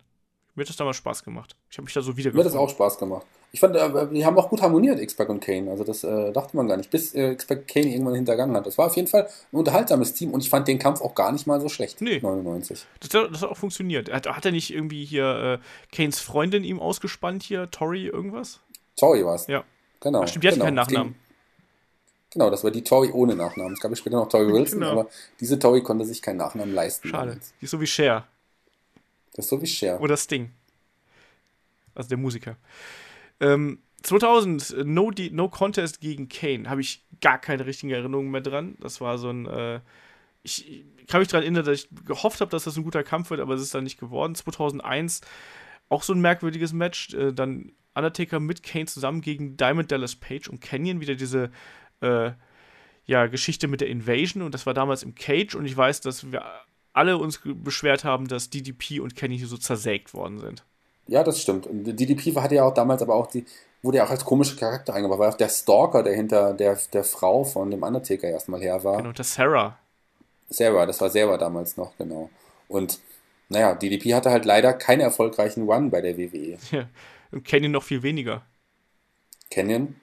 Mir 0.54 0.62
hat 0.62 0.68
das 0.68 0.76
damals 0.76 0.96
Spaß 0.98 1.24
gemacht. 1.24 1.56
Ich 1.70 1.78
habe 1.78 1.84
mich 1.84 1.94
da 1.94 2.02
so 2.02 2.16
wieder 2.16 2.32
Mir 2.32 2.40
hat 2.40 2.46
das 2.46 2.54
auch 2.54 2.68
Spaß 2.68 2.98
gemacht. 2.98 3.26
Ich 3.54 3.60
fand, 3.60 3.76
äh, 3.76 4.08
die 4.08 4.24
haben 4.24 4.36
auch 4.38 4.48
gut 4.48 4.62
harmoniert, 4.62 4.98
X-Pac 4.98 5.28
und 5.28 5.40
Kane. 5.40 5.70
Also 5.70 5.84
das 5.84 6.04
äh, 6.04 6.32
dachte 6.32 6.56
man 6.56 6.68
gar 6.68 6.78
nicht, 6.78 6.90
bis 6.90 7.14
äh, 7.14 7.32
X-Pac 7.32 7.68
Kane 7.68 7.86
irgendwann 7.86 8.14
hintergangen 8.14 8.56
hat. 8.56 8.66
Das 8.66 8.78
war 8.78 8.86
auf 8.86 8.96
jeden 8.96 9.08
Fall 9.08 9.28
ein 9.52 9.56
unterhaltsames 9.56 10.14
Team 10.14 10.32
und 10.32 10.42
ich 10.42 10.50
fand 10.50 10.68
den 10.68 10.78
Kampf 10.78 11.02
auch 11.02 11.14
gar 11.14 11.32
nicht 11.32 11.46
mal 11.46 11.60
so 11.60 11.68
schlecht. 11.68 12.00
Nee. 12.00 12.20
99. 12.20 12.86
Das, 13.00 13.08
das 13.10 13.42
hat 13.42 13.50
auch 13.50 13.56
funktioniert. 13.56 14.10
Hat, 14.10 14.26
hat 14.26 14.44
er 14.44 14.52
nicht 14.52 14.72
irgendwie 14.72 15.04
hier 15.04 15.60
äh, 15.60 15.94
Kanes 15.94 16.20
Freundin 16.20 16.64
ihm 16.64 16.80
ausgespannt 16.80 17.42
hier, 17.42 17.70
Tori 17.70 18.06
irgendwas? 18.06 18.60
Tori 18.96 19.24
war 19.24 19.34
es. 19.34 19.46
Ja. 19.46 19.64
Genau. 20.00 20.22
Ach, 20.22 20.28
stimmt, 20.28 20.44
die 20.44 20.48
genau. 20.48 20.64
hatte 20.64 20.66
keinen 20.66 20.74
Nachnamen. 20.74 21.14
Genau, 22.32 22.48
das 22.48 22.64
war 22.64 22.70
die 22.70 22.82
Tori 22.82 23.10
ohne 23.10 23.36
Nachnamen. 23.36 23.74
Es 23.74 23.80
gab 23.80 23.96
später 23.96 24.16
noch 24.16 24.28
Tori 24.28 24.50
Wilson, 24.50 24.80
genau. 24.80 24.92
aber 24.92 25.10
diese 25.38 25.58
Tori 25.58 25.82
konnte 25.82 26.04
sich 26.06 26.22
keinen 26.22 26.38
Nachnamen 26.38 26.74
leisten. 26.74 27.08
Schade. 27.08 27.38
Die 27.60 27.64
ist 27.64 27.70
so 27.70 27.80
wie 27.80 27.86
Cher. 27.86 28.26
Das 29.34 29.44
ist 29.44 29.50
so 29.50 29.60
wie 29.60 29.66
Cher. 29.66 30.00
Oder 30.00 30.16
Sting. 30.16 30.50
Also 31.94 32.08
der 32.08 32.18
Musiker. 32.18 32.56
Ähm, 33.40 33.80
2000, 34.02 34.84
no, 34.84 35.10
no 35.30 35.48
Contest 35.48 36.00
gegen 36.00 36.28
Kane. 36.28 36.68
Habe 36.68 36.80
ich 36.80 37.04
gar 37.20 37.38
keine 37.38 37.66
richtigen 37.66 37.92
Erinnerungen 37.92 38.30
mehr 38.30 38.40
dran. 38.40 38.76
Das 38.80 39.00
war 39.00 39.18
so 39.18 39.30
ein. 39.30 39.46
Äh, 39.46 39.80
ich, 40.42 40.68
ich, 40.68 41.06
kann 41.06 41.20
mich 41.20 41.28
daran 41.28 41.42
erinnern, 41.44 41.64
dass 41.64 41.84
ich 41.84 41.88
gehofft 42.04 42.40
habe, 42.40 42.50
dass 42.50 42.64
das 42.64 42.76
ein 42.76 42.82
guter 42.82 43.04
Kampf 43.04 43.30
wird, 43.30 43.40
aber 43.40 43.54
es 43.54 43.62
ist 43.62 43.74
dann 43.74 43.84
nicht 43.84 44.00
geworden. 44.00 44.34
2001 44.34 45.20
auch 45.88 46.02
so 46.02 46.14
ein 46.14 46.20
merkwürdiges 46.20 46.72
Match. 46.72 47.12
Äh, 47.14 47.32
dann 47.32 47.72
Undertaker 47.94 48.40
mit 48.40 48.62
Kane 48.62 48.86
zusammen 48.86 49.20
gegen 49.20 49.56
Diamond 49.56 49.92
Dallas 49.92 50.16
Page 50.16 50.48
und 50.48 50.60
Canyon. 50.60 51.00
Wieder 51.00 51.14
diese 51.14 51.50
äh, 52.02 52.32
ja, 53.06 53.26
Geschichte 53.26 53.68
mit 53.68 53.80
der 53.80 53.88
Invasion. 53.88 54.42
Und 54.42 54.54
das 54.54 54.66
war 54.66 54.74
damals 54.74 55.02
im 55.02 55.14
Cage. 55.14 55.54
Und 55.54 55.64
ich 55.64 55.76
weiß, 55.76 56.00
dass 56.00 56.30
wir 56.30 56.42
alle 56.92 57.18
uns 57.18 57.40
beschwert 57.44 58.04
haben, 58.04 58.28
dass 58.28 58.50
DDP 58.50 59.00
und 59.00 59.16
Canyon 59.16 59.38
hier 59.38 59.48
so 59.48 59.56
zersägt 59.56 60.14
worden 60.14 60.38
sind. 60.38 60.64
Ja, 61.08 61.24
das 61.24 61.40
stimmt. 61.40 61.66
Und 61.66 61.84
DDP 61.84 62.34
hatte 62.36 62.54
ja 62.54 62.64
auch 62.64 62.74
damals 62.74 63.02
aber 63.02 63.14
auch 63.14 63.26
die, 63.26 63.44
wurde 63.82 63.98
ja 63.98 64.04
auch 64.04 64.10
als 64.10 64.24
komischer 64.24 64.56
Charakter 64.56 64.94
eingebaut, 64.94 65.18
weil 65.18 65.30
auch 65.30 65.36
der 65.36 65.48
Stalker, 65.48 66.02
der 66.02 66.14
hinter 66.14 66.54
der, 66.54 66.78
der 66.92 67.04
Frau 67.04 67.44
von 67.44 67.70
dem 67.70 67.82
Undertaker 67.82 68.28
erstmal 68.28 68.60
her 68.60 68.84
war. 68.84 68.98
Genau, 68.98 69.12
der 69.12 69.24
Sarah. 69.24 69.78
Sarah, 70.48 70.86
das 70.86 71.00
war 71.00 71.10
Sarah 71.10 71.38
damals 71.38 71.76
noch, 71.76 71.96
genau. 71.96 72.30
Und 72.68 73.00
naja, 73.48 73.74
DDP 73.74 74.14
hatte 74.14 74.30
halt 74.30 74.44
leider 74.44 74.72
keinen 74.72 75.00
erfolgreichen 75.00 75.68
Run 75.68 75.90
bei 75.90 76.00
der 76.00 76.16
WWE. 76.16 76.58
Ja, 76.70 76.88
und 77.30 77.44
Canyon 77.44 77.72
noch 77.72 77.82
viel 77.82 78.02
weniger. 78.02 78.42
Canyon? 79.50 79.96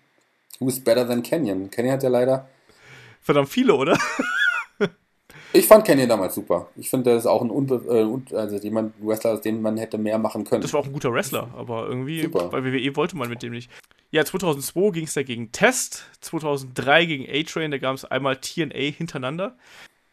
Who's 0.59 0.79
better 0.79 1.07
than 1.07 1.21
Canyon? 1.23 1.69
Canyon 1.69 1.93
hat 1.93 2.03
ja 2.03 2.09
leider. 2.09 2.49
Verdammt 3.21 3.49
viele, 3.49 3.75
oder? 3.75 3.97
Ich 5.51 5.65
fand 5.65 5.85
Kenny 5.85 6.07
damals 6.07 6.35
super. 6.35 6.69
Ich 6.75 6.89
finde, 6.89 7.11
das 7.11 7.23
ist 7.23 7.27
auch 7.27 7.41
ein 7.41 7.49
Unbe 7.49 7.81
äh, 8.31 8.35
also 8.35 8.57
jemand 8.57 8.93
Wrestler, 9.01 9.31
aus 9.31 9.41
dem 9.41 9.61
man 9.61 9.77
hätte 9.77 9.97
mehr 9.97 10.19
machen 10.19 10.43
können. 10.43 10.61
Das 10.61 10.73
war 10.73 10.81
auch 10.81 10.85
ein 10.85 10.93
guter 10.93 11.11
Wrestler, 11.11 11.49
aber 11.55 11.87
irgendwie 11.87 12.21
super. 12.21 12.49
bei 12.49 12.63
WWE 12.63 12.95
wollte 12.95 13.17
man 13.17 13.29
mit 13.29 13.41
dem 13.41 13.53
nicht. 13.53 13.71
Ja, 14.11 14.23
2002 14.23 14.91
ging 14.91 15.05
es 15.05 15.13
da 15.13 15.23
gegen 15.23 15.51
Test, 15.51 16.05
2003 16.21 17.05
gegen 17.05 17.25
A-Train, 17.27 17.71
da 17.71 17.79
gab 17.79 17.95
es 17.95 18.05
einmal 18.05 18.37
TNA 18.37 18.91
hintereinander. 18.95 19.57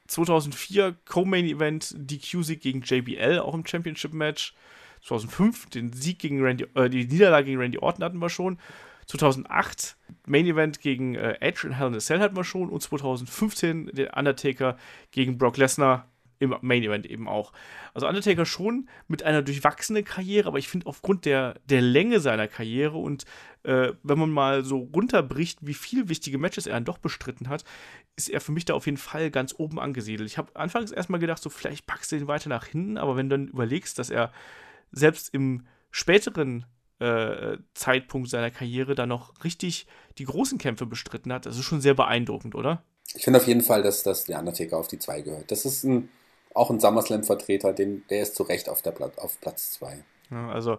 2004 0.07 0.97
Co-Main 1.05 1.45
Event 1.45 1.95
DQ-Sieg 1.97 2.61
gegen 2.61 2.81
JBL, 2.81 3.39
auch 3.41 3.55
im 3.55 3.67
Championship-Match. 3.67 4.55
2005 5.03 5.71
den 5.71 5.93
Sieg 5.93 6.19
gegen 6.19 6.43
Randy, 6.43 6.67
äh, 6.75 6.89
die 6.89 7.07
Niederlage 7.07 7.47
gegen 7.47 7.61
Randy 7.61 7.79
Orton 7.79 8.05
hatten 8.05 8.19
wir 8.19 8.31
schon. 8.31 8.59
2008 9.07 9.97
Main 10.27 10.47
Event 10.47 10.81
gegen 10.81 11.15
äh, 11.15 11.37
Edge 11.41 11.67
in 11.67 11.73
Hell 11.73 11.89
in 11.89 11.95
a 11.95 12.01
Cell 12.01 12.21
hatten 12.21 12.37
wir 12.37 12.45
schon 12.45 12.69
und 12.69 12.83
2015 12.83 13.91
der 13.93 14.17
Undertaker 14.17 14.77
gegen 15.11 15.39
Brock 15.39 15.57
Lesnar 15.57 16.09
im 16.39 16.55
Main 16.61 16.83
Event 16.83 17.07
eben 17.07 17.29
auch. 17.29 17.53
Also 17.95 18.07
Undertaker 18.07 18.45
schon 18.45 18.89
mit 19.09 19.23
einer 19.23 19.43
durchwachsenen 19.43 20.05
Karriere, 20.05 20.49
aber 20.49 20.59
ich 20.59 20.69
finde 20.69 20.87
aufgrund 20.87 21.25
der, 21.25 21.55
der 21.65 21.81
Länge 21.81 22.21
seiner 22.21 22.47
Karriere 22.49 22.99
und 22.99 23.25
äh, 23.63 23.93
wenn 24.03 24.19
man 24.19 24.31
mal 24.31 24.65
so 24.65 24.79
runterbricht, 24.95 25.61
wie 25.63 25.75
viele 25.75 26.09
wichtige 26.09 26.39
Matches 26.39 26.67
er 26.67 26.75
dann 26.75 26.85
doch 26.85 26.99
bestritten 26.99 27.49
hat, 27.49 27.65
ist 28.17 28.29
er 28.29 28.41
für 28.41 28.53
mich 28.53 28.65
da 28.65 28.75
auf 28.75 28.87
jeden 28.87 28.99
Fall 28.99 29.31
ganz 29.31 29.55
oben 29.57 29.79
angesiedelt. 29.79 30.29
Ich 30.29 30.39
habe 30.39 30.55
anfangs 30.55 30.91
erstmal 30.91 31.21
gedacht, 31.21 31.43
so 31.43 31.49
vielleicht 31.49 31.87
packst 31.87 32.13
du 32.13 32.17
ihn 32.17 32.29
weiter 32.29 32.49
nach 32.49 32.67
hinten, 32.67 32.99
aber 32.99 33.17
wenn 33.17 33.31
du 33.31 33.39
dann 33.39 33.49
überlegst, 33.49 33.99
dass 33.99 34.11
er 34.11 34.33
selbst 34.93 35.33
im 35.33 35.67
späteren 35.91 36.67
äh, 36.99 37.59
Zeitpunkt 37.75 38.31
seiner 38.31 38.51
Karriere 38.51 38.95
da 38.95 39.07
noch 39.07 39.45
richtig 39.45 39.87
die 40.19 40.25
großen 40.25 40.59
Kämpfe 40.59 40.87
bestritten 40.87 41.33
hat. 41.33 41.47
Das 41.47 41.57
ist 41.57 41.65
schon 41.65 41.81
sehr 41.81 41.95
beeindruckend, 41.95 42.55
oder? 42.55 42.83
Ich 43.15 43.25
finde 43.25 43.39
auf 43.39 43.47
jeden 43.47 43.63
Fall, 43.63 43.83
dass, 43.83 44.03
dass 44.03 44.25
der 44.25 44.39
Undertaker 44.39 44.79
auf 44.79 44.89
die 44.89 44.99
2 44.99 45.21
gehört. 45.23 45.51
Das 45.51 45.65
ist 45.65 45.85
ein, 45.85 46.09
auch 46.55 46.71
ein 46.71 46.81
SummerSlam-Vertreter, 46.81 47.73
der 47.73 48.23
ist 48.23 48.35
zu 48.35 48.43
Recht 48.43 48.69
auf, 48.69 48.83
der 48.83 48.93
Pla 48.93 49.11
auf 49.17 49.41
Platz 49.41 49.73
2. 49.73 50.05
Ja, 50.31 50.49
also, 50.49 50.79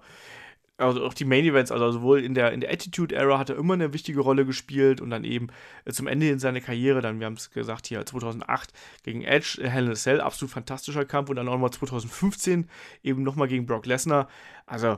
also 0.78 1.06
auch 1.06 1.14
die 1.14 1.26
Main 1.26 1.46
Events, 1.46 1.72
also 1.72 1.92
sowohl 1.92 2.24
in 2.24 2.34
der, 2.34 2.52
in 2.52 2.62
der 2.62 2.72
Attitude 2.72 3.16
Era 3.16 3.40
hat 3.40 3.50
er 3.50 3.58
immer 3.58 3.76
eine 3.76 3.94
wichtige 3.94 4.20
Rolle 4.20 4.46
gespielt 4.46 5.02
und 5.02 5.10
dann 5.10 5.24
eben 5.24 5.48
äh, 5.86 5.92
zum 5.92 6.08
Ende 6.08 6.30
in 6.30 6.40
seiner 6.40 6.62
Karriere, 6.62 7.02
dann, 7.02 7.20
wir 7.20 7.28
haben 7.28 7.34
es 7.34 7.52
gesagt, 7.52 7.88
hier 7.88 8.06
2008 8.06 8.74
gegen 9.04 9.24
Edge, 9.24 9.60
Hell 9.62 9.86
in 9.86 9.92
a 9.92 9.96
Cell, 9.96 10.20
absolut 10.20 10.52
fantastischer 10.52 11.06
Kampf 11.06 11.30
und 11.30 11.38
dann 11.38 11.48
auch 11.48 11.54
nochmal 11.54 11.72
2015 11.72 12.70
eben 13.04 13.24
nochmal 13.24 13.48
gegen 13.48 13.66
Brock 13.66 13.86
Lesnar. 13.86 14.28
Also, 14.66 14.98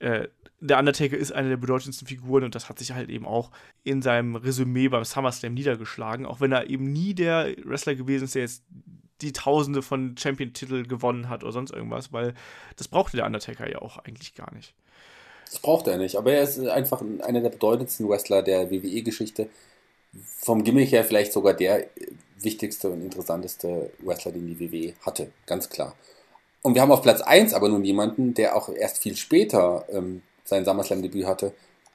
äh, 0.00 0.28
der 0.60 0.78
Undertaker 0.78 1.16
ist 1.16 1.32
eine 1.32 1.50
der 1.50 1.56
bedeutendsten 1.56 2.06
Figuren 2.06 2.44
und 2.44 2.54
das 2.54 2.68
hat 2.68 2.78
sich 2.78 2.92
halt 2.92 3.10
eben 3.10 3.26
auch 3.26 3.50
in 3.82 4.02
seinem 4.02 4.36
Resümee 4.36 4.88
beim 4.88 5.04
SummerSlam 5.04 5.54
niedergeschlagen, 5.54 6.26
auch 6.26 6.40
wenn 6.40 6.52
er 6.52 6.70
eben 6.70 6.92
nie 6.92 7.14
der 7.14 7.54
Wrestler 7.64 7.94
gewesen 7.94 8.24
ist, 8.24 8.34
der 8.34 8.42
jetzt 8.42 8.62
die 9.20 9.32
Tausende 9.32 9.82
von 9.82 10.16
Champion-Titel 10.16 10.86
gewonnen 10.86 11.28
hat 11.28 11.42
oder 11.42 11.52
sonst 11.52 11.72
irgendwas, 11.72 12.12
weil 12.12 12.34
das 12.76 12.88
brauchte 12.88 13.16
der 13.16 13.26
Undertaker 13.26 13.70
ja 13.70 13.80
auch 13.80 13.98
eigentlich 13.98 14.34
gar 14.34 14.52
nicht. 14.54 14.74
Das 15.46 15.58
braucht 15.58 15.86
er 15.86 15.98
nicht, 15.98 16.16
aber 16.16 16.32
er 16.32 16.42
ist 16.42 16.58
einfach 16.58 17.02
einer 17.20 17.40
der 17.40 17.50
bedeutendsten 17.50 18.08
Wrestler 18.08 18.42
der 18.42 18.70
WWE-Geschichte. 18.70 19.48
Vom 20.38 20.64
Gimmick 20.64 20.92
her 20.92 21.04
vielleicht 21.04 21.32
sogar 21.32 21.54
der 21.54 21.86
wichtigste 22.38 22.90
und 22.90 23.02
interessanteste 23.02 23.90
Wrestler, 24.00 24.32
den 24.32 24.46
die 24.46 24.60
WWE 24.60 24.94
hatte, 25.04 25.30
ganz 25.46 25.68
klar. 25.68 25.94
Und 26.62 26.74
wir 26.74 26.82
haben 26.82 26.92
auf 26.92 27.02
Platz 27.02 27.20
1 27.20 27.52
aber 27.54 27.68
nun 27.68 27.84
jemanden, 27.84 28.34
der 28.34 28.56
auch 28.56 28.68
erst 28.68 28.98
viel 28.98 29.16
später 29.16 29.84
ähm, 29.90 30.22
sein 30.44 30.64
SummerSlam-Debüt 30.64 31.26
hatte. 31.26 31.52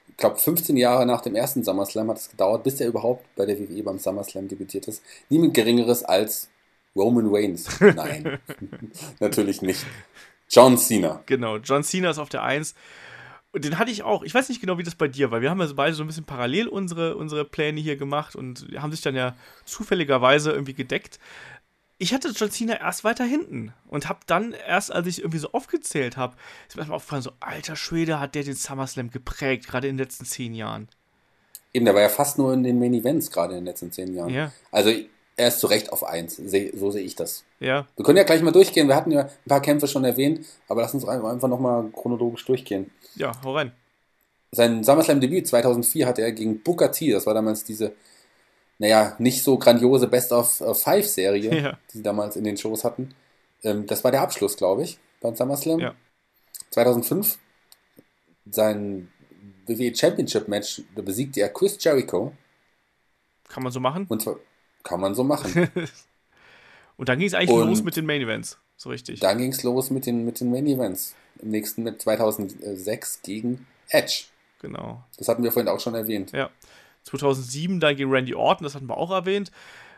Ich 0.08 0.16
glaube, 0.16 0.36
15 0.36 0.76
Jahre 0.76 1.06
nach 1.06 1.22
dem 1.22 1.34
ersten 1.34 1.64
SummerSlam 1.64 2.10
hat 2.10 2.18
es 2.18 2.30
gedauert, 2.30 2.64
bis 2.64 2.80
er 2.80 2.88
überhaupt 2.88 3.24
bei 3.36 3.46
der 3.46 3.58
WWE 3.58 3.82
beim 3.82 3.98
SummerSlam 3.98 4.48
debütiert 4.48 4.88
ist. 4.88 5.02
Niemand 5.28 5.54
Geringeres 5.54 6.04
als 6.04 6.48
Roman 6.94 7.28
Reigns. 7.30 7.80
Nein, 7.80 8.38
natürlich 9.20 9.62
nicht. 9.62 9.86
John 10.48 10.76
Cena. 10.76 11.22
Genau, 11.26 11.56
John 11.58 11.84
Cena 11.84 12.10
ist 12.10 12.18
auf 12.18 12.28
der 12.28 12.42
1. 12.42 12.74
Und 13.52 13.64
den 13.64 13.78
hatte 13.78 13.90
ich 13.90 14.02
auch. 14.02 14.22
Ich 14.22 14.34
weiß 14.34 14.48
nicht 14.48 14.60
genau, 14.60 14.78
wie 14.78 14.82
das 14.82 14.94
bei 14.94 15.08
dir 15.08 15.30
war. 15.30 15.40
Wir 15.40 15.50
haben 15.50 15.60
ja 15.60 15.68
beide 15.74 15.94
so 15.94 16.04
ein 16.04 16.06
bisschen 16.06 16.24
parallel 16.24 16.68
unsere, 16.68 17.16
unsere 17.16 17.44
Pläne 17.44 17.80
hier 17.80 17.96
gemacht 17.96 18.36
und 18.36 18.66
haben 18.76 18.92
sich 18.92 19.00
dann 19.00 19.16
ja 19.16 19.36
zufälligerweise 19.64 20.52
irgendwie 20.52 20.74
gedeckt 20.74 21.18
ich 22.00 22.14
hatte 22.14 22.32
John 22.34 22.50
Cena 22.50 22.80
erst 22.80 23.04
weiter 23.04 23.24
hinten 23.24 23.74
und 23.86 24.08
habe 24.08 24.20
dann 24.26 24.52
erst, 24.52 24.90
als 24.90 25.06
ich 25.06 25.18
irgendwie 25.18 25.38
so 25.38 25.52
aufgezählt 25.52 26.16
habe, 26.16 26.34
ist 26.66 26.74
mir 26.74 26.80
erstmal 26.80 26.96
aufgefallen, 26.96 27.22
so 27.22 27.32
alter 27.40 27.76
Schwede 27.76 28.18
hat 28.18 28.34
der 28.34 28.42
den 28.42 28.54
SummerSlam 28.54 29.10
geprägt, 29.10 29.68
gerade 29.68 29.86
in 29.86 29.96
den 29.96 30.04
letzten 30.04 30.24
zehn 30.24 30.54
Jahren. 30.54 30.88
Eben, 31.74 31.84
der 31.84 31.94
war 31.94 32.00
ja 32.00 32.08
fast 32.08 32.38
nur 32.38 32.54
in 32.54 32.62
den 32.62 32.80
Main 32.80 32.94
Events 32.94 33.30
gerade 33.30 33.52
in 33.52 33.60
den 33.60 33.66
letzten 33.66 33.92
zehn 33.92 34.14
Jahren. 34.14 34.30
Ja. 34.30 34.50
Also 34.72 34.90
er 35.36 35.48
ist 35.48 35.60
zu 35.60 35.66
Recht 35.66 35.92
auf 35.92 36.02
eins, 36.02 36.36
so 36.36 36.90
sehe 36.90 37.02
ich 37.02 37.16
das. 37.16 37.44
Ja. 37.60 37.86
Wir 37.96 38.04
können 38.04 38.16
ja 38.16 38.24
gleich 38.24 38.40
mal 38.40 38.50
durchgehen, 38.50 38.88
wir 38.88 38.96
hatten 38.96 39.10
ja 39.10 39.24
ein 39.24 39.48
paar 39.48 39.60
Kämpfe 39.60 39.86
schon 39.86 40.04
erwähnt, 40.04 40.46
aber 40.68 40.80
lass 40.80 40.94
uns 40.94 41.06
einfach 41.06 41.48
nochmal 41.48 41.90
chronologisch 41.92 42.46
durchgehen. 42.46 42.90
Ja, 43.14 43.32
hau 43.44 43.56
rein. 43.56 43.72
Sein 44.52 44.82
SummerSlam-Debüt 44.82 45.46
2004 45.46 46.06
hatte 46.06 46.22
er 46.22 46.32
gegen 46.32 46.62
Booker 46.62 46.90
T, 46.90 47.12
das 47.12 47.26
war 47.26 47.34
damals 47.34 47.62
diese 47.62 47.92
naja, 48.80 49.14
nicht 49.18 49.42
so 49.44 49.58
grandiose 49.58 50.08
Best 50.08 50.32
of 50.32 50.58
Five 50.82 51.06
Serie, 51.06 51.54
ja. 51.62 51.78
die 51.92 51.98
sie 51.98 52.02
damals 52.02 52.34
in 52.36 52.44
den 52.44 52.56
Shows 52.56 52.82
hatten. 52.82 53.14
Ähm, 53.62 53.86
das 53.86 54.02
war 54.02 54.10
der 54.10 54.22
Abschluss, 54.22 54.56
glaube 54.56 54.82
ich, 54.82 54.98
beim 55.20 55.36
SummerSlam. 55.36 55.80
Ja. 55.80 55.94
2005 56.70 57.38
sein 58.50 59.12
WWE 59.66 59.94
Championship 59.94 60.48
Match, 60.48 60.82
da 60.96 61.02
besiegte 61.02 61.40
er 61.40 61.50
Chris 61.50 61.76
Jericho. 61.78 62.32
Kann 63.48 63.62
man 63.62 63.70
so 63.70 63.80
machen? 63.80 64.06
Und 64.08 64.22
zwar, 64.22 64.36
kann 64.82 64.98
man 64.98 65.14
so 65.14 65.24
machen. 65.24 65.68
und 66.96 67.08
dann 67.08 67.18
ging 67.18 67.28
es 67.28 67.34
eigentlich 67.34 67.50
und 67.50 67.68
los 67.68 67.82
mit 67.82 67.96
den 67.96 68.06
Main 68.06 68.22
Events, 68.22 68.58
so 68.78 68.88
richtig. 68.88 69.20
Dann 69.20 69.36
ging 69.36 69.52
es 69.52 69.62
los 69.62 69.90
mit 69.90 70.06
den, 70.06 70.24
mit 70.24 70.40
den 70.40 70.50
Main 70.50 70.66
Events. 70.66 71.14
Im 71.42 71.50
nächsten 71.50 71.82
mit 71.82 72.00
2006 72.00 73.20
gegen 73.22 73.66
Edge. 73.90 74.24
Genau. 74.62 75.04
Das 75.18 75.28
hatten 75.28 75.42
wir 75.42 75.52
vorhin 75.52 75.68
auch 75.68 75.80
schon 75.80 75.94
erwähnt. 75.94 76.32
Ja. 76.32 76.48
2007 77.04 77.80
dann 77.80 77.96
gegen 77.96 78.10
Randy 78.10 78.34
Orton, 78.34 78.64
das 78.64 78.74
hatten 78.74 78.88
wir 78.88 78.96
auch 78.96 79.10
erwähnt. 79.10 79.50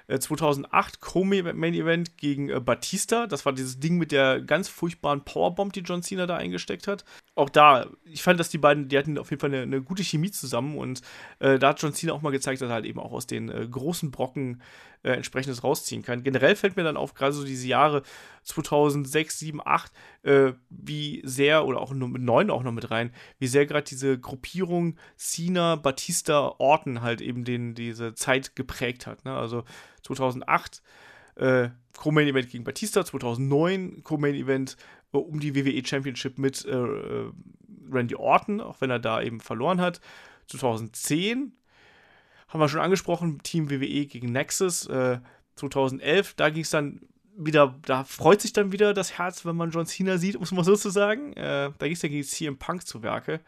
2008 0.08 0.94
äh, 0.94 0.98
Co-Main 1.00 1.74
Event 1.74 2.16
gegen 2.16 2.48
äh, 2.48 2.60
Batista. 2.60 3.26
Das 3.26 3.46
war 3.46 3.52
dieses 3.52 3.78
Ding 3.78 3.98
mit 3.98 4.12
der 4.12 4.40
ganz 4.40 4.68
furchtbaren 4.68 5.24
Powerbomb, 5.24 5.72
die 5.72 5.80
John 5.80 6.02
Cena 6.02 6.26
da 6.26 6.36
eingesteckt 6.36 6.88
hat. 6.88 7.04
Auch 7.34 7.48
da, 7.48 7.86
ich 8.04 8.22
fand, 8.22 8.38
dass 8.38 8.50
die 8.50 8.59
beiden, 8.59 8.88
die 8.88 8.98
hatten 8.98 9.16
auf 9.16 9.30
jeden 9.30 9.40
Fall 9.40 9.48
eine, 9.48 9.62
eine 9.62 9.80
gute 9.80 10.04
Chemie 10.04 10.30
zusammen 10.30 10.76
und 10.76 11.00
äh, 11.38 11.59
da 11.59 11.68
hat 11.68 11.80
John 11.80 11.94
Cena 11.94 12.12
auch 12.12 12.20
mal 12.20 12.30
gezeigt, 12.30 12.60
dass 12.60 12.68
er 12.68 12.74
halt 12.74 12.84
eben 12.84 13.00
auch 13.00 13.12
aus 13.12 13.26
den 13.26 13.48
äh, 13.48 13.66
großen 13.66 14.10
Brocken 14.10 14.60
äh, 15.02 15.12
entsprechendes 15.12 15.64
rausziehen 15.64 16.02
kann. 16.02 16.22
Generell 16.22 16.56
fällt 16.56 16.76
mir 16.76 16.84
dann 16.84 16.98
auf, 16.98 17.14
gerade 17.14 17.32
so 17.32 17.44
diese 17.44 17.66
Jahre 17.66 18.02
2006, 18.42 19.38
7, 19.38 19.60
8, 19.64 19.92
äh, 20.24 20.52
wie 20.68 21.22
sehr, 21.24 21.66
oder 21.66 21.80
auch 21.80 21.92
mit 21.92 22.20
9 22.20 22.50
auch 22.50 22.62
noch 22.62 22.72
mit 22.72 22.90
rein, 22.90 23.12
wie 23.38 23.46
sehr 23.46 23.64
gerade 23.64 23.84
diese 23.84 24.18
Gruppierung 24.18 24.96
Cena, 25.16 25.76
Batista, 25.76 26.54
Orton 26.59 27.00
halt 27.00 27.22
eben 27.22 27.44
den, 27.44 27.74
diese 27.74 28.14
Zeit 28.14 28.56
geprägt 28.56 29.06
hat. 29.06 29.24
Ne? 29.24 29.34
Also 29.34 29.64
2008 30.02 30.82
äh, 31.36 31.70
Co-Main 31.96 32.28
Event 32.28 32.50
gegen 32.50 32.64
Batista, 32.64 33.04
2009 33.04 34.02
Co-Main 34.02 34.34
Event 34.34 34.76
um 35.20 35.40
die 35.40 35.55
WWE 35.55 35.84
Championship 35.84 36.39
mit 36.39 36.64
äh, 36.64 36.70
äh, 36.70 37.30
Randy 37.90 38.14
Orton, 38.14 38.60
auch 38.60 38.80
wenn 38.80 38.90
er 38.90 38.98
da 38.98 39.22
eben 39.22 39.40
verloren 39.40 39.80
hat. 39.80 40.01
2010 40.48 41.52
haben 42.48 42.60
wir 42.60 42.68
schon 42.68 42.80
angesprochen, 42.80 43.43
Team 43.43 43.70
WWE 43.70 44.06
gegen 44.06 44.32
Nexus. 44.32 44.89
2011, 45.56 46.30
äh, 46.30 46.32
da 46.36 46.51
ging 46.51 46.62
es 46.62 46.70
dann 46.70 47.01
wieder, 47.36 47.78
da 47.86 48.05
freut 48.05 48.40
sich 48.43 48.52
dann 48.52 48.72
wieder 48.72 48.93
das 48.93 49.18
Herz, 49.18 49.47
wenn 49.47 49.56
man 49.56 49.70
John 49.70 49.86
Cena 49.86 50.18
sieht, 50.18 50.36
um 50.36 50.43
es 50.43 50.52
mal 50.52 50.64
so 50.64 50.76
zu 50.76 50.90
sagen. 50.90 51.32
Äh, 51.34 51.70
da 51.78 51.86
ging 51.86 51.93
es 51.93 52.02
ja 52.02 52.09
gegen 52.09 52.24
CM 52.24 52.59
Punk 52.59 52.86
zu 52.86 53.02
Werke. 53.02 53.40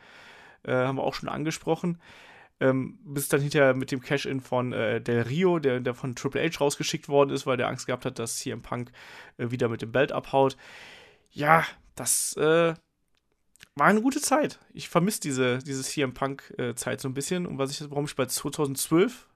haben 0.66 0.96
wir 0.96 1.02
auch 1.02 1.14
schon 1.14 1.28
angesprochen 1.28 1.98
ähm, 2.60 2.98
bis 3.04 3.28
dann 3.28 3.40
hinterher 3.40 3.74
mit 3.74 3.90
dem 3.90 4.00
Cash-In 4.00 4.40
von 4.40 4.72
äh, 4.72 5.00
Del 5.00 5.22
Rio, 5.22 5.58
der, 5.58 5.80
der 5.80 5.94
von 5.94 6.14
Triple 6.14 6.42
H 6.42 6.58
rausgeschickt 6.58 7.08
worden 7.08 7.30
ist, 7.30 7.46
weil 7.46 7.56
der 7.56 7.68
Angst 7.68 7.86
gehabt 7.86 8.04
hat, 8.04 8.18
dass 8.18 8.38
CM 8.38 8.62
Punk 8.62 8.92
äh, 9.38 9.50
wieder 9.50 9.68
mit 9.68 9.82
dem 9.82 9.92
Belt 9.92 10.12
abhaut. 10.12 10.56
Ja, 11.34 11.64
das 11.94 12.36
äh, 12.36 12.74
war 13.74 13.86
eine 13.86 14.00
gute 14.00 14.20
Zeit. 14.20 14.58
Ich 14.72 14.88
vermisse 14.88 15.20
diese, 15.20 15.58
diese 15.58 15.82
CM 15.82 16.14
Punk-Zeit 16.14 16.98
äh, 16.98 17.02
so 17.02 17.08
ein 17.08 17.14
bisschen. 17.14 17.46
Und 17.46 17.58
was 17.58 17.70
ich, 17.70 17.90
warum 17.90 18.06
ich 18.06 18.16
bei 18.16 18.26
2012 18.26 19.28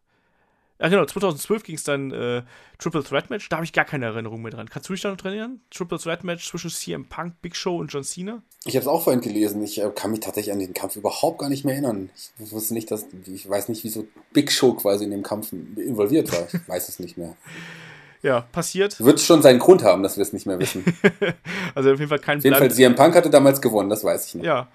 ja, 0.81 0.89
genau, 0.89 1.05
2012 1.05 1.65
ging 1.65 1.75
es 1.75 1.83
dann 1.83 2.13
äh, 2.13 2.43
Triple 2.79 3.03
Threat 3.03 3.31
Match. 3.31 3.49
Da 3.49 3.57
habe 3.57 3.65
ich 3.65 3.73
gar 3.73 3.85
keine 3.85 4.07
Erinnerung 4.07 4.43
mehr 4.43 4.53
dran. 4.53 4.69
Kannst 4.71 4.89
du 4.89 4.93
dich 4.93 5.03
da 5.03 5.11
noch 5.11 5.17
dran 5.17 5.33
erinnern? 5.33 5.61
Triple 5.71 5.99
Threat 5.99 6.23
Match 6.23 6.49
zwischen 6.49 6.71
CM 6.71 7.07
Punk, 7.07 7.35
Big 7.43 7.57
Show 7.57 7.79
und 7.79 7.93
John 7.93 8.05
Cena? 8.05 8.43
Ich 8.65 8.77
habe 8.77 8.83
es 8.83 8.87
auch 8.87 9.03
vorhin 9.03 9.21
gelesen. 9.21 9.61
Ich 9.63 9.81
äh, 9.81 9.91
kann 9.93 10.13
mich 10.13 10.21
tatsächlich 10.21 10.53
an 10.53 10.61
den 10.61 10.75
Kampf 10.75 10.95
überhaupt 10.95 11.41
gar 11.41 11.49
nicht 11.49 11.65
mehr 11.65 11.75
erinnern. 11.75 12.11
Ich 12.39 12.53
wusste 12.53 12.75
nicht, 12.75 12.93
dass 12.93 13.07
ich 13.27 13.49
weiß 13.49 13.69
nicht, 13.69 13.83
wieso 13.83 14.07
Big 14.33 14.53
Show 14.53 14.75
quasi 14.75 15.05
in 15.05 15.11
dem 15.11 15.25
Kampf 15.25 15.53
involviert 15.53 16.31
war. 16.31 16.47
Ich 16.47 16.69
weiß 16.69 16.89
es 16.89 17.01
nicht 17.01 17.19
mehr. 17.19 17.37
Ja, 18.23 18.41
passiert. 18.41 18.99
Wird 19.03 19.21
schon 19.21 19.43
seinen 19.43 19.59
Grund 19.59 19.85
haben, 19.85 20.03
dass 20.03 20.17
wir 20.17 20.23
es 20.23 20.33
nicht 20.33 20.47
mehr 20.47 20.59
wissen. 20.59 20.85
also 21.75 21.93
auf 21.93 21.99
jeden 21.99 22.09
Fall 22.09 22.19
kein 22.19 22.39
Auf 22.39 22.45
jeden 22.45 22.57
Fall, 22.57 22.71
CM 22.71 22.95
Punk 22.95 23.15
hatte 23.15 23.31
damals 23.31 23.61
gewonnen, 23.61 23.91
das 23.91 24.03
weiß 24.03 24.27
ich 24.27 24.35
noch. 24.35 24.45
Ja, 24.45 24.69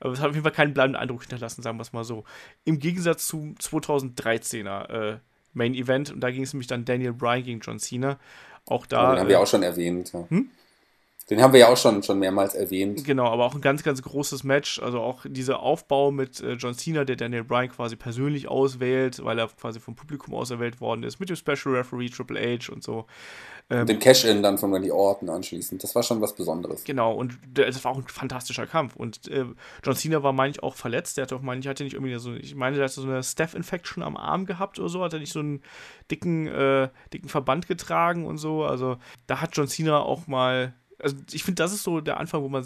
aber 0.00 0.12
es 0.12 0.20
hat 0.20 0.28
auf 0.28 0.34
jeden 0.34 0.44
Fall 0.44 0.52
keinen 0.52 0.74
bleibenden 0.74 1.00
Eindruck 1.00 1.22
hinterlassen, 1.22 1.62
sagen 1.62 1.78
wir 1.78 1.82
es 1.82 1.92
mal 1.92 2.04
so. 2.04 2.24
Im 2.64 2.78
Gegensatz 2.78 3.26
zum 3.26 3.54
2013er 3.54 4.90
äh, 4.90 5.18
Main 5.52 5.74
Event 5.74 6.10
und 6.10 6.20
da 6.20 6.30
ging 6.30 6.42
es 6.42 6.52
nämlich 6.52 6.66
dann 6.66 6.84
Daniel 6.84 7.12
Bryan 7.12 7.42
gegen 7.42 7.60
John 7.60 7.78
Cena. 7.78 8.18
Auch 8.66 8.86
da. 8.86 9.08
Oh, 9.08 9.12
den 9.12 9.20
haben 9.20 9.28
wir 9.28 9.36
äh, 9.36 9.38
auch 9.38 9.46
schon 9.46 9.62
erwähnt. 9.62 10.12
Ja. 10.12 10.24
Hm? 10.28 10.50
Den 11.30 11.42
haben 11.42 11.52
wir 11.52 11.60
ja 11.60 11.68
auch 11.68 11.76
schon, 11.76 12.02
schon 12.02 12.18
mehrmals 12.18 12.54
erwähnt. 12.54 13.04
Genau, 13.04 13.26
aber 13.26 13.44
auch 13.44 13.54
ein 13.54 13.60
ganz, 13.60 13.82
ganz 13.82 14.00
großes 14.00 14.44
Match. 14.44 14.80
Also 14.80 15.00
auch 15.00 15.26
dieser 15.28 15.60
Aufbau 15.60 16.10
mit 16.10 16.40
äh, 16.40 16.54
John 16.54 16.74
Cena, 16.74 17.04
der 17.04 17.16
Daniel 17.16 17.44
Bryan 17.44 17.68
quasi 17.68 17.96
persönlich 17.96 18.48
auswählt, 18.48 19.22
weil 19.22 19.38
er 19.38 19.48
quasi 19.48 19.78
vom 19.78 19.94
Publikum 19.94 20.34
auserwählt 20.34 20.80
worden 20.80 21.02
ist, 21.02 21.20
mit 21.20 21.28
dem 21.28 21.36
Special 21.36 21.74
Referee 21.74 22.08
Triple 22.08 22.40
H 22.40 22.72
und 22.72 22.82
so. 22.82 23.06
Ähm, 23.68 23.86
den 23.86 23.98
Cash-In 23.98 24.42
dann 24.42 24.56
von 24.56 24.72
Randy 24.72 24.90
Orton 24.90 25.28
anschließend. 25.28 25.82
Das 25.82 25.94
war 25.94 26.02
schon 26.02 26.22
was 26.22 26.34
Besonderes. 26.34 26.84
Genau, 26.84 27.12
und 27.12 27.38
das 27.52 27.84
war 27.84 27.92
auch 27.92 27.98
ein 27.98 28.08
fantastischer 28.08 28.66
Kampf. 28.66 28.96
Und 28.96 29.28
äh, 29.28 29.44
John 29.84 29.96
Cena 29.96 30.22
war, 30.22 30.32
meine 30.32 30.52
ich, 30.52 30.62
auch 30.62 30.74
verletzt. 30.74 31.18
Der 31.18 31.22
hatte 31.22 31.36
auch, 31.36 31.42
meine 31.42 31.60
ich, 31.60 31.68
hatte 31.68 31.84
nicht 31.84 31.92
irgendwie 31.92 32.16
so, 32.18 32.32
ich 32.32 32.54
meine, 32.54 32.76
der 32.76 32.86
hatte 32.86 33.00
so 33.02 33.06
eine 33.06 33.22
Staph-Infection 33.22 34.02
am 34.02 34.16
Arm 34.16 34.46
gehabt 34.46 34.78
oder 34.78 34.88
so, 34.88 35.04
hat 35.04 35.12
er 35.12 35.18
nicht 35.18 35.32
so 35.32 35.40
einen 35.40 35.60
dicken, 36.10 36.46
äh, 36.46 36.88
dicken 37.12 37.28
Verband 37.28 37.68
getragen 37.68 38.24
und 38.24 38.38
so. 38.38 38.64
Also 38.64 38.96
da 39.26 39.42
hat 39.42 39.50
John 39.54 39.68
Cena 39.68 40.00
auch 40.00 40.26
mal 40.26 40.72
also 41.00 41.16
ich 41.32 41.44
finde, 41.44 41.62
das 41.62 41.72
ist 41.72 41.84
so 41.84 42.00
der 42.00 42.18
Anfang, 42.18 42.42
wo 42.42 42.48
man 42.48 42.64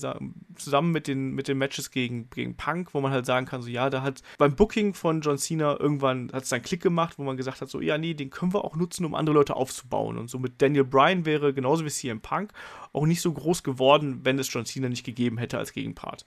zusammen 0.57 0.91
mit 0.91 1.07
den, 1.07 1.33
mit 1.33 1.49
den 1.49 1.59
Matches 1.59 1.91
gegen, 1.91 2.31
gegen 2.31 2.57
Punk, 2.57 2.95
wo 2.95 3.01
man 3.01 3.13
halt 3.13 3.27
sagen 3.27 3.47
kann, 3.47 3.63
so 3.63 3.69
ja, 3.69 3.91
da 3.91 4.03
hat 4.03 4.23
beim 4.39 4.57
Booking 4.57 4.95
von 4.95 5.21
John 5.21 5.39
Cena 5.39 5.79
irgendwann 5.79 6.31
hat 6.33 6.45
es 6.45 6.49
dann 6.49 6.63
Klick 6.63 6.83
gemacht, 6.83 7.19
wo 7.19 7.25
man 7.25 7.37
gesagt 7.37 7.61
hat, 7.61 7.69
so 7.69 7.81
ja, 7.81 7.99
nee, 7.99 8.15
den 8.15 8.31
können 8.31 8.55
wir 8.55 8.65
auch 8.65 8.77
nutzen, 8.77 9.05
um 9.05 9.15
andere 9.15 9.35
Leute 9.35 9.57
aufzubauen. 9.57 10.19
Und 10.19 10.31
so 10.31 10.39
mit 10.39 10.63
Daniel 10.63 10.85
Bryan 10.85 11.27
wäre 11.27 11.53
genauso 11.53 11.85
wie 11.85 11.91
CM 11.91 12.21
Punk 12.21 12.53
auch 12.93 13.07
nicht 13.07 13.21
so 13.21 13.33
groß 13.33 13.63
geworden, 13.63 14.21
wenn 14.25 14.39
es 14.39 14.53
John 14.53 14.65
Cena 14.65 14.89
nicht 14.89 15.05
gegeben 15.05 15.39
hätte 15.39 15.59
als 15.59 15.73
Gegenpart. 15.73 16.27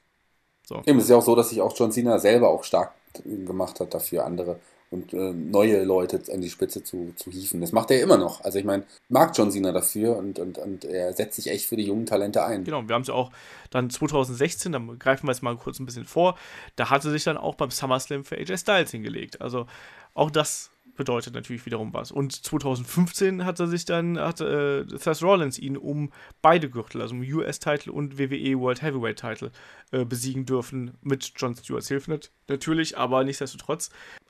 So. 0.67 0.81
Eben, 0.85 0.97
es 0.97 1.05
ist 1.05 1.09
ja 1.09 1.17
auch 1.17 1.23
so, 1.23 1.35
dass 1.35 1.49
sich 1.49 1.61
auch 1.61 1.75
John 1.77 1.91
Cena 1.91 2.19
selber 2.19 2.49
auch 2.49 2.63
stark 2.63 2.93
gemacht 3.23 3.79
hat 3.79 3.93
dafür, 3.93 4.25
andere 4.25 4.59
und 4.95 5.13
äh, 5.13 5.33
neue 5.33 5.83
Leute 5.83 6.21
an 6.33 6.41
die 6.41 6.49
Spitze 6.49 6.83
zu, 6.83 7.13
zu 7.15 7.29
hieven. 7.29 7.61
Das 7.61 7.71
macht 7.71 7.91
er 7.91 8.01
immer 8.01 8.17
noch. 8.17 8.43
Also 8.43 8.57
ich 8.57 8.65
meine, 8.65 8.83
mag 9.09 9.37
John 9.37 9.51
Cena 9.51 9.71
dafür 9.71 10.17
und, 10.17 10.39
und, 10.39 10.57
und 10.57 10.85
er 10.85 11.13
setzt 11.13 11.35
sich 11.35 11.51
echt 11.51 11.67
für 11.67 11.75
die 11.75 11.83
jungen 11.83 12.05
Talente 12.05 12.43
ein. 12.43 12.63
Genau, 12.63 12.87
wir 12.87 12.95
haben 12.95 13.01
es 13.01 13.09
ja 13.09 13.13
auch 13.13 13.31
dann 13.69 13.89
2016, 13.89 14.71
dann 14.71 14.97
greifen 14.97 15.27
wir 15.27 15.31
jetzt 15.33 15.43
mal 15.43 15.55
kurz 15.57 15.79
ein 15.79 15.85
bisschen 15.85 16.05
vor, 16.05 16.37
da 16.75 16.89
hatte 16.89 17.11
sich 17.11 17.23
dann 17.23 17.37
auch 17.37 17.55
beim 17.55 17.71
SummerSlam 17.71 18.23
für 18.23 18.37
AJ 18.37 18.57
Styles 18.57 18.91
hingelegt. 18.91 19.41
Also 19.41 19.67
auch 20.13 20.31
das 20.31 20.71
bedeutet 20.95 21.33
natürlich 21.33 21.65
wiederum 21.65 21.93
was. 21.93 22.11
Und 22.11 22.31
2015 22.31 23.45
hat 23.45 23.59
er 23.59 23.67
sich 23.67 23.85
dann, 23.85 24.17
hat 24.17 24.41
äh, 24.41 24.85
Seth 24.97 25.21
Rollins 25.21 25.59
ihn 25.59 25.77
um 25.77 26.11
beide 26.41 26.69
Gürtel, 26.69 27.01
also 27.01 27.15
um 27.15 27.21
US-Title 27.21 27.91
und 27.91 28.17
WWE 28.17 28.59
World 28.59 28.81
Heavyweight-Title, 28.81 29.51
äh, 29.91 30.05
besiegen 30.05 30.45
dürfen. 30.45 30.97
Mit 31.01 31.33
John 31.35 31.55
Stewarts 31.55 31.89
Hilfe 31.89 32.19
natürlich, 32.47 32.97
aber 32.97 33.23
nichtsdestotrotz 33.23 33.89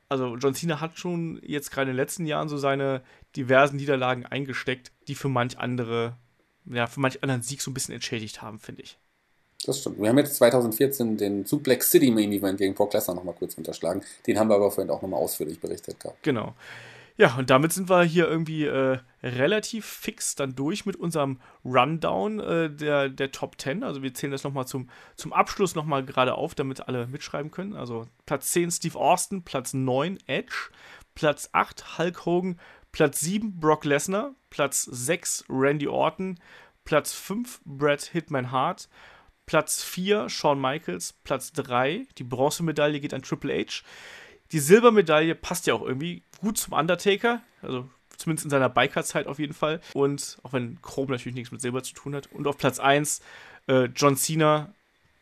also 0.10 0.36
John 0.36 0.54
Cena 0.54 0.82
hat 0.82 0.98
schon 0.98 1.40
jetzt 1.44 1.72
gerade 1.72 1.90
in 1.90 1.96
den 1.96 2.04
letzten 2.04 2.26
Jahren 2.26 2.50
so 2.50 2.58
seine 2.58 3.02
diversen 3.36 3.78
Niederlagen 3.78 4.26
eingesteckt, 4.26 4.92
die 5.08 5.16
für 5.16 5.30
manch 5.30 5.58
andere, 5.58 6.18
ja, 6.66 6.88
für 6.88 7.00
manch 7.00 7.24
anderen 7.24 7.42
Sieg 7.42 7.62
so 7.62 7.72
ein 7.72 7.74
bisschen 7.74 7.96
entschädigt 7.96 8.42
haben, 8.42 8.60
finde 8.60 8.84
ich. 8.84 8.98
Das 9.66 9.80
stimmt. 9.80 10.00
Wir 10.00 10.10
haben 10.10 10.18
jetzt 10.18 10.36
2014 10.36 11.18
den 11.18 11.46
Suplex 11.46 11.90
City 11.90 12.12
Main 12.12 12.32
Event 12.32 12.60
gegen 12.60 12.76
Brock 12.76 12.94
Lesnar 12.94 13.16
nochmal 13.16 13.34
kurz 13.34 13.56
unterschlagen. 13.56 14.04
Den 14.28 14.38
haben 14.38 14.50
wir 14.50 14.56
aber 14.56 14.70
vorhin 14.70 14.92
auch 14.92 15.02
nochmal 15.02 15.20
ausführlich 15.20 15.60
berichtet 15.60 16.00
gehabt. 16.00 16.22
Genau. 16.22 16.54
Ja, 17.18 17.36
und 17.36 17.50
damit 17.50 17.72
sind 17.72 17.90
wir 17.90 18.04
hier 18.04 18.28
irgendwie 18.28 18.66
äh, 18.66 19.00
relativ 19.24 19.86
fix 19.86 20.36
dann 20.36 20.54
durch 20.54 20.86
mit 20.86 20.98
unserem 20.98 21.40
Rundown 21.64 22.40
äh, 22.42 22.70
der, 22.70 23.08
der 23.08 23.32
Top 23.32 23.60
10. 23.60 23.84
Also 23.84 24.04
wir 24.04 24.14
zählen 24.14 24.32
das 24.32 24.44
nochmal 24.44 24.68
zum, 24.68 24.90
zum 25.16 25.32
Abschluss 25.32 25.76
nochmal 25.76 26.04
gerade 26.04 26.36
auf, 26.36 26.56
damit 26.56 26.90
alle 26.90 27.08
mitschreiben 27.08 27.52
können. 27.52 27.74
Also 27.74 28.06
Platz 28.26 28.52
10 28.52 28.70
Steve 28.72 29.00
Austin, 29.00 29.44
Platz 29.44 29.74
9 29.74 30.20
Edge, 30.28 30.72
Platz 31.14 31.50
8 31.54 31.98
Hulk 31.98 32.26
Hogan, 32.26 32.60
Platz 32.92 33.22
7 33.22 33.62
Brock 33.62 33.86
Lesnar, 33.86 34.36
Platz 34.50 34.84
6 34.84 35.46
Randy 35.48 35.88
Orton, 35.88 36.38
Platz 36.84 37.14
5 37.14 37.62
Brad 37.64 38.04
Hitman 38.04 38.52
Hart, 38.52 38.90
Platz 39.46 39.84
4 39.84 40.28
Shawn 40.28 40.60
Michaels, 40.60 41.14
Platz 41.24 41.54
3 41.54 42.08
die 42.18 42.24
Bronzemedaille 42.26 43.00
geht 43.00 43.14
an 43.14 43.22
Triple 43.22 43.54
H. 43.54 43.84
Die 44.52 44.60
Silbermedaille 44.60 45.34
passt 45.34 45.66
ja 45.66 45.74
auch 45.74 45.82
irgendwie 45.82 46.24
gut 46.42 46.58
zum 46.58 46.74
Undertaker, 46.74 47.42
also 47.62 47.90
zumindest 48.18 48.46
in 48.46 48.52
seiner 48.52 48.70
Biker-Zeit 48.70 49.28
auf 49.28 49.40
jeden 49.40 49.54
Fall. 49.54 49.82
Und 49.94 50.38
auch 50.44 50.54
wenn 50.54 50.82
Chrome 50.82 51.12
natürlich 51.12 51.36
nichts 51.36 51.52
mit 51.52 51.62
Silber 51.62 51.84
zu 51.84 51.94
tun 51.94 52.16
hat. 52.16 52.32
Und 52.32 52.48
auf 52.48 52.58
Platz 52.58 52.80
1 52.80 53.22
äh, 53.68 53.86
John 53.96 54.16
Cena, 54.16 54.74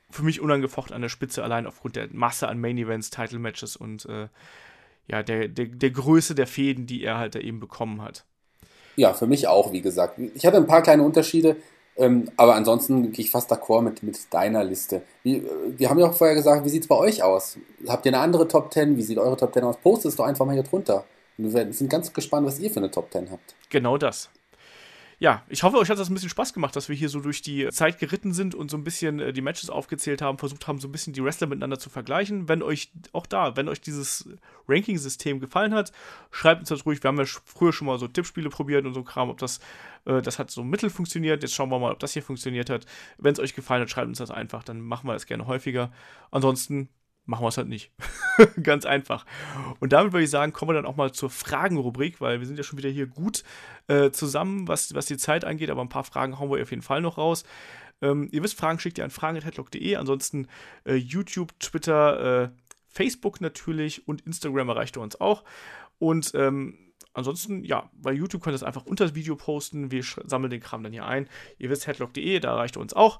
für 0.09 0.23
mich 0.23 0.41
unangefochten 0.41 0.95
an 0.95 1.01
der 1.01 1.09
Spitze, 1.09 1.43
allein 1.43 1.65
aufgrund 1.65 1.95
der 1.95 2.07
Masse 2.11 2.47
an 2.47 2.59
Main-Events, 2.59 3.09
Title-Matches 3.09 3.75
und 3.75 4.05
äh, 4.05 4.27
ja, 5.07 5.23
der, 5.23 5.47
der, 5.47 5.65
der 5.65 5.89
Größe 5.89 6.35
der 6.35 6.47
Fäden, 6.47 6.85
die 6.85 7.03
er 7.03 7.17
halt 7.17 7.35
da 7.35 7.39
eben 7.39 7.59
bekommen 7.59 8.01
hat. 8.01 8.23
Ja, 8.95 9.13
für 9.13 9.25
mich 9.25 9.47
auch, 9.47 9.71
wie 9.71 9.81
gesagt. 9.81 10.19
Ich 10.35 10.45
hatte 10.45 10.57
ein 10.57 10.67
paar 10.67 10.83
kleine 10.83 11.03
Unterschiede. 11.03 11.55
Ähm, 11.95 12.29
aber 12.37 12.55
ansonsten 12.55 13.11
gehe 13.11 13.25
ich 13.25 13.31
fast 13.31 13.51
d'accord 13.51 13.81
mit, 13.81 14.01
mit 14.01 14.33
deiner 14.33 14.63
Liste. 14.63 15.03
Wie, 15.21 15.37
äh, 15.37 15.43
wir 15.77 15.89
haben 15.89 15.99
ja 15.99 16.07
auch 16.07 16.13
vorher 16.13 16.35
gesagt, 16.35 16.65
wie 16.65 16.69
sieht 16.69 16.83
es 16.83 16.87
bei 16.87 16.95
euch 16.95 17.21
aus? 17.21 17.57
Habt 17.87 18.05
ihr 18.05 18.13
eine 18.13 18.21
andere 18.21 18.47
Top 18.47 18.73
10? 18.73 18.97
Wie 18.97 19.03
sieht 19.03 19.17
eure 19.17 19.37
Top 19.37 19.53
10 19.53 19.63
aus? 19.63 19.77
Postet 19.77 20.09
es 20.09 20.15
doch 20.15 20.25
einfach 20.25 20.45
mal 20.45 20.53
hier 20.53 20.63
drunter. 20.63 21.03
Wir 21.37 21.71
sind 21.73 21.89
ganz 21.89 22.11
gespannt, 22.13 22.47
was 22.47 22.59
ihr 22.59 22.69
für 22.69 22.77
eine 22.77 22.91
Top 22.91 23.11
10 23.11 23.31
habt. 23.31 23.55
Genau 23.69 23.97
das. 23.97 24.29
Ja, 25.23 25.41
ich 25.47 25.63
hoffe, 25.63 25.77
euch 25.77 25.89
hat 25.89 25.97
das 25.97 26.09
ein 26.09 26.13
bisschen 26.13 26.29
Spaß 26.29 26.53
gemacht, 26.53 26.75
dass 26.75 26.89
wir 26.89 26.97
hier 26.97 27.07
so 27.07 27.21
durch 27.21 27.41
die 27.41 27.69
Zeit 27.69 27.97
geritten 27.97 28.33
sind 28.33 28.55
und 28.55 28.69
so 28.69 28.75
ein 28.75 28.83
bisschen 28.83 29.21
äh, 29.21 29.31
die 29.31 29.39
Matches 29.39 29.69
aufgezählt 29.69 30.21
haben, 30.21 30.37
versucht 30.37 30.67
haben, 30.67 30.81
so 30.81 30.89
ein 30.89 30.91
bisschen 30.91 31.13
die 31.13 31.23
Wrestler 31.23 31.47
miteinander 31.47 31.79
zu 31.79 31.89
vergleichen. 31.89 32.49
Wenn 32.49 32.61
euch 32.61 32.91
auch 33.13 33.25
da, 33.25 33.55
wenn 33.55 33.69
euch 33.69 33.79
dieses 33.79 34.27
Ranking-System 34.67 35.39
gefallen 35.39 35.73
hat, 35.73 35.93
schreibt 36.29 36.59
uns 36.59 36.67
das 36.67 36.85
ruhig. 36.85 37.01
Wir 37.01 37.07
haben 37.07 37.17
ja 37.17 37.23
früher 37.45 37.71
schon 37.71 37.87
mal 37.87 37.97
so 37.99 38.09
Tippspiele 38.09 38.49
probiert 38.49 38.85
und 38.85 38.93
so 38.93 39.01
Kram, 39.01 39.29
ob 39.29 39.37
das, 39.37 39.61
äh, 40.03 40.21
das 40.21 40.39
hat 40.39 40.51
so 40.51 40.61
mittel 40.61 40.89
funktioniert. 40.89 41.41
Jetzt 41.41 41.55
schauen 41.55 41.69
wir 41.69 41.79
mal, 41.79 41.93
ob 41.93 41.99
das 41.99 42.11
hier 42.11 42.21
funktioniert 42.21 42.69
hat. 42.69 42.85
Wenn 43.17 43.31
es 43.31 43.39
euch 43.39 43.55
gefallen 43.55 43.81
hat, 43.83 43.89
schreibt 43.89 44.09
uns 44.09 44.17
das 44.17 44.29
einfach, 44.29 44.65
dann 44.65 44.81
machen 44.81 45.07
wir 45.07 45.13
das 45.13 45.25
gerne 45.25 45.47
häufiger. 45.47 45.93
Ansonsten 46.31 46.89
machen 47.25 47.43
wir 47.43 47.49
es 47.49 47.57
halt 47.57 47.69
nicht. 47.69 47.91
Ganz 48.63 48.85
einfach. 48.85 49.25
Und 49.79 49.93
damit 49.93 50.13
würde 50.13 50.23
ich 50.23 50.29
sagen, 50.29 50.53
kommen 50.53 50.69
wir 50.69 50.75
dann 50.75 50.85
auch 50.85 50.95
mal 50.95 51.11
zur 51.11 51.29
Fragenrubrik, 51.29 52.21
weil 52.21 52.39
wir 52.39 52.47
sind 52.47 52.57
ja 52.57 52.63
schon 52.63 52.77
wieder 52.77 52.89
hier 52.89 53.07
gut 53.07 53.43
äh, 53.87 54.11
zusammen, 54.11 54.67
was, 54.67 54.93
was 54.93 55.05
die 55.05 55.17
Zeit 55.17 55.45
angeht, 55.45 55.69
aber 55.69 55.81
ein 55.81 55.89
paar 55.89 56.03
Fragen 56.03 56.39
hauen 56.39 56.51
wir 56.51 56.61
auf 56.61 56.71
jeden 56.71 56.81
Fall 56.81 57.01
noch 57.01 57.17
raus. 57.17 57.43
Ähm, 58.01 58.27
ihr 58.31 58.43
wisst, 58.43 58.57
Fragen 58.57 58.79
schickt 58.79 58.97
ihr 58.97 59.03
an 59.05 59.11
fragen.headlock.de, 59.11 59.95
ansonsten 59.95 60.47
äh, 60.85 60.95
YouTube, 60.95 61.57
Twitter, 61.59 62.43
äh, 62.43 62.49
Facebook 62.87 63.41
natürlich 63.41 64.07
und 64.07 64.21
Instagram 64.21 64.69
erreicht 64.69 64.97
ihr 64.97 65.01
uns 65.01 65.19
auch. 65.19 65.43
Und 65.99 66.31
ähm, 66.35 66.77
ansonsten, 67.13 67.63
ja, 67.63 67.89
bei 67.93 68.11
YouTube 68.11 68.43
könnt 68.43 68.53
ihr 68.53 68.57
es 68.57 68.63
einfach 68.63 68.85
unter 68.85 69.05
das 69.05 69.15
Video 69.15 69.35
posten. 69.35 69.91
Wir 69.91 70.03
sammeln 70.03 70.51
den 70.51 70.59
Kram 70.59 70.83
dann 70.83 70.91
hier 70.91 71.05
ein. 71.05 71.29
Ihr 71.57 71.69
wisst, 71.69 71.87
headlock.de, 71.87 72.39
da 72.39 72.49
erreicht 72.49 72.77
ihr 72.77 72.81
uns 72.81 72.93
auch. 72.93 73.19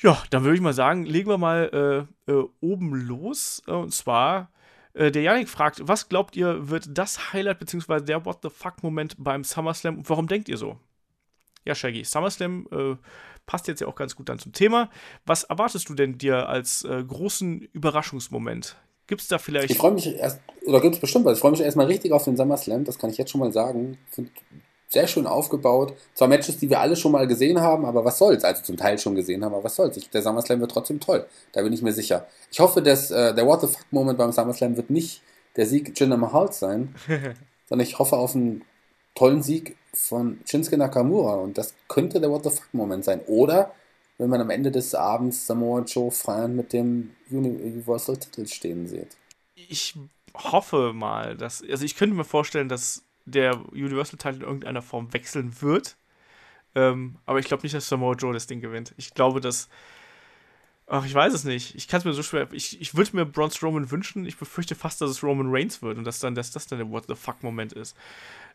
Ja, 0.00 0.22
dann 0.30 0.44
würde 0.44 0.54
ich 0.54 0.60
mal 0.60 0.72
sagen, 0.72 1.04
legen 1.04 1.28
wir 1.28 1.38
mal 1.38 2.06
äh, 2.28 2.32
äh, 2.32 2.44
oben 2.60 2.94
los. 2.94 3.62
Und 3.66 3.92
zwar, 3.92 4.50
äh, 4.94 5.10
der 5.10 5.22
Janik 5.22 5.48
fragt, 5.48 5.86
was 5.86 6.08
glaubt 6.08 6.36
ihr, 6.36 6.68
wird 6.70 6.86
das 6.96 7.32
Highlight 7.32 7.58
bzw. 7.58 8.00
der 8.00 8.24
What 8.24 8.38
the 8.42 8.50
fuck-Moment 8.50 9.16
beim 9.18 9.42
SummerSlam 9.42 9.98
und 9.98 10.08
warum 10.08 10.28
denkt 10.28 10.48
ihr 10.48 10.56
so? 10.56 10.78
Ja, 11.64 11.74
Shaggy, 11.74 12.04
SummerSlam 12.04 12.68
äh, 12.70 12.96
passt 13.46 13.66
jetzt 13.66 13.80
ja 13.80 13.88
auch 13.88 13.96
ganz 13.96 14.14
gut 14.14 14.28
dann 14.28 14.38
zum 14.38 14.52
Thema. 14.52 14.88
Was 15.26 15.42
erwartest 15.42 15.88
du 15.88 15.94
denn 15.94 16.16
dir 16.16 16.48
als 16.48 16.84
äh, 16.84 17.02
großen 17.02 17.62
Überraschungsmoment? 17.72 18.76
Gibt 19.08 19.22
es 19.22 19.28
da 19.28 19.38
vielleicht. 19.38 19.70
Ich 19.70 19.78
freue 19.78 19.92
mich 19.92 20.06
erst, 20.06 20.40
oder 20.66 20.80
gibt 20.80 20.94
es 20.94 21.00
bestimmt 21.00 21.24
was. 21.24 21.38
Ich 21.38 21.40
freue 21.40 21.50
mich 21.50 21.60
erstmal 21.60 21.86
richtig 21.86 22.12
auf 22.12 22.24
den 22.24 22.36
SummerSlam, 22.36 22.84
das 22.84 22.98
kann 22.98 23.10
ich 23.10 23.18
jetzt 23.18 23.30
schon 23.30 23.40
mal 23.40 23.52
sagen. 23.52 23.98
Find 24.10 24.30
sehr 24.88 25.06
schön 25.06 25.26
aufgebaut. 25.26 25.94
Zwar 26.14 26.28
Matches, 26.28 26.56
die 26.56 26.70
wir 26.70 26.80
alle 26.80 26.96
schon 26.96 27.12
mal 27.12 27.26
gesehen 27.26 27.60
haben, 27.60 27.84
aber 27.84 28.04
was 28.04 28.18
soll's? 28.18 28.42
Also 28.42 28.62
zum 28.62 28.76
Teil 28.76 28.98
schon 28.98 29.14
gesehen 29.14 29.44
haben, 29.44 29.54
aber 29.54 29.64
was 29.64 29.76
soll's? 29.76 29.96
Ich, 29.98 30.08
der 30.08 30.22
SummerSlam 30.22 30.60
wird 30.60 30.70
trotzdem 30.70 30.98
toll. 30.98 31.26
Da 31.52 31.62
bin 31.62 31.72
ich 31.72 31.82
mir 31.82 31.92
sicher. 31.92 32.26
Ich 32.50 32.58
hoffe, 32.58 32.80
dass 32.82 33.10
äh, 33.10 33.34
der 33.34 33.46
What 33.46 33.60
the 33.60 33.66
fuck 33.66 33.84
Moment 33.90 34.18
beim 34.18 34.32
SummerSlam 34.32 34.76
wird 34.76 34.90
nicht 34.90 35.22
der 35.56 35.66
Sieg 35.66 35.98
Jinder 35.98 36.16
Mahals 36.16 36.58
sein, 36.58 36.94
sondern 37.68 37.86
ich 37.86 37.98
hoffe 37.98 38.16
auf 38.16 38.34
einen 38.34 38.64
tollen 39.14 39.42
Sieg 39.42 39.76
von 39.92 40.40
Shinsuke 40.46 40.78
Nakamura 40.78 41.34
und 41.34 41.58
das 41.58 41.74
könnte 41.88 42.20
der 42.20 42.30
What 42.30 42.44
the 42.44 42.50
fuck 42.50 42.72
Moment 42.72 43.04
sein. 43.04 43.20
Oder 43.26 43.74
wenn 44.16 44.30
man 44.30 44.40
am 44.40 44.50
Ende 44.50 44.70
des 44.70 44.94
Abends 44.94 45.46
Samoa 45.46 45.82
Joe 45.82 46.10
feiernd 46.10 46.56
mit 46.56 46.72
dem 46.72 47.10
Universal 47.30 48.16
Titel 48.16 48.46
stehen 48.46 48.86
sieht. 48.86 49.16
Ich 49.54 49.94
hoffe 50.34 50.92
mal, 50.94 51.36
dass 51.36 51.62
also 51.68 51.84
ich 51.84 51.94
könnte 51.94 52.16
mir 52.16 52.24
vorstellen, 52.24 52.68
dass 52.68 53.02
der 53.30 53.68
Universal-Title 53.72 54.40
in 54.40 54.46
irgendeiner 54.46 54.82
Form 54.82 55.12
wechseln 55.12 55.60
wird. 55.60 55.96
Ähm, 56.74 57.16
aber 57.26 57.38
ich 57.38 57.46
glaube 57.46 57.62
nicht, 57.62 57.74
dass 57.74 57.88
Samoa 57.88 58.14
Joe 58.14 58.32
das 58.32 58.46
Ding 58.46 58.60
gewinnt. 58.60 58.94
Ich 58.96 59.14
glaube, 59.14 59.40
dass. 59.40 59.68
Ach, 60.86 61.04
ich 61.04 61.14
weiß 61.14 61.34
es 61.34 61.44
nicht. 61.44 61.74
Ich 61.74 61.86
kann 61.86 61.98
es 61.98 62.04
mir 62.04 62.14
so 62.14 62.22
schwer. 62.22 62.48
Ich, 62.52 62.80
ich 62.80 62.94
würde 62.94 63.14
mir 63.14 63.26
Braun 63.26 63.50
Strowman 63.50 63.90
wünschen. 63.90 64.24
Ich 64.24 64.38
befürchte 64.38 64.74
fast, 64.74 65.00
dass 65.02 65.10
es 65.10 65.22
Roman 65.22 65.48
Reigns 65.50 65.82
wird 65.82 65.98
und 65.98 66.04
dass, 66.04 66.18
dann, 66.18 66.34
dass 66.34 66.50
das 66.50 66.66
dann 66.66 66.78
der 66.78 66.88
What 66.88 67.04
the 67.08 67.14
fuck-Moment 67.14 67.74
ist. 67.74 67.94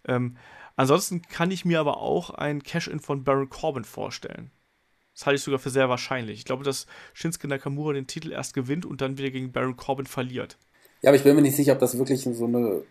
Ähm, 0.06 0.38
ansonsten 0.76 1.22
kann 1.22 1.52
ich 1.52 1.64
mir 1.64 1.80
aber 1.80 1.98
auch 1.98 2.32
ein 2.32 2.64
Cash-In 2.64 3.00
von 3.00 3.24
Baron 3.24 3.50
Corbin 3.50 3.84
vorstellen. 3.84 4.50
Das 5.14 5.28
halte 5.28 5.36
ich 5.36 5.44
sogar 5.44 5.60
für 5.60 5.70
sehr 5.70 5.90
wahrscheinlich. 5.90 6.40
Ich 6.40 6.46
glaube, 6.46 6.64
dass 6.64 6.88
Shinsuke 7.14 7.48
Nakamura 7.48 7.94
den 7.94 8.08
Titel 8.08 8.32
erst 8.32 8.56
gewinnt 8.56 8.86
und 8.86 9.02
dann 9.02 9.20
wieder 9.20 9.30
gegen 9.30 9.52
Baron 9.52 9.78
Corbin 9.78 10.08
verliert. 10.08 10.58
Ja, 11.04 11.10
aber 11.10 11.18
ich 11.18 11.24
bin 11.24 11.36
mir 11.36 11.44
nicht 11.44 11.56
sicher, 11.56 11.74
ob 11.74 11.80
das 11.80 11.98
wirklich 11.98 12.22
so 12.22 12.46
eine 12.46 12.84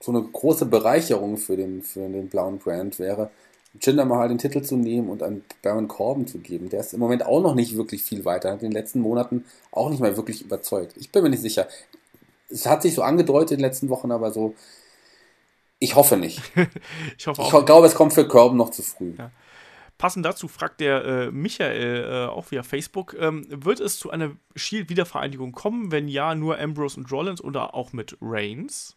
so 0.00 0.12
eine 0.12 0.22
große 0.22 0.66
Bereicherung 0.66 1.36
für 1.36 1.56
den, 1.56 1.82
für 1.82 2.08
den 2.08 2.28
blauen 2.28 2.58
Brand 2.58 2.98
wäre, 2.98 3.30
Jinder 3.80 4.04
Mahal 4.04 4.28
den 4.28 4.38
Titel 4.38 4.62
zu 4.62 4.76
nehmen 4.76 5.08
und 5.08 5.22
an 5.22 5.44
Baron 5.62 5.88
Corbin 5.88 6.26
zu 6.26 6.38
geben. 6.38 6.68
Der 6.70 6.80
ist 6.80 6.94
im 6.94 7.00
Moment 7.00 7.26
auch 7.26 7.42
noch 7.42 7.54
nicht 7.54 7.76
wirklich 7.76 8.02
viel 8.02 8.24
weiter, 8.24 8.50
hat 8.50 8.62
in 8.62 8.70
den 8.70 8.72
letzten 8.72 9.00
Monaten 9.00 9.44
auch 9.72 9.90
nicht 9.90 10.00
mehr 10.00 10.16
wirklich 10.16 10.42
überzeugt. 10.42 10.94
Ich 10.96 11.12
bin 11.12 11.22
mir 11.22 11.30
nicht 11.30 11.42
sicher. 11.42 11.68
Es 12.48 12.66
hat 12.66 12.82
sich 12.82 12.94
so 12.94 13.02
angedeutet 13.02 13.52
in 13.52 13.56
den 13.58 13.64
letzten 13.64 13.88
Wochen, 13.90 14.10
aber 14.10 14.32
so, 14.32 14.54
ich 15.78 15.94
hoffe 15.96 16.16
nicht. 16.16 16.40
ich 17.18 17.26
hoffe 17.26 17.42
auch. 17.42 17.52
Ich 17.60 17.66
glaube, 17.66 17.86
es 17.86 17.94
kommt 17.94 18.14
für 18.14 18.26
Corbin 18.26 18.56
noch 18.56 18.70
zu 18.70 18.82
früh. 18.82 19.14
Ja. 19.18 19.30
Passend 19.98 20.24
dazu 20.24 20.46
fragt 20.46 20.80
der 20.80 21.04
äh, 21.04 21.30
Michael 21.30 22.04
äh, 22.04 22.26
auch 22.28 22.50
via 22.50 22.62
Facebook, 22.62 23.16
ähm, 23.18 23.46
wird 23.50 23.80
es 23.80 23.98
zu 23.98 24.10
einer 24.10 24.30
Shield-Wiedervereinigung 24.54 25.52
kommen? 25.52 25.90
Wenn 25.90 26.06
ja, 26.06 26.36
nur 26.36 26.58
Ambrose 26.58 26.98
und 27.00 27.10
Rollins 27.10 27.42
oder 27.42 27.74
auch 27.74 27.92
mit 27.92 28.16
Reigns? 28.20 28.96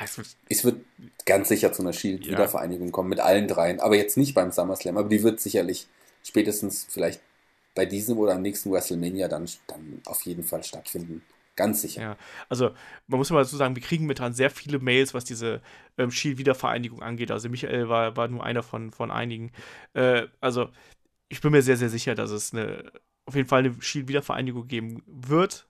Es 0.00 0.18
wird, 0.18 0.28
es 0.48 0.64
wird 0.64 0.84
ganz 1.26 1.48
sicher 1.48 1.72
zu 1.72 1.82
einer 1.82 1.92
Shield-Wiedervereinigung 1.92 2.86
ja. 2.86 2.92
kommen 2.92 3.08
mit 3.08 3.20
allen 3.20 3.48
dreien, 3.48 3.80
aber 3.80 3.96
jetzt 3.96 4.16
nicht 4.16 4.34
beim 4.34 4.50
SummerSlam, 4.50 4.96
aber 4.96 5.08
die 5.08 5.22
wird 5.22 5.40
sicherlich 5.40 5.86
spätestens 6.24 6.86
vielleicht 6.88 7.20
bei 7.74 7.86
diesem 7.86 8.18
oder 8.18 8.34
am 8.34 8.42
nächsten 8.42 8.70
WrestleMania 8.70 9.28
dann, 9.28 9.48
dann 9.66 10.02
auf 10.06 10.22
jeden 10.22 10.44
Fall 10.44 10.62
stattfinden. 10.62 11.22
Ganz 11.54 11.82
sicher. 11.82 12.00
Ja, 12.00 12.16
also 12.48 12.70
man 13.08 13.18
muss 13.18 13.30
mal 13.30 13.42
dazu 13.42 13.56
sagen, 13.56 13.76
wir 13.76 13.82
kriegen 13.82 14.04
momentan 14.04 14.32
sehr 14.32 14.50
viele 14.50 14.78
Mails, 14.78 15.12
was 15.12 15.24
diese 15.24 15.60
ähm, 15.98 16.10
Shield-Wiedervereinigung 16.10 17.02
angeht. 17.02 17.30
Also 17.30 17.50
Michael 17.50 17.90
war, 17.90 18.16
war 18.16 18.28
nur 18.28 18.42
einer 18.42 18.62
von, 18.62 18.90
von 18.90 19.10
einigen. 19.10 19.52
Äh, 19.92 20.28
also 20.40 20.70
ich 21.28 21.42
bin 21.42 21.52
mir 21.52 21.62
sehr, 21.62 21.76
sehr 21.76 21.90
sicher, 21.90 22.14
dass 22.14 22.30
es 22.30 22.54
eine, 22.54 22.90
auf 23.26 23.34
jeden 23.34 23.48
Fall 23.48 23.60
eine 23.60 23.80
Shield-Wiedervereinigung 23.80 24.66
geben 24.66 25.02
wird. 25.06 25.68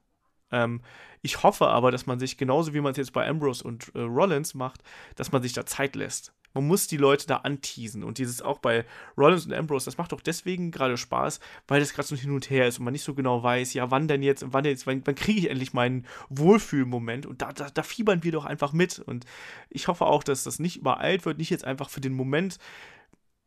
Ähm, 0.53 0.81
ich 1.23 1.43
hoffe 1.43 1.69
aber, 1.69 1.91
dass 1.91 2.07
man 2.07 2.19
sich, 2.19 2.37
genauso 2.37 2.75
wie 2.75 2.81
man 2.81 2.93
es 2.93 2.99
jetzt 2.99 3.13
bei 3.13 3.27
Ambrose 3.27 3.65
und 3.65 3.93
äh, 3.95 4.01
Rollins 4.01 4.55
macht, 4.55 4.83
dass 5.17 5.33
man 5.33 5.43
sich 5.43 5.53
da 5.53 5.67
Zeit 5.67 5.97
lässt. 5.97 6.33
Man 6.55 6.67
muss 6.67 6.87
die 6.87 6.97
Leute 6.97 7.27
da 7.27 7.37
anteasen. 7.39 8.05
Und 8.05 8.19
dieses 8.19 8.43
auch 8.43 8.59
bei 8.59 8.85
Rollins 9.17 9.47
und 9.47 9.55
Ambrose, 9.55 9.87
das 9.87 9.97
macht 9.97 10.13
doch 10.13 10.21
deswegen 10.21 10.71
gerade 10.71 10.97
Spaß, 10.97 11.41
weil 11.67 11.81
das 11.81 11.95
gerade 11.95 12.09
so 12.09 12.17
hin 12.17 12.33
und 12.33 12.51
her 12.51 12.67
ist 12.67 12.79
und 12.79 12.85
man 12.85 12.93
nicht 12.93 13.05
so 13.05 13.15
genau 13.15 13.43
weiß, 13.43 13.73
ja, 13.75 13.91
wann 13.91 14.09
denn 14.09 14.23
jetzt, 14.23 14.45
wann 14.49 14.65
jetzt, 14.65 14.87
wann, 14.87 15.03
wann 15.05 15.15
kriege 15.15 15.41
ich 15.41 15.51
endlich 15.51 15.73
meinen 15.73 16.07
Wohlfühlmoment? 16.29 17.25
Und 17.25 17.41
da, 17.41 17.53
da, 17.53 17.71
da 17.71 17.83
fiebern 17.83 18.23
wir 18.23 18.33
doch 18.33 18.45
einfach 18.45 18.73
mit. 18.73 18.99
Und 18.99 19.25
ich 19.71 19.89
hoffe 19.89 20.05
auch, 20.07 20.23
dass 20.23 20.45
das 20.45 20.59
nicht 20.59 20.77
übereilt 20.77 21.25
wird, 21.25 21.39
nicht 21.39 21.51
jetzt 21.51 21.65
einfach 21.65 21.89
für 21.89 22.01
den 22.01 22.13
Moment 22.13 22.59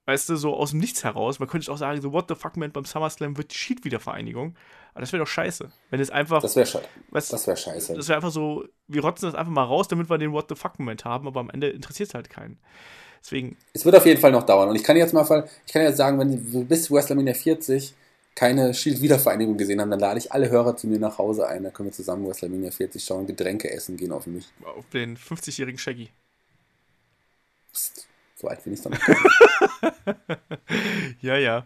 weißt 0.05 0.29
du, 0.29 0.35
so 0.35 0.55
aus 0.55 0.71
dem 0.71 0.79
Nichts 0.79 1.03
heraus. 1.03 1.39
Man 1.39 1.47
könnte 1.49 1.71
auch 1.71 1.77
sagen, 1.77 2.01
so, 2.01 2.13
what 2.13 2.25
the 2.29 2.35
fuck, 2.35 2.57
man, 2.57 2.71
beim 2.71 2.85
SummerSlam 2.85 3.37
wird 3.37 3.51
die 3.51 3.57
Sheet-Wiedervereinigung. 3.57 4.55
Aber 4.93 5.01
das 5.01 5.11
wäre 5.11 5.23
doch 5.23 5.29
scheiße. 5.29 5.71
Wenn 5.89 5.99
es 5.99 6.09
einfach. 6.09 6.41
Das 6.41 6.55
wäre 6.55 6.65
scheiße. 6.65 6.87
Das 7.11 7.47
wäre 7.47 7.57
scheiße. 7.57 7.93
Das 7.95 8.07
wäre 8.07 8.17
einfach 8.17 8.31
so, 8.31 8.65
wir 8.87 9.01
rotzen 9.01 9.25
das 9.25 9.35
einfach 9.35 9.51
mal 9.51 9.63
raus, 9.63 9.87
damit 9.87 10.09
wir 10.09 10.17
den 10.17 10.31
What 10.31 10.45
the 10.49 10.55
fuck-Moment 10.55 11.05
haben, 11.05 11.27
aber 11.27 11.39
am 11.39 11.49
Ende 11.49 11.69
interessiert 11.69 12.09
es 12.09 12.13
halt 12.15 12.29
keinen. 12.29 12.59
Deswegen. 13.21 13.57
Es 13.73 13.83
wird 13.83 13.95
auf 13.95 14.05
jeden 14.05 14.21
Fall 14.21 14.31
noch 14.31 14.43
dauern. 14.43 14.69
Und 14.69 14.75
ich 14.75 14.83
kann 14.83 14.95
jetzt 14.95 15.13
mal, 15.13 15.49
ich 15.65 15.73
kann 15.73 15.81
jetzt 15.81 15.97
sagen, 15.97 16.19
wenn 16.19 16.53
wir 16.53 16.63
bis 16.63 16.91
WrestleMania 16.91 17.33
40 17.33 17.95
keine 18.35 18.73
Shield-Wiedervereinigung 18.73 19.57
gesehen 19.57 19.81
haben, 19.81 19.89
dann 19.89 19.99
lade 19.99 20.19
ich 20.19 20.31
alle 20.31 20.49
Hörer 20.49 20.75
zu 20.75 20.87
mir 20.87 20.99
nach 20.99 21.17
Hause 21.17 21.47
ein. 21.47 21.63
Da 21.63 21.71
können 21.71 21.89
wir 21.89 21.93
zusammen 21.93 22.27
WrestleMania 22.27 22.69
40 22.69 23.03
schauen, 23.03 23.25
Getränke 23.25 23.71
essen 23.71 23.97
gehen 23.97 24.11
auf 24.11 24.27
mich. 24.27 24.45
Auf 24.63 24.87
den 24.89 25.17
50-jährigen 25.17 25.79
Shaggy. 25.79 26.09
Psst. 27.71 28.07
So 28.45 28.51
alt 28.51 28.63
bin 28.63 28.73
ich 28.73 28.81
dann. 28.81 28.93
ja, 31.21 31.35
ja. 31.35 31.65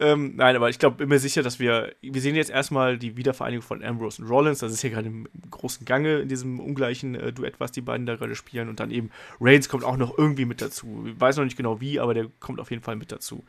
Ähm, 0.00 0.36
nein, 0.36 0.56
aber 0.56 0.70
ich 0.70 0.78
glaube, 0.78 0.96
bin 0.96 1.10
mir 1.10 1.18
sicher, 1.18 1.42
dass 1.42 1.60
wir. 1.60 1.92
Wir 2.00 2.22
sehen 2.22 2.34
jetzt 2.34 2.50
erstmal 2.50 2.96
die 2.96 3.18
Wiedervereinigung 3.18 3.62
von 3.62 3.84
Ambrose 3.84 4.22
und 4.22 4.30
Rollins. 4.30 4.60
Das 4.60 4.72
ist 4.72 4.80
hier 4.80 4.88
gerade 4.88 5.08
im 5.08 5.28
großen 5.50 5.84
Gange 5.84 6.20
in 6.20 6.28
diesem 6.28 6.60
ungleichen 6.60 7.14
äh, 7.14 7.30
Duett, 7.30 7.60
was 7.60 7.72
die 7.72 7.82
beiden 7.82 8.06
da 8.06 8.16
gerade 8.16 8.34
spielen. 8.36 8.70
Und 8.70 8.80
dann 8.80 8.90
eben 8.90 9.10
Reigns 9.38 9.68
kommt 9.68 9.84
auch 9.84 9.98
noch 9.98 10.16
irgendwie 10.16 10.46
mit 10.46 10.62
dazu. 10.62 11.04
Ich 11.06 11.20
weiß 11.20 11.36
noch 11.36 11.44
nicht 11.44 11.58
genau 11.58 11.82
wie, 11.82 12.00
aber 12.00 12.14
der 12.14 12.28
kommt 12.40 12.58
auf 12.58 12.70
jeden 12.70 12.82
Fall 12.82 12.96
mit 12.96 13.12
dazu. 13.12 13.44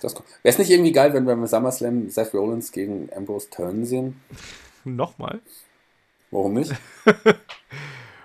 Wäre 0.00 0.22
es 0.44 0.58
nicht 0.58 0.70
irgendwie 0.70 0.92
geil, 0.92 1.12
wenn 1.14 1.24
wir 1.24 1.34
beim 1.34 1.44
SummerSlam 1.44 2.08
Seth 2.08 2.34
Rollins 2.34 2.70
gegen 2.70 3.08
Ambrose 3.16 3.50
turnen 3.50 3.84
sehen? 3.84 4.20
Nochmal? 4.84 5.40
Warum 6.30 6.54
nicht? 6.54 6.72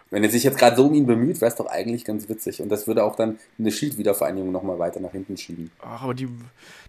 Wenn 0.09 0.23
er 0.23 0.29
sich 0.29 0.43
jetzt 0.43 0.57
gerade 0.57 0.75
so 0.75 0.87
um 0.87 0.93
ihn 0.93 1.05
bemüht, 1.05 1.41
wäre 1.41 1.51
es 1.51 1.55
doch 1.55 1.65
eigentlich 1.65 2.05
ganz 2.05 2.29
witzig. 2.29 2.61
Und 2.61 2.69
das 2.69 2.87
würde 2.87 3.03
auch 3.03 3.15
dann 3.15 3.39
eine 3.59 3.71
Shield-Wiedervereinigung 3.71 4.51
nochmal 4.51 4.79
weiter 4.79 4.99
nach 4.99 5.11
hinten 5.11 5.37
schieben. 5.37 5.71
Ach, 5.81 6.03
aber 6.03 6.13
die. 6.13 6.29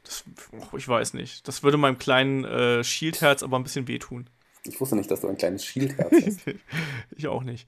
Das, 0.05 0.24
oh, 0.53 0.77
ich 0.77 0.89
weiß 0.89 1.15
nicht. 1.15 1.47
Das 1.49 1.62
würde 1.62 1.77
meinem 1.77 1.99
kleinen 1.99 2.45
äh, 2.45 2.85
Shield-Herz 2.85 3.43
aber 3.43 3.59
ein 3.59 3.65
bisschen 3.65 3.89
wehtun. 3.89 4.28
Ich 4.65 4.81
wusste 4.81 4.97
nicht, 4.97 5.11
dass 5.11 5.20
du 5.20 5.28
ein 5.28 5.36
kleines 5.36 5.65
Shield-Herz 5.65 6.12
hast. 6.12 6.40
ich 7.16 7.27
auch 7.27 7.43
nicht. 7.43 7.66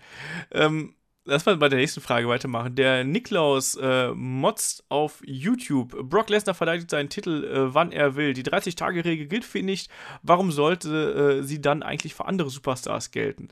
Ähm, 0.53 0.95
lass 1.25 1.47
mal 1.47 1.57
bei 1.57 1.69
der 1.69 1.79
nächsten 1.79 2.01
Frage 2.01 2.29
weitermachen. 2.29 2.75
Der 2.75 3.05
Niklaus 3.05 3.75
äh, 3.77 4.13
motzt 4.13 4.85
auf 4.89 5.21
YouTube. 5.25 6.09
Brock 6.09 6.31
Lesnar 6.31 6.55
verteidigt 6.55 6.91
seinen 6.91 7.09
Titel, 7.09 7.45
äh, 7.45 7.75
wann 7.75 7.93
er 7.93 8.17
will. 8.17 8.35
Die 8.35 8.45
30-Tage-Regel 8.45 9.27
gilt 9.27 9.45
für 9.45 9.59
ihn 9.59 9.67
nicht. 9.67 9.91
Warum 10.23 10.53
sollte 10.53 11.41
äh, 11.41 11.43
sie 11.43 11.61
dann 11.61 11.83
eigentlich 11.83 12.15
für 12.15 12.27
andere 12.27 12.51
Superstars 12.51 13.11
gelten? 13.11 13.49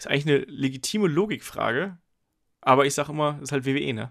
Ist 0.00 0.06
eigentlich 0.06 0.26
eine 0.26 0.38
legitime 0.46 1.08
Logikfrage, 1.08 1.98
aber 2.62 2.86
ich 2.86 2.94
sage 2.94 3.12
immer, 3.12 3.34
das 3.34 3.42
ist 3.42 3.52
halt 3.52 3.66
WWE, 3.66 3.92
ne? 3.92 4.10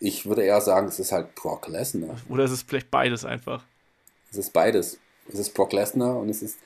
Ich 0.00 0.26
würde 0.26 0.42
eher 0.42 0.60
sagen, 0.60 0.86
es 0.86 0.98
ist 0.98 1.12
halt 1.12 1.34
Brock 1.34 1.66
Lesnar. 1.66 2.16
Oder 2.28 2.44
ist 2.44 2.50
es 2.50 2.60
vielleicht 2.60 2.90
beides 2.90 3.24
einfach? 3.24 3.64
Es 4.30 4.36
ist 4.36 4.52
beides. 4.52 5.00
Es 5.32 5.38
ist 5.38 5.54
Brock 5.54 5.72
Lesnar 5.72 6.18
und 6.18 6.28
es 6.28 6.42
ist 6.42 6.58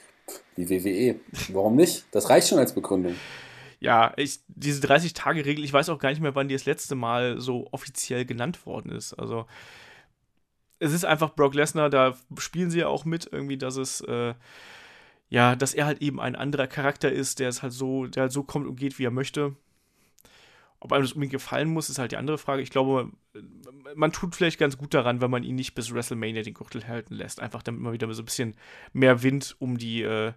die 0.56 0.68
WWE. 0.68 1.20
Warum 1.52 1.76
nicht? 1.76 2.04
Das 2.10 2.30
reicht 2.30 2.48
schon 2.48 2.58
als 2.58 2.74
Begründung. 2.74 3.14
Ja, 3.78 4.12
ich, 4.16 4.40
diese 4.48 4.84
30-Tage-Regel, 4.84 5.64
ich 5.64 5.72
weiß 5.72 5.88
auch 5.88 6.00
gar 6.00 6.10
nicht 6.10 6.20
mehr, 6.20 6.34
wann 6.34 6.48
die 6.48 6.56
das 6.56 6.64
letzte 6.64 6.96
Mal 6.96 7.40
so 7.40 7.68
offiziell 7.70 8.24
genannt 8.24 8.66
worden 8.66 8.90
ist. 8.90 9.14
Also, 9.14 9.46
es 10.80 10.92
ist 10.92 11.04
einfach 11.04 11.36
Brock 11.36 11.54
Lesnar, 11.54 11.90
da 11.90 12.16
spielen 12.38 12.72
sie 12.72 12.80
ja 12.80 12.88
auch 12.88 13.04
mit, 13.04 13.28
irgendwie, 13.30 13.56
dass 13.56 13.76
es, 13.76 14.00
äh, 14.00 14.34
ja, 15.31 15.55
dass 15.57 15.74
er 15.74 15.86
halt 15.86 16.02
eben 16.02 16.20
ein 16.20 16.35
anderer 16.36 16.66
Charakter 16.66 17.11
ist, 17.11 17.39
der 17.39 17.48
es 17.48 17.62
halt 17.62 17.73
so, 17.73 18.07
der 18.07 18.23
halt 18.23 18.32
so 18.32 18.43
kommt 18.43 18.66
und 18.66 18.77
geht, 18.77 18.98
wie 18.98 19.07
er 19.07 19.12
möchte. 19.12 19.55
Ob 20.81 20.93
einem 20.93 21.02
das 21.02 21.12
unbedingt 21.12 21.32
gefallen 21.32 21.69
muss, 21.69 21.89
ist 21.89 21.98
halt 21.98 22.12
die 22.12 22.16
andere 22.16 22.39
Frage. 22.39 22.62
Ich 22.62 22.70
glaube, 22.70 23.12
man 23.94 24.12
tut 24.12 24.35
vielleicht 24.35 24.59
ganz 24.59 24.77
gut 24.77 24.93
daran, 24.93 25.20
wenn 25.20 25.31
man 25.31 25.44
ihn 25.44 25.55
nicht 25.55 25.74
bis 25.74 25.94
WrestleMania 25.94 26.43
den 26.43 26.55
Gürtel 26.55 26.89
halten 26.89 27.15
lässt. 27.15 27.40
Einfach 27.40 27.62
damit 27.62 27.81
man 27.81 27.93
wieder 27.93 28.12
so 28.12 28.23
ein 28.23 28.24
bisschen 28.24 28.57
mehr 28.93 29.23
Wind 29.23 29.55
um 29.61 29.78
die, 29.78 30.02
äh, 30.02 30.32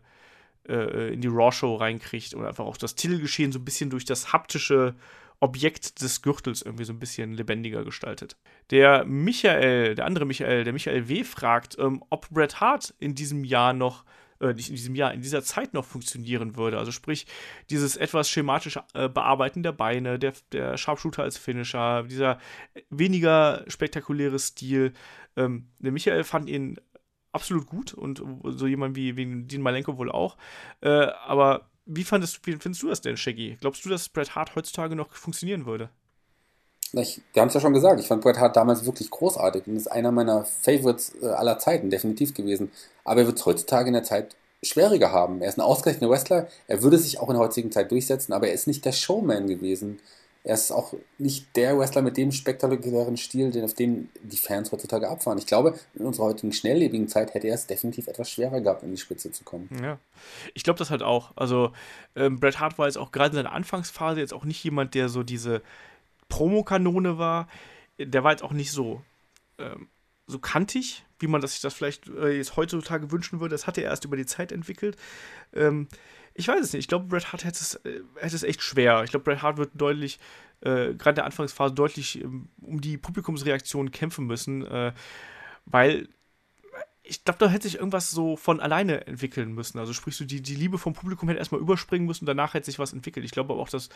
äh, 0.68 1.14
in 1.14 1.22
die 1.22 1.28
Raw-Show 1.28 1.76
reinkriegt 1.76 2.36
und 2.36 2.46
einfach 2.46 2.66
auch 2.66 2.78
das 2.78 2.94
Titelgeschehen 2.96 3.52
so 3.52 3.60
ein 3.60 3.66
bisschen 3.66 3.90
durch 3.90 4.06
das 4.06 4.32
haptische 4.32 4.96
Objekt 5.40 6.02
des 6.02 6.22
Gürtels 6.22 6.62
irgendwie 6.62 6.86
so 6.86 6.94
ein 6.94 7.00
bisschen 7.00 7.34
lebendiger 7.34 7.84
gestaltet. 7.84 8.38
Der 8.70 9.06
Michael, 9.06 9.96
der 9.96 10.06
andere 10.06 10.26
Michael, 10.26 10.66
der 10.66 10.74
Michael 10.74 11.10
W. 11.10 11.24
fragt, 11.24 11.80
ähm, 11.80 12.04
ob 12.10 12.30
Bret 12.30 12.60
Hart 12.60 12.94
in 13.00 13.16
diesem 13.16 13.44
Jahr 13.44 13.74
noch 13.74 14.04
äh, 14.44 14.54
nicht 14.54 14.70
in 14.70 14.76
diesem 14.76 14.96
Jahr, 14.96 15.14
in 15.14 15.22
dieser 15.22 15.44
Zeit 15.44 15.74
noch 15.74 15.86
funktionieren 15.86 16.56
würde. 16.56 16.78
Also 16.78 16.92
sprich, 16.92 17.26
dieses 17.70 17.96
etwas 17.96 18.30
schematische 18.30 18.84
äh, 18.94 19.08
Bearbeiten 19.08 19.64
der 19.64 19.72
Beine, 19.72 20.20
der, 20.20 20.34
der 20.52 20.78
Sharpshooter 20.78 21.24
als 21.24 21.38
Finisher, 21.38 22.04
dieser 22.04 22.40
weniger 22.90 23.64
spektakuläre 23.68 24.40
Stil. 24.40 24.94
Ähm, 25.38 25.70
der 25.80 25.92
Michael 25.92 26.24
fand 26.24 26.50
ihn 26.50 26.80
absolut 27.32 27.66
gut 27.66 27.94
und 27.94 28.24
so 28.44 28.68
jemand 28.68 28.96
wie, 28.96 29.16
wie 29.16 29.46
Dean 29.46 29.62
Malenko 29.62 29.98
wohl 29.98 30.12
auch. 30.12 30.38
Äh, 30.82 30.90
aber 30.90 31.70
wie, 31.86 32.04
fandest, 32.04 32.46
wie 32.46 32.54
findest 32.54 32.84
du 32.84 32.90
das 32.90 33.02
denn, 33.02 33.18
Shaggy? 33.18 33.58
Glaubst 33.60 33.84
du, 33.86 33.90
dass 33.90 34.10
Bret 34.10 34.36
Hart 34.36 34.56
heutzutage 34.56 34.96
noch 34.96 35.14
funktionieren 35.14 35.66
würde? 35.66 35.90
Ich, 36.94 37.22
wir 37.34 37.42
haben 37.42 37.50
es 37.50 37.56
ja 37.56 37.60
schon 37.60 37.74
gesagt, 37.74 38.00
ich 38.00 38.08
fand 38.08 38.22
Bret 38.22 38.38
Hart 38.38 38.56
damals 38.56 38.86
wirklich 38.86 39.10
großartig 39.10 39.64
und 39.66 39.76
ist 39.76 39.92
einer 39.92 40.12
meiner 40.12 40.46
Favorites 40.46 41.14
äh, 41.22 41.28
aller 41.28 41.58
Zeiten, 41.58 41.90
definitiv 41.90 42.34
gewesen. 42.34 42.72
Aber 43.04 43.22
er 43.22 43.28
wird 43.28 43.40
es 43.40 43.46
heutzutage 43.46 43.88
in 43.88 43.94
der 43.94 44.04
Zeit 44.04 44.36
schwieriger 44.62 45.12
haben. 45.12 45.42
Er 45.42 45.50
ist 45.50 45.58
ein 45.58 45.62
ausgeglichener 45.62 46.10
Wrestler, 46.10 46.48
er 46.68 46.82
würde 46.84 46.98
sich 46.98 47.20
auch 47.20 47.30
in 47.30 47.36
der 47.36 47.44
heutigen 47.44 47.72
Zeit 47.72 47.92
durchsetzen, 47.92 48.34
aber 48.34 48.48
er 48.48 48.54
ist 48.54 48.68
nicht 48.68 48.86
der 48.86 48.92
Showman 48.92 49.48
gewesen. 49.48 50.00
Er 50.46 50.56
ist 50.56 50.72
auch 50.72 50.94
nicht 51.18 51.56
der 51.56 51.78
Wrestler 51.80 52.02
mit 52.02 52.18
dem 52.18 52.34
spektakulären 52.34 53.16
Stil, 53.16 53.50
den, 53.52 53.64
auf 53.64 53.76
den 53.76 54.10
die 54.22 54.36
Fans 54.36 54.74
heutzutage 54.74 55.10
abfahren. 55.10 55.38
Ich 55.38 55.48
glaube, 55.48 55.80
in 55.96 56.06
unserer 56.06 56.26
heutigen 56.26 56.52
schnelllebigen 56.52 57.08
Zeit 57.08 57.34
hätte 57.34 57.48
er 57.48 57.56
es 57.56 57.66
definitiv 57.66 58.08
etwas 58.08 58.30
schwerer 58.30 58.60
gehabt, 58.60 58.84
in 58.84 58.92
die 58.92 58.98
Spitze 58.98 59.32
zu 59.32 59.46
kommen. 59.46 59.70
Ja, 59.82 60.00
ich 60.54 60.64
glaube 60.64 60.80
das 60.80 60.90
halt 60.90 61.02
auch. 61.02 61.32
Also, 61.38 61.72
ähm, 62.18 62.42
Bret 62.42 62.60
Hart 62.60 62.78
war 62.78 62.88
jetzt 62.88 62.98
auch 62.98 63.14
gerade 63.14 63.30
in 63.30 63.36
seiner 63.36 63.54
Anfangsphase 63.54 64.20
jetzt 64.20 64.34
auch 64.34 64.44
nicht 64.44 64.62
jemand, 64.66 64.96
der 64.96 65.08
so 65.08 65.24
diese 65.24 65.62
Promokanone 66.34 67.20
war, 67.20 67.48
der 68.00 68.24
war 68.24 68.32
jetzt 68.32 68.44
auch 68.44 68.54
nicht 68.54 68.72
so, 68.72 69.04
ähm, 69.60 69.88
so 70.26 70.40
kantig, 70.40 71.06
wie 71.20 71.28
man 71.28 71.42
das 71.42 71.52
sich 71.52 71.62
das 71.62 71.76
vielleicht 71.76 72.08
äh, 72.08 72.36
jetzt 72.36 72.56
heutzutage 72.58 73.12
wünschen 73.12 73.40
würde. 73.40 73.54
Das 73.54 73.68
hat 73.68 73.78
er 73.78 73.84
erst 73.84 74.04
über 74.04 74.18
die 74.18 74.26
Zeit 74.26 74.52
entwickelt. 74.52 74.98
Ähm, 75.54 75.88
ich 76.34 76.48
weiß 76.48 76.60
es 76.60 76.74
nicht. 76.74 76.80
Ich 76.80 76.88
glaube, 76.88 77.06
Bret 77.06 77.32
Hart 77.32 77.46
hätte 77.46 77.60
es, 77.60 77.76
äh, 77.86 78.02
hätte 78.16 78.36
es 78.36 78.42
echt 78.42 78.64
schwer. 78.64 79.04
Ich 79.04 79.12
glaube, 79.12 79.26
Bret 79.26 79.44
Hart 79.44 79.58
wird 79.58 79.74
deutlich, 79.76 80.18
äh, 80.62 80.96
gerade 80.96 81.10
in 81.10 81.16
der 81.16 81.26
Anfangsphase, 81.26 81.76
deutlich 81.76 82.24
ähm, 82.24 82.50
um 82.62 82.82
die 82.82 82.98
Publikumsreaktion 82.98 83.92
kämpfen 83.92 84.26
müssen, 84.26 84.66
äh, 84.66 84.92
weil 85.66 86.10
ich 87.04 87.24
glaube, 87.24 87.38
da 87.38 87.50
hätte 87.50 87.68
sich 87.68 87.76
irgendwas 87.76 88.10
so 88.10 88.38
von 88.38 88.60
alleine 88.60 89.06
entwickeln 89.06 89.54
müssen. 89.54 89.78
Also 89.78 89.94
sprich, 89.94 90.16
so 90.16 90.26
die, 90.26 90.42
die 90.42 90.56
Liebe 90.56 90.80
vom 90.80 90.94
Publikum 90.94 91.30
hätte 91.30 91.38
erstmal 91.38 91.62
überspringen 91.62 92.08
müssen 92.08 92.24
und 92.24 92.28
danach 92.28 92.56
hätte 92.56 92.66
sich 92.66 92.80
was 92.80 92.94
entwickelt. 92.94 93.24
Ich 93.24 93.32
glaube 93.32 93.54
aber 93.54 93.62
auch, 93.62 93.70
dass 93.70 93.90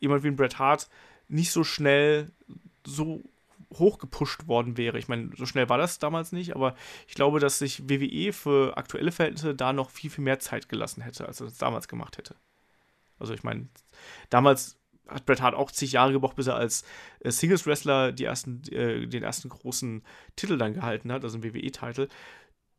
jemand 0.00 0.24
wie 0.24 0.28
ein 0.28 0.36
Bret 0.36 0.58
Hart 0.58 0.90
nicht 1.30 1.52
so 1.52 1.64
schnell 1.64 2.30
so 2.86 3.22
hochgepusht 3.74 4.48
worden 4.48 4.76
wäre. 4.76 4.98
Ich 4.98 5.08
meine, 5.08 5.30
so 5.36 5.46
schnell 5.46 5.68
war 5.68 5.78
das 5.78 5.98
damals 5.98 6.32
nicht, 6.32 6.56
aber 6.56 6.74
ich 7.06 7.14
glaube, 7.14 7.38
dass 7.38 7.58
sich 7.58 7.88
WWE 7.88 8.32
für 8.32 8.76
aktuelle 8.76 9.12
Verhältnisse 9.12 9.54
da 9.54 9.72
noch 9.72 9.90
viel, 9.90 10.10
viel 10.10 10.24
mehr 10.24 10.40
Zeit 10.40 10.68
gelassen 10.68 11.02
hätte, 11.02 11.26
als 11.26 11.40
es 11.40 11.58
damals 11.58 11.86
gemacht 11.86 12.18
hätte. 12.18 12.34
Also 13.18 13.32
ich 13.32 13.44
meine, 13.44 13.68
damals 14.28 14.76
hat 15.06 15.26
Bret 15.26 15.40
Hart 15.40 15.54
auch 15.54 15.70
zig 15.70 15.92
Jahre 15.92 16.12
gebraucht, 16.12 16.36
bis 16.36 16.46
er 16.46 16.56
als 16.56 16.84
äh, 17.20 17.30
Singles-Wrestler 17.30 18.12
die 18.12 18.24
ersten, 18.24 18.62
äh, 18.72 19.06
den 19.06 19.22
ersten 19.22 19.48
großen 19.48 20.02
Titel 20.36 20.56
dann 20.56 20.74
gehalten 20.74 21.12
hat, 21.12 21.24
also 21.24 21.36
einen 21.36 21.44
WWE-Titel. 21.44 22.08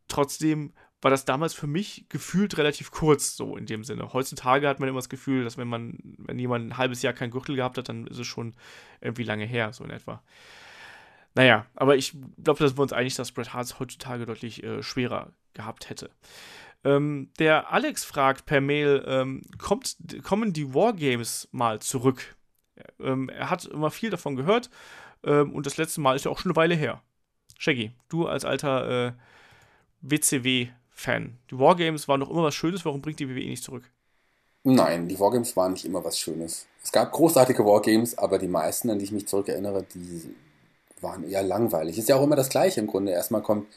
Trotzdem 0.07 0.73
war 1.02 1.10
das 1.11 1.26
damals 1.26 1.53
für 1.53 1.68
mich 1.68 2.06
gefühlt 2.10 2.57
relativ 2.57 2.91
kurz, 2.91 3.36
so 3.36 3.57
in 3.57 3.65
dem 3.65 3.84
Sinne. 3.84 4.14
Heutzutage 4.14 4.68
hat 4.68 4.80
man 4.80 4.88
immer 4.88 4.99
das 4.99 5.10
Gefühl, 5.10 5.44
dass 5.44 5.57
wenn 5.57 5.68
man, 5.68 5.98
wenn 6.18 6.38
jemand 6.38 6.68
ein 6.68 6.78
halbes 6.78 7.02
Jahr 7.02 7.14
keinen 7.14 7.32
Gürtel 7.32 7.56
gehabt 7.56 7.78
hat, 7.78 7.90
dann 7.90 8.07
ist 8.07 8.19
es 8.19 8.28
schon 8.28 8.53
irgendwie 9.02 9.23
lange 9.23 9.45
her, 9.45 9.73
so 9.73 9.84
in 9.84 9.90
etwa. 9.90 10.22
Naja, 11.34 11.65
aber 11.76 11.95
ich 11.95 12.15
glaube, 12.44 12.60
dass 12.60 12.78
wir 12.78 12.82
uns 12.82 12.94
einig, 12.94 13.15
dass 13.15 13.32
Bret 13.32 13.53
Hart 13.53 13.80
heutzutage 13.80 14.26
deutlich 14.26 14.64
äh, 14.64 14.84
schwerer 14.84 15.32
gehabt 15.53 15.90
hätte. 15.90 16.10
Ähm, 16.84 17.30
der 17.40 17.72
Alex 17.72 18.03
fragt 18.03 18.45
per 18.45 18.61
Mail, 18.61 19.03
ähm, 19.07 19.41
kommt, 19.57 19.95
kommen 20.23 20.53
die 20.53 20.73
Wargames 20.73 21.48
mal 21.52 21.80
zurück? 21.80 22.36
Ähm, 22.99 23.30
er 23.30 23.49
hat 23.49 23.65
immer 23.65 23.91
viel 23.91 24.10
davon 24.10 24.36
gehört 24.36 24.69
ähm, 25.23 25.53
und 25.53 25.65
das 25.65 25.78
letzte 25.78 26.02
Mal 26.02 26.15
ist 26.15 26.26
ja 26.26 26.32
auch 26.32 26.40
schon 26.40 26.52
eine 26.52 26.56
Weile 26.57 26.76
her. 26.76 27.02
Shaggy, 27.57 27.91
du 28.10 28.28
als 28.28 28.44
alter 28.44 29.07
äh, 29.07 29.14
WCW-Fan, 30.95 31.38
die 31.49 31.59
Wargames 31.59 32.07
waren 32.07 32.19
doch 32.19 32.30
immer 32.30 32.43
was 32.43 32.55
Schönes, 32.55 32.85
warum 32.85 33.01
bringt 33.01 33.19
die 33.19 33.30
WWE 33.30 33.49
nicht 33.49 33.63
zurück? 33.63 33.84
Nein, 34.63 35.07
die 35.07 35.19
Wargames 35.19 35.55
waren 35.57 35.73
nicht 35.73 35.85
immer 35.85 36.03
was 36.03 36.19
Schönes. 36.19 36.68
Es 36.84 36.91
gab 36.91 37.11
großartige 37.11 37.65
Wargames, 37.65 38.18
aber 38.18 38.38
die 38.38 38.47
meisten, 38.47 38.89
an 38.89 38.99
die 38.99 39.05
ich 39.05 39.11
mich 39.11 39.27
zurückerinnere, 39.27 39.85
die 39.93 40.35
waren 41.01 41.27
eher 41.27 41.41
langweilig. 41.41 41.97
Ist 41.97 42.09
ja 42.09 42.15
auch 42.15 42.23
immer 42.23 42.35
das 42.35 42.49
Gleiche 42.49 42.80
im 42.80 42.88
Grunde. 42.88 43.11
Erstmal 43.11 43.41
kommt, 43.41 43.68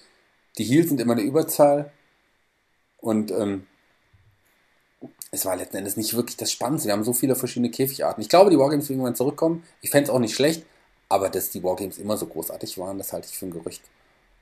die 0.59 0.65
Heels 0.65 0.89
sind 0.89 1.01
immer 1.01 1.15
eine 1.15 1.23
Überzahl 1.23 1.91
und 2.99 3.31
ähm, 3.31 3.67
es 5.31 5.47
war 5.47 5.57
letzten 5.57 5.79
Endes 5.79 5.97
nicht 5.97 6.15
wirklich 6.15 6.37
das 6.37 6.53
Spannendste. 6.53 6.89
Wir 6.89 6.93
haben 6.93 7.05
so 7.05 7.15
viele 7.15 7.35
verschiedene 7.35 7.71
Käfigarten. 7.71 8.23
Ich 8.23 8.29
glaube, 8.29 8.51
die 8.51 8.59
Wargames 8.59 8.89
werden 8.89 8.99
irgendwann 8.99 9.17
zurückkommen. 9.17 9.65
Ich 9.81 9.91
fände 9.91 10.05
es 10.05 10.11
auch 10.11 10.19
nicht 10.19 10.35
schlecht, 10.35 10.67
aber 11.09 11.31
dass 11.31 11.51
die 11.51 11.63
Wargames 11.63 11.99
immer 11.99 12.19
so 12.19 12.27
großartig 12.27 12.77
waren, 12.77 12.99
das 12.99 13.13
halte 13.13 13.29
ich 13.31 13.39
für 13.39 13.47
ein 13.47 13.53
Gerücht. 13.53 13.83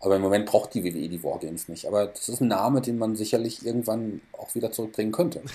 Aber 0.02 0.16
im 0.16 0.22
Moment 0.22 0.46
braucht 0.46 0.74
die 0.74 0.84
WWE 0.84 1.08
die 1.08 1.22
Wargames 1.22 1.68
nicht. 1.68 1.86
Aber 1.86 2.06
das 2.06 2.28
ist 2.28 2.40
ein 2.40 2.48
Name, 2.48 2.80
den 2.82 2.98
man 2.98 3.14
sicherlich 3.16 3.64
irgendwann 3.64 4.20
auch 4.32 4.54
wieder 4.54 4.70
zurückbringen 4.70 5.12
könnte. 5.12 5.42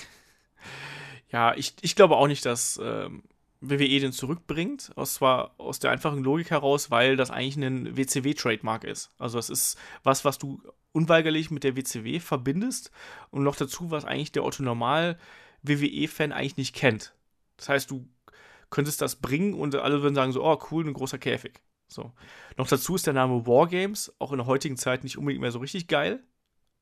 Ja, 1.30 1.54
ich, 1.54 1.74
ich 1.82 1.94
glaube 1.94 2.16
auch 2.16 2.26
nicht, 2.26 2.46
dass 2.46 2.80
ähm, 2.82 3.22
WWE 3.60 4.00
den 4.00 4.12
zurückbringt, 4.12 4.92
aus 4.96 5.12
zwar 5.12 5.52
aus 5.58 5.78
der 5.78 5.90
einfachen 5.90 6.24
Logik 6.24 6.50
heraus, 6.50 6.90
weil 6.90 7.16
das 7.16 7.30
eigentlich 7.30 7.58
ein 7.58 7.98
WCW-Trademark 7.98 8.84
ist. 8.84 9.10
Also 9.18 9.38
es 9.38 9.50
ist 9.50 9.78
was, 10.02 10.24
was 10.24 10.38
du 10.38 10.62
unweigerlich 10.92 11.50
mit 11.50 11.64
der 11.64 11.76
WCW 11.76 12.20
verbindest 12.20 12.90
und 13.30 13.42
noch 13.42 13.56
dazu, 13.56 13.90
was 13.90 14.06
eigentlich 14.06 14.32
der 14.32 14.42
Otto 14.42 14.62
Normal 14.62 15.18
WWE-Fan 15.64 16.32
eigentlich 16.32 16.56
nicht 16.56 16.74
kennt. 16.74 17.12
Das 17.58 17.68
heißt, 17.68 17.90
du 17.90 18.08
könntest 18.70 19.02
das 19.02 19.16
bringen 19.16 19.54
und 19.54 19.74
alle 19.74 20.02
würden 20.02 20.14
sagen 20.14 20.32
so, 20.32 20.42
oh 20.44 20.58
cool, 20.70 20.86
ein 20.86 20.94
großer 20.94 21.18
Käfig. 21.18 21.60
So. 21.88 22.12
Noch 22.56 22.68
dazu 22.68 22.94
ist 22.94 23.06
der 23.06 23.14
Name 23.14 23.46
Wargames 23.46 24.14
auch 24.18 24.32
in 24.32 24.38
der 24.38 24.46
heutigen 24.46 24.76
Zeit 24.76 25.04
nicht 25.04 25.18
unbedingt 25.18 25.40
mehr 25.40 25.52
so 25.52 25.58
richtig 25.58 25.88
geil. 25.88 26.22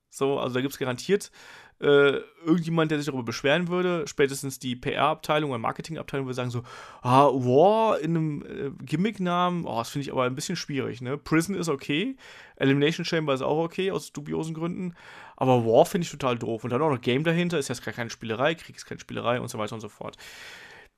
So, 0.09 0.39
also 0.39 0.53
da 0.53 0.61
gibt 0.61 0.73
es 0.73 0.79
garantiert 0.79 1.31
äh, 1.79 2.21
irgendjemand, 2.43 2.89
der 2.89 2.97
sich 2.97 3.05
darüber 3.05 3.23
beschweren 3.23 3.67
würde, 3.67 4.07
spätestens 4.07 4.57
die 4.57 4.75
PR-Abteilung 4.75 5.51
oder 5.51 5.59
Marketing-Abteilung 5.59 6.25
würde 6.25 6.33
sagen 6.33 6.49
so, 6.49 6.63
ah, 7.01 7.27
War 7.27 7.99
in 7.99 8.17
einem 8.17 8.45
äh, 8.45 8.83
Gimmick-Namen, 8.83 9.65
oh, 9.65 9.77
das 9.77 9.89
finde 9.89 10.03
ich 10.03 10.11
aber 10.11 10.23
ein 10.23 10.33
bisschen 10.33 10.55
schwierig, 10.55 11.01
ne? 11.01 11.17
Prison 11.17 11.55
ist 11.55 11.69
okay, 11.69 12.15
Elimination 12.55 13.05
Chamber 13.05 13.33
ist 13.33 13.43
auch 13.43 13.63
okay, 13.63 13.91
aus 13.91 14.11
dubiosen 14.11 14.55
Gründen, 14.55 14.95
aber 15.35 15.65
War 15.65 15.85
finde 15.85 16.05
ich 16.05 16.11
total 16.11 16.37
doof. 16.37 16.63
Und 16.63 16.71
dann 16.71 16.81
auch 16.81 16.89
noch 16.89 17.01
Game 17.01 17.23
dahinter, 17.23 17.59
ist 17.59 17.67
jetzt 17.67 17.85
gar 17.85 17.93
keine 17.93 18.09
Spielerei, 18.09 18.55
Krieg 18.55 18.75
ist 18.75 18.85
keine 18.85 18.99
Spielerei 18.99 19.39
und 19.39 19.49
so 19.49 19.59
weiter 19.59 19.75
und 19.75 19.81
so 19.81 19.89
fort. 19.89 20.17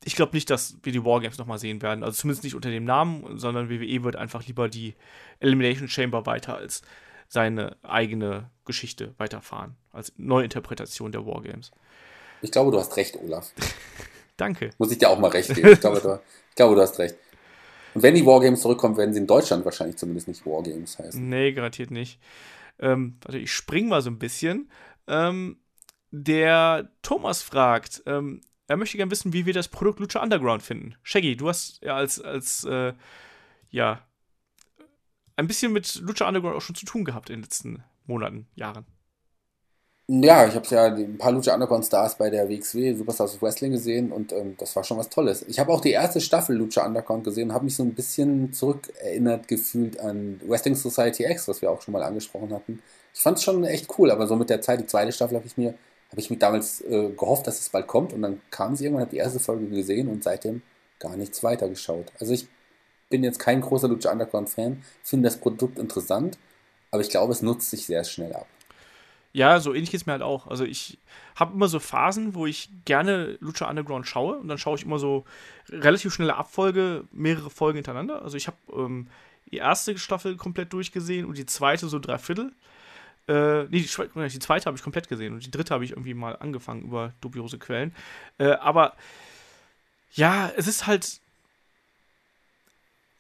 Ich 0.03 0.15
glaube 0.15 0.35
nicht, 0.35 0.49
dass 0.49 0.77
wir 0.84 0.93
die 0.93 1.03
Wargames 1.03 1.38
nochmal 1.38 1.59
sehen 1.59 1.81
werden, 1.81 2.03
also 2.03 2.15
zumindest 2.21 2.43
nicht 2.43 2.55
unter 2.55 2.69
dem 2.69 2.85
Namen, 2.85 3.38
sondern 3.38 3.69
WWE 3.69 4.03
wird 4.03 4.15
einfach 4.15 4.45
lieber 4.45 4.69
die 4.69 4.95
Elimination 5.39 5.89
Chamber 5.89 6.26
weiter 6.26 6.55
als 6.55 6.81
seine 7.27 7.77
eigene 7.84 8.49
Geschichte 8.65 9.13
weiterfahren, 9.17 9.76
als 9.91 10.13
Neuinterpretation 10.17 11.11
der 11.11 11.26
Wargames. 11.26 11.71
Ich 12.41 12.51
glaube, 12.51 12.71
du 12.71 12.80
hast 12.80 12.95
recht, 12.97 13.17
Olaf. 13.17 13.51
Danke. 14.38 14.71
Muss 14.77 14.91
ich 14.91 14.97
dir 14.97 15.09
auch 15.09 15.19
mal 15.19 15.30
recht 15.30 15.53
geben. 15.53 15.73
Ich 15.73 15.81
glaube, 15.81 15.99
du, 15.99 16.19
ich 16.49 16.55
glaube, 16.55 16.76
du 16.76 16.81
hast 16.81 16.97
recht. 16.97 17.15
Und 17.93 18.03
wenn 18.03 18.15
die 18.15 18.26
Wargames 18.26 18.61
zurückkommen, 18.61 18.97
werden 18.97 19.13
sie 19.13 19.19
in 19.19 19.27
Deutschland 19.27 19.65
wahrscheinlich 19.65 19.97
zumindest 19.97 20.27
nicht 20.27 20.45
Wargames 20.45 20.97
heißen. 20.97 21.27
Nee, 21.27 21.51
garantiert 21.51 21.91
nicht. 21.91 22.19
Ähm, 22.80 23.17
warte, 23.23 23.39
ich 23.39 23.51
spring 23.51 23.89
mal 23.89 24.01
so 24.01 24.09
ein 24.09 24.19
bisschen. 24.19 24.69
Ähm, 25.07 25.57
der 26.11 26.89
Thomas 27.01 27.41
fragt, 27.41 28.03
ähm, 28.05 28.41
er 28.69 28.77
möchte 28.77 28.97
gerne 28.97 29.11
wissen, 29.11 29.33
wie 29.33 29.45
wir 29.45 29.53
das 29.53 29.67
Produkt 29.67 29.99
Lucha 29.99 30.21
Underground 30.21 30.61
finden. 30.61 30.95
Shaggy, 31.01 31.35
du 31.35 31.49
hast 31.49 31.83
ja 31.83 31.95
als, 31.95 32.21
als 32.21 32.63
äh, 32.65 32.93
ja, 33.71 33.99
ein 35.35 35.47
bisschen 35.47 35.73
mit 35.73 35.95
Lucha 35.95 36.27
Underground 36.27 36.55
auch 36.55 36.61
schon 36.61 36.75
zu 36.75 36.85
tun 36.85 37.03
gehabt 37.03 37.29
in 37.29 37.37
den 37.37 37.43
letzten 37.43 37.83
Monaten, 38.05 38.47
Jahren. 38.55 38.85
Ja, 40.07 40.47
ich 40.47 40.55
habe 40.55 40.67
ja 40.69 40.85
ein 40.85 41.17
paar 41.17 41.31
Lucha 41.31 41.53
Underground 41.53 41.85
Stars 41.85 42.15
bei 42.15 42.29
der 42.29 42.47
WXW 42.47 42.93
Superstars 42.93 43.35
of 43.35 43.41
Wrestling 43.41 43.71
gesehen 43.71 44.11
und 44.11 44.31
ähm, 44.31 44.55
das 44.57 44.75
war 44.75 44.83
schon 44.83 44.97
was 44.97 45.09
Tolles. 45.09 45.43
Ich 45.47 45.59
habe 45.59 45.71
auch 45.71 45.81
die 45.81 45.91
erste 45.91 46.21
Staffel 46.21 46.55
Lucha 46.55 46.85
Underground 46.85 47.23
gesehen 47.23 47.49
und 47.49 47.55
habe 47.55 47.65
mich 47.65 47.75
so 47.75 47.83
ein 47.83 47.95
bisschen 47.95 48.53
zurückerinnert 48.53 49.47
gefühlt 49.47 49.99
an 49.99 50.39
Wrestling 50.47 50.75
Society 50.75 51.25
X, 51.25 51.47
was 51.47 51.61
wir 51.61 51.71
auch 51.71 51.81
schon 51.81 51.91
mal 51.91 52.03
angesprochen 52.03 52.53
hatten. 52.53 52.81
Ich 53.13 53.21
fand 53.21 53.37
es 53.37 53.43
schon 53.43 53.63
echt 53.63 53.87
cool, 53.97 54.11
aber 54.11 54.27
so 54.27 54.35
mit 54.35 54.49
der 54.49 54.61
Zeit, 54.61 54.79
die 54.79 54.85
zweite 54.85 55.11
Staffel 55.11 55.37
habe 55.37 55.47
ich 55.47 55.57
mir, 55.57 55.73
habe 56.11 56.22
ich 56.22 56.30
mir 56.30 56.38
damals 56.38 56.81
äh, 56.81 57.10
gehofft, 57.10 57.48
dass 57.48 57.60
es 57.60 57.69
bald 57.69 57.88
kommt 57.88 58.14
und 58.14 58.22
dann 58.22 58.41
kam 58.49 58.76
sie 58.76 58.86
irgendwann, 58.86 59.03
habe 59.06 59.11
die 59.11 59.18
erste 59.18 59.40
Folge 59.40 59.68
gesehen 59.68 60.07
und 60.07 60.23
seitdem 60.23 60.61
gar 60.99 61.15
nichts 61.15 61.44
weiter 61.44 61.69
geschaut. 61.69 62.11
Also 62.19 62.34
ich 62.34 62.48
bin 63.10 63.23
jetzt 63.23 63.40
kein 63.40 63.61
großer 63.61 63.88
Lucha 63.88 64.11
Underground 64.11 64.49
Fan, 64.49 64.84
finde 65.03 65.30
das 65.30 65.38
Produkt 65.38 65.80
interessant, 65.80 66.38
aber 66.91 67.02
ich 67.02 67.10
glaube, 67.10 67.31
es 67.31 67.41
nutzt 67.41 67.69
sich 67.69 67.86
sehr 67.86 68.03
schnell 68.03 68.34
ab. 68.34 68.48
Ja, 69.31 69.60
so 69.60 69.73
ähnlich 69.76 69.94
ist 69.94 70.07
mir 70.07 70.14
halt 70.14 70.23
auch. 70.23 70.48
Also 70.48 70.65
ich 70.65 70.98
habe 71.36 71.53
immer 71.53 71.68
so 71.68 71.80
Phasen, 71.80 72.34
wo 72.34 72.48
ich 72.48 72.69
gerne 72.86 73.38
Lucha 73.40 73.69
Underground 73.69 74.07
schaue 74.07 74.38
und 74.38 74.48
dann 74.48 74.57
schaue 74.57 74.76
ich 74.76 74.86
immer 74.86 74.98
so 74.98 75.23
relativ 75.69 76.14
schnelle 76.14 76.36
Abfolge, 76.36 77.03
mehrere 77.11 77.52
Folgen 77.52 77.77
hintereinander. 77.77 78.23
Also 78.23 78.38
ich 78.38 78.48
habe 78.48 78.57
ähm, 78.73 79.07
die 79.52 79.57
erste 79.57 79.98
Staffel 79.99 80.36
komplett 80.36 80.73
durchgesehen 80.73 81.26
und 81.26 81.38
die 81.38 81.45
zweite 81.45 81.88
so 81.88 81.99
drei 81.99 82.18
Viertel. 82.18 82.52
Äh, 83.30 83.64
nee, 83.65 83.81
die, 83.81 83.84
die 83.84 84.39
zweite 84.39 84.65
habe 84.65 84.76
ich 84.76 84.84
komplett 84.84 85.07
gesehen 85.07 85.34
und 85.34 85.45
die 85.45 85.51
dritte 85.51 85.73
habe 85.73 85.85
ich 85.85 85.91
irgendwie 85.91 86.15
mal 86.15 86.35
angefangen 86.35 86.81
über 86.81 87.14
dubiose 87.22 87.60
Quellen. 87.60 87.93
Äh, 88.39 88.53
aber 88.53 88.95
ja, 90.14 90.51
es 90.57 90.68
ist 90.68 90.88
halt 90.88 91.22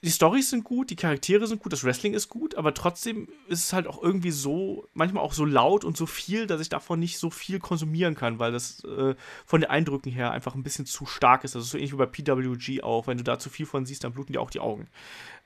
die 0.01 0.09
Storys 0.09 0.49
sind 0.49 0.63
gut, 0.63 0.91
die 0.91 0.95
Charaktere 0.95 1.45
sind 1.45 1.61
gut, 1.61 1.73
das 1.73 1.83
Wrestling 1.83 2.13
ist 2.13 2.29
gut, 2.29 2.55
aber 2.55 2.73
trotzdem 2.73 3.27
ist 3.49 3.65
es 3.65 3.73
halt 3.73 3.85
auch 3.85 4.01
irgendwie 4.01 4.31
so, 4.31 4.87
manchmal 4.93 5.23
auch 5.23 5.33
so 5.33 5.43
laut 5.43 5.83
und 5.83 5.97
so 5.97 6.05
viel, 6.05 6.47
dass 6.47 6.61
ich 6.61 6.69
davon 6.69 6.99
nicht 6.99 7.17
so 7.17 7.29
viel 7.29 7.59
konsumieren 7.59 8.15
kann, 8.15 8.39
weil 8.39 8.53
das 8.53 8.81
äh, 8.85 9.15
von 9.45 9.59
den 9.59 9.69
Eindrücken 9.69 10.09
her 10.09 10.31
einfach 10.31 10.55
ein 10.55 10.63
bisschen 10.63 10.85
zu 10.85 11.05
stark 11.05 11.43
ist. 11.43 11.53
Das 11.53 11.65
ist 11.65 11.71
so 11.71 11.77
ähnlich 11.77 11.91
wie 11.91 11.97
bei 11.97 12.05
PWG 12.05 12.81
auch. 12.81 13.07
Wenn 13.07 13.17
du 13.17 13.25
da 13.25 13.39
zu 13.39 13.49
viel 13.49 13.65
von 13.65 13.85
siehst, 13.85 14.05
dann 14.05 14.13
bluten 14.13 14.31
dir 14.31 14.41
auch 14.41 14.51
die 14.51 14.61
Augen. 14.61 14.87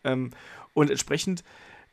Ähm, 0.03 0.29
und 0.75 0.91
entsprechend 0.91 1.43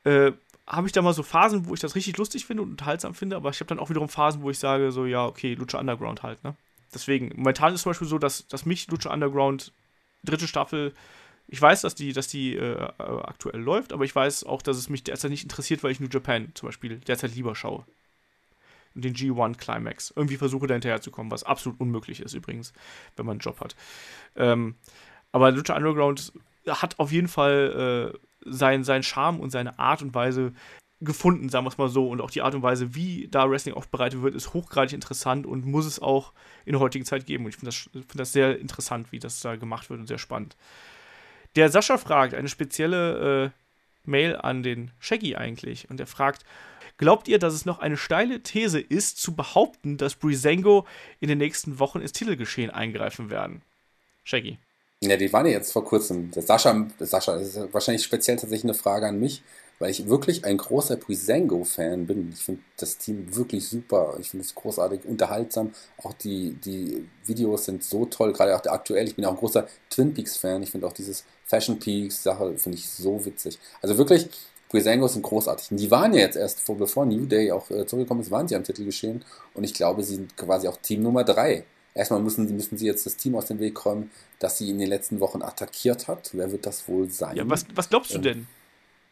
äh, 0.05 0.33
habe 0.71 0.87
ich 0.87 0.93
da 0.93 1.03
mal 1.03 1.13
so 1.13 1.23
Phasen, 1.23 1.67
wo 1.67 1.75
ich 1.75 1.81
das 1.81 1.95
richtig 1.95 2.17
lustig 2.17 2.47
finde 2.47 2.63
und 2.63 2.71
unterhaltsam 2.71 3.15
finde, 3.15 3.37
aber 3.37 3.51
ich 3.51 3.61
habe 3.61 3.69
dann 3.69 3.79
auch 3.79 3.91
wiederum 3.91 4.09
Phasen, 4.09 4.43
wo 4.43 4.51
ich 4.51 4.59
sage, 4.59 4.93
so, 4.93 5.05
ja, 5.05 5.27
okay, 5.27 5.55
Lucha 5.55 5.79
Underground 5.79 6.23
halt, 6.23 6.43
ne? 6.45 6.55
Deswegen, 6.95 7.33
momentan 7.37 7.73
ist 7.73 7.81
es 7.81 7.83
zum 7.83 7.91
Beispiel 7.91 8.09
so, 8.09 8.19
dass, 8.19 8.49
dass 8.49 8.67
mich 8.67 8.89
Lucha 8.89 9.13
Underground 9.13 9.73
dritte 10.25 10.49
Staffel 10.49 10.93
ich 11.53 11.61
weiß, 11.61 11.81
dass 11.81 11.97
die, 11.97 12.13
dass 12.13 12.29
die 12.29 12.55
äh, 12.55 12.75
äh, 12.75 12.89
aktuell 12.99 13.61
läuft, 13.61 13.93
aber 13.93 14.05
ich 14.05 14.15
weiß 14.15 14.45
auch, 14.45 14.63
dass 14.63 14.77
es 14.77 14.89
mich 14.89 15.03
derzeit 15.03 15.33
nicht 15.33 15.43
interessiert, 15.43 15.83
weil 15.83 15.91
ich 15.91 15.99
New 15.99 16.09
Japan 16.09 16.53
zum 16.55 16.69
Beispiel 16.69 16.99
derzeit 16.99 17.35
lieber 17.35 17.57
schaue. 17.57 17.85
Und 18.95 19.05
den 19.05 19.15
G1 19.15 19.57
Climax. 19.57 20.13
Irgendwie 20.15 20.37
versuche 20.37 20.69
da 20.69 20.75
hinterherzukommen, 20.75 21.31
was 21.33 21.43
absolut 21.43 21.81
unmöglich 21.81 22.21
ist 22.21 22.35
übrigens, 22.35 22.73
wenn 23.17 23.27
man 23.27 23.35
einen 23.35 23.41
Job 23.41 23.61
hat. 23.61 23.75
Ähm, 24.37 24.77
aber 25.33 25.51
Lucha 25.51 25.77
Underground 25.77 26.33
hat 26.69 27.01
auf 27.01 27.11
jeden 27.11 27.29
Fall 27.29 28.15
äh, 28.15 28.19
seinen 28.45 28.85
sein 28.85 29.03
Charme 29.03 29.41
und 29.41 29.51
seine 29.51 29.79
Art 29.79 30.03
und 30.03 30.15
Weise 30.15 30.53
gefunden, 31.01 31.49
sagen 31.49 31.65
wir 31.65 31.71
es 31.71 31.79
mal 31.79 31.89
so. 31.89 32.09
Und 32.09 32.21
auch 32.21 32.31
die 32.31 32.43
Art 32.43 32.55
und 32.55 32.63
Weise, 32.63 32.95
wie 32.95 33.29
da 33.31 33.51
Wrestling 33.51 33.75
aufbereitet 33.75 34.23
wird, 34.23 34.35
ist 34.35 34.53
hochgradig 34.53 34.93
interessant 34.93 35.47
und 35.47 35.65
muss 35.65 35.87
es 35.87 36.01
auch 36.01 36.33
in 36.65 36.73
der 36.73 36.81
heutigen 36.81 37.05
Zeit 37.05 37.27
geben. 37.27 37.45
Und 37.45 37.51
ich 37.51 37.57
finde 37.57 37.71
das, 37.71 37.77
find 37.93 38.19
das 38.19 38.33
sehr 38.33 38.59
interessant, 38.59 39.13
wie 39.13 39.19
das 39.19 39.41
da 39.41 39.57
gemacht 39.57 39.89
wird 39.91 40.01
und 40.01 40.07
sehr 40.07 40.19
spannend. 40.19 40.57
Der 41.57 41.71
Sascha 41.71 41.99
fragt 41.99 42.35
eine 42.35 42.49
spezielle 42.49 43.47
äh, 43.47 43.51
Mail 44.09 44.37
an 44.37 44.63
den 44.63 44.91
Shaggy 44.99 45.37
eigentlich. 45.37 45.89
Und 45.91 46.01
er 46.01 46.07
fragt, 46.07 46.45
glaubt 46.99 47.29
ihr, 47.29 47.39
dass 47.39 47.55
es 47.55 47.65
noch 47.65 47.79
eine 47.79 47.97
steile 47.97 48.43
These 48.43 48.81
ist, 48.81 49.21
zu 49.21 49.35
behaupten, 49.35 49.97
dass 49.97 50.15
Brisengo 50.15 50.87
in 51.19 51.29
den 51.29 51.39
nächsten 51.39 51.79
Wochen 51.79 52.01
ins 52.01 52.13
Titelgeschehen 52.13 52.71
eingreifen 52.71 53.31
werden? 53.31 53.63
Shaggy. 54.25 54.59
Ja, 55.03 55.17
die 55.17 55.33
waren 55.33 55.47
ja 55.47 55.53
jetzt 55.53 55.73
vor 55.73 55.85
kurzem. 55.85 56.31
Der 56.31 56.43
Sascha, 56.43 56.87
der 56.99 57.07
Sascha, 57.07 57.39
das 57.39 57.57
ist 57.57 57.73
wahrscheinlich 57.73 58.05
speziell 58.05 58.37
tatsächlich 58.37 58.65
eine 58.65 58.75
Frage 58.75 59.07
an 59.07 59.19
mich 59.19 59.43
weil 59.81 59.91
ich 59.91 60.07
wirklich 60.07 60.45
ein 60.45 60.59
großer 60.59 60.97
Brisango-Fan 60.97 62.07
bin. 62.07 62.31
Ich 62.35 62.45
finde 62.45 62.61
das 62.77 62.99
Team 62.99 63.35
wirklich 63.35 63.67
super. 63.67 64.15
Ich 64.21 64.31
finde 64.31 64.45
es 64.45 64.55
großartig 64.55 65.07
unterhaltsam. 65.07 65.73
Auch 65.97 66.13
die, 66.13 66.53
die 66.53 67.09
Videos 67.25 67.65
sind 67.65 67.83
so 67.83 68.05
toll, 68.05 68.35
gerade 68.35 68.55
auch 68.55 68.65
aktuell. 68.67 69.09
Ich 69.09 69.17
bin 69.17 69.25
auch 69.25 69.31
ein 69.31 69.39
großer 69.39 69.67
Twin 69.89 70.13
Peaks-Fan. 70.13 70.63
Ich 70.63 70.71
finde 70.71 70.87
auch 70.87 70.93
dieses 70.93 71.25
Fashion 71.47 71.79
Peaks-Sache 71.79 72.59
finde 72.59 72.77
ich 72.77 72.89
so 72.91 73.25
witzig. 73.25 73.59
Also 73.81 73.97
wirklich, 73.97 74.29
Brisango 74.69 75.09
sind 75.09 75.23
großartig. 75.23 75.71
Und 75.71 75.81
die 75.81 75.91
waren 75.91 76.13
ja 76.13 76.21
jetzt 76.21 76.37
erst, 76.37 76.61
vor, 76.61 76.77
bevor 76.77 77.07
New 77.07 77.25
Day 77.25 77.51
auch 77.51 77.71
äh, 77.71 77.87
zurückgekommen 77.87 78.21
ist, 78.21 78.31
waren 78.31 78.47
sie 78.47 78.57
am 78.57 78.65
Titel 78.65 78.85
geschehen. 78.85 79.25
Und 79.55 79.65
ich 79.65 79.73
glaube, 79.73 80.03
sie 80.03 80.17
sind 80.17 80.37
quasi 80.37 80.69
auch 80.69 80.77
Team 80.77 81.03
Nummer 81.03 81.25
3. 81.25 81.65
Erstmal 81.95 82.21
müssen, 82.21 82.45
müssen 82.55 82.79
sie 82.79 82.87
jetzt 82.87 83.05
das 83.05 83.17
Team 83.17 83.35
aus 83.35 83.47
dem 83.47 83.59
Weg 83.59 83.85
räumen, 83.85 84.11
das 84.39 84.59
sie 84.59 84.71
in 84.71 84.79
den 84.79 84.89
letzten 84.89 85.21
Wochen 85.21 85.43
attackiert 85.43 86.09
hat. 86.09 86.31
Wer 86.33 86.53
wird 86.53 86.67
das 86.67 86.89
wohl 86.89 87.11
sein? 87.11 87.37
Ja, 87.37 87.49
was, 87.49 87.67
was 87.75 87.89
glaubst 87.89 88.13
du 88.13 88.17
ähm, 88.17 88.23
denn? 88.23 88.47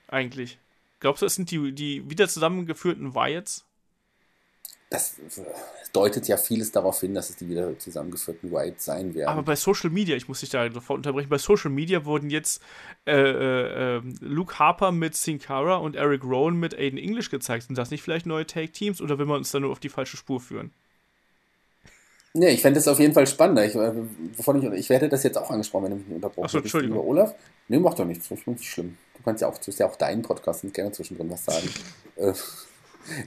eigentlich? 0.09 0.59
Glaubst 1.01 1.23
du, 1.23 1.27
es 1.27 1.35
sind 1.35 1.51
die, 1.51 1.73
die 1.73 2.11
wieder 2.11 2.29
zusammengeführten 2.29 3.15
Wyatts? 3.15 3.65
Das 4.91 5.17
deutet 5.93 6.29
ja 6.29 6.39
vieles 6.39 6.73
darauf 6.73 7.01
hin, 7.01 7.15
dass 7.15 7.29
es 7.29 7.37
die 7.37 7.49
wieder 7.49 7.79
zusammengeführten 7.79 8.51
Wyatts 8.51 8.87
sein 8.87 9.15
werden. 9.15 9.29
Aber 9.29 9.43
bei 9.43 9.55
Social 9.55 9.91
Media, 9.91 10.17
ich 10.17 10.29
muss 10.29 10.41
dich 10.41 10.49
da 10.49 10.71
sofort 10.73 10.99
unterbrechen, 10.99 11.29
bei 11.29 11.37
Social 11.37 11.71
Media 11.71 12.07
wurden 12.07 12.31
jetzt 12.31 12.63
äh, 13.07 13.13
äh, 13.13 13.97
ähm, 13.97 14.15
Luke 14.21 14.59
Harper 14.59 14.91
mit 14.91 15.15
Sin 15.15 15.39
Cara 15.39 15.77
und 15.77 15.95
Eric 15.95 16.25
Rowan 16.25 16.57
mit 16.57 16.75
Aiden 16.75 16.99
English 16.99 17.31
gezeigt. 17.31 17.67
Sind 17.67 17.77
das 17.77 17.91
nicht 17.91 18.03
vielleicht 18.03 18.25
neue 18.25 18.47
Take-Teams 18.47 19.03
oder 19.03 19.19
will 19.19 19.27
man 19.27 19.37
uns 19.37 19.51
da 19.51 19.61
nur 19.61 19.71
auf 19.71 19.81
die 19.81 19.91
falsche 19.91 20.17
Spur 20.17 20.41
führen? 20.41 20.73
Nee, 22.35 22.51
ich 22.51 22.63
fände 22.63 22.79
das 22.79 22.89
auf 22.89 23.01
jeden 23.01 23.15
Fall 23.15 23.27
spannender. 23.27 23.65
Ich, 23.65 23.75
äh, 23.75 23.93
ich, 24.39 24.73
ich 24.81 24.91
werde 24.91 25.09
das 25.09 25.23
jetzt 25.23 25.39
auch 25.39 25.51
angesprochen, 25.51 25.85
wenn 25.85 25.91
du 25.93 25.97
mich 25.97 26.15
unterbrochen 26.15 26.45
Achso, 26.45 26.59
Entschuldigung. 26.59 27.07
Olaf? 27.07 27.35
Nee, 27.69 27.79
macht 27.79 27.99
doch 27.99 28.05
nichts. 28.05 28.29
Das 28.29 28.39
ist 28.39 28.47
nicht 28.47 28.65
schlimm. 28.65 28.97
Du 29.17 29.23
kannst 29.23 29.43
ja 29.43 29.49
auch, 29.49 29.57
du 29.59 29.71
ist 29.71 29.79
ja 29.79 29.87
auch 29.87 29.97
dein 29.97 30.23
Podcast 30.23 30.65
und 30.65 30.75
gerne 30.75 30.93
zwischendrin 30.93 31.31
was 31.31 31.45
sagen. 31.45 31.69
äh, 32.17 32.33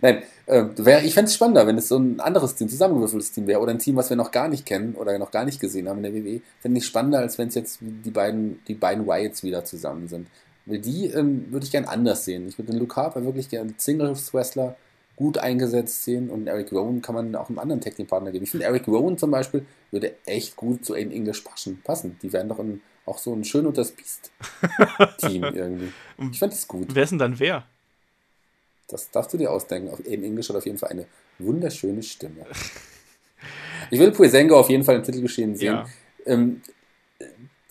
nein, 0.01 0.23
äh, 0.45 0.65
wär, 0.77 1.03
ich 1.03 1.13
fände 1.13 1.29
es 1.29 1.35
spannender, 1.35 1.65
wenn 1.65 1.77
es 1.77 1.87
so 1.87 1.97
ein 1.97 2.19
anderes 2.19 2.55
Team, 2.55 2.69
zusammengewürfeltes 2.69 3.31
Team 3.31 3.47
wäre 3.47 3.59
oder 3.59 3.71
ein 3.71 3.79
Team, 3.79 3.95
was 3.95 4.09
wir 4.09 4.17
noch 4.17 4.31
gar 4.31 4.47
nicht 4.47 4.65
kennen 4.65 4.95
oder 4.95 5.17
noch 5.17 5.31
gar 5.31 5.45
nicht 5.45 5.59
gesehen 5.59 5.89
haben 5.89 6.03
in 6.03 6.13
der 6.13 6.13
WWE. 6.13 6.41
Fände 6.61 6.77
ich 6.77 6.85
spannender, 6.85 7.19
als 7.19 7.37
wenn 7.37 7.47
es 7.47 7.55
jetzt 7.55 7.79
die 7.81 8.11
beiden, 8.11 8.61
die 8.67 8.75
beiden 8.75 9.07
Wyatts 9.07 9.43
wieder 9.43 9.65
zusammen 9.65 10.07
sind. 10.07 10.27
Weil 10.67 10.79
die 10.79 11.07
ähm, 11.07 11.47
würde 11.49 11.65
ich 11.65 11.71
gern 11.71 11.85
anders 11.85 12.23
sehen. 12.23 12.47
Ich 12.47 12.57
würde 12.57 12.71
den 12.71 12.79
Luke 12.79 12.95
Harper 12.95 13.23
wirklich 13.25 13.49
gerne 13.49 13.73
Singles-Wrestler 13.77 14.75
gut 15.21 15.37
eingesetzt 15.37 16.03
sehen 16.03 16.31
und 16.31 16.47
Eric 16.47 16.71
Rowan 16.71 17.03
kann 17.03 17.13
man 17.13 17.35
auch 17.35 17.49
einem 17.49 17.59
anderen 17.59 17.79
Technikpartner 17.79 18.31
geben. 18.31 18.43
Ich 18.43 18.49
finde, 18.49 18.65
Eric 18.65 18.87
Rowan 18.87 19.19
zum 19.19 19.29
Beispiel 19.29 19.65
würde 19.91 20.15
echt 20.25 20.55
gut 20.55 20.83
zu 20.83 20.95
Aiden 20.95 21.11
English 21.11 21.43
passen. 21.83 22.17
Die 22.23 22.33
wären 22.33 22.49
doch 22.49 22.57
ein, 22.57 22.81
auch 23.05 23.19
so 23.19 23.31
ein 23.31 23.43
schön 23.43 23.67
und 23.67 23.77
das 23.77 23.91
Biest-Team 23.91 25.43
irgendwie. 25.53 25.91
Ich 26.31 26.39
fände 26.39 26.55
das 26.55 26.67
gut. 26.67 26.87
Wer 26.93 27.03
ist 27.03 27.11
denn 27.11 27.19
dann 27.19 27.39
wer? 27.39 27.65
Das 28.87 29.11
darfst 29.11 29.31
du 29.31 29.37
dir 29.37 29.51
ausdenken. 29.51 29.93
Aiden 30.07 30.23
English 30.23 30.49
hat 30.49 30.55
auf 30.55 30.65
jeden 30.65 30.79
Fall 30.79 30.89
eine 30.89 31.05
wunderschöne 31.39 32.03
Stimme. 32.03 32.45
Ich 33.89 33.99
will 33.99 34.11
Puesengo 34.11 34.57
auf 34.57 34.69
jeden 34.69 34.83
Fall 34.83 34.95
im 34.95 35.03
Titelgeschehen 35.03 35.55
sehen. 35.55 35.73
Ja. 35.73 35.85
Ähm, 36.27 36.61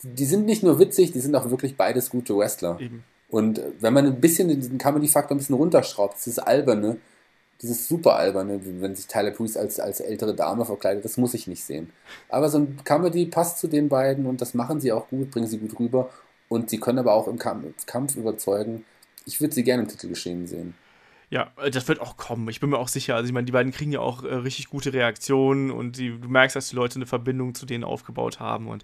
die 0.03 0.25
sind 0.25 0.45
nicht 0.45 0.61
nur 0.61 0.77
witzig, 0.77 1.13
die 1.13 1.21
sind 1.21 1.33
auch 1.35 1.49
wirklich 1.49 1.77
beides 1.77 2.09
gute 2.09 2.37
Wrestler. 2.37 2.77
Eben. 2.79 3.05
Und 3.31 3.61
wenn 3.79 3.93
man 3.93 4.05
ein 4.05 4.19
bisschen 4.19 4.49
den 4.49 4.77
Comedy-Faktor 4.77 5.35
ein 5.35 5.39
bisschen 5.39 5.55
runterschraubt, 5.55 6.17
dieses 6.17 6.37
Alberne, 6.37 6.97
dieses 7.61 7.87
super 7.87 8.15
alberne, 8.15 8.59
wenn 8.81 8.95
sich 8.95 9.07
Tyler 9.07 9.31
Breeze 9.31 9.59
als, 9.59 9.79
als 9.79 9.99
ältere 9.99 10.33
Dame 10.35 10.65
verkleidet, 10.65 11.05
das 11.05 11.17
muss 11.17 11.33
ich 11.33 11.47
nicht 11.47 11.63
sehen. 11.63 11.91
Aber 12.29 12.49
so 12.49 12.59
ein 12.59 12.79
Comedy 12.83 13.25
passt 13.25 13.59
zu 13.59 13.67
den 13.67 13.89
beiden 13.89 14.25
und 14.25 14.41
das 14.41 14.53
machen 14.53 14.79
sie 14.79 14.91
auch 14.91 15.09
gut, 15.09 15.31
bringen 15.31 15.47
sie 15.47 15.59
gut 15.59 15.79
rüber 15.79 16.09
und 16.49 16.69
sie 16.69 16.79
können 16.79 16.99
aber 16.99 17.13
auch 17.13 17.27
im 17.27 17.37
Kampf 17.37 18.15
überzeugen. 18.15 18.83
Ich 19.25 19.39
würde 19.39 19.53
sie 19.53 19.63
gerne 19.63 19.83
im 19.83 19.89
Titelgeschehen 19.89 20.47
sehen. 20.47 20.73
Ja, 21.31 21.51
äh, 21.57 21.71
das 21.71 21.87
wird 21.87 22.01
auch 22.01 22.17
kommen. 22.17 22.47
Ich 22.49 22.59
bin 22.59 22.69
mir 22.69 22.77
auch 22.77 22.89
sicher. 22.89 23.15
Also 23.15 23.27
ich 23.27 23.33
meine, 23.33 23.45
die 23.45 23.53
beiden 23.53 23.71
kriegen 23.71 23.91
ja 23.91 24.01
auch 24.01 24.23
äh, 24.23 24.33
richtig 24.35 24.67
gute 24.67 24.93
Reaktionen 24.93 25.71
und 25.71 25.97
die, 25.97 26.19
du 26.19 26.27
merkst, 26.27 26.55
dass 26.55 26.69
die 26.69 26.75
Leute 26.75 26.95
eine 26.95 27.05
Verbindung 27.05 27.55
zu 27.55 27.65
denen 27.65 27.83
aufgebaut 27.83 28.39
haben 28.39 28.67
und 28.67 28.83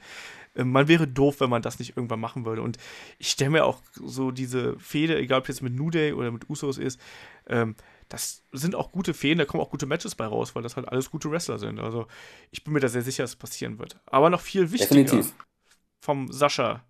äh, 0.55 0.63
man 0.63 0.87
wäre 0.87 1.07
doof, 1.07 1.41
wenn 1.41 1.49
man 1.49 1.61
das 1.61 1.77
nicht 1.77 1.97
irgendwann 1.97 2.21
machen 2.21 2.45
würde. 2.45 2.61
Und 2.61 2.77
ich 3.19 3.29
stelle 3.29 3.51
mir 3.51 3.65
auch 3.65 3.81
so 3.93 4.31
diese 4.31 4.79
Fehde, 4.79 5.17
egal 5.17 5.39
ob 5.41 5.47
jetzt 5.49 5.61
mit 5.61 5.73
Nuday 5.73 6.13
oder 6.13 6.31
mit 6.31 6.49
Usos 6.49 6.77
ist, 6.77 6.99
ähm, 7.47 7.75
das 8.09 8.43
sind 8.51 8.75
auch 8.75 8.91
gute 8.91 9.13
Feen, 9.13 9.37
da 9.37 9.45
kommen 9.45 9.61
auch 9.61 9.69
gute 9.69 9.85
Matches 9.85 10.15
bei 10.15 10.25
raus, 10.25 10.55
weil 10.55 10.63
das 10.63 10.75
halt 10.75 10.87
alles 10.87 11.11
gute 11.11 11.29
Wrestler 11.29 11.59
sind. 11.59 11.79
Also 11.79 12.07
ich 12.51 12.63
bin 12.63 12.73
mir 12.73 12.79
da 12.79 12.87
sehr 12.87 13.01
sicher, 13.01 13.23
dass 13.23 13.31
es 13.31 13.35
passieren 13.35 13.79
wird. 13.79 13.97
Aber 14.05 14.29
noch 14.29 14.41
viel 14.41 14.71
wichtiger. 14.71 15.03
Definitiv. 15.03 15.33
Vom 15.99 16.31
Sascha. 16.31 16.83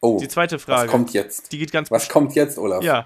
Oh, 0.00 0.18
die 0.20 0.28
zweite 0.28 0.58
Frage. 0.58 0.84
Was 0.84 0.90
kommt 0.90 1.12
jetzt? 1.12 1.52
Die 1.52 1.58
geht 1.58 1.72
ganz 1.72 1.90
Was 1.90 2.08
kommt 2.08 2.34
jetzt, 2.34 2.58
Olaf? 2.58 2.82
Ja. 2.82 3.04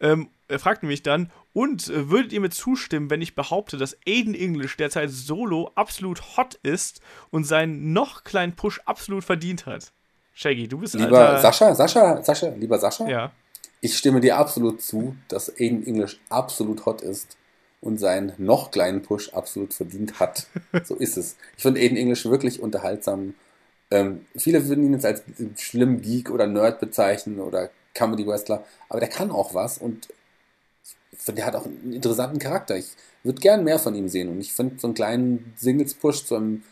Ähm, 0.00 0.28
er 0.48 0.58
fragt 0.58 0.82
mich 0.82 1.02
dann, 1.02 1.30
und 1.54 1.88
äh, 1.88 2.10
würdet 2.10 2.32
ihr 2.32 2.40
mir 2.40 2.50
zustimmen, 2.50 3.10
wenn 3.10 3.22
ich 3.22 3.34
behaupte, 3.34 3.76
dass 3.78 3.96
Aiden 4.06 4.34
English 4.34 4.76
derzeit 4.76 5.10
solo 5.10 5.70
absolut 5.76 6.36
hot 6.36 6.54
ist 6.62 7.00
und 7.30 7.44
seinen 7.44 7.92
noch 7.92 8.24
kleinen 8.24 8.54
Push 8.56 8.80
absolut 8.84 9.24
verdient 9.24 9.64
hat? 9.66 9.92
Shaggy, 10.34 10.68
du 10.68 10.78
bist 10.78 10.94
Lieber 10.94 11.28
alter... 11.28 11.40
Sascha, 11.40 11.74
Sascha, 11.74 12.22
Sascha, 12.22 12.48
lieber 12.48 12.78
Sascha, 12.78 13.08
Ja. 13.08 13.32
Ich 13.84 13.98
stimme 13.98 14.22
dir 14.22 14.38
absolut 14.38 14.80
zu, 14.80 15.14
dass 15.28 15.50
Aiden 15.60 15.86
English 15.86 16.18
absolut 16.30 16.86
hot 16.86 17.02
ist 17.02 17.36
und 17.82 17.98
seinen 17.98 18.32
noch 18.38 18.70
kleinen 18.70 19.02
Push 19.02 19.34
absolut 19.34 19.74
verdient 19.74 20.20
hat. 20.20 20.46
So 20.84 20.94
ist 20.94 21.18
es. 21.18 21.36
Ich 21.58 21.62
finde 21.62 21.82
Aiden 21.82 21.98
English 21.98 22.24
wirklich 22.24 22.62
unterhaltsam. 22.62 23.34
Ähm, 23.90 24.24
viele 24.34 24.66
würden 24.68 24.86
ihn 24.86 24.94
jetzt 24.94 25.04
als 25.04 25.22
schlimm 25.58 26.00
Geek 26.00 26.30
oder 26.30 26.46
Nerd 26.46 26.80
bezeichnen 26.80 27.40
oder 27.40 27.68
Comedy 27.92 28.26
Wrestler, 28.26 28.64
aber 28.88 29.00
der 29.00 29.10
kann 29.10 29.30
auch 29.30 29.52
was 29.52 29.76
und 29.76 30.08
der 31.28 31.44
hat 31.44 31.54
auch 31.54 31.66
einen 31.66 31.92
interessanten 31.92 32.38
Charakter. 32.38 32.78
Ich 32.78 32.88
würde 33.22 33.42
gern 33.42 33.64
mehr 33.64 33.78
von 33.78 33.94
ihm 33.94 34.08
sehen 34.08 34.30
und 34.30 34.40
ich 34.40 34.54
finde 34.54 34.76
so 34.78 34.86
einen 34.86 34.94
kleinen 34.94 35.52
Singles-Push 35.58 36.24
zu 36.24 36.36
einem 36.36 36.62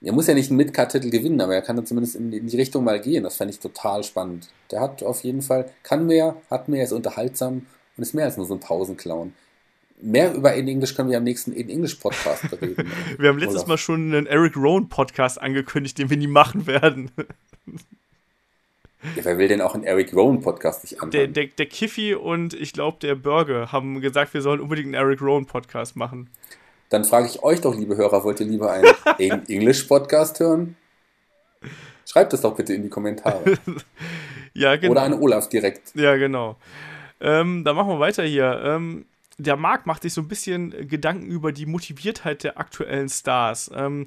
er 0.00 0.12
muss 0.12 0.28
ja 0.28 0.34
nicht 0.34 0.50
einen 0.50 0.58
Mid-Card-Titel 0.58 1.10
gewinnen, 1.10 1.40
aber 1.40 1.54
er 1.54 1.62
kann 1.62 1.76
dann 1.76 1.86
zumindest 1.86 2.14
in, 2.16 2.32
in 2.32 2.46
die 2.46 2.56
Richtung 2.56 2.84
mal 2.84 3.00
gehen. 3.00 3.24
Das 3.24 3.36
fände 3.36 3.52
ich 3.52 3.58
total 3.58 4.04
spannend. 4.04 4.48
Der 4.70 4.80
hat 4.80 5.02
auf 5.02 5.24
jeden 5.24 5.42
Fall, 5.42 5.70
kann 5.82 6.06
mehr, 6.06 6.36
hat 6.50 6.68
mehr, 6.68 6.84
ist 6.84 6.92
unterhaltsam 6.92 7.66
und 7.96 8.02
ist 8.02 8.14
mehr 8.14 8.26
als 8.26 8.36
nur 8.36 8.46
so 8.46 8.54
ein 8.54 8.60
Pausenclown. 8.60 9.32
Mehr 10.00 10.32
über 10.32 10.54
In 10.54 10.68
English 10.68 10.94
können 10.94 11.10
wir 11.10 11.18
am 11.18 11.24
nächsten 11.24 11.52
In 11.52 11.68
English 11.68 11.96
Podcast 11.96 12.44
reden. 12.62 12.92
Wir 13.18 13.28
haben 13.28 13.38
letztes 13.38 13.62
Olaf. 13.62 13.68
Mal 13.68 13.78
schon 13.78 14.14
einen 14.14 14.26
Eric 14.26 14.56
Rowan 14.56 14.88
Podcast 14.88 15.40
angekündigt, 15.40 15.98
den 15.98 16.08
wir 16.08 16.16
nie 16.16 16.28
machen 16.28 16.68
werden. 16.68 17.10
Ja, 19.16 19.24
wer 19.24 19.38
will 19.38 19.48
denn 19.48 19.60
auch 19.60 19.74
einen 19.74 19.84
Eric 19.84 20.14
Rowan 20.14 20.40
Podcast 20.40 20.84
nicht 20.84 21.02
anhören? 21.02 21.10
Der, 21.10 21.26
der, 21.26 21.46
der 21.46 21.66
Kiffy 21.66 22.14
und 22.14 22.54
ich 22.54 22.72
glaube 22.72 22.98
der 23.00 23.16
Burger 23.16 23.72
haben 23.72 24.00
gesagt, 24.00 24.34
wir 24.34 24.42
sollen 24.42 24.60
unbedingt 24.60 24.86
einen 24.86 24.94
Eric 24.94 25.20
Rowan 25.20 25.46
Podcast 25.46 25.96
machen. 25.96 26.30
Dann 26.88 27.04
frage 27.04 27.26
ich 27.26 27.42
euch 27.42 27.60
doch, 27.60 27.74
liebe 27.74 27.96
Hörer, 27.96 28.24
wollt 28.24 28.40
ihr 28.40 28.46
lieber 28.46 28.72
einen 28.72 28.86
In 29.18 29.46
English 29.48 29.84
Podcast 29.84 30.40
hören? 30.40 30.76
Schreibt 32.06 32.32
es 32.32 32.40
doch 32.40 32.56
bitte 32.56 32.72
in 32.74 32.82
die 32.82 32.88
Kommentare. 32.88 33.58
Ja, 34.54 34.74
genau. 34.74 34.92
Oder 34.92 35.02
an 35.02 35.12
Olaf 35.12 35.48
direkt. 35.48 35.94
Ja, 35.94 36.16
genau. 36.16 36.56
Ähm, 37.20 37.62
dann 37.64 37.76
machen 37.76 37.90
wir 37.90 38.00
weiter 38.00 38.24
hier. 38.24 38.60
Ähm, 38.64 39.06
der 39.36 39.56
Marc 39.56 39.86
macht 39.86 40.02
sich 40.02 40.12
so 40.12 40.20
ein 40.20 40.26
bisschen 40.26 40.88
Gedanken 40.88 41.26
über 41.26 41.52
die 41.52 41.66
Motiviertheit 41.66 42.42
der 42.42 42.58
aktuellen 42.58 43.08
Stars. 43.08 43.70
Ähm, 43.72 44.06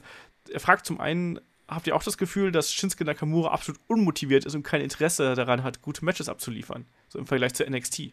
er 0.51 0.59
fragt 0.59 0.85
zum 0.85 0.99
einen, 0.99 1.39
habt 1.69 1.87
ihr 1.87 1.95
auch 1.95 2.03
das 2.03 2.17
Gefühl, 2.17 2.51
dass 2.51 2.73
Shinsuke 2.73 3.05
Nakamura 3.05 3.51
absolut 3.51 3.79
unmotiviert 3.87 4.43
ist 4.43 4.55
und 4.55 4.63
kein 4.63 4.81
Interesse 4.81 5.35
daran 5.35 5.63
hat, 5.63 5.81
gute 5.81 6.03
Matches 6.03 6.27
abzuliefern? 6.27 6.85
So 7.07 7.17
im 7.17 7.27
Vergleich 7.27 7.53
zu 7.53 7.63
NXT. 7.63 8.11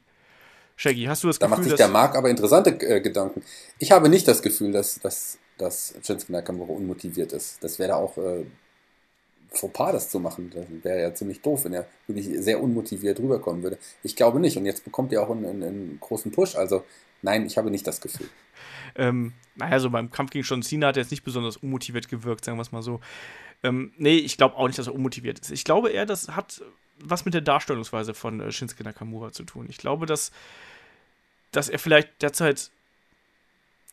Shaggy, 0.78 1.06
hast 1.06 1.24
du 1.24 1.26
das 1.26 1.40
Da 1.40 1.48
macht 1.48 1.58
Gefühl, 1.58 1.70
sich 1.70 1.78
dass... 1.78 1.86
der 1.86 1.92
Marc 1.92 2.14
aber 2.14 2.30
interessante 2.30 2.70
äh, 2.70 3.00
Gedanken. 3.00 3.42
Ich 3.80 3.90
habe 3.90 4.08
nicht 4.08 4.28
das 4.28 4.42
Gefühl, 4.42 4.70
dass, 4.70 5.00
dass, 5.00 5.36
dass 5.58 5.94
Shinsuke 6.04 6.30
Nakamura 6.32 6.72
unmotiviert 6.72 7.32
ist. 7.32 7.62
Das 7.64 7.80
wäre 7.80 7.96
auch 7.96 8.16
äh, 8.16 8.44
Fauxpas, 9.50 9.90
das 9.90 10.08
zu 10.08 10.20
machen. 10.20 10.52
Das 10.54 10.64
wäre 10.84 11.02
ja 11.02 11.12
ziemlich 11.12 11.42
doof, 11.42 11.64
wenn 11.64 11.72
er 11.72 11.88
wirklich 12.06 12.28
sehr 12.44 12.62
unmotiviert 12.62 13.18
rüberkommen 13.18 13.64
würde. 13.64 13.76
Ich 14.04 14.14
glaube 14.14 14.38
nicht. 14.38 14.56
Und 14.56 14.66
jetzt 14.66 14.84
bekommt 14.84 15.12
er 15.12 15.22
auch 15.22 15.30
einen, 15.30 15.46
einen, 15.46 15.62
einen 15.64 15.98
großen 16.00 16.30
Push. 16.30 16.54
Also 16.54 16.84
nein, 17.22 17.44
ich 17.44 17.58
habe 17.58 17.72
nicht 17.72 17.86
das 17.86 18.00
Gefühl. 18.00 18.28
Ähm, 18.94 19.34
naja, 19.54 19.78
so 19.78 19.90
beim 19.90 20.10
Kampf 20.10 20.30
gegen 20.30 20.44
John 20.44 20.62
Cena 20.62 20.88
hat 20.88 20.96
er 20.96 21.02
jetzt 21.02 21.10
nicht 21.10 21.22
besonders 21.22 21.58
unmotiviert 21.58 22.08
gewirkt, 22.08 22.44
sagen 22.44 22.58
wir 22.58 22.62
es 22.62 22.72
mal 22.72 22.82
so. 22.82 23.00
Ähm, 23.62 23.92
nee, 23.96 24.16
ich 24.16 24.38
glaube 24.38 24.56
auch 24.56 24.66
nicht, 24.66 24.78
dass 24.78 24.88
er 24.88 24.94
unmotiviert 24.94 25.38
ist. 25.38 25.50
Ich 25.50 25.62
glaube 25.62 25.90
eher, 25.90 26.06
das 26.06 26.28
hat 26.28 26.62
was 27.00 27.24
mit 27.24 27.34
der 27.34 27.40
Darstellungsweise 27.40 28.14
von 28.14 28.40
äh, 28.40 28.52
Shinsuke 28.52 28.84
Nakamura 28.84 29.32
zu 29.32 29.44
tun. 29.44 29.66
Ich 29.68 29.78
glaube, 29.78 30.06
dass, 30.06 30.32
dass 31.52 31.68
er 31.68 31.78
vielleicht 31.78 32.22
derzeit 32.22 32.70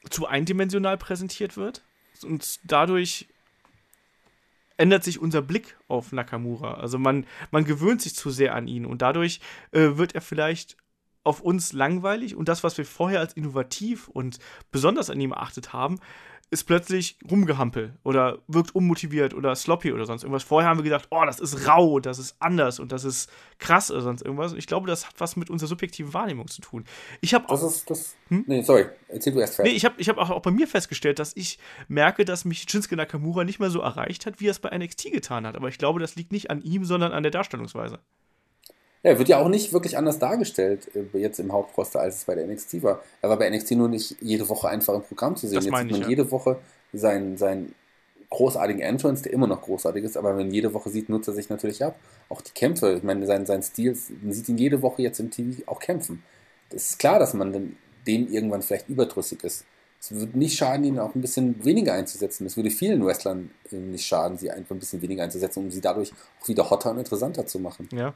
zu 0.10 0.28
eindimensional 0.28 0.98
präsentiert 0.98 1.58
wird? 1.58 1.84
Und 2.24 2.60
dadurch 2.64 3.28
ändert 4.78 5.04
sich 5.04 5.20
unser 5.20 5.42
Blick 5.42 5.78
auf 5.88 6.12
Nakamura. 6.12 6.76
Also 6.76 6.98
man, 6.98 7.26
man 7.52 7.66
gewöhnt 7.66 8.02
sich 8.02 8.16
zu 8.16 8.30
sehr 8.30 8.56
an 8.56 8.68
ihn. 8.68 8.86
Und 8.86 9.02
dadurch 9.02 9.40
äh, 9.72 9.98
wird 9.98 10.16
er 10.16 10.22
vielleicht 10.22 10.78
auf 11.24 11.42
uns 11.42 11.74
langweilig. 11.74 12.36
Und 12.36 12.50
das, 12.50 12.64
was 12.64 12.78
wir 12.78 12.86
vorher 12.86 13.20
als 13.20 13.34
innovativ 13.34 14.08
und 14.08 14.40
besonders 14.72 15.10
an 15.10 15.20
ihm 15.20 15.32
erachtet 15.32 15.74
haben, 15.74 16.00
ist 16.52 16.66
plötzlich 16.66 17.18
rumgehampel 17.30 17.98
oder 18.04 18.40
wirkt 18.48 18.76
unmotiviert 18.76 19.34
oder 19.34 19.56
sloppy 19.56 19.92
oder 19.92 20.06
sonst 20.06 20.24
irgendwas. 20.24 20.44
Vorher 20.44 20.70
haben 20.70 20.78
wir 20.78 20.84
gedacht, 20.84 21.08
oh, 21.10 21.24
das 21.26 21.40
ist 21.40 21.68
rau, 21.68 22.00
das 22.00 22.20
ist 22.20 22.36
anders 22.40 22.80
und 22.80 22.92
das 22.92 23.04
ist 23.04 23.30
krass 23.58 23.90
oder 23.92 24.02
sonst 24.02 24.22
irgendwas. 24.22 24.54
Und 24.54 24.60
ich 24.60 24.68
glaube, 24.68 24.88
das 24.88 25.08
hat 25.08 25.16
was 25.18 25.36
mit 25.36 25.50
unserer 25.50 25.68
subjektiven 25.68 26.14
Wahrnehmung 26.14 26.48
zu 26.48 26.62
tun. 26.62 26.86
Ich 27.22 27.34
habe 27.34 27.46
Das 27.50 27.64
auch, 27.64 27.68
ist 27.68 27.90
das. 27.90 28.16
Hm? 28.28 28.44
Nee, 28.48 28.62
sorry. 28.62 28.86
Erzähl 29.08 29.34
du 29.34 29.40
erst 29.40 29.54
nee, 29.60 29.66
fertig. 29.66 29.78
ich 29.78 29.86
habe 29.86 29.96
ich 29.98 30.10
hab 30.10 30.18
auch, 30.18 30.30
auch 30.30 30.42
bei 30.42 30.52
mir 30.52 30.68
festgestellt, 30.68 31.20
dass 31.20 31.36
ich 31.36 31.58
merke, 31.88 32.26
dass 32.26 32.46
mich 32.46 32.66
Shinsuke 32.70 32.96
Nakamura 32.96 33.44
nicht 33.44 33.60
mehr 33.60 33.70
so 33.72 33.82
erreicht 33.82 34.26
hat, 34.26 34.40
wie 34.40 34.48
er 34.48 34.52
es 34.52 34.60
bei 34.60 34.76
NXT 34.78 35.12
getan 35.12 35.46
hat. 35.48 35.56
Aber 35.56 35.68
ich 35.68 35.78
glaube, 35.78 36.00
das 36.00 36.16
liegt 36.16 36.32
nicht 36.32 36.52
an 36.52 36.62
ihm, 36.62 36.86
sondern 36.86 37.12
an 37.12 37.24
der 37.24 37.32
Darstellungsweise. 37.32 38.00
Ja, 39.06 39.12
er 39.12 39.20
wird 39.20 39.30
ja 39.30 39.38
auch 39.38 39.50
nicht 39.50 39.72
wirklich 39.72 40.00
anders 40.00 40.18
dargestellt 40.18 40.90
äh, 40.96 41.20
jetzt 41.20 41.40
im 41.40 41.54
Hauptroster, 41.54 42.00
als 42.00 42.16
es 42.16 42.26
bei 42.26 42.34
der 42.34 42.48
NXT 42.48 42.82
war. 42.82 43.04
Er 43.22 43.30
war 43.30 43.38
bei 43.38 43.48
NXT 43.48 43.72
nur 43.74 43.88
nicht 43.88 44.18
jede 44.20 44.50
Woche 44.50 44.68
einfach 44.68 44.96
im 44.96 45.04
Programm 45.04 45.36
zu 45.36 45.48
sehen. 45.48 45.58
Das 45.58 45.66
jetzt 45.66 45.78
sieht 45.78 45.92
man 45.92 46.02
ja. 46.02 46.08
jede 46.08 46.32
Woche 46.32 46.58
seinen, 46.92 47.38
seinen 47.38 47.76
großartigen 48.32 48.82
Entrance, 48.82 49.22
der 49.22 49.32
immer 49.32 49.46
noch 49.46 49.62
großartig 49.62 50.04
ist, 50.04 50.18
aber 50.18 50.30
wenn 50.30 50.48
man 50.48 50.52
jede 50.52 50.74
Woche 50.74 50.90
sieht, 50.90 51.08
nutzt 51.08 51.28
er 51.28 51.36
sich 51.36 51.50
natürlich 51.50 51.84
ab. 51.84 52.00
Auch 52.30 52.42
die 52.42 52.52
Kämpfe, 52.52 52.94
ich 52.94 53.04
meine, 53.04 53.28
sein, 53.28 53.46
sein 53.46 53.62
Stil, 53.62 53.96
man 54.24 54.34
sieht 54.34 54.50
ihn 54.50 54.58
jede 54.58 54.82
Woche 54.82 55.04
jetzt 55.04 55.20
im 55.20 55.30
TV 55.30 55.62
auch 55.68 55.80
kämpfen. 55.80 56.24
Es 56.72 56.90
ist 56.90 56.98
klar, 56.98 57.20
dass 57.20 57.36
man 57.36 57.78
dem 58.08 58.34
irgendwann 58.34 58.64
vielleicht 58.64 58.90
überdrüssig 58.90 59.44
ist. 59.44 59.66
Es 60.06 60.12
würde 60.12 60.38
nicht 60.38 60.56
schaden, 60.56 60.86
ihn 60.86 61.00
auch 61.00 61.16
ein 61.16 61.22
bisschen 61.22 61.66
weniger 61.66 61.94
einzusetzen. 61.94 62.46
Es 62.46 62.56
würde 62.56 62.70
vielen 62.70 63.04
Wrestlern 63.04 63.50
äh, 63.72 63.76
nicht 63.76 64.06
schaden, 64.06 64.38
sie 64.38 64.52
einfach 64.52 64.76
ein 64.76 64.80
bisschen 64.80 65.02
weniger 65.02 65.24
einzusetzen, 65.24 65.64
um 65.64 65.72
sie 65.72 65.82
dadurch 65.82 66.12
auch 66.42 66.48
wieder 66.48 66.70
hotter 66.70 66.92
und 66.92 67.00
interessanter 67.00 67.48
zu 67.48 67.60
machen. 67.60 67.90
Ja. 67.92 68.14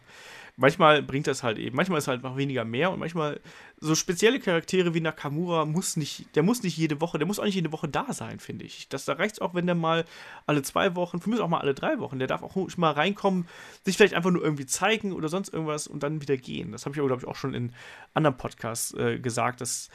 Manchmal 0.56 1.02
bringt 1.02 1.26
das 1.26 1.42
halt 1.42 1.58
eben, 1.58 1.76
manchmal 1.76 2.00
ist 2.00 2.10
halt 2.10 2.22
noch 2.22 2.36
weniger 2.36 2.66
mehr 2.66 2.92
und 2.92 3.00
manchmal 3.00 3.40
so 3.80 3.96
spezielle 3.96 4.42
Charaktere 4.42 4.94
wie 4.94 5.00
Nakamura 5.00 5.64
muss 5.64 5.96
nicht, 5.96 6.36
der 6.36 6.44
muss 6.44 6.64
nicht 6.64 6.76
jede 6.76 7.00
Woche, 7.00 7.18
der 7.18 7.26
muss 7.26 7.40
auch 7.40 7.46
nicht 7.46 7.56
jede 7.56 7.72
Woche 7.72 7.88
da 7.88 8.12
sein, 8.12 8.40
finde 8.40 8.66
ich. 8.66 8.90
Das, 8.90 9.06
da 9.06 9.14
reicht 9.14 9.36
es 9.36 9.40
auch, 9.40 9.54
wenn 9.54 9.68
der 9.68 9.76
mal 9.76 10.04
alle 10.48 10.62
zwei 10.62 10.96
Wochen, 10.96 11.22
für 11.22 11.30
mich 11.30 11.40
auch 11.40 11.48
mal 11.48 11.62
alle 11.62 11.74
drei 11.74 12.00
Wochen, 12.00 12.20
der 12.20 12.28
darf 12.28 12.44
auch 12.44 12.58
mal 12.76 12.92
reinkommen, 12.92 13.48
sich 13.86 13.96
vielleicht 13.96 14.14
einfach 14.14 14.32
nur 14.32 14.44
irgendwie 14.44 14.66
zeigen 14.66 15.14
oder 15.14 15.30
sonst 15.30 15.54
irgendwas 15.54 15.88
und 15.88 16.04
dann 16.04 16.22
wieder 16.22 16.36
gehen. 16.36 16.74
Das 16.74 16.86
habe 16.86 16.94
ich 16.94 17.00
aber, 17.00 17.08
glaube 17.08 17.22
ich, 17.22 17.28
auch 17.30 17.38
schon 17.38 17.54
in 17.54 17.72
anderen 18.14 18.36
Podcasts 18.36 18.94
äh, 18.96 19.18
gesagt, 19.18 19.62
dass 19.62 19.90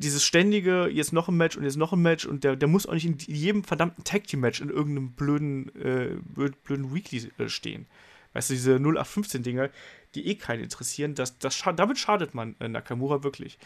dieses 0.00 0.24
ständige, 0.24 0.88
jetzt 0.88 1.12
noch 1.12 1.28
ein 1.28 1.36
Match 1.36 1.56
und 1.56 1.64
jetzt 1.64 1.76
noch 1.76 1.92
ein 1.92 2.00
Match 2.00 2.24
und 2.24 2.42
der, 2.42 2.56
der 2.56 2.68
muss 2.68 2.86
auch 2.86 2.94
nicht 2.94 3.04
in 3.04 3.18
jedem 3.18 3.64
verdammten 3.64 4.02
Tag 4.02 4.26
Team 4.26 4.40
Match 4.40 4.60
in 4.60 4.70
irgendeinem 4.70 5.12
blöden, 5.12 5.74
äh, 5.76 6.16
blöden, 6.64 6.94
Weekly 6.94 7.30
äh, 7.38 7.48
stehen. 7.48 7.86
Weißt 8.32 8.48
du, 8.48 8.54
diese 8.54 8.76
0815-Dinger, 8.76 9.68
die 10.14 10.26
eh 10.26 10.36
keinen 10.36 10.62
interessieren, 10.62 11.14
das, 11.14 11.38
das 11.38 11.54
scha 11.54 11.72
damit 11.72 11.98
schadet 11.98 12.34
man 12.34 12.56
äh, 12.60 12.68
Nakamura 12.68 13.22
wirklich. 13.22 13.58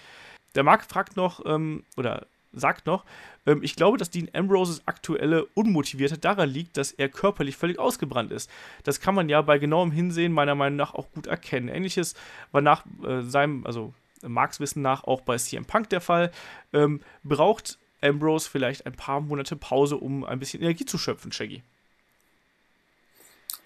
Der 0.56 0.65
Marc 0.65 0.85
fragt 0.85 1.16
noch, 1.16 1.44
ähm, 1.47 1.85
oder 1.97 2.27
sagt 2.52 2.86
noch, 2.86 3.05
ähm, 3.47 3.62
ich 3.62 3.77
glaube, 3.77 3.98
dass 3.98 4.11
Dean 4.11 4.28
Ambroses 4.32 4.82
aktuelle 4.86 5.44
Unmotiviertheit 5.55 6.24
daran 6.24 6.51
liegt, 6.51 6.77
dass 6.77 6.90
er 6.90 7.09
körperlich 7.09 7.56
völlig 7.56 7.78
ausgebrannt 7.78 8.32
ist. 8.32 8.51
Das 8.82 9.01
kann 9.01 9.15
man 9.15 9.28
ja 9.28 9.40
bei 9.43 9.59
genauem 9.59 9.93
Hinsehen 9.93 10.32
meiner 10.32 10.56
Meinung 10.56 10.77
nach 10.77 10.94
auch 10.94 11.11
gut 11.12 11.27
erkennen. 11.27 11.69
Ähnliches 11.69 12.15
war 12.51 12.61
nach 12.61 12.85
äh, 13.06 13.23
seinem, 13.23 13.65
also 13.66 13.94
Marks 14.26 14.60
Wissen 14.60 14.82
nach 14.82 15.05
auch 15.05 15.20
bei 15.20 15.36
CM 15.36 15.64
Punk 15.64 15.90
der 15.90 16.01
Fall. 16.01 16.30
Ähm, 16.72 17.01
braucht 17.22 17.78
Ambrose 18.01 18.48
vielleicht 18.48 18.86
ein 18.86 18.92
paar 18.92 19.20
Monate 19.20 19.56
Pause, 19.56 19.96
um 19.96 20.24
ein 20.24 20.38
bisschen 20.38 20.62
Energie 20.62 20.84
zu 20.84 20.98
schöpfen, 20.98 21.32
Shaggy? 21.32 21.62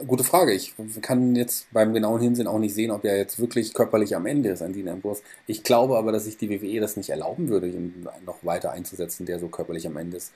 Gute 0.06 0.22
Frage. 0.22 0.52
Ich 0.52 0.74
kann 1.02 1.34
jetzt 1.34 1.66
beim 1.72 1.92
genauen 1.92 2.20
Hinsehen 2.20 2.46
auch 2.46 2.60
nicht 2.60 2.72
sehen, 2.72 2.92
ob 2.92 3.04
er 3.04 3.16
jetzt 3.16 3.40
wirklich 3.40 3.74
körperlich 3.74 4.14
am 4.14 4.26
Ende 4.26 4.50
ist 4.50 4.62
an 4.62 4.72
Dean 4.72 4.88
Ambrose. 4.88 5.22
Ich 5.48 5.64
glaube 5.64 5.98
aber, 5.98 6.12
dass 6.12 6.24
sich 6.24 6.36
die 6.36 6.48
WWE 6.50 6.78
das 6.78 6.96
nicht 6.96 7.10
erlauben 7.10 7.48
würde, 7.48 7.66
ihn 7.66 8.06
noch 8.24 8.36
weiter 8.42 8.70
einzusetzen, 8.70 9.26
der 9.26 9.40
so 9.40 9.48
körperlich 9.48 9.88
am 9.88 9.96
Ende 9.96 10.18
ist. 10.18 10.32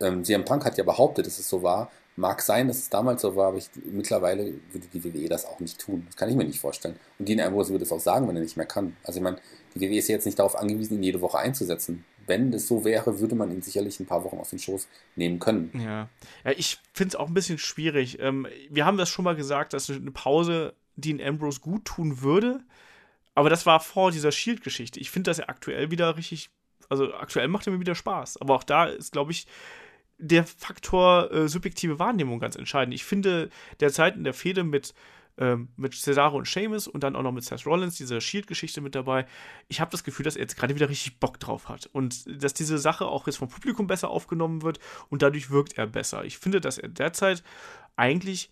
Ähm, 0.00 0.24
CM 0.24 0.44
Punk 0.44 0.64
hat 0.64 0.76
ja 0.78 0.84
behauptet, 0.84 1.26
dass 1.26 1.38
es 1.38 1.48
so 1.48 1.62
war. 1.62 1.92
Mag 2.20 2.42
sein, 2.42 2.68
dass 2.68 2.76
es 2.76 2.90
damals 2.90 3.22
so 3.22 3.34
war, 3.34 3.48
aber 3.48 3.56
ich, 3.56 3.70
mittlerweile 3.90 4.52
würde 4.72 4.86
die 4.92 5.02
WWE 5.02 5.28
das 5.28 5.46
auch 5.46 5.58
nicht 5.58 5.78
tun. 5.80 6.04
Das 6.06 6.16
kann 6.16 6.28
ich 6.28 6.36
mir 6.36 6.44
nicht 6.44 6.60
vorstellen. 6.60 6.96
Und 7.18 7.26
Dean 7.26 7.40
Ambrose 7.40 7.70
würde 7.70 7.84
es 7.84 7.92
auch 7.92 8.00
sagen, 8.00 8.28
wenn 8.28 8.36
er 8.36 8.42
nicht 8.42 8.58
mehr 8.58 8.66
kann. 8.66 8.94
Also 9.04 9.18
ich 9.18 9.24
meine, 9.24 9.38
die 9.74 9.80
WWE 9.80 9.96
ist 9.96 10.08
ja 10.08 10.16
jetzt 10.16 10.26
nicht 10.26 10.38
darauf 10.38 10.54
angewiesen, 10.54 10.98
ihn 10.98 11.02
jede 11.02 11.22
Woche 11.22 11.38
einzusetzen. 11.38 12.04
Wenn 12.26 12.52
es 12.52 12.68
so 12.68 12.84
wäre, 12.84 13.20
würde 13.20 13.34
man 13.34 13.50
ihn 13.50 13.62
sicherlich 13.62 13.98
ein 14.00 14.06
paar 14.06 14.22
Wochen 14.22 14.36
aus 14.36 14.50
den 14.50 14.58
Schoß 14.58 14.86
nehmen 15.16 15.38
können. 15.38 15.70
Ja, 15.74 16.08
ja 16.44 16.50
ich 16.56 16.78
finde 16.92 17.14
es 17.14 17.16
auch 17.16 17.28
ein 17.28 17.34
bisschen 17.34 17.58
schwierig. 17.58 18.18
Ähm, 18.20 18.46
wir 18.68 18.84
haben 18.84 18.98
das 18.98 19.08
schon 19.08 19.24
mal 19.24 19.34
gesagt, 19.34 19.72
dass 19.72 19.88
eine 19.88 20.10
Pause 20.10 20.74
Dean 20.96 21.22
Ambrose 21.22 21.60
gut 21.60 21.86
tun 21.86 22.20
würde. 22.20 22.60
Aber 23.34 23.48
das 23.48 23.64
war 23.64 23.80
vor 23.80 24.10
dieser 24.10 24.30
Shield-Geschichte. 24.30 25.00
Ich 25.00 25.10
finde, 25.10 25.30
dass 25.30 25.38
er 25.38 25.48
aktuell 25.48 25.90
wieder 25.90 26.18
richtig. 26.18 26.50
Also 26.90 27.14
aktuell 27.14 27.48
macht 27.48 27.66
er 27.66 27.72
mir 27.72 27.80
wieder 27.80 27.94
Spaß. 27.94 28.40
Aber 28.42 28.56
auch 28.56 28.64
da 28.64 28.84
ist, 28.84 29.12
glaube 29.12 29.32
ich, 29.32 29.46
der 30.20 30.44
Faktor 30.44 31.32
äh, 31.32 31.48
subjektive 31.48 31.98
Wahrnehmung 31.98 32.38
ganz 32.38 32.56
entscheidend. 32.56 32.94
Ich 32.94 33.04
finde 33.04 33.50
derzeit 33.80 34.16
in 34.16 34.24
der 34.24 34.34
Fehde 34.34 34.64
mit, 34.64 34.94
ähm, 35.38 35.68
mit 35.76 35.94
Cesaro 35.94 36.36
und 36.36 36.46
Sheamus 36.46 36.86
und 36.86 37.02
dann 37.02 37.16
auch 37.16 37.22
noch 37.22 37.32
mit 37.32 37.44
Seth 37.44 37.66
Rollins, 37.66 37.96
diese 37.96 38.20
Shield-Geschichte 38.20 38.80
mit 38.80 38.94
dabei, 38.94 39.26
ich 39.68 39.80
habe 39.80 39.90
das 39.90 40.04
Gefühl, 40.04 40.24
dass 40.24 40.36
er 40.36 40.42
jetzt 40.42 40.56
gerade 40.56 40.74
wieder 40.74 40.88
richtig 40.88 41.18
Bock 41.18 41.40
drauf 41.40 41.68
hat. 41.68 41.88
Und 41.92 42.42
dass 42.42 42.54
diese 42.54 42.78
Sache 42.78 43.06
auch 43.06 43.26
jetzt 43.26 43.36
vom 43.36 43.48
Publikum 43.48 43.86
besser 43.86 44.10
aufgenommen 44.10 44.62
wird 44.62 44.78
und 45.08 45.22
dadurch 45.22 45.50
wirkt 45.50 45.78
er 45.78 45.86
besser. 45.86 46.24
Ich 46.24 46.38
finde, 46.38 46.60
dass 46.60 46.78
er 46.78 46.88
derzeit 46.88 47.42
eigentlich 47.96 48.50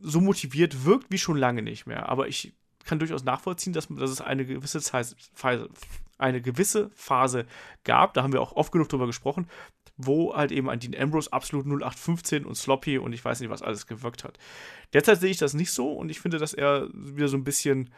so 0.00 0.20
motiviert 0.20 0.84
wirkt 0.84 1.10
wie 1.10 1.18
schon 1.18 1.36
lange 1.36 1.62
nicht 1.62 1.86
mehr. 1.86 2.08
Aber 2.08 2.26
ich 2.26 2.52
kann 2.84 2.98
durchaus 2.98 3.22
nachvollziehen, 3.22 3.72
dass, 3.72 3.86
dass 3.88 4.10
es 4.10 4.20
eine 4.20 4.44
gewisse, 4.44 4.80
Zeit, 4.80 5.14
eine 6.18 6.42
gewisse 6.42 6.90
Phase 6.94 7.46
gab, 7.84 8.14
da 8.14 8.24
haben 8.24 8.32
wir 8.32 8.40
auch 8.40 8.52
oft 8.52 8.72
genug 8.72 8.88
drüber 8.88 9.06
gesprochen, 9.06 9.46
wo 10.06 10.34
halt 10.34 10.52
eben 10.52 10.68
ein 10.68 10.80
Dean 10.80 10.94
Ambrose 11.00 11.32
absolut 11.32 11.66
0815 11.66 12.44
und 12.44 12.54
sloppy 12.54 12.98
und 12.98 13.12
ich 13.12 13.24
weiß 13.24 13.40
nicht, 13.40 13.50
was 13.50 13.62
alles 13.62 13.86
gewirkt 13.86 14.24
hat. 14.24 14.38
Derzeit 14.92 15.20
sehe 15.20 15.30
ich 15.30 15.38
das 15.38 15.54
nicht 15.54 15.72
so 15.72 15.92
und 15.92 16.10
ich 16.10 16.20
finde, 16.20 16.38
dass 16.38 16.54
er 16.54 16.88
wieder 16.92 17.28
so 17.28 17.36
ein 17.36 17.44
bisschen 17.44 17.90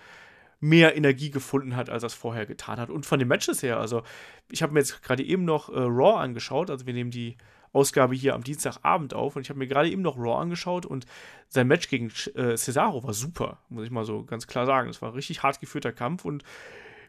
mehr 0.61 0.97
Energie 0.97 1.31
gefunden 1.31 1.77
hat, 1.77 1.91
als 1.91 2.03
er 2.03 2.09
es 2.09 2.15
vorher 2.15 2.47
getan 2.47 2.79
hat. 2.81 2.89
Und 2.89 3.05
von 3.05 3.19
den 3.19 3.29
Matches 3.29 3.63
her, 3.63 3.79
also 3.79 4.03
ich 4.51 4.63
habe 4.63 4.73
mir 4.73 4.81
jetzt 4.81 5.03
gerade 5.03 5.23
eben 5.23 5.45
noch 5.45 5.69
äh, 5.69 5.79
Raw 5.79 6.19
angeschaut, 6.19 6.71
also 6.71 6.87
wir 6.87 6.95
nehmen 6.95 7.11
die 7.11 7.37
Ausgabe 7.75 8.15
hier 8.15 8.35
am 8.35 8.45
Dienstagabend 8.45 9.15
auf 9.15 9.37
und 9.37 9.43
ich 9.43 9.51
habe 9.51 9.59
mir 9.59 9.67
gerade 9.67 9.91
eben 9.91 10.01
noch 10.01 10.17
Raw 10.17 10.41
angeschaut 10.41 10.87
und 10.87 11.07
sein 11.49 11.67
Match 11.67 11.89
gegen 11.89 12.07
äh, 12.35 12.57
Cesaro 12.57 13.03
war 13.03 13.13
super, 13.13 13.59
muss 13.69 13.85
ich 13.85 13.91
mal 13.91 14.05
so 14.05 14.25
ganz 14.25 14.47
klar 14.47 14.65
sagen. 14.65 14.89
Es 14.89 15.03
war 15.03 15.11
ein 15.11 15.15
richtig 15.15 15.43
hart 15.43 15.61
geführter 15.61 15.93
Kampf 15.93 16.25
und 16.25 16.45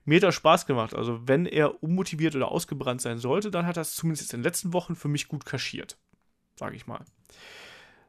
mir 0.05 0.17
hat 0.17 0.23
das 0.23 0.35
Spaß 0.35 0.65
gemacht. 0.65 0.95
Also, 0.95 1.27
wenn 1.27 1.45
er 1.45 1.83
unmotiviert 1.83 2.35
oder 2.35 2.51
ausgebrannt 2.51 3.01
sein 3.01 3.17
sollte, 3.17 3.51
dann 3.51 3.65
hat 3.65 3.77
er 3.77 3.81
es 3.81 3.95
zumindest 3.95 4.33
in 4.33 4.39
den 4.39 4.43
letzten 4.43 4.73
Wochen 4.73 4.95
für 4.95 5.07
mich 5.07 5.27
gut 5.27 5.45
kaschiert. 5.45 5.97
Sage 6.55 6.75
ich 6.75 6.87
mal. 6.87 7.03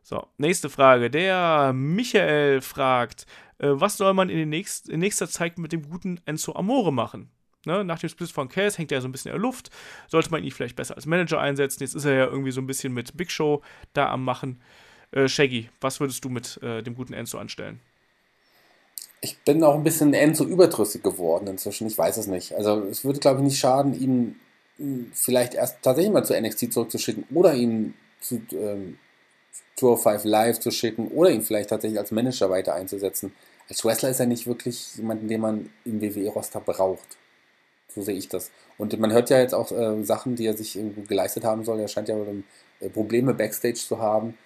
So, 0.03 0.29
nächste 0.39 0.71
Frage. 0.71 1.11
Der 1.11 1.73
Michael 1.73 2.61
fragt, 2.61 3.27
äh, 3.59 3.71
was 3.71 3.97
soll 3.97 4.15
man 4.15 4.29
in, 4.29 4.49
nächst, 4.49 4.89
in, 4.89 5.01
nächster 5.01 5.29
Zeit 5.29 5.59
mit 5.59 5.73
dem 5.73 5.89
guten 5.89 6.21
Enzo 6.27 6.55
Amore 6.55 6.93
machen? 6.93 7.31
Ne, 7.65 7.83
nach 7.83 7.99
dem 7.99 8.09
Split 8.09 8.31
von 8.31 8.49
Cass 8.49 8.79
hängt 8.79 8.93
er 8.93 9.01
so 9.01 9.09
ein 9.09 9.13
bisschen 9.13 9.33
in 9.33 9.39
der 9.39 9.43
Luft. 9.43 9.71
Sollte 10.07 10.31
man 10.31 10.45
ihn 10.45 10.53
vielleicht 10.53 10.77
besser 10.77 10.95
als 10.95 11.07
Manager 11.07 11.41
einsetzen? 11.41 11.83
Jetzt 11.83 11.97
ist 11.97 12.05
er 12.05 12.15
ja 12.15 12.27
irgendwie 12.27 12.53
so 12.53 12.61
ein 12.61 12.67
bisschen 12.69 12.95
mit 12.95 13.17
Big 13.17 13.33
Show 13.33 13.63
da 13.93 14.09
am 14.11 14.25
Machen. 14.25 14.63
Äh, 15.11 15.27
Shaggy, 15.27 15.69
was 15.81 15.99
würdest 15.99 16.25
du 16.25 16.29
mit 16.29 16.63
äh, 16.63 16.85
dem 16.85 16.95
guten 16.95 17.13
Enzo 17.13 17.39
anstellen? 17.39 17.81
Ich 19.21 19.39
bin 19.39 19.63
auch 19.65 19.75
ein 19.75 19.85
bisschen 19.85 20.15
Enzo 20.15 20.45
überdrüssig 20.45 21.03
geworden 21.03 21.47
inzwischen. 21.47 21.87
Ich 21.87 21.97
weiß 21.97 22.17
es 22.19 22.27
nicht. 22.27 22.55
Also 22.55 22.83
es 22.91 23.05
würde, 23.05 23.19
glaube 23.19 23.39
ich, 23.39 23.45
nicht 23.45 23.59
schaden, 23.59 23.99
ihn 23.99 24.41
hm, 24.79 25.11
vielleicht 25.15 25.55
erst 25.55 25.83
tatsächlich 25.83 26.13
mal 26.13 26.25
zu 26.25 26.39
NXT 26.39 26.73
zurückzuschicken 26.73 27.25
oder 27.35 27.55
ihn 27.55 27.95
zu 28.21 28.41
ähm, 28.53 28.99
Tour 29.77 29.99
5 29.99 30.25
Live 30.25 30.61
zu 30.61 30.71
schicken 30.71 31.09
oder 31.09 31.31
ihn 31.31 31.43
vielleicht 31.43 31.71
tatsächlich 31.71 31.99
als 31.99 32.11
Manager 32.11 32.51
weiter 32.51 32.75
einzusetzen. 32.75 33.33
Als 33.69 33.85
Wrestler 33.85 34.11
ist 34.11 34.21
er 34.21 34.27
nicht 34.27 34.47
wirklich 34.47 34.97
jemand, 34.97 35.29
den 35.29 35.41
man 35.41 35.71
im 35.85 36.01
WWE-Roster 36.01 36.61
braucht. 36.61 37.17
So 37.95 38.03
sehe 38.03 38.17
ich 38.17 38.29
das. 38.29 38.51
Und 38.79 38.99
man 38.99 39.13
hört 39.13 39.31
ja 39.31 39.39
jetzt 39.39 39.55
auch 39.55 39.73
äh, 39.73 40.03
Sachen, 40.05 40.37
die 40.37 40.47
er 40.47 40.57
sich 40.57 40.77
irgendwo 40.77 41.03
geleistet 41.03 41.45
haben 41.45 41.65
soll. 41.65 41.81
Er 41.81 41.89
scheint 41.89 42.09
ja 42.09 42.17
äh, 42.81 42.89
Probleme 42.89 43.35
Backstage 43.35 43.75
zu 43.75 43.99
haben. 43.99 44.37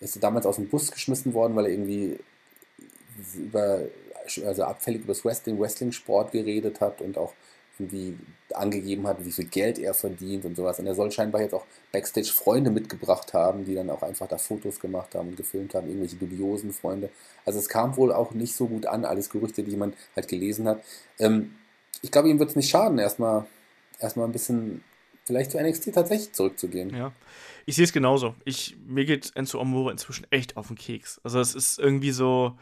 Er 0.00 0.04
ist 0.04 0.22
damals 0.22 0.46
aus 0.46 0.56
dem 0.56 0.68
Bus 0.68 0.90
geschmissen 0.90 1.32
worden, 1.32 1.56
weil 1.56 1.66
er 1.66 1.70
irgendwie 1.70 2.18
über 3.34 3.80
also 4.44 4.64
abfällig 4.64 5.02
über 5.02 5.12
das 5.12 5.24
Wrestling, 5.24 5.58
Wrestling-Sport 5.58 6.32
geredet 6.32 6.80
hat 6.80 7.00
und 7.00 7.18
auch 7.18 7.32
irgendwie 7.78 8.16
angegeben 8.54 9.06
hat, 9.06 9.24
wie 9.24 9.32
viel 9.32 9.46
Geld 9.46 9.78
er 9.78 9.92
verdient 9.92 10.44
und 10.44 10.56
sowas. 10.56 10.78
Und 10.78 10.86
er 10.86 10.94
soll 10.94 11.10
scheinbar 11.10 11.42
jetzt 11.42 11.52
auch 11.52 11.66
Backstage 11.92 12.32
Freunde 12.32 12.70
mitgebracht 12.70 13.34
haben, 13.34 13.64
die 13.64 13.74
dann 13.74 13.90
auch 13.90 14.02
einfach 14.02 14.28
da 14.28 14.38
Fotos 14.38 14.80
gemacht 14.80 15.14
haben 15.14 15.28
und 15.28 15.36
gefilmt 15.36 15.74
haben, 15.74 15.88
irgendwelche 15.88 16.16
dubiosen 16.16 16.72
Freunde. 16.72 17.10
Also 17.44 17.58
es 17.58 17.68
kam 17.68 17.96
wohl 17.96 18.12
auch 18.12 18.32
nicht 18.32 18.54
so 18.54 18.66
gut 18.66 18.86
an, 18.86 19.04
alles 19.04 19.28
Gerüchte, 19.28 19.62
die 19.62 19.76
man 19.76 19.92
halt 20.14 20.28
gelesen 20.28 20.66
hat. 20.68 20.82
Ähm, 21.18 21.54
ich 22.02 22.10
glaube, 22.10 22.28
ihm 22.28 22.38
wird 22.38 22.50
es 22.50 22.56
nicht 22.56 22.70
schaden, 22.70 22.98
erstmal 22.98 23.46
erstmal 23.98 24.26
ein 24.26 24.32
bisschen 24.32 24.82
vielleicht 25.24 25.50
zu 25.50 25.60
NXT 25.60 25.92
tatsächlich 25.92 26.32
zurückzugehen. 26.32 26.94
Ja. 26.94 27.12
Ich 27.66 27.74
sehe 27.76 27.84
es 27.84 27.92
genauso. 27.92 28.34
Ich, 28.44 28.76
mir 28.86 29.04
geht 29.04 29.32
Enzo 29.34 29.60
Amore 29.60 29.90
inzwischen 29.90 30.26
echt 30.30 30.56
auf 30.56 30.68
den 30.68 30.76
Keks. 30.76 31.20
Also 31.24 31.40
es 31.40 31.54
ist 31.54 31.78
irgendwie 31.78 32.12
so, 32.12 32.56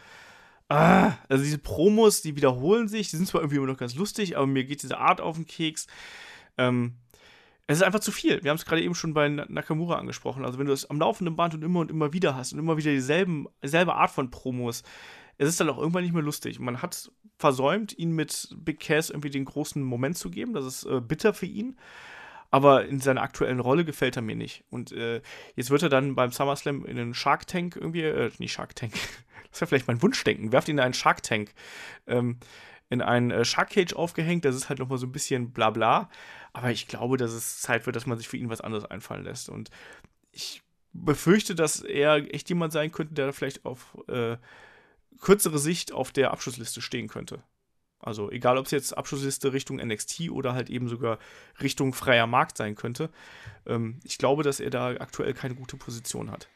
Ah, 0.69 1.12
also 1.28 1.45
diese 1.45 1.59
Promos, 1.59 2.23
die 2.23 2.36
wiederholen 2.36 2.89
sich, 2.89 3.11
die 3.11 3.16
sind 3.16 3.28
zwar 3.28 3.43
irgendwie 3.43 3.59
immer 3.59 3.66
noch 3.66 3.77
ganz 3.77 3.95
lustig, 3.95 4.36
aber 4.36 4.47
mir 4.47 4.65
geht 4.65 4.82
diese 4.82 4.99
Art 4.99 5.20
auf 5.20 5.36
den 5.36 5.47
Keks. 5.47 5.86
Ähm, 6.57 6.97
es 7.66 7.78
ist 7.78 7.82
einfach 7.82 8.01
zu 8.01 8.12
viel. 8.12 8.43
Wir 8.43 8.51
haben 8.51 8.57
es 8.57 8.66
gerade 8.66 8.82
eben 8.82 8.95
schon 8.95 9.15
bei 9.15 9.28
Nakamura 9.28 9.97
angesprochen. 9.97 10.45
Also 10.45 10.59
wenn 10.59 10.66
du 10.66 10.73
es 10.73 10.89
am 10.89 10.99
laufenden 10.99 11.36
Band 11.36 11.55
und 11.55 11.62
immer 11.62 11.81
und 11.81 11.91
immer 11.91 12.12
wieder 12.12 12.35
hast 12.35 12.53
und 12.53 12.59
immer 12.59 12.77
wieder 12.77 12.91
dieselben, 12.91 13.47
dieselbe 13.62 13.95
Art 13.95 14.11
von 14.11 14.31
Promos, 14.31 14.82
es 15.39 15.49
ist 15.49 15.61
dann 15.61 15.70
auch 15.70 15.78
irgendwann 15.78 16.05
nicht 16.05 16.12
mehr 16.12 16.23
lustig. 16.23 16.61
Man 16.61 16.82
hat 16.82 17.11
versäumt, 17.39 17.97
ihn 17.97 18.12
mit 18.12 18.55
Big 18.57 18.81
Cass 18.81 19.11
irgendwie 19.11 19.31
den 19.31 19.47
großen 19.47 19.82
Moment 19.82 20.19
zu 20.19 20.31
geben. 20.31 20.53
Das 20.53 20.65
ist 20.65 20.85
äh, 20.85 21.01
bitter 21.01 21.32
für 21.32 21.47
ihn. 21.47 21.77
Aber 22.51 22.86
in 22.86 23.01
seiner 23.01 23.23
aktuellen 23.23 23.59
Rolle 23.59 23.85
gefällt 23.85 24.16
er 24.16 24.23
mir 24.23 24.36
nicht. 24.36 24.65
Und 24.70 24.93
äh, 24.93 25.23
jetzt 25.57 25.70
wird 25.70 25.82
er 25.82 25.89
dann 25.89 26.15
beim 26.15 26.31
SummerSlam 26.31 26.85
in 26.85 26.97
den 26.97 27.15
Shark 27.15 27.47
Tank 27.47 27.77
irgendwie, 27.77 28.03
äh, 28.03 28.31
nicht 28.39 28.53
Shark 28.53 28.77
Tank, 28.77 28.93
das 29.55 29.60
wäre 29.60 29.68
vielleicht 29.68 29.86
mein 29.86 30.02
Wunschdenken. 30.02 30.51
Werft 30.51 30.68
ihn 30.68 30.78
in 30.78 30.85
einen 30.85 30.94
Shark 30.94 31.22
Tank. 31.22 31.52
Ähm, 32.09 32.39
in 32.90 33.01
einen 33.01 33.31
äh, 33.31 33.44
Shark 33.44 33.70
Cage 33.70 33.93
aufgehängt. 33.93 34.44
Das 34.44 34.56
ist 34.56 34.68
halt 34.68 34.81
nochmal 34.81 34.98
so 34.98 35.06
ein 35.06 35.12
bisschen 35.12 35.52
bla 35.52 35.70
bla. 35.70 36.10
Aber 36.52 36.72
ich 36.72 36.89
glaube, 36.89 37.16
dass 37.18 37.31
es 37.31 37.60
Zeit 37.60 37.86
wird, 37.86 37.94
dass 37.94 38.06
man 38.06 38.18
sich 38.18 38.26
für 38.26 38.36
ihn 38.36 38.51
was 38.51 38.60
anderes 38.60 38.85
einfallen 38.85 39.22
lässt. 39.22 39.48
Und 39.48 39.70
ich 40.32 40.62
befürchte, 40.93 41.55
dass 41.55 41.81
er 41.81 42.35
echt 42.35 42.48
jemand 42.48 42.72
sein 42.72 42.90
könnte, 42.90 43.14
der 43.14 43.32
vielleicht 43.32 43.64
auf 43.64 43.97
äh, 44.09 44.39
kürzere 45.20 45.60
Sicht 45.60 45.93
auf 45.93 46.10
der 46.10 46.32
Abschlussliste 46.32 46.82
stehen 46.82 47.06
könnte. 47.06 47.44
Also 48.01 48.32
egal, 48.32 48.59
ob 48.59 48.66
es 48.66 48.72
jetzt 48.72 48.98
Abschlussliste 48.98 49.52
Richtung 49.52 49.76
NXT 49.76 50.31
oder 50.31 50.52
halt 50.52 50.68
eben 50.68 50.89
sogar 50.89 51.20
Richtung 51.62 51.94
freier 51.94 52.26
Markt 52.26 52.56
sein 52.56 52.74
könnte. 52.74 53.09
Ähm, 53.66 54.01
ich 54.02 54.18
glaube, 54.18 54.43
dass 54.43 54.59
er 54.59 54.70
da 54.70 54.89
aktuell 54.89 55.32
keine 55.32 55.55
gute 55.55 55.76
Position 55.76 56.32
hat. 56.32 56.48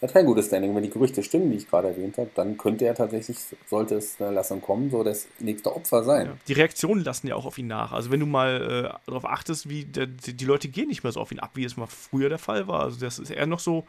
Er 0.00 0.08
hat 0.08 0.14
kein 0.14 0.26
gutes 0.26 0.46
Standing. 0.46 0.74
Wenn 0.74 0.82
die 0.82 0.90
Gerüchte 0.90 1.22
stimmen, 1.22 1.50
die 1.50 1.56
ich 1.56 1.68
gerade 1.68 1.88
erwähnt 1.88 2.18
habe, 2.18 2.30
dann 2.34 2.58
könnte 2.58 2.84
er 2.84 2.94
tatsächlich, 2.94 3.38
sollte 3.66 3.94
es 3.94 4.20
eine 4.20 4.30
Lassung 4.30 4.60
kommen, 4.60 4.90
so 4.90 5.02
das 5.02 5.26
nächste 5.38 5.74
Opfer 5.74 6.04
sein. 6.04 6.26
Ja. 6.26 6.36
Die 6.48 6.52
Reaktionen 6.52 7.02
lassen 7.02 7.26
ja 7.28 7.34
auch 7.34 7.46
auf 7.46 7.56
ihn 7.56 7.66
nach. 7.66 7.92
Also 7.92 8.10
wenn 8.10 8.20
du 8.20 8.26
mal 8.26 8.90
äh, 8.92 9.06
darauf 9.06 9.24
achtest, 9.24 9.70
wie 9.70 9.84
der, 9.84 10.06
die, 10.06 10.34
die, 10.34 10.44
Leute 10.44 10.68
gehen 10.68 10.88
nicht 10.88 11.02
mehr 11.02 11.12
so 11.12 11.20
auf 11.20 11.32
ihn 11.32 11.38
ab, 11.38 11.52
wie 11.54 11.64
es 11.64 11.78
mal 11.78 11.86
früher 11.86 12.28
der 12.28 12.38
Fall 12.38 12.68
war. 12.68 12.82
Also 12.82 13.00
das 13.00 13.18
ist 13.18 13.30
eher 13.30 13.46
noch 13.46 13.60
so 13.60 13.86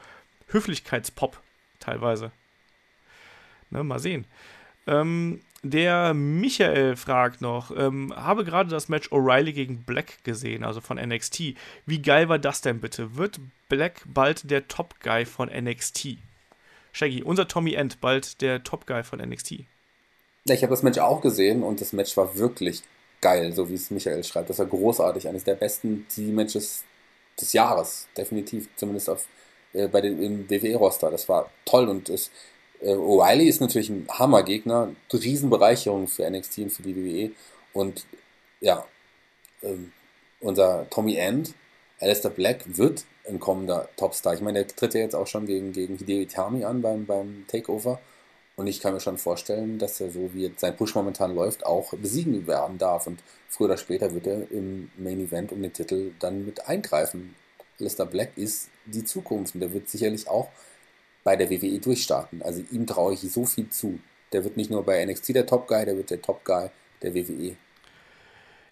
Höflichkeitspop 0.48 1.42
teilweise. 1.80 2.32
Ne, 3.70 3.84
mal 3.84 4.00
sehen. 4.00 4.26
Ähm, 4.88 5.42
der 5.64 6.14
Michael 6.14 6.96
fragt 6.96 7.42
noch, 7.42 7.76
ähm, 7.76 8.14
habe 8.16 8.46
gerade 8.46 8.70
das 8.70 8.90
Match 8.90 9.10
O'Reilly 9.12 9.54
gegen 9.54 9.84
Black 9.84 10.24
gesehen, 10.24 10.64
also 10.64 10.82
von 10.82 10.98
NXT. 10.98 11.56
Wie 11.86 12.02
geil 12.02 12.30
war 12.30 12.40
das 12.40 12.62
denn 12.62 12.80
bitte? 12.80 13.16
Wird 13.16 13.40
Black 13.70 14.02
bald 14.06 14.50
der 14.50 14.68
Top 14.68 15.00
Guy 15.02 15.26
von 15.26 15.50
NXT? 15.50 16.18
Shaggy, 16.94 17.24
unser 17.24 17.48
Tommy 17.48 17.74
End, 17.74 18.02
bald 18.02 18.42
der 18.42 18.64
Top 18.64 18.88
Guy 18.88 19.04
von 19.04 19.20
NXT. 19.20 19.66
Ja, 20.46 20.56
ich 20.56 20.64
habe 20.64 20.72
das 20.72 20.84
Match 20.84 20.98
auch 21.00 21.22
gesehen 21.22 21.64
und 21.64 21.82
das 21.82 21.94
Match 21.94 22.16
war 22.18 22.38
wirklich 22.38 22.84
geil, 23.22 23.54
so 23.54 23.70
wie 23.70 23.74
es 23.74 23.92
Michael 23.92 24.24
schreibt. 24.24 24.50
Das 24.50 24.60
war 24.60 24.66
großartig, 24.66 25.28
eines 25.28 25.44
der 25.44 25.56
besten 25.56 26.08
TV-Matches 26.08 26.84
des 27.40 27.54
Jahres, 27.54 28.08
definitiv, 28.16 28.70
zumindest 28.76 29.10
auf, 29.10 29.28
äh, 29.74 29.88
bei 29.88 30.02
den, 30.02 30.22
im 30.22 30.50
WWE-Roster. 30.50 31.12
Das 31.12 31.28
war 31.28 31.52
toll 31.66 31.88
und 31.88 32.10
es 32.10 32.32
äh, 32.82 32.94
O'Reilly 32.94 33.48
ist 33.48 33.62
natürlich 33.62 33.90
ein 33.90 34.08
Hammergegner, 34.10 34.90
Riesenbereicherung 35.12 36.08
für 36.08 36.30
NXT 36.30 36.58
und 36.60 36.70
für 36.72 36.84
die 36.84 36.96
WWE. 36.96 37.32
Und 37.74 38.06
ja, 38.60 38.86
ähm, 39.64 39.92
unser 40.40 40.90
Tommy 40.90 41.16
End, 41.16 41.54
Alistair 42.00 42.32
Black, 42.32 42.64
wird 42.66 43.06
ein 43.28 43.40
kommender 43.40 43.90
Topstar. 43.98 44.34
Ich 44.34 44.42
meine, 44.42 44.64
der 44.64 44.76
tritt 44.76 44.94
ja 44.94 45.02
jetzt 45.02 45.16
auch 45.16 45.28
schon 45.28 45.46
gegen, 45.46 45.74
gegen 45.74 45.98
Hideo 45.98 46.22
Itami 46.22 46.64
an 46.64 46.82
beim, 46.82 47.06
beim 47.06 47.46
Takeover. 47.48 48.00
Und 48.56 48.66
ich 48.66 48.80
kann 48.80 48.94
mir 48.94 49.00
schon 49.00 49.20
vorstellen, 49.20 49.78
dass 49.78 50.02
er 50.02 50.10
so 50.10 50.34
wie 50.34 50.52
sein 50.58 50.76
Push 50.76 50.96
momentan 50.96 51.36
läuft, 51.36 51.66
auch 51.66 51.94
besiegen 51.94 52.48
werden 52.48 52.78
darf. 52.80 53.06
Und 53.06 53.20
früher 53.50 53.68
oder 53.68 53.78
später 53.78 54.14
wird 54.14 54.26
er 54.26 54.50
im 54.52 54.90
Main 54.98 55.20
Event 55.20 55.52
um 55.52 55.62
den 55.62 55.74
Titel 55.74 56.12
dann 56.20 56.46
mit 56.46 56.68
eingreifen. 56.68 57.36
Alistair 57.80 58.08
Black 58.08 58.32
ist 58.36 58.70
die 58.86 59.04
Zukunft 59.04 59.54
und 59.54 59.62
der 59.62 59.74
wird 59.74 59.90
sicherlich 59.90 60.28
auch 60.28 60.50
bei 61.28 61.36
der 61.36 61.50
WWE 61.50 61.78
durchstarten. 61.80 62.42
Also 62.42 62.64
ihm 62.72 62.88
traue 62.88 63.14
ich 63.14 63.20
so 63.20 63.46
viel 63.46 63.68
zu. 63.68 64.00
Der 64.32 64.46
wird 64.46 64.56
nicht 64.56 64.72
nur 64.72 64.86
bei 64.86 65.04
NXT 65.06 65.36
der 65.36 65.46
Top 65.46 65.68
Guy, 65.68 65.84
der 65.84 65.98
wird 65.98 66.10
der 66.10 66.22
Top 66.22 66.46
Guy 66.46 66.70
der 67.02 67.14
WWE. 67.14 67.58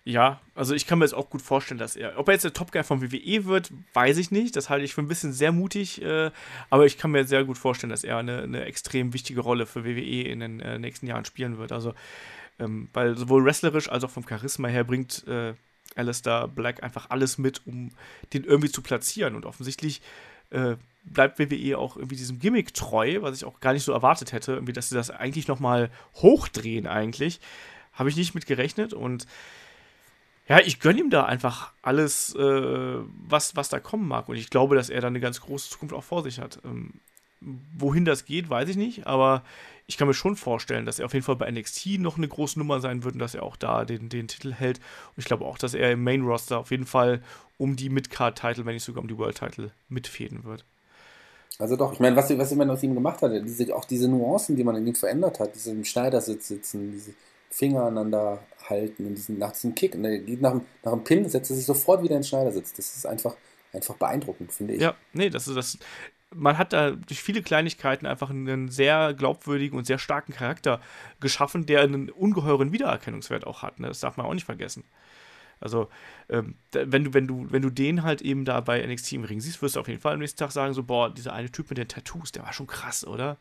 Ja, 0.06 0.40
also 0.54 0.74
ich 0.74 0.88
kann 0.88 1.00
mir 1.00 1.04
jetzt 1.04 1.16
auch 1.16 1.30
gut 1.30 1.42
vorstellen, 1.42 1.80
dass 1.80 1.98
er, 1.98 2.18
ob 2.18 2.30
er 2.30 2.36
jetzt 2.36 2.46
der 2.46 2.54
Top 2.54 2.72
Guy 2.72 2.82
vom 2.86 3.02
WWE 3.02 3.44
wird, 3.44 3.74
weiß 3.94 4.18
ich 4.20 4.32
nicht. 4.32 4.56
Das 4.56 4.70
halte 4.70 4.86
ich 4.86 4.94
für 4.94 5.02
ein 5.02 5.10
bisschen 5.10 5.34
sehr 5.34 5.52
mutig, 5.52 6.02
äh, 6.02 6.32
aber 6.70 6.86
ich 6.86 6.98
kann 6.98 7.12
mir 7.12 7.26
sehr 7.26 7.44
gut 7.44 7.58
vorstellen, 7.58 7.92
dass 7.92 8.06
er 8.06 8.20
eine, 8.20 8.44
eine 8.44 8.64
extrem 8.64 9.12
wichtige 9.12 9.42
Rolle 9.42 9.66
für 9.66 9.84
WWE 9.84 10.22
in 10.22 10.40
den 10.40 10.62
äh, 10.62 10.80
nächsten 10.80 11.08
Jahren 11.08 11.26
spielen 11.26 11.58
wird. 11.58 11.74
Also, 11.74 11.94
ähm, 12.58 12.88
weil 12.94 13.18
sowohl 13.18 13.44
wrestlerisch 13.44 13.90
als 13.90 14.06
auch 14.06 14.12
vom 14.12 14.26
Charisma 14.26 14.70
her 14.70 14.86
bringt 14.86 15.28
äh, 15.28 15.56
Alistair 15.96 16.48
Black 16.48 16.84
einfach 16.84 17.10
alles 17.10 17.38
mit, 17.38 17.68
um 17.68 17.92
den 18.32 18.46
irgendwie 18.46 18.72
zu 18.72 18.82
platzieren. 18.82 19.36
Und 19.36 19.46
offensichtlich 19.46 20.02
äh, 20.52 20.76
bleibt 21.04 21.40
WWE 21.40 21.78
auch 21.78 21.96
irgendwie 21.96 22.16
diesem 22.16 22.40
Gimmick 22.40 22.74
treu, 22.74 23.22
was 23.22 23.38
ich 23.38 23.46
auch 23.46 23.60
gar 23.60 23.74
nicht 23.74 23.84
so 23.84 23.92
erwartet 23.92 24.32
hätte, 24.32 24.54
irgendwie, 24.54 24.74
dass 24.74 24.90
sie 24.90 24.96
das 24.96 25.12
eigentlich 25.12 25.48
nochmal 25.48 25.90
hochdrehen 26.16 26.88
eigentlich. 26.88 27.40
Habe 27.94 28.10
ich 28.10 28.16
nicht 28.16 28.36
mit 28.36 28.46
gerechnet 28.46 28.94
und 28.94 29.26
ja, 30.48 30.60
ich 30.60 30.80
gönne 30.80 31.00
ihm 31.00 31.10
da 31.10 31.26
einfach 31.26 31.72
alles, 31.82 32.36
äh, 32.36 32.98
was, 33.28 33.56
was 33.56 33.70
da 33.70 33.80
kommen 33.80 34.08
mag. 34.08 34.30
Und 34.30 34.36
ich 34.36 34.50
glaube, 34.50 34.76
dass 34.76 34.90
er 34.90 35.02
da 35.02 35.08
eine 35.08 35.20
ganz 35.20 35.42
große 35.42 35.70
Zukunft 35.70 35.96
auch 35.96 36.04
vor 36.04 36.22
sich 36.22 36.40
hat. 36.40 36.60
Ähm, 36.64 36.94
wohin 37.42 38.06
das 38.06 38.26
geht, 38.26 38.50
weiß 38.50 38.70
ich 38.70 38.76
nicht, 38.76 39.08
aber 39.08 39.44
ich 39.88 39.98
kann 39.98 40.08
mir 40.08 40.14
schon 40.14 40.36
vorstellen, 40.36 40.86
dass 40.86 41.00
er 41.00 41.06
auf 41.06 41.14
jeden 41.14 41.26
Fall 41.26 41.36
bei 41.36 41.50
NXT 41.50 42.00
noch 42.00 42.18
eine 42.18 42.28
große 42.28 42.58
Nummer 42.58 42.80
sein 42.80 43.04
wird 43.04 43.16
und 43.16 43.20
dass 43.20 43.36
er 43.36 43.44
auch 43.44 43.56
da 43.56 43.86
den, 43.86 44.10
den 44.10 44.28
Titel 44.28 44.52
hält. 44.52 44.80
Und 44.80 45.18
ich 45.18 45.26
glaube 45.26 45.46
auch, 45.46 45.58
dass 45.58 45.74
er 45.74 45.92
im 45.92 46.04
Main 46.04 46.22
Roster 46.22 46.60
auf 46.60 46.72
jeden 46.72 46.86
Fall 46.86 47.22
um 47.58 47.76
die 47.76 47.90
Mid-Card-Title, 47.90 48.66
wenn 48.66 48.74
nicht 48.74 48.84
sogar 48.84 49.02
um 49.02 49.08
die 49.08 49.18
World-Title 49.18 49.72
mitfäden 49.90 50.44
wird. 50.44 50.66
Also 51.58 51.76
doch, 51.76 51.94
ich 51.94 52.00
meine, 52.00 52.16
was, 52.16 52.36
was 52.38 52.54
man 52.56 52.70
aus 52.70 52.84
ihm 52.84 52.96
gemacht 52.96 53.22
hat, 53.22 53.32
diese, 53.32 53.74
auch 53.76 53.86
diese 53.86 54.10
Nuancen, 54.10 54.56
die 54.56 54.64
man 54.64 54.76
in 54.76 54.88
ihm 54.88 54.96
verändert 54.96 55.40
hat, 55.40 55.56
diese 55.56 55.72
im 55.72 55.86
Schneidersitz 55.86 56.50
sitzen, 56.50 56.92
diese 56.92 57.14
Finger 57.50 57.84
aneinander 57.84 58.40
halten, 58.68 59.08
in 59.08 59.16
diesen, 59.16 59.38
nach 59.38 59.54
diesem 59.54 59.74
Kick, 59.76 59.96
und 59.96 60.04
er 60.04 60.18
geht 60.18 60.42
nach, 60.42 60.60
nach 60.84 60.92
dem 60.92 61.04
Pin, 61.04 61.30
setzt 61.30 61.52
er 61.52 61.56
sich 61.56 61.66
sofort 61.66 62.04
wieder 62.04 62.16
in 62.16 62.22
den 62.22 62.28
Schneidersitz. 62.28 62.74
Das 62.74 62.98
ist 62.98 63.06
einfach, 63.06 63.36
einfach 63.72 63.96
beeindruckend, 63.96 64.52
finde 64.52 64.74
ich. 64.74 64.82
Ja, 64.82 64.96
nee, 65.14 65.30
das 65.30 65.48
ist 65.48 65.56
das. 65.56 65.78
Man 66.36 66.58
hat 66.58 66.74
da 66.74 66.92
durch 66.92 67.22
viele 67.22 67.42
Kleinigkeiten 67.42 68.06
einfach 68.06 68.30
einen 68.30 68.70
sehr 68.70 69.14
glaubwürdigen 69.14 69.78
und 69.78 69.86
sehr 69.86 70.00
starken 70.00 70.34
Charakter 70.34 70.82
geschaffen, 71.20 71.66
der 71.66 71.82
einen 71.82 72.10
ungeheuren 72.10 72.72
Wiedererkennungswert 72.72 73.48
auch 73.48 73.62
hat. 73.62 73.80
Ne? 73.80 73.88
Das 73.88 74.02
darf 74.02 74.18
man 74.18 74.26
auch 74.26 74.34
nicht 74.34 74.46
vergessen. 74.46 74.84
Also, 75.62 75.90
ähm, 76.30 76.56
wenn, 76.72 77.06
du, 77.06 77.14
wenn, 77.14 77.28
du, 77.28 77.48
wenn 77.50 77.62
du 77.62 77.70
den 77.70 78.04
halt 78.04 78.22
eben 78.22 78.46
da 78.46 78.60
bei 78.60 78.86
NXT 78.86 79.14
im 79.14 79.24
Ring 79.24 79.40
siehst, 79.40 79.62
wirst 79.62 79.76
du 79.76 79.80
auf 79.80 79.88
jeden 79.88 80.02
Fall 80.02 80.14
am 80.14 80.20
nächsten 80.20 80.38
Tag 80.38 80.52
sagen: 80.52 80.74
so, 80.74 80.84
boah, 80.84 81.14
dieser 81.14 81.34
eine 81.34 81.52
Typ 81.52 81.70
mit 81.70 81.78
den 81.78 81.88
Tattoos, 81.88 82.32
der 82.32 82.44
war 82.44 82.54
schon 82.54 82.68
krass, 82.68 83.06
oder? 83.06 83.38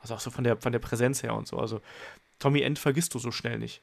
Also 0.00 0.14
auch 0.14 0.20
so 0.20 0.30
von 0.30 0.44
der, 0.44 0.56
von 0.56 0.72
der 0.72 0.78
Präsenz 0.78 1.22
her 1.22 1.34
und 1.34 1.46
so. 1.46 1.58
Also, 1.58 1.80
Tommy 2.38 2.62
End 2.62 2.78
vergisst 2.78 3.14
du 3.14 3.18
so 3.18 3.30
schnell 3.30 3.58
nicht. 3.58 3.82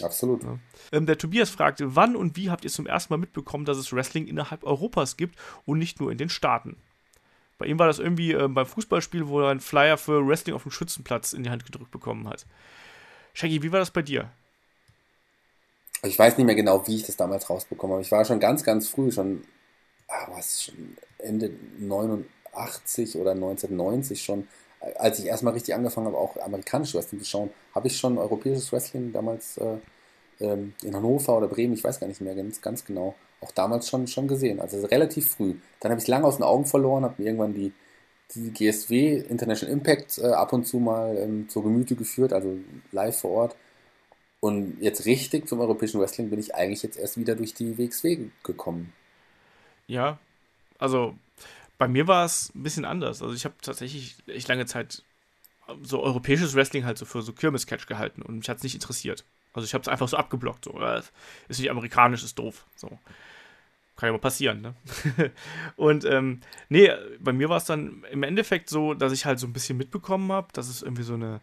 Absolut. 0.00 0.42
Ja. 0.42 0.58
Ähm, 0.92 1.06
der 1.06 1.18
Tobias 1.18 1.50
fragt, 1.50 1.82
wann 1.84 2.16
und 2.16 2.36
wie 2.36 2.50
habt 2.50 2.64
ihr 2.64 2.70
zum 2.70 2.86
ersten 2.86 3.12
Mal 3.12 3.18
mitbekommen, 3.18 3.64
dass 3.64 3.76
es 3.76 3.92
Wrestling 3.92 4.26
innerhalb 4.26 4.64
Europas 4.64 5.16
gibt 5.16 5.38
und 5.66 5.78
nicht 5.78 6.00
nur 6.00 6.10
in 6.10 6.18
den 6.18 6.28
Staaten? 6.28 6.76
Bei 7.58 7.66
ihm 7.66 7.78
war 7.78 7.86
das 7.86 7.98
irgendwie 7.98 8.32
äh, 8.32 8.48
beim 8.48 8.66
Fußballspiel, 8.66 9.28
wo 9.28 9.40
er 9.40 9.50
einen 9.50 9.60
Flyer 9.60 9.96
für 9.96 10.26
Wrestling 10.26 10.54
auf 10.54 10.62
dem 10.62 10.72
Schützenplatz 10.72 11.32
in 11.32 11.42
die 11.42 11.50
Hand 11.50 11.64
gedrückt 11.64 11.90
bekommen 11.90 12.28
hat. 12.28 12.46
Shaggy, 13.34 13.62
wie 13.62 13.72
war 13.72 13.78
das 13.78 13.90
bei 13.90 14.02
dir? 14.02 14.30
Ich 16.02 16.18
weiß 16.18 16.36
nicht 16.36 16.46
mehr 16.46 16.54
genau, 16.54 16.86
wie 16.86 16.96
ich 16.96 17.04
das 17.04 17.16
damals 17.16 17.48
rausbekommen 17.48 17.94
habe. 17.94 18.02
Ich 18.02 18.10
war 18.10 18.24
schon 18.24 18.40
ganz, 18.40 18.64
ganz 18.64 18.88
früh, 18.88 19.12
schon, 19.12 19.42
ah, 20.08 20.26
was, 20.34 20.64
schon 20.64 20.96
Ende 21.18 21.50
89 21.78 23.16
oder 23.16 23.32
1990 23.32 24.22
schon 24.22 24.48
als 24.98 25.18
ich 25.18 25.26
erstmal 25.26 25.52
richtig 25.52 25.74
angefangen 25.74 26.06
habe, 26.06 26.18
auch 26.18 26.36
amerikanisches 26.36 26.94
Wrestling 26.94 27.20
zu 27.20 27.28
schauen, 27.28 27.50
habe 27.74 27.86
ich 27.86 27.96
schon 27.96 28.18
europäisches 28.18 28.72
Wrestling 28.72 29.12
damals 29.12 29.58
äh, 29.58 29.76
ähm, 30.40 30.74
in 30.82 30.94
Hannover 30.94 31.38
oder 31.38 31.48
Bremen, 31.48 31.74
ich 31.74 31.84
weiß 31.84 32.00
gar 32.00 32.06
nicht 32.06 32.20
mehr 32.20 32.34
ganz, 32.34 32.60
ganz 32.60 32.84
genau, 32.84 33.14
auch 33.42 33.52
damals 33.52 33.88
schon, 33.88 34.06
schon 34.06 34.28
gesehen. 34.28 34.60
Also 34.60 34.84
relativ 34.86 35.30
früh. 35.30 35.54
Dann 35.80 35.90
habe 35.90 35.98
ich 35.98 36.04
es 36.04 36.08
lange 36.08 36.26
aus 36.26 36.36
den 36.36 36.44
Augen 36.44 36.66
verloren, 36.66 37.04
habe 37.04 37.20
mir 37.20 37.26
irgendwann 37.26 37.54
die, 37.54 37.72
die 38.34 38.50
GSW, 38.50 39.18
International 39.28 39.72
Impact, 39.72 40.18
äh, 40.18 40.28
ab 40.28 40.52
und 40.52 40.66
zu 40.66 40.78
mal 40.78 41.16
ähm, 41.18 41.48
zur 41.48 41.62
Gemüte 41.62 41.96
geführt, 41.96 42.32
also 42.32 42.56
live 42.92 43.18
vor 43.18 43.30
Ort. 43.30 43.56
Und 44.40 44.80
jetzt 44.80 45.06
richtig 45.06 45.48
zum 45.48 45.60
europäischen 45.60 46.00
Wrestling 46.00 46.30
bin 46.30 46.40
ich 46.40 46.54
eigentlich 46.54 46.82
jetzt 46.82 46.98
erst 46.98 47.16
wieder 47.16 47.36
durch 47.36 47.54
die 47.54 47.78
WXW 47.78 48.30
gekommen. 48.42 48.92
Ja, 49.86 50.18
also 50.78 51.14
bei 51.78 51.86
mir 51.86 52.08
war 52.08 52.24
es 52.24 52.52
ein 52.54 52.62
bisschen 52.62 52.84
anders. 52.84 53.22
Also 53.22 53.34
ich 53.34 53.44
habe 53.44 53.54
tatsächlich 53.62 54.16
echt 54.26 54.48
lange 54.48 54.66
Zeit 54.66 55.04
so 55.82 56.02
europäisches 56.02 56.54
Wrestling 56.54 56.84
halt 56.84 56.98
so 56.98 57.04
für 57.04 57.22
so 57.22 57.32
Kirmes-Catch 57.32 57.86
gehalten 57.86 58.22
und 58.22 58.38
mich 58.38 58.48
hat 58.48 58.58
es 58.58 58.62
nicht 58.62 58.74
interessiert. 58.74 59.24
Also 59.52 59.66
ich 59.66 59.74
habe 59.74 59.82
es 59.82 59.88
einfach 59.88 60.08
so 60.08 60.16
abgeblockt. 60.16 60.64
So. 60.64 60.78
Ist 61.48 61.60
nicht 61.60 61.70
amerikanisch, 61.70 62.24
ist 62.24 62.38
doof. 62.38 62.64
So. 62.74 62.98
Kann 64.02 64.08
ja 64.08 64.12
mal 64.14 64.18
passieren, 64.18 64.60
ne? 64.60 64.74
und 65.76 66.04
ähm, 66.04 66.40
nee, 66.68 66.90
bei 67.20 67.32
mir 67.32 67.48
war 67.48 67.58
es 67.58 67.66
dann 67.66 68.04
im 68.10 68.24
Endeffekt 68.24 68.68
so, 68.68 68.94
dass 68.94 69.12
ich 69.12 69.26
halt 69.26 69.38
so 69.38 69.46
ein 69.46 69.52
bisschen 69.52 69.78
mitbekommen 69.78 70.32
habe, 70.32 70.48
dass 70.54 70.68
es 70.68 70.82
irgendwie 70.82 71.04
so 71.04 71.14
eine, 71.14 71.40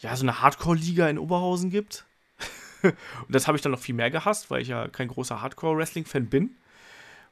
ja, 0.00 0.14
so 0.14 0.24
eine 0.24 0.42
Hardcore-Liga 0.42 1.08
in 1.08 1.18
Oberhausen 1.18 1.70
gibt. 1.70 2.04
und 2.82 2.94
das 3.28 3.46
habe 3.46 3.56
ich 3.56 3.62
dann 3.62 3.72
noch 3.72 3.78
viel 3.78 3.94
mehr 3.94 4.10
gehasst, 4.10 4.50
weil 4.50 4.60
ich 4.60 4.68
ja 4.68 4.86
kein 4.88 5.08
großer 5.08 5.40
Hardcore-Wrestling-Fan 5.40 6.26
bin 6.26 6.56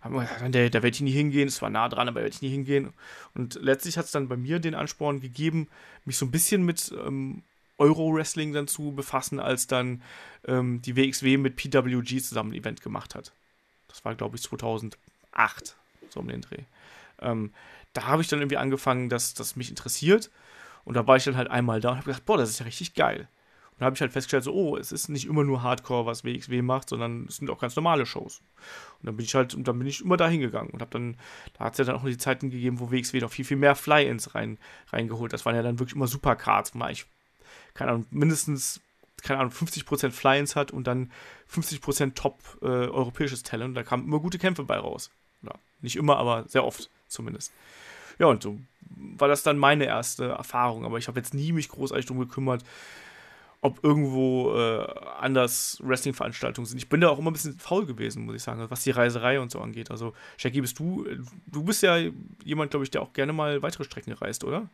da, 0.02 0.68
da 0.68 0.82
werde 0.82 0.88
ich 0.88 1.00
nie 1.00 1.10
hingehen, 1.10 1.48
es 1.48 1.60
war 1.60 1.70
nah 1.70 1.88
dran, 1.88 2.08
aber 2.08 2.20
da 2.20 2.24
werde 2.24 2.34
ich 2.34 2.42
nie 2.42 2.48
hingehen. 2.48 2.92
Und 3.34 3.58
letztlich 3.60 3.98
hat 3.98 4.06
es 4.06 4.12
dann 4.12 4.28
bei 4.28 4.36
mir 4.36 4.58
den 4.58 4.74
Ansporn 4.74 5.20
gegeben, 5.20 5.68
mich 6.04 6.16
so 6.16 6.26
ein 6.26 6.30
bisschen 6.30 6.64
mit 6.64 6.92
ähm, 7.06 7.42
Euro-Wrestling 7.78 8.52
dann 8.52 8.66
zu 8.66 8.92
befassen, 8.92 9.40
als 9.40 9.66
dann 9.66 10.02
ähm, 10.46 10.80
die 10.82 10.96
WXW 10.96 11.36
mit 11.36 11.56
PWG 11.56 12.22
zusammen 12.22 12.52
ein 12.52 12.58
Event 12.58 12.82
gemacht 12.82 13.14
hat. 13.14 13.32
Das 13.90 14.04
war, 14.04 14.14
glaube 14.14 14.36
ich, 14.36 14.42
2008, 14.42 14.96
so 16.08 16.20
um 16.20 16.28
den 16.28 16.40
Dreh. 16.40 16.64
Ähm, 17.20 17.52
da 17.92 18.04
habe 18.06 18.22
ich 18.22 18.28
dann 18.28 18.40
irgendwie 18.40 18.56
angefangen, 18.56 19.08
dass 19.08 19.34
das 19.34 19.56
mich 19.56 19.70
interessiert. 19.70 20.30
Und 20.84 20.94
da 20.94 21.06
war 21.06 21.16
ich 21.16 21.24
dann 21.24 21.36
halt 21.36 21.50
einmal 21.50 21.80
da 21.80 21.90
und 21.90 21.96
habe 21.96 22.06
gedacht, 22.06 22.24
boah, 22.24 22.38
das 22.38 22.50
ist 22.50 22.60
ja 22.60 22.64
richtig 22.64 22.94
geil 22.94 23.28
dann 23.80 23.86
habe 23.86 23.96
ich 23.96 24.02
halt 24.02 24.12
festgestellt, 24.12 24.44
so, 24.44 24.52
oh, 24.52 24.76
es 24.76 24.92
ist 24.92 25.08
nicht 25.08 25.24
immer 25.24 25.42
nur 25.42 25.62
Hardcore, 25.62 26.04
was 26.04 26.22
WXW 26.22 26.60
macht, 26.60 26.90
sondern 26.90 27.24
es 27.30 27.36
sind 27.36 27.48
auch 27.48 27.58
ganz 27.58 27.76
normale 27.76 28.04
Shows. 28.04 28.42
Und 28.98 29.06
dann 29.06 29.16
bin 29.16 29.24
ich 29.24 29.34
halt, 29.34 29.54
und 29.54 29.66
dann 29.66 29.78
bin 29.78 29.88
ich 29.88 30.02
immer 30.02 30.18
da 30.18 30.28
hingegangen 30.28 30.70
und 30.70 30.82
habe 30.82 30.90
dann, 30.90 31.16
da 31.54 31.64
hat 31.64 31.72
es 31.72 31.78
ja 31.78 31.84
dann 31.86 31.96
auch 31.96 32.04
die 32.04 32.18
Zeiten 32.18 32.50
gegeben, 32.50 32.78
wo 32.78 32.90
WXW 32.90 33.20
noch 33.20 33.30
viel, 33.30 33.46
viel 33.46 33.56
mehr 33.56 33.74
Fly-Ins 33.74 34.34
rein, 34.34 34.58
reingeholt. 34.88 35.32
Das 35.32 35.46
waren 35.46 35.56
ja 35.56 35.62
dann 35.62 35.78
wirklich 35.78 35.96
immer 35.96 36.08
Supercards, 36.08 36.74
wo 36.74 36.82
eigentlich, 36.82 37.06
keine 37.72 37.92
Ahnung, 37.92 38.06
mindestens, 38.10 38.82
keine 39.22 39.40
Ahnung, 39.40 39.52
50% 39.52 40.10
Fly-Ins 40.10 40.56
hat 40.56 40.70
und 40.70 40.86
dann 40.86 41.10
50% 41.52 42.14
top 42.14 42.40
äh, 42.62 42.66
europäisches 42.66 43.42
Talent. 43.42 43.76
Da 43.76 43.82
kamen 43.82 44.04
immer 44.04 44.20
gute 44.20 44.38
Kämpfe 44.38 44.64
bei 44.64 44.78
raus. 44.78 45.10
Ja, 45.42 45.52
nicht 45.80 45.96
immer, 45.96 46.16
aber 46.16 46.44
sehr 46.48 46.64
oft 46.64 46.90
zumindest. 47.08 47.52
Ja, 48.18 48.26
und 48.26 48.42
so 48.42 48.58
war 48.96 49.28
das 49.28 49.42
dann 49.42 49.58
meine 49.58 49.84
erste 49.84 50.28
Erfahrung. 50.28 50.84
Aber 50.84 50.98
ich 50.98 51.08
habe 51.08 51.18
jetzt 51.18 51.34
nie 51.34 51.52
mich 51.52 51.68
großartig 51.68 52.06
drum 52.06 52.18
gekümmert, 52.18 52.64
ob 53.62 53.84
irgendwo 53.84 54.54
äh, 54.54 54.86
anders 55.18 55.80
Wrestling-Veranstaltungen 55.82 56.66
sind. 56.66 56.78
Ich 56.78 56.88
bin 56.88 57.00
da 57.00 57.08
auch 57.08 57.18
immer 57.18 57.30
ein 57.30 57.34
bisschen 57.34 57.58
faul 57.58 57.86
gewesen, 57.86 58.24
muss 58.24 58.36
ich 58.36 58.42
sagen, 58.42 58.64
was 58.68 58.84
die 58.84 58.90
Reiserei 58.90 59.40
und 59.40 59.50
so 59.50 59.60
angeht. 59.60 59.90
Also, 59.90 60.14
Jackie, 60.38 60.60
bist 60.60 60.78
du, 60.78 61.06
du 61.46 61.62
bist 61.62 61.82
ja 61.82 61.98
jemand, 62.44 62.70
glaube 62.70 62.84
ich, 62.84 62.90
der 62.90 63.02
auch 63.02 63.12
gerne 63.12 63.32
mal 63.32 63.62
weitere 63.62 63.84
Strecken 63.84 64.12
reist, 64.12 64.44
oder? 64.44 64.68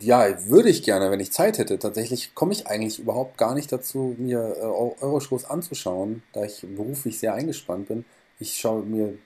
Ja, 0.00 0.46
würde 0.48 0.68
ich 0.68 0.82
gerne, 0.82 1.10
wenn 1.10 1.20
ich 1.20 1.32
Zeit 1.32 1.56
hätte. 1.58 1.78
Tatsächlich 1.78 2.34
komme 2.34 2.52
ich 2.52 2.66
eigentlich 2.66 2.98
überhaupt 2.98 3.38
gar 3.38 3.54
nicht 3.54 3.72
dazu, 3.72 4.14
mir 4.18 4.56
äh, 4.58 4.62
Euroshows 5.02 5.46
anzuschauen, 5.46 6.22
da 6.32 6.44
ich 6.44 6.60
beruflich 6.76 7.18
sehr 7.18 7.32
eingespannt 7.34 7.88
bin. 7.88 8.04
Ich 8.38 8.58
schaue 8.58 8.82
mir 8.82 9.16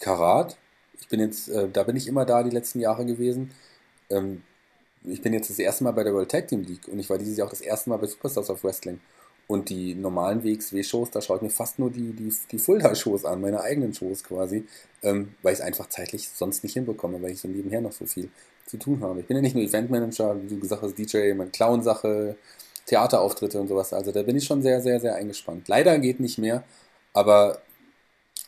Karat. 0.00 0.58
Ich 1.00 1.08
bin 1.08 1.20
jetzt, 1.20 1.48
äh, 1.48 1.68
da 1.70 1.84
bin 1.84 1.96
ich 1.96 2.06
immer 2.06 2.26
da 2.26 2.42
die 2.42 2.50
letzten 2.50 2.80
Jahre 2.80 3.06
gewesen. 3.06 3.52
Ähm, 4.10 4.42
ich 5.04 5.22
bin 5.22 5.32
jetzt 5.32 5.48
das 5.50 5.58
erste 5.58 5.84
Mal 5.84 5.92
bei 5.92 6.04
der 6.04 6.12
World 6.14 6.30
Tag 6.30 6.48
Team 6.48 6.64
League 6.64 6.88
und 6.88 6.98
ich 6.98 7.08
war 7.08 7.18
dieses 7.18 7.36
Jahr 7.38 7.46
auch 7.46 7.52
das 7.52 7.60
erste 7.62 7.90
Mal 7.90 7.96
bei 7.98 8.06
Superstars 8.06 8.50
of 8.50 8.62
Wrestling. 8.64 9.00
Und 9.46 9.68
die 9.68 9.94
normalen 9.94 10.42
WXW-Shows, 10.42 11.10
da 11.10 11.20
schaue 11.20 11.36
ich 11.36 11.42
mir 11.42 11.50
fast 11.50 11.78
nur 11.78 11.90
die, 11.90 12.12
die, 12.12 12.32
die 12.50 12.58
Fulda-Shows 12.58 13.26
an, 13.26 13.42
meine 13.42 13.60
eigenen 13.60 13.92
Shows 13.92 14.24
quasi, 14.24 14.64
ähm, 15.02 15.34
weil 15.42 15.52
ich 15.52 15.58
es 15.58 15.64
einfach 15.64 15.88
zeitlich 15.88 16.28
sonst 16.28 16.64
nicht 16.64 16.72
hinbekomme, 16.72 17.20
weil 17.20 17.32
ich 17.32 17.40
so 17.40 17.48
nebenher 17.48 17.82
noch 17.82 17.92
so 17.92 18.06
viel 18.06 18.30
zu 18.66 18.78
tun 18.78 19.02
habe. 19.02 19.20
Ich 19.20 19.26
bin 19.26 19.36
ja 19.36 19.42
nicht 19.42 19.54
nur 19.54 19.64
Eventmanager, 19.64 20.42
wie 20.42 20.48
du 20.48 20.58
gesagt 20.58 20.82
hast, 20.82 20.96
DJ, 20.96 21.34
meine 21.34 21.50
Clown-Sache, 21.50 22.36
Theaterauftritte 22.86 23.60
und 23.60 23.68
sowas. 23.68 23.92
Also 23.92 24.12
da 24.12 24.22
bin 24.22 24.36
ich 24.36 24.44
schon 24.44 24.62
sehr, 24.62 24.80
sehr, 24.80 25.00
sehr 25.00 25.14
eingespannt. 25.14 25.68
Leider 25.68 25.98
geht 25.98 26.20
nicht 26.20 26.38
mehr, 26.38 26.64
aber 27.12 27.60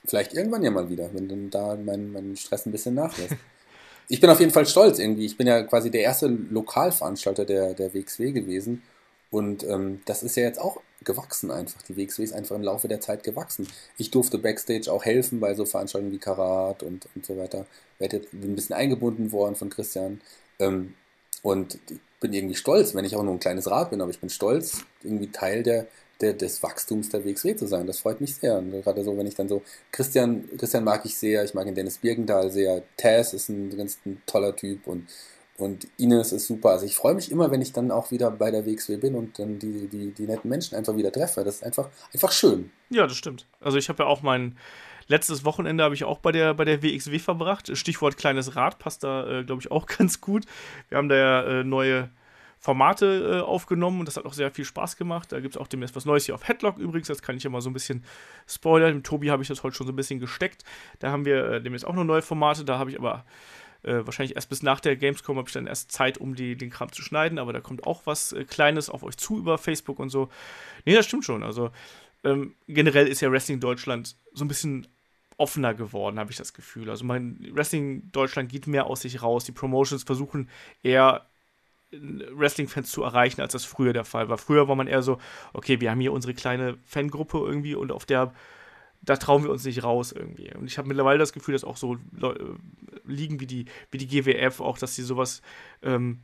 vielleicht 0.05 0.34
irgendwann 0.34 0.62
ja 0.62 0.70
mal 0.70 0.89
wieder, 0.89 1.10
wenn 1.12 1.28
dann 1.28 1.50
da 1.50 1.76
mein, 1.76 2.12
mein 2.12 2.36
Stress 2.36 2.66
ein 2.66 2.73
bisschen 2.73 2.94
nachlässt. 2.94 3.34
ich 4.08 4.20
bin 4.20 4.31
auf 4.31 4.41
jeden 4.41 4.52
Fall 4.52 4.66
stolz 4.66 4.99
irgendwie. 4.99 5.26
Ich 5.26 5.36
bin 5.36 5.47
ja 5.47 5.62
quasi 5.62 5.91
der 5.91 6.02
erste 6.02 6.26
Lokalveranstalter 6.26 7.44
der, 7.44 7.75
der 7.75 7.92
WXW 7.92 8.33
gewesen. 8.33 8.83
Und 9.31 9.65
ähm, 9.65 10.00
das 10.05 10.23
ist 10.23 10.36
ja 10.36 10.44
jetzt 10.44 10.60
auch 10.60 10.81
gewachsen 11.05 11.50
einfach. 11.50 11.83
Die 11.83 11.97
WXW 11.97 12.23
ist 12.25 12.33
einfach 12.33 12.57
im 12.57 12.62
Laufe 12.62 12.89
der 12.89 13.00
Zeit 13.00 13.23
gewachsen. 13.23 13.68
Ich 13.99 14.10
durfte 14.10 14.39
Backstage 14.39 14.91
auch 14.91 15.05
helfen 15.05 15.41
bei 15.41 15.55
so 15.55 15.65
Veranstaltungen 15.65 16.12
wie 16.12 16.18
Karat 16.18 16.83
und, 16.83 17.08
und 17.15 17.25
so 17.25 17.36
weiter. 17.36 17.66
Werde 17.99 18.18
jetzt 18.18 18.33
ein 18.33 18.55
bisschen 18.55 18.76
eingebunden 18.76 19.33
worden 19.33 19.57
von 19.57 19.70
Christian. 19.70 20.20
Ähm, 20.58 20.94
und 21.42 21.78
bin 22.20 22.33
irgendwie 22.33 22.55
stolz, 22.55 22.94
wenn 22.94 23.05
ich 23.05 23.15
auch 23.15 23.23
nur 23.23 23.34
ein 23.34 23.41
kleines 23.41 23.70
Rad 23.70 23.91
bin, 23.91 24.00
aber 24.00 24.10
ich 24.10 24.20
bin 24.20 24.31
stolz, 24.31 24.84
irgendwie 25.02 25.31
Teil 25.31 25.62
der, 25.62 25.86
der, 26.20 26.33
des 26.33 26.62
Wachstums 26.62 27.10
der 27.10 27.25
WXW 27.25 27.57
zu 27.57 27.66
sein. 27.66 27.86
Das 27.86 28.00
freut 28.00 28.20
mich 28.20 28.34
sehr. 28.36 28.58
Und 28.58 28.73
gerade 28.83 29.05
so, 29.05 29.16
wenn 29.16 29.26
ich 29.26 29.34
dann 29.34 29.49
so, 29.49 29.62
Christian, 29.92 30.49
Christian 30.58 30.84
mag 30.84 31.05
ich 31.05 31.16
sehr, 31.16 31.44
ich 31.44 31.55
mag 31.55 31.66
den 31.66 31.75
Dennis 31.75 31.99
Birkendahl 31.99 32.50
sehr, 32.50 32.83
Taz 32.97 33.33
ist 33.34 33.49
ein 33.49 33.76
ganz 33.76 33.99
ein 34.07 34.20
toller 34.26 34.57
Typ 34.57 34.86
und, 34.86 35.07
und 35.58 35.88
Ines 35.96 36.32
ist 36.32 36.46
super. 36.46 36.70
Also 36.70 36.86
ich 36.86 36.94
freue 36.94 37.14
mich 37.14 37.30
immer, 37.30 37.50
wenn 37.50 37.62
ich 37.62 37.72
dann 37.72 37.90
auch 37.90 38.10
wieder 38.10 38.30
bei 38.30 38.50
der 38.50 38.66
WXW 38.66 38.96
bin 38.96 39.14
und 39.14 39.38
dann 39.38 39.58
die, 39.58 39.88
die, 39.88 40.12
die 40.12 40.26
netten 40.26 40.50
Menschen 40.50 40.76
einfach 40.76 40.96
wieder 40.96 41.12
treffe. 41.12 41.44
Das 41.44 41.56
ist 41.56 41.64
einfach, 41.64 41.88
einfach 42.12 42.32
schön. 42.32 42.70
Ja, 42.90 43.06
das 43.06 43.16
stimmt. 43.16 43.46
Also 43.60 43.78
ich 43.78 43.88
habe 43.88 44.02
ja 44.02 44.08
auch 44.08 44.22
mein 44.22 44.56
letztes 45.08 45.44
Wochenende 45.44 45.84
habe 45.84 45.94
ich 45.94 46.04
auch 46.04 46.18
bei 46.18 46.32
der, 46.32 46.54
bei 46.54 46.64
der 46.64 46.82
WXW 46.82 47.18
verbracht. 47.18 47.76
Stichwort 47.76 48.16
kleines 48.16 48.56
Rad 48.56 48.78
passt 48.78 49.04
da, 49.04 49.40
äh, 49.40 49.44
glaube 49.44 49.62
ich, 49.62 49.70
auch 49.70 49.86
ganz 49.98 50.20
gut. 50.20 50.44
Wir 50.88 50.98
haben 50.98 51.08
da 51.08 51.16
ja 51.16 51.42
äh, 51.42 51.64
neue 51.64 52.10
Formate 52.58 53.38
äh, 53.38 53.40
aufgenommen 53.40 54.00
und 54.00 54.06
das 54.08 54.16
hat 54.16 54.24
auch 54.24 54.32
sehr 54.32 54.50
viel 54.50 54.64
Spaß 54.64 54.96
gemacht. 54.96 55.30
Da 55.30 55.40
gibt 55.40 55.54
es 55.54 55.60
auch 55.60 55.68
demnächst 55.68 55.94
was 55.94 56.04
Neues 56.04 56.26
hier 56.26 56.34
auf 56.34 56.48
Headlock 56.48 56.78
übrigens. 56.78 57.06
Das 57.08 57.22
kann 57.22 57.36
ich 57.36 57.44
ja 57.44 57.50
mal 57.50 57.60
so 57.60 57.70
ein 57.70 57.74
bisschen 57.74 58.04
spoilern. 58.46 58.92
Dem 58.92 59.02
Tobi 59.02 59.30
habe 59.30 59.42
ich 59.42 59.48
das 59.48 59.62
heute 59.62 59.76
schon 59.76 59.86
so 59.86 59.92
ein 59.92 59.96
bisschen 59.96 60.20
gesteckt. 60.20 60.64
Da 60.98 61.10
haben 61.10 61.24
wir 61.24 61.44
äh, 61.44 61.62
demnächst 61.62 61.86
auch 61.86 61.94
noch 61.94 62.04
neue 62.04 62.22
Formate. 62.22 62.64
Da 62.64 62.78
habe 62.78 62.90
ich 62.90 62.98
aber 62.98 63.24
Äh, 63.86 64.05
wahrscheinlich 64.05 64.34
erst 64.36 64.48
bis 64.48 64.62
nach 64.62 64.81
der 64.81 64.97
Gamescom 64.97 65.39
habe 65.39 65.48
ich 65.48 65.55
dann 65.55 65.66
erst 65.66 65.92
Zeit, 65.92 66.18
um 66.18 66.34
die, 66.34 66.56
den 66.56 66.70
Kram 66.70 66.90
zu 66.90 67.02
schneiden, 67.02 67.39
aber 67.39 67.52
da 67.52 67.60
kommt 67.60 67.86
auch 67.86 68.02
was 68.05 68.32
äh, 68.32 68.44
Kleines 68.44 68.90
auf 68.90 69.02
euch 69.02 69.16
zu 69.16 69.39
über 69.39 69.58
Facebook 69.58 69.98
und 69.98 70.10
so. 70.10 70.28
Nee, 70.84 70.94
das 70.94 71.06
stimmt 71.06 71.24
schon. 71.24 71.42
Also 71.42 71.70
ähm, 72.24 72.55
generell 72.66 73.06
ist 73.06 73.20
ja 73.20 73.31
Wrestling 73.31 73.60
Deutschland 73.60 74.16
so 74.32 74.44
ein 74.44 74.48
bisschen 74.48 74.89
offener 75.39 75.74
geworden, 75.74 76.18
habe 76.18 76.31
ich 76.31 76.36
das 76.36 76.52
Gefühl. 76.52 76.90
Also 76.90 77.05
mein 77.05 77.47
Wrestling 77.52 78.10
Deutschland 78.10 78.50
geht 78.50 78.66
mehr 78.66 78.86
aus 78.86 79.02
sich 79.02 79.23
raus. 79.23 79.44
Die 79.44 79.52
Promotions 79.52 80.02
versuchen 80.02 80.48
eher 80.82 81.26
Wrestling-Fans 81.92 82.90
zu 82.90 83.02
erreichen, 83.02 83.40
als 83.40 83.52
das 83.52 83.65
früher 83.65 83.92
der 83.92 84.05
Fall 84.05 84.28
war. 84.28 84.39
Früher 84.39 84.66
war 84.68 84.74
man 84.74 84.89
eher 84.89 85.02
so, 85.02 85.18
okay, 85.52 85.81
wir 85.81 85.90
haben 85.90 86.00
hier 86.00 86.12
unsere 86.12 86.34
kleine 86.34 86.78
Fangruppe 86.84 87.39
irgendwie 87.39 87.74
und 87.74 87.92
auf 87.92 88.05
der, 88.05 88.34
da 89.02 89.16
trauen 89.16 89.44
wir 89.44 89.50
uns 89.50 89.65
nicht 89.65 89.83
raus 89.84 90.12
irgendwie. 90.12 90.52
Und 90.55 90.66
ich 90.66 90.78
habe 90.78 90.89
mittlerweile 90.89 91.18
das 91.18 91.33
Gefühl, 91.33 91.52
dass 91.52 91.65
auch 91.65 91.76
so 91.76 91.94
äh, 91.94 91.99
Ligen 93.05 93.41
wie 93.41 93.47
die, 93.47 93.66
wie 93.91 93.99
die 93.99 94.08
GWF, 94.08 94.60
auch, 94.60 94.78
dass 94.78 94.94
sie 94.94 95.02
sowas 95.02 95.42
ähm, 95.83 96.20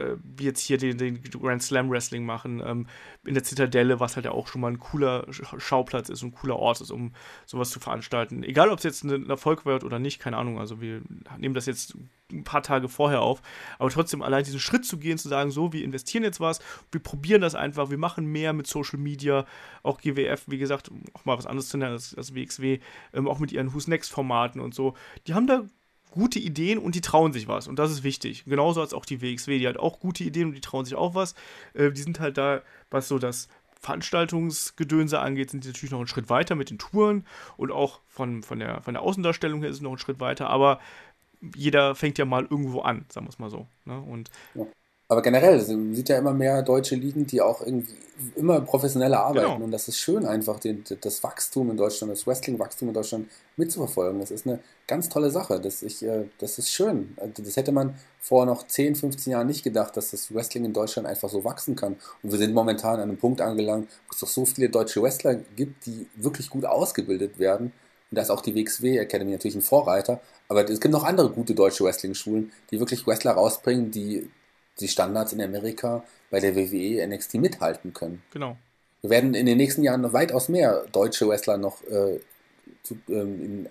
äh, 0.00 0.16
wie 0.22 0.44
jetzt 0.44 0.60
hier 0.60 0.78
den, 0.78 0.98
den 0.98 1.22
Grand 1.22 1.62
Slam 1.62 1.90
Wrestling 1.90 2.24
machen, 2.24 2.62
ähm, 2.64 2.86
in 3.24 3.34
der 3.34 3.44
Zitadelle, 3.44 4.00
was 4.00 4.16
halt 4.16 4.26
ja 4.26 4.32
auch 4.32 4.46
schon 4.46 4.60
mal 4.60 4.72
ein 4.72 4.78
cooler 4.78 5.26
Schauplatz 5.30 6.08
ist, 6.08 6.22
ein 6.22 6.32
cooler 6.32 6.56
Ort 6.56 6.80
ist, 6.80 6.90
um 6.90 7.12
sowas 7.46 7.70
zu 7.70 7.80
veranstalten. 7.80 8.42
Egal, 8.42 8.70
ob 8.70 8.78
es 8.78 8.84
jetzt 8.84 9.04
ein 9.04 9.28
Erfolg 9.28 9.66
wird 9.66 9.84
oder 9.84 9.98
nicht, 9.98 10.20
keine 10.20 10.36
Ahnung. 10.36 10.58
Also 10.58 10.80
wir 10.80 11.02
nehmen 11.38 11.54
das 11.54 11.66
jetzt 11.66 11.94
ein 12.32 12.44
paar 12.44 12.62
Tage 12.62 12.88
vorher 12.88 13.22
auf, 13.22 13.42
aber 13.78 13.90
trotzdem 13.90 14.22
allein 14.22 14.44
diesen 14.44 14.60
Schritt 14.60 14.84
zu 14.84 14.98
gehen, 14.98 15.18
zu 15.18 15.28
sagen, 15.28 15.50
so, 15.50 15.72
wir 15.72 15.84
investieren 15.84 16.22
jetzt 16.22 16.40
was, 16.40 16.60
wir 16.92 17.02
probieren 17.02 17.40
das 17.40 17.54
einfach, 17.54 17.90
wir 17.90 17.98
machen 17.98 18.26
mehr 18.26 18.52
mit 18.52 18.66
Social 18.66 18.98
Media, 18.98 19.46
auch 19.82 20.00
GWF, 20.00 20.44
wie 20.46 20.58
gesagt, 20.58 20.90
auch 21.12 21.24
mal 21.24 21.36
was 21.36 21.46
anderes 21.46 21.68
zu 21.68 21.76
nennen 21.76 21.92
als, 21.92 22.14
als 22.14 22.34
WXW, 22.34 22.78
ähm, 23.12 23.28
auch 23.28 23.38
mit 23.38 23.52
ihren 23.52 23.74
Who's 23.74 23.88
Next 23.88 24.12
Formaten 24.12 24.60
und 24.60 24.74
so. 24.74 24.94
Die 25.26 25.34
haben 25.34 25.46
da 25.46 25.64
gute 26.10 26.38
Ideen 26.38 26.78
und 26.78 26.94
die 26.94 27.00
trauen 27.00 27.32
sich 27.32 27.48
was. 27.48 27.68
Und 27.68 27.78
das 27.78 27.90
ist 27.90 28.02
wichtig. 28.02 28.44
Genauso 28.44 28.80
als 28.80 28.94
auch 28.94 29.04
die 29.04 29.20
WXW, 29.22 29.58
die 29.58 29.68
hat 29.68 29.76
auch 29.76 30.00
gute 30.00 30.24
Ideen 30.24 30.48
und 30.48 30.54
die 30.54 30.60
trauen 30.60 30.84
sich 30.84 30.94
auch 30.94 31.14
was. 31.14 31.34
Äh, 31.74 31.92
die 31.92 32.02
sind 32.02 32.20
halt 32.20 32.38
da, 32.38 32.62
was 32.90 33.08
so 33.08 33.18
das 33.18 33.48
Veranstaltungsgedönse 33.80 35.18
angeht, 35.20 35.50
sind 35.50 35.64
die 35.64 35.68
natürlich 35.68 35.90
noch 35.90 36.00
einen 36.00 36.06
Schritt 36.06 36.28
weiter 36.28 36.54
mit 36.54 36.70
den 36.70 36.78
Touren 36.78 37.24
und 37.56 37.72
auch 37.72 38.00
von, 38.08 38.42
von, 38.42 38.58
der, 38.58 38.82
von 38.82 38.94
der 38.94 39.02
Außendarstellung 39.02 39.60
her 39.60 39.70
ist 39.70 39.76
es 39.76 39.82
noch 39.82 39.90
einen 39.90 39.98
Schritt 39.98 40.20
weiter, 40.20 40.50
aber 40.50 40.80
jeder 41.56 41.94
fängt 41.94 42.18
ja 42.18 42.26
mal 42.26 42.42
irgendwo 42.42 42.80
an, 42.80 43.06
sagen 43.08 43.26
wir 43.26 43.30
es 43.30 43.38
mal 43.38 43.48
so. 43.48 43.66
Ne? 43.86 43.98
Und 43.98 44.30
ja. 44.54 44.66
Aber 45.10 45.22
generell, 45.22 45.56
man 45.56 45.92
sieht 45.92 46.08
ja 46.08 46.18
immer 46.18 46.32
mehr 46.32 46.62
deutsche 46.62 46.94
Ligen, 46.94 47.26
die 47.26 47.40
auch 47.40 47.62
irgendwie 47.62 47.96
immer 48.36 48.60
professioneller 48.60 49.18
arbeiten. 49.18 49.54
Genau. 49.54 49.64
Und 49.64 49.72
das 49.72 49.88
ist 49.88 49.98
schön, 49.98 50.24
einfach 50.24 50.60
den, 50.60 50.84
das 51.00 51.24
Wachstum 51.24 51.68
in 51.68 51.76
Deutschland, 51.76 52.12
das 52.12 52.28
Wrestling-Wachstum 52.28 52.86
in 52.86 52.94
Deutschland 52.94 53.28
mitzuverfolgen. 53.56 54.20
Das 54.20 54.30
ist 54.30 54.46
eine 54.46 54.60
ganz 54.86 55.08
tolle 55.08 55.32
Sache. 55.32 55.58
Das, 55.58 55.82
ich, 55.82 56.04
äh, 56.04 56.26
das 56.38 56.60
ist 56.60 56.70
schön. 56.70 57.16
Also 57.16 57.42
das 57.42 57.56
hätte 57.56 57.72
man 57.72 57.96
vor 58.20 58.46
noch 58.46 58.64
10, 58.64 58.94
15 58.94 59.32
Jahren 59.32 59.48
nicht 59.48 59.64
gedacht, 59.64 59.96
dass 59.96 60.12
das 60.12 60.32
Wrestling 60.32 60.64
in 60.64 60.72
Deutschland 60.72 61.08
einfach 61.08 61.28
so 61.28 61.42
wachsen 61.42 61.74
kann. 61.74 61.96
Und 62.22 62.30
wir 62.30 62.38
sind 62.38 62.54
momentan 62.54 63.00
an 63.00 63.08
einem 63.08 63.18
Punkt 63.18 63.40
angelangt, 63.40 63.88
wo 64.06 64.12
es 64.12 64.20
doch 64.20 64.28
so 64.28 64.44
viele 64.44 64.68
deutsche 64.68 65.02
Wrestler 65.02 65.34
gibt, 65.56 65.86
die 65.86 66.06
wirklich 66.14 66.50
gut 66.50 66.64
ausgebildet 66.64 67.40
werden. 67.40 67.72
Und 68.12 68.16
da 68.16 68.22
ist 68.22 68.30
auch 68.30 68.42
die 68.42 68.54
WXW 68.54 68.98
Academy 68.98 69.32
natürlich 69.32 69.56
ein 69.56 69.62
Vorreiter. 69.62 70.20
Aber 70.46 70.70
es 70.70 70.78
gibt 70.78 70.92
noch 70.92 71.02
andere 71.02 71.30
gute 71.30 71.56
deutsche 71.56 71.82
Wrestling-Schulen, 71.82 72.52
die 72.70 72.78
wirklich 72.78 73.08
Wrestler 73.08 73.32
rausbringen, 73.32 73.90
die 73.90 74.30
die 74.80 74.88
Standards 74.88 75.32
in 75.32 75.40
Amerika 75.40 76.02
bei 76.30 76.40
der 76.40 76.56
WWE 76.56 77.06
NXT 77.06 77.34
mithalten 77.34 77.92
können. 77.92 78.22
Genau. 78.32 78.56
Wir 79.02 79.10
werden 79.10 79.34
in 79.34 79.46
den 79.46 79.56
nächsten 79.56 79.82
Jahren 79.82 80.02
noch 80.02 80.12
weitaus 80.12 80.48
mehr 80.48 80.84
deutsche 80.92 81.28
Wrestler 81.28 81.56
noch 81.56 81.82
äh, 81.84 82.20
zu, 82.82 82.96
ähm, 83.08 83.42
in, 83.42 83.68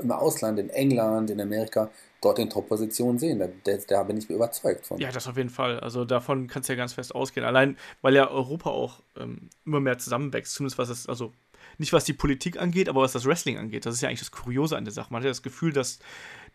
im 0.00 0.12
Ausland, 0.12 0.58
in 0.58 0.70
England, 0.70 1.30
in 1.30 1.40
Amerika, 1.40 1.90
dort 2.20 2.38
in 2.38 2.50
Top-Positionen 2.50 3.18
sehen. 3.18 3.38
Da, 3.38 3.48
da, 3.64 3.78
da, 3.86 4.02
bin 4.04 4.18
ich 4.18 4.28
überzeugt 4.30 4.86
von. 4.86 4.98
Ja, 4.98 5.10
das 5.10 5.26
auf 5.26 5.36
jeden 5.36 5.50
Fall. 5.50 5.80
Also 5.80 6.04
davon 6.04 6.46
kannst 6.46 6.68
du 6.68 6.74
ja 6.74 6.76
ganz 6.76 6.92
fest 6.92 7.14
ausgehen. 7.14 7.44
Allein, 7.44 7.76
weil 8.02 8.14
ja 8.14 8.30
Europa 8.30 8.70
auch 8.70 9.00
ähm, 9.16 9.50
immer 9.64 9.80
mehr 9.80 9.98
zusammenwächst, 9.98 10.54
zumindest 10.54 10.78
was 10.78 10.88
es, 10.88 11.08
also 11.08 11.32
nicht 11.80 11.94
was 11.94 12.04
die 12.04 12.12
Politik 12.12 12.60
angeht, 12.60 12.90
aber 12.90 13.00
was 13.00 13.12
das 13.12 13.24
Wrestling 13.24 13.56
angeht. 13.56 13.86
Das 13.86 13.94
ist 13.94 14.02
ja 14.02 14.08
eigentlich 14.08 14.20
das 14.20 14.30
Kuriose 14.30 14.76
an 14.76 14.84
der 14.84 14.92
Sache. 14.92 15.10
Man 15.10 15.20
hat 15.20 15.24
ja 15.24 15.30
das 15.30 15.42
Gefühl, 15.42 15.72
dass 15.72 15.98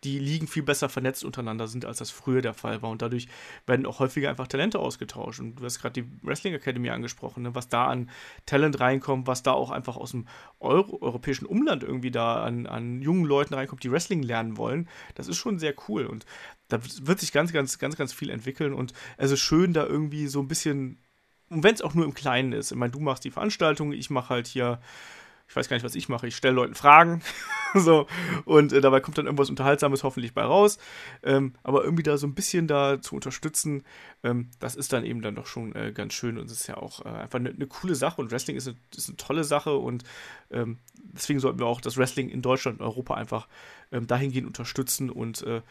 die 0.04 0.20
Ligen 0.20 0.46
viel 0.46 0.62
besser 0.62 0.88
vernetzt 0.88 1.24
untereinander 1.24 1.66
sind, 1.66 1.84
als 1.84 1.98
das 1.98 2.10
früher 2.10 2.42
der 2.42 2.54
Fall 2.54 2.80
war. 2.80 2.90
Und 2.90 3.02
dadurch 3.02 3.26
werden 3.66 3.86
auch 3.86 3.98
häufiger 3.98 4.30
einfach 4.30 4.46
Talente 4.46 4.78
ausgetauscht. 4.78 5.40
Und 5.40 5.56
du 5.56 5.64
hast 5.64 5.80
gerade 5.80 6.00
die 6.00 6.08
Wrestling 6.22 6.54
Academy 6.54 6.90
angesprochen, 6.90 7.42
ne? 7.42 7.56
was 7.56 7.68
da 7.68 7.86
an 7.86 8.08
Talent 8.46 8.78
reinkommt, 8.78 9.26
was 9.26 9.42
da 9.42 9.50
auch 9.50 9.70
einfach 9.70 9.96
aus 9.96 10.12
dem 10.12 10.28
Euro 10.60 11.02
europäischen 11.02 11.46
Umland 11.46 11.82
irgendwie 11.82 12.12
da 12.12 12.44
an, 12.44 12.66
an 12.66 13.02
jungen 13.02 13.24
Leuten 13.24 13.54
reinkommt, 13.54 13.82
die 13.82 13.90
Wrestling 13.90 14.22
lernen 14.22 14.56
wollen. 14.56 14.88
Das 15.16 15.26
ist 15.26 15.38
schon 15.38 15.58
sehr 15.58 15.74
cool. 15.88 16.06
Und 16.06 16.24
da 16.68 16.78
wird 17.02 17.18
sich 17.18 17.32
ganz, 17.32 17.52
ganz, 17.52 17.80
ganz, 17.80 17.96
ganz 17.96 18.12
viel 18.12 18.30
entwickeln. 18.30 18.72
Und 18.72 18.92
es 19.16 19.32
ist 19.32 19.40
schön, 19.40 19.72
da 19.72 19.84
irgendwie 19.84 20.28
so 20.28 20.38
ein 20.38 20.46
bisschen 20.46 21.00
und 21.50 21.62
wenn 21.62 21.74
es 21.74 21.82
auch 21.82 21.94
nur 21.94 22.04
im 22.04 22.14
Kleinen 22.14 22.52
ist. 22.52 22.72
Ich 22.72 22.76
meine, 22.76 22.92
du 22.92 23.00
machst 23.00 23.24
die 23.24 23.30
Veranstaltung, 23.30 23.92
ich 23.92 24.10
mache 24.10 24.30
halt 24.30 24.46
hier 24.46 24.80
ich 25.48 25.54
weiß 25.54 25.68
gar 25.68 25.76
nicht, 25.76 25.84
was 25.84 25.94
ich 25.94 26.08
mache. 26.08 26.26
Ich 26.26 26.36
stelle 26.36 26.54
Leuten 26.54 26.74
Fragen. 26.74 27.22
so, 27.74 28.06
und 28.44 28.72
äh, 28.72 28.80
dabei 28.80 29.00
kommt 29.00 29.18
dann 29.18 29.26
irgendwas 29.26 29.48
Unterhaltsames 29.48 30.02
hoffentlich 30.02 30.34
bei 30.34 30.42
raus. 30.42 30.78
Ähm, 31.22 31.54
aber 31.62 31.84
irgendwie 31.84 32.02
da 32.02 32.16
so 32.16 32.26
ein 32.26 32.34
bisschen 32.34 32.66
da 32.66 33.00
zu 33.00 33.14
unterstützen, 33.14 33.84
ähm, 34.24 34.50
das 34.58 34.74
ist 34.74 34.92
dann 34.92 35.04
eben 35.04 35.22
dann 35.22 35.36
doch 35.36 35.46
schon 35.46 35.74
äh, 35.74 35.92
ganz 35.92 36.14
schön 36.14 36.38
und 36.38 36.46
es 36.46 36.60
ist 36.60 36.66
ja 36.66 36.76
auch 36.76 37.04
äh, 37.04 37.08
einfach 37.08 37.38
eine 37.38 37.54
ne 37.54 37.66
coole 37.66 37.94
Sache 37.94 38.20
und 38.20 38.30
Wrestling 38.32 38.56
ist 38.56 38.66
eine, 38.66 38.76
ist 38.94 39.08
eine 39.08 39.16
tolle 39.16 39.44
Sache 39.44 39.76
und 39.76 40.02
ähm, 40.50 40.78
deswegen 40.96 41.38
sollten 41.38 41.60
wir 41.60 41.66
auch 41.66 41.80
das 41.80 41.96
Wrestling 41.96 42.28
in 42.28 42.42
Deutschland 42.42 42.80
und 42.80 42.86
Europa 42.86 43.14
einfach 43.14 43.46
ähm, 43.92 44.06
dahingehend 44.06 44.48
unterstützen 44.48 45.10
und 45.10 45.42
äh, 45.42 45.62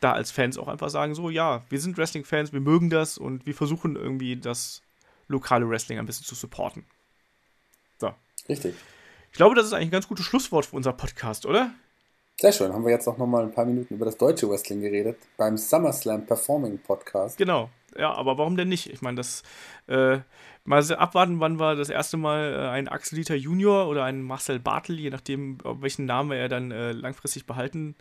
da 0.00 0.12
als 0.12 0.30
Fans 0.30 0.56
auch 0.56 0.68
einfach 0.68 0.88
sagen, 0.88 1.14
so 1.14 1.30
ja, 1.30 1.62
wir 1.68 1.80
sind 1.80 1.98
Wrestling-Fans, 1.98 2.52
wir 2.52 2.60
mögen 2.60 2.90
das 2.90 3.18
und 3.18 3.44
wir 3.44 3.54
versuchen 3.54 3.96
irgendwie 3.96 4.36
das 4.36 4.82
lokale 5.30 5.68
Wrestling 5.68 5.98
ein 5.98 6.06
bisschen 6.06 6.26
zu 6.26 6.34
supporten. 6.34 6.84
So. 7.98 8.12
Richtig. 8.48 8.74
Ich 9.30 9.36
glaube, 9.36 9.54
das 9.54 9.66
ist 9.66 9.72
eigentlich 9.72 9.88
ein 9.88 9.92
ganz 9.92 10.08
gutes 10.08 10.26
Schlusswort 10.26 10.66
für 10.66 10.76
unser 10.76 10.92
Podcast, 10.92 11.46
oder? 11.46 11.72
Sehr 12.40 12.52
schön. 12.52 12.72
Haben 12.72 12.84
wir 12.84 12.90
jetzt 12.90 13.06
auch 13.06 13.18
noch 13.18 13.26
mal 13.26 13.44
ein 13.44 13.52
paar 13.52 13.64
Minuten 13.64 13.94
über 13.94 14.06
das 14.06 14.16
deutsche 14.16 14.48
Wrestling 14.48 14.80
geredet 14.80 15.18
beim 15.36 15.56
SummerSlam 15.56 16.26
Performing 16.26 16.78
Podcast. 16.78 17.36
Genau. 17.38 17.70
Ja, 17.96 18.12
aber 18.14 18.38
warum 18.38 18.56
denn 18.56 18.68
nicht? 18.68 18.88
Ich 18.88 19.02
meine, 19.02 19.16
das 19.16 19.42
äh, 19.88 20.18
mal 20.64 20.92
abwarten, 20.92 21.38
wann 21.40 21.58
war 21.58 21.76
das 21.76 21.90
erste 21.90 22.16
Mal 22.16 22.54
äh, 22.54 22.68
ein 22.68 22.88
Axel 22.88 23.16
Dieter 23.16 23.34
Junior 23.34 23.88
oder 23.88 24.04
ein 24.04 24.22
Marcel 24.22 24.58
Bartel, 24.58 24.98
je 24.98 25.10
nachdem, 25.10 25.58
welchen 25.64 26.06
Namen 26.06 26.32
er 26.32 26.48
dann 26.48 26.70
äh, 26.70 26.92
langfristig 26.92 27.46
behalten 27.46 27.94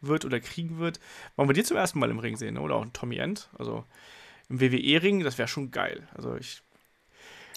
wird 0.00 0.24
oder 0.24 0.40
kriegen 0.40 0.78
wird. 0.78 1.00
Wollen 1.36 1.48
wir 1.48 1.54
dir 1.54 1.64
zum 1.64 1.76
ersten 1.76 1.98
Mal 1.98 2.10
im 2.10 2.18
Ring 2.18 2.36
sehen, 2.36 2.54
ne? 2.54 2.60
oder 2.60 2.76
auch 2.76 2.82
ein 2.82 2.92
Tommy 2.92 3.16
End? 3.16 3.48
Also 3.58 3.84
im 4.48 4.60
WWE-Ring, 4.60 5.24
das 5.24 5.38
wäre 5.38 5.48
schon 5.48 5.70
geil. 5.70 6.06
Also 6.14 6.36
ich 6.36 6.62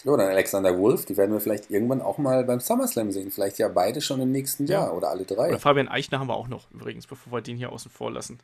ja, 0.04 0.18
dann 0.18 0.28
Alexander 0.28 0.78
Wolf, 0.78 1.06
die 1.06 1.18
werden 1.18 1.32
wir 1.32 1.40
vielleicht 1.40 1.70
irgendwann 1.70 2.02
auch 2.02 2.18
mal 2.18 2.44
beim 2.44 2.60
SummerSlam 2.60 3.12
sehen. 3.12 3.32
Vielleicht 3.32 3.60
ja 3.60 3.68
beide 3.68 4.02
schon 4.02 4.22
im 4.22 4.32
nächsten 4.32 4.66
ja. 4.66 4.82
Jahr 4.82 4.96
oder 4.96 5.10
alle 5.10 5.26
drei. 5.26 5.50
Oder 5.50 5.60
Fabian 5.60 5.88
Eichner 5.88 6.20
haben 6.20 6.28
wir 6.28 6.36
auch 6.36 6.48
noch 6.48 6.70
übrigens, 6.72 7.08
bevor 7.08 7.34
wir 7.34 7.42
den 7.42 7.58
hier 7.58 7.72
außen 7.72 7.92
vor 7.92 8.12
lassen. 8.12 8.40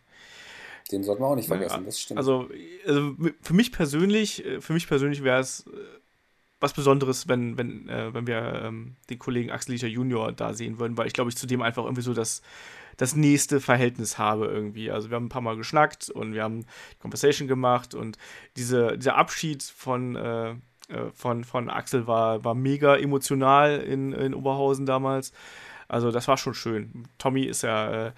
Den 0.92 1.03
sollten 1.03 1.24
wir 1.24 1.27
auch 1.27 1.35
nicht 1.35 1.48
vergessen, 1.48 1.80
ja, 1.80 1.85
das 1.85 2.00
stimmt. 2.00 2.19
Also, 2.19 2.48
also, 2.85 3.16
für 3.42 3.53
mich 3.53 3.72
persönlich, 3.72 4.45
äh, 4.45 4.61
für 4.61 4.74
mich 4.74 4.88
persönlich 4.88 5.24
wäre 5.24 5.40
es 5.40 5.66
äh, 5.67 5.72
was 6.59 6.74
Besonderes, 6.74 7.27
wenn, 7.27 7.58
wenn, 7.58 7.90
äh, 7.90 8.14
wenn 8.14 8.27
wir 8.27 8.61
ähm, 8.64 8.95
den 9.09 9.19
Kollegen 9.19 9.51
Axel 9.51 9.74
Liter 9.74 9.88
Junior 9.88 10.32
da 10.32 10.53
sehen 10.53 10.80
würden, 10.80 10.98
weil 10.98 11.08
ich 11.08 11.14
glaube, 11.14 11.30
ich 11.30 11.38
zu 11.38 11.48
dem 11.48 11.61
einfach 11.61 11.84
irgendwie 11.84 12.03
so 12.03 12.14
das, 12.14 12.43
das 12.98 13.16
nächste 13.16 13.59
Verhältnis 13.59 14.17
habe 14.17 14.45
irgendwie. 14.45 14.92
Also 14.92 15.09
wir 15.09 15.16
haben 15.16 15.25
ein 15.25 15.30
paar 15.30 15.42
Mal 15.42 15.58
geschnackt 15.58 16.09
und 16.09 16.34
wir 16.34 16.43
haben 16.43 16.66
Conversation 17.00 17.48
gemacht 17.48 17.93
und 17.93 18.17
diese, 18.56 18.98
dieser 18.98 19.16
Abschied 19.16 19.64
von 19.64 20.16
äh, 20.16 20.56
von, 21.14 21.44
von 21.44 21.70
Axel 21.70 22.08
war, 22.08 22.44
war 22.44 22.54
mega 22.54 22.96
emotional 22.96 23.80
in, 23.80 24.14
in 24.14 24.34
Oberhausen 24.34 24.86
damals. 24.86 25.32
Also 25.88 26.12
das 26.12 26.28
war 26.28 26.38
schon 26.38 26.54
schön. 26.54 27.08
Tommy 27.18 27.44
ist 27.44 27.64
ja 27.64 28.08
äh, 28.08 28.12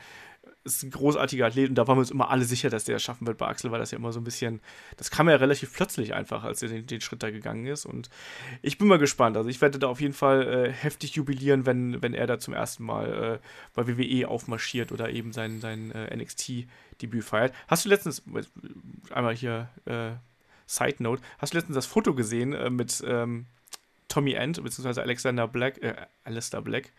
ist 0.68 0.84
ein 0.84 0.92
großartiger 0.92 1.46
Athlet 1.46 1.70
und 1.70 1.76
da 1.76 1.88
waren 1.88 1.98
wir 1.98 2.02
uns 2.02 2.12
immer 2.12 2.30
alle 2.30 2.44
sicher, 2.44 2.70
dass 2.70 2.84
der 2.84 2.98
es 2.98 3.04
schaffen 3.04 3.26
wird. 3.26 3.38
Bei 3.38 3.48
Axel 3.48 3.72
war 3.72 3.80
das 3.80 3.92
ja 3.92 3.98
immer 3.98 4.12
so 4.12 4.20
ein 4.20 4.24
bisschen, 4.24 4.62
das 4.98 5.10
kam 5.10 5.30
ja 5.30 5.36
relativ 5.38 5.74
plötzlich 5.74 6.14
einfach, 6.14 6.44
als 6.44 6.62
er 6.62 6.70
den, 6.70 6.86
den 6.86 7.02
Schritt 7.02 7.24
da 7.24 7.32
gegangen 7.32 7.66
ist. 7.66 7.86
Und 7.86 8.10
ich 8.62 8.78
bin 8.78 8.88
mal 8.88 9.00
gespannt. 9.00 9.38
Also 9.38 9.50
ich 9.50 9.62
werde 9.62 9.80
da 9.80 9.88
auf 9.88 10.02
jeden 10.02 10.14
Fall 10.14 10.48
äh, 10.48 10.72
heftig 10.72 11.16
jubilieren, 11.16 11.66
wenn, 11.66 12.02
wenn 12.02 12.14
er 12.14 12.28
da 12.28 12.38
zum 12.38 12.54
ersten 12.54 12.84
Mal 12.84 13.40
äh, 13.42 13.48
bei 13.74 13.88
WWE 13.88 14.28
aufmarschiert 14.28 14.92
oder 14.92 15.10
eben 15.10 15.32
sein, 15.32 15.62
sein 15.62 15.92
äh, 15.92 16.16
NXT-Debüt 16.16 17.24
feiert. 17.24 17.54
Hast 17.68 17.86
du 17.86 17.90
letztens, 17.90 18.24
einmal 19.12 19.36
hier 19.36 19.70
äh, 19.86 20.12
Side 20.68 20.98
Note, 21.00 21.22
hast 21.40 21.54
du 21.54 21.58
letztens 21.58 21.76
das 21.76 21.86
Foto 21.86 22.14
gesehen 22.14 22.54
äh, 22.54 22.70
mit 22.70 23.04
ähm, 23.08 23.48
Tommy 24.08 24.34
End, 24.34 24.62
beziehungsweise 24.62 25.02
Alexander 25.02 25.48
Black, 25.48 25.82
äh, 25.82 25.96
Alistair 26.24 26.62
Black 26.62 26.92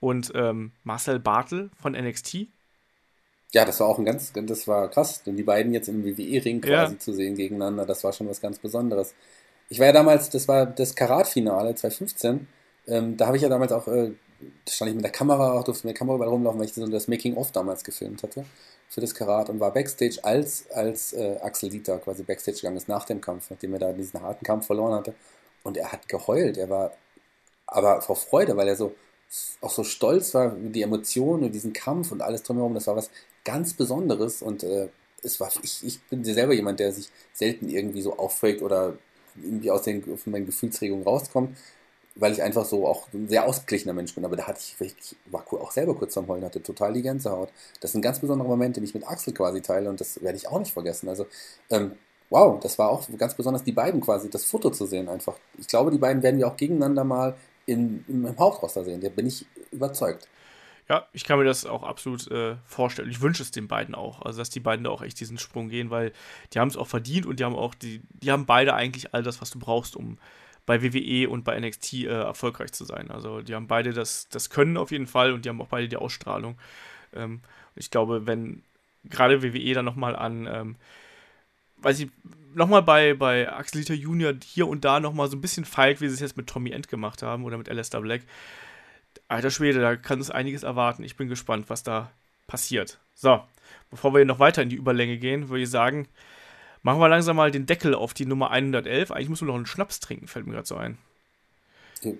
und 0.00 0.32
ähm, 0.34 0.72
Marcel 0.84 1.18
Bartel 1.18 1.70
von 1.80 1.92
NXT? 1.92 2.46
Ja, 3.52 3.64
das 3.64 3.80
war 3.80 3.86
auch 3.86 3.98
ein 3.98 4.04
ganz, 4.04 4.32
das 4.32 4.66
war 4.66 4.88
krass, 4.90 5.22
denn 5.22 5.36
die 5.36 5.42
beiden 5.42 5.72
jetzt 5.72 5.88
im 5.88 6.04
WWE-Ring 6.04 6.60
quasi 6.60 6.94
ja. 6.94 6.98
zu 6.98 7.12
sehen 7.12 7.36
gegeneinander, 7.36 7.86
das 7.86 8.02
war 8.02 8.12
schon 8.12 8.28
was 8.28 8.40
ganz 8.40 8.58
Besonderes. 8.58 9.14
Ich 9.68 9.78
war 9.78 9.86
ja 9.86 9.92
damals, 9.92 10.28
das 10.28 10.48
war 10.48 10.66
das 10.66 10.94
Karat-Finale 10.94 11.74
2015, 11.74 12.48
ähm, 12.88 13.16
da 13.16 13.26
habe 13.26 13.36
ich 13.36 13.42
ja 13.42 13.48
damals 13.48 13.72
auch 13.72 13.86
äh, 13.86 14.12
stand 14.68 14.90
ich 14.90 14.94
mit 14.94 15.04
der 15.04 15.12
Kamera, 15.12 15.62
durfte 15.62 15.86
mit 15.86 15.94
der 15.94 15.98
Kamera 15.98 16.16
überall 16.16 16.30
rumlaufen, 16.30 16.60
weil 16.60 16.66
ich 16.66 16.74
so 16.74 16.86
das 16.86 17.08
Making-of 17.08 17.52
damals 17.52 17.84
gefilmt 17.84 18.22
hatte 18.22 18.44
für 18.88 19.00
das 19.00 19.14
Karat 19.14 19.50
und 19.50 19.60
war 19.60 19.72
Backstage, 19.72 20.18
als, 20.22 20.70
als 20.70 21.12
äh, 21.14 21.38
Axel 21.42 21.68
Dieter 21.68 21.98
quasi 21.98 22.22
Backstage 22.22 22.58
gegangen 22.58 22.76
ist 22.76 22.88
nach 22.88 23.04
dem 23.04 23.20
Kampf, 23.20 23.50
nachdem 23.50 23.72
er 23.74 23.80
da 23.80 23.92
diesen 23.92 24.20
harten 24.20 24.44
Kampf 24.44 24.66
verloren 24.66 24.94
hatte. 24.94 25.14
Und 25.62 25.76
er 25.76 25.90
hat 25.90 26.08
geheult. 26.08 26.58
Er 26.58 26.70
war 26.70 26.92
aber 27.66 28.02
vor 28.02 28.16
Freude, 28.16 28.56
weil 28.56 28.68
er 28.68 28.76
so 28.76 28.94
auch 29.60 29.70
so 29.70 29.82
stolz 29.82 30.34
war, 30.34 30.54
die 30.54 30.82
Emotionen 30.82 31.44
und 31.44 31.52
diesen 31.52 31.72
Kampf 31.72 32.12
und 32.12 32.22
alles 32.22 32.42
drumherum. 32.42 32.74
Das 32.74 32.86
war 32.86 32.94
was 32.94 33.10
ganz 33.44 33.74
Besonderes 33.74 34.42
und 34.42 34.62
äh, 34.62 34.88
es 35.22 35.40
war, 35.40 35.50
ich, 35.62 35.84
ich 35.84 36.00
bin 36.02 36.22
selber 36.22 36.52
jemand, 36.52 36.80
der 36.80 36.92
sich 36.92 37.10
selten 37.32 37.68
irgendwie 37.68 38.02
so 38.02 38.16
aufregt 38.16 38.62
oder 38.62 38.96
irgendwie 39.42 39.70
aus 39.70 39.82
den 39.82 40.02
von 40.16 40.32
meinen 40.32 40.46
Gefühlsregungen 40.46 41.04
rauskommt 41.04 41.56
weil 42.16 42.32
ich 42.32 42.42
einfach 42.42 42.64
so 42.64 42.86
auch 42.86 43.08
ein 43.12 43.28
sehr 43.28 43.46
ausgeglichener 43.46 43.92
Mensch 43.92 44.14
bin. 44.14 44.24
Aber 44.24 44.36
da 44.36 44.46
hatte 44.46 44.60
ich, 44.60 44.80
ich 44.80 45.16
war 45.26 45.44
auch 45.52 45.70
selber 45.72 45.94
kurz 45.94 46.16
am 46.16 46.28
Heulen, 46.28 46.44
hatte 46.44 46.62
total 46.62 46.92
die 46.92 47.02
Gänsehaut. 47.02 47.50
Das 47.80 47.94
ein 47.94 48.02
ganz 48.02 48.20
besonderer 48.20 48.48
Moment, 48.48 48.76
den 48.76 48.84
ich 48.84 48.94
mit 48.94 49.06
Axel 49.06 49.34
quasi 49.34 49.60
teile 49.60 49.90
und 49.90 50.00
das 50.00 50.22
werde 50.22 50.36
ich 50.36 50.48
auch 50.48 50.58
nicht 50.58 50.72
vergessen. 50.72 51.08
Also, 51.08 51.26
ähm, 51.70 51.92
wow, 52.30 52.58
das 52.60 52.78
war 52.78 52.90
auch 52.90 53.06
ganz 53.18 53.34
besonders 53.34 53.64
die 53.64 53.72
beiden 53.72 54.00
quasi, 54.00 54.30
das 54.30 54.44
Foto 54.44 54.70
zu 54.70 54.86
sehen 54.86 55.08
einfach. 55.08 55.36
Ich 55.58 55.68
glaube, 55.68 55.90
die 55.90 55.98
beiden 55.98 56.22
werden 56.22 56.38
wir 56.38 56.48
auch 56.48 56.56
gegeneinander 56.56 57.04
mal 57.04 57.34
in, 57.66 58.04
im 58.08 58.38
Hauptroster 58.38 58.84
sehen. 58.84 59.00
Da 59.00 59.08
bin 59.08 59.26
ich 59.26 59.46
überzeugt. 59.72 60.28
Ja, 60.88 61.08
ich 61.14 61.24
kann 61.24 61.38
mir 61.38 61.46
das 61.46 61.64
auch 61.64 61.82
absolut 61.82 62.30
äh, 62.30 62.56
vorstellen. 62.66 63.10
Ich 63.10 63.22
wünsche 63.22 63.42
es 63.42 63.50
den 63.50 63.68
beiden 63.68 63.94
auch. 63.94 64.20
Also, 64.22 64.38
dass 64.38 64.50
die 64.50 64.60
beiden 64.60 64.84
da 64.84 64.90
auch 64.90 65.02
echt 65.02 65.18
diesen 65.18 65.38
Sprung 65.38 65.68
gehen, 65.70 65.90
weil 65.90 66.12
die 66.52 66.60
haben 66.60 66.68
es 66.68 66.76
auch 66.76 66.86
verdient 66.86 67.24
und 67.24 67.40
die 67.40 67.44
haben 67.44 67.56
auch, 67.56 67.74
die, 67.74 68.02
die 68.10 68.30
haben 68.30 68.44
beide 68.44 68.74
eigentlich 68.74 69.14
all 69.14 69.22
das, 69.22 69.40
was 69.40 69.50
du 69.50 69.58
brauchst, 69.58 69.96
um 69.96 70.18
bei 70.66 70.82
WWE 70.82 71.28
und 71.28 71.44
bei 71.44 71.58
NXT 71.58 71.94
äh, 71.94 72.06
erfolgreich 72.06 72.72
zu 72.72 72.84
sein. 72.84 73.10
Also 73.10 73.42
die 73.42 73.54
haben 73.54 73.66
beide 73.66 73.92
das, 73.92 74.28
das 74.28 74.50
Können 74.50 74.76
auf 74.76 74.90
jeden 74.90 75.06
Fall 75.06 75.32
und 75.32 75.44
die 75.44 75.48
haben 75.48 75.60
auch 75.60 75.68
beide 75.68 75.88
die 75.88 75.96
Ausstrahlung. 75.96 76.58
Ähm, 77.14 77.40
ich 77.74 77.90
glaube, 77.90 78.26
wenn 78.26 78.62
gerade 79.04 79.42
WWE 79.42 79.74
dann 79.74 79.84
nochmal 79.84 80.16
an, 80.16 80.46
ähm, 80.46 80.76
weiß 81.78 82.00
ich, 82.00 82.10
nochmal 82.54 82.82
bei, 82.82 83.14
bei 83.14 83.52
Axel 83.52 83.80
Liter 83.80 83.94
Junior 83.94 84.32
hier 84.44 84.68
und 84.68 84.84
da 84.84 85.00
nochmal 85.00 85.28
so 85.28 85.36
ein 85.36 85.40
bisschen 85.40 85.64
feilt, 85.64 86.00
wie 86.00 86.08
sie 86.08 86.14
es 86.14 86.20
jetzt 86.20 86.36
mit 86.36 86.46
Tommy 86.46 86.70
End 86.70 86.88
gemacht 86.88 87.22
haben 87.22 87.44
oder 87.44 87.58
mit 87.58 87.68
Alistair 87.68 88.00
Black. 88.00 88.22
Alter 89.28 89.50
Schwede, 89.50 89.80
da 89.80 89.96
kann 89.96 90.20
es 90.20 90.30
einiges 90.30 90.62
erwarten. 90.62 91.02
Ich 91.02 91.16
bin 91.16 91.28
gespannt, 91.28 91.68
was 91.68 91.82
da 91.82 92.10
passiert. 92.46 92.98
So, 93.14 93.42
bevor 93.90 94.14
wir 94.14 94.24
noch 94.24 94.38
weiter 94.38 94.62
in 94.62 94.68
die 94.68 94.76
Überlänge 94.76 95.18
gehen, 95.18 95.48
würde 95.48 95.62
ich 95.62 95.70
sagen, 95.70 96.08
Machen 96.84 97.00
wir 97.00 97.08
langsam 97.08 97.36
mal 97.36 97.50
den 97.50 97.64
Deckel 97.64 97.94
auf 97.94 98.12
die 98.12 98.26
Nummer 98.26 98.50
111. 98.50 99.10
Eigentlich 99.10 99.30
muss 99.30 99.40
man 99.40 99.48
noch 99.48 99.54
einen 99.54 99.64
Schnaps 99.64 100.00
trinken, 100.00 100.28
fällt 100.28 100.46
mir 100.46 100.52
gerade 100.52 100.66
so 100.66 100.76
ein. 100.76 100.98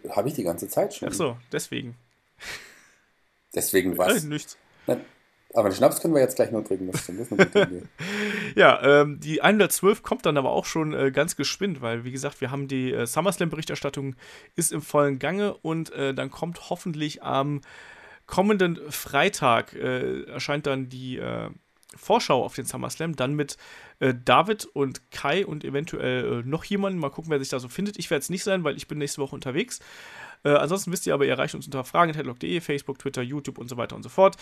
Habe 0.08 0.28
ich 0.28 0.34
die 0.34 0.42
ganze 0.42 0.68
Zeit 0.68 0.94
schon. 0.94 1.10
Ach 1.10 1.12
so, 1.12 1.36
deswegen. 1.52 1.96
Deswegen 3.54 3.98
was? 3.98 4.24
Äh, 4.24 4.26
nichts. 4.26 4.56
aber 5.52 5.68
den 5.68 5.76
Schnaps 5.76 6.00
können 6.00 6.14
wir 6.14 6.22
jetzt 6.22 6.36
gleich 6.36 6.50
noch 6.50 6.64
trinken. 6.64 6.90
Das 6.90 7.02
stimmt. 7.02 7.20
Das 7.20 7.30
ist 7.30 7.56
eine 7.56 7.66
Idee. 7.66 7.82
ja, 8.56 9.02
ähm, 9.02 9.20
die 9.20 9.42
112 9.42 10.02
kommt 10.02 10.24
dann 10.24 10.38
aber 10.38 10.52
auch 10.52 10.64
schon 10.64 10.94
äh, 10.94 11.10
ganz 11.10 11.36
geschwind, 11.36 11.82
weil, 11.82 12.04
wie 12.04 12.12
gesagt, 12.12 12.40
wir 12.40 12.50
haben 12.50 12.66
die 12.66 12.90
äh, 12.90 13.06
SummerSlam-Berichterstattung 13.06 14.16
ist 14.56 14.72
im 14.72 14.80
vollen 14.80 15.18
Gange 15.18 15.58
und 15.58 15.92
äh, 15.92 16.14
dann 16.14 16.30
kommt 16.30 16.70
hoffentlich 16.70 17.22
am 17.22 17.60
kommenden 18.24 18.80
Freitag 18.90 19.74
äh, 19.74 20.22
erscheint 20.22 20.66
dann 20.66 20.88
die 20.88 21.18
äh, 21.18 21.50
Vorschau 21.94 22.42
auf 22.42 22.54
den 22.54 22.64
SummerSlam, 22.64 23.14
dann 23.14 23.34
mit 23.34 23.58
äh, 24.00 24.14
David 24.24 24.66
und 24.66 25.10
Kai 25.10 25.46
und 25.46 25.64
eventuell 25.64 26.40
äh, 26.40 26.48
noch 26.48 26.64
jemanden. 26.64 26.98
Mal 26.98 27.10
gucken, 27.10 27.30
wer 27.30 27.38
sich 27.38 27.48
da 27.48 27.58
so 27.58 27.68
findet. 27.68 27.98
Ich 27.98 28.10
werde 28.10 28.20
es 28.20 28.30
nicht 28.30 28.44
sein, 28.44 28.64
weil 28.64 28.76
ich 28.76 28.88
bin 28.88 28.98
nächste 28.98 29.20
Woche 29.20 29.34
unterwegs. 29.34 29.80
Äh, 30.44 30.50
ansonsten 30.50 30.92
wisst 30.92 31.06
ihr 31.06 31.14
aber, 31.14 31.24
ihr 31.24 31.32
erreicht 31.32 31.54
uns 31.54 31.66
unter 31.66 31.84
fragen.headlock.de, 31.84 32.60
Facebook, 32.60 32.98
Twitter, 32.98 33.22
YouTube 33.22 33.58
und 33.58 33.68
so 33.68 33.76
weiter 33.76 33.96
und 33.96 34.02
so 34.02 34.10
fort. 34.10 34.36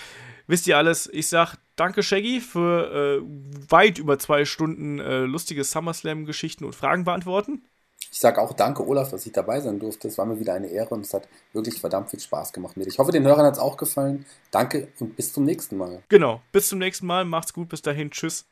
Wisst 0.47 0.67
ihr 0.67 0.77
alles? 0.77 1.09
Ich 1.13 1.29
sage 1.29 1.53
danke, 1.77 2.03
Shaggy, 2.03 2.41
für 2.41 3.21
äh, 3.21 3.71
weit 3.71 3.99
über 3.99 4.19
zwei 4.19 4.45
Stunden 4.45 4.99
äh, 4.99 5.21
lustige 5.21 5.63
SummerSlam-Geschichten 5.63 6.65
und 6.65 6.75
Fragen 6.75 7.05
beantworten. 7.05 7.63
Ich 8.11 8.21
sage 8.21 8.43
auch 8.43 8.53
danke, 8.53 8.87
Olaf, 8.87 9.11
dass 9.11 9.25
ich 9.25 9.33
dabei 9.33 9.61
sein 9.61 9.79
durfte. 9.79 10.09
Es 10.09 10.19
war 10.19 10.27
mir 10.27 10.39
wieder 10.39 10.53
eine 10.53 10.67
Ehre 10.67 10.95
und 10.95 11.01
es 11.01 11.15
hat 11.15 11.29
wirklich 11.55 11.81
verdammt 11.81 12.11
viel 12.11 12.21
Spaß 12.21 12.53
gemacht 12.53 12.77
mit. 12.77 12.87
Ich 12.89 12.99
hoffe, 12.99 13.11
den 13.11 13.25
Hörern 13.25 13.47
hat 13.47 13.55
es 13.55 13.59
auch 13.61 13.79
gefallen. 13.79 14.27
Danke 14.51 14.89
und 14.99 15.17
bis 15.17 15.33
zum 15.33 15.45
nächsten 15.45 15.79
Mal. 15.79 16.03
Genau, 16.09 16.43
bis 16.53 16.69
zum 16.69 16.79
nächsten 16.79 17.07
Mal. 17.07 17.25
Macht's 17.25 17.55
gut, 17.55 17.71
bis 17.71 17.81
dahin. 17.81 18.11
Tschüss. 18.11 18.52